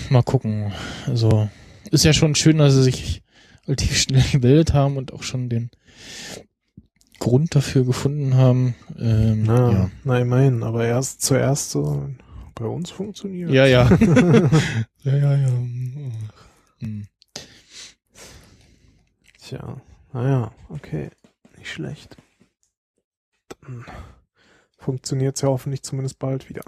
Mal 0.10 0.24
gucken. 0.24 0.74
Also, 1.06 1.50
ist 1.92 2.04
ja 2.06 2.14
schon 2.14 2.36
schön, 2.36 2.58
dass 2.58 2.74
sie 2.74 2.84
sich 2.84 3.24
relativ 3.68 3.98
schnell 3.98 4.24
gebildet 4.32 4.74
haben 4.74 4.98
und 4.98 5.14
auch 5.14 5.24
schon 5.24 5.50
den 5.50 5.70
Grund 7.20 7.56
dafür 7.56 7.86
gefunden 7.86 8.36
haben. 8.36 8.76
Ähm, 8.98 9.44
Na, 9.44 9.72
ja. 9.72 9.92
na 10.04 10.20
immerhin, 10.20 10.64
aber 10.64 10.86
erst 10.86 11.22
zuerst 11.22 11.72
so 11.72 12.10
bei 12.56 12.66
uns 12.66 12.92
funktioniert. 12.92 13.52
Ja, 13.52 13.66
ja. 13.66 13.90
ja, 15.04 15.16
ja, 15.16 15.36
ja. 15.36 15.50
Hm. 16.80 17.08
Tja, 19.42 19.82
naja, 20.14 20.52
okay. 20.70 21.10
Nicht 21.58 21.72
schlecht. 21.72 22.18
Dann 23.70 23.86
funktioniert's 24.78 25.42
ja 25.42 25.50
hoffentlich 25.50 25.84
zumindest 25.84 26.20
bald 26.20 26.50
wieder. 26.50 26.64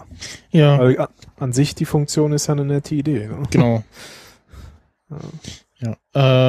Ja, 0.52 0.80
Weil 0.80 1.08
an, 1.38 1.54
sich 1.54 1.76
die 1.76 1.86
Funktion 1.86 2.34
ist 2.34 2.48
ja 2.48 2.54
eine 2.54 2.66
nette 2.66 2.94
Idee. 2.96 3.28
Ne? 3.28 3.44
genau. 3.50 3.84
Ja. 5.10 5.18
Ja, 5.84 5.98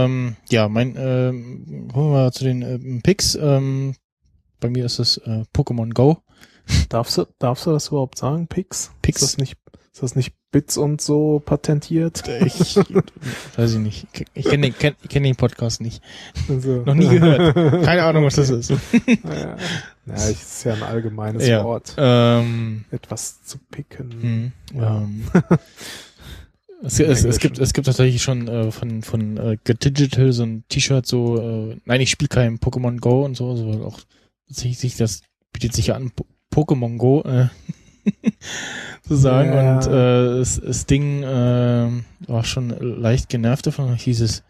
ähm, 0.05 0.37
ja, 0.51 0.69
mein, 0.69 0.95
ähm, 0.99 1.89
kommen 1.91 2.11
wir 2.11 2.25
mal 2.25 2.33
zu 2.33 2.45
den 2.45 2.61
ähm, 2.61 3.01
Picks. 3.03 3.35
Ähm, 3.35 3.95
bei 4.61 4.69
mir 4.69 4.85
ist 4.85 4.99
es 4.99 5.17
äh, 5.17 5.45
Pokémon 5.55 5.95
Go. 5.95 6.19
Darfst 6.91 7.17
du, 7.17 7.27
darfst 7.39 7.65
du 7.65 7.71
das 7.71 7.89
überhaupt 7.89 8.19
sagen, 8.19 8.47
Pix? 8.47 8.93
Pix. 9.01 9.23
Ist 9.23 9.33
das 9.33 9.39
nicht, 9.39 9.57
ist 9.91 10.03
das 10.03 10.17
nicht 10.17 10.35
Bits 10.53 10.77
und 10.77 11.01
so 11.01 11.43
patentiert? 11.45 12.23
Ich 12.47 12.77
weiß 13.57 13.73
ich 13.73 13.79
nicht. 13.79 14.07
Ich 14.35 14.45
kenne 14.45 14.69
den, 14.69 14.79
kenn, 14.79 14.95
kenn 15.09 15.23
den 15.25 15.35
Podcast 15.35 15.81
nicht. 15.81 16.03
Also, 16.49 16.83
Noch 16.85 16.95
nie 16.95 17.09
gehört. 17.09 17.55
Keine 17.85 18.05
Ahnung, 18.05 18.25
was 18.27 18.37
das 18.37 18.51
ist. 18.51 18.71
ja, 18.71 18.77
ja, 20.07 20.29
ich- 20.31 20.41
ist 20.43 20.65
ja 20.65 20.75
ein 20.75 20.83
allgemeines 20.83 21.47
Ja. 21.47 21.65
Wort. 21.65 21.95
Ähm, 21.97 22.85
Etwas 22.91 23.43
zu 23.45 23.59
picken. 23.71 24.53
hm, 24.73 24.79
Ja. 24.79 24.99
ähm, 25.03 25.25
es, 26.85 26.99
es, 27.01 27.25
es 27.25 27.39
gibt 27.39 27.59
es 27.59 27.73
gibt 27.73 27.87
tatsächlich 27.87 28.23
schon 28.23 28.49
äh, 28.49 28.73
von 28.73 29.03
von 29.03 29.37
äh, 29.37 29.57
Get 29.65 29.85
Digital 29.85 30.33
so 30.33 30.43
ein 30.43 30.65
T-Shirt 30.69 31.07
so 31.07 31.39
äh, 31.71 31.77
nein 31.85 32.01
ich 32.01 32.11
spiele 32.11 32.29
kein 32.29 32.59
Pokémon 32.59 32.99
Go 32.99 33.25
und 33.25 33.37
so 33.37 33.47
weil 33.69 33.83
auch 33.85 34.01
sich 34.49 34.97
das 34.97 35.23
bietet 35.53 35.75
sich 35.75 35.87
ja 35.89 35.95
an 35.95 36.11
Po- 36.11 36.27
Pokémon 36.53 36.97
Go 36.97 37.23
äh, 37.23 37.47
zu 39.07 39.17
sagen 39.17 39.53
Ja. 39.53 39.77
und 39.77 39.87
äh, 39.87 40.39
das, 40.39 40.61
das 40.61 40.87
Ding 40.87 41.23
äh, 41.23 41.89
war 42.27 42.45
schon 42.45 42.71
leicht 42.81 43.29
genervt 43.29 43.67
davon 43.67 43.95
ich 43.95 44.05
dieses 44.05 44.43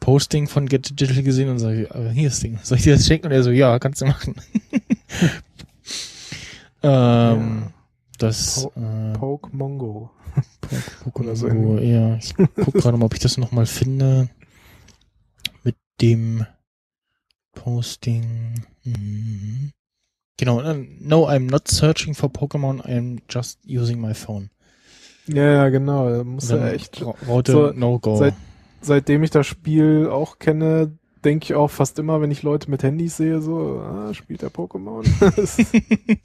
Posting 0.00 0.48
von 0.48 0.66
Get 0.66 0.90
Digital 0.90 1.22
gesehen 1.22 1.50
und 1.50 1.58
sage 1.58 1.88
aber 1.90 2.10
hier 2.10 2.28
ist 2.28 2.36
das 2.36 2.40
Ding 2.40 2.58
soll 2.62 2.78
ich 2.78 2.84
dir 2.84 2.94
das 2.94 3.06
schenken 3.06 3.26
und 3.26 3.32
er 3.32 3.42
so 3.42 3.50
ja 3.50 3.78
kannst 3.78 4.00
du 4.00 4.06
machen 4.06 4.34
ähm, 6.82 7.70
das 8.20 8.66
äh, 8.76 9.12
Poke 9.14 9.48
Mongo. 9.56 10.10
Pokémon 11.04 11.20
Oder 11.20 11.36
so 11.36 11.48
ja. 11.78 12.16
Ich 12.16 12.34
guck 12.36 12.74
gerade 12.74 12.96
mal, 12.96 13.06
ob 13.06 13.14
ich 13.14 13.20
das 13.20 13.38
nochmal 13.38 13.66
finde. 13.66 14.28
Mit 15.64 15.76
dem 16.00 16.46
Posting. 17.52 18.54
Mhm. 18.84 19.72
Genau, 20.40 20.60
äh, 20.62 20.74
no, 21.00 21.28
I'm 21.28 21.50
not 21.50 21.68
searching 21.68 22.14
for 22.14 22.28
Pokémon, 22.30 22.80
I'm 22.84 23.18
just 23.28 23.58
using 23.68 24.00
my 24.00 24.14
phone. 24.14 24.50
Ja, 25.28 25.44
ja, 25.52 25.68
genau. 25.68 26.08
Da 26.10 26.24
muss 26.24 26.50
er 26.50 26.72
echt. 26.72 27.04
Ra- 27.04 27.14
Raute 27.28 27.52
So, 27.52 27.72
No 27.74 27.98
Go. 28.00 28.16
seit- 28.16 28.34
Seitdem 28.82 29.22
ich 29.22 29.30
das 29.30 29.46
Spiel 29.46 30.08
auch 30.10 30.38
kenne, 30.38 30.92
denke 31.22 31.44
ich 31.44 31.54
auch 31.54 31.70
fast 31.70 31.98
immer, 31.98 32.22
wenn 32.22 32.30
ich 32.30 32.42
Leute 32.42 32.70
mit 32.70 32.82
Handys 32.82 33.18
sehe, 33.18 33.42
so, 33.42 33.82
ah, 33.84 34.14
spielt 34.14 34.40
der 34.40 34.50
Pokémon. 34.50 35.04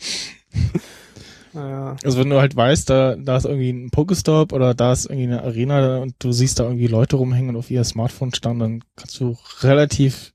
Naja. 1.54 1.96
Also 2.04 2.20
wenn 2.20 2.30
du 2.30 2.40
halt 2.40 2.56
weißt, 2.56 2.90
da, 2.90 3.16
da 3.16 3.38
ist 3.38 3.46
irgendwie 3.46 3.70
ein 3.72 3.90
Pokestop 3.90 4.52
oder 4.52 4.74
da 4.74 4.92
ist 4.92 5.06
irgendwie 5.06 5.28
eine 5.28 5.42
Arena 5.44 6.00
und 6.00 6.16
du 6.20 6.32
siehst 6.34 6.60
da 6.60 6.64
irgendwie 6.66 6.88
Leute 6.88 7.16
rumhängen 7.16 7.52
und 7.52 7.56
auf 7.56 7.72
ihr 7.72 7.84
Smartphone 7.86 8.34
starren, 8.34 8.60
dann 8.60 8.84
kannst 8.98 9.20
du 9.22 9.38
relativ 9.62 10.34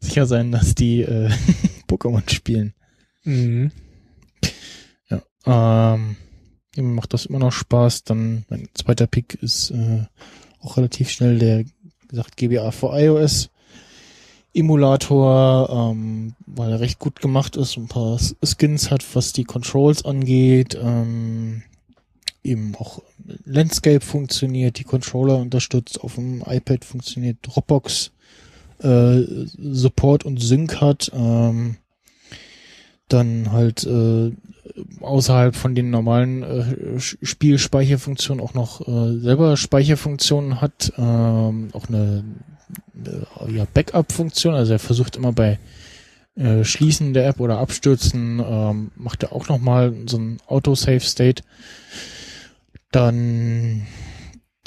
sicher 0.00 0.26
sein, 0.26 0.52
dass 0.52 0.74
die 0.74 1.02
äh, 1.02 1.30
Pokémon 1.88 2.28
spielen. 2.30 2.74
Mhm. 3.24 3.70
Ähm, 5.44 6.16
mir 6.76 6.82
macht 6.82 7.12
das 7.12 7.26
immer 7.26 7.38
noch 7.38 7.52
Spaß. 7.52 8.04
Dann 8.04 8.44
mein 8.48 8.68
zweiter 8.74 9.06
Pick 9.06 9.34
ist 9.34 9.70
äh, 9.70 10.04
auch 10.60 10.76
relativ 10.76 11.10
schnell 11.10 11.38
der 11.38 11.64
gesagt 12.08 12.36
GBA 12.36 12.70
für 12.70 12.90
iOS 12.98 13.50
Emulator, 14.54 15.70
ähm, 15.70 16.34
weil 16.46 16.72
er 16.72 16.80
recht 16.80 16.98
gut 16.98 17.20
gemacht 17.20 17.56
ist, 17.56 17.78
ein 17.78 17.88
paar 17.88 18.18
Skins 18.44 18.90
hat, 18.90 19.02
was 19.16 19.32
die 19.32 19.44
Controls 19.44 20.04
angeht, 20.04 20.78
ähm, 20.80 21.62
eben 22.44 22.74
auch 22.76 23.00
Landscape 23.46 24.04
funktioniert, 24.04 24.78
die 24.78 24.84
Controller 24.84 25.38
unterstützt, 25.38 26.02
auf 26.02 26.16
dem 26.16 26.42
iPad 26.46 26.84
funktioniert 26.84 27.38
Dropbox 27.40 28.12
äh, 28.80 29.22
Support 29.56 30.24
und 30.24 30.42
Sync 30.42 30.82
hat, 30.82 31.10
ähm, 31.14 31.76
dann 33.12 33.52
halt 33.52 33.84
äh, 33.84 34.32
außerhalb 35.00 35.54
von 35.54 35.74
den 35.74 35.90
normalen 35.90 36.42
äh, 36.42 37.00
Spielspeicherfunktionen 37.00 38.42
auch 38.42 38.54
noch 38.54 38.86
äh, 38.86 39.18
selber 39.18 39.56
Speicherfunktionen 39.56 40.60
hat, 40.60 40.92
ähm, 40.96 41.68
auch 41.72 41.88
eine, 41.88 42.24
eine 42.94 43.52
ja, 43.56 43.66
Backup-Funktion, 43.72 44.54
also 44.54 44.72
er 44.72 44.78
versucht 44.78 45.16
immer 45.16 45.32
bei 45.32 45.58
äh, 46.34 46.64
Schließen 46.64 47.12
der 47.12 47.26
App 47.26 47.40
oder 47.40 47.58
Abstürzen, 47.58 48.42
ähm, 48.44 48.90
macht 48.96 49.22
er 49.22 49.32
auch 49.32 49.48
nochmal 49.48 49.94
so 50.06 50.18
ein 50.18 50.38
Autosave-State. 50.46 51.42
Dann 52.90 53.86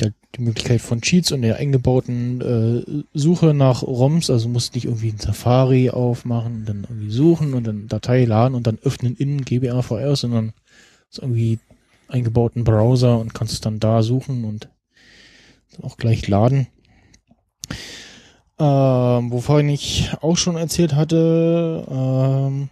die 0.01 0.41
Möglichkeit 0.41 0.82
von 0.82 1.01
Cheats 1.01 1.32
und 1.32 1.41
der 1.41 1.57
eingebauten 1.57 2.41
äh, 2.41 3.03
Suche 3.17 3.53
nach 3.53 3.83
ROMs, 3.83 4.30
also 4.30 4.49
musst 4.49 4.75
nicht 4.75 4.85
irgendwie 4.85 5.09
ein 5.09 5.19
Safari 5.19 5.90
aufmachen, 5.90 6.65
dann 6.65 6.85
irgendwie 6.90 7.11
suchen 7.11 7.53
und 7.53 7.65
dann 7.65 7.88
Datei 7.88 8.25
laden 8.25 8.56
und 8.56 8.67
dann 8.67 8.80
öffnen 8.83 9.15
in 9.15 9.45
GBA-VR, 9.45 10.15
sondern 10.15 10.53
ist 11.09 11.19
irgendwie 11.19 11.59
eingebauten 12.07 12.64
Browser 12.64 13.19
und 13.19 13.33
kannst 13.33 13.65
dann 13.65 13.80
da 13.80 14.03
suchen 14.03 14.43
und 14.45 14.69
auch 15.82 15.98
gleich 15.98 16.27
laden. 16.27 16.67
Ähm, 18.57 19.32
wovon 19.32 19.67
ich 19.67 20.11
auch 20.22 20.38
schon 20.38 20.56
erzählt 20.56 20.95
hatte, 20.95 21.85
ähm, 21.90 22.69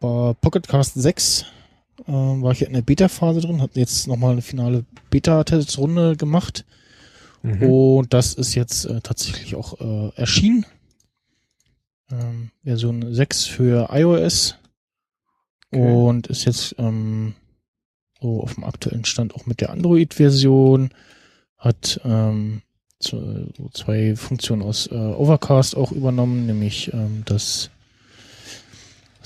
bei 0.00 0.32
Pocketcast 0.40 0.94
6 0.94 1.46
äh, 2.06 2.12
war 2.12 2.52
ich 2.52 2.62
in 2.62 2.72
der 2.72 2.82
Beta-Phase 2.82 3.40
drin, 3.40 3.62
hat 3.62 3.76
jetzt 3.76 4.06
nochmal 4.06 4.32
eine 4.32 4.42
finale 4.42 4.84
Beta-Testrunde 5.10 6.16
gemacht. 6.16 6.64
Mhm. 7.42 7.62
Und 7.62 8.14
das 8.14 8.34
ist 8.34 8.54
jetzt 8.54 8.84
äh, 8.84 9.00
tatsächlich 9.00 9.54
auch 9.54 9.80
äh, 9.80 10.10
erschienen. 10.16 10.66
Ähm, 12.10 12.50
Version 12.64 13.14
6 13.14 13.46
für 13.46 13.88
iOS. 13.92 14.56
Okay. 15.70 15.92
Und 15.92 16.28
ist 16.28 16.44
jetzt 16.46 16.74
ähm, 16.78 17.34
so 18.20 18.42
auf 18.42 18.54
dem 18.54 18.64
aktuellen 18.64 19.04
Stand 19.04 19.34
auch 19.34 19.46
mit 19.46 19.60
der 19.60 19.70
Android-Version. 19.70 20.90
Hat 21.58 22.00
ähm, 22.04 22.62
so, 23.00 23.20
so 23.56 23.68
zwei 23.72 24.16
Funktionen 24.16 24.62
aus 24.62 24.86
äh, 24.88 24.94
Overcast 24.94 25.76
auch 25.76 25.92
übernommen, 25.92 26.46
nämlich 26.46 26.92
ähm, 26.92 27.22
das 27.26 27.70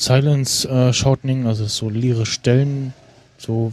Silence 0.03 0.69
äh, 0.69 0.93
Shortening, 0.93 1.47
also 1.47 1.67
so 1.67 1.89
leere 1.89 2.27
Stellen, 2.27 2.93
so 3.39 3.73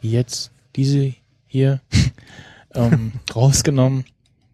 wie 0.00 0.10
jetzt 0.10 0.52
diese 0.76 1.14
hier, 1.46 1.80
ähm, 2.74 3.12
rausgenommen. 3.34 4.04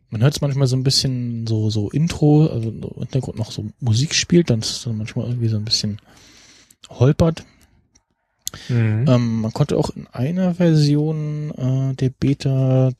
Man 0.08 0.22
hört 0.22 0.34
es 0.34 0.40
manchmal 0.40 0.66
so 0.66 0.76
ein 0.76 0.82
bisschen 0.82 1.46
so, 1.46 1.70
so 1.70 1.90
Intro, 1.90 2.46
also 2.46 2.70
im 2.70 2.82
Hintergrund 2.98 3.38
noch 3.38 3.52
so 3.52 3.66
Musik 3.80 4.14
spielt, 4.14 4.50
dann 4.50 4.60
ist 4.60 4.70
es 4.70 4.82
dann 4.82 4.96
manchmal 4.96 5.26
irgendwie 5.26 5.48
so 5.48 5.56
ein 5.56 5.64
bisschen 5.64 6.00
holpert. 6.88 7.44
Mhm. 8.68 9.04
Ähm, 9.06 9.40
man 9.42 9.52
konnte 9.52 9.76
auch 9.76 9.90
in 9.90 10.06
einer 10.08 10.54
Version 10.54 11.50
äh, 11.50 11.94
der 11.94 12.10
Beta 12.10 12.90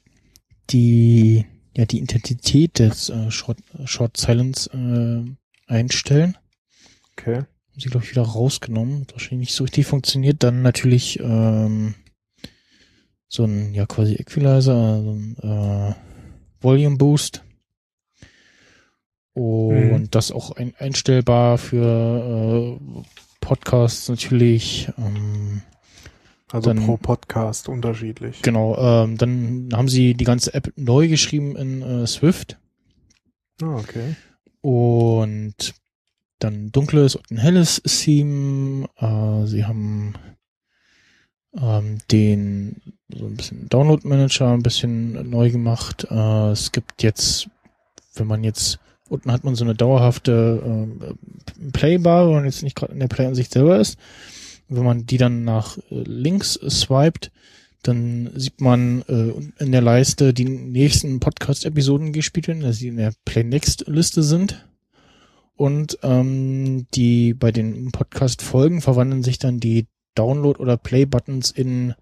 die, 0.70 1.46
ja, 1.76 1.86
die 1.86 1.98
Intensität 1.98 2.78
des 2.78 3.08
äh, 3.08 3.30
Short, 3.30 3.58
Short 3.86 4.16
Silence 4.16 4.70
äh, 4.72 5.24
einstellen. 5.72 6.36
Okay. 7.12 7.44
Haben 7.70 7.80
sie, 7.80 7.88
glaube 7.88 8.04
ich, 8.04 8.10
wieder 8.12 8.22
rausgenommen. 8.22 9.02
Hat 9.02 9.12
wahrscheinlich 9.12 9.48
nicht 9.50 9.54
so 9.54 9.64
richtig 9.64 9.86
funktioniert. 9.86 10.42
Dann 10.42 10.62
natürlich 10.62 11.18
ähm, 11.20 11.94
so 13.28 13.44
ein, 13.44 13.74
ja, 13.74 13.86
quasi 13.86 14.14
Equalizer, 14.14 15.02
so 15.02 15.12
ein 15.12 15.36
äh, 15.42 15.94
Volume 16.60 16.96
Boost. 16.96 17.44
Und 19.32 19.70
Mhm. 20.02 20.10
das 20.10 20.32
auch 20.32 20.50
ein, 20.56 20.74
einstellbar 20.78 21.56
für 21.58 22.78
äh, 22.80 23.02
Podcasts 23.40 24.08
natürlich. 24.08 24.88
Ähm, 24.98 25.62
Also 26.52 26.72
Dann- 26.74 26.84
pro 26.84 26.96
Podcast 26.96 27.68
unterschiedlich. 27.68 28.42
genau, 28.42 28.76
ähm, 28.76 29.16
dann 29.16 29.68
haben 29.72 29.86
sie 29.88 30.14
die 30.14 30.24
ganze 30.24 30.52
App 30.52 30.72
neu 30.74 31.06
geschrieben 31.06 31.54
in 31.54 31.80
äh, 31.80 32.06
Swift. 32.08 32.58
Ah, 33.62 33.76
okay. 33.76 34.16
Und 34.60 35.54
dann 36.40 36.72
dunkles 36.72 37.16
und 37.16 37.30
ein 37.30 37.38
helles 37.38 37.82
Theme. 37.82 38.88
Äh, 38.96 39.46
sie 39.46 39.64
haben 39.64 40.14
ähm, 41.58 41.98
den 42.10 42.82
so 43.08 43.26
ein 43.26 43.36
bisschen 43.36 43.68
Download 43.68 44.06
Manager 44.06 44.52
ein 44.52 44.62
bisschen 44.62 45.30
neu 45.30 45.50
gemacht. 45.50 46.06
Äh, 46.10 46.50
es 46.50 46.72
gibt 46.72 47.02
jetzt, 47.02 47.48
wenn 48.14 48.26
man 48.26 48.44
jetzt 48.44 48.78
unten 49.08 49.32
hat 49.32 49.44
man 49.44 49.56
so 49.56 49.64
eine 49.64 49.74
dauerhafte 49.74 50.62
ähm, 50.64 51.72
Playbar, 51.72 52.26
wenn 52.26 52.34
man 52.34 52.44
jetzt 52.44 52.62
nicht 52.62 52.76
gerade 52.76 52.92
in 52.92 53.00
der 53.00 53.08
Play-Ansicht 53.08 53.52
selber 53.52 53.78
ist. 53.78 53.98
Wenn 54.68 54.84
man 54.84 55.04
die 55.04 55.18
dann 55.18 55.44
nach 55.44 55.78
äh, 55.90 56.02
links 56.04 56.54
swiped, 56.54 57.32
dann 57.82 58.30
sieht 58.36 58.60
man 58.60 59.02
äh, 59.08 59.32
in 59.62 59.72
der 59.72 59.80
Leiste 59.80 60.32
die 60.32 60.44
nächsten 60.44 61.18
Podcast-Episoden 61.18 62.12
gespielt 62.12 62.46
werden, 62.46 62.64
also 62.64 62.78
die 62.80 62.88
in 62.88 62.98
der 62.98 63.12
Play 63.24 63.42
Next-Liste 63.42 64.22
sind. 64.22 64.64
Und 65.60 65.98
ähm, 66.02 66.86
die 66.94 67.34
bei 67.34 67.52
den 67.52 67.92
Podcast-Folgen 67.92 68.80
verwandeln 68.80 69.22
sich 69.22 69.38
dann 69.38 69.60
die 69.60 69.88
Download- 70.14 70.58
oder 70.58 70.78
Play-Buttons 70.78 71.50
in 71.50 71.92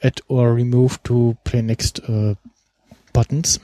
Add 0.00 0.22
or 0.28 0.54
Remove 0.54 0.96
to 1.02 1.36
Play 1.44 1.60
Next 1.60 2.00
äh, 2.08 2.34
Buttons. 3.12 3.60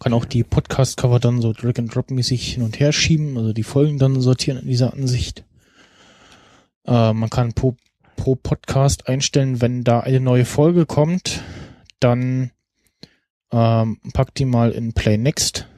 Kann 0.00 0.12
auch 0.12 0.24
die 0.24 0.42
Podcast-Cover 0.42 1.20
dann 1.20 1.40
so 1.40 1.52
Drag-and-Drop-mäßig 1.52 2.54
hin 2.54 2.64
und 2.64 2.80
her 2.80 2.90
schieben, 2.90 3.38
also 3.38 3.52
die 3.52 3.62
Folgen 3.62 4.00
dann 4.00 4.20
sortieren 4.20 4.58
in 4.58 4.66
dieser 4.66 4.92
Ansicht. 4.92 5.44
Äh, 6.84 7.12
man 7.12 7.30
kann 7.30 7.52
pro, 7.52 7.76
pro 8.16 8.34
Podcast 8.34 9.08
einstellen, 9.08 9.60
wenn 9.60 9.84
da 9.84 10.00
eine 10.00 10.18
neue 10.18 10.46
Folge 10.46 10.84
kommt, 10.84 11.44
dann 12.00 12.50
ähm, 13.52 14.00
packt 14.14 14.40
die 14.40 14.46
mal 14.46 14.72
in 14.72 14.94
Play 14.94 15.16
Next 15.16 15.68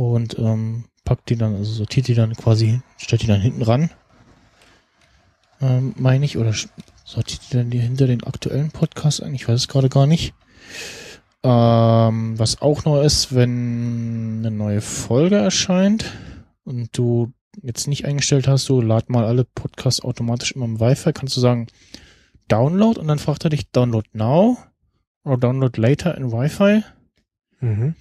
und 0.00 0.38
ähm, 0.38 0.84
packt 1.04 1.28
die 1.28 1.36
dann, 1.36 1.56
also 1.56 1.70
sortiert 1.70 2.08
die 2.08 2.14
dann 2.14 2.34
quasi, 2.34 2.80
stellt 2.96 3.20
die 3.20 3.26
dann 3.26 3.42
hinten 3.42 3.60
ran, 3.60 3.90
ähm, 5.60 5.92
meine 5.98 6.24
ich, 6.24 6.38
oder 6.38 6.54
sortiert 7.04 7.42
die 7.50 7.56
dann 7.56 7.70
hinter 7.70 8.06
den 8.06 8.24
aktuellen 8.24 8.70
Podcast 8.70 9.22
ein, 9.22 9.34
ich 9.34 9.46
weiß 9.46 9.60
es 9.60 9.68
gerade 9.68 9.90
gar 9.90 10.06
nicht. 10.06 10.32
Ähm, 11.42 12.38
was 12.38 12.62
auch 12.62 12.86
neu 12.86 13.02
ist, 13.02 13.34
wenn 13.34 14.38
eine 14.38 14.50
neue 14.50 14.80
Folge 14.80 15.36
erscheint 15.36 16.10
und 16.64 16.96
du 16.96 17.32
jetzt 17.60 17.86
nicht 17.86 18.06
eingestellt 18.06 18.48
hast, 18.48 18.70
du 18.70 18.80
lad 18.80 19.10
mal 19.10 19.24
alle 19.24 19.44
Podcasts 19.44 20.00
automatisch 20.02 20.52
immer 20.52 20.64
im 20.64 20.80
Wi-Fi, 20.80 21.12
kannst 21.12 21.36
du 21.36 21.40
sagen 21.40 21.66
Download 22.48 22.98
und 22.98 23.06
dann 23.06 23.18
fragt 23.18 23.44
er 23.44 23.50
dich 23.50 23.70
Download 23.70 24.08
now 24.14 24.56
oder 25.24 25.36
Download 25.36 25.78
later 25.78 26.16
in 26.16 26.32
Wi-Fi 26.32 26.84
Mhm. 27.60 27.94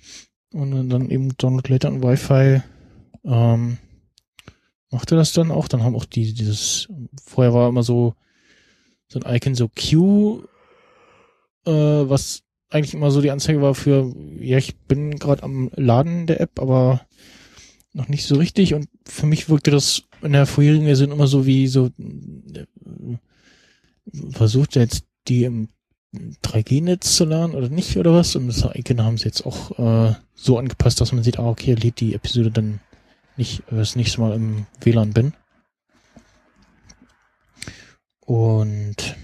Und 0.53 0.90
dann 0.90 1.10
eben 1.10 1.36
Download 1.38 1.72
later 1.72 1.90
in 1.90 2.03
Wi-Fi 2.03 2.61
ähm, 3.24 3.78
macht 4.90 5.11
er 5.11 5.18
das 5.18 5.34
dann 5.34 5.52
auch. 5.52 5.68
Dann 5.68 5.84
haben 5.84 5.95
auch 5.95 6.06
die 6.06 6.34
dieses 6.34 6.88
vorher 7.24 7.53
war 7.53 7.69
immer 7.69 7.84
so 7.84 8.16
so 9.08 9.19
ein 9.19 9.36
Icon 9.36 9.56
so 9.56 9.69
Q, 9.69 10.44
äh, 11.66 11.72
was 11.72 12.44
eigentlich 12.69 12.94
immer 12.94 13.11
so 13.11 13.22
die 13.22 13.32
Anzeige 13.32 13.61
war 13.61 13.76
für 13.76 14.14
ja 14.40 14.58
ich 14.58 14.78
bin 14.78 15.18
gerade 15.18 15.44
am 15.44 15.72
Laden 15.76 16.28
der 16.28 16.42
App, 16.42 16.60
aber 16.60 17.02
noch 17.94 18.08
nicht 18.08 18.26
so 18.26 18.36
richtig 18.36 18.74
und 18.74 18.88
für 19.06 19.26
mich 19.26 19.50
wirkte 19.50 19.72
das 19.72 20.03
in 20.22 20.34
der 20.34 20.45
vorherigen 20.45 20.86
Version 20.86 21.11
immer 21.11 21.28
so 21.28 21.45
wie 21.45 21.68
so 21.68 21.88
äh, 21.88 22.66
versucht 24.32 24.76
er 24.76 24.84
jetzt 24.84 25.06
die 25.28 25.44
im 25.44 25.69
3G-Netz 26.14 27.16
zu 27.16 27.26
laden 27.26 27.54
oder 27.54 27.70
nicht 27.70 27.98
oder 27.98 28.14
was 28.14 28.36
und 28.36 28.48
das 28.48 28.68
Icon 28.74 29.04
haben 29.04 29.18
sie 29.18 29.26
jetzt 29.26 29.46
auch 29.46 29.78
äh, 29.78 30.16
so 30.34 30.58
angepasst, 30.58 31.00
dass 31.02 31.12
man 31.12 31.24
sieht, 31.24 31.38
ah 31.38 31.50
okay, 31.50 31.72
er 31.72 31.78
lädt 31.78 32.00
die 32.00 32.16
Episode 32.16 32.52
dann 32.52 32.80
nicht, 33.38 33.62
äh, 33.72 33.76
das 33.76 33.96
nächste 33.96 34.22
Mal 34.22 34.34
im 34.34 34.66
WLAN 34.82 35.14
bin. 35.14 35.34
Und 38.22 39.16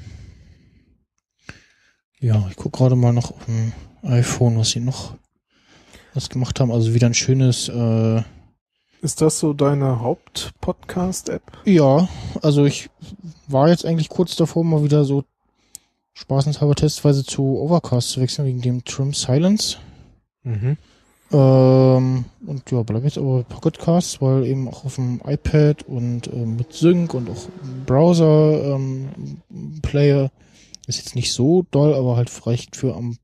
ja, 2.19 2.47
ich 2.49 2.55
gucke 2.55 2.77
gerade 2.77 2.95
mal 2.95 3.13
noch 3.13 3.31
auf 3.31 3.45
dem 3.45 3.73
iPhone, 4.03 4.57
was 4.57 4.71
sie 4.71 4.79
noch 4.79 5.15
was 6.13 6.29
gemacht 6.29 6.59
haben. 6.59 6.71
Also 6.71 6.93
wieder 6.93 7.07
ein 7.07 7.13
schönes 7.13 7.67
äh, 7.69 8.21
Ist 9.01 9.21
das 9.21 9.39
so 9.39 9.53
deine 9.53 9.99
Haupt-Podcast-App? 9.99 11.43
Ja, 11.65 12.07
also 12.41 12.65
ich 12.65 12.89
war 13.47 13.69
jetzt 13.69 13.85
eigentlich 13.85 14.09
kurz 14.09 14.35
davor, 14.35 14.63
mal 14.63 14.83
wieder 14.83 15.03
so 15.05 15.23
spaßenshalber 16.15 16.75
testweise 16.75 17.23
zu 17.23 17.59
Overcast 17.59 18.09
zu 18.09 18.21
wechseln, 18.21 18.47
wegen 18.47 18.61
dem 18.61 18.83
Trim 18.83 19.13
Silence. 19.13 19.77
Mhm. 20.43 20.77
Ähm, 21.31 22.25
und 22.45 22.71
ja, 22.71 22.83
bleib 22.83 23.03
jetzt 23.03 23.17
aber 23.17 23.37
bei 23.37 23.43
Pocketcast, 23.43 24.21
weil 24.21 24.45
eben 24.45 24.67
auch 24.67 24.85
auf 24.85 24.95
dem 24.95 25.21
iPad 25.25 25.83
und 25.83 26.27
ähm, 26.27 26.55
mit 26.55 26.73
Sync 26.73 27.13
und 27.13 27.29
auch 27.29 27.47
Browser 27.85 28.75
ähm, 28.75 29.41
Player 29.81 30.31
ist 30.87 30.97
jetzt 30.97 31.15
nicht 31.15 31.33
so 31.33 31.65
doll, 31.71 31.93
aber 31.93 32.15
halt 32.15 32.31
reicht 32.47 32.75
für 32.75 32.95
am 32.95 33.17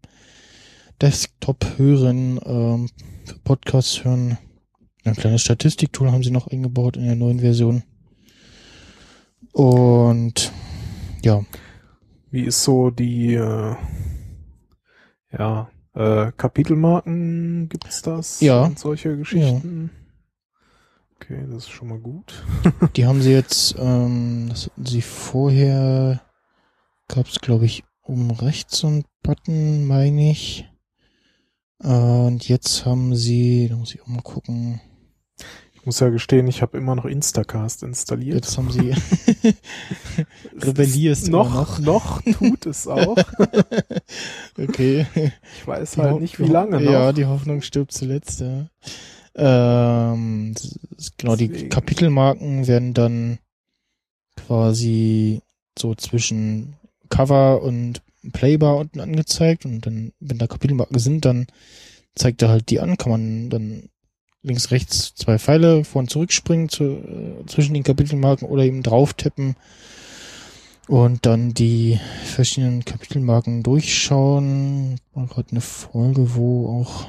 Desktop 1.00 1.66
hören, 1.78 2.40
ähm, 2.44 2.90
für 3.26 3.40
Podcasts 3.40 4.04
hören. 4.04 4.38
Ein 5.04 5.16
kleines 5.16 5.42
Statistiktool 5.42 6.12
haben 6.12 6.24
sie 6.24 6.32
noch 6.32 6.48
eingebaut 6.48 6.98
in 6.98 7.06
der 7.06 7.16
neuen 7.16 7.40
Version. 7.40 7.84
Und 9.54 10.52
ja, 11.24 11.44
Wie 12.32 12.44
ist 12.46 12.64
so 12.64 12.90
die, 12.92 13.34
äh, 13.34 13.76
ja, 15.38 15.70
äh, 15.94 16.32
Kapitelmarken, 16.32 17.68
gibt's 17.68 18.02
das? 18.02 18.40
Ja. 18.40 18.64
Und 18.64 18.80
solche 18.80 19.18
Geschichten? 19.18 19.92
Okay, 21.16 21.46
das 21.48 21.64
ist 21.64 21.70
schon 21.70 21.90
mal 21.90 22.00
gut. 22.00 22.44
Die 22.96 23.06
haben 23.06 23.22
sie 23.22 23.32
jetzt, 23.32 23.76
ähm, 23.78 24.48
das 24.50 24.68
hatten 24.68 24.86
sie 24.86 25.02
vorher, 25.02 26.22
gab 27.08 27.28
es 27.28 27.40
glaube 27.42 27.66
ich 27.66 27.84
oben 28.04 28.32
rechts 28.32 28.80
so 28.80 28.88
einen 28.88 29.04
Button, 29.22 29.86
meine 29.86 30.32
ich. 30.32 30.68
Äh, 31.84 31.88
und 31.90 32.48
jetzt 32.48 32.86
haben 32.86 33.16
sie, 33.16 33.68
da 33.70 33.76
muss 33.76 33.94
ich 33.94 34.02
auch 34.02 34.08
mal 34.08 34.24
gucken, 34.24 34.82
muss 35.86 36.00
ja 36.00 36.10
gestehen, 36.10 36.48
ich 36.48 36.62
habe 36.62 36.78
immer 36.78 36.96
noch 36.96 37.06
Instacast 37.06 37.84
installiert. 37.84 38.36
jetzt 38.46 38.58
haben 38.58 38.72
sie 38.72 38.94
rebellierst 40.62 41.28
immer 41.30 41.44
noch, 41.46 41.80
noch 41.80 42.22
tut 42.22 42.66
es 42.66 42.88
auch. 42.88 43.18
okay. 44.58 45.06
Ich 45.58 45.68
weiß 45.68 45.92
Die 45.92 46.02
halt 46.02 46.14
Ho- 46.14 46.20
nicht, 46.20 46.40
wie 46.40 46.46
die 46.46 46.52
lange 46.52 46.80
noch. 46.82 46.92
Ja, 46.92 47.14
die 47.14 47.26
Hoffnung 47.26 47.62
stirbt 47.62 47.92
zuletzt, 47.94 48.42
ja. 48.42 48.68
Ähm, 49.36 50.54
genau, 51.18 51.36
die 51.36 51.48
Deswegen. 51.48 51.70
Kapitelmarken 51.70 52.68
werden 52.68 52.94
dann 52.94 53.40
quasi 54.36 55.42
so 55.78 55.96
zwischen 55.96 56.76
Cover 57.10 57.62
und 57.62 58.02
Playbar 58.34 58.78
unten 58.78 59.00
angezeigt 59.00 59.66
und 59.66 59.86
dann, 59.86 60.12
wenn 60.20 60.38
da 60.38 60.48
Kapitelmarken 60.48 61.00
sind, 61.00 61.26
dann 61.26 61.48
zeigt 62.14 62.42
er 62.42 62.50
halt 62.50 62.70
die 62.70 62.80
an, 62.80 62.98
kann 62.98 63.12
man 63.12 63.50
dann 63.50 63.90
links, 64.44 64.72
rechts 64.72 65.14
zwei 65.16 65.38
Pfeile 65.38 65.84
vor 65.84 66.00
und 66.02 66.10
zurück 66.10 66.32
springen 66.32 66.70
zu, 66.70 66.84
äh, 66.84 67.46
zwischen 67.46 67.74
den 67.74 67.84
Kapitelmarken 67.84 68.48
oder 68.48 68.64
eben 68.64 68.84
drauf 68.84 69.14
tippen 69.14 69.56
und 70.88 71.26
dann 71.26 71.54
die 71.54 72.00
verschiedenen 72.24 72.84
Kapitelmarken 72.84 73.64
durchschauen. 73.64 75.00
War 75.14 75.28
gerade 75.28 75.52
eine 75.52 75.62
Folge, 75.62 76.36
wo 76.36 76.82
auch 76.82 77.08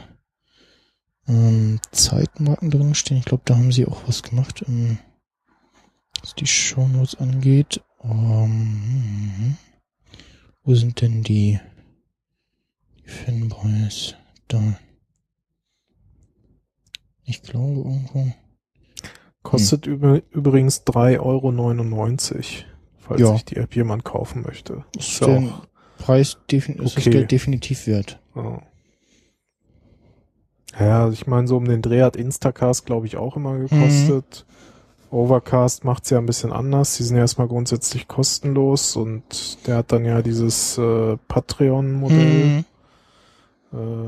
ähm, 1.29 1.81
Zeitmarken 1.91 2.71
drin 2.71 2.95
stehen. 2.95 3.19
Ich 3.19 3.25
glaube, 3.25 3.43
da 3.47 3.57
haben 3.57 3.73
sie 3.73 3.87
auch 3.87 4.07
was 4.07 4.23
gemacht, 4.23 4.65
ähm, 4.69 4.99
was 6.21 6.35
die 6.35 6.47
Shownotes 6.47 7.17
angeht. 7.17 7.83
Ähm, 8.05 9.57
wo 10.65 10.75
sind 10.75 11.01
denn 11.01 11.23
die, 11.23 11.59
die 12.99 13.09
Fanboys? 13.09 14.15
Da. 14.49 14.79
Ich 17.25 17.43
glaube 17.43 17.79
irgendwo. 17.81 18.27
Kostet 19.43 19.87
üb 19.87 20.23
übrigens 20.31 20.83
3,99 20.85 21.21
Euro, 21.21 21.53
falls 22.99 23.21
Ja. 23.21 23.33
sich 23.33 23.45
die 23.45 23.57
App 23.57 23.75
jemand 23.75 24.05
kaufen 24.05 24.43
möchte. 24.43 24.85
Ist 24.97 25.21
Ist 25.21 25.23
auch, 25.25 25.67
Preis 25.99 26.39
defin 26.51 26.77
ist 26.77 26.97
das 26.97 27.07
okay. 27.07 27.11
Geld 27.11 27.31
definitiv 27.33 27.87
wert. 27.87 28.21
ja. 28.35 28.63
ja, 30.79 31.11
ich 31.11 31.27
meine, 31.27 31.47
so 31.47 31.57
um 31.57 31.65
den 31.67 31.83
Dreh 31.83 32.03
hat 32.03 32.17
Instacast, 32.17 32.87
glaube 32.87 33.07
ich, 33.07 33.17
auch 33.17 33.37
immer 33.37 33.59
gekostet. 33.59 34.47
Overcast 35.11 35.85
macht's 35.85 36.09
ja 36.11 36.19
ein 36.19 36.25
bisschen 36.27 36.53
anders. 36.53 36.97
Die 36.97 37.03
sind 37.03 37.17
ja 37.17 37.23
erstmal 37.23 37.47
grundsätzlich 37.49 38.09
kostenlos 38.09 38.97
und 38.97 39.67
der 39.67 39.77
hat 39.79 39.93
dann 39.93 40.07
ja 40.07 40.23
dieses 40.23 40.79
äh, 40.79 41.19
Patreon-Modell. 41.29 42.45
Mhm. 42.47 42.65
Äh, 43.73 44.07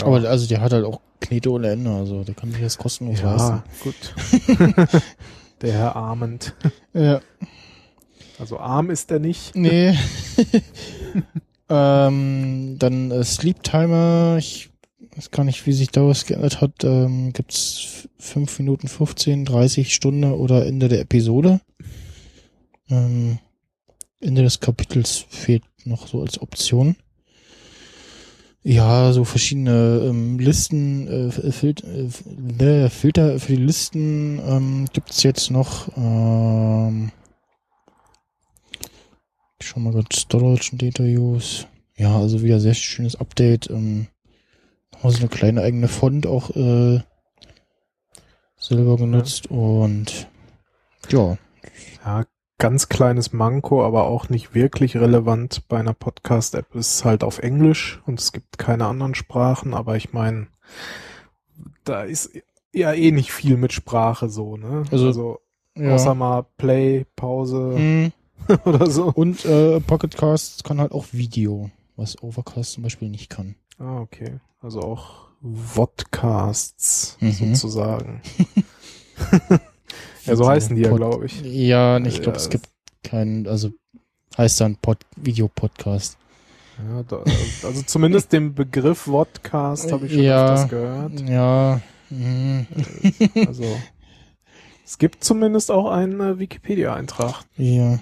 ja. 0.00 0.06
Aber 0.06 0.16
also 0.28 0.48
der 0.48 0.62
hat 0.62 0.72
halt 0.72 0.86
auch 0.86 1.00
Knete 1.24 1.50
ohne 1.50 1.70
Ende, 1.70 1.90
also 1.90 2.22
der 2.22 2.34
kann 2.34 2.52
sich 2.52 2.60
das 2.60 2.76
kostenlos 2.76 3.22
leisten. 3.22 3.62
ja, 3.62 3.64
gut. 3.82 4.14
der 5.62 5.72
Herr 5.72 5.96
Arment. 5.96 6.54
Ja. 6.92 7.20
Also 8.38 8.58
arm 8.58 8.90
ist 8.90 9.10
er 9.10 9.20
nicht. 9.20 9.54
Nee. 9.54 9.96
ähm, 11.68 12.76
dann 12.78 13.10
äh, 13.10 13.24
Sleep 13.24 13.62
Timer. 13.62 14.36
Ich 14.38 14.70
weiß 15.16 15.30
gar 15.30 15.44
nicht, 15.44 15.66
wie 15.66 15.72
sich 15.72 15.88
da 15.90 16.06
was 16.06 16.26
geändert 16.26 16.60
hat. 16.60 16.84
Ähm, 16.84 17.32
gibt's 17.32 18.08
5 18.18 18.58
Minuten 18.58 18.88
15, 18.88 19.44
30 19.44 19.94
Stunden 19.94 20.24
oder 20.24 20.66
Ende 20.66 20.88
der 20.88 21.00
Episode. 21.00 21.60
Ähm, 22.90 23.38
Ende 24.20 24.42
des 24.42 24.60
Kapitels 24.60 25.24
fehlt 25.28 25.64
noch 25.84 26.06
so 26.06 26.20
als 26.20 26.40
Option. 26.40 26.96
Ja, 28.66 29.12
so 29.12 29.24
verschiedene 29.24 30.06
ähm, 30.08 30.38
Listen, 30.38 31.06
äh, 31.06 31.52
Fil 31.52 31.74
äh, 31.84 32.64
äh, 32.64 32.88
Filter 32.88 33.38
für 33.38 33.56
die 33.56 33.62
Listen 33.62 34.38
ähm, 34.38 34.86
gibt's 34.90 35.22
jetzt 35.22 35.50
noch. 35.50 35.94
Ähm, 35.98 37.12
ich 39.60 39.66
schau 39.66 39.80
mal 39.80 39.92
gerade 39.92 40.08
Storage 40.14 40.70
und 40.72 40.80
Data 40.80 41.02
Use. 41.02 41.66
Ja, 41.96 42.18
also 42.18 42.42
wieder 42.42 42.58
sehr 42.58 42.72
schönes 42.72 43.16
Update. 43.16 43.68
Ähm, 43.68 44.06
haben 45.02 45.10
sie 45.10 45.20
eine 45.20 45.28
kleine 45.28 45.60
eigene 45.60 45.88
Font 45.88 46.26
auch 46.26 46.48
äh, 46.56 47.00
selber 48.58 48.96
genutzt 48.96 49.50
und 49.50 50.26
ja, 51.10 51.36
Ja, 52.02 52.24
ganz 52.58 52.88
kleines 52.88 53.32
Manko, 53.32 53.84
aber 53.84 54.04
auch 54.04 54.28
nicht 54.28 54.54
wirklich 54.54 54.96
relevant 54.96 55.66
bei 55.68 55.78
einer 55.78 55.94
Podcast-App 55.94 56.74
ist 56.74 57.04
halt 57.04 57.24
auf 57.24 57.38
Englisch 57.40 58.00
und 58.06 58.20
es 58.20 58.32
gibt 58.32 58.58
keine 58.58 58.86
anderen 58.86 59.14
Sprachen, 59.14 59.74
aber 59.74 59.96
ich 59.96 60.12
meine, 60.12 60.46
da 61.84 62.02
ist 62.02 62.30
ja 62.72 62.92
eh 62.92 63.10
nicht 63.12 63.32
viel 63.32 63.56
mit 63.56 63.72
Sprache 63.72 64.28
so, 64.28 64.56
ne? 64.56 64.84
Also, 64.90 65.40
ja. 65.76 65.94
außer 65.94 66.14
mal 66.14 66.46
Play, 66.56 67.06
Pause 67.16 67.74
Mhm. 67.76 68.12
oder 68.64 68.90
so. 68.90 69.06
Und 69.14 69.44
äh, 69.44 69.80
Pocket 69.80 70.16
Cast 70.16 70.64
kann 70.64 70.80
halt 70.80 70.92
auch 70.92 71.06
Video, 71.12 71.70
was 71.96 72.22
Overcast 72.22 72.72
zum 72.72 72.82
Beispiel 72.82 73.08
nicht 73.08 73.30
kann. 73.30 73.54
Ah, 73.78 74.00
okay. 74.00 74.38
Also 74.60 74.80
auch 74.80 75.28
Vodcasts 75.42 77.16
Mhm. 77.20 77.32
sozusagen. 77.54 78.22
ja, 80.26 80.36
so 80.36 80.48
heißen 80.48 80.76
die 80.76 80.82
ja, 80.82 80.90
glaube 80.94 81.26
ich. 81.26 81.40
Ja, 81.42 81.98
ich 81.98 82.22
glaube, 82.22 82.38
Ja, 82.38 82.42
es 82.44 82.50
gibt 82.50 82.68
keinen, 83.02 83.46
also 83.46 83.70
heißt 84.38 84.60
dann 84.60 84.76
Pod 84.76 84.98
Video-Podcast. 85.16 86.16
Ja, 86.78 87.02
da, 87.04 87.22
also 87.66 87.82
zumindest 87.82 88.32
den 88.32 88.54
Begriff 88.54 89.00
Vodcast 89.00 89.92
habe 89.92 90.06
ich 90.06 90.12
schon 90.14 90.22
Ja. 90.22 90.52
öfters 90.54 90.68
gehört. 90.70 91.20
Ja. 91.28 91.80
mhm. 92.10 92.66
Also 93.46 93.64
es 94.84 94.98
gibt 94.98 95.22
zumindest 95.24 95.70
auch 95.70 95.90
einen 95.90 96.20
äh, 96.20 96.38
Wikipedia-Eintrag. 96.38 97.44
Ja. 97.56 97.94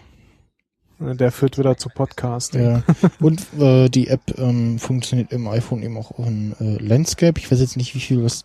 Äh, 1.01 1.17
Der 1.17 1.33
führt 1.33 1.59
wieder 1.59 1.76
zu 1.76 1.91
Podcasting. 1.91 2.62
Ja. 2.62 2.83
Und 3.20 3.42
äh, 3.59 3.89
die 3.91 4.09
App 4.09 4.23
ähm, 4.39 4.78
funktioniert 4.78 5.33
im 5.33 5.47
iPhone 5.49 5.83
eben 5.83 5.99
auch 5.99 6.10
auf 6.12 6.25
dem 6.25 6.55
äh, 6.59 6.78
Landscape. 6.78 7.39
Ich 7.39 7.52
weiß 7.52 7.60
jetzt 7.60 7.76
nicht, 7.76 7.94
wie 7.94 8.01
viel 8.01 8.23
das 8.23 8.44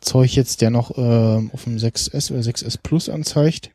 Zeug 0.00 0.34
jetzt 0.34 0.60
der 0.60 0.70
noch 0.70 0.92
ähm, 0.96 1.50
auf 1.52 1.64
dem 1.64 1.76
6S 1.76 2.30
oder 2.32 2.40
6S 2.40 2.78
Plus 2.82 3.08
anzeigt. 3.08 3.70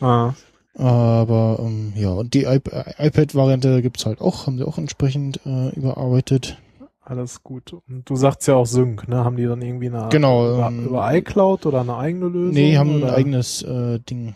Ah, 0.00 0.32
Aber 0.74 1.58
ähm, 1.60 1.92
ja, 1.96 2.10
und 2.10 2.32
die 2.34 2.44
äh, 2.44 2.60
iPad-Variante 2.98 3.82
gibt's 3.82 4.06
halt 4.06 4.20
auch, 4.20 4.46
haben 4.46 4.56
sie 4.58 4.64
auch 4.66 4.78
entsprechend 4.78 5.40
äh, 5.44 5.70
überarbeitet. 5.70 6.56
alles 7.04 7.42
gut. 7.42 7.72
Und 7.88 8.08
du 8.08 8.16
sagst 8.16 8.46
ja 8.48 8.54
auch 8.54 8.66
Sync, 8.66 9.08
ne? 9.08 9.24
Haben 9.24 9.36
die 9.36 9.44
dann 9.44 9.60
irgendwie 9.60 9.88
eine 9.88 10.08
Genau, 10.10 10.54
über, 10.54 10.68
ähm, 10.68 10.86
über 10.86 11.12
iCloud 11.14 11.66
oder 11.66 11.80
eine 11.80 11.96
eigene 11.96 12.28
Lösung? 12.28 12.54
Nee, 12.54 12.76
haben 12.78 12.96
oder? 13.02 13.08
ein 13.08 13.14
eigenes 13.14 13.62
äh, 13.62 13.98
Ding. 13.98 14.34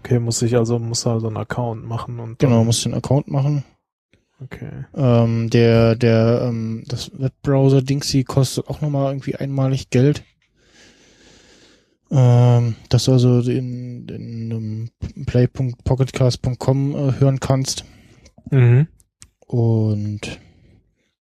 Okay, 0.00 0.18
muss 0.18 0.42
ich 0.42 0.56
also 0.56 0.78
muss 0.78 1.06
also 1.06 1.28
einen 1.28 1.36
Account 1.36 1.84
machen 1.86 2.18
und 2.20 2.38
Genau, 2.38 2.64
musst 2.64 2.84
du 2.84 2.88
einen 2.90 2.98
Account 2.98 3.28
machen. 3.28 3.64
Okay. 4.40 4.84
Ähm, 4.94 5.50
der, 5.50 5.96
der, 5.96 6.42
ähm, 6.44 6.84
das 6.86 7.10
Webbrowser 7.18 7.82
Dingsy 7.82 8.22
kostet 8.24 8.68
auch 8.68 8.80
nochmal 8.80 9.12
irgendwie 9.12 9.34
einmalig 9.34 9.90
Geld. 9.90 10.22
Ähm, 12.10 12.74
dass 12.88 13.04
du 13.04 13.12
also 13.12 13.40
in, 13.40 14.08
in 14.08 14.52
um, 14.52 14.90
play.pocketcast.com 15.26 16.94
äh, 16.94 17.20
hören 17.20 17.38
kannst. 17.40 17.84
Mhm. 18.50 18.88
Und 19.46 20.38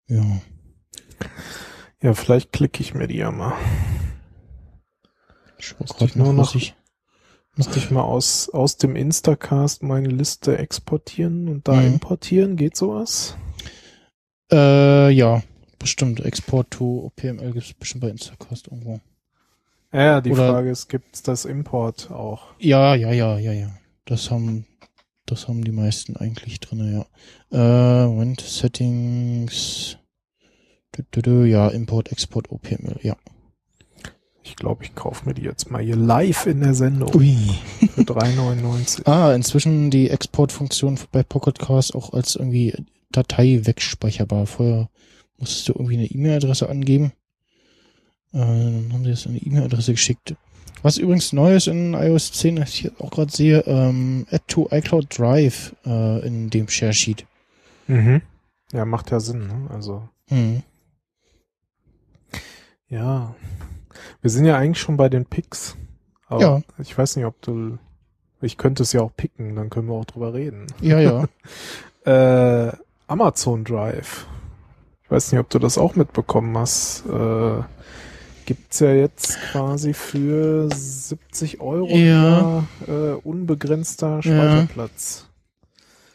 ja. 0.07 0.23
Ja, 2.01 2.13
vielleicht 2.13 2.51
klicke 2.53 2.81
ich 2.81 2.93
mir 2.93 3.07
die 3.07 3.17
ja 3.17 3.31
mal. 3.31 3.53
Ich 5.57 5.75
grad 5.77 6.01
ich 6.09 6.15
nur 6.15 6.33
noch- 6.33 6.53
ich- 6.55 6.75
Müsste 7.57 7.79
ich 7.79 7.89
mal 7.89 8.01
aus, 8.03 8.49
aus 8.49 8.75
dem 8.75 8.97
Instacast 8.97 9.81
meine 9.81 10.09
Liste 10.09 10.57
exportieren 10.57 11.47
und 11.47 11.65
da 11.69 11.75
Mhm. 11.75 11.93
importieren? 11.93 12.57
Geht 12.57 12.75
sowas? 12.75 13.37
Äh, 14.51 15.09
ja, 15.11 15.41
bestimmt. 15.79 16.19
Export 16.19 16.69
to 16.71 17.05
OPML 17.05 17.53
gibt's 17.53 17.73
bestimmt 17.73 18.01
bei 18.01 18.09
Instacast 18.09 18.67
irgendwo. 18.67 18.99
Ja, 19.95 20.19
die 20.21 20.31
Oder- 20.31 20.49
Frage 20.51 20.69
ist, 20.71 20.89
gibt's 20.89 21.23
das 21.23 21.45
Import 21.45 22.11
auch? 22.11 22.47
Ja, 22.59 22.95
ja, 22.95 23.11
ja, 23.13 23.37
ja, 23.39 23.53
ja. 23.53 23.69
Das 24.05 24.29
haben, 24.29 24.65
das 25.25 25.47
haben 25.47 25.63
die 25.63 25.71
meisten 25.71 26.17
eigentlich 26.17 26.59
drinne, 26.59 27.05
ja. 27.51 28.03
Äh, 28.03 28.07
Moment, 28.07 28.41
Settings. 28.41 29.97
Du, 30.91 31.03
du, 31.11 31.21
du, 31.21 31.43
ja, 31.45 31.69
Import, 31.69 32.11
Export, 32.11 32.51
OPML, 32.51 32.99
ja. 33.03 33.15
Ich 34.43 34.55
glaube, 34.57 34.83
ich 34.83 34.93
kaufe 34.95 35.25
mir 35.25 35.33
die 35.33 35.41
jetzt 35.41 35.71
mal 35.71 35.81
hier 35.81 35.95
live 35.95 36.45
in 36.45 36.59
der 36.59 36.73
Sendung 36.75 37.15
Ui. 37.15 37.35
für 37.95 38.01
3,99. 38.01 39.05
Ah, 39.07 39.33
inzwischen 39.33 39.89
die 39.89 40.09
Exportfunktion 40.09 40.99
bei 41.11 41.23
Pocketcast 41.23 41.95
auch 41.95 42.13
als 42.13 42.35
irgendwie 42.35 42.73
Datei 43.11 43.61
wegspeicherbar. 43.63 44.45
Vorher 44.45 44.89
musstest 45.37 45.69
du 45.69 45.73
irgendwie 45.73 45.95
eine 45.97 46.05
E-Mail-Adresse 46.05 46.69
angeben. 46.69 47.13
Äh, 48.35 48.39
dann 48.39 48.89
haben 48.93 49.03
sie 49.03 49.09
jetzt 49.11 49.25
eine 49.27 49.37
E-Mail-Adresse 49.39 49.93
geschickt. 49.93 50.35
Was 50.83 50.97
übrigens 50.97 51.33
neu 51.33 51.55
ist 51.55 51.67
in 51.67 51.93
iOS 51.95 52.31
10, 52.33 52.59
was 52.59 52.69
ich 52.69 52.83
jetzt 52.83 53.01
auch 53.01 53.09
gerade 53.09 53.31
sehe, 53.31 53.61
ähm, 53.65 54.27
Add 54.29 54.43
to 54.47 54.67
iCloud 54.69 55.17
Drive 55.17 55.75
äh, 55.85 56.19
in 56.27 56.49
dem 56.51 56.67
Share 56.67 56.93
Sheet. 56.93 57.25
Mhm. 57.87 58.21
Ja, 58.71 58.85
macht 58.85 59.09
ja 59.09 59.19
Sinn, 59.19 59.47
ne? 59.47 59.67
Also, 59.73 60.07
Hm. 60.27 60.61
ja. 62.89 63.33
Wir 64.21 64.29
sind 64.29 64.45
ja 64.45 64.57
eigentlich 64.57 64.79
schon 64.79 64.97
bei 64.97 65.09
den 65.09 65.25
Picks. 65.25 65.75
Aber 66.27 66.41
Ja. 66.41 66.61
ich 66.79 66.97
weiß 66.97 67.15
nicht, 67.15 67.25
ob 67.25 67.41
du. 67.41 67.77
Ich 68.41 68.57
könnte 68.57 68.83
es 68.83 68.91
ja 68.93 69.01
auch 69.01 69.11
picken, 69.15 69.55
dann 69.55 69.69
können 69.69 69.87
wir 69.87 69.93
auch 69.95 70.05
drüber 70.05 70.33
reden. 70.33 70.67
Ja, 70.81 70.99
ja. 70.99 71.25
Äh, 72.05 72.71
Amazon 73.07 73.63
Drive. 73.63 74.27
Ich 75.03 75.09
weiß 75.09 75.31
nicht, 75.31 75.39
ob 75.39 75.49
du 75.49 75.57
das 75.57 75.79
auch 75.79 75.95
mitbekommen 75.95 76.55
hast. 76.55 77.03
Äh, 77.07 77.63
gibt's 78.45 78.79
ja 78.79 78.91
jetzt 78.93 79.39
quasi 79.51 79.93
für 79.93 80.69
70 80.73 81.61
Euro 81.61 81.89
Ja. 81.89 81.95
im 81.97 82.03
Jahr, 82.05 82.67
äh, 82.87 83.11
unbegrenzter 83.23 84.21
Speicherplatz. 84.21 85.25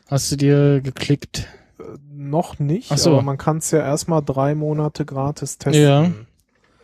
Hast 0.09 0.31
du 0.33 0.37
dir 0.37 0.81
geklickt? 0.81 1.47
Äh, 1.79 1.83
noch 2.13 2.59
nicht, 2.59 2.97
so. 2.99 3.11
aber 3.13 3.23
man 3.23 3.39
kann 3.39 3.59
es 3.59 3.71
ja 3.71 3.81
erstmal 3.81 4.23
drei 4.23 4.55
Monate 4.55 5.05
gratis 5.05 5.59
testen. 5.59 5.83
Ja. 5.83 6.11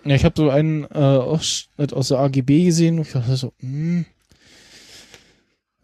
Ja, 0.05 0.15
ich 0.15 0.25
habe 0.25 0.35
so 0.37 0.51
einen 0.51 0.85
äh, 0.85 0.99
Ausschnitt 0.99 1.93
aus 1.93 2.09
der 2.09 2.19
AGB 2.21 2.65
gesehen 2.67 2.99
und 2.99 3.07
ich 3.09 3.13
dachte 3.13 3.35
so, 3.37 3.53
hm. 3.61 4.05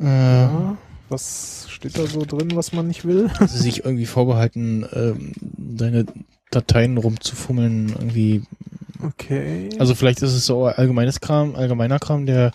Äh, 0.00 0.04
Ja. 0.04 0.76
Was 1.08 1.66
steht 1.68 1.98
da 1.98 2.06
so 2.06 2.24
drin, 2.24 2.52
was 2.54 2.72
man 2.72 2.86
nicht 2.88 3.04
will? 3.04 3.30
sie 3.46 3.58
sich 3.58 3.84
irgendwie 3.84 4.06
vorbehalten, 4.06 4.86
ähm, 4.94 5.32
deine 5.40 6.06
Dateien 6.50 6.96
rumzufummeln, 6.96 7.90
irgendwie. 7.90 8.42
Okay. 9.02 9.68
Also 9.78 9.94
vielleicht 9.94 10.22
ist 10.22 10.32
es 10.32 10.46
so 10.46 10.64
allgemeines 10.66 11.20
Kram, 11.20 11.54
allgemeiner 11.56 11.98
Kram, 11.98 12.26
der 12.26 12.52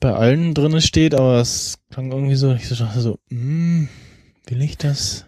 bei 0.00 0.12
allen 0.12 0.54
drinne 0.54 0.80
steht, 0.80 1.14
aber 1.14 1.40
es 1.40 1.78
klang 1.90 2.10
irgendwie 2.10 2.34
so, 2.34 2.52
ich 2.52 2.68
dachte 2.68 3.00
so, 3.00 3.18
hm, 3.30 3.88
will 4.46 4.62
ich 4.62 4.76
das? 4.76 5.26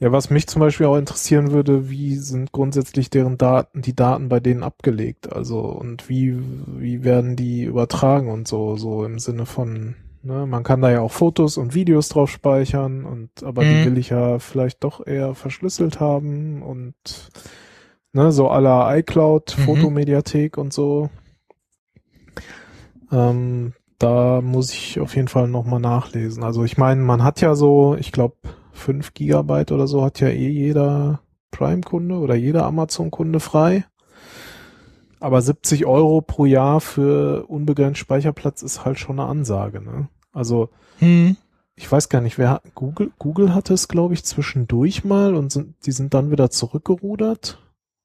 Ja, 0.00 0.12
was 0.12 0.28
mich 0.28 0.46
zum 0.46 0.60
Beispiel 0.60 0.86
auch 0.86 0.96
interessieren 0.96 1.52
würde, 1.52 1.88
wie 1.88 2.16
sind 2.16 2.52
grundsätzlich 2.52 3.10
deren 3.10 3.38
Daten, 3.38 3.80
die 3.80 3.94
Daten 3.94 4.28
bei 4.28 4.40
denen 4.40 4.62
abgelegt? 4.62 5.32
Also 5.32 5.60
und 5.60 6.08
wie, 6.08 6.36
wie 6.66 7.04
werden 7.04 7.36
die 7.36 7.62
übertragen 7.62 8.28
und 8.30 8.48
so, 8.48 8.76
so 8.76 9.04
im 9.04 9.18
Sinne 9.18 9.46
von, 9.46 9.94
ne, 10.22 10.46
man 10.46 10.62
kann 10.64 10.82
da 10.82 10.90
ja 10.90 11.00
auch 11.00 11.12
Fotos 11.12 11.56
und 11.56 11.74
Videos 11.74 12.08
drauf 12.08 12.30
speichern 12.30 13.04
und 13.04 13.30
aber 13.44 13.64
die 13.64 13.76
Mhm. 13.76 13.84
will 13.84 13.96
ich 13.98 14.10
ja 14.10 14.38
vielleicht 14.40 14.82
doch 14.84 15.06
eher 15.06 15.34
verschlüsselt 15.34 16.00
haben 16.00 16.62
und 16.62 16.94
ne, 18.14 18.32
so 18.32 18.48
aller 18.48 18.96
iCloud, 18.96 19.54
Mhm. 19.58 19.62
Fotomediathek 19.62 20.56
und 20.56 20.72
so. 20.72 21.10
Ähm, 23.12 23.74
da 23.98 24.40
muss 24.40 24.72
ich 24.72 24.98
auf 25.00 25.14
jeden 25.14 25.28
Fall 25.28 25.48
nochmal 25.48 25.80
nachlesen. 25.80 26.42
Also 26.42 26.64
ich 26.64 26.76
meine, 26.78 27.00
man 27.02 27.22
hat 27.22 27.40
ja 27.40 27.54
so, 27.54 27.96
ich 27.98 28.12
glaube, 28.12 28.36
5 28.72 29.14
Gigabyte 29.14 29.72
oder 29.72 29.86
so 29.86 30.02
hat 30.04 30.20
ja 30.20 30.28
eh 30.28 30.48
jeder 30.48 31.20
Prime-Kunde 31.52 32.16
oder 32.16 32.34
jeder 32.34 32.64
Amazon-Kunde 32.66 33.38
frei. 33.40 33.84
Aber 35.20 35.40
70 35.40 35.86
Euro 35.86 36.20
pro 36.20 36.44
Jahr 36.44 36.80
für 36.80 37.46
unbegrenzt 37.46 38.00
Speicherplatz 38.00 38.62
ist 38.62 38.84
halt 38.84 38.98
schon 38.98 39.18
eine 39.20 39.28
Ansage, 39.28 39.80
ne? 39.80 40.08
Also, 40.32 40.68
Hm. 40.98 41.36
ich 41.76 41.90
weiß 41.90 42.08
gar 42.08 42.20
nicht, 42.20 42.36
wer 42.36 42.50
hat, 42.50 42.62
Google, 42.74 43.10
Google 43.18 43.54
hatte 43.54 43.72
es, 43.72 43.86
glaube 43.88 44.12
ich, 44.14 44.24
zwischendurch 44.24 45.04
mal 45.04 45.34
und 45.34 45.50
sind, 45.52 45.76
die 45.86 45.92
sind 45.92 46.12
dann 46.12 46.30
wieder 46.32 46.50
zurückgerudert. 46.50 47.58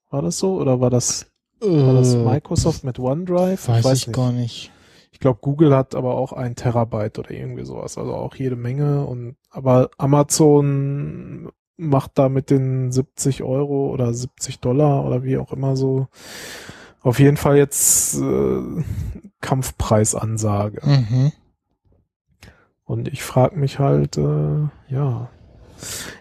War 0.10 0.22
das 0.22 0.38
so? 0.40 0.60
Oder 0.60 0.80
war 0.82 0.90
das, 0.90 1.28
war 1.60 1.94
das 1.94 2.14
Äh, 2.16 2.24
Microsoft 2.24 2.84
mit 2.84 3.00
OneDrive? 3.00 3.68
weiß 3.68 4.08
ich 4.08 4.12
gar 4.12 4.32
nicht. 4.32 4.72
Ich 5.12 5.20
glaube, 5.20 5.40
Google 5.42 5.76
hat 5.76 5.96
aber 5.96 6.16
auch 6.16 6.34
ein 6.34 6.56
Terabyte 6.56 7.20
oder 7.20 7.32
irgendwie 7.32 7.66
sowas, 7.66 7.98
also 7.98 8.14
auch 8.14 8.36
jede 8.36 8.56
Menge. 8.56 9.06
Und 9.06 9.36
aber 9.50 9.90
Amazon 9.98 11.52
macht 11.78 12.12
da 12.18 12.30
mit 12.30 12.50
den 12.50 12.92
70 12.92 13.44
Euro 13.44 13.90
oder 13.90 14.14
70 14.14 14.60
Dollar 14.60 15.06
oder 15.06 15.24
wie 15.24 15.38
auch 15.38 15.52
immer 15.54 15.76
so 15.76 16.08
auf 17.02 17.20
jeden 17.20 17.38
Fall 17.38 17.58
jetzt 17.58 18.20
äh, 18.20 18.62
Kampfpreisansage. 19.42 20.82
Mhm. 20.86 21.32
Und 22.84 23.08
ich 23.08 23.24
frage 23.24 23.58
mich 23.58 23.80
halt, 23.80 24.18
äh, 24.18 24.68
ja. 24.90 25.30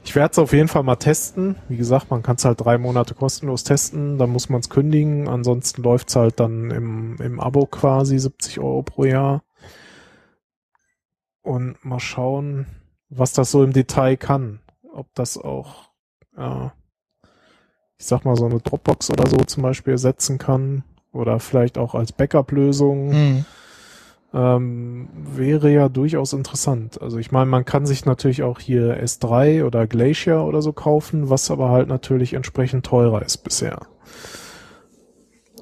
Ich 0.04 0.14
werde 0.14 0.32
es 0.32 0.38
auf 0.38 0.52
jeden 0.52 0.68
Fall 0.68 0.82
mal 0.82 0.96
testen. 0.96 1.56
Wie 1.68 1.76
gesagt, 1.76 2.10
man 2.10 2.22
kann 2.22 2.36
es 2.36 2.44
halt 2.44 2.60
drei 2.60 2.78
Monate 2.78 3.14
kostenlos 3.14 3.64
testen, 3.64 4.18
dann 4.18 4.30
muss 4.30 4.48
man 4.48 4.60
es 4.60 4.70
kündigen. 4.70 5.28
Ansonsten 5.28 5.82
läuft 5.82 6.08
es 6.08 6.16
halt 6.16 6.40
dann 6.40 6.70
im, 6.70 7.16
im 7.20 7.40
Abo 7.40 7.66
quasi 7.66 8.18
70 8.18 8.60
Euro 8.60 8.82
pro 8.82 9.04
Jahr. 9.04 9.42
Und 11.42 11.82
mal 11.84 12.00
schauen, 12.00 12.66
was 13.08 13.32
das 13.32 13.50
so 13.50 13.62
im 13.62 13.72
Detail 13.72 14.16
kann. 14.16 14.60
Ob 14.92 15.14
das 15.14 15.38
auch, 15.38 15.90
ja, 16.36 16.72
ich 17.98 18.06
sag 18.06 18.24
mal, 18.24 18.36
so 18.36 18.46
eine 18.46 18.60
Dropbox 18.60 19.10
oder 19.10 19.26
so 19.26 19.38
zum 19.38 19.62
Beispiel 19.62 19.92
ersetzen 19.92 20.38
kann. 20.38 20.84
Oder 21.12 21.40
vielleicht 21.40 21.78
auch 21.78 21.94
als 21.94 22.12
Backup-Lösung 22.12 23.12
Hm. 23.12 23.44
Ähm, 24.34 25.08
wäre 25.15 25.73
ja 25.73 25.89
durchaus 25.89 26.32
interessant. 26.32 27.00
Also 27.00 27.18
ich 27.18 27.31
meine, 27.32 27.47
man 27.47 27.65
kann 27.65 27.86
sich 27.86 28.05
natürlich 28.05 28.42
auch 28.42 28.60
hier 28.60 29.02
S3 29.02 29.65
oder 29.65 29.86
Glacier 29.86 30.44
oder 30.44 30.60
so 30.60 30.73
kaufen, 30.73 31.31
was 31.31 31.50
aber 31.50 31.70
halt 31.70 31.89
natürlich 31.89 32.34
entsprechend 32.34 32.84
teurer 32.84 33.23
ist 33.23 33.39
bisher. 33.39 33.86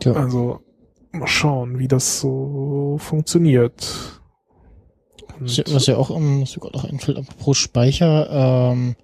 Ja. 0.03 0.12
Also 0.12 0.61
mal 1.12 1.27
schauen, 1.27 1.78
wie 1.78 1.89
das 1.89 2.20
so 2.20 2.97
funktioniert. 2.99 4.20
Und, 5.39 5.75
was 5.75 5.86
ja 5.86 5.97
auch, 5.97 6.11
was 6.11 6.57
mir 6.57 6.61
gerade 6.61 6.77
noch 6.77 6.85
einfällt, 6.85 7.19
apropos 7.19 7.59
Speicher, 7.59 8.73
ähm, 8.73 8.97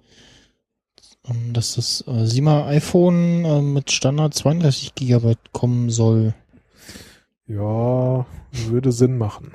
ähm, 1.29 1.53
dass 1.53 1.75
das 1.75 2.03
äh, 2.07 2.25
Sima 2.25 2.67
iPhone 2.67 3.45
äh, 3.45 3.61
mit 3.61 3.91
Standard 3.91 4.33
32 4.33 4.95
Gigabyte 4.95 5.51
kommen 5.51 5.89
soll. 5.89 6.33
Ja, 7.47 8.25
würde 8.51 8.91
Sinn 8.91 9.17
machen. 9.17 9.51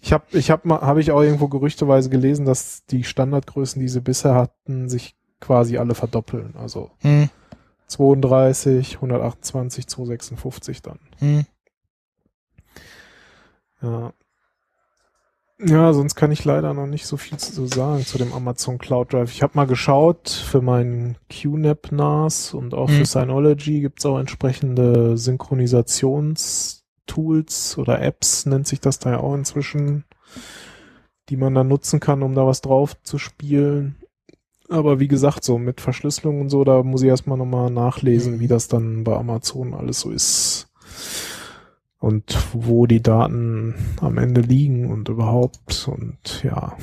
ich 0.00 0.12
habe 0.12 0.24
ich 0.32 0.50
hab 0.50 0.64
mal 0.64 0.80
habe 0.80 1.00
ich 1.00 1.12
auch 1.12 1.22
irgendwo 1.22 1.48
gerüchteweise 1.48 2.10
gelesen, 2.10 2.44
dass 2.46 2.84
die 2.86 3.04
Standardgrößen, 3.04 3.80
die 3.80 3.88
sie 3.88 4.00
bisher 4.00 4.34
hatten, 4.34 4.88
sich 4.88 5.14
quasi 5.40 5.78
alle 5.78 5.94
verdoppeln. 5.94 6.54
Also 6.56 6.90
Hm, 7.00 7.28
32, 7.88 8.96
128, 8.96 9.86
256 9.86 10.82
dann. 10.82 10.98
hm. 11.18 11.44
Ja. 13.82 14.12
Ja, 15.64 15.92
sonst 15.92 16.16
kann 16.16 16.32
ich 16.32 16.44
leider 16.44 16.74
noch 16.74 16.88
nicht 16.88 17.06
so 17.06 17.16
viel 17.16 17.38
zu 17.38 17.66
sagen 17.68 18.04
zu 18.04 18.18
dem 18.18 18.32
Amazon 18.32 18.78
Cloud 18.78 19.12
Drive. 19.12 19.30
Ich 19.30 19.42
habe 19.42 19.52
mal 19.54 19.66
geschaut 19.66 20.28
für 20.28 20.60
meinen 20.60 21.16
QNAP 21.30 21.92
NAS 21.92 22.52
und 22.52 22.74
auch 22.74 22.88
Mhm. 22.88 22.94
für 22.94 23.06
Synology 23.06 23.80
gibt's 23.80 24.04
auch 24.04 24.18
entsprechende 24.18 25.16
Synchronisationstools 25.16 27.78
oder 27.78 28.02
Apps, 28.02 28.44
nennt 28.46 28.66
sich 28.66 28.80
das 28.80 28.98
da 28.98 29.10
ja 29.12 29.20
auch 29.20 29.36
inzwischen, 29.36 30.02
die 31.28 31.36
man 31.36 31.54
dann 31.54 31.68
nutzen 31.68 32.00
kann, 32.00 32.24
um 32.24 32.34
da 32.34 32.44
was 32.44 32.60
drauf 32.60 33.00
zu 33.04 33.18
spielen. 33.18 33.94
Aber 34.68 34.98
wie 34.98 35.08
gesagt, 35.08 35.44
so 35.44 35.58
mit 35.58 35.80
Verschlüsselung 35.80 36.40
und 36.40 36.48
so, 36.48 36.64
da 36.64 36.82
muss 36.82 37.02
ich 37.02 37.08
erstmal 37.08 37.38
nochmal 37.38 37.70
nachlesen, 37.70 38.40
wie 38.40 38.48
das 38.48 38.66
dann 38.66 39.04
bei 39.04 39.14
Amazon 39.16 39.74
alles 39.74 40.00
so 40.00 40.10
ist 40.10 40.66
und 42.02 42.36
wo 42.52 42.86
die 42.86 43.00
Daten 43.00 43.76
am 44.00 44.18
Ende 44.18 44.40
liegen 44.40 44.90
und 44.90 45.08
überhaupt 45.08 45.86
und 45.86 46.42
ja, 46.42 46.76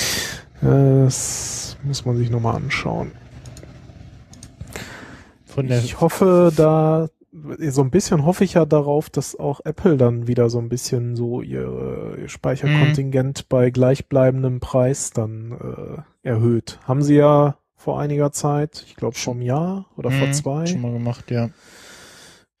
das 0.60 1.76
muss 1.82 2.04
man 2.04 2.16
sich 2.16 2.30
nochmal 2.30 2.54
anschauen. 2.54 3.10
Ich 5.68 6.00
hoffe, 6.00 6.52
da 6.54 7.08
so 7.58 7.82
ein 7.82 7.90
bisschen 7.90 8.24
hoffe 8.24 8.44
ich 8.44 8.54
ja 8.54 8.64
darauf, 8.64 9.10
dass 9.10 9.36
auch 9.36 9.60
Apple 9.64 9.96
dann 9.96 10.28
wieder 10.28 10.48
so 10.48 10.58
ein 10.60 10.68
bisschen 10.68 11.16
so 11.16 11.42
ihr, 11.42 12.16
ihr 12.20 12.28
Speicherkontingent 12.28 13.48
bei 13.48 13.70
gleichbleibendem 13.70 14.60
Preis 14.60 15.10
dann 15.10 16.04
äh, 16.22 16.28
erhöht. 16.28 16.78
Haben 16.84 17.02
sie 17.02 17.16
ja 17.16 17.56
vor 17.74 17.98
einiger 18.00 18.30
Zeit, 18.30 18.84
ich 18.86 18.94
glaube 18.96 19.16
vor 19.16 19.34
einem 19.34 19.42
Jahr 19.42 19.86
oder 19.96 20.10
vor 20.10 20.28
Mhm, 20.28 20.32
zwei. 20.32 20.66
Schon 20.66 20.82
mal 20.82 20.92
gemacht, 20.92 21.30
ja. 21.30 21.50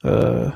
Äh, 0.02 0.50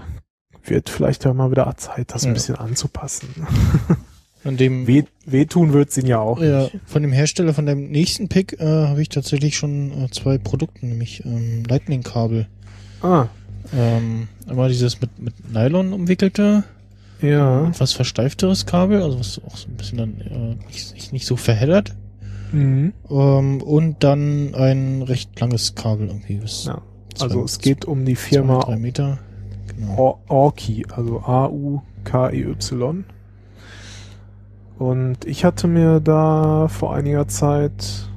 wird 0.64 0.88
vielleicht 0.90 1.24
ja 1.24 1.32
mal 1.34 1.50
wieder 1.50 1.72
Zeit, 1.76 2.12
das 2.12 2.22
Ja. 2.24 2.28
ein 2.30 2.34
bisschen 2.34 2.56
anzupassen. 2.56 3.28
An 4.44 4.56
dem, 4.56 4.86
Weh, 4.86 5.02
wehtun 5.26 5.74
wird's 5.74 5.98
ihnen 5.98 6.06
ja 6.06 6.18
auch 6.18 6.40
ja, 6.40 6.62
nicht. 6.62 6.78
von 6.86 7.02
dem 7.02 7.12
Hersteller 7.12 7.52
von 7.52 7.66
dem 7.66 7.90
nächsten 7.90 8.28
Pick 8.28 8.58
äh, 8.58 8.64
habe 8.86 9.02
ich 9.02 9.10
tatsächlich 9.10 9.56
schon 9.58 9.90
äh, 10.04 10.10
zwei 10.10 10.38
Produkte, 10.38 10.86
nämlich 10.86 11.22
ähm, 11.26 11.62
Lightning-Kabel. 11.68 12.46
Ah, 13.02 13.26
Ähm, 13.76 14.28
einmal 14.48 14.70
dieses 14.70 15.00
mit, 15.02 15.18
mit 15.18 15.52
Nylon 15.52 15.92
umwickelte, 15.92 16.64
ja. 17.20 17.68
etwas 17.68 17.92
versteifteres 17.92 18.64
Kabel, 18.64 19.02
also 19.02 19.18
was 19.20 19.40
auch 19.46 19.56
so 19.58 19.68
ein 19.68 19.76
bisschen 19.76 19.98
dann 19.98 20.20
äh, 20.22 20.56
nicht, 20.66 21.12
nicht, 21.12 21.26
so 21.26 21.36
verheddert. 21.36 21.94
Mhm. 22.52 22.94
Ähm, 23.10 23.60
und 23.62 24.02
dann 24.02 24.54
ein 24.54 25.02
recht 25.02 25.38
langes 25.38 25.74
Kabel 25.74 26.08
irgendwie. 26.08 26.40
Ja. 26.64 26.80
zwei- 27.14 27.24
Also 27.26 27.44
es 27.44 27.58
geht 27.58 27.84
um 27.84 28.06
die 28.06 28.14
zwei, 28.14 28.20
Firma 28.28 28.60
drei 28.60 28.76
Meter. 28.78 29.18
Or- 29.96 30.20
Orki, 30.28 30.86
also 30.90 31.20
A-U-K-E-Y. 31.20 33.04
Und 34.78 35.24
ich 35.26 35.44
hatte 35.44 35.66
mir 35.68 36.00
da 36.00 36.68
vor 36.68 36.94
einiger 36.94 37.28
Zeit, 37.28 38.08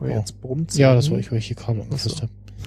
oh, 0.00 0.06
jetzt 0.06 0.40
brummt's 0.40 0.76
Ja, 0.76 0.94
das 0.94 1.10
war 1.10 1.18
ich, 1.18 1.30
weil 1.32 1.38
ich 1.38 1.46
hier 1.46 1.56
Kabel 1.56 1.82
angefasst 1.82 2.18
so. 2.18 2.22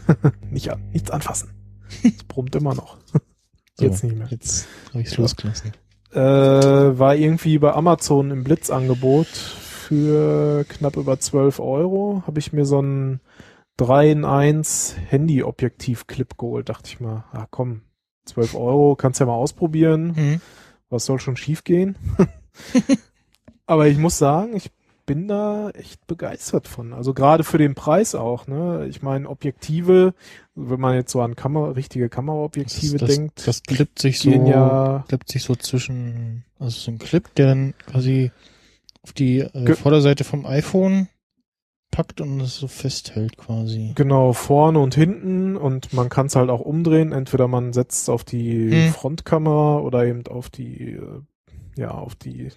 habe. 0.07 0.33
Nicht 0.49 0.71
an, 0.71 0.81
nichts 0.91 1.11
anfassen. 1.11 1.49
Es 2.03 2.23
brummt 2.23 2.55
immer 2.55 2.73
noch. 2.73 2.97
Jetzt 3.79 4.03
nicht 4.03 4.15
mehr. 4.17 4.27
Jetzt 4.29 4.67
habe 4.89 5.01
ich 5.01 5.07
es 5.07 5.17
losgelassen. 5.17 5.71
Äh, 6.11 6.19
war 6.19 7.15
irgendwie 7.15 7.57
bei 7.57 7.73
Amazon 7.73 8.29
im 8.31 8.43
Blitzangebot 8.43 9.25
für 9.27 10.63
knapp 10.69 10.95
über 10.97 11.19
12 11.19 11.59
Euro. 11.59 12.23
Habe 12.27 12.39
ich 12.39 12.53
mir 12.53 12.65
so 12.65 12.79
ein 12.81 13.19
3 13.77 14.11
in 14.11 14.25
1 14.25 14.95
Handy-Objektiv-Clip 15.09 16.37
geholt. 16.37 16.69
Dachte 16.69 16.89
ich 16.89 16.99
mal, 16.99 17.25
ah 17.31 17.47
komm, 17.49 17.81
12 18.25 18.55
Euro, 18.55 18.95
kannst 18.95 19.19
ja 19.19 19.25
mal 19.25 19.33
ausprobieren. 19.33 20.13
Mhm. 20.15 20.41
Was 20.89 21.05
soll 21.05 21.19
schon 21.19 21.37
schief 21.37 21.63
gehen? 21.63 21.97
Aber 23.65 23.87
ich 23.87 23.97
muss 23.97 24.17
sagen, 24.17 24.55
ich 24.55 24.71
bin 25.05 25.27
da 25.27 25.69
echt 25.71 26.05
begeistert 26.07 26.67
von. 26.67 26.93
Also 26.93 27.13
gerade 27.13 27.43
für 27.43 27.57
den 27.57 27.75
Preis 27.75 28.15
auch, 28.15 28.47
ne? 28.47 28.87
Ich 28.89 29.01
meine, 29.01 29.29
Objektive, 29.29 30.13
wenn 30.55 30.79
man 30.79 30.95
jetzt 30.95 31.11
so 31.11 31.21
an 31.21 31.35
Kamera, 31.35 31.71
richtige 31.71 32.09
Kameraobjektive 32.09 32.97
das, 32.97 33.09
denkt, 33.09 33.47
Das 33.47 33.63
klippt 33.63 33.99
sich 33.99 34.19
so, 34.19 34.29
ja 34.29 35.03
klippt 35.07 35.29
sich 35.29 35.43
so 35.43 35.55
zwischen, 35.55 36.45
also 36.59 36.79
so 36.79 36.91
ein 36.91 36.99
Clip, 36.99 37.33
der 37.35 37.47
dann 37.47 37.73
quasi 37.85 38.31
auf 39.01 39.11
die 39.11 39.39
äh, 39.39 39.75
Vorderseite 39.75 40.23
vom 40.23 40.45
iPhone 40.45 41.09
packt 41.93 42.21
und 42.21 42.41
es 42.41 42.57
so 42.57 42.67
festhält 42.67 43.37
quasi. 43.37 43.91
Genau, 43.95 44.33
vorne 44.33 44.79
und 44.79 44.95
hinten 44.95 45.55
und 45.55 45.93
man 45.93 46.09
kann 46.09 46.25
es 46.25 46.35
halt 46.35 46.49
auch 46.49 46.59
umdrehen. 46.61 47.11
Entweder 47.11 47.47
man 47.47 47.71
setzt 47.71 48.01
es 48.03 48.09
auf 48.09 48.23
die 48.23 48.71
Hm. 48.71 48.93
Frontkamera 48.93 49.77
oder 49.77 50.03
eben 50.05 50.25
auf 50.27 50.49
die, 50.49 50.93
äh, 50.93 51.01
ja, 51.77 51.91
auf 51.91 52.15
die 52.15 52.49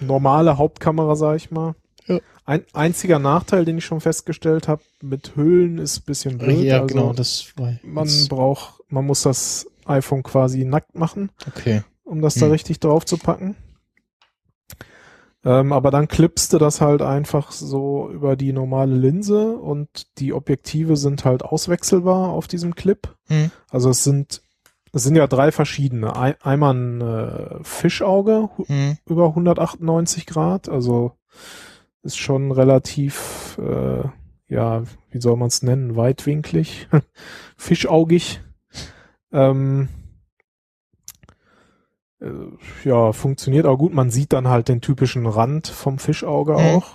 normale 0.00 0.56
Hauptkamera, 0.56 1.14
sag 1.14 1.36
ich 1.36 1.50
mal. 1.50 1.74
Ja. 2.06 2.18
Ein 2.46 2.64
einziger 2.72 3.18
Nachteil, 3.18 3.64
den 3.66 3.78
ich 3.78 3.84
schon 3.84 4.00
festgestellt 4.00 4.66
habe, 4.66 4.82
mit 5.02 5.36
Hüllen 5.36 5.78
ist 5.78 5.98
ein 6.00 6.04
bisschen 6.06 6.38
blöd. 6.38 6.58
ja, 6.64 6.80
also 6.82 6.94
genau, 6.94 7.12
das 7.12 7.52
war 7.56 7.74
man 7.82 8.08
braucht, 8.28 8.80
man 8.88 9.04
muss 9.06 9.22
das 9.22 9.66
iPhone 9.86 10.22
quasi 10.22 10.64
nackt 10.64 10.94
machen, 10.98 11.30
okay. 11.46 11.82
um 12.04 12.22
das 12.22 12.34
da 12.34 12.46
Hm. 12.46 12.52
richtig 12.52 12.80
drauf 12.80 13.04
zu 13.04 13.18
packen. 13.18 13.56
Ähm, 15.44 15.72
aber 15.72 15.90
dann 15.90 16.08
klippst 16.08 16.52
du 16.52 16.58
das 16.58 16.80
halt 16.80 17.02
einfach 17.02 17.52
so 17.52 18.08
über 18.10 18.34
die 18.36 18.52
normale 18.52 18.94
Linse 18.94 19.56
und 19.56 20.06
die 20.18 20.32
Objektive 20.32 20.96
sind 20.96 21.24
halt 21.24 21.44
auswechselbar 21.44 22.30
auf 22.30 22.46
diesem 22.48 22.74
Clip. 22.74 23.14
Hm. 23.28 23.50
Also 23.70 23.90
es 23.90 24.04
sind, 24.04 24.40
es 24.92 25.04
sind 25.04 25.16
ja 25.16 25.26
drei 25.26 25.52
verschiedene. 25.52 26.16
Ein, 26.16 26.34
einmal 26.42 26.74
ein 26.74 27.00
äh, 27.00 27.62
Fischauge 27.62 28.48
hu- 28.56 28.64
Hm. 28.66 28.96
über 29.06 29.26
198 29.28 30.26
Grad, 30.26 30.68
also 30.68 31.12
ist 32.02 32.18
schon 32.18 32.50
relativ, 32.52 33.58
äh, 33.62 34.02
ja, 34.48 34.82
wie 35.10 35.20
soll 35.20 35.36
man 35.36 35.48
es 35.48 35.62
nennen, 35.62 35.96
weitwinklig, 35.96 36.88
fischaugig. 37.56 38.40
Ähm, 39.32 39.88
äh, 39.90 40.03
ja, 42.84 43.12
funktioniert 43.12 43.66
auch 43.66 43.76
gut. 43.76 43.94
Man 43.94 44.10
sieht 44.10 44.32
dann 44.32 44.48
halt 44.48 44.68
den 44.68 44.80
typischen 44.80 45.26
Rand 45.26 45.66
vom 45.68 45.98
Fischauge 45.98 46.52
Mhm. 46.52 46.58
auch. 46.58 46.86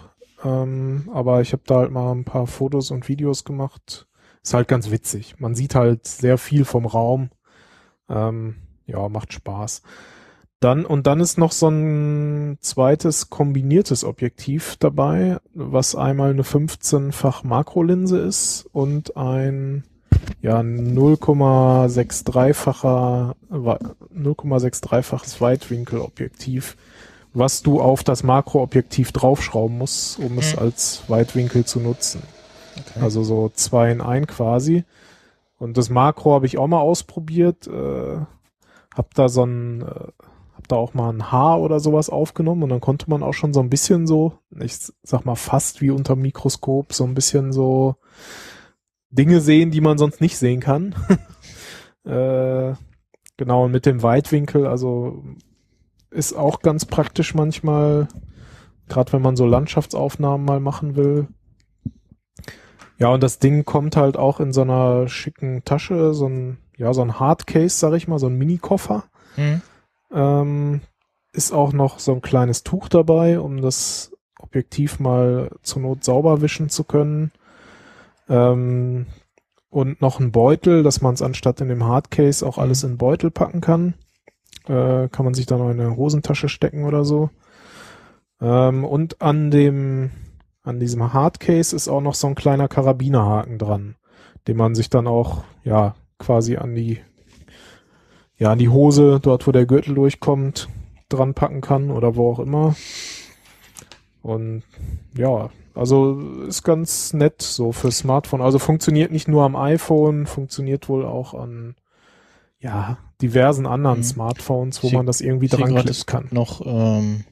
Ähm, 0.43 1.09
aber 1.13 1.41
ich 1.41 1.51
habe 1.51 1.63
da 1.65 1.79
halt 1.79 1.91
mal 1.91 2.11
ein 2.11 2.23
paar 2.23 2.47
Fotos 2.47 2.91
und 2.91 3.07
Videos 3.09 3.43
gemacht. 3.43 4.07
Ist 4.43 4.53
halt 4.53 4.67
ganz 4.67 4.89
witzig. 4.89 5.35
Man 5.39 5.53
sieht 5.55 5.75
halt 5.75 6.07
sehr 6.07 6.37
viel 6.37 6.63
vom 6.65 6.85
Raum. 6.85 7.29
Ähm, 8.09 8.55
ja, 8.85 9.09
macht 9.09 9.33
Spaß. 9.33 9.81
Dann, 10.61 10.85
und 10.85 11.07
dann 11.07 11.21
ist 11.21 11.37
noch 11.37 11.53
so 11.53 11.69
ein 11.69 12.57
zweites 12.59 13.29
kombiniertes 13.29 14.03
Objektiv 14.03 14.75
dabei, 14.77 15.37
was 15.53 15.95
einmal 15.95 16.31
eine 16.31 16.41
15-fach 16.43 17.43
Makrolinse 17.43 18.19
ist 18.19 18.67
und 18.73 19.15
ein 19.15 19.85
ja, 20.41 20.59
0,63-facher, 20.59 23.35
0,63-faches 23.51 25.41
Weitwinkelobjektiv, 25.41 26.77
was 27.33 27.61
du 27.61 27.81
auf 27.81 28.03
das 28.03 28.23
Makroobjektiv 28.23 29.11
draufschrauben 29.11 29.77
musst, 29.77 30.19
um 30.19 30.37
es 30.37 30.53
Mhm. 30.53 30.59
als 30.59 31.03
Weitwinkel 31.07 31.65
zu 31.65 31.79
nutzen. 31.79 32.21
Okay. 32.77 32.99
Also 33.01 33.23
so 33.23 33.49
zwei 33.53 33.91
in 33.91 34.01
ein 34.01 34.27
quasi. 34.27 34.85
Und 35.57 35.77
das 35.77 35.89
Makro 35.89 36.33
habe 36.33 36.45
ich 36.45 36.57
auch 36.57 36.67
mal 36.67 36.79
ausprobiert. 36.79 37.67
Äh, 37.67 38.17
hab 38.95 39.13
da 39.13 39.29
so 39.29 39.45
ein, 39.45 39.81
äh, 39.81 39.85
hab 40.55 40.67
da 40.67 40.75
auch 40.77 40.93
mal 40.93 41.11
ein 41.11 41.31
Haar 41.31 41.59
oder 41.59 41.79
sowas 41.79 42.09
aufgenommen 42.09 42.63
und 42.63 42.69
dann 42.69 42.81
konnte 42.81 43.09
man 43.09 43.23
auch 43.23 43.33
schon 43.33 43.53
so 43.53 43.59
ein 43.59 43.69
bisschen 43.69 44.07
so, 44.07 44.33
ich 44.59 44.73
sag 45.03 45.25
mal 45.25 45.35
fast 45.35 45.81
wie 45.81 45.91
unter 45.91 46.15
dem 46.15 46.21
Mikroskop, 46.21 46.93
so 46.93 47.03
ein 47.03 47.13
bisschen 47.13 47.51
so 47.53 47.95
Dinge 49.11 49.41
sehen, 49.41 49.71
die 49.71 49.81
man 49.81 49.97
sonst 49.97 50.21
nicht 50.21 50.37
sehen 50.37 50.59
kann. 50.59 50.95
äh, 52.05 52.73
genau, 53.37 53.65
und 53.65 53.71
mit 53.71 53.85
dem 53.85 54.03
Weitwinkel, 54.03 54.67
also 54.67 55.23
ist 56.11 56.33
auch 56.33 56.61
ganz 56.61 56.85
praktisch 56.85 57.33
manchmal, 57.33 58.07
gerade 58.87 59.13
wenn 59.13 59.21
man 59.21 59.35
so 59.35 59.45
Landschaftsaufnahmen 59.45 60.45
mal 60.45 60.59
machen 60.59 60.95
will. 60.95 61.27
Ja, 62.97 63.09
und 63.09 63.23
das 63.23 63.39
Ding 63.39 63.63
kommt 63.63 63.95
halt 63.95 64.17
auch 64.17 64.39
in 64.39 64.51
so 64.51 64.61
einer 64.61 65.07
schicken 65.07 65.63
Tasche, 65.63 66.13
so 66.13 66.27
ein, 66.27 66.57
ja, 66.77 66.93
so 66.93 67.01
ein 67.01 67.19
Hardcase, 67.19 67.77
sag 67.77 67.93
ich 67.93 68.07
mal, 68.07 68.19
so 68.19 68.27
ein 68.27 68.37
Mini-Koffer. 68.37 69.05
Hm. 69.35 69.61
Ähm, 70.11 70.81
ist 71.31 71.53
auch 71.53 71.71
noch 71.71 71.99
so 71.99 72.13
ein 72.13 72.21
kleines 72.21 72.63
Tuch 72.63 72.89
dabei, 72.89 73.39
um 73.39 73.61
das 73.61 74.11
Objektiv 74.39 74.99
mal 74.99 75.51
zur 75.61 75.81
Not 75.81 76.03
sauber 76.03 76.41
wischen 76.41 76.69
zu 76.69 76.83
können. 76.83 77.31
Ähm, 78.29 79.07
und 79.69 80.01
noch 80.01 80.19
ein 80.19 80.31
Beutel, 80.31 80.83
dass 80.83 81.01
man 81.01 81.13
es 81.13 81.21
anstatt 81.21 81.61
in 81.61 81.67
dem 81.67 81.85
Hardcase 81.85 82.45
auch 82.45 82.57
alles 82.57 82.83
in 82.83 82.93
den 82.93 82.97
Beutel 82.97 83.31
packen 83.31 83.61
kann. 83.61 83.93
Äh, 84.67 85.09
kann 85.09 85.25
man 85.25 85.33
sich 85.33 85.45
dann 85.45 85.59
noch 85.59 85.69
in 85.69 85.79
eine 85.79 85.95
Hosentasche 85.95 86.49
stecken 86.49 86.85
oder 86.85 87.05
so. 87.05 87.29
Ähm, 88.41 88.83
und 88.83 89.21
an 89.21 89.51
dem, 89.51 90.11
an 90.63 90.79
diesem 90.79 91.13
Hardcase 91.13 91.75
ist 91.75 91.87
auch 91.87 92.01
noch 92.01 92.15
so 92.15 92.27
ein 92.27 92.35
kleiner 92.35 92.67
Karabinerhaken 92.67 93.57
dran, 93.57 93.95
den 94.47 94.57
man 94.57 94.75
sich 94.75 94.89
dann 94.89 95.07
auch, 95.07 95.43
ja, 95.63 95.95
quasi 96.17 96.57
an 96.57 96.75
die, 96.75 96.99
ja, 98.37 98.51
an 98.51 98.59
die 98.59 98.69
Hose, 98.69 99.19
dort 99.21 99.45
wo 99.47 99.51
der 99.51 99.65
Gürtel 99.65 99.95
durchkommt, 99.95 100.69
dran 101.09 101.33
packen 101.33 101.61
kann 101.61 101.91
oder 101.91 102.15
wo 102.15 102.31
auch 102.31 102.39
immer. 102.39 102.75
Und 104.21 104.63
ja, 105.17 105.49
also 105.75 106.19
ist 106.47 106.63
ganz 106.63 107.13
nett 107.13 107.41
so 107.41 107.71
für 107.71 107.91
Smartphone. 107.91 108.41
Also 108.41 108.59
funktioniert 108.59 109.11
nicht 109.11 109.27
nur 109.27 109.43
am 109.43 109.55
iPhone, 109.55 110.25
funktioniert 110.25 110.89
wohl 110.89 111.05
auch 111.05 111.33
an 111.33 111.75
ja 112.59 112.97
diversen 113.21 113.65
anderen 113.65 113.99
Mhm. 113.99 114.03
Smartphones, 114.03 114.83
wo 114.83 114.87
Ich 114.87 114.93
man 114.93 115.05
das 115.05 115.21
irgendwie 115.21 115.47
dran 115.47 115.75
es 115.77 116.05
kann. 116.05 116.27
noch 116.31 116.61
ähm, 116.65 117.23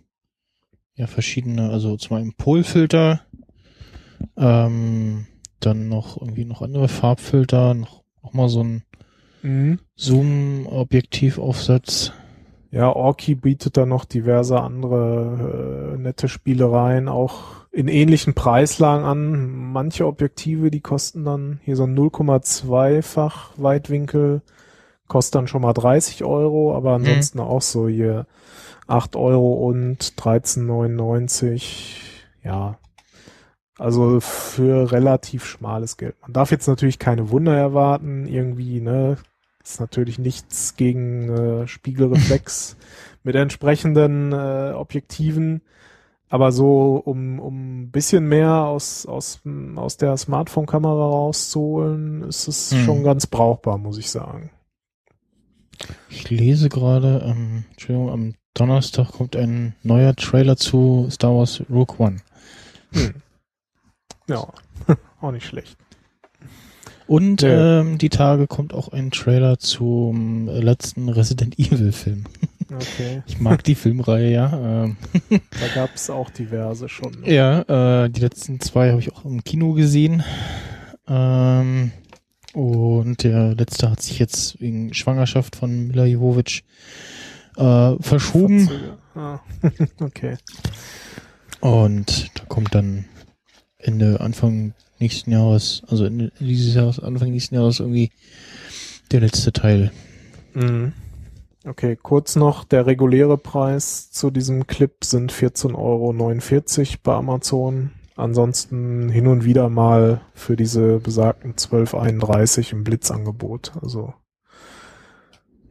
ja 0.95 1.07
verschiedene, 1.07 1.69
also 1.69 1.97
zum 1.97 2.17
einen 2.17 2.33
Polfilter, 2.33 3.21
ähm, 4.37 5.27
dann 5.59 5.89
noch 5.89 6.19
irgendwie 6.21 6.45
noch 6.45 6.61
andere 6.61 6.87
Farbfilter, 6.87 7.73
noch, 7.73 8.03
noch 8.23 8.33
mal 8.33 8.47
so 8.49 8.63
ein 8.63 8.83
Mhm. 9.43 9.79
Zoom-Objektivaufsatz. 9.95 12.11
Ja, 12.77 12.95
Orki 12.95 13.33
bietet 13.33 13.75
da 13.75 13.87
noch 13.87 14.05
diverse 14.05 14.61
andere 14.61 15.95
äh, 15.95 15.97
nette 15.97 16.27
Spielereien, 16.27 17.07
auch 17.07 17.65
in 17.71 17.87
ähnlichen 17.87 18.35
Preislagen 18.35 19.03
an. 19.03 19.71
Manche 19.71 20.05
Objektive, 20.05 20.69
die 20.69 20.81
kosten 20.81 21.23
dann 21.25 21.59
hier 21.63 21.75
so 21.75 21.85
ein 21.85 21.97
0,2-fach 21.97 23.53
Weitwinkel, 23.57 24.43
kostet 25.07 25.33
dann 25.33 25.47
schon 25.47 25.63
mal 25.63 25.73
30 25.73 26.23
Euro, 26.23 26.75
aber 26.75 26.93
ansonsten 26.93 27.39
auch 27.39 27.63
so 27.63 27.87
hier 27.87 28.27
8 28.85 29.15
Euro 29.15 29.53
und 29.53 30.13
13,99. 30.15 31.63
Ja. 32.43 32.77
Also 33.79 34.19
für 34.19 34.91
relativ 34.91 35.45
schmales 35.45 35.97
Geld. 35.97 36.15
Man 36.21 36.33
darf 36.33 36.51
jetzt 36.51 36.67
natürlich 36.67 36.99
keine 36.99 37.31
Wunder 37.31 37.57
erwarten, 37.57 38.27
irgendwie, 38.27 38.81
ne? 38.81 39.17
Ist 39.67 39.81
natürlich 39.81 40.17
nichts 40.17 40.77
gegen 40.77 41.27
äh, 41.27 41.67
Spiegelreflex 41.67 42.77
mit 43.23 43.35
entsprechenden 43.35 44.31
äh, 44.31 44.71
Objektiven. 44.73 45.61
Aber 46.29 46.53
so, 46.53 46.95
um, 47.03 47.37
um 47.41 47.81
ein 47.81 47.91
bisschen 47.91 48.29
mehr 48.29 48.53
aus, 48.53 49.05
aus, 49.05 49.41
aus 49.75 49.97
der 49.97 50.15
Smartphone-Kamera 50.15 50.93
rauszuholen, 51.09 52.23
ist 52.23 52.47
es 52.47 52.71
Hm. 52.71 52.85
schon 52.85 53.03
ganz 53.03 53.27
brauchbar, 53.27 53.77
muss 53.77 53.97
ich 53.97 54.09
sagen. 54.09 54.51
Ich 56.09 56.29
lese 56.29 56.69
gerade, 56.69 57.21
ähm, 57.25 57.65
Entschuldigung, 57.71 58.09
am 58.09 58.33
Donnerstag 58.53 59.11
kommt 59.11 59.35
ein 59.35 59.75
neuer 59.83 60.15
Trailer 60.15 60.55
zu 60.55 61.09
Star 61.11 61.35
Wars 61.35 61.61
Rogue 61.69 61.95
One. 61.99 62.17
Hm. 62.93 63.15
Ja, 64.29 64.47
auch 65.21 65.31
nicht 65.31 65.45
schlecht. 65.45 65.77
Und 67.07 67.41
Ja. 67.41 67.79
ähm, 67.81 67.97
die 67.97 68.09
Tage 68.09 68.47
kommt 68.47 68.73
auch 68.73 68.89
ein 68.89 69.11
Trailer 69.11 69.59
zum 69.59 70.47
letzten 70.47 71.09
Resident 71.09 71.57
Evil 71.57 71.91
Film. 71.91 72.25
Okay. 72.69 73.23
Ich 73.27 73.39
mag 73.39 73.63
die 73.63 73.75
Filmreihe, 73.75 74.31
ja. 74.31 74.83
Ähm, 74.83 74.97
Da 75.29 75.67
gab 75.73 75.95
es 75.95 76.09
auch 76.09 76.29
diverse 76.29 76.89
schon. 76.89 77.13
ne? 77.21 77.33
ja, 77.33 78.03
äh, 78.05 78.09
die 78.09 78.19
letzten 78.19 78.59
zwei 78.59 78.89
habe 78.89 78.99
ich 78.99 79.13
auch 79.13 79.23
im 79.25 79.43
Kino 79.43 79.73
gesehen. 79.73 80.21
Ähm, 81.07 81.91
und 82.53 83.23
der 83.23 83.55
letzte 83.55 83.89
hat 83.89 84.01
sich 84.01 84.19
jetzt 84.19 84.59
wegen 84.59 84.93
Schwangerschaft 84.93 85.55
von 85.55 85.87
Mila 85.87 86.05
Jovovich 86.05 86.65
äh, 87.55 87.95
verschoben. 88.01 88.69
Ah. 89.15 89.39
okay. 90.01 90.35
Und 91.61 92.31
da 92.37 92.43
kommt 92.45 92.75
dann 92.75 93.05
Ende, 93.77 94.19
Anfang 94.19 94.73
nächsten 94.99 95.31
Jahres, 95.31 95.83
also 95.87 96.05
Ende 96.05 96.31
dieses 96.39 96.75
Jahres, 96.75 96.99
Anfang 96.99 97.31
nächsten 97.31 97.55
Jahres 97.55 97.79
irgendwie 97.79 98.11
der 99.11 99.21
letzte 99.21 99.53
Teil. 99.53 99.91
Mhm. 100.53 100.93
Okay, 101.65 101.97
kurz 102.01 102.35
noch, 102.35 102.63
der 102.63 102.85
reguläre 102.85 103.37
Preis 103.37 104.09
zu 104.11 104.31
diesem 104.31 104.67
Clip 104.67 105.03
sind 105.03 105.33
14,49 105.33 105.75
Euro 105.75 106.97
bei 107.03 107.13
Amazon. 107.13 107.91
Ansonsten 108.15 109.09
hin 109.09 109.27
und 109.27 109.43
wieder 109.43 109.69
mal 109.69 110.21
für 110.33 110.55
diese 110.55 110.99
besagten 110.99 111.53
12,31 111.53 112.71
im 112.71 112.83
Blitzangebot. 112.83 113.73
Also 113.81 114.13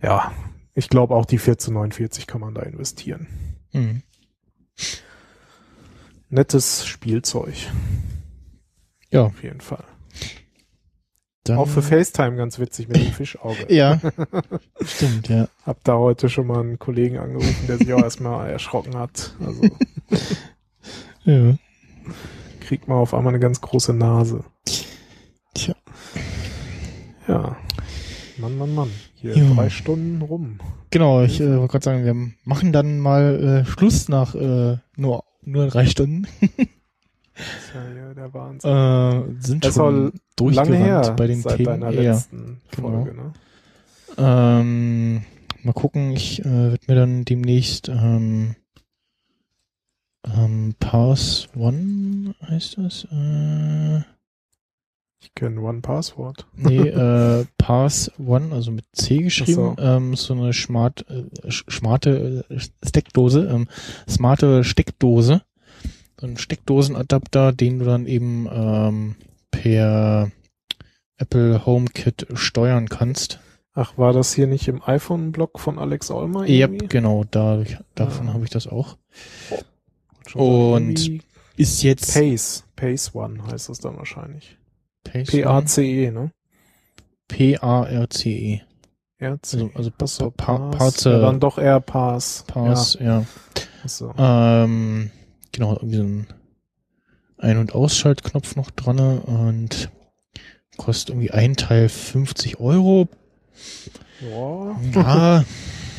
ja, 0.03 0.33
ich 0.75 0.89
glaube 0.89 1.15
auch 1.15 1.25
die 1.25 1.41
14,49 1.41 2.27
kann 2.27 2.41
man 2.41 2.55
da 2.55 2.63
investieren. 2.63 3.27
Mhm. 3.73 4.03
Nettes 6.29 6.87
Spielzeug, 6.87 7.55
Ja, 9.17 9.23
auf 9.25 9.43
jeden 9.43 9.61
Fall. 9.61 9.85
dann. 11.45 11.59
Auch 11.59 11.69
für 11.69 11.83
FaceTime 11.83 12.37
ganz 12.37 12.59
witzig 12.59 12.89
mit 12.89 12.97
dem 12.99 13.13
Fischauge. 13.13 13.67
Ja, 13.69 14.01
stimmt, 14.85 15.29
ja. 15.29 15.49
Hab 15.65 15.83
da 15.85 15.97
heute 15.97 16.29
schon 16.29 16.47
mal 16.47 16.61
einen 16.61 16.79
Kollegen 16.79 17.19
angerufen, 17.19 17.67
der 17.69 17.79
sich 17.79 17.93
auch 17.93 18.03
erstmal 18.03 18.51
erschrocken 18.57 18.97
hat. 18.97 19.35
Also 19.45 19.63
ja. 21.25 21.55
kriegt 22.61 22.89
man 22.89 22.99
auf 22.99 23.15
einmal 23.15 23.33
eine 23.33 23.41
ganz 23.41 23.61
große 23.61 23.93
Nase. 23.93 24.45
Tja. 25.55 25.75
Ja. 27.29 27.57
Mann, 28.39 28.59
Mann, 28.59 28.75
Mann. 28.75 28.91
Hier 29.15 29.37
Ja. 29.37 29.55
drei 29.55 29.71
Stunden 29.71 30.21
rum. 30.23 30.59
Genau, 30.91 31.23
ich 31.23 31.41
äh, 31.41 31.57
wollte 31.59 31.73
gerade 31.73 31.85
sagen, 31.85 32.05
wir 32.05 32.33
machen 32.45 32.73
dann 32.73 32.99
mal 33.01 33.63
äh, 33.65 33.71
Schluss 33.71 34.09
nach 34.09 34.35
äh, 34.35 34.77
nur, 34.97 35.25
nur 35.43 35.67
drei 35.69 35.87
Stunden. 35.87 36.27
Das 37.37 37.47
ist 37.47 37.75
ja 37.75 38.15
der 38.15 38.33
Wahnsinn. 38.35 38.71
Äh, 38.71 39.43
sind 39.43 39.65
Das 39.65 39.75
schon 39.75 40.07
war 40.07 40.13
durchgerannt 40.37 40.71
Lange 40.71 40.85
her 40.85 41.15
bei 41.17 41.27
den 41.27 41.43
seit 41.43 41.57
Themen. 41.59 41.81
deiner 41.81 41.91
Ja. 41.91 42.13
letzten 42.15 42.61
genau. 42.71 42.89
Folge, 43.05 43.15
ne? 43.15 43.33
Ähm, 44.19 45.23
mal 45.63 45.73
gucken, 45.73 46.13
ich 46.13 46.41
äh, 46.41 46.45
werde 46.73 46.79
mir 46.89 46.95
dann 46.95 47.25
demnächst 47.25 47.89
ähm, 47.89 48.55
ähm, 50.27 50.75
Pass 50.81 51.49
One 51.57 52.35
heißt 52.49 52.79
das? 52.79 53.07
Äh, 53.13 53.99
Ich 55.23 55.35
kenne 55.35 55.61
One 55.61 55.81
Password. 55.83 56.47
nee, 56.57 56.79
äh, 56.89 57.45
Pass 57.59 58.11
One, 58.19 58.53
also 58.55 58.71
mit 58.71 58.85
C 58.93 59.19
geschrieben, 59.19 59.75
so. 59.77 59.83
ähm, 59.83 60.15
so 60.17 60.35
eine 60.35 60.53
smart, 60.53 61.05
äh, 61.11 61.25
smarte 61.51 62.45
äh, 62.49 62.59
Steckdose, 62.87 63.47
ähm, 63.47 63.69
smarte 64.09 64.65
Steckdose, 64.65 65.43
so 66.21 66.27
ein 66.27 66.37
Steckdosenadapter, 66.39 67.53
den 67.53 67.79
du 67.79 67.85
dann 67.85 68.07
eben 68.07 68.49
ähm, 68.51 69.17
per 69.51 70.31
Apple 71.19 71.65
HomeKit 71.67 72.27
steuern 72.35 72.89
kannst. 72.89 73.41
Ach, 73.75 73.99
war 73.99 74.13
das 74.15 74.33
hier 74.33 74.47
nicht 74.47 74.69
im 74.69 74.83
iPhone-Blog 74.83 75.61
von 75.61 75.79
Alex 75.79 76.11
Olmer? 76.11 76.47
Ja, 76.47 76.67
irgendwie? 76.67 76.87
genau, 76.89 77.25
da, 77.31 77.63
davon 77.95 78.29
Ah. 78.31 78.33
habe 78.35 78.45
ich 78.45 78.51
das 78.51 78.67
auch. 78.67 78.97
Und 80.35 81.21
Ist 81.57 81.83
jetzt 81.83 82.15
Pace. 82.15 82.65
Pace 82.75 83.15
One 83.15 83.47
heißt 83.47 83.69
das 83.69 83.79
dann 83.79 83.97
wahrscheinlich. 83.97 84.57
Pace 85.05 85.29
P-A-C-E, 85.31 86.11
ne? 86.11 86.33
P-A-R-C-E. 87.29 88.63
R-C. 89.19 89.57
Also, 89.57 89.71
also 89.75 89.91
Ach 89.99 90.07
so, 90.09 90.31
pa 90.31 90.59
Pass. 90.59 90.79
Parts, 90.79 91.05
ja, 91.05 91.19
dann 91.21 91.41
doch 91.41 91.59
eher 91.59 91.81
Pass. 91.81 92.45
Pass, 92.47 92.99
ja. 93.01 93.21
Ja, 93.21 93.89
so. 93.89 94.13
Ähm, 94.19 95.11
genau, 95.53 95.75
irgendwie 95.75 95.97
so 95.97 96.03
ein 96.05 96.27
Ein- 97.39 97.59
und 97.59 97.75
Ausschaltknopf 97.75 98.57
noch 98.57 98.71
dran 98.71 98.99
und 99.19 99.91
kostet 100.77 101.11
irgendwie 101.11 101.31
ein 101.31 101.57
Teil 101.57 101.89
50 101.89 102.61
Euro. 102.61 103.09
Ja. 104.21 104.81
Ja, 104.95 105.45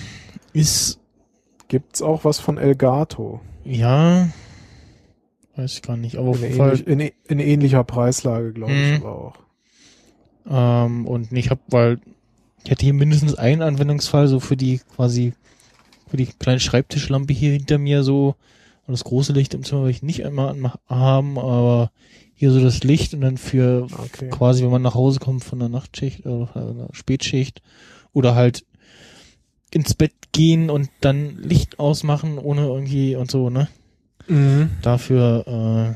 ist, 0.53 0.99
Gibt's 1.67 2.01
auch 2.01 2.23
was 2.23 2.39
von 2.39 2.57
Elgato? 2.57 3.41
ja, 3.65 4.29
weiß 5.57 5.73
ich 5.73 5.81
gar 5.81 5.97
nicht, 5.97 6.15
aber 6.17 6.29
auf 6.29 6.41
In, 6.43 6.53
Fall, 6.53 6.79
ähnlich, 6.87 6.87
in, 7.27 7.39
in 7.39 7.39
ähnlicher 7.45 7.83
Preislage, 7.83 8.53
glaube 8.53 8.71
ich, 8.73 8.91
Mhm. 8.99 9.05
aber 9.05 9.15
auch. 9.15 9.35
ähm, 10.49 11.05
und 11.07 11.31
ich 11.33 11.49
habe, 11.49 11.59
weil 11.67 11.99
ich 12.63 12.71
hätte 12.71 12.85
hier 12.85 12.93
mindestens 12.93 13.35
einen 13.35 13.61
Anwendungsfall 13.61 14.27
so 14.27 14.39
für 14.39 14.55
die 14.57 14.79
quasi 14.95 15.33
für 16.09 16.15
die 16.17 16.27
kleine 16.27 16.59
Schreibtischlampe 16.61 17.33
hier 17.33 17.51
hinter 17.51 17.77
mir 17.77 18.03
so 18.03 18.35
und 18.87 18.93
das 18.93 19.03
große 19.03 19.33
Licht 19.33 19.53
im 19.53 19.63
Zimmer 19.63 19.83
will 19.83 19.91
ich 19.91 20.01
nicht 20.01 20.25
einmal 20.25 20.55
haben, 20.87 21.37
aber 21.37 21.91
hier 22.33 22.51
so 22.51 22.61
das 22.61 22.83
Licht 22.83 23.13
und 23.13 23.21
dann 23.21 23.37
für 23.37 23.87
Okay. 24.05 24.29
quasi, 24.29 24.63
wenn 24.63 24.71
man 24.71 24.81
nach 24.81 24.95
Hause 24.95 25.19
kommt 25.19 25.43
von 25.43 25.59
der 25.59 25.69
Nachtschicht 25.69 26.25
oder 26.25 26.47
von 26.47 26.77
der 26.77 26.87
Spätschicht 26.93 27.61
oder 28.13 28.33
halt 28.35 28.65
ins 29.71 29.93
Bett 29.93 30.13
gehen 30.31 30.69
und 30.69 30.89
dann 31.01 31.35
Licht 31.37 31.79
ausmachen 31.79 32.37
ohne 32.37 32.61
irgendwie 32.67 33.15
und 33.15 33.29
so, 33.29 33.49
ne? 33.49 33.67
Mhm. 34.27 34.69
Dafür 34.81 35.45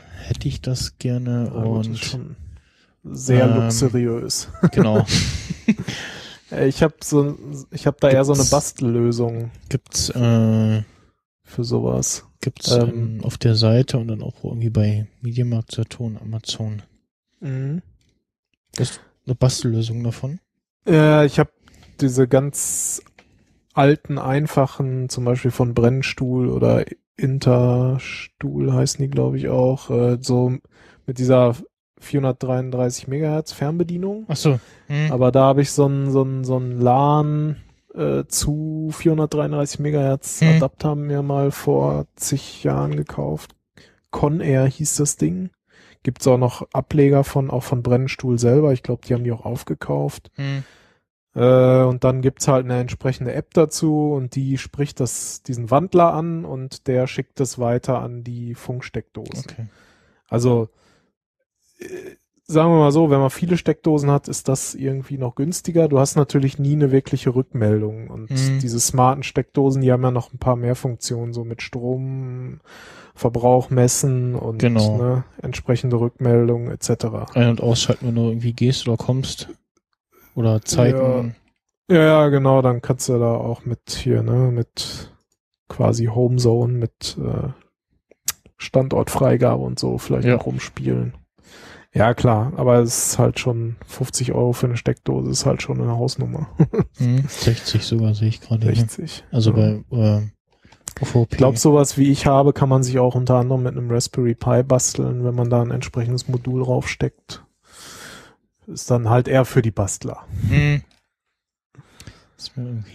äh, 0.01 0.27
hätte 0.27 0.47
ich 0.47 0.61
das 0.61 0.97
gerne 0.97 1.51
Ja, 1.53 1.61
und 1.61 1.91
ist 1.91 2.03
schon 2.05 2.35
sehr 3.03 3.45
ähm, 3.45 3.55
luxuriös. 3.55 4.49
genau. 4.71 5.05
Äh, 6.51 6.67
Ich 6.67 6.83
habe 6.83 6.95
so, 7.01 7.37
ich 7.71 7.87
habe 7.87 7.95
da 8.01 8.09
eher 8.09 8.25
so 8.25 8.33
eine 8.33 8.39
Gibt's- 8.41 8.51
Bastellösung 8.51 9.51
Gibt's 9.69 10.09
äh, 10.09 10.83
für 11.45 11.63
sowas. 11.63 12.25
Gibt's 12.41 12.71
Ähm, 12.71 13.21
auf 13.23 13.37
der 13.37 13.55
Seite 13.55 13.97
und 13.97 14.07
dann 14.07 14.21
auch 14.21 14.43
irgendwie 14.43 14.69
bei 14.69 15.07
Mediamarkt, 15.21 15.71
Saturn, 15.71 16.17
Amazon. 16.21 16.81
Mhm. 17.39 17.81
Eine 19.25 19.35
Bastellösung 19.35 20.03
davon. 20.03 20.39
Äh, 20.87 21.25
ich 21.25 21.39
habe 21.39 21.51
diese 21.99 22.27
ganz 22.27 23.03
alten, 23.73 24.17
einfachen, 24.17 25.09
zum 25.09 25.25
Beispiel 25.25 25.51
von 25.51 25.73
Brennstuhl 25.73 26.49
oder 26.49 26.85
Interstuhl 27.15 28.73
heißen 28.73 29.01
die, 29.01 29.09
glaube 29.09 29.37
ich, 29.37 29.47
auch, 29.47 29.89
äh, 29.89 30.17
so 30.21 30.57
mit 31.05 31.19
dieser 31.19 31.55
433 31.99 33.07
Megahertz 33.07 33.51
Fernbedienung. 33.51 34.25
Ach 34.27 34.35
so. 34.35 34.59
Hm. 34.87 35.11
Aber 35.11 35.31
da 35.31 35.43
habe 35.43 35.61
ich 35.61 35.71
so 35.71 35.85
ein 35.85 36.11
so 36.11 36.23
ein 36.23 36.43
so 36.43 36.57
ein 36.57 36.81
LAN 36.81 37.57
äh, 37.93 38.25
zu 38.27 38.89
433 38.91 39.79
Megahertz 39.79 40.41
Hm. 40.41 40.57
Adapter 40.57 40.95
mir 40.95 41.21
mal 41.21 41.51
vor 41.51 42.05
zig 42.15 42.63
Jahren 42.63 42.95
gekauft. 42.95 43.55
Conair 44.11 44.65
hieß 44.65 44.95
das 44.97 45.17
Ding. 45.17 45.49
Gibt's 46.03 46.27
auch 46.27 46.37
noch 46.37 46.67
Ableger 46.73 47.23
von 47.23 47.49
auch 47.49 47.63
von 47.63 47.83
Brennstuhl 47.83 48.39
selber. 48.39 48.73
Ich 48.73 48.83
glaube, 48.83 49.05
die 49.05 49.13
haben 49.13 49.23
die 49.23 49.31
auch 49.31 49.45
aufgekauft. 49.45 50.31
Hm. 50.35 50.63
Äh, 51.33 51.83
und 51.83 52.03
dann 52.03 52.21
gibt's 52.21 52.47
halt 52.47 52.65
eine 52.65 52.79
entsprechende 52.79 53.33
App 53.33 53.53
dazu 53.53 54.11
und 54.11 54.35
die 54.35 54.57
spricht 54.57 54.99
das 54.99 55.43
diesen 55.43 55.71
Wandler 55.71 56.13
an 56.13 56.43
und 56.43 56.87
der 56.87 57.07
schickt 57.07 57.39
es 57.39 57.57
weiter 57.57 58.01
an 58.01 58.23
die 58.23 58.53
Funksteckdosen. 58.55 59.45
Okay. 59.49 59.65
Also 60.27 60.69
äh, 61.79 62.15
sagen 62.51 62.71
wir 62.71 62.79
mal 62.79 62.91
so, 62.91 63.09
wenn 63.09 63.19
man 63.19 63.29
viele 63.29 63.57
Steckdosen 63.57 64.11
hat, 64.11 64.27
ist 64.27 64.47
das 64.47 64.75
irgendwie 64.75 65.17
noch 65.17 65.35
günstiger. 65.35 65.87
Du 65.87 65.99
hast 65.99 66.15
natürlich 66.15 66.59
nie 66.59 66.73
eine 66.73 66.91
wirkliche 66.91 67.33
Rückmeldung. 67.33 68.09
Und 68.09 68.29
Mhm. 68.31 68.59
diese 68.59 68.79
smarten 68.79 69.23
Steckdosen, 69.23 69.81
die 69.81 69.91
haben 69.91 70.03
ja 70.03 70.11
noch 70.11 70.33
ein 70.33 70.37
paar 70.37 70.55
mehr 70.55 70.75
Funktionen, 70.75 71.33
so 71.33 71.43
mit 71.43 71.61
Stromverbrauch 71.61 73.69
messen 73.69 74.35
und 74.35 74.59
Genau. 74.59 74.97
ne, 74.97 75.23
entsprechende 75.41 75.99
Rückmeldungen 75.99 76.71
etc. 76.71 77.05
Ein- 77.33 77.49
und 77.49 77.61
ausschalten, 77.61 78.07
wenn 78.07 78.15
du 78.15 78.27
irgendwie 78.29 78.53
gehst 78.53 78.87
oder 78.87 78.97
kommst. 78.97 79.49
Oder 80.35 80.61
Zeiten. 80.61 81.35
Ja, 81.89 82.03
ja, 82.03 82.29
genau, 82.29 82.61
dann 82.61 82.81
kannst 82.81 83.09
du 83.09 83.19
da 83.19 83.33
auch 83.35 83.65
mit 83.65 83.89
hier, 83.89 84.23
ne, 84.23 84.49
mit 84.51 85.11
quasi 85.67 86.05
Homezone, 86.05 86.71
mit 86.73 87.17
äh, 87.21 87.49
Standortfreigabe 88.57 89.61
und 89.61 89.79
so 89.79 89.97
vielleicht 89.97 90.27
Ja. 90.27 90.35
noch 90.35 90.45
rumspielen. 90.45 91.15
Ja, 91.93 92.13
klar, 92.13 92.53
aber 92.55 92.79
es 92.79 93.09
ist 93.09 93.19
halt 93.19 93.39
schon 93.39 93.75
50 93.85 94.31
Euro 94.31 94.53
für 94.53 94.67
eine 94.67 94.77
Steckdose, 94.77 95.29
ist 95.29 95.45
halt 95.45 95.61
schon 95.61 95.81
eine 95.81 95.97
Hausnummer. 95.97 96.49
Hm, 96.97 97.25
60 97.27 97.83
sogar 97.83 98.13
sehe 98.13 98.29
ich 98.29 98.41
gerade. 98.41 98.63
hier. 98.63 98.75
60. 98.75 99.25
Also 99.31 99.51
ja. 99.55 99.79
bei 99.89 99.97
äh, 99.97 100.21
OVP. 101.01 101.27
Ich 101.31 101.37
glaube, 101.37 101.57
sowas 101.57 101.97
wie 101.97 102.11
ich 102.11 102.25
habe, 102.25 102.53
kann 102.53 102.69
man 102.69 102.83
sich 102.83 102.99
auch 102.99 103.15
unter 103.15 103.35
anderem 103.35 103.63
mit 103.63 103.75
einem 103.75 103.89
Raspberry 103.91 104.35
Pi 104.35 104.63
basteln, 104.63 105.23
wenn 105.23 105.35
man 105.35 105.49
da 105.49 105.61
ein 105.61 105.71
entsprechendes 105.71 106.27
Modul 106.27 106.63
raufsteckt. 106.63 107.43
Ist 108.67 108.91
dann 108.91 109.09
halt 109.09 109.27
eher 109.27 109.45
für 109.45 109.61
die 109.61 109.71
Bastler. 109.71 110.25
Hm. 110.47 110.81
Ist 112.37 112.55
mir 112.55 112.65
irgendwie 112.65 112.91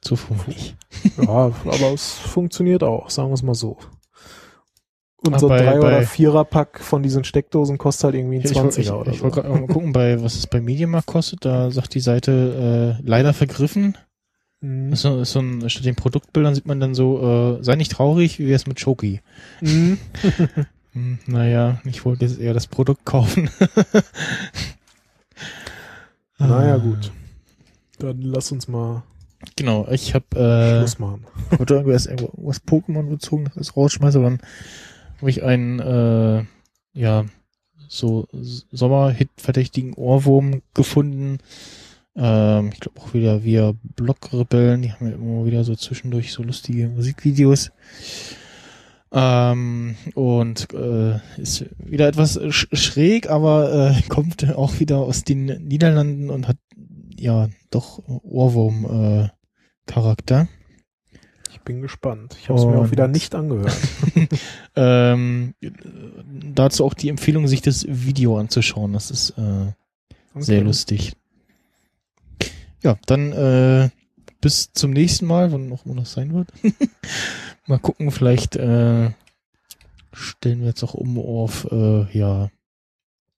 zu 0.00 0.16
fummelig. 0.16 0.76
Ja, 1.18 1.52
aber 1.64 1.92
es 1.92 2.12
funktioniert 2.12 2.82
auch, 2.82 3.10
sagen 3.10 3.30
wir 3.30 3.34
es 3.34 3.42
mal 3.42 3.54
so. 3.54 3.78
Und 5.24 5.34
Ah, 5.34 5.38
so 5.38 5.46
ein 5.46 5.50
bei- 5.50 5.62
Drei- 5.64 5.78
bei- 5.78 5.98
oder 5.98 6.02
Vierer-Pack 6.02 6.80
von 6.80 7.02
diesen 7.02 7.22
Steckdosen 7.24 7.78
kostet 7.78 8.04
halt 8.04 8.14
irgendwie 8.16 8.36
ein 8.38 8.42
Ich, 8.44 8.54
wollte- 8.56 8.76
20er 8.76 8.80
ich, 8.80 8.90
oder 8.90 9.10
ich 9.12 9.18
so. 9.18 9.24
wollte 9.24 9.42
gerade 9.42 9.60
mal 9.60 9.66
gucken, 9.68 9.92
bei, 9.92 10.20
was 10.22 10.34
es 10.34 10.46
bei 10.48 10.60
Mediamarkt 10.60 11.06
kostet. 11.06 11.44
Da 11.44 11.70
sagt 11.70 11.94
die 11.94 12.00
Seite 12.00 12.98
äh, 13.00 13.02
leider 13.08 13.32
vergriffen. 13.32 13.96
Mhm. 14.60 14.92
Ist 14.92 15.02
so, 15.02 15.20
ist 15.20 15.32
so 15.32 15.40
ein, 15.40 15.68
statt 15.70 15.84
den 15.84 15.94
Produktbildern 15.94 16.54
sieht 16.56 16.66
man 16.66 16.80
dann 16.80 16.94
so, 16.94 17.58
äh, 17.60 17.62
sei 17.64 17.76
nicht 17.76 17.92
traurig, 17.92 18.38
wie 18.40 18.48
wär's 18.48 18.66
mit 18.66 18.82
Choki. 18.82 19.20
Mhm. 19.60 19.98
Hm, 20.94 21.18
naja, 21.26 21.80
ich 21.86 22.04
wollte 22.04 22.26
jetzt 22.26 22.38
eher 22.38 22.52
das 22.52 22.66
Produkt 22.66 23.06
kaufen. 23.06 23.48
Naja, 26.38 26.74
Ah. 26.74 26.78
gut. 26.78 27.10
Dann 27.98 28.20
lass 28.20 28.52
uns 28.52 28.68
mal 28.68 29.02
Genau, 29.56 29.86
ich 29.90 30.14
habe 30.14 30.26
äh, 30.38 30.78
Schluss 30.80 30.98
machen. 30.98 31.24
wollte 31.56 31.74
irgendwas, 31.74 32.06
irgendwas 32.06 32.62
Pokémon 32.64 33.08
bezogen, 33.08 33.44
das 33.44 33.56
ist 33.56 33.76
rausschmeiße, 33.76 34.18
aber 34.18 34.30
dann 34.30 34.40
habe 35.22 35.30
ich 35.30 35.44
einen, 35.44 35.78
äh, 35.78 36.44
ja, 36.94 37.24
so 37.86 38.26
Sommerhit-verdächtigen 38.32 39.94
Ohrwurm 39.94 40.62
gefunden. 40.74 41.38
Ähm, 42.16 42.70
ich 42.72 42.80
glaube 42.80 43.00
auch 43.00 43.14
wieder 43.14 43.44
via 43.44 43.72
Blockrebellen, 43.94 44.82
die 44.82 44.92
haben 44.92 45.06
ja 45.06 45.14
immer 45.14 45.46
wieder 45.46 45.62
so 45.62 45.76
zwischendurch 45.76 46.32
so 46.32 46.42
lustige 46.42 46.88
Musikvideos. 46.88 47.70
Ähm, 49.12 49.94
und 50.14 50.74
äh, 50.74 51.20
ist 51.36 51.66
wieder 51.78 52.08
etwas 52.08 52.40
sch 52.50 52.66
schräg, 52.72 53.30
aber 53.30 53.94
äh, 53.94 54.02
kommt 54.08 54.52
auch 54.56 54.80
wieder 54.80 54.98
aus 54.98 55.22
den 55.22 55.44
Niederlanden 55.44 56.30
und 56.30 56.48
hat 56.48 56.58
ja 57.16 57.48
doch 57.70 58.02
Ohrwurm 58.08 59.28
äh, 59.28 59.28
bin 61.62 61.80
gespannt. 61.82 62.36
Ich 62.40 62.48
habe 62.48 62.58
es 62.58 62.64
mir 62.66 62.78
auch 62.78 62.90
wieder 62.90 63.08
nicht 63.08 63.34
angehört. 63.34 63.76
Ähm, 64.74 65.54
äh, 65.60 65.70
dazu 66.54 66.84
auch 66.86 66.94
die 66.94 67.10
Empfehlung, 67.10 67.46
sich 67.46 67.60
das 67.60 67.84
Video 67.86 68.38
anzuschauen. 68.38 68.94
Das 68.94 69.10
ist 69.10 69.30
äh, 69.30 69.72
sehr 70.34 70.58
Okay. 70.58 70.60
lustig. 70.60 71.12
Ja, 72.82 72.96
dann 73.06 73.32
äh, 73.32 73.90
bis 74.40 74.72
zum 74.72 74.92
nächsten 74.92 75.26
Mal, 75.26 75.52
wann 75.52 75.70
auch 75.72 75.84
immer 75.84 75.96
das 75.96 76.12
sein 76.12 76.32
wird. 76.32 76.48
Mal 77.66 77.78
gucken, 77.78 78.10
vielleicht 78.10 78.56
äh, 78.56 79.10
stellen 80.14 80.60
wir 80.60 80.68
jetzt 80.68 80.82
auch 80.82 80.94
um 80.94 81.18
auf 81.18 81.68
äh, 81.70 82.06
ja 82.18 82.48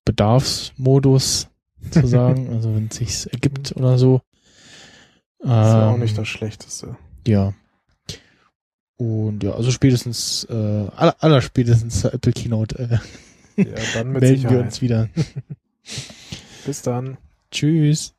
Bedarfsmodus 0.04 1.48
zu 1.90 2.06
sagen, 2.06 2.48
also 2.52 2.74
wenn 2.74 2.86
es 2.90 2.96
sich 2.96 3.32
ergibt 3.32 3.76
oder 3.76 3.98
so. 3.98 4.20
Das 5.40 5.66
ist 5.66 5.72
ja 5.74 5.90
auch 5.90 5.94
Ähm, 5.94 6.00
nicht 6.00 6.16
das 6.16 6.28
Schlechteste. 6.28 6.96
Ja. 7.26 7.54
Und 8.96 9.42
ja, 9.42 9.52
also 9.52 9.70
spätestens, 9.70 10.44
äh, 10.48 10.52
aller, 10.52 11.16
aller 11.18 11.40
spätestens 11.42 12.00
zur 12.00 12.14
Apple 12.14 12.32
Keynote 12.32 13.00
äh, 13.56 13.62
Ja, 13.62 14.04
melden 14.04 14.36
Sicherheit. 14.36 14.50
wir 14.52 14.60
uns 14.64 14.80
wieder. 14.82 15.08
Bis 16.66 16.82
dann. 16.82 17.18
Tschüss. 17.50 18.13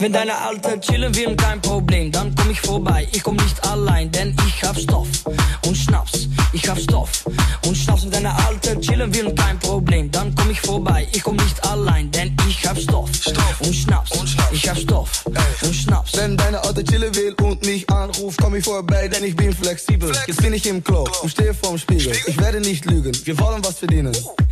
Wenn 0.00 0.14
deine 0.14 0.34
Alte 0.34 0.80
chillen 0.80 1.14
will, 1.14 1.36
kein 1.36 1.60
Problem, 1.60 2.10
dann 2.10 2.34
komm 2.34 2.50
ich 2.50 2.60
vorbei. 2.62 3.06
Ich 3.12 3.22
komm 3.22 3.36
nicht 3.36 3.62
allein, 3.68 4.10
denn 4.10 4.34
ich 4.48 4.62
hab 4.64 4.74
Stoff 4.78 5.06
und 5.66 5.76
Schnaps. 5.76 6.26
Ich 6.54 6.66
hab 6.66 6.78
Stoff 6.78 7.26
und 7.66 7.76
Schnaps. 7.76 8.04
Wenn 8.04 8.10
deine 8.10 8.34
Alte 8.46 8.80
chillen 8.80 9.14
will, 9.14 9.34
kein 9.34 9.58
Problem, 9.58 10.10
dann 10.10 10.34
komm 10.34 10.50
ich 10.50 10.60
vorbei. 10.62 11.06
Ich 11.12 11.22
komm 11.22 11.36
nicht 11.36 11.62
allein, 11.68 12.10
denn 12.12 12.34
ich 12.48 12.66
hab 12.66 12.78
Stoff, 12.78 13.10
und 13.60 13.74
Schnaps. 13.74 14.10
Ich 14.52 14.66
hab 14.66 14.78
Stoff 14.78 15.26
und 15.26 15.74
Schnaps. 15.74 16.16
Wenn 16.16 16.34
deine 16.34 16.64
Alte 16.64 16.82
chillen 16.82 17.14
will 17.14 17.34
und 17.42 17.62
mich 17.66 17.88
anruft, 17.90 18.40
komm 18.40 18.54
ich 18.54 18.64
vorbei, 18.64 19.06
denn 19.06 19.22
ich 19.22 19.36
bin 19.36 19.52
flexibel. 19.52 20.10
Jetzt 20.26 20.40
bin 20.40 20.54
ich 20.54 20.66
im 20.66 20.82
Club 20.82 21.10
und 21.22 21.28
stehe 21.28 21.52
vorm 21.52 21.76
Spiegel. 21.76 22.16
Ich 22.26 22.40
werde 22.40 22.60
nicht 22.60 22.86
lügen, 22.86 23.12
wir 23.24 23.38
wollen 23.38 23.62
was 23.62 23.78
verdienen. 23.78 24.14
R, 24.14 24.49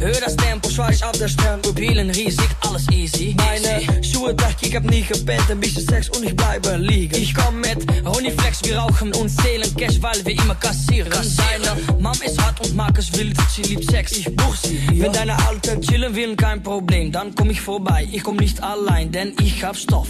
hör 0.00 0.20
das 0.20 0.36
Tempo, 0.36 0.68
schweiß 0.68 1.02
auf 1.02 1.12
der 1.12 1.28
Stirn. 1.28 1.60
Pupillen 1.62 2.10
riesig, 2.10 2.48
alles 2.60 2.88
easy. 2.90 3.36
Meine 3.36 4.02
Schuhe 4.02 4.34
dacht, 4.34 4.56
ich 4.60 4.74
hab 4.74 4.84
nie 4.84 5.02
gepennt, 5.02 5.50
ein 5.50 5.60
bisschen 5.60 5.86
Sex 5.86 6.08
und 6.10 6.24
ich 6.24 6.34
bleibe 6.34 6.76
liegen. 6.76 7.14
Ich 7.16 7.34
komm 7.34 7.60
mit 7.60 7.78
Ronnie 8.06 8.30
Flex, 8.30 8.64
wir 8.64 8.78
rauchen 8.78 9.12
und 9.14 9.28
zählen 9.28 9.74
Cash, 9.76 10.00
weil 10.00 10.24
wir 10.24 10.32
immer 10.32 10.54
kassieren. 10.54 11.10
Deine 11.10 12.00
Mom 12.00 12.16
ist 12.24 12.40
hart 12.42 12.60
und 12.60 12.74
mag 12.74 12.96
es 12.98 13.12
wild, 13.16 13.36
sie 13.54 13.62
liebt 13.62 13.90
Sex, 13.90 14.12
ich 14.12 14.34
buch 14.36 14.56
sie. 14.56 14.80
Wenn 14.94 15.12
deine 15.12 15.36
Alte 15.46 15.80
chillen 15.80 16.14
will, 16.14 16.36
kein 16.36 16.62
Problem, 16.62 17.12
dann 17.12 17.34
komm 17.34 17.50
ich 17.50 17.60
vorbei. 17.60 18.08
Ich 18.10 18.22
komm 18.22 18.36
nicht 18.36 18.62
allein, 18.62 19.12
denn 19.12 19.34
ich 19.40 19.62
hab 19.62 19.76
Stoff 19.76 20.08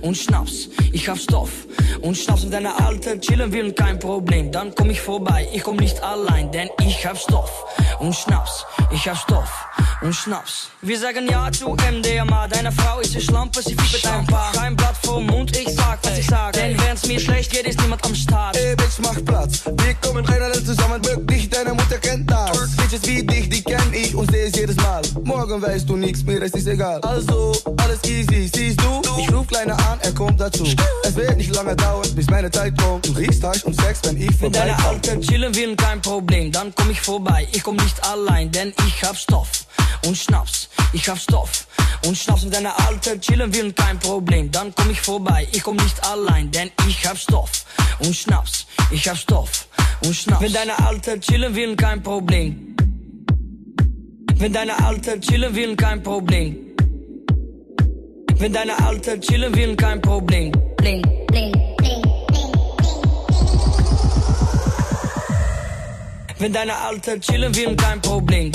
und 0.00 0.16
Schnaps. 0.16 0.68
Ich 0.92 1.08
hab 1.08 1.18
Stoff 1.18 1.50
und 2.02 2.16
Schnaps. 2.16 2.42
Wenn 2.42 2.50
deine 2.50 2.78
Alte 2.80 3.18
chillen 3.20 3.52
will, 3.52 3.72
kein 3.72 3.98
Problem, 3.98 4.52
dann 4.52 4.74
komm 4.74 4.90
ich 4.90 5.00
vorbei. 5.00 5.48
Ich 5.52 5.62
komm 5.62 5.76
nicht 5.76 6.02
allein, 6.02 6.50
denn 6.52 6.68
ich 6.80 7.06
hab 7.06 7.16
Stoff 7.18 7.50
und 7.98 8.14
Schnaps. 8.14 8.64
Ich 8.92 9.08
hab 9.08 9.16
Stoff 9.16 9.66
und 10.02 10.12
Schnaps. 10.12 10.68
Wir 10.82 10.98
sagen 10.98 11.28
ja 11.28 11.50
zu 11.52 11.76
MDMA. 11.76 12.48
Deine 12.48 12.72
Frau 12.72 12.98
ist 12.98 13.12
eine 13.12 13.22
Schlampe, 13.22 13.62
sie 13.62 13.76
fiebt 13.76 14.06
ein 14.06 14.26
paar. 14.26 14.52
Kein 14.52 14.74
Blatt 14.74 14.96
vor 15.02 15.20
Mund, 15.20 15.56
ich 15.56 15.68
sag, 15.68 15.98
was 16.02 16.18
ich 16.18 16.26
sag. 16.26 16.54
Denn 16.54 16.76
wenn's 16.80 17.06
mir 17.06 17.20
schlecht 17.20 17.52
geht, 17.52 17.66
ist 17.66 17.80
niemand 17.80 18.04
am 18.04 18.14
Start. 18.14 18.56
Ey, 18.56 18.74
Bitch, 18.74 18.98
mach 19.02 19.24
Platz. 19.24 19.62
Wir 19.64 19.94
kommen 19.94 20.24
rein 20.24 20.42
alle 20.42 20.64
zusammen, 20.64 21.04
wirklich, 21.04 21.48
deine 21.48 21.72
Mutter 21.72 21.98
kennt 21.98 22.28
das. 22.30 22.76
Bitches 22.76 23.06
wie 23.06 23.22
dich, 23.22 23.48
die 23.48 23.62
kenn 23.62 23.92
ich 23.92 24.14
und 24.14 24.30
seh 24.32 24.42
es 24.42 24.56
jedes 24.56 24.76
Mal. 24.76 25.02
Morgen 25.22 25.62
weißt 25.62 25.88
du 25.88 25.96
nix, 25.96 26.24
mir 26.24 26.42
ist 26.42 26.56
es 26.56 26.66
egal. 26.66 27.00
Also, 27.02 27.52
alles 27.76 28.02
easy, 28.04 28.50
siehst 28.52 28.80
du? 28.80 29.02
Ich 29.18 29.32
ruf 29.32 29.46
Kleiner 29.46 29.76
an, 29.90 29.98
er 30.02 30.12
kommt 30.12 30.40
dazu. 30.40 30.64
Es 31.02 31.14
wird 31.16 31.36
nicht 31.36 31.54
lange 31.54 31.76
dauern, 31.76 32.08
bis 32.14 32.28
meine 32.30 32.50
Zeit 32.50 32.76
kommt. 32.80 33.06
Du 33.06 33.12
riechst 33.12 33.42
Hasch 33.42 33.64
und 33.64 33.74
Sex, 33.80 34.00
wenn 34.04 34.16
ich 34.16 34.40
Wenn 34.40 34.52
deine 34.52 34.72
vorbeikomme. 34.74 35.12
Alte 35.12 35.20
chillen 35.20 35.54
will, 35.54 35.76
kein 35.76 36.00
Problem, 36.00 36.52
dann 36.52 36.72
komm 36.74 36.90
ich 36.90 37.00
vorbei. 37.00 37.46
Ich 37.52 37.62
komm 37.62 37.76
nicht 37.76 38.02
allein, 38.08 38.50
denn 38.52 38.72
ich 38.86 39.02
hab 39.02 39.16
Stoff 39.16 39.48
und 40.06 40.16
Schnaps. 40.16 40.68
Ich 40.92 41.08
hab 41.08 41.18
Stoff 41.18 41.66
und 42.06 42.16
Schnaps. 42.16 42.44
Wenn 42.44 42.50
deine 42.50 42.78
Alte 42.86 43.18
chillen 43.20 43.52
will, 43.54 43.72
kein 43.72 43.98
Problem, 43.98 44.50
dann 44.50 44.74
komm 44.74 44.90
ich 44.90 45.00
vorbei. 45.00 45.46
Ich 45.52 45.62
komm 45.62 45.76
nicht 45.76 46.04
allein, 46.04 46.50
denn 46.50 46.70
ich 46.88 47.06
hab 47.06 47.18
Stoff 47.18 47.50
und 48.00 48.14
Schnaps. 48.14 48.66
Ich 48.90 49.08
hab 49.08 49.16
Stoff 49.16 49.66
und 50.04 50.14
Schnaps. 50.14 50.42
Wenn 50.42 50.52
deine 50.52 50.78
Alte 50.78 51.20
chillen 51.20 51.54
will, 51.54 51.76
kein 51.76 52.02
Problem. 52.02 52.76
Wenn 54.36 54.52
deine 54.52 54.82
Alte 54.84 55.20
chillen 55.20 55.54
will, 55.54 55.76
kein 55.76 56.02
Problem. 56.02 56.56
Wenn 58.38 58.52
deine 58.52 58.78
Alte 58.82 59.20
chillen 59.20 59.54
will, 59.54 59.76
kein 59.76 60.00
Problem. 60.00 60.52
bling, 60.78 61.02
bling. 61.26 61.70
Wenn 66.38 66.54
deine 66.54 66.74
Alte 66.74 67.20
chillen 67.20 67.54
will, 67.54 67.76
kein 67.76 68.00
Problem. 68.00 68.50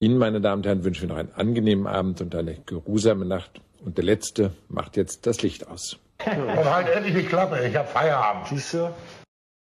Ihnen, 0.00 0.16
meine 0.18 0.40
Damen 0.40 0.60
und 0.60 0.66
Herren, 0.66 0.84
wünschen 0.84 1.08
wir 1.08 1.08
noch 1.08 1.16
einen 1.16 1.32
angenehmen 1.34 1.88
Abend 1.88 2.20
und 2.20 2.32
eine 2.36 2.54
geruhsame 2.54 3.24
Nacht. 3.24 3.60
Und 3.84 3.96
der 3.98 4.04
Letzte 4.04 4.52
macht 4.68 4.96
jetzt 4.96 5.26
das 5.26 5.42
Licht 5.42 5.66
aus. 5.66 5.98
Und 6.24 6.64
halt 6.64 6.88
endlich 6.88 7.16
die 7.16 7.24
Klappe, 7.24 7.66
ich 7.66 7.74
hab 7.74 7.90
Feierabend. 7.90 8.46
Siehst 8.46 8.74
du? 8.74 8.90